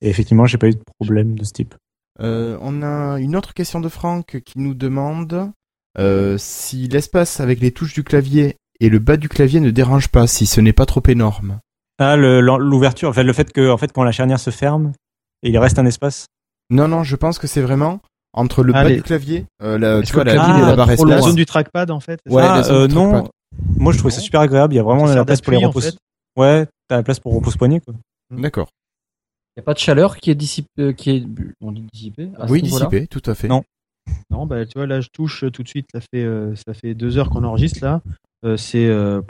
et, 0.00 0.06
et 0.06 0.10
effectivement 0.10 0.46
j'ai 0.46 0.58
pas 0.58 0.68
eu 0.68 0.74
de 0.74 0.82
problème 1.00 1.34
de 1.38 1.44
ce 1.44 1.52
type. 1.52 1.74
Euh, 2.20 2.58
on 2.60 2.82
a 2.82 3.18
une 3.20 3.36
autre 3.36 3.54
question 3.54 3.80
de 3.80 3.88
Franck 3.88 4.40
qui 4.44 4.58
nous 4.58 4.74
demande 4.74 5.50
euh, 5.98 6.36
si 6.38 6.88
l'espace 6.88 7.40
avec 7.40 7.60
les 7.60 7.70
touches 7.70 7.94
du 7.94 8.04
clavier 8.04 8.56
et 8.80 8.88
le 8.88 8.98
bas 8.98 9.16
du 9.16 9.28
clavier 9.28 9.60
ne 9.60 9.70
dérange 9.70 10.08
pas, 10.08 10.26
si 10.26 10.46
ce 10.46 10.60
n'est 10.60 10.72
pas 10.72 10.86
trop 10.86 11.02
énorme. 11.08 11.58
Ah, 11.98 12.16
le- 12.16 12.40
l'ouverture, 12.40 13.08
enfin 13.10 13.22
le 13.22 13.32
fait 13.32 13.52
que 13.52 13.70
en 13.70 13.76
fait 13.76 13.92
quand 13.92 14.02
la 14.02 14.12
charnière 14.12 14.40
se 14.40 14.50
ferme, 14.50 14.92
et 15.42 15.50
il 15.50 15.58
reste 15.58 15.78
un 15.78 15.86
espace? 15.86 16.26
Non, 16.70 16.88
non, 16.88 17.02
je 17.02 17.16
pense 17.16 17.38
que 17.38 17.46
c'est 17.46 17.60
vraiment 17.60 18.00
entre 18.32 18.62
le 18.62 18.72
bas 18.72 18.80
Allez. 18.80 18.96
du 18.96 19.02
clavier, 19.02 19.46
euh, 19.62 19.78
la, 19.78 20.02
tu 20.02 20.12
vois, 20.12 20.24
clavier 20.24 20.76
barre 20.76 20.92
trop 20.94 21.04
La 21.04 21.16
espace. 21.16 21.24
zone 21.30 21.36
du 21.36 21.46
trackpad 21.46 21.90
en 21.90 22.00
fait. 22.00 22.20
Ouais, 22.28 22.42
ah, 22.44 22.62
euh, 22.70 22.88
non. 22.88 23.28
Moi 23.76 23.92
je 23.92 23.98
trouvais 23.98 24.12
ça 24.12 24.20
super 24.20 24.40
agréable. 24.40 24.72
Il 24.74 24.76
y 24.76 24.80
a 24.80 24.82
vraiment 24.82 25.04
la 25.06 25.24
place 25.24 25.40
pour 25.40 25.52
les 25.52 25.64
en 25.64 25.68
repose. 25.68 25.84
fait. 25.86 25.96
Ouais, 26.36 26.66
t'as 26.88 26.96
la 26.96 27.02
place 27.02 27.20
pour 27.20 27.34
repose 27.34 27.56
poignet 27.56 27.80
quoi. 27.80 27.94
D'accord. 28.30 28.68
Il 29.54 29.60
n'y 29.60 29.62
a 29.62 29.64
pas 29.64 29.74
de 29.74 29.78
chaleur 29.78 30.16
qui 30.16 30.30
est 30.30 30.34
dissipée, 30.34 30.94
qui 30.94 31.10
est, 31.10 31.24
on 31.60 31.72
dit 31.72 31.84
dissipée 31.92 32.30
à 32.38 32.46
Oui, 32.50 32.62
niveau-là 32.62 32.86
dissipé, 32.86 33.06
tout 33.06 33.22
à 33.30 33.34
fait. 33.34 33.48
Non. 33.48 33.62
Non, 34.30 34.46
bah 34.46 34.64
tu 34.64 34.72
vois 34.78 34.86
là 34.86 35.00
je 35.00 35.08
touche 35.12 35.44
tout 35.52 35.62
de 35.62 35.68
suite. 35.68 35.86
Ça 35.92 36.00
fait 36.00 36.24
euh, 36.24 36.54
ça 36.56 36.72
fait 36.74 36.94
deux 36.94 37.18
heures 37.18 37.28
qu'on 37.28 37.44
enregistre 37.44 37.84
là. 37.84 38.00
Euh, 38.44 38.56
c'est 38.56 38.86
euh, 38.86 39.20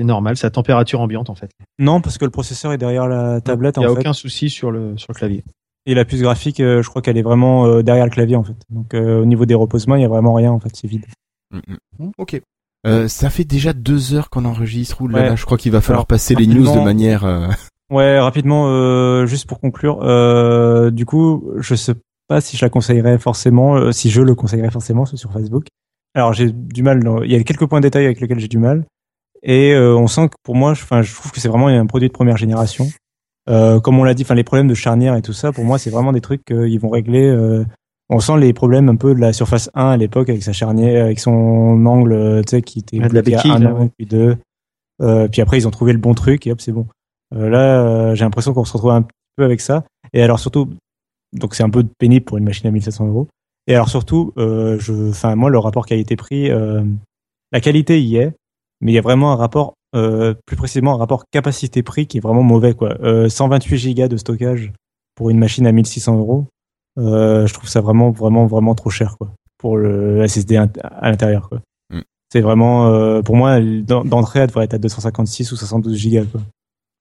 normal. 0.00 0.36
C'est 0.36 0.46
à 0.46 0.50
température 0.50 1.00
ambiante 1.00 1.30
en 1.30 1.34
fait. 1.36 1.50
Non, 1.78 2.00
parce 2.00 2.18
que 2.18 2.24
le 2.24 2.30
processeur 2.32 2.72
est 2.72 2.78
derrière 2.78 3.06
la 3.06 3.40
tablette 3.40 3.76
Il 3.78 3.82
y 3.82 3.86
a 3.86 3.90
en 3.90 3.94
fait. 3.94 4.00
aucun 4.00 4.12
souci 4.12 4.50
sur 4.50 4.70
le 4.72 4.98
sur 4.98 5.12
le 5.12 5.14
clavier. 5.16 5.44
Et 5.86 5.94
la 5.94 6.04
puce 6.04 6.20
graphique, 6.20 6.60
euh, 6.60 6.82
je 6.82 6.88
crois 6.90 7.00
qu'elle 7.02 7.16
est 7.16 7.22
vraiment 7.22 7.66
euh, 7.66 7.82
derrière 7.82 8.04
le 8.04 8.10
clavier 8.10 8.36
en 8.36 8.44
fait. 8.44 8.56
Donc 8.70 8.94
euh, 8.94 9.22
au 9.22 9.24
niveau 9.24 9.46
des 9.46 9.54
reposements, 9.54 9.96
il 9.96 10.02
y 10.02 10.04
a 10.04 10.08
vraiment 10.08 10.34
rien 10.34 10.52
en 10.52 10.60
fait, 10.60 10.70
c'est 10.74 10.86
vide. 10.88 11.06
Mm, 11.52 11.58
mm. 11.98 12.10
Ok. 12.18 12.40
Euh, 12.86 13.08
ça 13.08 13.28
fait 13.30 13.44
déjà 13.44 13.72
deux 13.72 14.14
heures 14.14 14.30
qu'on 14.30 14.44
enregistre. 14.44 15.00
Ouh 15.02 15.08
là 15.08 15.18
Ouais. 15.18 15.28
là, 15.30 15.36
je 15.36 15.44
crois 15.44 15.58
qu'il 15.58 15.72
va 15.72 15.80
falloir 15.80 16.00
Alors, 16.00 16.06
passer 16.06 16.34
les 16.34 16.46
news 16.46 16.64
de 16.64 16.80
manière. 16.84 17.24
euh, 17.24 17.48
Ouais, 17.90 18.20
rapidement, 18.20 18.66
euh, 18.68 19.26
juste 19.26 19.48
pour 19.48 19.58
conclure, 19.58 19.98
euh, 20.02 20.90
du 20.92 21.04
coup, 21.06 21.50
je 21.58 21.74
sais 21.74 21.94
pas 22.28 22.40
si 22.40 22.56
je 22.56 22.64
la 22.64 22.70
conseillerais 22.70 23.18
forcément, 23.18 23.76
euh, 23.76 23.90
si 23.90 24.10
je 24.10 24.22
le 24.22 24.36
conseillerais 24.36 24.70
forcément 24.70 25.04
c'est 25.06 25.16
sur 25.16 25.32
Facebook. 25.32 25.66
Alors 26.14 26.32
j'ai 26.32 26.52
du 26.52 26.82
mal, 26.84 27.02
dans- 27.02 27.22
il 27.22 27.32
y 27.32 27.34
a 27.34 27.42
quelques 27.42 27.66
points 27.66 27.80
de 27.80 27.86
détail 27.86 28.04
avec 28.04 28.20
lesquels 28.20 28.38
j'ai 28.38 28.46
du 28.48 28.58
mal, 28.58 28.84
et 29.42 29.72
euh, 29.74 29.96
on 29.96 30.06
sent 30.06 30.28
que 30.28 30.34
pour 30.44 30.54
moi, 30.54 30.74
je- 30.74 30.84
enfin, 30.84 31.02
je 31.02 31.12
trouve 31.14 31.32
que 31.32 31.40
c'est 31.40 31.48
vraiment 31.48 31.66
un 31.66 31.86
produit 31.86 32.06
de 32.08 32.12
première 32.12 32.36
génération. 32.36 32.86
Euh, 33.50 33.80
comme 33.80 33.98
on 33.98 34.04
l'a 34.04 34.14
dit, 34.14 34.22
enfin 34.22 34.34
les 34.34 34.44
problèmes 34.44 34.68
de 34.68 34.74
charnière 34.74 35.14
et 35.16 35.22
tout 35.22 35.32
ça, 35.32 35.52
pour 35.52 35.64
moi, 35.64 35.78
c'est 35.78 35.90
vraiment 35.90 36.12
des 36.12 36.20
trucs 36.20 36.44
qu'ils 36.44 36.78
vont 36.80 36.88
régler. 36.90 37.26
euh, 37.26 37.64
on 38.12 38.18
sent 38.18 38.38
les 38.38 38.52
problèmes 38.52 38.88
un 38.88 38.96
peu 38.96 39.14
de 39.14 39.20
la 39.20 39.32
Surface 39.32 39.70
1 39.74 39.90
à 39.90 39.96
l'époque 39.96 40.28
avec 40.28 40.42
sa 40.42 40.52
charnière, 40.52 41.04
avec 41.04 41.20
son 41.20 41.32
angle, 41.86 42.12
euh, 42.12 42.42
tu 42.42 42.50
sais, 42.50 42.62
qui 42.62 42.80
était 42.80 42.98
Ouais, 43.00 43.08
de 43.08 43.14
la 43.14 43.20
à 43.20 43.22
béquille, 43.22 43.50
un 43.52 43.58
là, 43.60 43.74
angle, 43.74 43.90
puis 43.96 44.06
deux. 44.06 44.36
Euh, 45.00 45.28
puis 45.28 45.40
après, 45.40 45.58
ils 45.58 45.68
ont 45.68 45.70
trouvé 45.70 45.92
le 45.92 45.98
bon 45.98 46.14
truc 46.14 46.46
et 46.46 46.52
hop, 46.52 46.60
c'est 46.60 46.72
bon. 46.72 46.86
Euh, 47.34 47.48
là, 47.48 47.80
euh, 47.86 48.14
j'ai 48.16 48.24
l'impression 48.24 48.52
qu'on 48.52 48.64
se 48.64 48.72
retrouve 48.72 48.90
un 48.90 49.04
peu 49.36 49.44
avec 49.44 49.60
ça. 49.60 49.84
Et 50.12 50.22
alors 50.22 50.40
surtout, 50.40 50.68
donc 51.32 51.54
c'est 51.54 51.62
un 51.62 51.70
peu 51.70 51.84
pénible 51.98 52.24
pour 52.24 52.36
une 52.36 52.44
machine 52.44 52.66
à 52.66 52.72
1700 52.72 53.06
euros. 53.06 53.28
Et 53.68 53.74
alors 53.74 53.88
surtout, 53.88 54.32
euh, 54.38 54.76
je, 54.80 55.10
enfin 55.10 55.36
moi, 55.36 55.48
le 55.48 55.58
rapport 55.58 55.86
qualité-prix, 55.86 56.50
euh, 56.50 56.82
la 57.52 57.60
qualité 57.60 58.02
y 58.02 58.16
est, 58.16 58.32
mais 58.80 58.90
il 58.90 58.94
y 58.96 58.98
a 58.98 59.02
vraiment 59.02 59.32
un 59.32 59.36
rapport, 59.36 59.74
euh, 59.94 60.34
plus 60.46 60.56
précisément 60.56 60.94
un 60.94 60.98
rapport 60.98 61.24
capacité-prix 61.30 62.06
qui 62.06 62.18
est 62.18 62.20
vraiment 62.20 62.42
mauvais 62.42 62.74
quoi. 62.74 62.96
Euh, 63.02 63.28
128 63.28 63.76
gigas 63.78 64.08
de 64.08 64.16
stockage 64.16 64.72
pour 65.14 65.30
une 65.30 65.38
machine 65.38 65.66
à 65.66 65.72
1600 65.72 66.16
euros, 66.18 66.46
euh, 66.98 67.46
je 67.46 67.54
trouve 67.54 67.68
ça 67.68 67.80
vraiment, 67.80 68.10
vraiment, 68.10 68.46
vraiment 68.46 68.74
trop 68.74 68.90
cher 68.90 69.16
quoi 69.18 69.32
pour 69.58 69.76
le 69.76 70.26
SSD 70.26 70.56
à 70.56 71.10
l'intérieur 71.10 71.48
quoi. 71.48 71.60
Mm. 71.92 72.00
C'est 72.32 72.40
vraiment, 72.40 72.86
euh, 72.88 73.20
pour 73.22 73.36
moi, 73.36 73.60
d'en- 73.60 74.04
d'entrée, 74.04 74.40
elle 74.40 74.46
devrait 74.46 74.64
être 74.64 74.74
à 74.74 74.78
256 74.78 75.52
ou 75.52 75.56
72 75.56 75.96
gigas 75.96 76.24
quoi. 76.24 76.40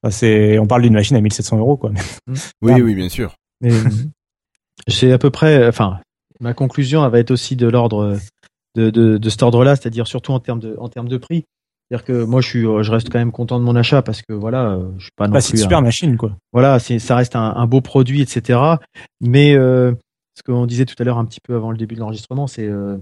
Enfin, 0.04 0.12
c'est, 0.12 0.58
on 0.60 0.68
parle 0.68 0.82
d'une 0.82 0.94
machine 0.94 1.16
à 1.16 1.22
1700 1.22 1.58
euros 1.58 1.78
quoi. 1.78 1.92
Oui, 2.62 2.74
Ah. 2.76 2.80
oui, 2.80 2.96
bien 2.96 3.10
sûr. 3.10 3.34
Mais 3.62 3.70
c'est 4.88 5.12
à 5.12 5.18
peu 5.18 5.30
près. 5.30 5.68
Enfin, 5.68 6.00
ma 6.40 6.54
conclusion 6.54 7.04
elle 7.06 7.12
va 7.12 7.20
être 7.20 7.32
aussi 7.32 7.56
de 7.56 7.68
l'ordre 7.68 8.18
de, 8.76 8.90
de, 8.90 9.18
de 9.18 9.30
cet 9.30 9.44
ordre-là, 9.44 9.76
c'est-à-dire 9.76 10.08
surtout 10.08 10.32
en 10.32 10.40
termes 10.40 10.60
de 10.60 10.76
en 10.80 10.90
termes 10.90 11.08
de 11.10 11.18
prix. 11.18 11.46
C'est-à-dire 11.90 12.06
que 12.06 12.24
moi, 12.24 12.40
je 12.42 12.48
suis, 12.48 12.62
je 12.62 12.92
reste 12.92 13.10
quand 13.10 13.18
même 13.20 13.32
content 13.32 13.60
de 13.60 13.64
mon 13.66 13.76
achat 13.76 14.02
parce 14.02 14.22
que 14.22 14.34
voilà, 14.34 14.72
euh, 14.74 14.90
je 14.98 15.04
suis 15.06 15.12
pas 15.16 15.28
non 15.28 15.34
Bah, 15.34 15.42
c'est 15.42 15.54
une 15.54 15.60
un- 15.60 15.64
super 15.64 15.82
machine 15.82 16.18
quoi. 16.18 16.32
voilà, 16.54 16.78
c'est, 16.80 17.00
ça 17.00 17.16
reste 17.16 17.36
un, 17.36 17.54
un 17.56 17.66
beau 17.68 17.82
produit, 17.82 18.22
etc. 18.22 18.60
Mais 19.22 19.56
euh, 19.56 19.94
ce 20.38 20.44
qu'on 20.44 20.66
disait 20.68 20.86
tout 20.86 20.96
à 21.00 21.04
l'heure 21.04 21.18
un 21.18 21.26
petit 21.26 21.40
peu 21.42 21.56
avant 21.56 21.72
le 21.72 21.78
début 21.78 21.96
de 21.96 22.00
l'enregistrement, 22.00 22.46
c'est 22.48 22.68
euh, 22.68 22.98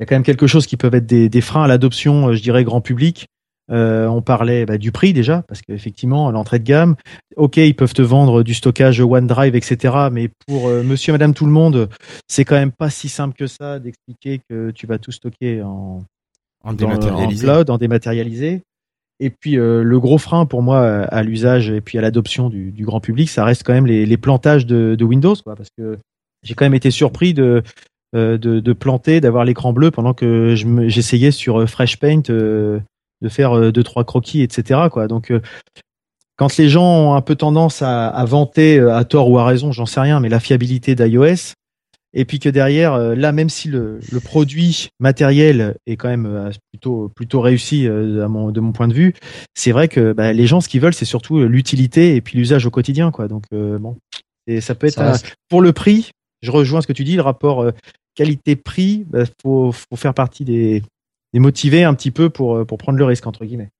il 0.00 0.02
y 0.02 0.04
a 0.04 0.06
quand 0.06 0.16
même 0.16 0.24
quelque 0.24 0.48
chose 0.48 0.66
qui 0.66 0.76
peuvent 0.76 0.94
être 0.94 1.06
des, 1.06 1.28
des 1.28 1.40
freins 1.40 1.62
à 1.62 1.68
l'adoption, 1.68 2.28
euh, 2.30 2.34
je 2.34 2.42
dirais 2.42 2.64
grand 2.64 2.80
public. 2.80 3.26
Euh, 3.70 4.08
on 4.08 4.22
parlait 4.22 4.66
bah, 4.66 4.76
du 4.76 4.90
prix 4.90 5.12
déjà, 5.12 5.42
parce 5.46 5.62
qu'effectivement, 5.62 6.30
l'entrée 6.32 6.58
de 6.58 6.64
gamme, 6.64 6.96
ok, 7.36 7.58
ils 7.58 7.76
peuvent 7.76 7.94
te 7.94 8.02
vendre 8.02 8.42
du 8.42 8.54
stockage 8.54 9.00
OneDrive, 9.00 9.54
etc. 9.54 10.08
Mais 10.10 10.30
pour 10.48 10.66
euh, 10.68 10.82
Monsieur, 10.82 11.12
Madame, 11.12 11.32
tout 11.32 11.46
le 11.46 11.52
monde, 11.52 11.88
c'est 12.26 12.44
quand 12.44 12.56
même 12.56 12.72
pas 12.72 12.90
si 12.90 13.08
simple 13.08 13.34
que 13.38 13.46
ça 13.46 13.78
d'expliquer 13.78 14.40
que 14.50 14.72
tu 14.72 14.88
vas 14.88 14.98
tout 14.98 15.12
stocker 15.12 15.62
en, 15.62 16.02
En 16.64 16.72
dématérialisé. 16.72 17.48
en 17.48 17.52
cloud, 17.52 17.70
en 17.70 17.78
dématérialisé. 17.78 18.62
Et 19.20 19.30
puis 19.30 19.56
euh, 19.56 19.82
le 19.82 20.00
gros 20.00 20.18
frein 20.18 20.46
pour 20.46 20.62
moi 20.62 20.80
euh, 20.80 21.06
à 21.10 21.22
l'usage 21.22 21.70
et 21.70 21.80
puis 21.80 21.96
à 21.96 22.00
l'adoption 22.00 22.48
du, 22.48 22.72
du 22.72 22.84
grand 22.84 23.00
public, 23.00 23.28
ça 23.30 23.44
reste 23.44 23.62
quand 23.62 23.72
même 23.72 23.86
les, 23.86 24.04
les 24.04 24.16
plantages 24.16 24.66
de, 24.66 24.96
de 24.98 25.04
Windows, 25.04 25.36
quoi, 25.44 25.54
parce 25.54 25.68
que 25.78 25.98
j'ai 26.42 26.54
quand 26.54 26.64
même 26.64 26.74
été 26.74 26.90
surpris 26.90 27.32
de 27.32 27.62
euh, 28.14 28.36
de, 28.36 28.60
de 28.60 28.72
planter, 28.72 29.20
d'avoir 29.20 29.44
l'écran 29.44 29.72
bleu 29.72 29.90
pendant 29.90 30.12
que 30.12 30.54
je 30.54 30.66
j'essayais 30.88 31.30
sur 31.30 31.60
euh, 31.60 31.66
Fresh 31.66 31.98
Paint 31.98 32.22
euh, 32.30 32.80
de 33.22 33.28
faire 33.28 33.72
deux 33.72 33.82
trois 33.82 34.04
croquis, 34.04 34.42
etc. 34.42 34.80
Quoi. 34.90 35.06
Donc 35.06 35.30
euh, 35.30 35.40
quand 36.36 36.56
les 36.56 36.68
gens 36.68 36.84
ont 36.84 37.14
un 37.14 37.20
peu 37.20 37.36
tendance 37.36 37.80
à, 37.80 38.08
à 38.08 38.24
vanter 38.24 38.80
à 38.80 39.04
tort 39.04 39.30
ou 39.30 39.38
à 39.38 39.44
raison, 39.44 39.70
j'en 39.70 39.86
sais 39.86 40.00
rien, 40.00 40.18
mais 40.18 40.28
la 40.28 40.40
fiabilité 40.40 40.94
d'iOS, 40.94 41.54
et 42.14 42.24
puis 42.24 42.38
que 42.38 42.48
derrière, 42.48 42.92
euh, 42.94 43.14
là, 43.14 43.32
même 43.32 43.48
si 43.48 43.68
le, 43.68 43.98
le 44.10 44.20
produit 44.20 44.88
matériel 45.00 45.76
est 45.86 45.96
quand 45.96 46.08
même 46.08 46.26
euh, 46.26 46.50
plutôt 46.72 47.08
plutôt 47.14 47.40
réussi 47.40 47.86
euh, 47.86 48.24
à 48.24 48.28
mon, 48.28 48.50
de 48.50 48.60
mon 48.60 48.72
point 48.72 48.88
de 48.88 48.94
vue, 48.94 49.14
c'est 49.54 49.72
vrai 49.72 49.88
que 49.88 50.12
bah, 50.12 50.32
les 50.32 50.46
gens, 50.46 50.60
ce 50.60 50.68
qu'ils 50.68 50.80
veulent, 50.80 50.94
c'est 50.94 51.04
surtout 51.04 51.38
l'utilité 51.44 52.14
et 52.16 52.20
puis 52.20 52.36
l'usage 52.38 52.66
au 52.66 52.70
quotidien, 52.70 53.10
quoi. 53.10 53.28
Donc 53.28 53.44
euh, 53.52 53.78
bon, 53.78 53.96
et 54.46 54.60
ça 54.60 54.74
peut 54.74 54.86
être 54.88 54.94
Ça 54.94 55.08
un- 55.08 55.12
reste- 55.12 55.34
pour 55.48 55.60
le 55.62 55.72
prix. 55.72 56.10
Je 56.42 56.50
rejoins 56.50 56.80
ce 56.80 56.86
que 56.86 56.92
tu 56.92 57.04
dis, 57.04 57.14
le 57.16 57.22
rapport 57.22 57.70
qualité-prix, 58.16 59.04
bah, 59.08 59.24
faut 59.42 59.72
faut 59.72 59.96
faire 59.96 60.14
partie 60.14 60.44
des 60.44 60.82
des 61.32 61.40
motivés 61.40 61.84
un 61.84 61.94
petit 61.94 62.10
peu 62.10 62.28
pour 62.30 62.66
pour 62.66 62.78
prendre 62.78 62.98
le 62.98 63.04
risque 63.04 63.26
entre 63.26 63.44
guillemets. 63.44 63.70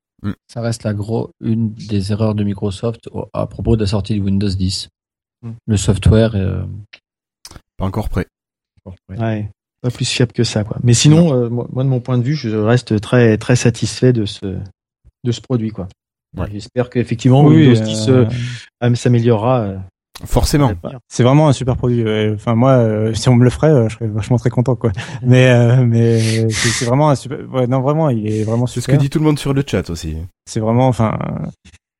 Ça 0.49 0.61
reste 0.61 0.85
la 0.85 0.95
gros, 0.95 1.31
une 1.45 1.73
des 1.75 2.13
erreurs 2.13 2.37
de 2.37 2.45
Microsoft 2.45 3.09
à 3.33 3.47
propos 3.49 3.75
de 3.77 3.81
la 3.83 3.89
sortie 3.89 4.15
de 4.15 4.21
Windows 4.21 4.49
10. 4.49 4.89
Mm. 5.43 5.51
Le 5.67 5.77
software 5.77 6.37
euh, 6.37 6.63
Pas 7.77 7.85
encore 7.87 8.09
prêt. 8.09 8.27
Ouais. 9.09 9.49
Pas 9.81 9.91
plus 9.91 10.09
fiable 10.09 10.33
que 10.33 10.45
ça, 10.45 10.65
quoi. 10.65 10.77
Mais 10.83 10.95
sinon, 10.95 11.35
euh, 11.35 11.49
moi, 11.49 11.67
de 11.85 11.89
mon 11.89 12.01
point 12.01 12.19
de 12.19 12.23
vue, 12.23 12.35
je 12.35 12.51
reste 12.51 13.01
très 13.01 13.37
très 13.39 13.57
satisfait 13.57 14.13
de 14.13 14.27
ce 14.27 14.59
de 15.25 15.33
ce 15.33 15.41
produit, 15.41 15.71
quoi. 15.71 15.89
Ouais. 16.37 16.47
J'espère 16.53 16.89
qu'effectivement 16.91 17.45
Oui, 17.45 17.69
Windows 17.69 17.81
euh, 17.81 17.85
10 17.85 18.09
euh, 18.09 18.27
euh, 18.85 18.95
s'améliorera. 18.95 19.75
Forcément. 20.25 20.73
C'est 21.09 21.23
vraiment 21.25 21.49
un 21.49 21.53
super 21.53 21.77
produit. 21.77 22.05
Enfin 22.35 22.55
moi, 22.55 22.73
euh, 22.73 23.15
si 23.15 23.29
on 23.29 23.35
me 23.35 23.45
le 23.45 23.51
ferait, 23.51 23.71
euh, 23.71 23.89
je 23.89 23.97
serais 23.97 24.07
vachement 24.07 24.37
très 24.39 24.51
content 24.51 24.77
quoi. 24.77 24.93
Mais 25.23 25.49
euh, 25.51 25.85
mais 25.85 26.49
c'est 26.51 26.85
vraiment 26.85 27.11
un 27.11 27.17
super. 27.17 27.39
Ouais, 27.51 27.67
non 27.67 27.81
vraiment, 27.81 28.09
il 28.09 28.27
est 28.31 28.45
vraiment 28.45 28.67
C'est 28.67 28.77
ce 28.77 28.81
super. 28.83 28.97
que 28.97 29.01
dit 29.03 29.11
tout 29.11 29.19
le 29.19 29.25
monde 29.25 29.39
sur 29.39 29.53
le 29.53 29.65
chat 29.67 29.89
aussi. 29.91 30.17
C'est 30.47 30.61
vraiment, 30.61 30.87
enfin, 30.87 31.19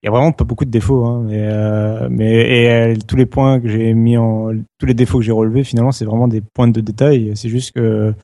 il 0.03 0.07
y 0.07 0.09
a 0.09 0.11
vraiment 0.11 0.33
pas 0.33 0.45
beaucoup 0.45 0.65
de 0.65 0.71
défauts. 0.71 1.05
Hein, 1.07 1.23
mais 1.27 1.41
euh, 1.47 2.09
mais 2.11 2.33
et 2.65 2.71
euh, 2.71 2.95
tous 3.07 3.17
les 3.17 3.27
points 3.27 3.61
que 3.61 3.69
j'ai 3.69 3.95
mis 3.95 4.17
en, 4.17 4.51
tous 4.79 4.87
les 4.87 4.95
défauts 4.95 5.19
que 5.19 5.25
j'ai 5.25 5.33
relevés, 5.33 5.65
finalement, 5.65 5.93
c'est 5.93 6.05
vraiment 6.05 6.29
des 6.29 6.41
points 6.55 6.69
de 6.69 6.81
détail. 6.81 7.33
C'est 7.37 7.49
juste 7.49 7.73
que 7.73 8.15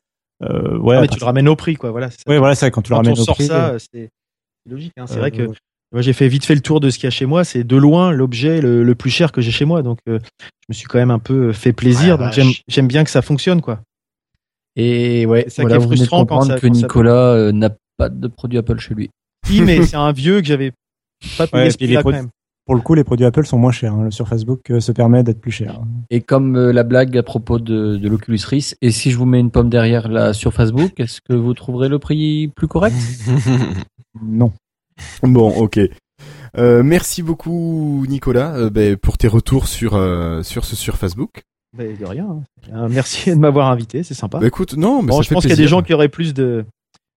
euh, 0.43 0.77
ouais. 0.79 0.95
Ah, 0.97 1.01
mais 1.01 1.07
tu 1.07 1.19
le 1.19 1.25
ramènes 1.25 1.47
au 1.49 1.55
prix, 1.55 1.75
quoi. 1.75 1.91
Voilà. 1.91 2.09
ça. 2.11 2.17
Ouais, 2.27 2.37
voilà, 2.37 2.55
c'est 2.55 2.65
vrai, 2.65 2.71
quand 2.71 2.81
tu 2.81 2.91
le 2.91 2.95
ramènes 2.97 3.13
on 3.17 3.21
au 3.21 3.25
sort 3.25 3.35
prix. 3.35 3.45
ça, 3.47 3.69
euh, 3.69 3.79
c'est 3.79 4.09
c'est 4.65 4.71
logique. 4.71 4.93
Hein. 4.97 5.05
C'est 5.07 5.15
euh, 5.15 5.19
vrai 5.19 5.31
que 5.31 5.43
ouais. 5.43 5.55
moi 5.93 6.01
j'ai 6.01 6.13
fait 6.13 6.27
vite 6.27 6.45
fait 6.45 6.55
le 6.55 6.61
tour 6.61 6.79
de 6.81 6.89
ce 6.89 6.97
qu'il 6.97 7.05
y 7.05 7.07
a 7.07 7.11
chez 7.11 7.25
moi. 7.25 7.43
C'est 7.45 7.63
de 7.63 7.75
loin 7.77 8.11
l'objet 8.11 8.59
le, 8.61 8.83
le 8.83 8.95
plus 8.95 9.09
cher 9.09 9.31
que 9.31 9.39
j'ai 9.41 9.51
chez 9.51 9.65
moi. 9.65 9.81
Donc 9.81 9.99
euh, 10.09 10.19
je 10.41 10.65
me 10.69 10.73
suis 10.73 10.87
quand 10.87 10.97
même 10.99 11.11
un 11.11 11.19
peu 11.19 11.53
fait 11.53 11.71
plaisir. 11.73 12.17
Donc 12.17 12.33
j'aime 12.67 12.87
bien 12.87 13.03
que 13.05 13.09
ça 13.09 13.21
fonctionne, 13.21 13.61
quoi. 13.61 13.79
Et 14.75 15.25
ouais, 15.25 15.43
C'est 15.45 15.55
ça 15.55 15.61
voilà, 15.63 15.77
qui 15.77 15.83
est 15.83 15.87
vous 15.87 15.95
frustrant 15.95 16.17
quand 16.25 16.25
comprendre 16.39 16.47
ça- 16.53 16.59
que 16.59 16.67
quand 16.67 16.73
ça- 16.73 16.81
Nicolas 16.81 17.51
n'a 17.51 17.69
pas 17.97 18.09
de 18.09 18.27
produit 18.27 18.57
Apple 18.57 18.79
chez 18.79 18.93
lui. 18.93 19.09
Oui, 19.49 19.61
mais 19.61 19.81
c'est 19.83 19.97
un 19.97 20.11
vieux 20.11 20.39
que 20.41 20.47
j'avais 20.47 20.71
pas 21.37 21.47
payé 21.47 21.63
Ouais, 21.65 21.87
les 21.87 21.95
quand 22.03 22.11
même. 22.11 22.29
Pour 22.65 22.75
le 22.75 22.81
coup, 22.81 22.93
les 22.93 23.03
produits 23.03 23.25
Apple 23.25 23.47
sont 23.47 23.57
moins 23.57 23.71
chers. 23.71 23.93
Hein. 23.93 24.11
Sur 24.11 24.27
Facebook, 24.27 24.69
euh, 24.69 24.79
se 24.79 24.91
permet 24.91 25.23
d'être 25.23 25.41
plus 25.41 25.51
cher. 25.51 25.81
Et 26.11 26.21
comme 26.21 26.55
euh, 26.55 26.71
la 26.71 26.83
blague 26.83 27.17
à 27.17 27.23
propos 27.23 27.57
de, 27.57 27.97
de 27.97 28.07
l'Oculus 28.07 28.39
Rift, 28.45 28.77
et 28.81 28.91
si 28.91 29.09
je 29.09 29.17
vous 29.17 29.25
mets 29.25 29.39
une 29.39 29.49
pomme 29.49 29.69
derrière 29.69 30.07
là 30.07 30.33
sur 30.33 30.53
Facebook, 30.53 30.99
est-ce 30.99 31.19
que 31.21 31.33
vous 31.33 31.55
trouverez 31.55 31.89
le 31.89 31.97
prix 31.97 32.47
plus 32.55 32.67
correct? 32.67 32.95
Non. 34.21 34.51
Bon, 35.23 35.49
ok. 35.49 35.79
Euh, 36.57 36.83
merci 36.83 37.21
beaucoup 37.23 38.05
Nicolas 38.09 38.55
euh, 38.55 38.69
ben, 38.69 38.97
pour 38.97 39.17
tes 39.17 39.27
retours 39.27 39.67
sur 39.67 39.95
euh, 39.95 40.41
sur 40.43 40.65
ce 40.65 40.75
sur 40.75 40.97
Facebook. 40.97 41.43
Bah, 41.77 41.83
de 41.87 42.05
rien. 42.05 42.25
hein. 42.27 42.41
Euh, 42.73 42.87
merci 42.89 43.29
de 43.29 43.35
m'avoir 43.35 43.69
invité, 43.69 44.01
c'est 44.03 44.15
sympa. 44.15 44.39
Bah 44.39 44.47
écoute, 44.47 44.75
non, 44.75 45.01
mais 45.03 45.09
Bon, 45.09 45.17
ça 45.17 45.21
je 45.21 45.27
fait 45.29 45.35
pense 45.35 45.43
qu'il 45.43 45.51
y 45.51 45.53
a 45.53 45.57
des 45.57 45.67
gens 45.67 45.83
qui 45.83 45.93
auraient 45.93 46.09
plus 46.09 46.33
de, 46.33 46.65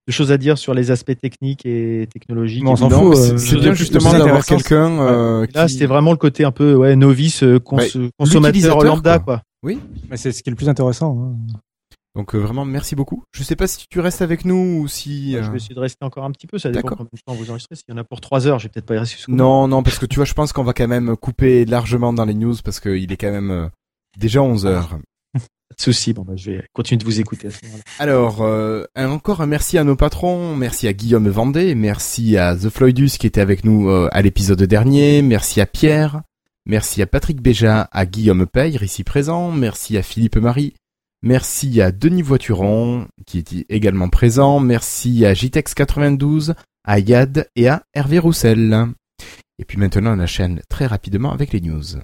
de 0.09 0.13
choses 0.13 0.33
à 0.33 0.37
dire 0.39 0.59
sur 0.59 0.75
les 0.75 0.91
aspects 0.91 1.17
techniques 1.21 1.65
et 1.65 2.09
technologiques. 2.13 2.65
On 2.67 2.77
s'en 2.77 2.91
fout, 2.91 3.17
euh, 3.17 3.37
c'est 3.39 3.57
bien 3.59 3.73
justement 3.75 4.13
d'avoir 4.13 4.45
quelqu'un 4.45 4.99
euh, 5.01 5.47
Là, 5.55 5.67
qui- 5.67 5.75
c'était 5.75 5.87
vraiment 5.87 6.11
le 6.11 6.17
côté 6.17 6.45
un 6.45 6.51
peu 6.51 6.75
ouais, 6.75 6.97
novice, 6.97 7.43
euh, 7.45 7.59
cons- 7.61 7.77
Ouais, 7.79 7.89
consommateur 8.19 8.83
lambda, 8.83 9.19
quoi. 9.21 9.43
quoi. 9.63 9.75
Mais 10.11 10.17
c'est 10.17 10.33
ce 10.33 10.43
qui 10.43 10.51
est 10.51 10.53
le 10.53 10.57
plus 10.57 10.69
intéressant. 10.69 11.17
hein. 11.21 11.37
Donc 12.15 12.35
euh, 12.35 12.39
vraiment, 12.39 12.67
merci 12.67 12.95
beaucoup. 12.95 13.23
Je 13.33 13.43
sais 13.43 13.57
pas 13.57 13.67
si 13.67 13.87
tu 13.89 13.99
restes 14.01 14.21
avec 14.21 14.45
nous 14.45 14.81
ou 14.83 14.89
si. 14.89 15.33
Je 15.33 15.39
euh, 15.39 15.51
vais 15.51 15.57
essayer 15.57 15.75
de 15.75 15.81
rester 15.81 16.05
encore 16.05 16.25
un 16.25 16.31
petit 16.31 16.47
peu, 16.47 16.59
ça 16.59 16.69
dépend 16.69 16.83
D'accord. 16.89 16.99
combien 16.99 17.11
de 17.15 17.21
temps 17.25 17.33
vous 17.43 17.51
enregistrez. 17.51 17.75
S'il 17.77 17.85
y 17.89 17.93
en 17.93 17.97
a 17.97 18.05
pour 18.05 18.21
3 18.21 18.47
heures, 18.47 18.59
je 18.59 18.65
vais 18.65 18.69
peut-être 18.71 18.85
pas 18.85 18.97
y 18.97 18.99
rester. 18.99 19.17
Non, 19.29 19.67
non, 19.67 19.83
parce 19.83 19.99
que 19.99 20.05
tu 20.05 20.17
vois, 20.17 20.27
je 20.27 20.35
pense 20.35 20.53
qu'on 20.53 20.63
va 20.65 20.75
quand 20.75 20.89
même 20.89 21.17
couper 21.17 21.65
largement 21.65 22.13
dans 22.13 22.27
les 22.27 22.35
news 22.35 22.55
parce 22.63 22.81
qu'il 22.81 23.11
est 23.11 23.17
quand 23.17 23.31
même 23.31 23.51
euh, 23.51 23.67
déjà 24.19 24.43
11 24.43 24.67
heures. 24.67 24.99
Souci. 25.81 26.13
Bon, 26.13 26.23
bah, 26.23 26.35
je 26.37 26.51
vais 26.51 26.65
continuer 26.73 26.99
de 26.99 27.05
vous 27.05 27.21
écouter 27.21 27.49
à 27.49 27.51
ce 27.51 27.65
moment-là. 27.65 27.83
Alors, 27.99 28.43
euh, 28.43 28.85
encore 28.97 29.41
un 29.41 29.47
merci 29.47 29.79
à 29.79 29.85
nos 29.85 29.97
patrons, 29.97 30.57
merci 30.57 30.89
à 30.89 30.93
Guillaume 30.93 31.29
Vendée, 31.29 31.75
merci 31.75 32.37
à 32.37 32.57
The 32.57 32.69
Floydus 32.69 33.19
qui 33.19 33.27
était 33.27 33.41
avec 33.41 33.65
nous 33.65 33.89
euh, 33.89 34.09
à 34.13 34.23
l'épisode 34.23 34.63
dernier, 34.63 35.23
merci 35.23 35.61
à 35.61 35.67
Pierre, 35.67 36.23
merci 36.67 37.03
à 37.03 37.07
Patrick 37.07 37.41
Béja, 37.41 37.89
à 37.93 38.07
Guillaume 38.07 38.47
Peyre 38.47 38.83
ici 38.83 39.05
présent, 39.05 39.51
merci 39.51 39.97
à 39.97 40.03
Philippe 40.03 40.37
Marie, 40.37 40.75
merci 41.23 41.81
à 41.81 41.93
Denis 41.93 42.23
Voituron 42.23 43.07
qui 43.27 43.39
est 43.39 43.67
également 43.69 44.09
présent, 44.09 44.61
merci 44.61 45.25
à 45.25 45.33
JTEX92, 45.33 46.55
à 46.85 46.99
Yad 46.99 47.49
et 47.57 47.69
à 47.69 47.83
Hervé 47.95 48.19
Roussel. 48.19 48.87
Et 49.59 49.65
puis 49.65 49.79
maintenant 49.79 50.17
on 50.17 50.23
enchaîne 50.23 50.61
très 50.69 50.87
rapidement 50.87 51.33
avec 51.33 51.53
les 51.53 51.61
news. 51.61 52.01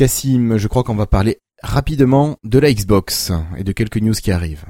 Cassim, 0.00 0.56
je 0.56 0.66
crois 0.66 0.82
qu'on 0.82 0.94
va 0.94 1.04
parler 1.04 1.36
rapidement 1.62 2.36
de 2.42 2.58
la 2.58 2.72
Xbox 2.72 3.32
et 3.58 3.64
de 3.64 3.72
quelques 3.72 3.98
news 3.98 4.14
qui 4.14 4.32
arrivent. 4.32 4.64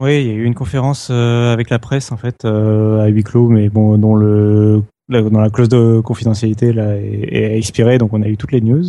Oui, 0.00 0.20
il 0.20 0.26
y 0.28 0.30
a 0.30 0.34
eu 0.34 0.44
une 0.44 0.54
conférence 0.54 1.08
euh, 1.10 1.52
avec 1.52 1.70
la 1.70 1.80
presse 1.80 2.12
en 2.12 2.16
fait 2.16 2.44
euh, 2.44 3.00
à 3.00 3.08
huis 3.08 3.24
clos, 3.24 3.48
mais 3.48 3.68
bon, 3.68 3.98
dont 3.98 4.14
le 4.14 4.84
la, 5.08 5.50
clause 5.50 5.68
de 5.68 5.98
confidentialité 5.98 6.72
là 6.72 6.98
est, 6.98 7.58
expirée, 7.58 7.98
donc 7.98 8.12
on 8.12 8.22
a 8.22 8.28
eu 8.28 8.36
toutes 8.36 8.52
les 8.52 8.60
news. 8.60 8.84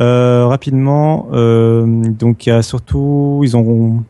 Euh, 0.00 0.48
rapidement, 0.48 1.28
donc 1.30 2.44
il 2.46 2.48
y 2.48 2.52
a 2.52 2.62
surtout, 2.62 3.40
ils 3.44 3.56
ont 3.56 4.02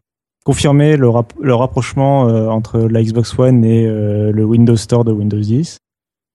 confirmé 0.47 0.97
le, 0.97 1.11
rap- 1.11 1.35
le 1.39 1.55
rapprochement 1.55 2.21
entre 2.49 2.79
la 2.79 3.03
Xbox 3.03 3.39
One 3.39 3.63
et 3.63 3.87
le 3.87 4.43
Windows 4.43 4.77
Store 4.77 5.05
de 5.05 5.13
Windows 5.13 5.39
10. 5.39 5.77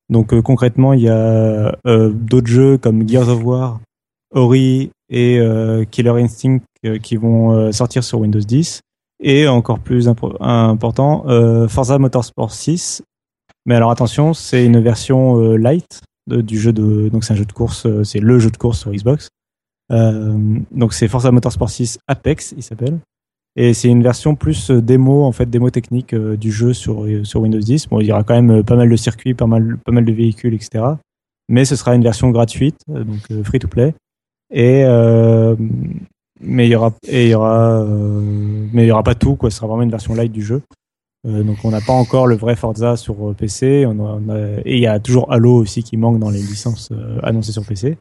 Donc 0.09 0.39
concrètement, 0.41 0.93
il 0.93 1.01
y 1.01 1.09
a 1.09 1.75
d'autres 1.85 2.51
jeux 2.51 2.77
comme 2.77 3.09
Gears 3.09 3.29
of 3.29 3.43
War, 3.43 3.79
Ori 4.31 4.91
et 5.09 5.39
euh, 5.39 5.85
Killer 5.89 6.11
Instinct 6.21 6.59
euh, 6.85 6.97
qui 6.99 7.15
vont 7.15 7.51
euh, 7.51 7.71
sortir 7.71 8.03
sur 8.03 8.19
Windows 8.19 8.39
10 8.39 8.81
et 9.21 9.47
encore 9.47 9.79
plus 9.79 10.07
impo- 10.07 10.37
important, 10.39 11.25
Forza 11.67 11.97
Motorsport 11.99 12.53
6. 12.53 13.01
Mais 13.65 13.75
alors 13.75 13.91
attention, 13.91 14.33
c'est 14.33 14.65
une 14.65 14.79
version 14.79 15.37
light 15.57 16.01
du 16.27 16.57
jeu 16.57 16.71
de, 16.71 17.09
donc 17.09 17.25
c'est 17.25 17.33
un 17.33 17.35
jeu 17.35 17.43
de 17.43 17.51
course, 17.51 17.85
c'est 18.03 18.19
le 18.21 18.39
jeu 18.39 18.49
de 18.49 18.55
course 18.55 18.79
sur 18.79 18.91
Xbox. 18.93 19.27
Donc 19.91 20.93
c'est 20.93 21.09
Forza 21.09 21.31
Motorsport 21.31 21.69
6 21.69 21.99
Apex, 22.07 22.53
il 22.55 22.63
s'appelle. 22.63 22.99
Et 23.57 23.73
c'est 23.73 23.89
une 23.89 24.03
version 24.03 24.35
plus 24.35 24.71
démo, 24.71 25.25
en 25.25 25.33
fait, 25.33 25.49
démo 25.49 25.69
technique 25.69 26.15
du 26.15 26.51
jeu 26.51 26.73
sur, 26.73 27.05
sur 27.23 27.41
Windows 27.41 27.59
10. 27.59 27.89
Bon, 27.89 27.99
il 27.99 28.07
y 28.07 28.11
aura 28.13 28.23
quand 28.23 28.41
même 28.41 28.63
pas 28.63 28.77
mal 28.77 28.89
de 28.89 28.95
circuits, 28.95 29.33
pas 29.33 29.47
mal, 29.47 29.77
pas 29.83 29.91
mal 29.91 30.05
de 30.05 30.13
véhicules, 30.13 30.53
etc. 30.53 30.85
Mais 31.49 31.65
ce 31.65 31.75
sera 31.75 31.93
une 31.93 32.03
version 32.03 32.29
gratuite, 32.29 32.77
donc 32.87 33.43
free 33.43 33.59
to 33.59 33.67
play. 33.67 33.93
Et 34.51 34.83
euh, 34.85 35.55
mais 36.41 36.67
il 36.67 36.71
y 36.71 36.75
aura 36.75 36.91
il 37.11 37.27
y 37.27 37.33
aura 37.35 37.81
euh, 37.83 38.21
mais 38.73 38.83
il 38.85 38.87
y 38.87 38.91
aura 38.91 39.03
pas 39.03 39.15
tout 39.15 39.35
quoi. 39.35 39.49
Ce 39.51 39.57
sera 39.57 39.67
vraiment 39.67 39.83
une 39.83 39.91
version 39.91 40.13
light 40.13 40.31
du 40.31 40.41
jeu. 40.41 40.61
Euh, 41.27 41.43
donc 41.43 41.57
on 41.65 41.71
n'a 41.71 41.81
pas 41.81 41.93
encore 41.93 42.27
le 42.27 42.35
vrai 42.35 42.55
Forza 42.55 42.95
sur 42.95 43.35
PC. 43.35 43.85
On 43.85 43.99
a- 44.05 44.19
on 44.25 44.29
a- 44.29 44.59
et 44.65 44.75
il 44.77 44.79
y 44.79 44.87
a 44.87 44.99
toujours 44.99 45.31
Halo 45.31 45.53
aussi 45.55 45.83
qui 45.83 45.97
manque 45.97 46.19
dans 46.19 46.29
les 46.29 46.39
licences 46.41 46.89
annoncées 47.23 47.51
sur 47.51 47.65
PC. 47.65 47.97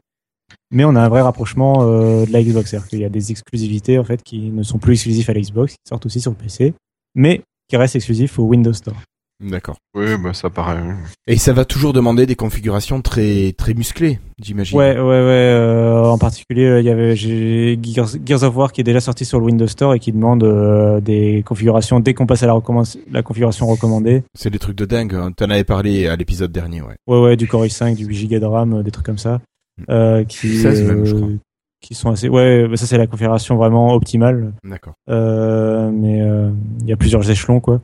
Mais 0.71 0.85
on 0.85 0.95
a 0.95 1.01
un 1.01 1.09
vrai 1.09 1.21
rapprochement 1.21 1.83
de 1.85 2.31
la 2.31 2.41
Xbox, 2.41 2.69
c'est-à-dire 2.71 2.87
qu'il 2.87 2.99
y 2.99 3.05
a 3.05 3.09
des 3.09 3.29
exclusivités 3.31 3.99
en 3.99 4.03
fait 4.03 4.23
qui 4.23 4.49
ne 4.51 4.63
sont 4.63 4.77
plus 4.79 4.93
exclusives 4.93 5.29
à 5.29 5.33
la 5.33 5.41
Xbox, 5.41 5.73
qui 5.73 5.79
sortent 5.87 6.05
aussi 6.05 6.21
sur 6.21 6.33
PC, 6.33 6.73
mais 7.15 7.41
qui 7.67 7.77
restent 7.77 7.95
exclusifs 7.97 8.39
au 8.39 8.43
Windows 8.45 8.73
Store. 8.73 8.95
D'accord. 9.41 9.77
Oui, 9.95 10.05
bah 10.21 10.33
ça 10.33 10.49
paraît. 10.49 10.81
Et 11.25 11.37
ça 11.37 11.53
va 11.53 11.63
toujours 11.63 11.93
demander 11.93 12.25
des 12.25 12.35
configurations 12.35 13.01
très 13.01 13.53
très 13.57 13.73
musclées, 13.73 14.19
j'imagine. 14.41 14.77
Ouais, 14.77 14.93
ouais, 14.95 14.99
ouais. 14.99 15.05
euh, 15.05 16.03
en 16.03 16.17
particulier, 16.17 16.65
euh, 16.65 16.79
il 16.81 16.85
y 16.85 16.89
avait 16.89 17.15
j'ai 17.15 17.79
Gears, 17.81 18.09
Gears 18.25 18.43
of 18.43 18.55
War 18.57 18.71
qui 18.73 18.81
est 18.81 18.83
déjà 18.83 18.99
sorti 18.99 19.23
sur 19.23 19.39
le 19.39 19.45
Windows 19.45 19.67
Store 19.67 19.93
et 19.93 19.99
qui 19.99 20.11
demande 20.11 20.43
euh, 20.43 20.99
des 20.99 21.41
configurations 21.45 22.01
dès 22.01 22.13
qu'on 22.13 22.25
passe 22.27 22.43
à 22.43 22.47
la, 22.47 22.59
la 23.11 23.23
configuration 23.23 23.65
recommandée. 23.67 24.23
C'est 24.35 24.49
des 24.49 24.59
trucs 24.59 24.75
de 24.75 24.85
dingue. 24.85 25.15
hein. 25.15 25.31
T'en 25.31 25.49
avais 25.49 25.63
parlé 25.63 26.07
à 26.07 26.17
l'épisode 26.17 26.51
dernier, 26.51 26.81
ouais. 26.81 26.95
Ouais, 27.07 27.21
ouais, 27.21 27.35
du 27.37 27.47
Core 27.47 27.63
i5, 27.65 27.95
du 27.95 28.05
8 28.05 28.27
Go 28.27 28.39
de 28.39 28.45
RAM, 28.45 28.73
euh, 28.73 28.83
des 28.83 28.91
trucs 28.91 29.05
comme 29.05 29.17
ça. 29.17 29.39
Euh, 29.89 30.25
qui, 30.25 30.57
16 30.57 30.83
même, 30.83 31.05
je 31.05 31.15
crois. 31.15 31.27
qui 31.81 31.93
sont 31.95 32.11
assez. 32.11 32.27
Ouais, 32.27 32.67
bah 32.67 32.75
ça 32.75 32.85
c'est 32.85 32.97
la 32.97 33.07
configuration 33.07 33.55
vraiment 33.55 33.93
optimale. 33.93 34.51
D'accord. 34.65 34.95
Euh, 35.09 35.89
mais 35.93 36.21
euh, 36.21 36.49
il 36.81 36.87
y 36.87 36.91
a 36.91 36.97
plusieurs 36.97 37.29
échelons 37.31 37.61
quoi. 37.61 37.79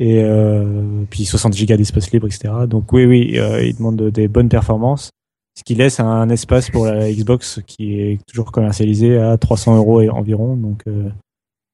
Et 0.00 0.24
euh, 0.24 1.04
puis 1.10 1.26
60 1.26 1.52
gigas 1.52 1.76
d'espace 1.76 2.10
libre, 2.10 2.26
etc. 2.26 2.48
Donc 2.66 2.90
oui, 2.94 3.04
oui, 3.04 3.38
euh, 3.38 3.62
il 3.62 3.76
demande 3.76 4.02
des 4.04 4.28
bonnes 4.28 4.48
performances, 4.48 5.10
ce 5.54 5.62
qui 5.62 5.74
laisse 5.74 6.00
un 6.00 6.30
espace 6.30 6.70
pour 6.70 6.86
la 6.86 7.12
Xbox 7.12 7.60
qui 7.66 8.00
est 8.00 8.18
toujours 8.26 8.50
commercialisé 8.50 9.18
à 9.18 9.36
300 9.36 9.76
euros 9.76 10.00
environ. 10.08 10.56
Donc 10.56 10.84
euh, 10.88 11.10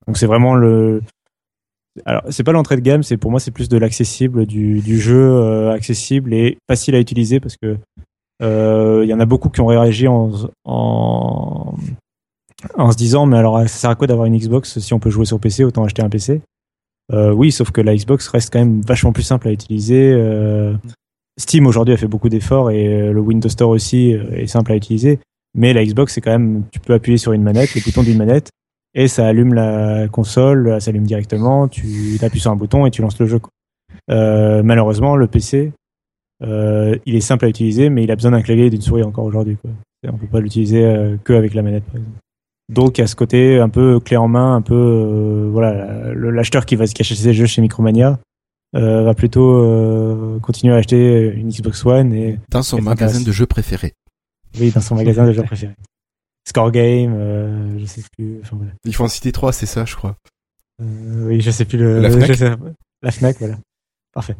donc 0.08 0.18
c'est 0.18 0.26
vraiment 0.26 0.56
le. 0.56 1.02
Alors 2.04 2.22
c'est 2.30 2.42
pas 2.42 2.50
l'entrée 2.50 2.74
de 2.74 2.80
gamme, 2.80 3.04
c'est 3.04 3.16
pour 3.16 3.30
moi 3.30 3.38
c'est 3.38 3.52
plus 3.52 3.68
de 3.68 3.78
l'accessible, 3.78 4.44
du, 4.44 5.00
jeu 5.00 5.14
euh, 5.14 5.70
accessible 5.70 6.34
et 6.34 6.58
facile 6.68 6.96
à 6.96 6.98
utiliser 6.98 7.38
parce 7.38 7.56
que 7.56 7.78
il 8.40 9.08
y 9.08 9.14
en 9.14 9.20
a 9.20 9.24
beaucoup 9.24 9.50
qui 9.50 9.60
ont 9.60 9.66
réagi 9.66 10.08
en 10.08 10.32
en 10.64 11.76
se 12.90 12.96
disant 12.96 13.26
mais 13.26 13.36
alors 13.36 13.60
ça 13.60 13.68
sert 13.68 13.90
à 13.90 13.94
quoi 13.94 14.08
d'avoir 14.08 14.26
une 14.26 14.36
Xbox 14.36 14.80
si 14.80 14.94
on 14.94 14.98
peut 14.98 15.10
jouer 15.10 15.26
sur 15.26 15.38
PC 15.38 15.62
autant 15.62 15.84
acheter 15.84 16.02
un 16.02 16.10
PC 16.10 16.40
euh, 17.12 17.32
oui 17.32 17.52
sauf 17.52 17.70
que 17.70 17.80
la 17.80 17.94
Xbox 17.94 18.26
reste 18.28 18.52
quand 18.52 18.58
même 18.58 18.80
vachement 18.80 19.12
plus 19.12 19.22
simple 19.22 19.48
à 19.48 19.52
utiliser 19.52 20.12
euh, 20.12 20.74
Steam 21.38 21.66
aujourd'hui 21.66 21.94
a 21.94 21.96
fait 21.96 22.08
beaucoup 22.08 22.28
d'efforts 22.28 22.70
et 22.70 22.88
euh, 22.88 23.12
le 23.12 23.20
Windows 23.20 23.48
Store 23.48 23.70
aussi 23.70 24.14
euh, 24.14 24.32
est 24.32 24.48
simple 24.48 24.72
à 24.72 24.76
utiliser 24.76 25.20
mais 25.54 25.72
la 25.72 25.84
Xbox 25.84 26.14
c'est 26.14 26.20
quand 26.20 26.32
même 26.32 26.64
tu 26.72 26.80
peux 26.80 26.94
appuyer 26.94 27.18
sur 27.18 27.32
une 27.32 27.42
manette 27.42 27.74
le 27.74 27.80
bouton 27.80 28.02
d'une 28.02 28.18
manette 28.18 28.50
et 28.94 29.06
ça 29.06 29.26
allume 29.26 29.54
la 29.54 30.08
console 30.08 30.68
ça 30.68 30.80
s'allume 30.80 31.06
directement 31.06 31.68
tu 31.68 32.18
appuies 32.22 32.40
sur 32.40 32.50
un 32.50 32.56
bouton 32.56 32.86
et 32.86 32.90
tu 32.90 33.02
lances 33.02 33.18
le 33.20 33.26
jeu 33.26 33.38
quoi. 33.38 33.50
Malheureusement 34.08 35.14
le 35.14 35.28
PC 35.28 35.72
euh, 36.42 36.96
il 37.06 37.14
est 37.14 37.20
simple 37.20 37.44
à 37.44 37.48
utiliser 37.48 37.88
mais 37.88 38.02
il 38.02 38.10
a 38.10 38.16
besoin 38.16 38.32
d'un 38.32 38.42
clavier 38.42 38.66
et 38.66 38.70
d'une 38.70 38.82
souris 38.82 39.04
encore 39.04 39.24
aujourd'hui 39.24 39.56
on 40.04 40.18
peut 40.18 40.26
pas 40.26 40.40
l'utiliser 40.40 41.16
que 41.24 41.32
la 41.32 41.62
manette 41.62 41.84
par 41.84 41.96
exemple 41.96 42.18
donc 42.68 42.98
il 42.98 43.00
y 43.00 43.04
a 43.04 43.06
ce 43.06 43.16
côté 43.16 43.58
un 43.58 43.68
peu 43.68 44.00
clé 44.00 44.16
en 44.16 44.28
main, 44.28 44.54
un 44.56 44.62
peu 44.62 44.74
euh, 44.74 45.48
voilà, 45.52 46.12
le- 46.12 46.30
l'acheteur 46.30 46.66
qui 46.66 46.76
va 46.76 46.86
se 46.86 46.94
cacher 46.94 47.14
ses 47.14 47.32
jeux 47.34 47.46
chez 47.46 47.62
Micromania 47.62 48.18
euh, 48.74 49.02
va 49.04 49.14
plutôt 49.14 49.56
euh, 49.58 50.38
continuer 50.40 50.74
à 50.74 50.78
acheter 50.78 51.28
une 51.34 51.48
Xbox 51.48 51.84
One 51.86 52.12
et 52.12 52.38
Dans 52.50 52.62
son 52.62 52.78
Et 52.78 52.80
magasin 52.82 53.20
de 53.22 53.32
jeux 53.32 53.46
préféré. 53.46 53.92
oui 54.58 54.70
dans 54.72 54.80
son 54.80 54.96
magasin 54.96 55.24
de 55.26 55.32
jeux 55.32 55.42
préféré. 55.44 55.74
Score 56.48 56.70
Game, 56.70 57.12
euh, 57.16 57.78
je 57.78 57.84
sais 57.86 58.02
plus. 58.16 58.38
Enfin, 58.42 58.56
voilà. 58.56 58.72
Il 58.84 58.94
faut 58.94 59.02
en 59.04 59.08
citer 59.08 59.32
trois, 59.32 59.52
c'est 59.52 59.66
ça, 59.66 59.84
je 59.84 59.96
crois. 59.96 60.14
Euh, 60.80 61.26
oui, 61.26 61.40
je 61.40 61.50
sais 61.50 61.64
plus 61.64 61.76
le. 61.78 62.00
La 62.00 62.08
Fnac 62.10 62.28
je 62.28 62.34
sais- 62.34 62.52
la 63.02 63.10
Fnac, 63.10 63.36
voilà. 63.40 63.56
Parfait. 64.12 64.36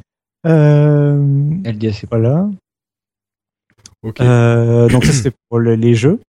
Euh, 0.47 1.21
LDS, 1.65 2.05
voilà. 2.11 2.49
Ok. 4.03 4.21
Euh, 4.21 4.89
donc 4.89 5.05
ça 5.05 5.13
c'était 5.13 5.37
pour 5.49 5.59
le- 5.59 5.75
les 5.75 5.95
jeux. 5.95 6.21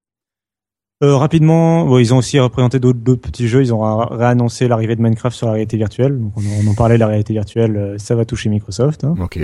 Euh, 1.03 1.15
rapidement, 1.15 1.85
bon, 1.85 1.99
ils 1.99 2.13
ont 2.13 2.17
aussi 2.17 2.39
représenté 2.39 2.79
d'autres 2.79 2.99
petits 3.15 3.47
jeux. 3.47 3.61
Ils 3.61 3.73
ont 3.73 3.97
réannoncé 4.07 4.67
l'arrivée 4.67 4.95
de 4.95 5.01
Minecraft 5.01 5.35
sur 5.37 5.45
la 5.47 5.53
réalité 5.53 5.77
virtuelle. 5.77 6.19
Donc 6.19 6.33
on, 6.35 6.41
en- 6.41 6.65
on 6.65 6.71
en 6.71 6.73
parlait, 6.73 6.97
la 6.97 7.05
réalité 7.07 7.33
virtuelle, 7.33 7.77
euh, 7.77 7.97
ça 7.99 8.15
va 8.15 8.25
toucher 8.25 8.49
Microsoft. 8.49 9.03
hein. 9.03 9.13
Ok. 9.21 9.39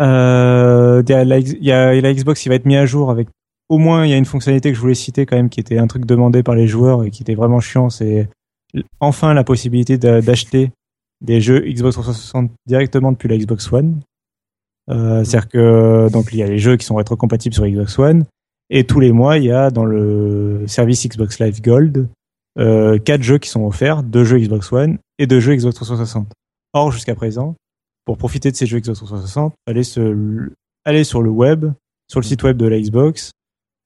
Euh, 0.00 1.02
il 1.06 1.10
y, 1.10 1.14
a 1.14 1.24
la, 1.24 1.38
y 1.38 1.72
a 1.72 2.00
la 2.00 2.12
Xbox 2.14 2.40
qui 2.42 2.48
va 2.50 2.54
être 2.54 2.66
mis 2.66 2.76
à 2.76 2.84
jour 2.84 3.10
avec 3.10 3.28
au 3.70 3.78
moins 3.78 4.04
il 4.04 4.10
y 4.10 4.12
a 4.12 4.16
une 4.18 4.26
fonctionnalité 4.26 4.70
que 4.70 4.76
je 4.76 4.80
voulais 4.80 4.94
citer 4.94 5.24
quand 5.26 5.36
même 5.36 5.48
qui 5.48 5.58
était 5.58 5.78
un 5.78 5.86
truc 5.86 6.04
demandé 6.04 6.42
par 6.42 6.54
les 6.54 6.68
joueurs 6.68 7.02
et 7.04 7.10
qui 7.10 7.22
était 7.22 7.34
vraiment 7.34 7.60
chiant. 7.60 7.88
C'est 7.90 8.28
enfin 9.00 9.32
la 9.34 9.42
possibilité 9.42 9.96
d'a- 9.96 10.20
d'acheter 10.20 10.70
des 11.22 11.40
jeux 11.40 11.60
Xbox 11.60 11.94
360 11.94 12.50
directement 12.66 13.10
depuis 13.12 13.28
la 13.28 13.38
Xbox 13.38 13.72
One. 13.72 14.00
Euh, 14.90 15.24
C'est-à-dire 15.24 15.48
que 15.48 16.08
donc 16.12 16.28
il 16.32 16.38
y 16.38 16.42
a 16.42 16.46
les 16.46 16.58
jeux 16.58 16.76
qui 16.76 16.84
sont 16.84 16.94
rétrocompatibles 16.96 17.54
sur 17.54 17.66
Xbox 17.66 17.98
One 17.98 18.24
et 18.70 18.84
tous 18.84 19.00
les 19.00 19.12
mois 19.12 19.38
il 19.38 19.44
y 19.44 19.52
a 19.52 19.70
dans 19.70 19.84
le 19.84 20.64
service 20.66 21.06
Xbox 21.06 21.38
Live 21.38 21.60
Gold 21.62 22.08
euh, 22.58 22.98
quatre 22.98 23.22
jeux 23.22 23.38
qui 23.38 23.50
sont 23.50 23.64
offerts, 23.64 24.02
deux 24.02 24.24
jeux 24.24 24.38
Xbox 24.38 24.72
One 24.72 24.98
et 25.18 25.26
deux 25.26 25.40
jeux 25.40 25.54
Xbox 25.54 25.74
360. 25.74 26.28
Or 26.72 26.90
jusqu'à 26.90 27.14
présent 27.14 27.54
pour 28.04 28.16
profiter 28.18 28.50
de 28.50 28.56
ces 28.56 28.66
jeux 28.66 28.80
Xbox 28.80 28.98
360, 28.98 29.54
aller 29.66 29.82
se 29.82 30.50
aller 30.84 31.04
sur 31.04 31.20
le 31.22 31.30
web, 31.30 31.66
sur 32.08 32.20
le 32.20 32.24
site 32.24 32.42
web 32.44 32.56
de 32.56 32.66
la 32.66 32.80
Xbox, 32.80 33.32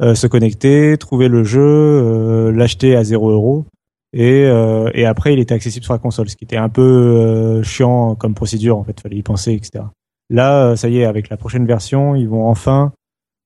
euh, 0.03 0.15
se 0.15 0.27
connecter, 0.27 0.97
trouver 0.99 1.29
le 1.29 1.43
jeu, 1.43 1.61
euh, 1.63 2.53
l'acheter 2.53 2.95
à 2.97 3.05
0 3.05 3.31
euros. 3.31 3.67
Et, 4.13 4.45
euh, 4.45 4.91
et 4.93 5.07
après, 5.07 5.33
il 5.33 5.39
était 5.39 5.55
accessible 5.55 5.85
sur 5.85 5.95
la 5.95 5.99
console, 5.99 6.29
ce 6.29 6.37
qui 6.37 6.45
était 6.45 6.57
un 6.57 6.69
peu 6.69 6.83
euh, 6.83 7.63
chiant 7.63 8.17
comme 8.17 8.35
procédure, 8.35 8.77
en 8.77 8.85
fait, 8.85 9.01
fallait 9.01 9.17
y 9.17 9.23
penser, 9.23 9.53
etc. 9.53 9.85
Là, 10.31 10.71
euh, 10.71 10.77
ça 10.77 10.89
y 10.89 10.99
est, 10.99 11.05
avec 11.05 11.29
la 11.29 11.37
prochaine 11.37 11.67
version, 11.67 12.17
ils 12.17 12.29
vont 12.29 12.47
enfin 12.47 12.93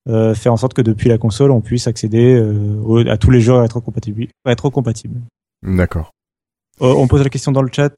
euh, 0.09 0.35
faire 0.35 0.53
en 0.53 0.57
sorte 0.57 0.75
que 0.75 0.83
depuis 0.83 1.09
la 1.09 1.19
console, 1.19 1.51
on 1.51 1.61
puisse 1.61 1.87
accéder 1.87 2.35
euh, 2.35 3.11
à 3.11 3.17
tous 3.17 3.31
les 3.31 3.41
jeux 3.41 3.55
rétrocompatibles. 3.55 4.27
rétrocompatibles. 4.45 5.21
D'accord. 5.63 6.11
Euh, 6.83 6.93
on 6.93 7.07
pose 7.07 7.23
la 7.23 7.31
question 7.31 7.53
dans 7.53 7.63
le 7.63 7.71
chat 7.73 7.91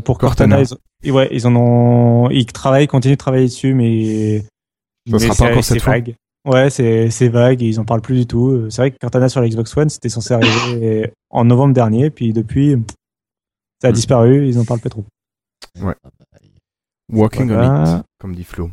pour 0.00 0.18
Cortana. 0.18 0.56
Cortana. 0.56 0.80
Ils, 1.04 1.12
ouais, 1.12 1.28
ils 1.30 1.46
en 1.46 1.54
ont, 1.56 2.28
ils 2.30 2.44
travaillent, 2.46 2.88
continuent 2.88 3.12
de 3.14 3.18
travailler 3.18 3.46
dessus, 3.46 3.72
mais, 3.72 4.40
Ça 4.40 5.12
mais 5.12 5.18
sera 5.20 5.34
pas 5.36 5.50
encore 5.52 5.64
cette 5.64 5.80
fois. 5.82 5.92
vague. 5.94 6.14
Ouais, 6.46 6.70
c'est 6.70 7.10
c'est 7.10 7.28
vague 7.28 7.62
et 7.62 7.66
ils 7.68 7.78
en 7.80 7.84
parlent 7.84 8.00
plus 8.00 8.16
du 8.16 8.26
tout. 8.26 8.68
C'est 8.70 8.82
vrai 8.82 8.90
que 8.90 8.96
Cortana 8.98 9.28
sur 9.28 9.40
la 9.40 9.48
Xbox 9.48 9.76
One, 9.76 9.88
c'était 9.90 10.08
censé 10.08 10.34
arriver 10.34 11.12
en 11.30 11.44
novembre 11.44 11.74
dernier, 11.74 12.10
puis 12.10 12.32
depuis, 12.32 12.76
ça 13.80 13.88
a 13.88 13.90
Hmm. 13.90 13.94
disparu. 13.94 14.48
Ils 14.48 14.58
en 14.58 14.64
parlent 14.64 14.80
pas 14.80 14.88
trop. 14.88 15.04
Walking 17.12 17.50
on 17.50 17.54
Voilà. 17.54 17.98
it, 18.00 18.04
comme 18.18 18.34
dit 18.34 18.44
Flo. 18.44 18.70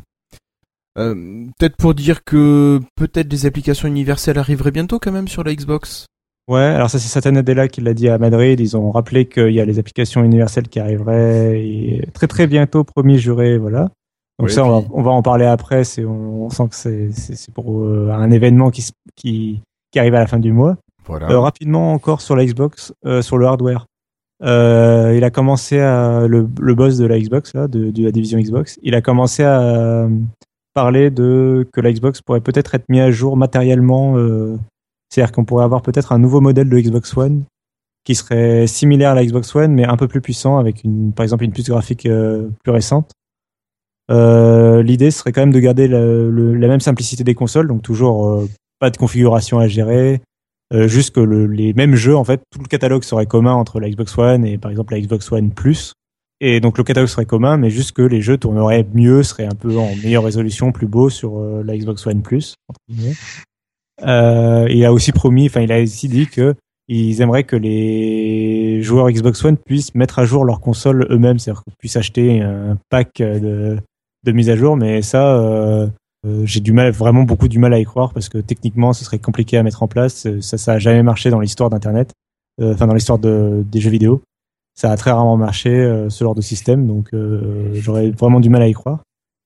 Euh, 0.98 1.14
peut-être 1.58 1.76
pour 1.76 1.94
dire 1.94 2.24
que 2.24 2.80
peut-être 2.96 3.28
des 3.28 3.46
applications 3.46 3.88
universelles 3.88 4.38
arriveraient 4.38 4.70
bientôt 4.70 4.98
quand 4.98 5.12
même 5.12 5.28
sur 5.28 5.44
la 5.44 5.54
Xbox. 5.54 6.06
Ouais, 6.48 6.60
alors 6.60 6.88
ça 6.88 6.98
c'est 6.98 7.08
Satya 7.08 7.32
Nadella 7.32 7.68
qui 7.68 7.80
l'a 7.80 7.92
dit 7.92 8.08
à 8.08 8.18
Madrid. 8.18 8.60
Ils 8.60 8.76
ont 8.76 8.90
rappelé 8.92 9.26
qu'il 9.26 9.50
y 9.50 9.60
a 9.60 9.64
les 9.64 9.78
applications 9.78 10.22
universelles 10.22 10.68
qui 10.68 10.78
arriveraient 10.78 11.60
et 11.60 12.08
très 12.14 12.28
très 12.28 12.46
bientôt, 12.46 12.84
promis 12.84 13.18
juré, 13.18 13.58
voilà. 13.58 13.90
Donc 14.38 14.50
ça, 14.50 14.64
on, 14.64 14.80
va, 14.80 14.86
on 14.92 15.02
va 15.02 15.10
en 15.12 15.22
parler 15.22 15.46
après. 15.46 15.82
C'est, 15.84 16.04
on, 16.04 16.44
on 16.44 16.50
sent 16.50 16.68
que 16.68 16.74
c'est, 16.74 17.10
c'est, 17.10 17.52
pour 17.52 17.82
euh, 17.82 18.10
un 18.12 18.30
événement 18.30 18.70
qui, 18.70 18.86
qui, 19.14 19.62
qui 19.90 19.98
arrive 19.98 20.14
à 20.14 20.20
la 20.20 20.26
fin 20.26 20.38
du 20.38 20.52
mois. 20.52 20.76
Voilà. 21.06 21.30
Euh, 21.30 21.40
rapidement 21.40 21.92
encore 21.92 22.20
sur 22.20 22.36
la 22.36 22.44
Xbox, 22.44 22.92
euh, 23.06 23.22
sur 23.22 23.38
le 23.38 23.46
hardware. 23.46 23.86
Il 24.42 25.24
a 25.24 25.30
commencé 25.30 25.80
à 25.80 26.26
le, 26.26 26.46
le 26.60 26.74
boss 26.74 26.98
de 26.98 27.06
la 27.06 27.18
Xbox 27.18 27.54
là, 27.54 27.66
de, 27.66 27.90
de 27.90 28.04
la 28.04 28.12
division 28.12 28.38
Xbox. 28.38 28.78
Il 28.82 28.94
a 28.94 29.00
commencé 29.00 29.42
à 29.42 30.06
parler 30.76 31.10
de 31.10 31.66
que 31.72 31.80
la 31.80 31.90
Xbox 31.92 32.20
pourrait 32.22 32.40
peut-être 32.42 32.74
être 32.74 32.84
mis 32.88 33.00
à 33.00 33.10
jour 33.10 33.36
matériellement. 33.36 34.16
euh, 34.18 34.56
c'est-à-dire 35.08 35.32
qu'on 35.32 35.44
pourrait 35.44 35.64
avoir 35.64 35.82
peut-être 35.82 36.12
un 36.12 36.18
nouveau 36.18 36.40
modèle 36.40 36.68
de 36.68 36.78
Xbox 36.78 37.16
One 37.16 37.44
qui 38.04 38.14
serait 38.14 38.66
similaire 38.66 39.10
à 39.10 39.14
la 39.14 39.24
Xbox 39.24 39.54
One 39.56 39.72
mais 39.72 39.84
un 39.86 39.96
peu 39.96 40.06
plus 40.08 40.20
puissant 40.20 40.58
avec 40.58 40.84
une, 40.84 41.12
par 41.12 41.24
exemple 41.24 41.44
une 41.44 41.52
puce 41.52 41.68
graphique 41.70 42.06
euh, 42.06 42.48
plus 42.62 42.72
récente. 42.72 43.10
Euh, 44.10 44.82
L'idée 44.82 45.10
serait 45.10 45.32
quand 45.32 45.42
même 45.42 45.52
de 45.52 45.60
garder 45.60 45.88
la 45.88 46.68
même 46.68 46.80
simplicité 46.80 47.24
des 47.24 47.34
consoles, 47.34 47.66
donc 47.68 47.82
toujours 47.82 48.44
pas 48.78 48.90
de 48.90 48.96
configuration 48.96 49.58
à 49.58 49.66
gérer, 49.68 50.20
juste 50.72 51.14
que 51.14 51.20
le- 51.20 51.46
les 51.46 51.72
mêmes 51.72 51.94
jeux, 51.96 52.16
en 52.16 52.22
fait, 52.24 52.40
tout 52.50 52.60
le 52.60 52.66
catalogue 52.68 53.02
serait 53.04 53.26
commun 53.26 53.54
entre 53.54 53.80
la 53.80 53.88
Xbox 53.88 54.16
One 54.18 54.44
et 54.44 54.58
par 54.58 54.70
exemple 54.70 54.92
la 54.94 55.00
Xbox 55.00 55.32
One 55.32 55.50
Plus. 55.50 55.92
Et 56.40 56.60
donc 56.60 56.76
le 56.78 56.84
catalogue 56.84 57.08
serait 57.08 57.24
commun, 57.24 57.56
mais 57.56 57.70
juste 57.70 57.92
que 57.92 58.02
les 58.02 58.20
jeux 58.20 58.36
tourneraient 58.36 58.86
mieux, 58.92 59.22
seraient 59.22 59.46
un 59.46 59.54
peu 59.54 59.76
en 59.78 59.94
meilleure 59.96 60.24
résolution, 60.24 60.70
plus 60.70 60.86
beau 60.86 61.08
sur 61.08 61.38
euh, 61.38 61.62
la 61.64 61.76
Xbox 61.76 62.06
One 62.06 62.22
Plus. 62.22 62.56
Euh, 64.06 64.66
il 64.70 64.84
a 64.84 64.92
aussi 64.92 65.12
promis, 65.12 65.46
enfin 65.46 65.62
il 65.62 65.72
a 65.72 65.80
aussi 65.80 66.08
dit 66.08 66.26
que 66.26 66.54
ils 66.88 67.20
aimeraient 67.22 67.44
que 67.44 67.56
les 67.56 68.82
joueurs 68.82 69.10
Xbox 69.10 69.42
One 69.44 69.56
puissent 69.56 69.94
mettre 69.94 70.18
à 70.18 70.24
jour 70.24 70.44
leur 70.44 70.60
console 70.60 71.06
eux-mêmes, 71.10 71.38
c'est-à-dire 71.38 71.62
qu'ils 71.64 71.74
puissent 71.78 71.96
acheter 71.96 72.42
un 72.42 72.78
pack 72.90 73.16
de, 73.18 73.78
de 74.26 74.32
mise 74.32 74.50
à 74.50 74.56
jour, 74.56 74.76
mais 74.76 75.00
ça, 75.02 75.36
euh, 75.36 75.86
euh, 76.26 76.44
j'ai 76.44 76.60
du 76.60 76.72
mal, 76.72 76.90
vraiment 76.90 77.22
beaucoup 77.22 77.48
du 77.48 77.58
mal 77.58 77.72
à 77.72 77.78
y 77.78 77.84
croire 77.84 78.12
parce 78.12 78.28
que 78.28 78.38
techniquement, 78.38 78.92
ce 78.92 79.04
serait 79.04 79.18
compliqué 79.18 79.56
à 79.56 79.62
mettre 79.62 79.82
en 79.82 79.88
place. 79.88 80.26
Ça, 80.40 80.58
ça 80.58 80.72
a 80.72 80.78
jamais 80.78 81.02
marché 81.02 81.30
dans 81.30 81.40
l'histoire 81.40 81.70
d'Internet, 81.70 82.12
euh, 82.60 82.74
enfin 82.74 82.86
dans 82.86 82.94
l'histoire 82.94 83.18
de, 83.18 83.64
des 83.64 83.80
jeux 83.80 83.90
vidéo. 83.90 84.22
Ça 84.76 84.90
a 84.90 84.96
très 84.96 85.10
rarement 85.10 85.36
marché 85.36 85.70
euh, 85.70 86.10
ce 86.10 86.22
genre 86.22 86.34
de 86.34 86.42
système, 86.42 86.86
donc 86.86 87.08
euh, 87.14 87.70
j'aurais 87.74 88.10
vraiment 88.10 88.40
du 88.40 88.50
mal 88.50 88.62
à 88.62 88.68
y 88.68 88.72
croire. 88.72 89.00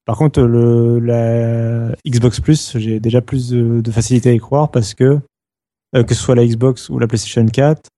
Par 0.05 0.19
contre, 0.19 0.43
le, 0.43 0.99
la 0.99 1.95
Xbox 2.07 2.41
Plus, 2.41 2.77
j'ai 2.79 2.99
déjà 2.99 3.21
plus 3.21 3.51
de, 3.51 3.81
de 3.81 3.91
facilité 3.91 4.31
à 4.31 4.33
y 4.33 4.39
croire 4.39 4.71
parce 4.71 4.95
que 4.95 5.21
euh, 5.97 6.05
que 6.05 6.15
ce 6.15 6.23
soit 6.23 6.35
la 6.35 6.47
Xbox 6.47 6.89
ou 6.89 6.99
la 6.99 7.07
PlayStation 7.09 7.45
4, 7.45 7.89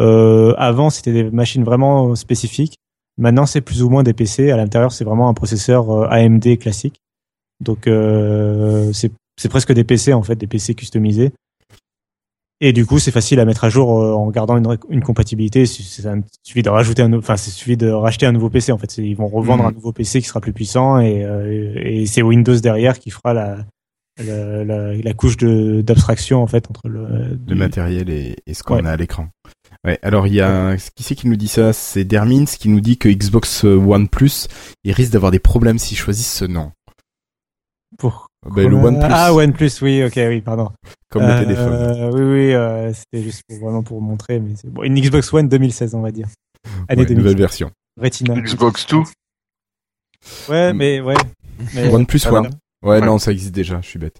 euh, 0.00 0.54
avant 0.56 0.90
c'était 0.90 1.12
des 1.12 1.30
machines 1.30 1.64
vraiment 1.64 2.14
spécifiques. 2.14 2.76
Maintenant, 3.18 3.46
c'est 3.46 3.60
plus 3.60 3.82
ou 3.82 3.88
moins 3.88 4.02
des 4.02 4.12
PC. 4.12 4.50
À 4.50 4.56
l'intérieur, 4.56 4.92
c'est 4.92 5.04
vraiment 5.04 5.28
un 5.28 5.34
processeur 5.34 6.12
AMD 6.12 6.58
classique. 6.58 7.00
Donc, 7.60 7.86
euh, 7.86 8.92
c'est 8.92 9.48
presque 9.48 9.72
des 9.72 9.84
PC 9.84 10.12
en 10.12 10.22
fait, 10.22 10.36
des 10.36 10.46
PC 10.46 10.74
customisés. 10.74 11.32
Et 12.62 12.72
du 12.72 12.86
coup, 12.86 12.98
c'est 12.98 13.10
facile 13.10 13.38
à 13.40 13.44
mettre 13.44 13.64
à 13.64 13.68
jour 13.68 14.00
euh, 14.00 14.12
en 14.14 14.30
gardant 14.30 14.56
une, 14.56 14.66
une 14.88 15.02
compatibilité. 15.02 15.62
Il 15.64 15.66
suffit 16.42 16.62
de 16.62 16.70
rajouter 16.70 17.02
un, 17.02 17.12
enfin, 17.12 17.36
c'est 17.36 17.50
suffit 17.50 17.76
de 17.76 17.90
racheter 17.90 18.24
un 18.24 18.32
nouveau 18.32 18.48
PC. 18.48 18.72
En 18.72 18.78
fait, 18.78 18.96
ils 18.96 19.14
vont 19.14 19.28
revendre 19.28 19.64
Mhm. 19.64 19.68
un 19.68 19.72
nouveau 19.72 19.92
PC 19.92 20.20
qui 20.22 20.26
sera 20.28 20.40
plus 20.40 20.54
puissant 20.54 20.98
et, 20.98 21.22
euh, 21.24 21.74
et 21.76 22.06
c'est 22.06 22.22
Windows 22.22 22.58
derrière 22.58 22.98
qui 22.98 23.10
fera 23.10 23.34
la 23.34 23.58
la, 24.24 24.64
la, 24.64 24.94
la 24.94 25.12
couche 25.12 25.36
d'abstraction 25.36 26.42
en 26.42 26.46
fait 26.46 26.70
entre 26.70 26.88
le, 26.88 27.38
Le 27.46 27.54
matériel 27.54 28.08
et, 28.08 28.36
et 28.46 28.54
ce 28.54 28.62
qu'on 28.62 28.76
Ouais. 28.76 28.86
a 28.86 28.92
à 28.92 28.96
l'écran. 28.96 29.28
Ouais, 29.84 29.98
alors 30.00 30.26
il 30.26 30.32
y 30.32 30.40
a 30.40 30.74
qui 30.94 31.02
c'est 31.02 31.14
qui 31.14 31.28
nous 31.28 31.36
dit 31.36 31.48
ça? 31.48 31.74
C'est 31.74 32.04
Dermins 32.04 32.46
qui 32.46 32.70
nous 32.70 32.80
dit 32.80 32.96
que 32.96 33.10
Xbox 33.10 33.64
One 33.64 34.08
Plus, 34.08 34.48
il 34.84 34.92
risque 34.92 35.12
d'avoir 35.12 35.32
des 35.32 35.38
problèmes 35.38 35.78
s'ils 35.78 35.98
choisissent 35.98 36.32
ce 36.32 36.46
nom. 36.46 36.72
pour 37.98 38.28
Ben, 38.44 38.68
le 38.68 38.76
OnePlus, 38.76 39.08
Ah, 39.10 39.34
OnePlus, 39.34 39.70
oui, 39.82 40.04
ok, 40.04 40.12
oui, 40.28 40.40
pardon. 40.40 40.70
comme 41.10 41.22
le 41.22 41.28
Euh, 41.28 41.40
téléphone. 41.42 42.10
Oui, 42.14 42.20
oui, 42.22 42.54
euh, 42.54 42.92
c'était 42.92 43.22
juste 43.24 43.42
pour, 43.48 43.58
vraiment 43.58 43.82
pour 43.82 44.00
montrer, 44.00 44.38
mais 44.40 44.54
bon. 44.66 44.82
Une 44.82 45.00
Xbox 45.00 45.32
One 45.32 45.48
2016, 45.48 45.94
on 45.94 46.00
va 46.02 46.10
dire. 46.12 46.28
Année 46.88 47.02
Ouais, 47.02 47.06
2016. 47.06 47.16
nouvelle 47.16 47.36
version. 47.38 47.70
Retina. 48.00 48.34
Xbox 48.40 48.86
2 48.86 48.98
Ouais, 50.48 50.72
mais 50.72 51.00
ouais. 51.00 51.14
Mais, 51.74 51.88
One 51.94 52.06
Plus 52.06 52.26
voilà. 52.26 52.48
One. 52.48 52.54
Ouais, 52.82 53.00
Ouais. 53.00 53.06
non, 53.06 53.18
ça 53.18 53.32
existe 53.32 53.54
déjà, 53.54 53.80
je 53.80 53.88
suis 53.88 53.98
bête. 53.98 54.18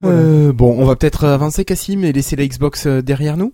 Voilà. 0.00 0.18
Euh, 0.18 0.52
bon, 0.52 0.74
on 0.80 0.84
va 0.84 0.96
peut-être 0.96 1.24
avancer, 1.24 1.64
Cassim, 1.64 2.02
et 2.04 2.12
laisser 2.12 2.36
la 2.36 2.46
Xbox 2.46 2.86
derrière 2.86 3.36
nous 3.36 3.52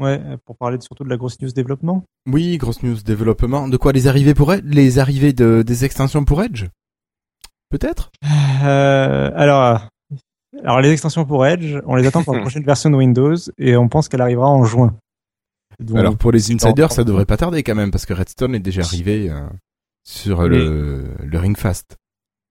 Ouais, 0.00 0.20
pour 0.46 0.56
parler 0.56 0.78
de- 0.78 0.82
surtout 0.82 1.04
de 1.04 1.08
la 1.10 1.16
grosse 1.16 1.40
news 1.40 1.50
développement. 1.52 2.04
Oui, 2.26 2.56
grosse 2.56 2.82
news 2.82 2.96
développement. 3.04 3.68
De 3.68 3.76
quoi 3.76 3.92
les 3.92 4.06
arrivées 4.06 4.34
pour 4.34 4.52
Edge 4.52 4.64
Les 4.64 4.98
arrivées 4.98 5.32
de, 5.32 5.62
des 5.62 5.84
extensions 5.84 6.24
pour 6.24 6.42
Edge? 6.42 6.66
Peut-être 7.72 8.10
Euh, 8.64 9.30
alors, 9.34 9.88
alors, 10.62 10.80
les 10.80 10.90
extensions 10.90 11.24
pour 11.24 11.44
Edge, 11.44 11.80
on 11.86 11.96
les 11.96 12.06
attend 12.06 12.22
pour 12.22 12.34
la 12.34 12.40
prochaine 12.42 12.62
version 12.62 12.90
de 12.90 12.96
Windows 12.96 13.34
et 13.58 13.76
on 13.76 13.88
pense 13.88 14.08
qu'elle 14.08 14.20
arrivera 14.20 14.48
en 14.48 14.64
juin. 14.64 14.94
Donc, 15.80 15.98
Alors 15.98 16.16
pour 16.16 16.30
les 16.30 16.52
insiders, 16.52 16.92
ça 16.92 17.02
devrait 17.02 17.24
pas 17.24 17.36
tarder 17.36 17.64
quand 17.64 17.74
même, 17.74 17.90
parce 17.90 18.06
que 18.06 18.12
Redstone 18.12 18.54
est 18.54 18.60
déjà 18.60 18.82
arrivé 18.82 19.30
euh, 19.30 19.40
sur 20.04 20.46
le, 20.46 21.06
le 21.24 21.38
Ring 21.38 21.56
Fast. 21.56 21.96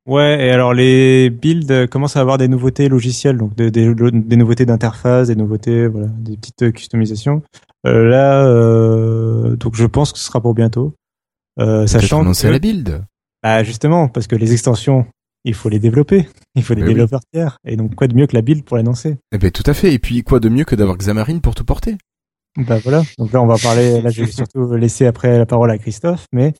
Ouais, 0.07 0.47
et 0.47 0.49
alors 0.49 0.73
les 0.73 1.29
builds 1.29 1.87
commencent 1.87 2.17
à 2.17 2.21
avoir 2.21 2.39
des 2.39 2.47
nouveautés 2.47 2.89
logicielles, 2.89 3.37
donc 3.37 3.55
des, 3.55 3.69
des, 3.69 3.93
des 3.93 4.35
nouveautés 4.35 4.65
d'interface, 4.65 5.27
des 5.27 5.35
nouveautés, 5.35 5.87
voilà, 5.87 6.07
des 6.07 6.35
petites 6.35 6.63
euh, 6.63 6.71
customisations. 6.71 7.43
Euh, 7.85 8.03
là, 8.05 8.45
euh, 8.45 9.55
donc 9.55 9.75
je 9.75 9.85
pense 9.85 10.11
que 10.11 10.19
ce 10.19 10.25
sera 10.25 10.41
pour 10.41 10.55
bientôt. 10.55 10.93
Euh, 11.59 11.85
sachant 11.85 12.21
annoncer 12.21 12.47
que, 12.47 12.53
la 12.53 12.59
build. 12.59 13.03
Bah, 13.43 13.63
justement, 13.63 14.07
parce 14.07 14.27
que 14.27 14.35
les 14.35 14.53
extensions, 14.53 15.05
il 15.43 15.53
faut 15.53 15.69
les 15.69 15.79
développer, 15.79 16.27
il 16.55 16.63
faut 16.63 16.75
des 16.75 16.81
Mais 16.81 16.87
oui. 16.87 16.93
développeurs 16.93 17.21
tiers, 17.33 17.57
et 17.65 17.75
donc 17.75 17.95
quoi 17.95 18.07
de 18.07 18.15
mieux 18.15 18.27
que 18.27 18.35
la 18.35 18.41
build 18.41 18.63
pour 18.63 18.77
l'annoncer? 18.77 19.17
Eh 19.31 19.37
ben 19.37 19.49
tout 19.51 19.63
à 19.65 19.73
fait. 19.73 19.93
Et 19.93 19.99
puis 19.99 20.23
quoi 20.23 20.39
de 20.39 20.49
mieux 20.49 20.65
que 20.65 20.75
d'avoir 20.75 20.97
Xamarin 20.97 21.39
pour 21.39 21.55
tout 21.55 21.65
porter? 21.65 21.97
Bah 22.57 22.79
voilà. 22.83 23.01
Donc 23.17 23.31
là, 23.31 23.41
on 23.41 23.47
va 23.47 23.57
parler. 23.57 24.01
Là, 24.01 24.09
je 24.09 24.23
vais 24.23 24.31
surtout 24.31 24.73
laisser 24.75 25.05
après 25.05 25.37
la 25.37 25.45
parole 25.45 25.71
à 25.71 25.77
Christophe, 25.77 26.25
mais 26.31 26.53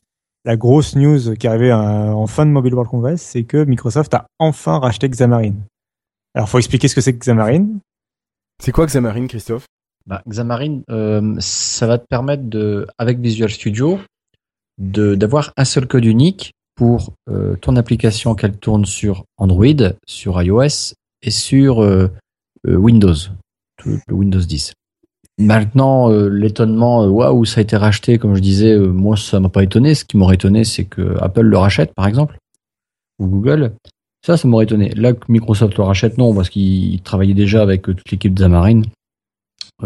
la 0.44 0.56
grosse 0.56 0.96
news 0.96 1.34
qui 1.36 1.46
est 1.46 1.50
arrivée 1.50 1.70
euh, 1.70 1.76
en 2.12 2.26
fin 2.26 2.46
de 2.46 2.50
Mobile 2.50 2.74
World 2.74 2.90
Congress, 2.90 3.22
c'est 3.22 3.44
que 3.44 3.64
Microsoft 3.64 4.12
a 4.14 4.26
enfin 4.38 4.78
racheté 4.78 5.08
Xamarin. 5.08 5.54
Alors, 6.34 6.48
faut 6.48 6.58
expliquer 6.58 6.88
ce 6.88 6.94
que 6.94 7.00
c'est 7.00 7.12
que 7.12 7.18
Xamarin. 7.24 7.66
C'est 8.60 8.72
quoi 8.72 8.86
Xamarin, 8.86 9.26
Christophe? 9.26 9.66
Bah, 10.06 10.22
Xamarin, 10.26 10.80
euh, 10.90 11.36
ça 11.38 11.86
va 11.86 11.98
te 11.98 12.06
permettre 12.08 12.44
de, 12.44 12.86
avec 12.98 13.20
Visual 13.20 13.50
Studio, 13.50 14.00
de 14.78 15.14
d'avoir 15.14 15.52
un 15.56 15.64
seul 15.64 15.86
code 15.86 16.04
unique 16.04 16.52
pour 16.82 17.12
euh, 17.30 17.54
ton 17.60 17.76
application 17.76 18.34
qu'elle 18.34 18.56
tourne 18.56 18.86
sur 18.86 19.24
Android, 19.36 19.92
sur 20.04 20.42
iOS 20.42 20.94
et 21.22 21.30
sur 21.30 21.80
euh, 21.80 22.08
euh, 22.66 22.74
Windows, 22.74 23.14
le 23.84 24.00
Windows 24.10 24.40
10. 24.40 24.72
Maintenant, 25.38 26.10
euh, 26.10 26.26
l'étonnement, 26.26 27.06
waouh, 27.06 27.44
ça 27.44 27.60
a 27.60 27.62
été 27.62 27.76
racheté, 27.76 28.18
comme 28.18 28.34
je 28.34 28.40
disais, 28.40 28.76
moi 28.76 29.16
ça 29.16 29.38
m'a 29.38 29.48
pas 29.48 29.62
étonné. 29.62 29.94
Ce 29.94 30.04
qui 30.04 30.16
m'aurait 30.16 30.34
étonné, 30.34 30.64
c'est 30.64 30.84
que 30.84 31.16
Apple 31.20 31.42
le 31.42 31.56
rachète, 31.56 31.94
par 31.94 32.08
exemple, 32.08 32.36
ou 33.20 33.28
Google. 33.28 33.74
Ça, 34.26 34.36
ça 34.36 34.48
m'aurait 34.48 34.64
étonné. 34.64 34.88
Là, 34.96 35.12
que 35.12 35.30
Microsoft 35.30 35.76
le 35.78 35.84
rachète, 35.84 36.18
non, 36.18 36.34
parce 36.34 36.50
qu'ils 36.50 37.00
travaillaient 37.02 37.32
déjà 37.32 37.62
avec 37.62 37.82
toute 37.82 38.10
l'équipe 38.10 38.34
Xamarin 38.34 38.82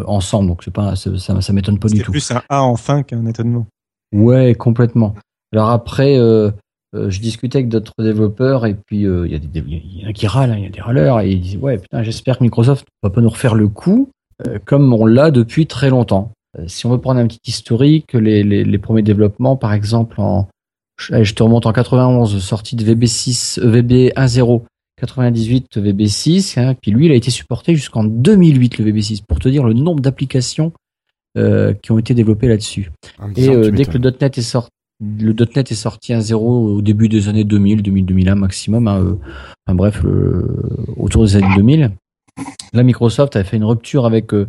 ensemble, 0.06 0.48
donc 0.48 0.64
c'est 0.64 0.72
pas, 0.72 0.96
ça, 0.96 1.10
ça, 1.18 1.52
m'étonne 1.52 1.78
pas 1.78 1.88
du 1.88 2.02
tout. 2.02 2.10
plus 2.10 2.30
un 2.30 2.42
A 2.48 2.62
en 2.62 2.76
fin 2.76 3.02
qu'un 3.02 3.26
étonnement. 3.26 3.66
Ouais, 4.14 4.54
complètement. 4.54 5.14
Alors 5.52 5.70
après, 5.70 6.18
euh, 6.18 6.50
euh, 6.94 7.10
je 7.10 7.20
discutais 7.20 7.58
avec 7.58 7.68
d'autres 7.68 7.92
développeurs 7.98 8.64
et 8.64 8.74
puis 8.74 9.06
euh, 9.06 9.26
il 9.26 9.32
y 9.32 9.34
a 9.34 9.38
des 9.38 9.60
y 9.60 10.06
en 10.06 10.08
a 10.08 10.12
qui 10.12 10.26
râlent, 10.26 10.52
hein, 10.52 10.56
il 10.56 10.64
y 10.64 10.66
a 10.66 10.70
des 10.70 10.80
râleurs 10.80 11.20
et 11.20 11.30
ils 11.30 11.40
disent 11.40 11.56
ouais 11.56 11.78
putain 11.78 12.02
j'espère 12.04 12.38
que 12.38 12.44
Microsoft 12.44 12.86
va 13.02 13.10
pas 13.10 13.20
nous 13.20 13.28
refaire 13.28 13.56
le 13.56 13.66
coup 13.66 14.08
euh, 14.46 14.58
comme 14.64 14.92
on 14.92 15.04
l'a 15.04 15.30
depuis 15.30 15.66
très 15.66 15.90
longtemps. 15.90 16.32
Si 16.68 16.86
on 16.86 16.90
veut 16.90 17.00
prendre 17.00 17.20
un 17.20 17.26
petit 17.26 17.40
historique, 17.46 18.14
les, 18.14 18.42
les, 18.42 18.64
les 18.64 18.78
premiers 18.78 19.02
développements 19.02 19.56
par 19.56 19.72
exemple 19.72 20.20
en 20.20 20.48
je 20.98 21.34
te 21.34 21.42
remonte 21.42 21.66
en 21.66 21.72
91 21.72 22.38
sortie 22.42 22.76
de 22.76 22.84
VB6 22.84 23.60
euh, 23.60 23.68
VB 23.68 24.12
1.0 24.16 24.62
98 24.98 25.78
VB6 25.78 26.58
hein, 26.58 26.74
puis 26.80 26.92
lui 26.92 27.06
il 27.06 27.12
a 27.12 27.16
été 27.16 27.30
supporté 27.30 27.74
jusqu'en 27.74 28.04
2008 28.04 28.78
le 28.78 28.92
VB6 28.92 29.22
pour 29.26 29.40
te 29.40 29.48
dire 29.48 29.64
le 29.64 29.74
nombre 29.74 30.00
d'applications 30.00 30.72
qui 31.82 31.92
ont 31.92 31.98
été 31.98 32.14
développées 32.14 32.48
là-dessus. 32.48 32.90
Me 33.20 33.38
Et 33.38 33.70
dès 33.70 33.84
que 33.84 33.98
le 33.98 34.10
.NET 34.10 34.38
est 34.38 34.40
sorti, 34.40 34.70
le 35.00 35.32
.NET 35.54 35.70
est 35.72 35.74
sorti 35.74 36.12
à 36.12 36.20
zéro 36.20 36.68
au 36.76 36.82
début 36.82 37.08
des 37.08 37.28
années 37.28 37.44
2000, 37.44 37.82
2000, 37.82 38.06
2001 38.06 38.34
maximum. 38.34 38.88
hein, 38.88 39.00
euh, 39.02 39.14
enfin 39.66 39.74
bref, 39.74 40.02
le- 40.02 40.58
autour 40.96 41.24
des 41.24 41.36
années 41.36 41.54
2000. 41.56 41.92
Là, 42.72 42.82
Microsoft 42.82 43.36
a 43.36 43.44
fait 43.44 43.56
une 43.56 43.64
rupture 43.64 44.06
avec 44.06 44.32
euh, 44.34 44.48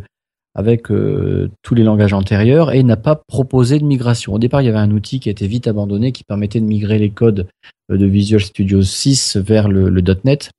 avec 0.55 0.89
euh, 0.89 1.51
tous 1.61 1.75
les 1.75 1.83
langages 1.83 2.13
antérieurs 2.13 2.71
et 2.73 2.81
n'a 2.81 2.97
pas 2.97 3.15
proposé 3.27 3.77
de 3.77 3.83
migration. 3.85 4.33
Au 4.33 4.39
départ, 4.39 4.61
il 4.63 4.65
y 4.65 4.69
avait 4.69 4.79
un 4.79 4.89
outil 4.89 5.19
qui 5.19 5.29
a 5.29 5.31
été 5.31 5.45
vite 5.47 5.67
abandonné 5.67 6.11
qui 6.11 6.23
permettait 6.23 6.59
de 6.59 6.65
migrer 6.65 6.97
les 6.97 7.11
codes 7.11 7.47
euh, 7.91 7.97
de 7.97 8.05
Visual 8.07 8.41
Studio 8.41 8.81
6 8.81 9.37
vers 9.37 9.67
le, 9.69 9.89
le 9.89 10.01
.NET. 10.23 10.49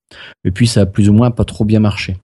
Et 0.45 0.53
puis, 0.53 0.69
ça 0.69 0.83
a 0.83 0.87
plus 0.87 1.09
ou 1.09 1.13
moins 1.15 1.33
pas 1.33 1.45
trop 1.45 1.65
bien 1.65 1.81
marché. 1.81 2.17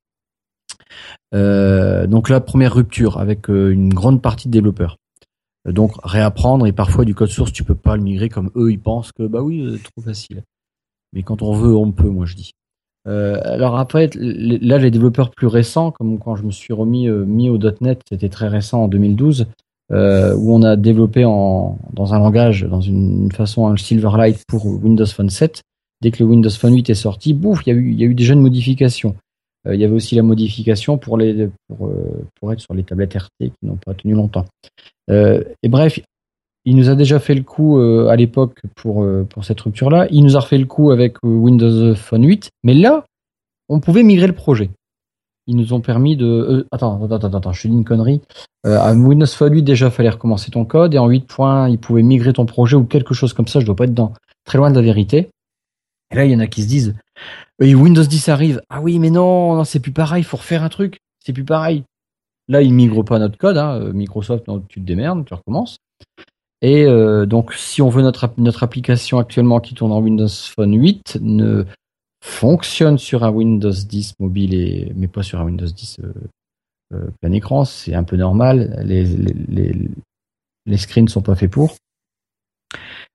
Euh, 1.34 2.06
donc 2.06 2.28
là, 2.28 2.40
première 2.40 2.74
rupture 2.74 3.18
avec 3.18 3.50
euh, 3.50 3.70
une 3.72 3.92
grande 3.92 4.22
partie 4.22 4.46
de 4.48 4.52
développeurs. 4.52 4.96
Euh, 5.66 5.72
Donc 5.72 5.92
réapprendre 6.02 6.66
et 6.66 6.72
parfois 6.72 7.04
du 7.04 7.14
code 7.14 7.30
source, 7.30 7.52
tu 7.52 7.64
peux 7.64 7.74
pas 7.74 7.96
le 7.96 8.02
migrer 8.02 8.28
comme 8.28 8.50
eux 8.56 8.70
ils 8.70 8.80
pensent 8.80 9.12
que 9.12 9.26
bah 9.26 9.42
oui, 9.42 9.76
c'est 9.76 9.82
trop 9.82 10.02
facile. 10.02 10.42
Mais 11.12 11.22
quand 11.22 11.42
on 11.42 11.52
veut, 11.54 11.74
on 11.74 11.92
peut, 11.92 12.08
moi 12.08 12.26
je 12.26 12.34
dis. 12.34 12.52
Euh, 13.06 13.38
alors 13.44 13.78
après, 13.78 14.10
là 14.14 14.78
les 14.78 14.90
développeurs 14.90 15.30
plus 15.30 15.46
récents, 15.46 15.90
comme 15.90 16.18
quand 16.18 16.36
je 16.36 16.42
me 16.42 16.50
suis 16.50 16.72
remis 16.72 17.08
euh, 17.08 17.24
mis 17.24 17.50
au 17.50 17.58
.NET, 17.80 18.00
c'était 18.08 18.28
très 18.28 18.48
récent 18.48 18.84
en 18.84 18.88
2012, 18.88 19.46
euh, 19.92 20.34
où 20.36 20.54
on 20.54 20.62
a 20.62 20.76
développé 20.76 21.24
en, 21.24 21.78
dans 21.92 22.14
un 22.14 22.18
langage, 22.18 22.62
dans 22.62 22.80
une 22.80 23.30
façon 23.30 23.66
un 23.66 23.76
Silverlight 23.76 24.44
pour 24.48 24.66
Windows 24.66 25.06
Phone 25.06 25.30
7. 25.30 25.62
Dès 26.00 26.10
que 26.10 26.22
le 26.22 26.28
Windows 26.28 26.50
Phone 26.50 26.74
8 26.74 26.90
est 26.90 26.94
sorti, 26.94 27.34
bouf, 27.34 27.62
il 27.66 27.70
y 27.70 27.72
a 27.72 27.76
eu 27.76 27.90
il 27.92 28.00
y 28.00 28.04
a 28.04 28.06
eu 28.06 28.14
déjà 28.14 28.32
une 28.34 28.40
modification. 28.40 29.14
Euh, 29.66 29.74
il 29.74 29.80
y 29.80 29.84
avait 29.84 29.94
aussi 29.94 30.14
la 30.14 30.22
modification 30.22 30.98
pour 30.98 31.18
euh, 31.18 31.50
être 32.50 32.60
sur 32.60 32.74
les 32.74 32.84
tablettes 32.84 33.14
RT 33.14 33.28
qui 33.38 33.52
n'ont 33.62 33.78
pas 33.84 33.94
tenu 33.94 34.14
longtemps. 34.14 34.44
Euh, 35.10 35.42
et 35.62 35.68
bref, 35.68 36.00
il 36.64 36.76
nous 36.76 36.88
a 36.88 36.94
déjà 36.94 37.18
fait 37.18 37.34
le 37.34 37.42
coup 37.42 37.78
à 37.78 38.16
l'époque 38.16 38.62
pour, 38.74 39.06
cette 39.42 39.60
rupture-là. 39.60 40.06
Il 40.10 40.24
nous 40.24 40.34
a 40.34 40.40
refait 40.40 40.56
le 40.56 40.64
coup 40.64 40.92
avec 40.92 41.22
Windows 41.22 41.94
Phone 41.94 42.24
8. 42.24 42.48
Mais 42.62 42.72
là, 42.72 43.04
on 43.68 43.80
pouvait 43.80 44.02
migrer 44.02 44.28
le 44.28 44.32
projet. 44.32 44.70
Ils 45.46 45.56
nous 45.56 45.74
ont 45.74 45.82
permis 45.82 46.16
de... 46.16 46.66
attends, 46.72 47.04
attends, 47.04 47.16
attends, 47.16 47.36
attends, 47.36 47.52
je 47.52 47.68
dit 47.68 47.74
une 47.74 47.84
connerie. 47.84 48.22
À 48.64 48.94
Windows 48.94 49.26
Phone 49.26 49.52
8, 49.52 49.62
déjà, 49.62 49.88
il 49.88 49.92
fallait 49.92 50.08
recommencer 50.08 50.50
ton 50.50 50.64
code. 50.64 50.94
Et 50.94 50.98
en 50.98 51.06
8 51.06 51.26
points, 51.26 51.68
il 51.68 51.76
pouvait 51.76 52.02
migrer 52.02 52.32
ton 52.32 52.46
projet 52.46 52.76
ou 52.76 52.84
quelque 52.84 53.12
chose 53.12 53.34
comme 53.34 53.46
ça. 53.46 53.60
Je 53.60 53.66
dois 53.66 53.76
pas 53.76 53.84
être 53.84 53.92
dans 53.92 54.14
très 54.46 54.56
loin 54.56 54.70
de 54.70 54.76
la 54.76 54.82
vérité. 54.82 55.28
Et 56.12 56.16
là, 56.16 56.24
il 56.24 56.32
y 56.32 56.34
en 56.34 56.40
a 56.40 56.46
qui 56.46 56.62
se 56.62 56.68
disent, 56.68 56.94
Windows 57.60 58.02
10 58.02 58.28
arrive. 58.28 58.62
Ah 58.68 58.80
oui, 58.80 58.98
mais 58.98 59.10
non, 59.10 59.56
non 59.56 59.64
c'est 59.64 59.80
plus 59.80 59.92
pareil. 59.92 60.22
Il 60.22 60.26
faut 60.26 60.36
refaire 60.36 60.62
un 60.62 60.68
truc. 60.68 60.98
C'est 61.24 61.32
plus 61.32 61.44
pareil. 61.44 61.84
Là, 62.48 62.60
ils 62.62 62.74
migrent 62.74 63.04
pas 63.04 63.18
notre 63.18 63.38
code. 63.38 63.56
Hein. 63.56 63.92
Microsoft, 63.92 64.46
non, 64.48 64.60
tu 64.60 64.80
te 64.80 64.86
démerdes, 64.86 65.24
tu 65.24 65.34
recommences. 65.34 65.78
Et 66.60 66.84
euh, 66.84 67.26
donc, 67.26 67.52
si 67.54 67.82
on 67.82 67.88
veut 67.88 68.02
notre, 68.02 68.24
app- 68.24 68.38
notre 68.38 68.62
application 68.62 69.18
actuellement 69.18 69.60
qui 69.60 69.74
tourne 69.74 69.92
en 69.92 70.00
Windows 70.00 70.28
Phone 70.28 70.74
8 70.74 71.18
ne 71.20 71.64
fonctionne 72.22 72.96
sur 72.96 73.22
un 73.22 73.30
Windows 73.30 73.70
10 73.70 74.14
mobile 74.18 74.90
mais 74.96 75.08
pas 75.08 75.22
sur 75.22 75.40
un 75.40 75.44
Windows 75.44 75.66
10 75.66 76.00
euh, 76.02 76.12
euh, 76.94 77.10
plein 77.20 77.32
écran, 77.32 77.64
c'est 77.64 77.94
un 77.94 78.04
peu 78.04 78.16
normal. 78.16 78.80
Les, 78.82 79.04
les, 79.04 79.74
les, 80.64 80.76
screens 80.78 81.08
sont 81.08 81.22
pas 81.22 81.34
faits 81.34 81.50
pour. 81.50 81.76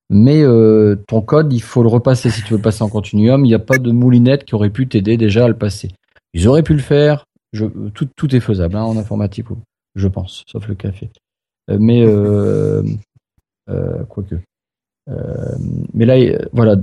Mais 0.10 0.42
euh, 0.42 0.96
ton 1.08 1.22
code, 1.22 1.54
il 1.54 1.62
faut 1.62 1.84
le 1.84 1.90
repasser 1.90 2.30
si 2.30 2.44
tu 2.44 2.54
veux 2.54 2.62
passer 2.62 2.84
en 2.84 2.90
continuum. 2.90 3.46
Il 3.46 3.50
n'y 3.50 3.54
a 3.54 3.60
pas 3.60 3.78
de 3.78 3.92
moulinette 3.92 4.44
qui 4.44 4.56
aurait 4.56 4.72
pu 4.72 4.88
t'aider 4.88 5.18
déjà 5.18 5.46
à 5.46 5.48
le 5.48 5.58
passer. 5.58 5.90
Ils 6.34 6.48
auraient 6.48 6.64
pu 6.64 6.74
le 6.74 6.80
faire. 6.80 7.26
Tout, 7.94 8.08
tout 8.16 8.36
est 8.36 8.40
faisable 8.40 8.76
hein, 8.76 8.84
en 8.84 8.98
informatique, 8.98 9.48
je 9.96 10.08
pense, 10.08 10.44
sauf 10.48 10.68
le 10.68 10.76
café. 10.76 11.10
Euh, 11.70 11.78
mais 11.80 12.04
euh, 12.06 12.84
euh, 13.70 14.04
quoique. 14.06 14.36
Euh, 15.10 15.56
mais 15.94 16.06
là, 16.06 16.16
voilà, 16.54 16.76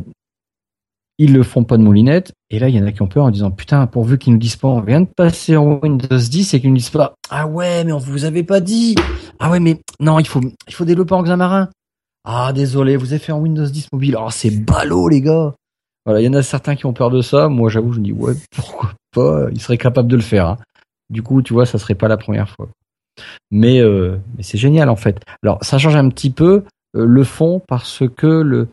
ils 1.19 1.33
le 1.33 1.43
font 1.43 1.65
pas 1.65 1.77
de 1.77 1.83
moulinette. 1.83 2.33
Et 2.51 2.59
là, 2.59 2.69
il 2.69 2.77
y 2.77 2.81
en 2.81 2.87
a 2.87 2.93
qui 2.93 3.03
ont 3.03 3.09
peur 3.09 3.25
en 3.25 3.31
disant 3.31 3.51
putain, 3.51 3.87
pourvu 3.87 4.19
qu'ils 4.19 4.33
nous 4.33 4.39
disent 4.39 4.57
pas, 4.57 4.69
on 4.69 4.81
vient 4.81 5.01
de 5.01 5.09
passer 5.17 5.57
en 5.57 5.81
Windows 5.81 6.17
10 6.17 6.55
et 6.55 6.61
qu'ils 6.61 6.71
nous 6.71 6.77
disent 6.77 6.91
pas, 6.91 7.15
ah 7.31 7.47
ouais, 7.47 7.85
mais 7.85 7.93
on 7.93 7.99
vous 7.99 8.25
avait 8.25 8.43
pas 8.43 8.61
dit. 8.61 8.95
Ah 9.39 9.51
ouais, 9.51 9.61
mais 9.61 9.81
non, 10.01 10.19
il 10.19 10.27
faut, 10.27 10.41
il 10.41 10.75
faut 10.75 10.85
développer 10.85 11.15
en 11.15 11.23
Xamarin. 11.23 11.71
Ah 12.29 12.53
désolé, 12.53 12.97
vous 12.97 13.13
avez 13.13 13.21
fait 13.21 13.31
en 13.33 13.39
Windows 13.41 13.65
10 13.67 13.93
mobile. 13.93 14.17
Oh, 14.19 14.29
c'est 14.31 14.51
ballot, 14.51 15.09
les 15.09 15.21
gars. 15.21 15.55
Voilà, 16.05 16.21
il 16.21 16.25
y 16.25 16.29
en 16.29 16.35
a 16.35 16.43
certains 16.43 16.75
qui 16.75 16.85
ont 16.85 16.93
peur 16.93 17.11
de 17.11 17.23
ça. 17.23 17.49
Moi, 17.49 17.71
j'avoue, 17.71 17.93
je 17.93 18.01
me 18.01 18.05
dis 18.05 18.13
ouais, 18.13 18.35
pourquoi 18.55 18.93
pas? 19.13 19.47
Ils 19.53 19.61
seraient 19.61 19.79
capables 19.79 20.09
de 20.09 20.17
le 20.17 20.23
faire. 20.23 20.49
hein. 20.49 20.59
Du 21.09 21.23
coup, 21.23 21.41
tu 21.41 21.53
vois, 21.53 21.67
ça 21.67 21.79
serait 21.79 21.95
pas 21.95 22.09
la 22.09 22.17
première 22.17 22.49
fois. 22.49 22.69
Mais, 23.53 23.81
euh, 23.81 24.17
mais 24.37 24.43
c'est 24.43 24.59
génial 24.59 24.89
en 24.89 24.97
fait. 24.97 25.21
Alors, 25.43 25.63
ça 25.63 25.79
change 25.79 25.95
un 25.97 26.09
petit 26.09 26.31
peu 26.31 26.65
euh, 26.97 27.07
le 27.07 27.25
fond 27.25 27.63
parce 27.69 28.03
que 28.17 28.27
le 28.27 28.69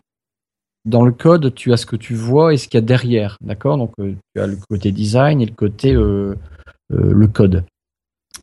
dans 0.84 1.04
le 1.04 1.12
code, 1.12 1.54
tu 1.54 1.72
as 1.72 1.76
ce 1.78 1.86
que 1.86 1.96
tu 1.96 2.14
vois 2.14 2.52
et 2.52 2.56
ce 2.58 2.68
qu'il 2.68 2.76
y 2.76 2.82
a 2.82 2.86
derrière, 2.86 3.38
d'accord? 3.40 3.78
Donc, 3.78 3.92
euh, 4.00 4.14
tu 4.34 4.40
as 4.42 4.46
le 4.48 4.56
côté 4.68 4.90
design 4.92 5.40
et 5.40 5.46
le 5.46 5.54
côté 5.54 5.92
le 5.94 7.26
code. 7.32 7.64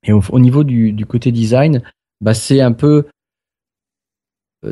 Et 0.04 0.14
au, 0.14 0.22
au 0.30 0.40
niveau 0.40 0.64
du, 0.64 0.94
du 0.94 1.06
côté 1.06 1.32
design, 1.32 1.84
bah, 2.22 2.34
c'est 2.34 2.62
un 2.62 2.72
peu 2.72 3.06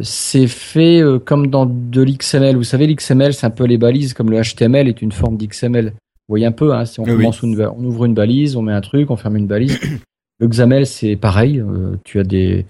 c'est 0.01 0.47
fait 0.47 1.01
euh, 1.01 1.19
comme 1.19 1.47
dans 1.47 1.65
de 1.65 2.01
l'XML. 2.03 2.55
Vous 2.55 2.63
savez, 2.63 2.87
l'XML, 2.87 3.33
c'est 3.33 3.45
un 3.45 3.49
peu 3.51 3.65
les 3.65 3.77
balises, 3.77 4.13
comme 4.13 4.29
le 4.29 4.41
HTML 4.41 4.87
est 4.87 5.01
une 5.01 5.11
forme 5.11 5.37
d'XML. 5.37 5.87
Vous 5.87 6.33
voyez 6.33 6.45
un 6.45 6.51
peu, 6.51 6.73
hein, 6.73 6.85
si 6.85 6.99
on, 6.99 7.03
Oui, 7.03 7.11
oui. 7.11 7.17
commence 7.17 7.41
une, 7.41 7.59
on 7.59 7.83
ouvre 7.83 8.05
une 8.05 8.13
balise, 8.13 8.55
on 8.55 8.61
met 8.61 8.73
un 8.73 8.81
truc, 8.81 9.09
on 9.09 9.15
ferme 9.15 9.35
une 9.37 9.47
balise. 9.47 9.79
Le 10.41 10.47
XAML, 10.47 10.85
c'est 10.85 11.17
pareil. 11.17 11.59
euh, 11.59 11.97
tu 12.05 12.17
as 12.19 12.23
des, 12.23 12.65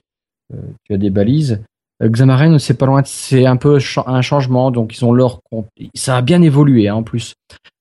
euh, 0.54 0.58
tu 0.86 0.94
as 0.94 0.98
des 0.98 1.12
balises. 1.12 1.62
Euh, 2.02 2.10
Xamarin, 2.10 2.58
c'est 2.58 2.74
pas 2.74 2.88
loin, 2.88 3.02
de- 3.04 3.08
c'est 3.08 3.46
un 3.46 3.58
peu 3.58 3.78
cha- 3.78 4.06
un 4.08 4.22
changement. 4.24 4.72
Donc 4.72 4.98
ils 4.98 5.06
ont 5.06 5.12
leur, 5.14 5.40
compte- 5.52 5.68
ça 5.94 6.18
a 6.18 6.22
bien 6.24 6.42
évolué 6.42 6.88
hein, 6.88 6.96
en 6.96 7.04
plus. 7.04 7.34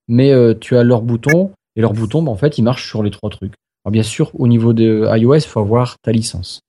Mais 0.08 0.30
euh, 0.32 0.52
tu 0.58 0.76
as 0.76 0.82
leur 0.82 1.00
bouton 1.00 1.52
et 1.76 1.80
leur 1.80 1.94
bouton, 1.94 2.22
bah, 2.22 2.30
en 2.32 2.36
fait, 2.36 2.58
il 2.58 2.62
marche 2.64 2.86
sur 2.86 3.02
les 3.02 3.10
trois 3.10 3.30
trucs. 3.30 3.52
Alors 3.84 3.92
bien 3.92 4.02
sûr, 4.02 4.30
au 4.38 4.46
niveau 4.46 4.74
de 4.74 5.06
iOS, 5.16 5.36
il 5.36 5.40
faut 5.42 5.60
avoir 5.60 5.96
ta 6.02 6.12
licence. 6.12 6.60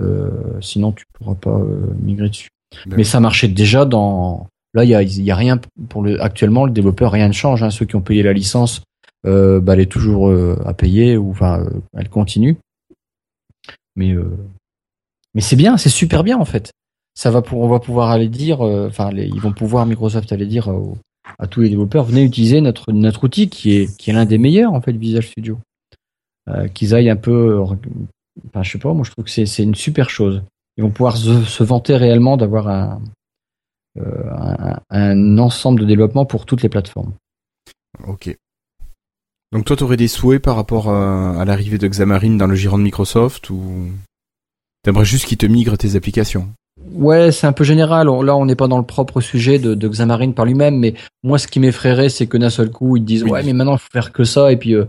Euh, 0.00 0.30
sinon, 0.60 0.92
tu 0.92 1.04
pourras 1.12 1.34
pas 1.34 1.58
euh, 1.58 1.86
migrer 2.00 2.28
dessus. 2.28 2.48
Mais 2.86 3.04
ça 3.04 3.20
marchait 3.20 3.48
déjà 3.48 3.84
dans. 3.84 4.48
Là, 4.74 4.84
il 4.84 4.90
y 4.90 4.94
a, 4.94 5.02
y 5.02 5.30
a 5.30 5.36
rien 5.36 5.60
pour 5.88 6.02
le. 6.02 6.20
Actuellement, 6.20 6.66
le 6.66 6.72
développeur, 6.72 7.12
rien 7.12 7.28
ne 7.28 7.32
change. 7.32 7.62
hein. 7.62 7.70
Ceux 7.70 7.86
qui 7.86 7.94
ont 7.94 8.00
payé 8.00 8.24
la 8.24 8.32
licence, 8.32 8.82
euh, 9.26 9.60
bah, 9.60 9.74
elle 9.74 9.80
est 9.80 9.86
toujours 9.90 10.28
euh, 10.28 10.60
à 10.66 10.74
payer 10.74 11.16
ou 11.16 11.30
enfin, 11.30 11.60
euh, 11.60 11.70
elle 11.96 12.08
continue. 12.08 12.56
Mais 13.96 14.12
mais 15.34 15.40
c'est 15.40 15.54
bien, 15.54 15.76
c'est 15.76 15.88
super 15.88 16.24
bien 16.24 16.36
en 16.36 16.44
fait. 16.44 16.72
Ça 17.14 17.30
va 17.30 17.42
pour, 17.42 17.60
on 17.60 17.68
va 17.68 17.78
pouvoir 17.78 18.10
aller 18.10 18.28
dire, 18.28 18.60
enfin, 18.60 19.10
ils 19.12 19.40
vont 19.40 19.52
pouvoir 19.52 19.86
Microsoft 19.86 20.32
aller 20.32 20.46
dire 20.46 20.68
à 21.38 21.46
tous 21.46 21.60
les 21.60 21.68
développeurs, 21.68 22.02
venez 22.02 22.24
utiliser 22.24 22.60
notre 22.60 22.90
notre 22.90 23.22
outil 23.22 23.48
qui 23.48 23.76
est 23.76 23.96
qui 23.96 24.10
est 24.10 24.12
l'un 24.12 24.24
des 24.24 24.38
meilleurs 24.38 24.72
en 24.72 24.80
fait, 24.80 24.92
Visual 24.92 25.22
Studio. 25.22 25.60
Qu'ils 26.74 26.94
aillent 26.94 27.08
un 27.08 27.16
peu, 27.16 27.62
enfin, 28.48 28.62
je 28.62 28.72
sais 28.72 28.78
pas, 28.78 28.92
moi 28.92 29.04
je 29.04 29.10
trouve 29.10 29.24
que 29.24 29.30
c'est 29.30 29.62
une 29.62 29.74
super 29.74 30.10
chose. 30.10 30.42
Ils 30.76 30.82
vont 30.82 30.90
pouvoir 30.90 31.16
se, 31.16 31.44
se 31.44 31.62
vanter 31.62 31.96
réellement 31.96 32.36
d'avoir 32.36 32.68
un, 32.68 33.00
euh, 33.98 34.30
un 34.30 34.80
un 34.90 35.38
ensemble 35.38 35.80
de 35.80 35.86
développement 35.86 36.24
pour 36.26 36.46
toutes 36.46 36.62
les 36.62 36.68
plateformes. 36.68 37.12
Ok. 38.06 38.36
Donc 39.52 39.64
toi, 39.64 39.76
t'aurais 39.76 39.96
des 39.96 40.08
souhaits 40.08 40.42
par 40.42 40.56
rapport 40.56 40.88
à, 40.88 41.40
à 41.40 41.44
l'arrivée 41.44 41.78
de 41.78 41.86
Xamarin 41.86 42.36
dans 42.36 42.48
le 42.48 42.56
giron 42.56 42.76
de 42.76 42.82
Microsoft 42.82 43.50
ou 43.50 43.86
t'aimerais 44.82 45.04
juste 45.04 45.26
qu'ils 45.26 45.38
te 45.38 45.46
migrent 45.46 45.78
tes 45.78 45.94
applications? 45.94 46.48
Ouais, 46.92 47.30
c'est 47.30 47.46
un 47.46 47.52
peu 47.52 47.62
général. 47.62 48.08
Là, 48.08 48.36
on 48.36 48.46
n'est 48.46 48.56
pas 48.56 48.66
dans 48.66 48.78
le 48.78 48.84
propre 48.84 49.20
sujet 49.20 49.60
de, 49.60 49.74
de 49.74 49.88
Xamarin 49.88 50.32
par 50.32 50.44
lui-même, 50.44 50.76
mais 50.76 50.94
moi, 51.22 51.38
ce 51.38 51.46
qui 51.46 51.60
m'effraierait, 51.60 52.08
c'est 52.08 52.26
que 52.26 52.36
d'un 52.36 52.50
seul 52.50 52.70
coup, 52.70 52.96
ils 52.96 53.00
te 53.02 53.06
disent 53.06 53.22
Oui. 53.22 53.30
ouais, 53.30 53.42
mais 53.44 53.52
maintenant, 53.52 53.76
il 53.76 53.78
faut 53.78 53.88
faire 53.92 54.12
que 54.12 54.24
ça, 54.24 54.50
et 54.50 54.56
puis 54.56 54.74
euh, 54.74 54.86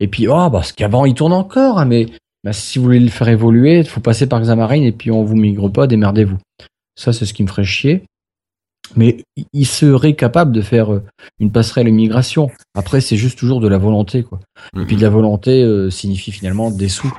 et 0.00 0.08
puis 0.08 0.26
oh, 0.26 0.50
parce 0.50 0.72
qu'avant, 0.72 1.04
il 1.04 1.14
tourne 1.14 1.32
encore, 1.32 1.78
hein, 1.78 1.84
mais 1.84 2.06
bah, 2.44 2.52
si 2.52 2.78
vous 2.78 2.84
voulez 2.84 3.00
le 3.00 3.08
faire 3.08 3.28
évoluer, 3.28 3.78
il 3.78 3.86
faut 3.88 4.00
passer 4.00 4.26
par 4.26 4.40
Xamarin, 4.40 4.82
et 4.82 4.92
puis 4.92 5.10
on 5.10 5.24
vous 5.24 5.36
migre 5.36 5.70
pas, 5.72 5.86
démerdez-vous. 5.86 6.38
Ça, 6.96 7.12
c'est 7.12 7.26
ce 7.26 7.34
qui 7.34 7.42
me 7.42 7.48
ferait 7.48 7.64
chier. 7.64 8.02
Mais 8.96 9.18
il- 9.52 9.66
serait 9.66 10.14
capable 10.14 10.50
de 10.52 10.62
faire 10.62 10.92
euh, 10.94 11.02
une 11.40 11.52
passerelle 11.52 11.86
de 11.86 11.90
migration. 11.90 12.50
Après, 12.74 13.02
c'est 13.02 13.16
juste 13.18 13.38
toujours 13.38 13.60
de 13.60 13.68
la 13.68 13.76
volonté, 13.76 14.22
quoi. 14.22 14.40
Et 14.80 14.84
puis 14.86 14.96
de 14.96 15.02
la 15.02 15.10
volonté 15.10 15.62
euh, 15.62 15.90
signifie 15.90 16.32
finalement 16.32 16.70
des 16.70 16.88
sous, 16.88 17.12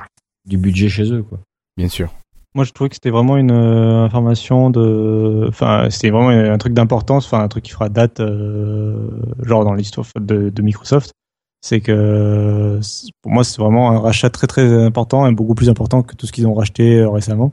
du 0.48 0.58
budget 0.58 0.88
chez 0.88 1.12
eux, 1.12 1.22
quoi. 1.22 1.38
Bien 1.76 1.88
sûr. 1.88 2.12
Moi, 2.56 2.64
je 2.64 2.72
trouvais 2.72 2.88
que 2.90 2.96
c'était 2.96 3.10
vraiment 3.10 3.36
une 3.36 3.52
euh, 3.52 4.02
information 4.04 4.70
de, 4.70 5.46
enfin, 5.48 5.86
c'était 5.90 6.10
vraiment 6.10 6.30
un 6.30 6.58
truc 6.58 6.72
d'importance, 6.72 7.26
enfin, 7.26 7.40
un 7.40 7.46
truc 7.48 7.62
qui 7.62 7.70
fera 7.70 7.88
date, 7.88 8.18
euh, 8.18 9.08
genre 9.44 9.64
dans 9.64 9.74
l'histoire 9.74 10.08
de, 10.18 10.50
de 10.50 10.62
Microsoft. 10.62 11.12
C'est 11.60 11.80
que, 11.80 12.80
pour 13.22 13.32
moi, 13.32 13.44
c'est 13.44 13.60
vraiment 13.60 13.90
un 13.90 13.98
rachat 13.98 14.30
très 14.30 14.46
très 14.46 14.72
important 14.82 15.26
et 15.26 15.32
beaucoup 15.32 15.54
plus 15.54 15.68
important 15.68 16.02
que 16.02 16.14
tout 16.14 16.26
ce 16.26 16.32
qu'ils 16.32 16.46
ont 16.46 16.54
racheté 16.54 16.98
euh, 16.98 17.10
récemment. 17.10 17.52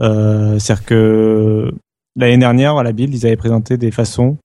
Euh, 0.00 0.58
C'est-à-dire 0.58 0.84
que 0.84 1.72
l'année 2.16 2.38
dernière, 2.38 2.76
à 2.76 2.82
la 2.82 2.92
Build, 2.92 3.14
ils 3.14 3.26
avaient 3.26 3.36
présenté 3.36 3.76
des 3.76 3.90
façons 3.90 4.36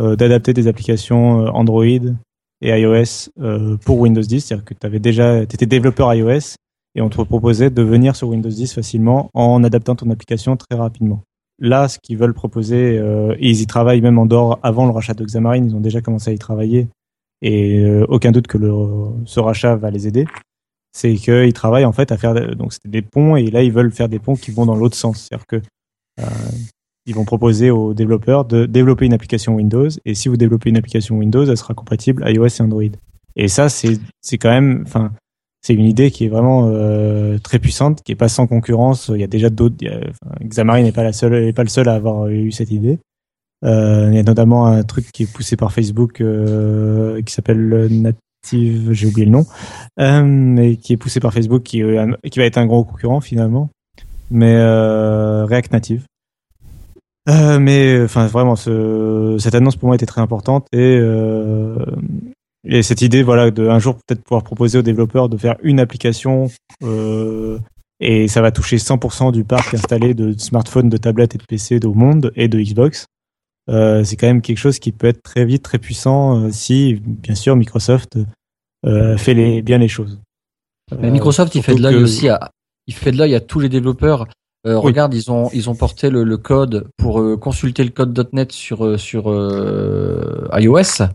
euh, 0.00 0.16
d'adapter 0.16 0.52
des 0.52 0.68
applications 0.68 1.46
euh, 1.46 1.50
Android 1.50 1.84
et 1.84 2.80
iOS 2.80 3.30
euh, 3.40 3.76
pour 3.84 3.98
Windows 3.98 4.22
10. 4.22 4.40
C'est-à-dire 4.40 4.64
que 4.64 4.74
tu 4.74 4.86
avais 4.86 5.00
déjà, 5.00 5.42
étais 5.42 5.66
développeur 5.66 6.14
iOS 6.14 6.56
et 6.94 7.00
on 7.02 7.08
te 7.08 7.20
proposait 7.20 7.70
de 7.70 7.82
venir 7.82 8.16
sur 8.16 8.28
Windows 8.28 8.48
10 8.48 8.72
facilement 8.72 9.30
en 9.34 9.64
adaptant 9.64 9.94
ton 9.94 10.10
application 10.10 10.56
très 10.56 10.78
rapidement. 10.78 11.22
Là, 11.58 11.88
ce 11.88 11.98
qu'ils 11.98 12.18
veulent 12.18 12.34
proposer, 12.34 12.98
euh, 12.98 13.34
et 13.38 13.50
ils 13.50 13.60
y 13.60 13.66
travaillent 13.66 14.00
même 14.00 14.18
en 14.18 14.26
dehors 14.26 14.58
avant 14.62 14.86
le 14.86 14.92
rachat 14.92 15.14
de 15.14 15.24
Xamarin, 15.24 15.64
ils 15.64 15.76
ont 15.76 15.80
déjà 15.80 16.00
commencé 16.00 16.30
à 16.30 16.34
y 16.34 16.38
travailler, 16.38 16.88
et 17.42 17.84
euh, 17.84 18.06
aucun 18.08 18.30
doute 18.30 18.46
que 18.46 18.56
le, 18.56 18.72
ce 19.26 19.40
rachat 19.40 19.76
va 19.76 19.90
les 19.90 20.06
aider. 20.06 20.24
C'est 20.92 21.14
qu'ils 21.14 21.52
travaillent 21.52 21.84
en 21.84 21.92
fait 21.92 22.12
à 22.12 22.16
faire 22.16 22.34
donc 22.56 22.72
des 22.84 23.02
ponts 23.02 23.36
et 23.36 23.50
là 23.50 23.62
ils 23.62 23.72
veulent 23.72 23.90
faire 23.90 24.08
des 24.08 24.18
ponts 24.18 24.36
qui 24.36 24.50
vont 24.50 24.66
dans 24.66 24.76
l'autre 24.76 24.96
sens, 24.96 25.26
c'est-à-dire 25.26 25.46
que 25.46 25.56
euh, 26.20 26.24
ils 27.06 27.14
vont 27.14 27.24
proposer 27.24 27.70
aux 27.70 27.94
développeurs 27.94 28.44
de 28.44 28.66
développer 28.66 29.06
une 29.06 29.14
application 29.14 29.54
Windows 29.54 29.88
et 30.04 30.14
si 30.14 30.28
vous 30.28 30.36
développez 30.36 30.70
une 30.70 30.76
application 30.76 31.16
Windows, 31.16 31.44
elle 31.44 31.56
sera 31.56 31.74
compatible 31.74 32.22
iOS 32.26 32.46
et 32.46 32.60
Android. 32.60 32.82
Et 33.36 33.48
ça 33.48 33.68
c'est 33.68 33.98
c'est 34.20 34.38
quand 34.38 34.50
même 34.50 34.84
enfin 34.86 35.12
c'est 35.62 35.74
une 35.74 35.86
idée 35.86 36.10
qui 36.10 36.26
est 36.26 36.28
vraiment 36.28 36.68
euh, 36.68 37.38
très 37.38 37.58
puissante, 37.58 38.02
qui 38.02 38.12
est 38.12 38.16
pas 38.16 38.28
sans 38.28 38.46
concurrence. 38.46 39.10
Il 39.14 39.20
y 39.20 39.24
a 39.24 39.28
déjà 39.28 39.48
d'autres. 39.48 39.76
Xamarin 40.42 40.82
n'est 40.82 40.92
pas 40.92 41.04
la 41.04 41.12
seule, 41.12 41.44
n'est 41.44 41.52
pas 41.52 41.62
le 41.62 41.68
seul 41.68 41.88
à 41.88 41.94
avoir 41.94 42.28
eu 42.28 42.50
cette 42.50 42.72
idée. 42.72 42.98
Euh, 43.64 44.08
il 44.10 44.16
y 44.16 44.18
a 44.18 44.22
notamment 44.22 44.66
un 44.66 44.82
truc 44.82 45.10
qui 45.12 45.24
est 45.24 45.32
poussé 45.32 45.56
par 45.56 45.72
Facebook 45.72 46.20
euh, 46.20 47.22
qui 47.22 47.32
s'appelle 47.32 47.60
le 47.60 47.88
Native, 47.88 48.92
j'ai 48.92 49.06
oublié 49.06 49.26
le 49.26 49.32
nom, 49.32 49.46
euh, 50.00 50.22
mais 50.24 50.76
qui 50.76 50.92
est 50.94 50.96
poussé 50.96 51.20
par 51.20 51.32
Facebook, 51.32 51.62
qui, 51.62 51.82
qui 52.30 52.38
va 52.38 52.44
être 52.44 52.58
un 52.58 52.66
gros 52.66 52.84
concurrent 52.84 53.20
finalement, 53.20 53.70
mais 54.30 54.56
React 55.44 55.72
Native. 55.72 56.04
Euh, 57.28 57.60
mais 57.60 58.02
enfin 58.02 58.26
vraiment, 58.26 58.56
ce, 58.56 59.36
cette 59.38 59.54
annonce 59.54 59.76
pour 59.76 59.86
moi 59.86 59.94
était 59.94 60.06
très 60.06 60.20
importante 60.20 60.66
et 60.72 60.98
euh, 61.00 61.76
et 62.64 62.82
cette 62.82 63.02
idée, 63.02 63.22
voilà, 63.22 63.50
de 63.50 63.68
un 63.68 63.78
jour 63.78 63.96
peut-être 63.96 64.22
pouvoir 64.22 64.42
proposer 64.44 64.78
aux 64.78 64.82
développeurs 64.82 65.28
de 65.28 65.36
faire 65.36 65.56
une 65.62 65.80
application 65.80 66.48
euh, 66.84 67.58
et 68.00 68.28
ça 68.28 68.40
va 68.40 68.52
toucher 68.52 68.76
100% 68.76 69.32
du 69.32 69.44
parc 69.44 69.74
installé 69.74 70.14
de 70.14 70.32
smartphones, 70.38 70.88
de 70.88 70.96
tablettes 70.96 71.34
et 71.34 71.38
de 71.38 71.44
PC 71.44 71.84
au 71.84 71.94
monde 71.94 72.32
et 72.36 72.48
de 72.48 72.60
Xbox. 72.60 73.06
Euh, 73.70 74.02
c'est 74.04 74.16
quand 74.16 74.26
même 74.26 74.42
quelque 74.42 74.58
chose 74.58 74.78
qui 74.78 74.90
peut 74.92 75.06
être 75.06 75.22
très 75.22 75.44
vite 75.44 75.62
très 75.62 75.78
puissant 75.78 76.40
euh, 76.40 76.50
si, 76.50 76.94
bien 77.04 77.34
sûr, 77.36 77.54
Microsoft 77.56 78.18
euh, 78.84 79.16
fait 79.16 79.34
les, 79.34 79.62
bien 79.62 79.78
les 79.78 79.88
choses. 79.88 80.18
Mais 80.98 81.10
Microsoft, 81.10 81.54
il 81.54 81.62
fait 81.62 81.74
de 81.74 81.80
l'œil 81.82 81.94
que- 81.94 82.00
aussi 82.02 82.28
à, 82.28 82.50
il 82.86 82.94
fait 82.94 83.12
de 83.12 83.18
l'œil 83.18 83.34
à 83.34 83.40
tous 83.40 83.60
les 83.60 83.68
développeurs. 83.68 84.26
Oui. 84.64 84.72
Regarde, 84.74 85.12
ils 85.14 85.30
ont, 85.30 85.50
ils 85.52 85.68
ont 85.70 85.74
porté 85.74 86.08
le, 86.10 86.22
le 86.22 86.36
code 86.36 86.86
pour 86.96 87.20
consulter 87.40 87.82
le 87.82 87.90
code 87.90 88.28
.NET 88.32 88.52
sur, 88.52 88.98
sur 88.98 89.24
iOS. 90.56 91.06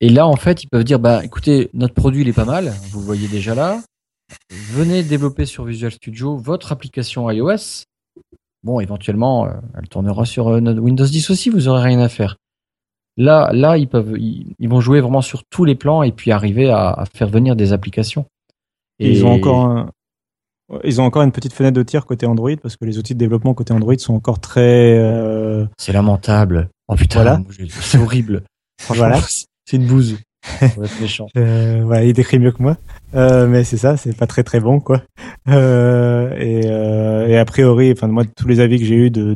Et 0.00 0.08
là, 0.08 0.26
en 0.26 0.36
fait, 0.36 0.62
ils 0.62 0.68
peuvent 0.68 0.84
dire, 0.84 0.98
bah, 0.98 1.24
écoutez, 1.24 1.70
notre 1.72 1.94
produit, 1.94 2.22
il 2.22 2.28
est 2.28 2.32
pas 2.34 2.44
mal. 2.44 2.72
Vous 2.90 3.00
le 3.00 3.06
voyez 3.06 3.28
déjà 3.28 3.54
là. 3.54 3.80
Venez 4.50 5.02
développer 5.02 5.46
sur 5.46 5.64
Visual 5.64 5.92
Studio 5.92 6.36
votre 6.36 6.72
application 6.72 7.30
iOS. 7.30 7.84
Bon, 8.64 8.80
éventuellement, 8.80 9.46
euh, 9.46 9.50
elle 9.78 9.88
tournera 9.88 10.24
sur 10.24 10.48
euh, 10.48 10.60
Windows 10.60 11.04
10 11.06 11.30
aussi. 11.30 11.50
Vous 11.50 11.68
aurez 11.68 11.82
rien 11.82 12.00
à 12.00 12.08
faire. 12.08 12.36
Là, 13.16 13.50
là, 13.52 13.76
ils 13.76 13.88
peuvent, 13.88 14.14
ils, 14.18 14.54
ils 14.58 14.68
vont 14.68 14.80
jouer 14.80 15.00
vraiment 15.00 15.20
sur 15.20 15.44
tous 15.44 15.64
les 15.64 15.74
plans 15.74 16.02
et 16.02 16.12
puis 16.12 16.30
arriver 16.30 16.70
à, 16.70 16.90
à 16.90 17.04
faire 17.06 17.28
venir 17.28 17.56
des 17.56 17.72
applications. 17.72 18.24
Et 18.98 19.10
Ils 19.10 19.24
ont 19.26 19.32
encore 19.32 19.64
un- 19.66 19.90
ils 20.84 21.00
ont 21.02 21.04
encore 21.04 21.22
une 21.22 21.32
petite 21.32 21.52
fenêtre 21.52 21.76
de 21.76 21.82
tir 21.82 22.06
côté 22.06 22.24
Android 22.24 22.56
parce 22.62 22.76
que 22.76 22.86
les 22.86 22.96
outils 22.98 23.12
de 23.12 23.18
développement 23.18 23.52
côté 23.52 23.74
Android 23.74 23.98
sont 23.98 24.14
encore 24.14 24.38
très 24.40 24.96
euh, 24.98 25.66
C'est 25.76 25.92
lamentable. 25.92 26.70
Oh 26.88 26.94
putain, 26.94 27.22
Voilà. 27.22 27.40
c'est 27.68 27.98
horrible. 27.98 28.42
Franchement, 28.80 29.08
Voilà. 29.08 29.20
c'est 29.66 29.76
une 29.76 29.86
bouse. 29.86 30.16
Méchant. 31.00 31.26
Euh, 31.36 32.02
il 32.04 32.12
décrit 32.12 32.38
mieux 32.38 32.52
que 32.52 32.62
moi, 32.62 32.76
euh, 33.14 33.46
mais 33.46 33.64
c'est 33.64 33.76
ça, 33.76 33.96
c'est 33.96 34.16
pas 34.16 34.26
très 34.26 34.42
très 34.42 34.60
bon 34.60 34.80
quoi. 34.80 35.02
Euh, 35.48 36.36
et, 36.36 36.62
euh, 36.66 37.28
et 37.28 37.38
a 37.38 37.44
priori, 37.44 37.92
enfin 37.92 38.08
moi 38.08 38.24
tous 38.24 38.48
les 38.48 38.60
avis 38.60 38.78
que 38.78 38.84
j'ai 38.84 38.94
eu 38.94 39.10
de, 39.10 39.34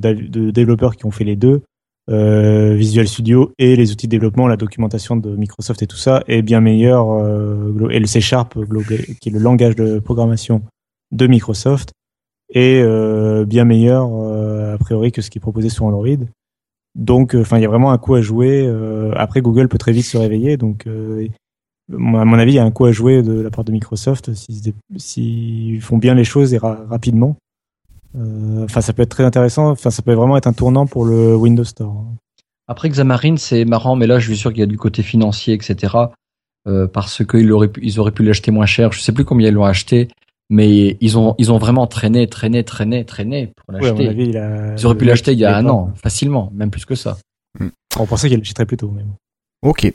développeurs 0.50 0.96
qui 0.96 1.06
ont 1.06 1.10
fait 1.10 1.24
les 1.24 1.36
deux, 1.36 1.62
euh, 2.10 2.74
Visual 2.74 3.06
Studio 3.06 3.52
et 3.58 3.76
les 3.76 3.92
outils 3.92 4.06
de 4.06 4.10
développement, 4.10 4.48
la 4.48 4.56
documentation 4.56 5.16
de 5.16 5.30
Microsoft 5.36 5.82
et 5.82 5.86
tout 5.86 5.96
ça 5.96 6.24
est 6.26 6.42
bien 6.42 6.60
meilleur 6.60 7.06
et 7.90 7.98
le 8.00 8.06
C 8.06 8.20
Sharp 8.20 8.56
qui 9.20 9.28
est 9.28 9.32
le 9.32 9.38
langage 9.38 9.76
de 9.76 10.00
programmation 10.00 10.62
de 11.12 11.26
Microsoft 11.26 11.92
est 12.52 12.84
bien 13.44 13.64
meilleur 13.64 14.06
a 14.74 14.78
priori 14.78 15.12
que 15.12 15.22
ce 15.22 15.30
qui 15.30 15.38
est 15.38 15.40
proposé 15.40 15.68
sur 15.68 15.84
Android. 15.84 16.18
Donc, 16.96 17.34
euh, 17.34 17.42
enfin, 17.42 17.58
il 17.58 17.62
y 17.62 17.66
a 17.66 17.68
vraiment 17.68 17.92
un 17.92 17.98
coup 17.98 18.14
à 18.14 18.22
jouer. 18.22 18.64
euh, 18.66 19.12
après, 19.16 19.42
Google 19.42 19.68
peut 19.68 19.76
très 19.78 19.92
vite 19.92 20.06
se 20.06 20.16
réveiller, 20.16 20.56
donc 20.56 20.86
euh, 20.86 21.28
à 21.92 21.96
mon 21.96 22.38
avis, 22.38 22.52
il 22.52 22.56
y 22.56 22.58
a 22.58 22.64
un 22.64 22.70
coup 22.70 22.86
à 22.86 22.90
jouer 22.92 23.22
de 23.22 23.40
la 23.42 23.50
part 23.50 23.64
de 23.64 23.70
Microsoft 23.70 24.30
s'ils 24.96 25.80
font 25.82 25.98
bien 25.98 26.14
les 26.14 26.24
choses 26.24 26.52
et 26.54 26.58
ra- 26.58 26.84
rapidement. 26.88 27.36
Enfin, 28.64 28.80
ça 28.80 28.92
peut 28.94 29.02
être 29.02 29.10
très 29.10 29.24
intéressant. 29.24 29.70
Enfin, 29.70 29.90
ça 29.90 30.00
peut 30.02 30.14
vraiment 30.14 30.36
être 30.38 30.46
un 30.46 30.54
tournant 30.54 30.86
pour 30.86 31.04
le 31.04 31.36
Windows 31.36 31.64
Store. 31.64 31.94
Après 32.66 32.88
Xamarin, 32.88 33.36
c'est 33.36 33.64
marrant, 33.66 33.94
mais 33.94 34.06
là, 34.06 34.18
je 34.18 34.26
suis 34.26 34.36
sûr 34.38 34.50
qu'il 34.50 34.60
y 34.60 34.62
a 34.62 34.66
du 34.66 34.78
côté 34.78 35.02
financier, 35.02 35.52
etc. 35.54 35.94
euh, 36.66 36.88
parce 36.88 37.24
qu'ils 37.24 37.52
auraient 37.52 37.68
pu, 37.68 37.92
auraient 37.98 38.10
pu 38.10 38.24
l'acheter 38.24 38.50
moins 38.50 38.66
cher. 38.66 38.90
Je 38.92 39.00
sais 39.00 39.12
plus 39.12 39.24
combien 39.24 39.48
ils 39.48 39.54
l'ont 39.54 39.64
acheté, 39.64 40.08
mais 40.50 40.96
ils 41.00 41.18
ont, 41.18 41.34
ils 41.38 41.50
ont 41.52 41.58
vraiment 41.58 41.86
traîné, 41.86 42.26
traîné, 42.28 42.62
traîné, 42.64 43.04
traîné 43.04 43.52
pour 43.56 43.74
Ouais, 43.74 43.88
à 43.88 43.92
mon 43.92 43.98
l'acheter. 43.98 44.08
avis, 44.08 44.28
il 44.28 44.36
a- 44.36 44.74
ils 44.76 44.86
auraient 44.86 44.96
pu 44.96 45.04
l'acheter 45.04 45.32
il 45.32 45.38
y 45.38 45.44
a 45.44 45.56
un 45.56 45.66
an, 45.66 45.92
facilement, 45.96 46.50
même 46.54 46.70
plus 46.70 46.84
que 46.84 46.94
ça. 46.94 47.16
pas- 47.58 47.64
On 47.98 48.06
pensait 48.06 48.28
qu'il 48.28 48.38
l'achèterait 48.38 48.66
plus 48.66 48.76
tôt. 48.76 48.92
Mais 48.94 49.02
bon. 49.02 49.14
Ok. 49.62 49.92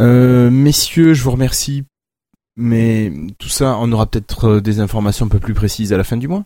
Euh, 0.00 0.50
messieurs, 0.50 1.14
je 1.14 1.22
vous 1.22 1.30
remercie. 1.30 1.84
Mais 2.56 3.12
tout 3.38 3.48
ça, 3.48 3.76
on 3.78 3.90
aura 3.92 4.06
peut-être 4.06 4.44
euh, 4.46 4.60
des 4.60 4.80
informations 4.80 5.24
un 5.26 5.28
peu 5.30 5.38
plus 5.38 5.54
précises 5.54 5.92
à 5.92 5.96
la 5.96 6.04
fin 6.04 6.16
du 6.18 6.28
mois. 6.28 6.44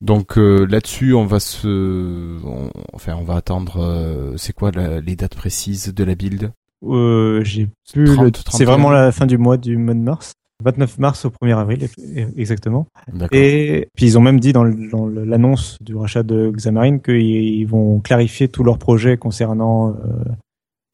Donc 0.00 0.36
euh, 0.38 0.66
là-dessus, 0.66 1.14
on 1.14 1.26
va 1.26 1.40
se, 1.40 2.38
on- 2.44 2.70
enfin, 2.92 3.16
on 3.16 3.24
va 3.24 3.36
attendre. 3.36 3.78
euh, 3.80 4.36
c'est 4.36 4.52
quoi 4.52 4.70
la- 4.70 5.00
les 5.00 5.16
dates 5.16 5.34
précises 5.34 5.92
de 5.94 6.04
la 6.04 6.14
build? 6.14 6.52
Euh, 6.84 7.42
j'ai 7.44 7.68
plus 7.92 8.04
30, 8.14 8.24
le- 8.24 8.30
31. 8.32 8.58
C'est 8.58 8.64
vraiment 8.64 8.90
la 8.90 9.10
fin 9.12 9.26
du 9.26 9.38
mois 9.38 9.56
du 9.56 9.76
mois 9.76 9.94
de 9.94 10.00
mars. 10.00 10.32
29 10.62 10.98
mars 10.98 11.24
au 11.24 11.30
1er 11.30 11.56
avril, 11.56 11.88
exactement. 12.36 12.86
Et 13.32 13.88
puis 13.96 14.06
ils 14.06 14.18
ont 14.18 14.20
même 14.22 14.40
dit 14.40 14.52
dans 14.52 14.64
l'annonce 14.64 15.78
du 15.82 15.94
rachat 15.96 16.22
de 16.22 16.50
Xamarin 16.50 16.98
qu'ils 16.98 17.66
vont 17.66 18.00
clarifier 18.00 18.48
tous 18.48 18.64
leurs 18.64 18.78
projets 18.78 19.16
concernant 19.16 19.90
euh, 19.90 19.94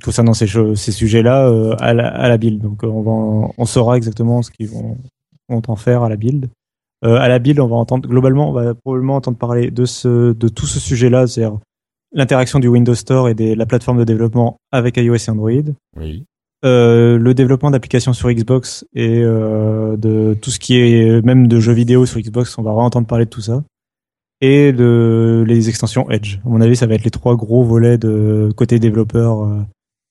concernant 0.04 0.32
ces, 0.34 0.46
sujets-là 0.76 1.48
euh, 1.48 1.74
à, 1.80 1.92
la, 1.92 2.08
à 2.08 2.28
la 2.28 2.38
build. 2.38 2.60
Donc 2.62 2.82
on 2.84 3.02
va 3.02 3.10
en- 3.10 3.54
on 3.58 3.64
saura 3.66 3.96
exactement 3.96 4.42
ce 4.42 4.50
qu'ils 4.50 4.68
vont, 4.68 4.96
vont 5.48 5.62
en 5.66 5.76
faire 5.76 6.02
à 6.02 6.08
la 6.08 6.16
build. 6.16 6.48
Euh, 7.04 7.16
à 7.16 7.28
la 7.28 7.38
build, 7.38 7.60
on 7.60 7.66
va 7.68 7.76
entendre 7.76 8.08
globalement, 8.08 8.50
on 8.50 8.52
va 8.52 8.74
probablement 8.74 9.16
entendre 9.16 9.38
parler 9.38 9.70
de 9.70 9.84
ce 9.84 10.32
de 10.32 10.48
tout 10.48 10.66
ce 10.66 10.80
sujet-là, 10.80 11.26
c'est-à-dire 11.26 11.58
l'interaction 12.12 12.58
du 12.58 12.68
Windows 12.68 12.94
Store 12.94 13.28
et 13.28 13.34
de 13.34 13.54
la 13.54 13.66
plateforme 13.66 13.98
de 13.98 14.04
développement 14.04 14.56
avec 14.72 14.96
iOS 14.96 15.16
et 15.16 15.30
Android 15.30 15.50
Oui. 15.96 16.24
Euh, 16.64 17.18
le 17.18 17.34
développement 17.34 17.70
d'applications 17.70 18.12
sur 18.12 18.30
Xbox 18.30 18.84
et 18.94 19.20
euh, 19.22 19.96
de 19.96 20.36
tout 20.40 20.50
ce 20.50 20.58
qui 20.58 20.76
est 20.78 21.24
même 21.24 21.46
de 21.46 21.60
jeux 21.60 21.72
vidéo 21.72 22.06
sur 22.06 22.20
Xbox, 22.20 22.58
on 22.58 22.62
va 22.62 22.72
entendre 22.72 23.06
parler 23.06 23.24
de 23.24 23.30
tout 23.30 23.40
ça. 23.40 23.62
Et 24.40 24.70
les 24.72 25.68
extensions 25.68 26.08
Edge. 26.10 26.38
À 26.44 26.48
mon 26.48 26.60
avis, 26.60 26.76
ça 26.76 26.86
va 26.86 26.94
être 26.94 27.04
les 27.04 27.10
trois 27.10 27.36
gros 27.36 27.64
volets 27.64 27.98
de 27.98 28.50
côté 28.56 28.78
développeur. 28.78 29.42
euh. 29.42 29.60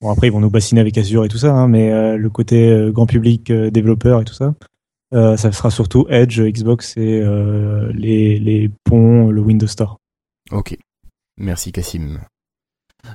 Bon 0.01 0.09
après, 0.11 0.27
ils 0.27 0.33
vont 0.33 0.41
nous 0.41 0.49
bassiner 0.49 0.81
avec 0.81 0.97
Azure 0.97 1.25
et 1.25 1.29
tout 1.29 1.37
ça, 1.37 1.53
hein, 1.53 1.67
mais 1.67 2.17
le 2.17 2.29
côté 2.29 2.89
grand 2.91 3.07
public, 3.07 3.51
développeur 3.51 4.21
et 4.21 4.25
tout 4.25 4.33
ça, 4.33 4.53
ça 5.11 5.51
sera 5.51 5.71
surtout 5.71 6.05
Edge, 6.09 6.39
Xbox 6.39 6.95
et 6.97 7.23
les, 7.95 8.37
les 8.37 8.69
ponts, 8.83 9.31
le 9.31 9.41
Windows 9.41 9.65
Store. 9.65 9.97
Ok. 10.51 10.77
Merci 11.37 11.71
Cassim. 11.71 12.19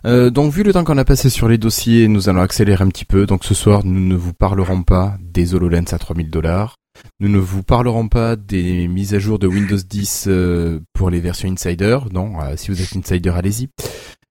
Euh, 0.04 0.30
donc 0.30 0.52
vu 0.52 0.62
le 0.62 0.72
temps 0.72 0.84
qu'on 0.84 0.98
a 0.98 1.04
passé 1.04 1.28
sur 1.28 1.48
les 1.48 1.58
dossiers, 1.58 2.08
nous 2.08 2.28
allons 2.28 2.40
accélérer 2.40 2.82
un 2.82 2.88
petit 2.88 3.04
peu. 3.04 3.26
Donc 3.26 3.44
ce 3.44 3.54
soir, 3.54 3.84
nous 3.84 4.00
ne 4.00 4.14
vous 4.14 4.32
parlerons 4.32 4.82
pas 4.82 5.16
des 5.20 5.54
HoloLens 5.54 5.92
à 5.92 5.98
3000 5.98 6.30
dollars. 6.30 6.76
Nous 7.20 7.28
ne 7.28 7.38
vous 7.38 7.62
parlerons 7.62 8.08
pas 8.08 8.36
des 8.36 8.86
mises 8.86 9.14
à 9.14 9.18
jour 9.18 9.38
de 9.38 9.46
Windows 9.46 9.76
10 9.76 10.24
euh, 10.28 10.80
pour 10.92 11.10
les 11.10 11.20
versions 11.20 11.50
Insider. 11.50 11.98
Non, 12.12 12.40
euh, 12.40 12.56
si 12.56 12.70
vous 12.70 12.82
êtes 12.82 12.96
Insider, 12.96 13.30
allez-y. 13.30 13.68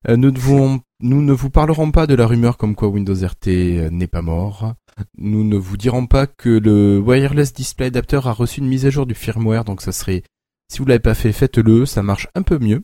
Nous, 0.07 0.31
ne 0.31 0.39
vous, 0.39 0.79
nous 1.01 1.21
ne 1.21 1.31
vous 1.31 1.51
parlerons 1.51 1.91
pas 1.91 2.07
de 2.07 2.15
la 2.15 2.25
rumeur 2.25 2.57
comme 2.57 2.73
quoi 2.73 2.87
Windows 2.87 3.13
RT 3.13 3.91
n'est 3.91 4.07
pas 4.07 4.23
mort. 4.23 4.73
Nous 5.17 5.43
ne 5.43 5.57
vous 5.57 5.77
dirons 5.77 6.07
pas 6.07 6.25
que 6.25 6.49
le 6.49 6.99
Wireless 6.99 7.53
Display 7.53 7.87
Adapter 7.87 8.21
a 8.23 8.31
reçu 8.31 8.61
une 8.61 8.67
mise 8.67 8.87
à 8.87 8.89
jour 8.89 9.05
du 9.05 9.13
firmware, 9.13 9.63
donc 9.63 9.81
ça 9.81 9.91
serait 9.91 10.23
Si 10.71 10.79
vous 10.79 10.85
l'avez 10.85 10.99
pas 10.99 11.13
fait, 11.13 11.31
faites-le, 11.31 11.85
ça 11.85 12.01
marche 12.01 12.27
un 12.33 12.41
peu 12.41 12.57
mieux. 12.57 12.81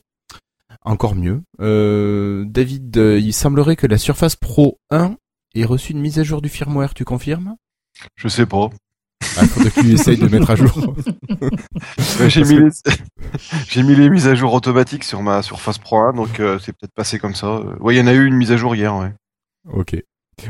Encore 0.88 1.16
mieux. 1.16 1.42
Euh, 1.60 2.46
David, 2.48 2.98
euh, 2.98 3.20
il 3.20 3.34
semblerait 3.34 3.76
que 3.76 3.88
la 3.88 3.98
Surface 3.98 4.38
Pro 4.38 4.80
1 4.90 5.18
ait 5.54 5.66
reçu 5.66 5.92
une 5.92 6.00
mise 6.00 6.18
à 6.18 6.24
jour 6.24 6.42
du 6.42 6.48
firmware, 6.48 6.94
tu 6.94 7.04
confirmes? 7.04 7.58
Je 8.16 8.30
sais 8.30 8.46
pas. 8.46 8.70
Ah, 9.36 9.46
faudrait 9.48 9.70
que 9.70 9.82
tu 9.82 9.92
essayes 9.92 10.18
de 10.18 10.30
mettre 10.30 10.50
à 10.50 10.56
jour. 10.56 10.72
Ouais, 12.20 12.30
J'ai 12.30 12.44
mis, 12.44 12.58
les... 12.58 12.70
j'ai 13.68 13.84
mis 13.84 13.96
les 13.96 14.10
mises 14.10 14.28
à 14.28 14.34
jour 14.36 14.54
automatiques 14.54 15.04
sur 15.04 15.22
ma 15.22 15.42
Surface 15.42 15.78
Pro 15.78 16.00
1, 16.00 16.14
donc 16.14 16.40
euh, 16.40 16.58
c'est 16.58 16.72
peut-être 16.72 16.94
passé 16.94 17.20
comme 17.20 17.36
ça. 17.36 17.60
Ouais, 17.82 17.94
il 17.94 17.98
y 17.98 18.02
en 18.02 18.08
a 18.08 18.14
eu 18.14 18.26
une 18.26 18.36
mise 18.36 18.54
à 18.54 18.58
jour 18.58 18.74
hier, 18.74 18.96
ouais. 18.96 19.14
ok. 19.70 19.92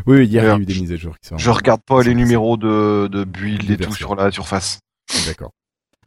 Oui, 0.06 0.18
oui, 0.20 0.28
hier, 0.28 0.44
il 0.44 0.48
y 0.48 0.50
a 0.52 0.58
eu 0.58 0.66
des 0.66 0.80
mises 0.80 0.92
à 0.92 0.98
jour 0.98 1.18
qui 1.20 1.30
sont... 1.30 1.38
Je 1.38 1.50
regarde 1.50 1.82
pas 1.82 2.04
les 2.04 2.14
numéros 2.14 2.58
de, 2.58 3.08
de 3.08 3.24
build 3.24 3.72
et 3.72 3.78
tout 3.78 3.94
sur 3.94 4.16
la 4.16 4.32
Surface. 4.32 4.80
D'accord. 5.26 5.52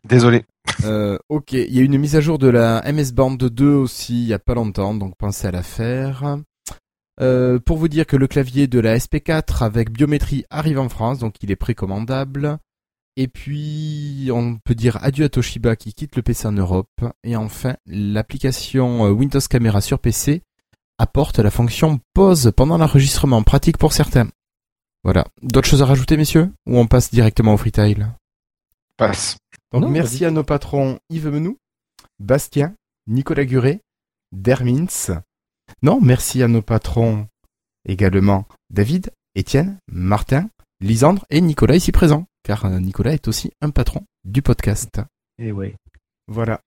Désolé. 0.04 0.44
Euh, 0.84 1.18
ok, 1.28 1.52
il 1.52 1.74
y 1.74 1.78
a 1.78 1.82
une 1.82 1.98
mise 1.98 2.16
à 2.16 2.20
jour 2.20 2.38
de 2.38 2.48
la 2.48 2.82
MS 2.90 3.12
Band 3.12 3.32
2 3.32 3.66
aussi 3.66 4.22
il 4.22 4.28
y 4.28 4.32
a 4.32 4.38
pas 4.38 4.54
longtemps, 4.54 4.94
donc 4.94 5.14
pensez 5.18 5.46
à 5.46 5.50
la 5.50 5.62
faire. 5.62 6.38
Euh, 7.20 7.58
pour 7.58 7.76
vous 7.76 7.88
dire 7.88 8.06
que 8.06 8.16
le 8.16 8.26
clavier 8.26 8.66
de 8.66 8.80
la 8.80 8.96
SP4 8.96 9.62
avec 9.62 9.90
biométrie 9.90 10.44
arrive 10.48 10.78
en 10.78 10.88
France, 10.88 11.18
donc 11.18 11.34
il 11.42 11.50
est 11.50 11.56
précommandable. 11.56 12.58
Et 13.16 13.28
puis, 13.28 14.30
on 14.32 14.56
peut 14.56 14.74
dire 14.74 14.96
adieu 15.02 15.26
à 15.26 15.28
Toshiba 15.28 15.76
qui 15.76 15.92
quitte 15.92 16.16
le 16.16 16.22
PC 16.22 16.46
en 16.46 16.52
Europe. 16.52 16.88
Et 17.24 17.36
enfin, 17.36 17.76
l'application 17.84 19.04
euh, 19.04 19.10
Windows 19.10 19.40
Camera 19.40 19.82
sur 19.82 19.98
PC 19.98 20.42
apporte 20.96 21.38
la 21.38 21.50
fonction 21.50 22.00
pause 22.14 22.52
pendant 22.56 22.78
l'enregistrement, 22.78 23.42
pratique 23.42 23.76
pour 23.76 23.92
certains. 23.92 24.28
Voilà. 25.04 25.26
D'autres 25.42 25.68
choses 25.68 25.82
à 25.82 25.86
rajouter, 25.86 26.16
messieurs? 26.16 26.50
Ou 26.66 26.78
on 26.78 26.86
passe 26.86 27.10
directement 27.10 27.54
au 27.54 27.56
freetail 27.56 28.06
Passe. 28.96 29.36
Donc 29.72 29.82
Non, 29.82 29.90
merci 29.90 30.24
à 30.24 30.30
nos 30.30 30.44
patrons 30.44 30.98
Yves 31.10 31.28
Menou, 31.28 31.58
Bastien, 32.18 32.74
Nicolas 33.06 33.44
Guret, 33.44 33.80
Dermins. 34.32 35.22
Non, 35.82 36.00
merci 36.00 36.42
à 36.42 36.48
nos 36.48 36.62
patrons 36.62 37.28
également 37.86 38.46
David, 38.70 39.12
Étienne, 39.34 39.78
Martin, 39.86 40.50
Lisandre 40.80 41.24
et 41.30 41.40
Nicolas 41.40 41.76
ici 41.76 41.92
présent, 41.92 42.26
car 42.42 42.64
euh, 42.64 42.80
Nicolas 42.80 43.12
est 43.12 43.28
aussi 43.28 43.52
un 43.60 43.70
patron 43.70 44.04
du 44.24 44.42
podcast. 44.42 45.00
Et 45.38 45.52
ouais. 45.52 45.76
Voilà. 46.26 46.60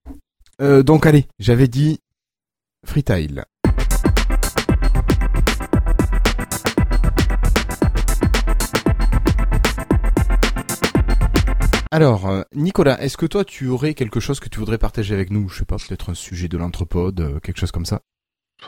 Euh, 0.62 0.84
donc 0.84 1.06
allez, 1.06 1.28
j'avais 1.40 1.68
dit 1.68 2.00
freetail. 2.86 3.44
Alors, 11.94 12.28
euh, 12.28 12.42
Nicolas, 12.56 13.00
est-ce 13.04 13.18
que 13.18 13.28
toi 13.28 13.46
tu 13.46 13.68
aurais 13.68 13.94
quelque 13.94 14.20
chose 14.20 14.40
que 14.40 14.50
tu 14.50 14.58
voudrais 14.58 14.80
partager 14.80 15.14
avec 15.14 15.30
nous? 15.30 15.48
Je 15.48 15.60
sais 15.60 15.66
pas, 15.66 15.76
peut-être 15.76 16.10
un 16.10 16.16
sujet 16.16 16.48
de 16.48 16.58
l'anthropode, 16.58 17.20
euh, 17.20 17.40
quelque 17.40 17.60
chose 17.60 17.72
comme 17.72 17.86
ça. 17.86 18.02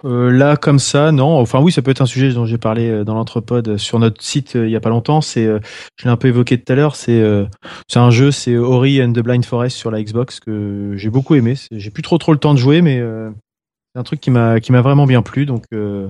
Euh, 0.04 0.30
là, 0.30 0.58
comme 0.58 0.78
ça, 0.78 1.12
non. 1.12 1.40
Enfin, 1.40 1.60
oui, 1.60 1.72
ça 1.72 1.82
peut 1.82 1.90
être 1.90 2.02
un 2.02 2.06
sujet 2.06 2.32
dont 2.34 2.46
j'ai 2.46 2.60
parlé 2.60 3.04
dans 3.04 3.16
l'anthropode 3.16 3.78
sur 3.78 3.98
notre 3.98 4.22
site 4.22 4.56
euh, 4.56 4.68
il 4.68 4.72
y 4.72 4.76
a 4.76 4.80
pas 4.80 4.90
longtemps. 4.92 5.22
C'est, 5.22 5.44
euh, 5.44 5.58
je 5.98 6.06
l'ai 6.06 6.12
un 6.12 6.18
peu 6.18 6.28
évoqué 6.28 6.62
tout 6.62 6.72
à 6.72 6.76
l'heure. 6.76 6.96
C'est, 6.96 7.20
euh, 7.20 7.46
c'est 7.88 7.98
un 7.98 8.12
jeu, 8.12 8.30
c'est 8.30 8.58
Ori 8.58 9.02
and 9.02 9.14
the 9.14 9.22
Blind 9.22 9.44
Forest 9.44 9.76
sur 9.76 9.90
la 9.90 10.04
Xbox 10.04 10.40
que 10.40 10.94
j'ai 10.96 11.10
beaucoup 11.10 11.34
aimé. 11.34 11.56
J'ai 11.72 11.90
plus 11.90 12.04
trop 12.04 12.20
trop 12.20 12.32
le 12.32 12.38
temps 12.38 12.54
de 12.54 12.60
jouer, 12.60 12.84
mais 12.84 13.00
euh, 13.00 13.32
c'est 13.96 14.00
un 14.00 14.04
truc 14.04 14.22
qui 14.22 14.30
m'a 14.30 14.60
qui 14.60 14.72
m'a 14.72 14.82
vraiment 14.82 15.08
bien 15.08 15.24
plu. 15.24 15.48
Donc, 15.48 15.64
euh, 15.74 16.10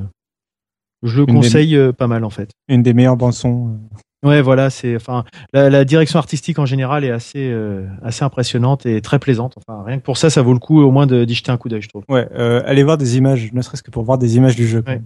je 1.02 1.22
le 1.22 1.30
Une 1.30 1.36
conseille 1.36 1.80
pas 1.98 2.08
mal 2.08 2.26
en 2.26 2.30
fait. 2.30 2.50
Une 2.68 2.84
des 2.84 2.94
meilleures 2.94 3.16
bandes 3.16 3.34
son. 3.34 3.80
Ouais, 4.26 4.42
voilà, 4.42 4.70
c'est 4.70 4.96
enfin 4.96 5.24
la, 5.54 5.70
la 5.70 5.86
direction 5.86 6.20
artistique 6.20 6.60
en 6.60 6.66
général 6.66 7.06
est 7.06 7.12
assez 7.12 7.50
euh, 7.52 7.86
assez 8.02 8.26
impressionnante 8.26 8.86
et 8.86 9.00
très 9.00 9.20
plaisante. 9.20 9.56
Enfin, 9.58 9.84
rien 9.86 10.00
que 10.00 10.04
pour 10.04 10.18
ça, 10.18 10.30
ça 10.30 10.42
vaut 10.42 10.54
le 10.54 10.60
coup 10.60 10.82
au 10.82 10.92
moins 10.92 11.06
de- 11.06 11.24
d'y 11.26 11.36
jeter 11.36 11.52
un 11.52 11.58
coup 11.58 11.70
d'œil, 11.70 11.82
je 11.84 11.90
trouve. 11.90 12.04
Ouais, 12.10 12.28
euh, 12.34 12.62
allez 12.66 12.84
voir 12.84 12.98
des 12.98 13.18
images, 13.18 13.54
ne 13.54 13.62
serait-ce 13.62 13.84
que 13.84 13.92
pour 13.92 14.04
voir 14.04 14.18
des 14.18 14.36
images 14.36 14.56
du 14.56 14.68
jeu. 14.68 14.84
Ouais. 14.88 15.02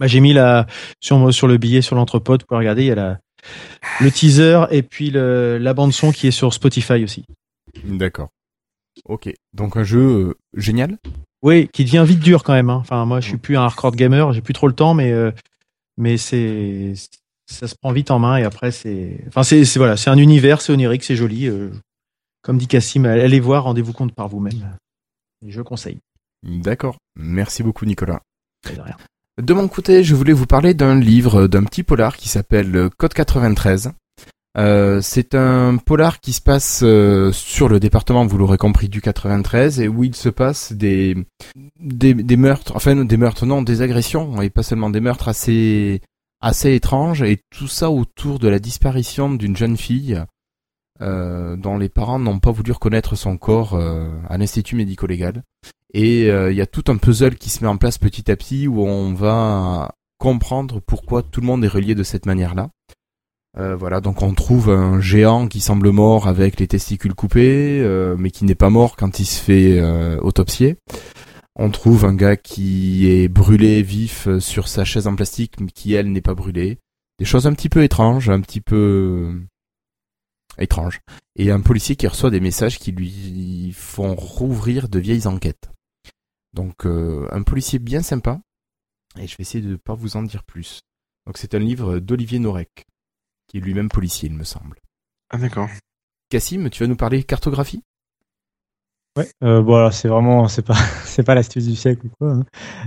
Bah, 0.00 0.06
j'ai 0.06 0.20
mis 0.20 0.32
la 0.32 0.66
sur 1.00 1.32
sur 1.32 1.46
le 1.46 1.56
billet 1.58 1.82
sur 1.82 1.94
l'entrepôt, 1.96 2.36
pouvez 2.38 2.58
regarder, 2.58 2.82
il 2.82 2.88
y 2.88 2.90
a 2.90 2.94
la 2.94 3.18
le 4.00 4.10
teaser 4.10 4.64
et 4.70 4.82
puis 4.82 5.10
le, 5.10 5.58
la 5.58 5.74
bande 5.74 5.92
son 5.92 6.10
qui 6.10 6.26
est 6.26 6.30
sur 6.30 6.54
Spotify 6.54 7.04
aussi. 7.04 7.24
D'accord. 7.84 8.28
Ok. 9.06 9.30
Donc 9.52 9.76
un 9.76 9.84
jeu 9.84 10.00
euh, 10.00 10.34
génial? 10.54 10.96
Oui, 11.42 11.68
qui 11.74 11.84
devient 11.84 12.04
vite 12.06 12.20
dur 12.20 12.42
quand 12.42 12.54
même. 12.54 12.70
hein. 12.70 12.78
Enfin, 12.80 13.04
moi, 13.04 13.20
je 13.20 13.28
suis 13.28 13.36
plus 13.36 13.58
un 13.58 13.64
hardcore 13.64 13.94
gamer, 13.94 14.32
j'ai 14.32 14.40
plus 14.40 14.54
trop 14.54 14.66
le 14.66 14.72
temps, 14.74 14.94
mais 14.94 15.12
euh, 15.12 15.30
mais 15.98 16.16
c'est 16.16 16.94
ça 17.46 17.68
se 17.68 17.74
prend 17.74 17.92
vite 17.92 18.10
en 18.10 18.18
main 18.18 18.36
et 18.36 18.44
après 18.44 18.70
c'est 18.70 19.18
enfin 19.28 19.42
c'est 19.42 19.64
voilà, 19.76 19.96
c'est 19.96 20.10
un 20.10 20.18
univers, 20.18 20.60
c'est 20.60 20.72
onirique, 20.72 21.04
c'est 21.04 21.16
joli. 21.16 21.46
euh, 21.46 21.70
comme 22.42 22.58
dit 22.58 22.66
Cassim, 22.66 23.06
allez 23.06 23.40
voir, 23.40 23.64
rendez-vous 23.64 23.92
compte 23.94 24.14
par 24.14 24.28
vous-même. 24.28 24.76
Je 25.46 25.62
conseille. 25.62 25.98
D'accord. 26.42 26.96
Merci 27.16 27.62
beaucoup, 27.62 27.86
Nicolas. 27.86 28.20
De 28.66 28.80
rien. 28.80 28.96
De 29.42 29.54
mon 29.54 29.66
côté, 29.66 30.04
je 30.04 30.14
voulais 30.14 30.34
vous 30.34 30.46
parler 30.46 30.74
d'un 30.74 30.98
livre, 30.98 31.46
d'un 31.46 31.64
petit 31.64 31.82
polar 31.82 32.16
qui 32.16 32.28
s'appelle 32.28 32.90
Code 32.98 33.14
93. 33.14 33.92
Euh, 34.56 35.00
c'est 35.00 35.34
un 35.34 35.78
polar 35.78 36.20
qui 36.20 36.32
se 36.32 36.40
passe 36.40 36.82
euh, 36.84 37.32
sur 37.32 37.68
le 37.68 37.80
département, 37.80 38.24
vous 38.24 38.38
l'aurez 38.38 38.58
compris, 38.58 38.88
du 38.88 39.00
93 39.00 39.80
et 39.80 39.88
où 39.88 40.04
il 40.04 40.14
se 40.14 40.28
passe 40.28 40.72
des, 40.72 41.16
des 41.80 42.14
des 42.14 42.36
meurtres, 42.36 42.72
enfin 42.76 43.04
des 43.04 43.16
meurtres, 43.16 43.46
non, 43.46 43.62
des 43.62 43.82
agressions 43.82 44.40
et 44.42 44.50
pas 44.50 44.62
seulement 44.62 44.90
des 44.90 45.00
meurtres 45.00 45.26
assez 45.28 46.02
assez 46.44 46.74
étranges 46.74 47.22
et 47.22 47.40
tout 47.50 47.68
ça 47.68 47.90
autour 47.90 48.38
de 48.38 48.48
la 48.48 48.58
disparition 48.58 49.32
d'une 49.32 49.56
jeune 49.56 49.78
fille 49.78 50.22
euh, 51.00 51.56
dont 51.56 51.78
les 51.78 51.88
parents 51.88 52.18
n'ont 52.18 52.38
pas 52.38 52.52
voulu 52.52 52.70
reconnaître 52.70 53.16
son 53.16 53.38
corps 53.38 53.74
euh, 53.74 54.10
à 54.28 54.36
l'institut 54.36 54.76
médico-légal. 54.76 55.42
Et 55.94 56.30
euh, 56.30 56.52
il 56.52 56.58
y 56.58 56.60
a 56.60 56.66
tout 56.66 56.84
un 56.88 56.98
puzzle 56.98 57.36
qui 57.36 57.48
se 57.48 57.64
met 57.64 57.68
en 57.68 57.78
place 57.78 57.96
petit 57.96 58.30
à 58.30 58.36
petit 58.36 58.68
où 58.68 58.82
on 58.82 59.14
va 59.14 59.92
comprendre 60.18 60.80
pourquoi 60.86 61.22
tout 61.22 61.40
le 61.40 61.46
monde 61.46 61.64
est 61.64 61.68
relié 61.68 61.94
de 61.94 62.02
cette 62.02 62.26
manière-là. 62.26 62.68
Voilà, 63.56 64.00
donc 64.00 64.20
on 64.22 64.34
trouve 64.34 64.68
un 64.68 65.00
géant 65.00 65.46
qui 65.46 65.60
semble 65.60 65.90
mort 65.90 66.26
avec 66.26 66.58
les 66.58 66.66
testicules 66.66 67.14
coupés, 67.14 67.86
mais 68.18 68.32
qui 68.32 68.44
n'est 68.44 68.56
pas 68.56 68.68
mort 68.68 68.96
quand 68.96 69.20
il 69.20 69.26
se 69.26 69.40
fait 69.40 69.80
autopsier. 70.18 70.76
On 71.56 71.70
trouve 71.70 72.04
un 72.04 72.14
gars 72.14 72.36
qui 72.36 73.06
est 73.08 73.28
brûlé 73.28 73.82
vif 73.82 74.26
euh, 74.26 74.40
sur 74.40 74.66
sa 74.66 74.84
chaise 74.84 75.06
en 75.06 75.14
plastique, 75.14 75.60
mais 75.60 75.70
qui 75.70 75.94
elle 75.94 76.10
n'est 76.10 76.20
pas 76.20 76.34
brûlée. 76.34 76.78
Des 77.18 77.24
choses 77.24 77.46
un 77.46 77.54
petit 77.54 77.68
peu 77.68 77.84
étranges, 77.84 78.28
un 78.28 78.40
petit 78.40 78.60
peu 78.60 79.36
euh, 79.36 79.46
étranges. 80.58 81.00
Et 81.36 81.52
un 81.52 81.60
policier 81.60 81.94
qui 81.94 82.08
reçoit 82.08 82.30
des 82.30 82.40
messages 82.40 82.80
qui 82.80 82.90
lui 82.90 83.72
font 83.72 84.16
rouvrir 84.16 84.88
de 84.88 84.98
vieilles 84.98 85.28
enquêtes. 85.28 85.70
Donc 86.54 86.86
euh, 86.86 87.28
un 87.30 87.42
policier 87.42 87.78
bien 87.78 88.02
sympa. 88.02 88.40
Et 89.16 89.28
je 89.28 89.36
vais 89.36 89.42
essayer 89.42 89.62
de 89.62 89.70
ne 89.70 89.76
pas 89.76 89.94
vous 89.94 90.16
en 90.16 90.24
dire 90.24 90.42
plus. 90.42 90.80
Donc 91.26 91.38
c'est 91.38 91.54
un 91.54 91.60
livre 91.60 92.00
d'Olivier 92.00 92.40
Norek, 92.40 92.84
qui 93.46 93.58
est 93.58 93.60
lui-même 93.60 93.88
policier, 93.88 94.28
il 94.28 94.34
me 94.34 94.44
semble. 94.44 94.80
Ah 95.30 95.38
d'accord. 95.38 95.68
Cassim, 96.30 96.68
tu 96.68 96.82
vas 96.82 96.88
nous 96.88 96.96
parler 96.96 97.22
cartographie? 97.22 97.82
Ouais. 99.16 99.28
Euh, 99.44 99.62
bon 99.62 99.76
alors 99.76 99.92
c'est 99.92 100.08
vraiment 100.08 100.48
c'est 100.48 100.62
pas 100.62 100.74
c'est 101.04 101.22
pas 101.22 101.34
l'astuce 101.34 101.66
du 101.66 101.76
siècle 101.76 102.06
ou 102.06 102.10
quoi, 102.18 102.32
hein. 102.32 102.44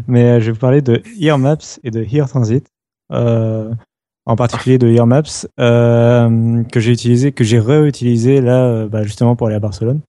mais 0.08 0.24
euh, 0.24 0.40
je 0.42 0.48
vais 0.48 0.52
vous 0.52 0.60
parler 0.60 0.82
de 0.82 1.02
Ear 1.20 1.40
Maps 1.40 1.80
et 1.84 1.92
de 1.92 2.04
Ear 2.04 2.28
Transit. 2.28 2.66
Euh, 3.14 3.74
en 4.28 4.36
particulier 4.36 4.78
de 4.78 4.90
Ear 4.90 5.08
Maps 5.08 5.48
euh, 5.60 6.64
que 6.66 6.82
j'ai 6.82 6.92
utilisé 6.92 7.32
que 7.32 7.46
j'ai 7.46 7.60
réutilisé 7.60 8.42
là 8.42 8.66
euh, 8.66 8.88
bah, 8.90 9.04
justement 9.04 9.38
pour 9.38 9.48
aller 9.48 9.56
à 9.56 9.62
Barcelone. 9.62 10.02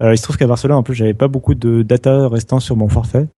Alors 0.00 0.14
il 0.14 0.16
se 0.18 0.22
trouve 0.22 0.38
qu'à 0.38 0.46
Barcelone 0.46 0.78
en 0.78 0.82
plus 0.82 0.94
j'avais 0.94 1.14
pas 1.14 1.28
beaucoup 1.28 1.54
de 1.54 1.82
data 1.82 2.28
restant 2.28 2.60
sur 2.60 2.76
mon 2.76 2.88
forfait. 2.88 3.28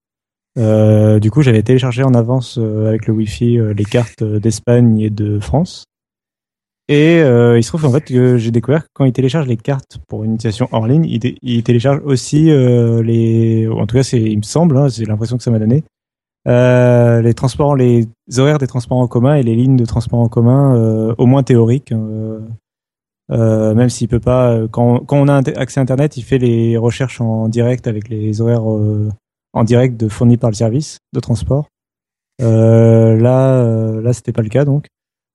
Euh, 0.56 1.18
du 1.18 1.32
coup 1.32 1.42
j'avais 1.42 1.62
téléchargé 1.64 2.04
en 2.04 2.14
avance 2.14 2.58
avec 2.58 3.06
le 3.08 3.12
Wi-Fi 3.14 3.58
les 3.76 3.84
cartes 3.84 4.22
d'Espagne 4.22 5.00
et 5.00 5.10
de 5.10 5.40
France. 5.40 5.84
Et 6.92 7.22
euh, 7.22 7.56
il 7.56 7.62
se 7.62 7.68
trouve 7.68 7.86
en 7.86 7.92
fait 7.92 8.00
que 8.00 8.36
j'ai 8.36 8.50
découvert 8.50 8.82
que 8.82 8.88
quand 8.94 9.04
il 9.04 9.12
télécharge 9.12 9.46
les 9.46 9.56
cartes 9.56 9.98
pour 10.08 10.24
une 10.24 10.34
utilisation 10.34 10.68
hors 10.72 10.88
ligne, 10.88 11.04
il, 11.04 11.20
dé- 11.20 11.36
il 11.40 11.62
télécharge 11.62 12.00
aussi 12.04 12.50
euh, 12.50 13.00
les, 13.00 13.68
en 13.68 13.86
tout 13.86 13.94
cas 13.94 14.02
c'est, 14.02 14.20
il 14.20 14.38
me 14.38 14.42
semble, 14.42 14.76
hein, 14.76 14.88
c'est 14.88 15.04
l'impression 15.04 15.36
que 15.36 15.44
ça 15.44 15.52
m'a 15.52 15.60
donné, 15.60 15.84
euh, 16.48 17.22
les 17.22 17.32
transports, 17.32 17.76
les 17.76 18.08
horaires 18.38 18.58
des 18.58 18.66
transports 18.66 18.98
en 18.98 19.06
commun 19.06 19.36
et 19.36 19.44
les 19.44 19.54
lignes 19.54 19.76
de 19.76 19.84
transport 19.84 20.18
en 20.18 20.28
commun, 20.28 20.74
euh, 20.74 21.14
au 21.16 21.26
moins 21.26 21.44
théoriques. 21.44 21.92
euh, 21.92 22.40
euh, 23.30 23.72
même 23.76 23.88
s'il 23.88 24.08
peut 24.08 24.18
pas, 24.18 24.58
quand, 24.72 24.98
quand 25.06 25.16
on 25.16 25.28
a 25.28 25.36
accès 25.36 25.78
à 25.78 25.82
Internet, 25.84 26.16
il 26.16 26.22
fait 26.22 26.38
les 26.38 26.76
recherches 26.76 27.20
en 27.20 27.46
direct 27.48 27.86
avec 27.86 28.08
les 28.08 28.40
horaires 28.40 28.64
en 28.64 29.62
direct 29.62 29.96
de, 29.96 30.08
fournis 30.08 30.38
par 30.38 30.50
le 30.50 30.56
service 30.56 30.98
de 31.12 31.20
transport. 31.20 31.68
Là, 32.40 34.00
là, 34.02 34.12
c'était 34.12 34.32
pas 34.32 34.42
le 34.42 34.48
cas 34.48 34.64
donc 34.64 34.86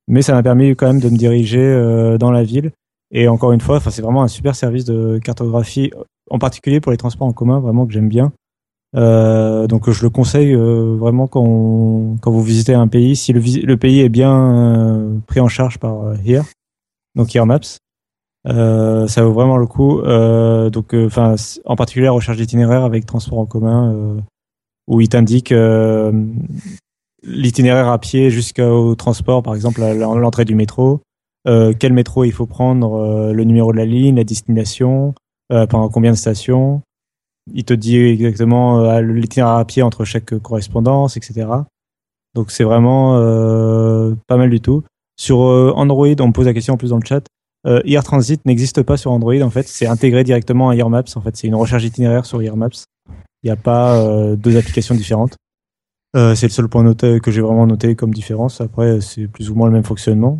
mais 0.07 0.21
ça 0.21 0.33
m'a 0.33 0.43
permis 0.43 0.75
quand 0.75 0.87
même 0.87 0.99
de 0.99 1.09
me 1.09 1.17
diriger 1.17 1.59
euh, 1.59 2.17
dans 2.17 2.31
la 2.31 2.43
ville. 2.43 2.71
Et 3.11 3.27
encore 3.27 3.51
une 3.51 3.61
fois, 3.61 3.79
c'est 3.79 4.01
vraiment 4.01 4.23
un 4.23 4.27
super 4.27 4.55
service 4.55 4.85
de 4.85 5.19
cartographie, 5.23 5.91
en 6.29 6.39
particulier 6.39 6.79
pour 6.81 6.91
les 6.91 6.97
transports 6.97 7.27
en 7.27 7.33
commun, 7.33 7.59
vraiment 7.59 7.85
que 7.85 7.93
j'aime 7.93 8.09
bien. 8.09 8.31
Euh, 8.95 9.67
donc 9.67 9.89
je 9.89 10.03
le 10.03 10.09
conseille 10.09 10.53
euh, 10.53 10.95
vraiment 10.97 11.27
quand, 11.27 12.15
quand 12.21 12.31
vous 12.31 12.41
visitez 12.41 12.73
un 12.73 12.87
pays, 12.87 13.15
si 13.15 13.33
le, 13.33 13.41
le 13.41 13.77
pays 13.77 13.99
est 13.99 14.09
bien 14.09 14.33
euh, 14.33 15.17
pris 15.27 15.41
en 15.41 15.49
charge 15.49 15.79
par 15.79 16.01
euh, 16.01 16.15
Here, 16.25 16.45
donc 17.15 17.35
Here 17.35 17.45
Maps. 17.45 17.77
Ça 18.45 19.23
vaut 19.23 19.33
vraiment 19.33 19.57
le 19.57 19.65
coup. 19.65 20.01
Donc, 20.69 20.93
enfin, 20.93 21.35
en 21.65 21.75
particulier 21.75 22.09
recherche 22.09 22.37
d'itinéraire 22.37 22.83
avec 22.83 23.05
transport 23.07 23.39
en 23.39 23.47
commun, 23.47 24.17
où 24.87 25.01
il 25.01 25.09
t'indique 25.09 25.51
l'itinéraire 27.25 27.89
à 27.89 27.99
pied 27.99 28.29
jusqu'au 28.29 28.95
transport, 28.95 29.43
par 29.43 29.55
exemple 29.55 29.81
à 29.83 29.93
l'entrée 29.93 30.45
du 30.45 30.55
métro, 30.55 31.01
euh, 31.47 31.73
quel 31.77 31.93
métro 31.93 32.23
il 32.23 32.31
faut 32.31 32.45
prendre, 32.45 32.95
euh, 32.95 33.33
le 33.33 33.43
numéro 33.43 33.71
de 33.71 33.77
la 33.77 33.85
ligne, 33.85 34.15
la 34.15 34.23
destination, 34.23 35.13
euh, 35.51 35.67
pendant 35.67 35.89
combien 35.89 36.11
de 36.11 36.17
stations. 36.17 36.81
Il 37.53 37.63
te 37.63 37.73
dit 37.73 37.97
exactement 37.97 38.79
euh, 38.79 39.01
l'itinéraire 39.01 39.57
à 39.57 39.65
pied 39.65 39.83
entre 39.83 40.05
chaque 40.05 40.37
correspondance, 40.39 41.17
etc. 41.17 41.47
Donc 42.33 42.51
c'est 42.51 42.63
vraiment 42.63 43.17
euh, 43.17 44.15
pas 44.27 44.37
mal 44.37 44.49
du 44.49 44.59
tout. 44.59 44.83
Sur 45.17 45.43
euh, 45.43 45.71
Android, 45.75 46.07
on 46.19 46.27
me 46.27 46.33
pose 46.33 46.47
la 46.47 46.53
question 46.53 46.73
en 46.73 46.77
plus 46.77 46.89
dans 46.89 46.97
le 46.97 47.05
chat. 47.05 47.23
Euh, 47.67 47.81
Air 47.85 48.03
Transit 48.03 48.43
n'existe 48.45 48.81
pas 48.83 48.97
sur 48.97 49.11
Android 49.11 49.39
en 49.41 49.49
fait, 49.49 49.67
c'est 49.67 49.87
intégré 49.87 50.23
directement 50.23 50.69
à 50.69 50.75
Air 50.75 50.89
Maps. 50.89 51.03
En 51.15 51.21
fait, 51.21 51.35
c'est 51.35 51.47
une 51.47 51.55
recherche 51.55 51.83
itinéraire 51.83 52.25
sur 52.25 52.41
Air 52.41 52.57
Maps. 52.57 52.69
Il 53.43 53.47
n'y 53.47 53.51
a 53.51 53.55
pas 53.55 54.35
deux 54.35 54.57
applications 54.57 54.95
différentes. 54.95 55.35
Euh, 56.15 56.33
c'est 56.33 56.47
le 56.47 56.51
seul 56.51 56.69
point 56.69 56.83
noté 56.83 57.19
que 57.19 57.29
j'ai 57.29 57.41
vraiment 57.41 57.67
noté 57.67 57.95
comme 57.95 58.13
différence. 58.13 58.61
Après, 58.61 59.01
c'est 59.01 59.27
plus 59.27 59.49
ou 59.49 59.55
moins 59.55 59.67
le 59.67 59.73
même 59.73 59.83
fonctionnement. 59.83 60.39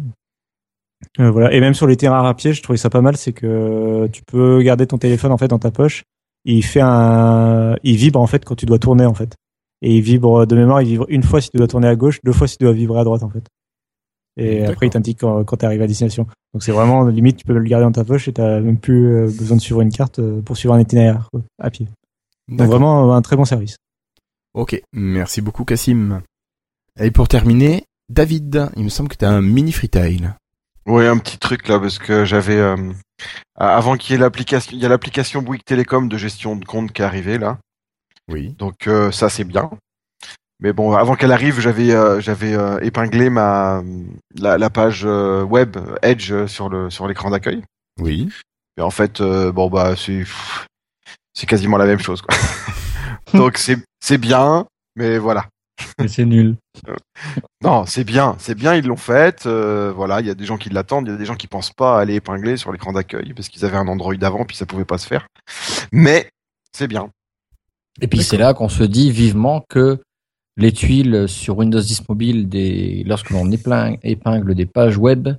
Euh, 1.20 1.30
voilà. 1.30 1.54
Et 1.54 1.60
même 1.60 1.74
sur 1.74 1.88
les 1.88 1.98
terrains 1.98 2.26
à 2.26 2.34
pied, 2.34 2.54
je 2.54 2.64
trouvais 2.64 2.78
ça 2.78 2.90
pas 2.90 3.02
mal, 3.02 3.18
c'est 3.18 3.34
que 3.34 4.08
tu 4.12 4.22
peux 4.24 4.62
garder 4.62 4.88
ton 4.88 4.98
téléphone 4.98 5.32
en 5.32 5.38
fait 5.38 5.50
dans 5.50 5.60
ta 5.60 5.72
poche. 5.72 6.04
Et 6.46 6.54
il 6.54 6.64
fait 6.64 6.82
un, 6.82 7.76
il 7.84 7.98
vibre 7.98 8.22
en 8.22 8.28
fait 8.28 8.46
quand 8.46 8.56
tu 8.56 8.66
dois 8.66 8.80
tourner 8.80 9.06
en 9.06 9.14
fait. 9.14 9.36
Et 9.82 9.98
il 9.98 10.02
vibre 10.02 10.48
de 10.48 10.56
mémoire, 10.56 10.82
il 10.82 10.88
vibre 10.88 11.06
une 11.10 11.24
fois 11.24 11.42
si 11.42 11.50
tu 11.50 11.58
dois 11.58 11.68
tourner 11.68 11.88
à 11.88 11.96
gauche, 11.96 12.20
deux 12.24 12.32
fois 12.32 12.48
si 12.48 12.58
tu 12.58 12.64
dois 12.64 12.74
vibrer 12.74 13.00
à 13.00 13.04
droite 13.04 13.24
en 13.24 13.30
fait. 13.30 13.46
Et 14.38 14.66
après, 14.66 14.88
il 14.88 14.90
t'indique 14.90 15.20
quand, 15.22 15.44
quand 15.46 15.58
tu 15.58 15.66
arrives 15.66 15.82
à 15.82 15.88
destination. 15.88 16.28
Donc 16.54 16.64
c'est 16.64 16.72
vraiment 16.72 17.06
limite, 17.06 17.38
tu 17.38 17.46
peux 17.46 17.54
le 17.54 17.64
garder 17.64 17.86
dans 17.86 17.92
ta 17.92 18.04
poche 18.04 18.28
et 18.28 18.34
t'as 18.34 18.60
même 18.60 18.78
plus 18.78 19.16
euh, 19.16 19.26
besoin 19.26 19.58
de 19.58 19.62
suivre 19.62 19.82
une 19.82 19.92
carte 19.92 20.22
pour 20.42 20.58
suivre 20.58 20.74
un 20.74 20.80
itinéraire 20.80 21.30
quoi, 21.32 21.42
à 21.60 21.70
pied. 21.70 21.88
Donc 22.48 22.68
vraiment 22.68 23.14
un 23.14 23.22
très 23.22 23.36
bon 23.36 23.46
service. 23.46 23.78
Ok, 24.56 24.82
merci 24.94 25.42
beaucoup 25.42 25.66
Cassim. 25.66 26.22
Et 26.98 27.12
pour 27.12 27.28
terminer, 27.28 27.84
David, 28.08 28.70
il 28.78 28.86
me 28.86 28.90
semble 28.90 29.10
que 29.10 29.18
tu 29.18 29.26
as 29.26 29.30
un 29.30 29.42
mini 29.42 29.74
freetail. 29.74 30.32
Oui, 30.86 31.06
un 31.06 31.18
petit 31.18 31.38
truc 31.38 31.68
là, 31.68 31.78
parce 31.78 32.00
que 32.00 32.24
j'avais 32.24 32.56
euh, 32.58 32.94
avant 33.56 33.98
qu'il 33.98 34.14
y 34.14 34.16
ait 34.16 34.22
l'application, 34.22 34.72
il 34.74 34.80
y 34.82 34.86
a 34.86 34.90
l'application 34.90 35.42
Bouygues 35.42 35.66
Télécom 35.66 36.08
de 36.08 36.18
gestion 36.18 36.56
de 36.56 36.64
compte 36.64 36.94
qui 36.94 37.02
est 37.02 37.06
arrivée 37.06 37.38
là. 37.38 37.58
Oui. 38.30 38.56
Donc 38.58 38.88
euh, 38.88 39.12
ça 39.12 39.28
c'est 39.28 39.44
bien. 39.44 39.70
Mais 40.62 40.72
bon, 40.72 40.94
avant 40.94 41.16
qu'elle 41.16 41.34
arrive, 41.34 41.60
j'avais 41.60 41.92
euh, 41.92 42.22
j'avais 42.22 42.56
euh, 42.56 42.80
épinglé 42.80 43.30
ma 43.30 43.84
la, 44.36 44.58
la 44.58 44.70
page 44.70 45.02
euh, 45.04 45.44
web 45.44 45.76
Edge 46.02 46.32
euh, 46.32 46.48
sur 46.48 46.70
le 46.70 46.90
sur 46.90 47.10
l'écran 47.10 47.30
d'accueil. 47.30 47.62
Oui. 48.00 48.30
Et 48.78 48.82
en 48.82 48.92
fait, 48.92 49.20
euh, 49.20 49.52
bon 49.52 49.70
bah 49.70 49.98
c'est 49.98 50.24
c'est 51.34 51.46
quasiment 51.46 51.76
la 51.78 51.88
même 51.88 52.00
chose 52.00 52.22
quoi. 52.22 52.34
Donc 53.38 53.58
c'est 53.58 53.78
c'est 54.04 54.18
bien, 54.18 54.66
mais 54.96 55.18
voilà. 55.18 55.48
Mais 56.00 56.08
c'est 56.08 56.26
nul. 56.26 56.56
Non, 57.64 57.86
c'est 57.86 58.04
bien, 58.04 58.36
c'est 58.38 58.54
bien, 58.56 58.76
ils 58.76 58.86
l'ont 58.86 58.96
fait. 58.98 59.46
euh, 59.48 59.92
voilà, 59.96 60.22
il 60.22 60.28
y 60.28 60.30
a 60.30 60.36
des 60.36 60.46
gens 60.46 60.58
qui 60.58 60.70
l'attendent, 60.70 61.08
il 61.08 61.12
y 61.12 61.14
a 61.16 61.18
des 61.18 61.26
gens 61.26 61.36
qui 61.36 61.48
pensent 61.48 61.72
pas 61.74 61.98
à 61.98 62.02
aller 62.02 62.16
épingler 62.16 62.58
sur 62.58 62.72
l'écran 62.72 62.94
d'accueil 62.94 63.34
parce 63.34 63.50
qu'ils 63.50 63.66
avaient 63.66 63.78
un 63.78 63.88
Android 63.88 64.14
avant 64.22 64.46
puis 64.46 64.56
ça 64.56 64.66
pouvait 64.66 64.86
pas 64.86 64.98
se 65.00 65.08
faire. 65.08 65.26
Mais 65.92 66.30
c'est 66.76 66.88
bien. 66.88 67.10
Et 68.02 68.08
puis 68.08 68.22
c'est 68.24 68.38
là 68.38 68.54
qu'on 68.54 68.70
se 68.70 68.84
dit 68.84 69.10
vivement 69.12 69.64
que 69.70 70.00
les 70.58 70.72
tuiles 70.72 71.26
sur 71.28 71.58
Windows 71.58 71.80
10 71.82 72.08
Mobile, 72.08 72.48
des... 72.50 73.04
lorsque 73.08 73.32
l'on 73.32 73.50
épingle, 73.52 74.54
des 74.54 74.66
pages 74.66 74.98
web, 74.98 75.30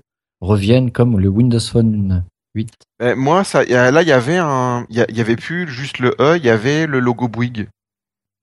reviennent 0.41 0.91
comme 0.91 1.21
le 1.21 1.29
Windows 1.29 1.61
Phone 1.61 2.25
8. 2.55 2.71
Mais 3.01 3.15
moi, 3.15 3.45
ça, 3.45 3.63
là, 3.65 4.03
il 4.03 4.09
y 4.09 4.13
avait 4.13 4.39
un, 4.39 4.85
il 4.91 4.97
y, 4.97 5.01
a- 5.01 5.07
il 5.09 5.17
y 5.17 5.21
avait 5.21 5.37
plus 5.37 5.69
juste 5.69 5.99
le 6.01 6.15
E, 6.21 6.37
il 6.39 6.45
y 6.45 6.51
avait 6.51 6.87
le 6.87 6.99
logo 6.99 7.29
Bouygues. 7.29 7.69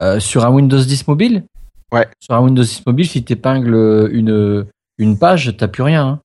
Euh, 0.01 0.19
sur 0.19 0.43
un 0.45 0.49
Windows 0.51 0.79
10 0.83 1.07
Mobile? 1.07 1.43
Ouais. 1.91 2.07
Sur 2.19 2.33
un 2.35 2.41
Windows 2.41 2.63
10 2.63 2.83
Mobile, 2.85 3.07
si 3.07 3.23
tu 3.23 3.33
épingles 3.33 4.09
une, 4.11 4.65
une 4.97 5.17
page, 5.19 5.55
t'as 5.57 5.67
plus 5.67 5.83
rien. 5.83 6.05
hein. 6.07 6.19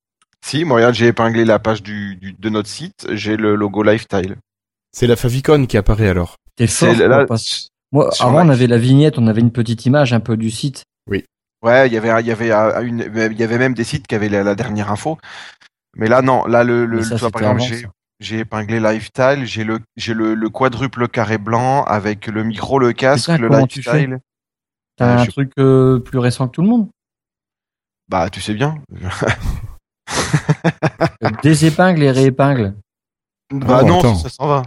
Si, 0.45 0.65
moi, 0.65 0.77
regarde, 0.77 0.95
j'ai 0.95 1.09
épinglé 1.09 1.45
la 1.45 1.59
page 1.59 1.83
du, 1.83 2.17
du- 2.17 2.33
de 2.33 2.49
notre 2.49 2.69
site, 2.69 3.07
j'ai 3.13 3.37
le 3.37 3.55
logo 3.57 3.83
Lifestyle. 3.83 4.37
C'est 4.93 5.07
la 5.07 5.17
favicon 5.17 5.67
qui 5.67 5.77
apparaît 5.77 6.09
alors. 6.09 6.37
T'es 6.57 6.67
fort. 6.67 6.95
Parce- 7.27 7.69
Moi, 7.93 8.11
sur 8.13 8.27
avant, 8.27 8.47
on 8.47 8.49
avait 8.49 8.67
la 8.67 8.79
vignette, 8.79 9.19
on 9.19 9.27
avait 9.27 9.41
une 9.41 9.51
petite 9.53 9.85
image 9.87 10.13
un 10.13 10.21
peu 10.21 10.37
du 10.37 10.51
site. 10.51 10.85
ouais, 11.11 11.89
il 11.89 11.93
y 11.93 11.97
avait, 11.99 12.21
il 12.23 12.27
y 12.27 12.31
avait 12.31 12.53
une, 12.87 13.01
il 13.33 13.39
y 13.39 13.43
avait 13.43 13.59
même 13.59 13.75
des 13.75 13.83
sites 13.85 14.07
qui 14.07 14.15
avaient 14.15 14.29
la, 14.29 14.45
la 14.45 14.55
dernière 14.55 14.93
info. 14.93 15.19
Mais 15.97 16.07
là, 16.09 16.23
non, 16.23 16.45
là, 16.47 16.63
le, 16.65 16.87
le, 16.87 17.03
ça, 17.03 17.17
tu 17.17 17.21
vois, 17.21 17.31
par 17.33 17.43
exemple, 17.43 17.61
j'ai, 18.21 18.37
ça. 18.37 18.41
épinglé 18.43 18.81
Lifestyle, 18.81 19.45
j'ai 19.47 19.65
le, 19.65 19.81
j'ai 19.97 20.15
le, 20.15 20.35
le 20.35 20.49
quadruple 20.51 21.09
carré 21.09 21.39
blanc 21.39 21.85
avec 21.85 22.27
le 22.27 22.45
micro, 22.45 22.79
le 22.79 22.93
casque, 22.93 23.31
Putain, 23.31 23.39
le 23.39 23.49
Lifestyle. 23.49 24.19
T'as 24.97 25.07
Euh, 25.07 25.19
un 25.21 25.25
je- 25.25 25.31
truc 25.31 25.53
euh, 25.59 25.99
plus 26.01 26.19
récent 26.19 26.49
que 26.49 26.53
tout 26.53 26.63
le 26.63 26.69
monde. 26.69 26.89
Bah, 28.09 28.31
tu 28.31 28.41
sais 28.41 28.55
bien. 28.55 28.77
Euh, 31.23 31.31
Désépingle 31.43 32.03
et 32.03 32.11
réépingle. 32.11 32.75
Bah 33.53 33.81
Oh, 33.83 33.87
non, 33.87 33.99
attends. 34.01 34.15
ça, 34.17 34.29
ça 34.29 34.37
s'en 34.37 34.47
va. 34.47 34.63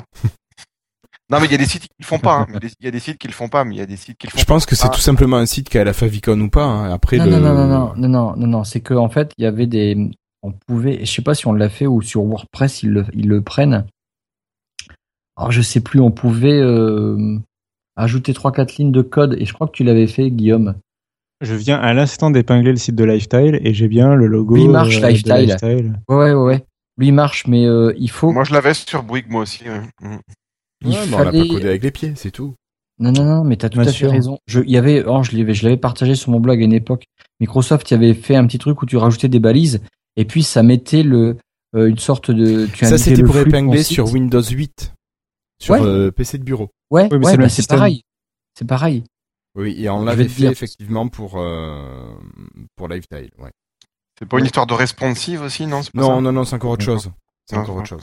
non, 1.30 1.40
mais 1.40 1.46
il 1.46 1.52
y 1.52 1.56
a 1.56 1.58
des 1.58 1.66
sites 1.66 1.84
qui 1.84 1.90
le 2.00 2.06
font 2.06 2.20
pas. 2.20 2.40
hein. 2.40 2.46
Il 2.50 2.54
y 2.54 2.58
a 2.58 2.60
des- 2.60 2.72
Il 2.80 2.86
y 2.86 2.88
a 2.88 2.92
des 2.92 3.00
sites 3.00 3.18
qui 3.18 3.28
le 3.28 3.34
font 3.34 3.50
pas, 3.50 3.64
mais 3.64 3.76
il 3.76 3.78
y 3.78 3.82
a 3.82 3.86
des 3.86 3.98
sites 3.98 4.18
qui 4.18 4.28
le 4.28 4.32
font 4.32 4.38
Je 4.40 4.46
pense 4.46 4.66
que 4.66 4.76
c'est 4.76 4.88
Ah. 4.88 4.90
tout 4.90 5.00
simplement 5.00 5.38
un 5.38 5.46
site 5.46 5.70
qui 5.70 5.78
a 5.78 5.84
la 5.84 5.94
favicon 5.94 6.40
ou 6.40 6.50
pas. 6.50 6.64
hein. 6.64 6.92
Après 6.92 7.18
Non, 7.18 7.26
le. 7.26 7.32
non, 7.32 7.40
non, 7.40 7.54
non, 7.54 7.68
non, 7.68 7.94
non, 7.96 8.08
non, 8.08 8.36
non, 8.38 8.48
non, 8.48 8.64
c'est 8.64 8.82
que 8.82 8.94
en 8.94 9.10
fait, 9.10 9.34
il 9.38 9.44
y 9.44 9.48
avait 9.48 9.68
des, 9.68 10.10
on 10.44 10.52
pouvait, 10.52 11.06
je 11.06 11.12
sais 11.12 11.22
pas 11.22 11.36
si 11.36 11.48
on 11.48 11.54
l'a 11.54 11.70
fait 11.70 11.88
ou 11.88 12.02
sur 12.02 12.24
WordPress 12.24 12.84
ils 12.84 12.90
le, 12.92 13.06
ils 13.14 13.28
le 13.28 13.42
prennent. 13.42 13.86
Alors 15.38 15.52
je 15.52 15.62
sais 15.62 15.80
plus, 15.82 16.00
on 16.00 16.12
pouvait 16.12 16.60
euh, 16.60 17.38
ajouter 17.96 18.34
trois 18.34 18.52
quatre 18.52 18.76
lignes 18.78 18.92
de 18.92 19.02
code 19.02 19.36
et 19.40 19.46
je 19.46 19.54
crois 19.54 19.68
que 19.68 19.72
tu 19.74 19.84
l'avais 19.84 20.08
fait, 20.08 20.30
Guillaume. 20.30 20.76
Je 21.42 21.56
viens 21.56 21.80
à 21.80 21.94
l'instant 21.94 22.30
d'épingler 22.30 22.72
le 22.72 22.78
site 22.78 22.96
de 22.96 23.04
Lifestyle 23.04 23.60
et 23.64 23.74
j'ai 23.74 23.88
bien 23.88 24.14
le 24.16 24.28
logo 24.28 24.56
Oui, 24.56 24.64
il 24.66 24.70
marche, 24.70 24.98
euh, 24.98 25.02
de 25.02 25.08
Lifestyle. 25.08 25.34
Lifestyle. 25.46 25.94
Ouais, 26.08 26.34
ouais. 26.34 26.64
Lui 26.98 27.12
marche, 27.12 27.48
mais 27.48 27.66
euh, 27.66 27.94
il 27.98 28.12
faut, 28.12 28.32
Moi, 28.32 28.44
je 28.44 28.54
l'avais 28.54 28.74
sur 28.76 29.02
Bouygues, 29.02 29.30
moi 29.30 29.42
aussi. 29.44 29.64
ouais. 29.64 29.80
Mm. 30.02 30.18
il 30.86 30.90
Ouais, 30.90 30.96
mais 31.10 31.16
on 31.16 31.18
l'a 31.20 31.26
pas 31.26 31.32
fallait- 31.32 31.48
codé 31.48 31.68
avec 31.70 31.84
les 31.84 31.92
pieds, 31.92 32.14
c'est 32.16 32.30
tout. 32.32 32.54
Non, 33.00 33.12
non, 33.12 33.24
non, 33.24 33.44
mais 33.44 33.56
t'as 33.56 33.70
tout 33.70 33.80
Bien 33.80 33.88
à 33.90 33.92
fait 33.92 34.06
raison. 34.08 34.38
Je, 34.46 34.60
il 34.60 34.70
y 34.70 34.78
avait, 34.78 35.04
oh, 35.08 35.24
je 35.24 35.36
l'avais, 35.36 35.56
je 35.56 35.64
l'avais 35.64 35.78
partagé 35.78 36.14
sur 36.14 36.30
mon 36.32 36.40
blog 36.40 36.62
à 36.62 36.66
une 36.66 36.74
époque. 36.74 37.06
Microsoft, 37.40 37.90
y 37.90 37.96
avait 37.96 38.14
fait 38.14 38.36
un 38.36 38.46
petit 38.46 38.60
truc 38.60 38.80
où 38.84 38.86
tu 38.86 38.98
rajoutais 38.98 39.28
des 39.30 39.40
balises 39.40 39.82
et 40.16 40.26
puis 40.26 40.44
ça 40.44 40.64
mettait 40.64 41.04
le, 41.04 41.38
euh, 41.76 41.88
une 41.88 41.98
sorte 42.00 42.32
de, 42.32 42.68
tu 42.68 42.86
Ça 42.86 42.98
c'était 42.98 43.24
pour 43.24 43.38
épingler 43.38 43.84
sur 43.84 44.12
Windows 44.12 44.42
8. 44.44 44.94
Sur 45.62 45.74
Ouais. 45.76 45.82
euh, 45.82 46.12
PC 46.12 46.38
de 46.40 46.44
bureau. 46.44 46.70
Ouais, 46.90 47.04
Oui, 47.04 47.10
mais 47.12 47.18
ouais, 47.18 47.24
c'est 47.26 47.32
le 47.32 47.38
bah, 47.38 47.38
même 47.44 47.50
c'est 47.50 47.56
système. 47.56 47.78
pareil. 47.78 48.02
C'est 48.58 48.68
pareil. 48.68 49.04
Oui, 49.56 49.76
et 49.84 49.90
on 49.90 50.04
l'avait 50.04 50.28
fait 50.28 50.42
dire. 50.44 50.52
effectivement 50.52 51.08
pour 51.08 51.38
euh, 51.40 52.16
pour 52.76 52.88
Lifestyle. 52.88 53.30
Ouais. 53.38 53.52
C'est 54.18 54.26
pas 54.28 54.40
une 54.40 54.46
histoire 54.46 54.66
de 54.68 54.74
responsive 54.74 55.42
aussi, 55.42 55.68
non 55.68 55.82
pas 55.82 55.90
Non, 55.94 56.16
ça 56.16 56.22
non, 56.22 56.32
non, 56.32 56.44
c'est 56.46 56.56
encore 56.56 56.72
autre 56.72 56.84
chose. 56.86 57.12
C'est 57.46 57.58
encore 57.58 57.78
autre 57.78 57.88
chose. 57.88 58.02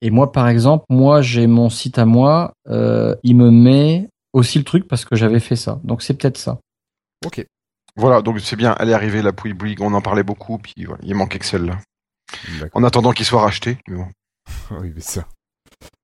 Et 0.00 0.10
moi, 0.10 0.30
par 0.32 0.48
exemple, 0.48 0.84
moi, 0.88 1.22
j'ai 1.22 1.46
mon 1.46 1.70
site 1.70 1.98
à 1.98 2.04
moi, 2.04 2.52
euh, 2.68 3.14
il 3.22 3.36
me 3.36 3.50
met 3.50 4.08
aussi 4.32 4.58
le 4.58 4.64
truc 4.64 4.86
parce 4.86 5.04
que 5.04 5.16
j'avais 5.16 5.40
fait 5.40 5.56
ça. 5.56 5.80
Donc 5.84 6.02
c'est 6.02 6.14
peut-être 6.14 6.36
ça. 6.38 6.58
Ok. 7.26 7.44
Voilà, 7.98 8.22
donc 8.22 8.38
c'est 8.40 8.54
bien, 8.54 8.76
elle 8.78 8.90
est 8.90 8.94
arrivée, 8.94 9.22
la 9.22 9.32
Pouille 9.32 9.54
Bouygues, 9.54 9.82
on 9.82 9.92
en 9.92 10.00
parlait 10.00 10.22
beaucoup, 10.22 10.56
puis 10.58 10.72
voilà, 10.84 11.00
il 11.02 11.16
manquait 11.16 11.40
que 11.40 11.44
celle-là. 11.44 11.78
En 12.72 12.84
attendant 12.84 13.10
qu'il 13.10 13.26
soit 13.26 13.40
racheté, 13.40 13.78
mais 13.88 13.96
bon. 13.96 14.06
Oui, 14.80 14.92
mais 14.94 15.00
ça. 15.00 15.26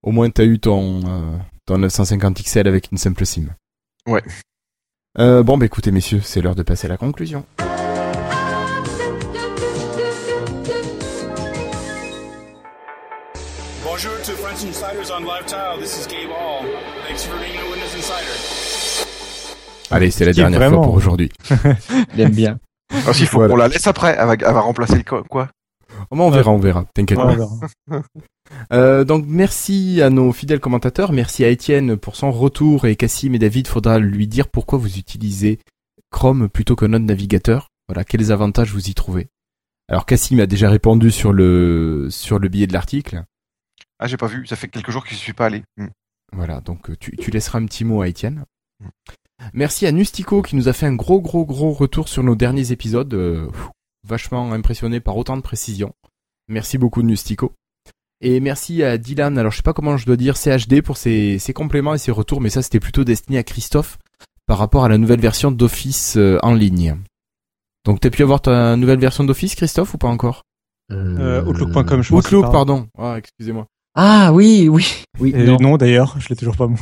Au 0.02 0.10
moins, 0.10 0.28
t'as 0.28 0.44
eu 0.44 0.58
ton 0.58 1.00
euh, 1.06 1.38
ton 1.66 1.78
950 1.78 2.42
XL 2.42 2.66
avec 2.66 2.90
une 2.90 2.98
simple 2.98 3.24
SIM. 3.24 3.46
Ouais. 4.06 4.22
Euh, 5.20 5.44
bon, 5.44 5.56
bah 5.56 5.66
écoutez, 5.66 5.92
messieurs, 5.92 6.20
c'est 6.20 6.42
l'heure 6.42 6.56
de 6.56 6.64
passer 6.64 6.86
à 6.86 6.90
la 6.90 6.96
conclusion. 6.96 7.46
Bonjour 13.84 14.20
to 14.24 14.32
French 14.32 14.64
Insiders 14.64 15.12
on 15.16 15.20
Live 15.20 15.46
Tile. 15.46 15.78
This 15.78 15.96
is 16.00 16.06
Gabe 16.08 16.30
Hall. 16.30 16.64
Thanks 17.06 17.24
for 17.24 17.38
being 17.38 17.56
a 17.56 17.70
Windows 17.70 17.94
Insider. 17.94 18.34
Allez, 19.90 20.10
c'est 20.10 20.24
la 20.24 20.32
dernière 20.32 20.58
vraiment- 20.60 20.76
fois 20.78 20.86
pour 20.86 20.94
aujourd'hui. 20.94 21.30
Il 22.14 22.20
aime 22.20 22.32
bien. 22.34 22.58
Ah 23.06 23.12
si, 23.12 23.26
faut 23.26 23.38
Voilà. 23.38 23.52
qu'on 23.52 23.58
la 23.58 23.68
laisse 23.68 23.86
après, 23.86 24.16
elle 24.18 24.26
va, 24.26 24.32
elle 24.34 24.40
va 24.54 24.60
remplacer 24.60 25.02
quoi 25.04 25.24
Oh, 26.10 26.16
mais 26.16 26.22
on 26.22 26.30
verra, 26.30 26.50
on 26.50 26.58
verra. 26.58 26.84
T'inquiète 26.94 27.18
Ouais, 27.18 27.24
pas. 27.24 27.30
on 27.32 27.36
verra. 27.88 28.02
Euh, 28.74 29.04
donc 29.04 29.24
merci 29.26 30.02
à 30.02 30.10
nos 30.10 30.30
fidèles 30.30 30.60
commentateurs, 30.60 31.12
merci 31.12 31.44
à 31.44 31.48
Étienne 31.48 31.96
pour 31.96 32.14
son 32.14 32.30
retour 32.30 32.84
et 32.84 32.94
Cassim 32.94 33.32
et 33.34 33.38
David 33.38 33.66
faudra 33.66 33.98
lui 33.98 34.26
dire 34.28 34.48
pourquoi 34.48 34.78
vous 34.78 34.98
utilisez 34.98 35.60
Chrome 36.10 36.50
plutôt 36.50 36.76
que 36.76 36.84
notre 36.84 37.06
navigateur. 37.06 37.70
Voilà, 37.88 38.04
quels 38.04 38.32
avantages 38.32 38.70
vous 38.70 38.90
y 38.90 38.94
trouvez. 38.94 39.28
Alors 39.88 40.04
Cassim 40.04 40.38
a 40.40 40.46
déjà 40.46 40.68
répondu 40.68 41.10
sur 41.10 41.32
le 41.32 42.08
sur 42.10 42.38
le 42.38 42.48
billet 42.48 42.66
de 42.66 42.74
l'article. 42.74 43.24
Ah, 43.98 44.08
j'ai 44.08 44.18
pas 44.18 44.26
vu, 44.26 44.46
ça 44.46 44.56
fait 44.56 44.68
quelques 44.68 44.90
jours 44.90 45.04
que 45.04 45.10
je 45.10 45.16
suis 45.16 45.32
pas 45.32 45.46
allé. 45.46 45.62
Hmm. 45.78 45.88
Voilà, 46.32 46.60
donc 46.60 46.90
euh, 46.90 46.96
tu, 47.00 47.16
tu 47.16 47.30
laisseras 47.30 47.58
un 47.58 47.64
petit 47.64 47.84
mot 47.86 48.02
à 48.02 48.08
Étienne. 48.08 48.44
Merci 49.52 49.86
à 49.86 49.92
Nustico 49.92 50.42
qui 50.42 50.56
nous 50.56 50.68
a 50.68 50.72
fait 50.72 50.86
un 50.86 50.94
gros 50.94 51.20
gros 51.20 51.44
gros 51.44 51.72
retour 51.72 52.08
sur 52.08 52.22
nos 52.22 52.34
derniers 52.36 52.72
épisodes. 52.72 53.12
euh, 53.14 53.48
vachement 54.06 54.52
impressionné 54.52 55.00
par 55.00 55.16
autant 55.16 55.36
de 55.36 55.42
précision. 55.42 55.92
Merci 56.48 56.78
beaucoup 56.78 57.02
Nustico. 57.02 57.52
Et 58.20 58.40
merci 58.40 58.82
à 58.82 58.96
Dylan, 58.96 59.36
alors 59.38 59.50
je 59.52 59.56
sais 59.58 59.62
pas 59.62 59.72
comment 59.72 59.96
je 59.96 60.06
dois 60.06 60.16
dire 60.16 60.36
CHD 60.36 60.82
pour 60.82 60.96
ses, 60.96 61.38
ses 61.38 61.52
compléments 61.52 61.94
et 61.94 61.98
ses 61.98 62.12
retours, 62.12 62.40
mais 62.40 62.48
ça 62.50 62.62
c'était 62.62 62.80
plutôt 62.80 63.04
destiné 63.04 63.38
à 63.38 63.42
Christophe 63.42 63.98
par 64.46 64.58
rapport 64.58 64.84
à 64.84 64.88
la 64.88 64.98
nouvelle 64.98 65.20
version 65.20 65.50
d'Office 65.50 66.16
euh, 66.16 66.38
en 66.42 66.54
ligne. 66.54 66.96
Donc 67.84 68.00
t'as 68.00 68.10
pu 68.10 68.22
avoir 68.22 68.40
ta 68.40 68.76
nouvelle 68.76 68.98
version 69.00 69.24
d'Office 69.24 69.54
Christophe 69.54 69.94
ou 69.94 69.98
pas 69.98 70.08
encore? 70.08 70.42
Euh, 70.92 71.44
Outlook.com, 71.44 72.02
je 72.02 72.10
pense. 72.10 72.18
Outlook, 72.26 72.50
pardon. 72.52 72.86
Ah, 72.98 73.16
excusez-moi. 73.18 73.66
Ah 73.94 74.32
oui, 74.32 74.68
oui, 74.68 74.86
oui. 75.20 75.32
Et 75.34 75.44
non. 75.44 75.56
non, 75.60 75.76
d'ailleurs, 75.76 76.16
je 76.18 76.28
l'ai 76.28 76.36
toujours 76.36 76.56
pas 76.56 76.66
moi. 76.66 76.78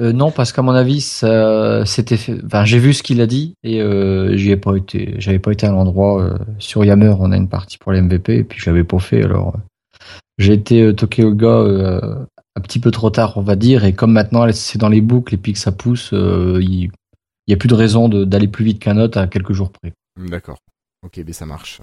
Euh, 0.00 0.12
non, 0.12 0.30
parce 0.30 0.52
qu'à 0.52 0.62
mon 0.62 0.72
avis, 0.72 1.00
c'était. 1.00 2.18
Enfin, 2.44 2.64
j'ai 2.64 2.78
vu 2.78 2.94
ce 2.94 3.02
qu'il 3.02 3.20
a 3.20 3.26
dit 3.26 3.54
et 3.62 3.82
euh, 3.82 4.34
j'y 4.36 4.50
ai 4.50 4.56
pas 4.56 4.76
été. 4.76 5.14
J'avais 5.18 5.38
pas 5.38 5.52
été 5.52 5.66
à 5.66 5.70
l'endroit 5.70 6.22
euh, 6.22 6.38
sur 6.58 6.84
Yammer. 6.84 7.14
On 7.18 7.32
a 7.32 7.36
une 7.36 7.48
partie 7.48 7.76
pour 7.76 7.92
les 7.92 8.00
MVP 8.00 8.36
et 8.38 8.44
puis 8.44 8.58
je 8.58 8.70
l'avais 8.70 8.84
pas 8.84 8.98
fait. 8.98 9.22
Alors, 9.22 9.54
euh, 9.54 9.58
j'ai 10.38 10.54
été 10.54 10.94
toqué 10.94 11.22
au 11.24 11.34
gars 11.34 11.60
un 12.56 12.60
petit 12.62 12.78
peu 12.78 12.90
trop 12.90 13.10
tard, 13.10 13.36
on 13.36 13.42
va 13.42 13.56
dire. 13.56 13.84
Et 13.84 13.92
comme 13.92 14.12
maintenant 14.12 14.50
c'est 14.52 14.78
dans 14.78 14.88
les 14.88 15.02
boucles 15.02 15.34
et 15.34 15.36
puis 15.36 15.52
que 15.52 15.58
ça 15.58 15.72
pousse, 15.72 16.12
il 16.12 16.90
il 17.46 17.50
y 17.50 17.54
a 17.54 17.56
plus 17.56 17.68
de 17.68 17.74
raison 17.74 18.08
d'aller 18.08 18.46
plus 18.46 18.64
vite 18.64 18.78
qu'un 18.78 18.96
autre 18.96 19.18
à 19.18 19.26
quelques 19.26 19.52
jours 19.52 19.70
près. 19.70 19.92
D'accord. 20.16 20.58
Ok, 21.04 21.20
mais 21.26 21.32
ça 21.32 21.46
marche. 21.46 21.80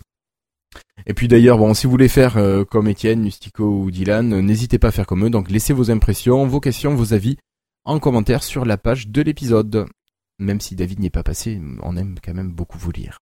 Et 1.05 1.13
puis 1.13 1.27
d'ailleurs, 1.27 1.57
bon, 1.57 1.73
si 1.73 1.85
vous 1.85 1.91
voulez 1.91 2.07
faire 2.07 2.37
comme 2.69 2.87
Étienne, 2.87 3.21
Nustico 3.21 3.63
ou 3.65 3.91
Dylan, 3.91 4.39
n'hésitez 4.39 4.79
pas 4.79 4.87
à 4.87 4.91
faire 4.91 5.05
comme 5.05 5.25
eux. 5.25 5.29
Donc 5.29 5.51
laissez 5.51 5.73
vos 5.73 5.91
impressions, 5.91 6.47
vos 6.47 6.59
questions, 6.59 6.95
vos 6.95 7.13
avis 7.13 7.37
en 7.88 7.99
commentaire 7.99 8.43
sur 8.43 8.66
la 8.66 8.77
page 8.77 9.07
de 9.07 9.22
l'épisode. 9.22 9.88
Même 10.40 10.59
si 10.59 10.75
David 10.75 10.99
n'y 10.99 11.07
est 11.07 11.09
pas 11.09 11.24
passé, 11.24 11.59
on 11.82 11.95
aime 11.98 12.17
quand 12.24 12.33
même 12.33 12.51
beaucoup 12.51 12.77
vous 12.77 12.91
lire. 12.91 13.17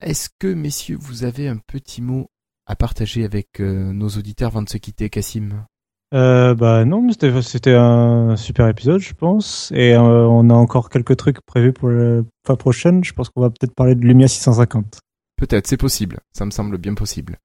Est-ce 0.00 0.30
que, 0.38 0.46
messieurs, 0.46 0.96
vous 0.98 1.24
avez 1.24 1.48
un 1.48 1.58
petit 1.58 2.00
mot 2.00 2.28
à 2.66 2.76
partager 2.76 3.24
avec 3.24 3.60
euh, 3.60 3.92
nos 3.92 4.08
auditeurs 4.08 4.48
avant 4.48 4.62
de 4.62 4.68
se 4.68 4.78
quitter, 4.78 5.10
Cassim 5.10 5.66
Euh, 6.14 6.54
bah 6.54 6.84
non, 6.84 7.02
mais 7.02 7.12
c'était 7.12 7.42
c'était 7.42 7.74
un 7.74 8.36
super 8.36 8.68
épisode, 8.68 9.00
je 9.00 9.12
pense. 9.12 9.72
Et 9.74 9.94
euh, 9.94 10.26
on 10.26 10.48
a 10.48 10.54
encore 10.54 10.88
quelques 10.88 11.16
trucs 11.16 11.40
prévus 11.42 11.72
pour 11.72 11.90
la 11.90 12.22
fois 12.46 12.56
prochaine. 12.56 13.02
Je 13.02 13.12
pense 13.12 13.30
qu'on 13.30 13.42
va 13.42 13.50
peut-être 13.50 13.74
parler 13.74 13.96
de 13.96 14.00
Lumia 14.02 14.28
650. 14.28 15.00
Peut-être, 15.36 15.66
c'est 15.66 15.76
possible. 15.76 16.20
Ça 16.32 16.44
me 16.46 16.50
semble 16.50 16.78
bien 16.78 16.94
possible. 16.94 17.38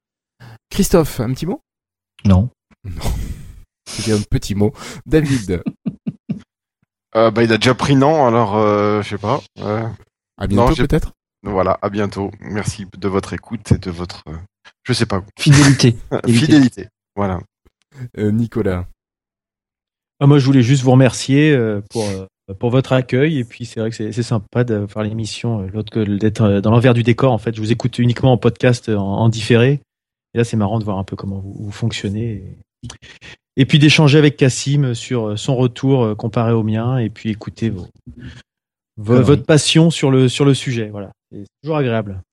Christophe, 0.69 1.19
un 1.19 1.33
petit 1.33 1.47
mot? 1.47 1.61
Non. 2.25 2.49
Non. 2.83 3.01
C'était 3.89 4.13
un 4.13 4.21
petit 4.21 4.55
mot. 4.55 4.71
David, 5.05 5.63
Euh, 7.15 7.31
bah, 7.31 7.43
il 7.43 7.51
a 7.51 7.57
déjà 7.57 7.73
pris 7.73 7.95
non, 7.95 8.27
alors 8.27 8.55
euh, 8.55 9.01
je 9.01 9.09
sais 9.09 9.17
pas. 9.17 9.41
Euh, 9.59 9.87
à 10.37 10.47
bientôt 10.47 10.75
peut-être? 10.75 11.13
Voilà, 11.43 11.77
à 11.81 11.89
bientôt. 11.89 12.31
Merci 12.39 12.85
de 12.97 13.07
votre 13.07 13.33
écoute 13.33 13.71
et 13.71 13.77
de 13.77 13.91
votre, 13.91 14.23
euh, 14.27 14.35
je 14.83 14.93
sais 14.93 15.05
pas, 15.05 15.23
Fidélité. 15.39 15.95
Fidélité. 16.25 16.33
fidélité. 16.33 16.87
Voilà. 17.15 17.39
Euh, 18.17 18.31
Nicolas. 18.31 18.85
Ah, 20.19 20.27
moi, 20.27 20.37
je 20.37 20.45
voulais 20.45 20.61
juste 20.61 20.83
vous 20.83 20.91
remercier 20.91 21.51
euh, 21.51 21.81
pour, 21.89 22.03
euh, 22.03 22.53
pour 22.59 22.69
votre 22.71 22.91
accueil. 22.91 23.39
Et 23.39 23.45
puis, 23.45 23.65
c'est 23.65 23.79
vrai 23.79 23.89
que 23.89 23.95
c'est 23.95 24.23
sympa 24.23 24.65
de 24.65 24.85
faire 24.85 25.03
l'émission, 25.03 25.61
l'autre 25.73 25.91
que 25.91 25.99
d'être 26.17 26.41
euh, 26.41 26.61
dans 26.61 26.71
l'envers 26.71 26.93
du 26.93 27.03
décor. 27.03 27.31
En 27.31 27.37
fait, 27.37 27.55
je 27.55 27.61
vous 27.61 27.71
écoute 27.71 27.97
uniquement 27.99 28.33
en 28.33 28.37
podcast, 28.37 28.89
en, 28.89 28.97
en 29.01 29.29
différé. 29.29 29.79
Et 30.33 30.37
là, 30.37 30.43
c'est 30.43 30.57
marrant 30.57 30.79
de 30.79 30.83
voir 30.83 30.97
un 30.97 31.05
peu 31.05 31.15
comment 31.15 31.39
vous, 31.39 31.55
vous 31.57 31.71
fonctionnez. 31.71 32.43
Et, 32.83 32.89
et 33.59 33.65
puis 33.65 33.77
d'échanger 33.77 34.17
avec 34.17 34.37
Cassim 34.37 34.95
sur 34.95 35.27
euh, 35.27 35.35
son 35.35 35.55
retour 35.55 36.03
euh, 36.03 36.15
comparé 36.15 36.53
au 36.53 36.63
mien. 36.63 36.97
Et 36.97 37.09
puis 37.09 37.29
écouter 37.29 37.69
vos, 37.69 37.87
votre 38.97 39.43
passion 39.43 39.91
sur 39.91 40.09
le, 40.09 40.27
sur 40.27 40.45
le 40.45 40.55
sujet. 40.55 40.89
Voilà. 40.89 41.11
C'est 41.31 41.45
toujours 41.61 41.77
agréable. 41.77 42.23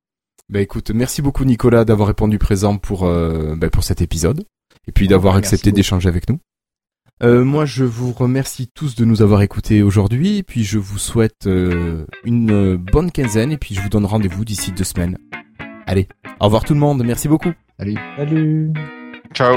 Bah 0.49 0.61
écoute, 0.61 0.91
merci 0.93 1.23
beaucoup 1.23 1.45
Nicolas 1.45 1.85
d'avoir 1.85 2.07
répondu 2.07 2.39
présent 2.39 2.79
pour 2.79 3.05
euh, 3.05 3.57
bah, 3.57 3.69
pour 3.69 3.83
cet 3.83 4.01
épisode 4.01 4.45
et 4.87 4.93
puis 4.93 5.09
d'avoir 5.09 5.35
accepté 5.35 5.73
d'échanger 5.73 6.09
avec 6.09 6.31
nous. 6.31 6.39
Euh, 7.23 7.45
moi, 7.45 7.65
je 7.65 7.83
vous 7.83 8.13
remercie 8.13 8.69
tous 8.73 8.95
de 8.95 9.05
nous 9.05 9.23
avoir 9.23 9.41
écoutés 9.41 9.83
aujourd'hui, 9.83 10.37
et 10.37 10.43
puis 10.43 10.65
je 10.65 10.79
vous 10.79 10.99
souhaite 10.99 11.47
euh, 11.47 12.05
une 12.25 12.77
bonne 12.77 13.11
quinzaine, 13.11 13.53
et 13.53 13.57
puis 13.57 13.75
je 13.75 13.81
vous 13.81 13.89
donne 13.89 14.05
rendez-vous 14.05 14.45
d'ici 14.45 14.71
deux 14.71 14.85
semaines. 14.85 15.17
Allez, 15.87 16.09
au 16.41 16.45
revoir 16.45 16.65
tout 16.65 16.75
le 16.75 16.81
monde, 16.81 17.03
merci 17.05 17.27
beaucoup. 17.27 17.53
Salut. 17.79 18.73
Ciao. 19.33 19.57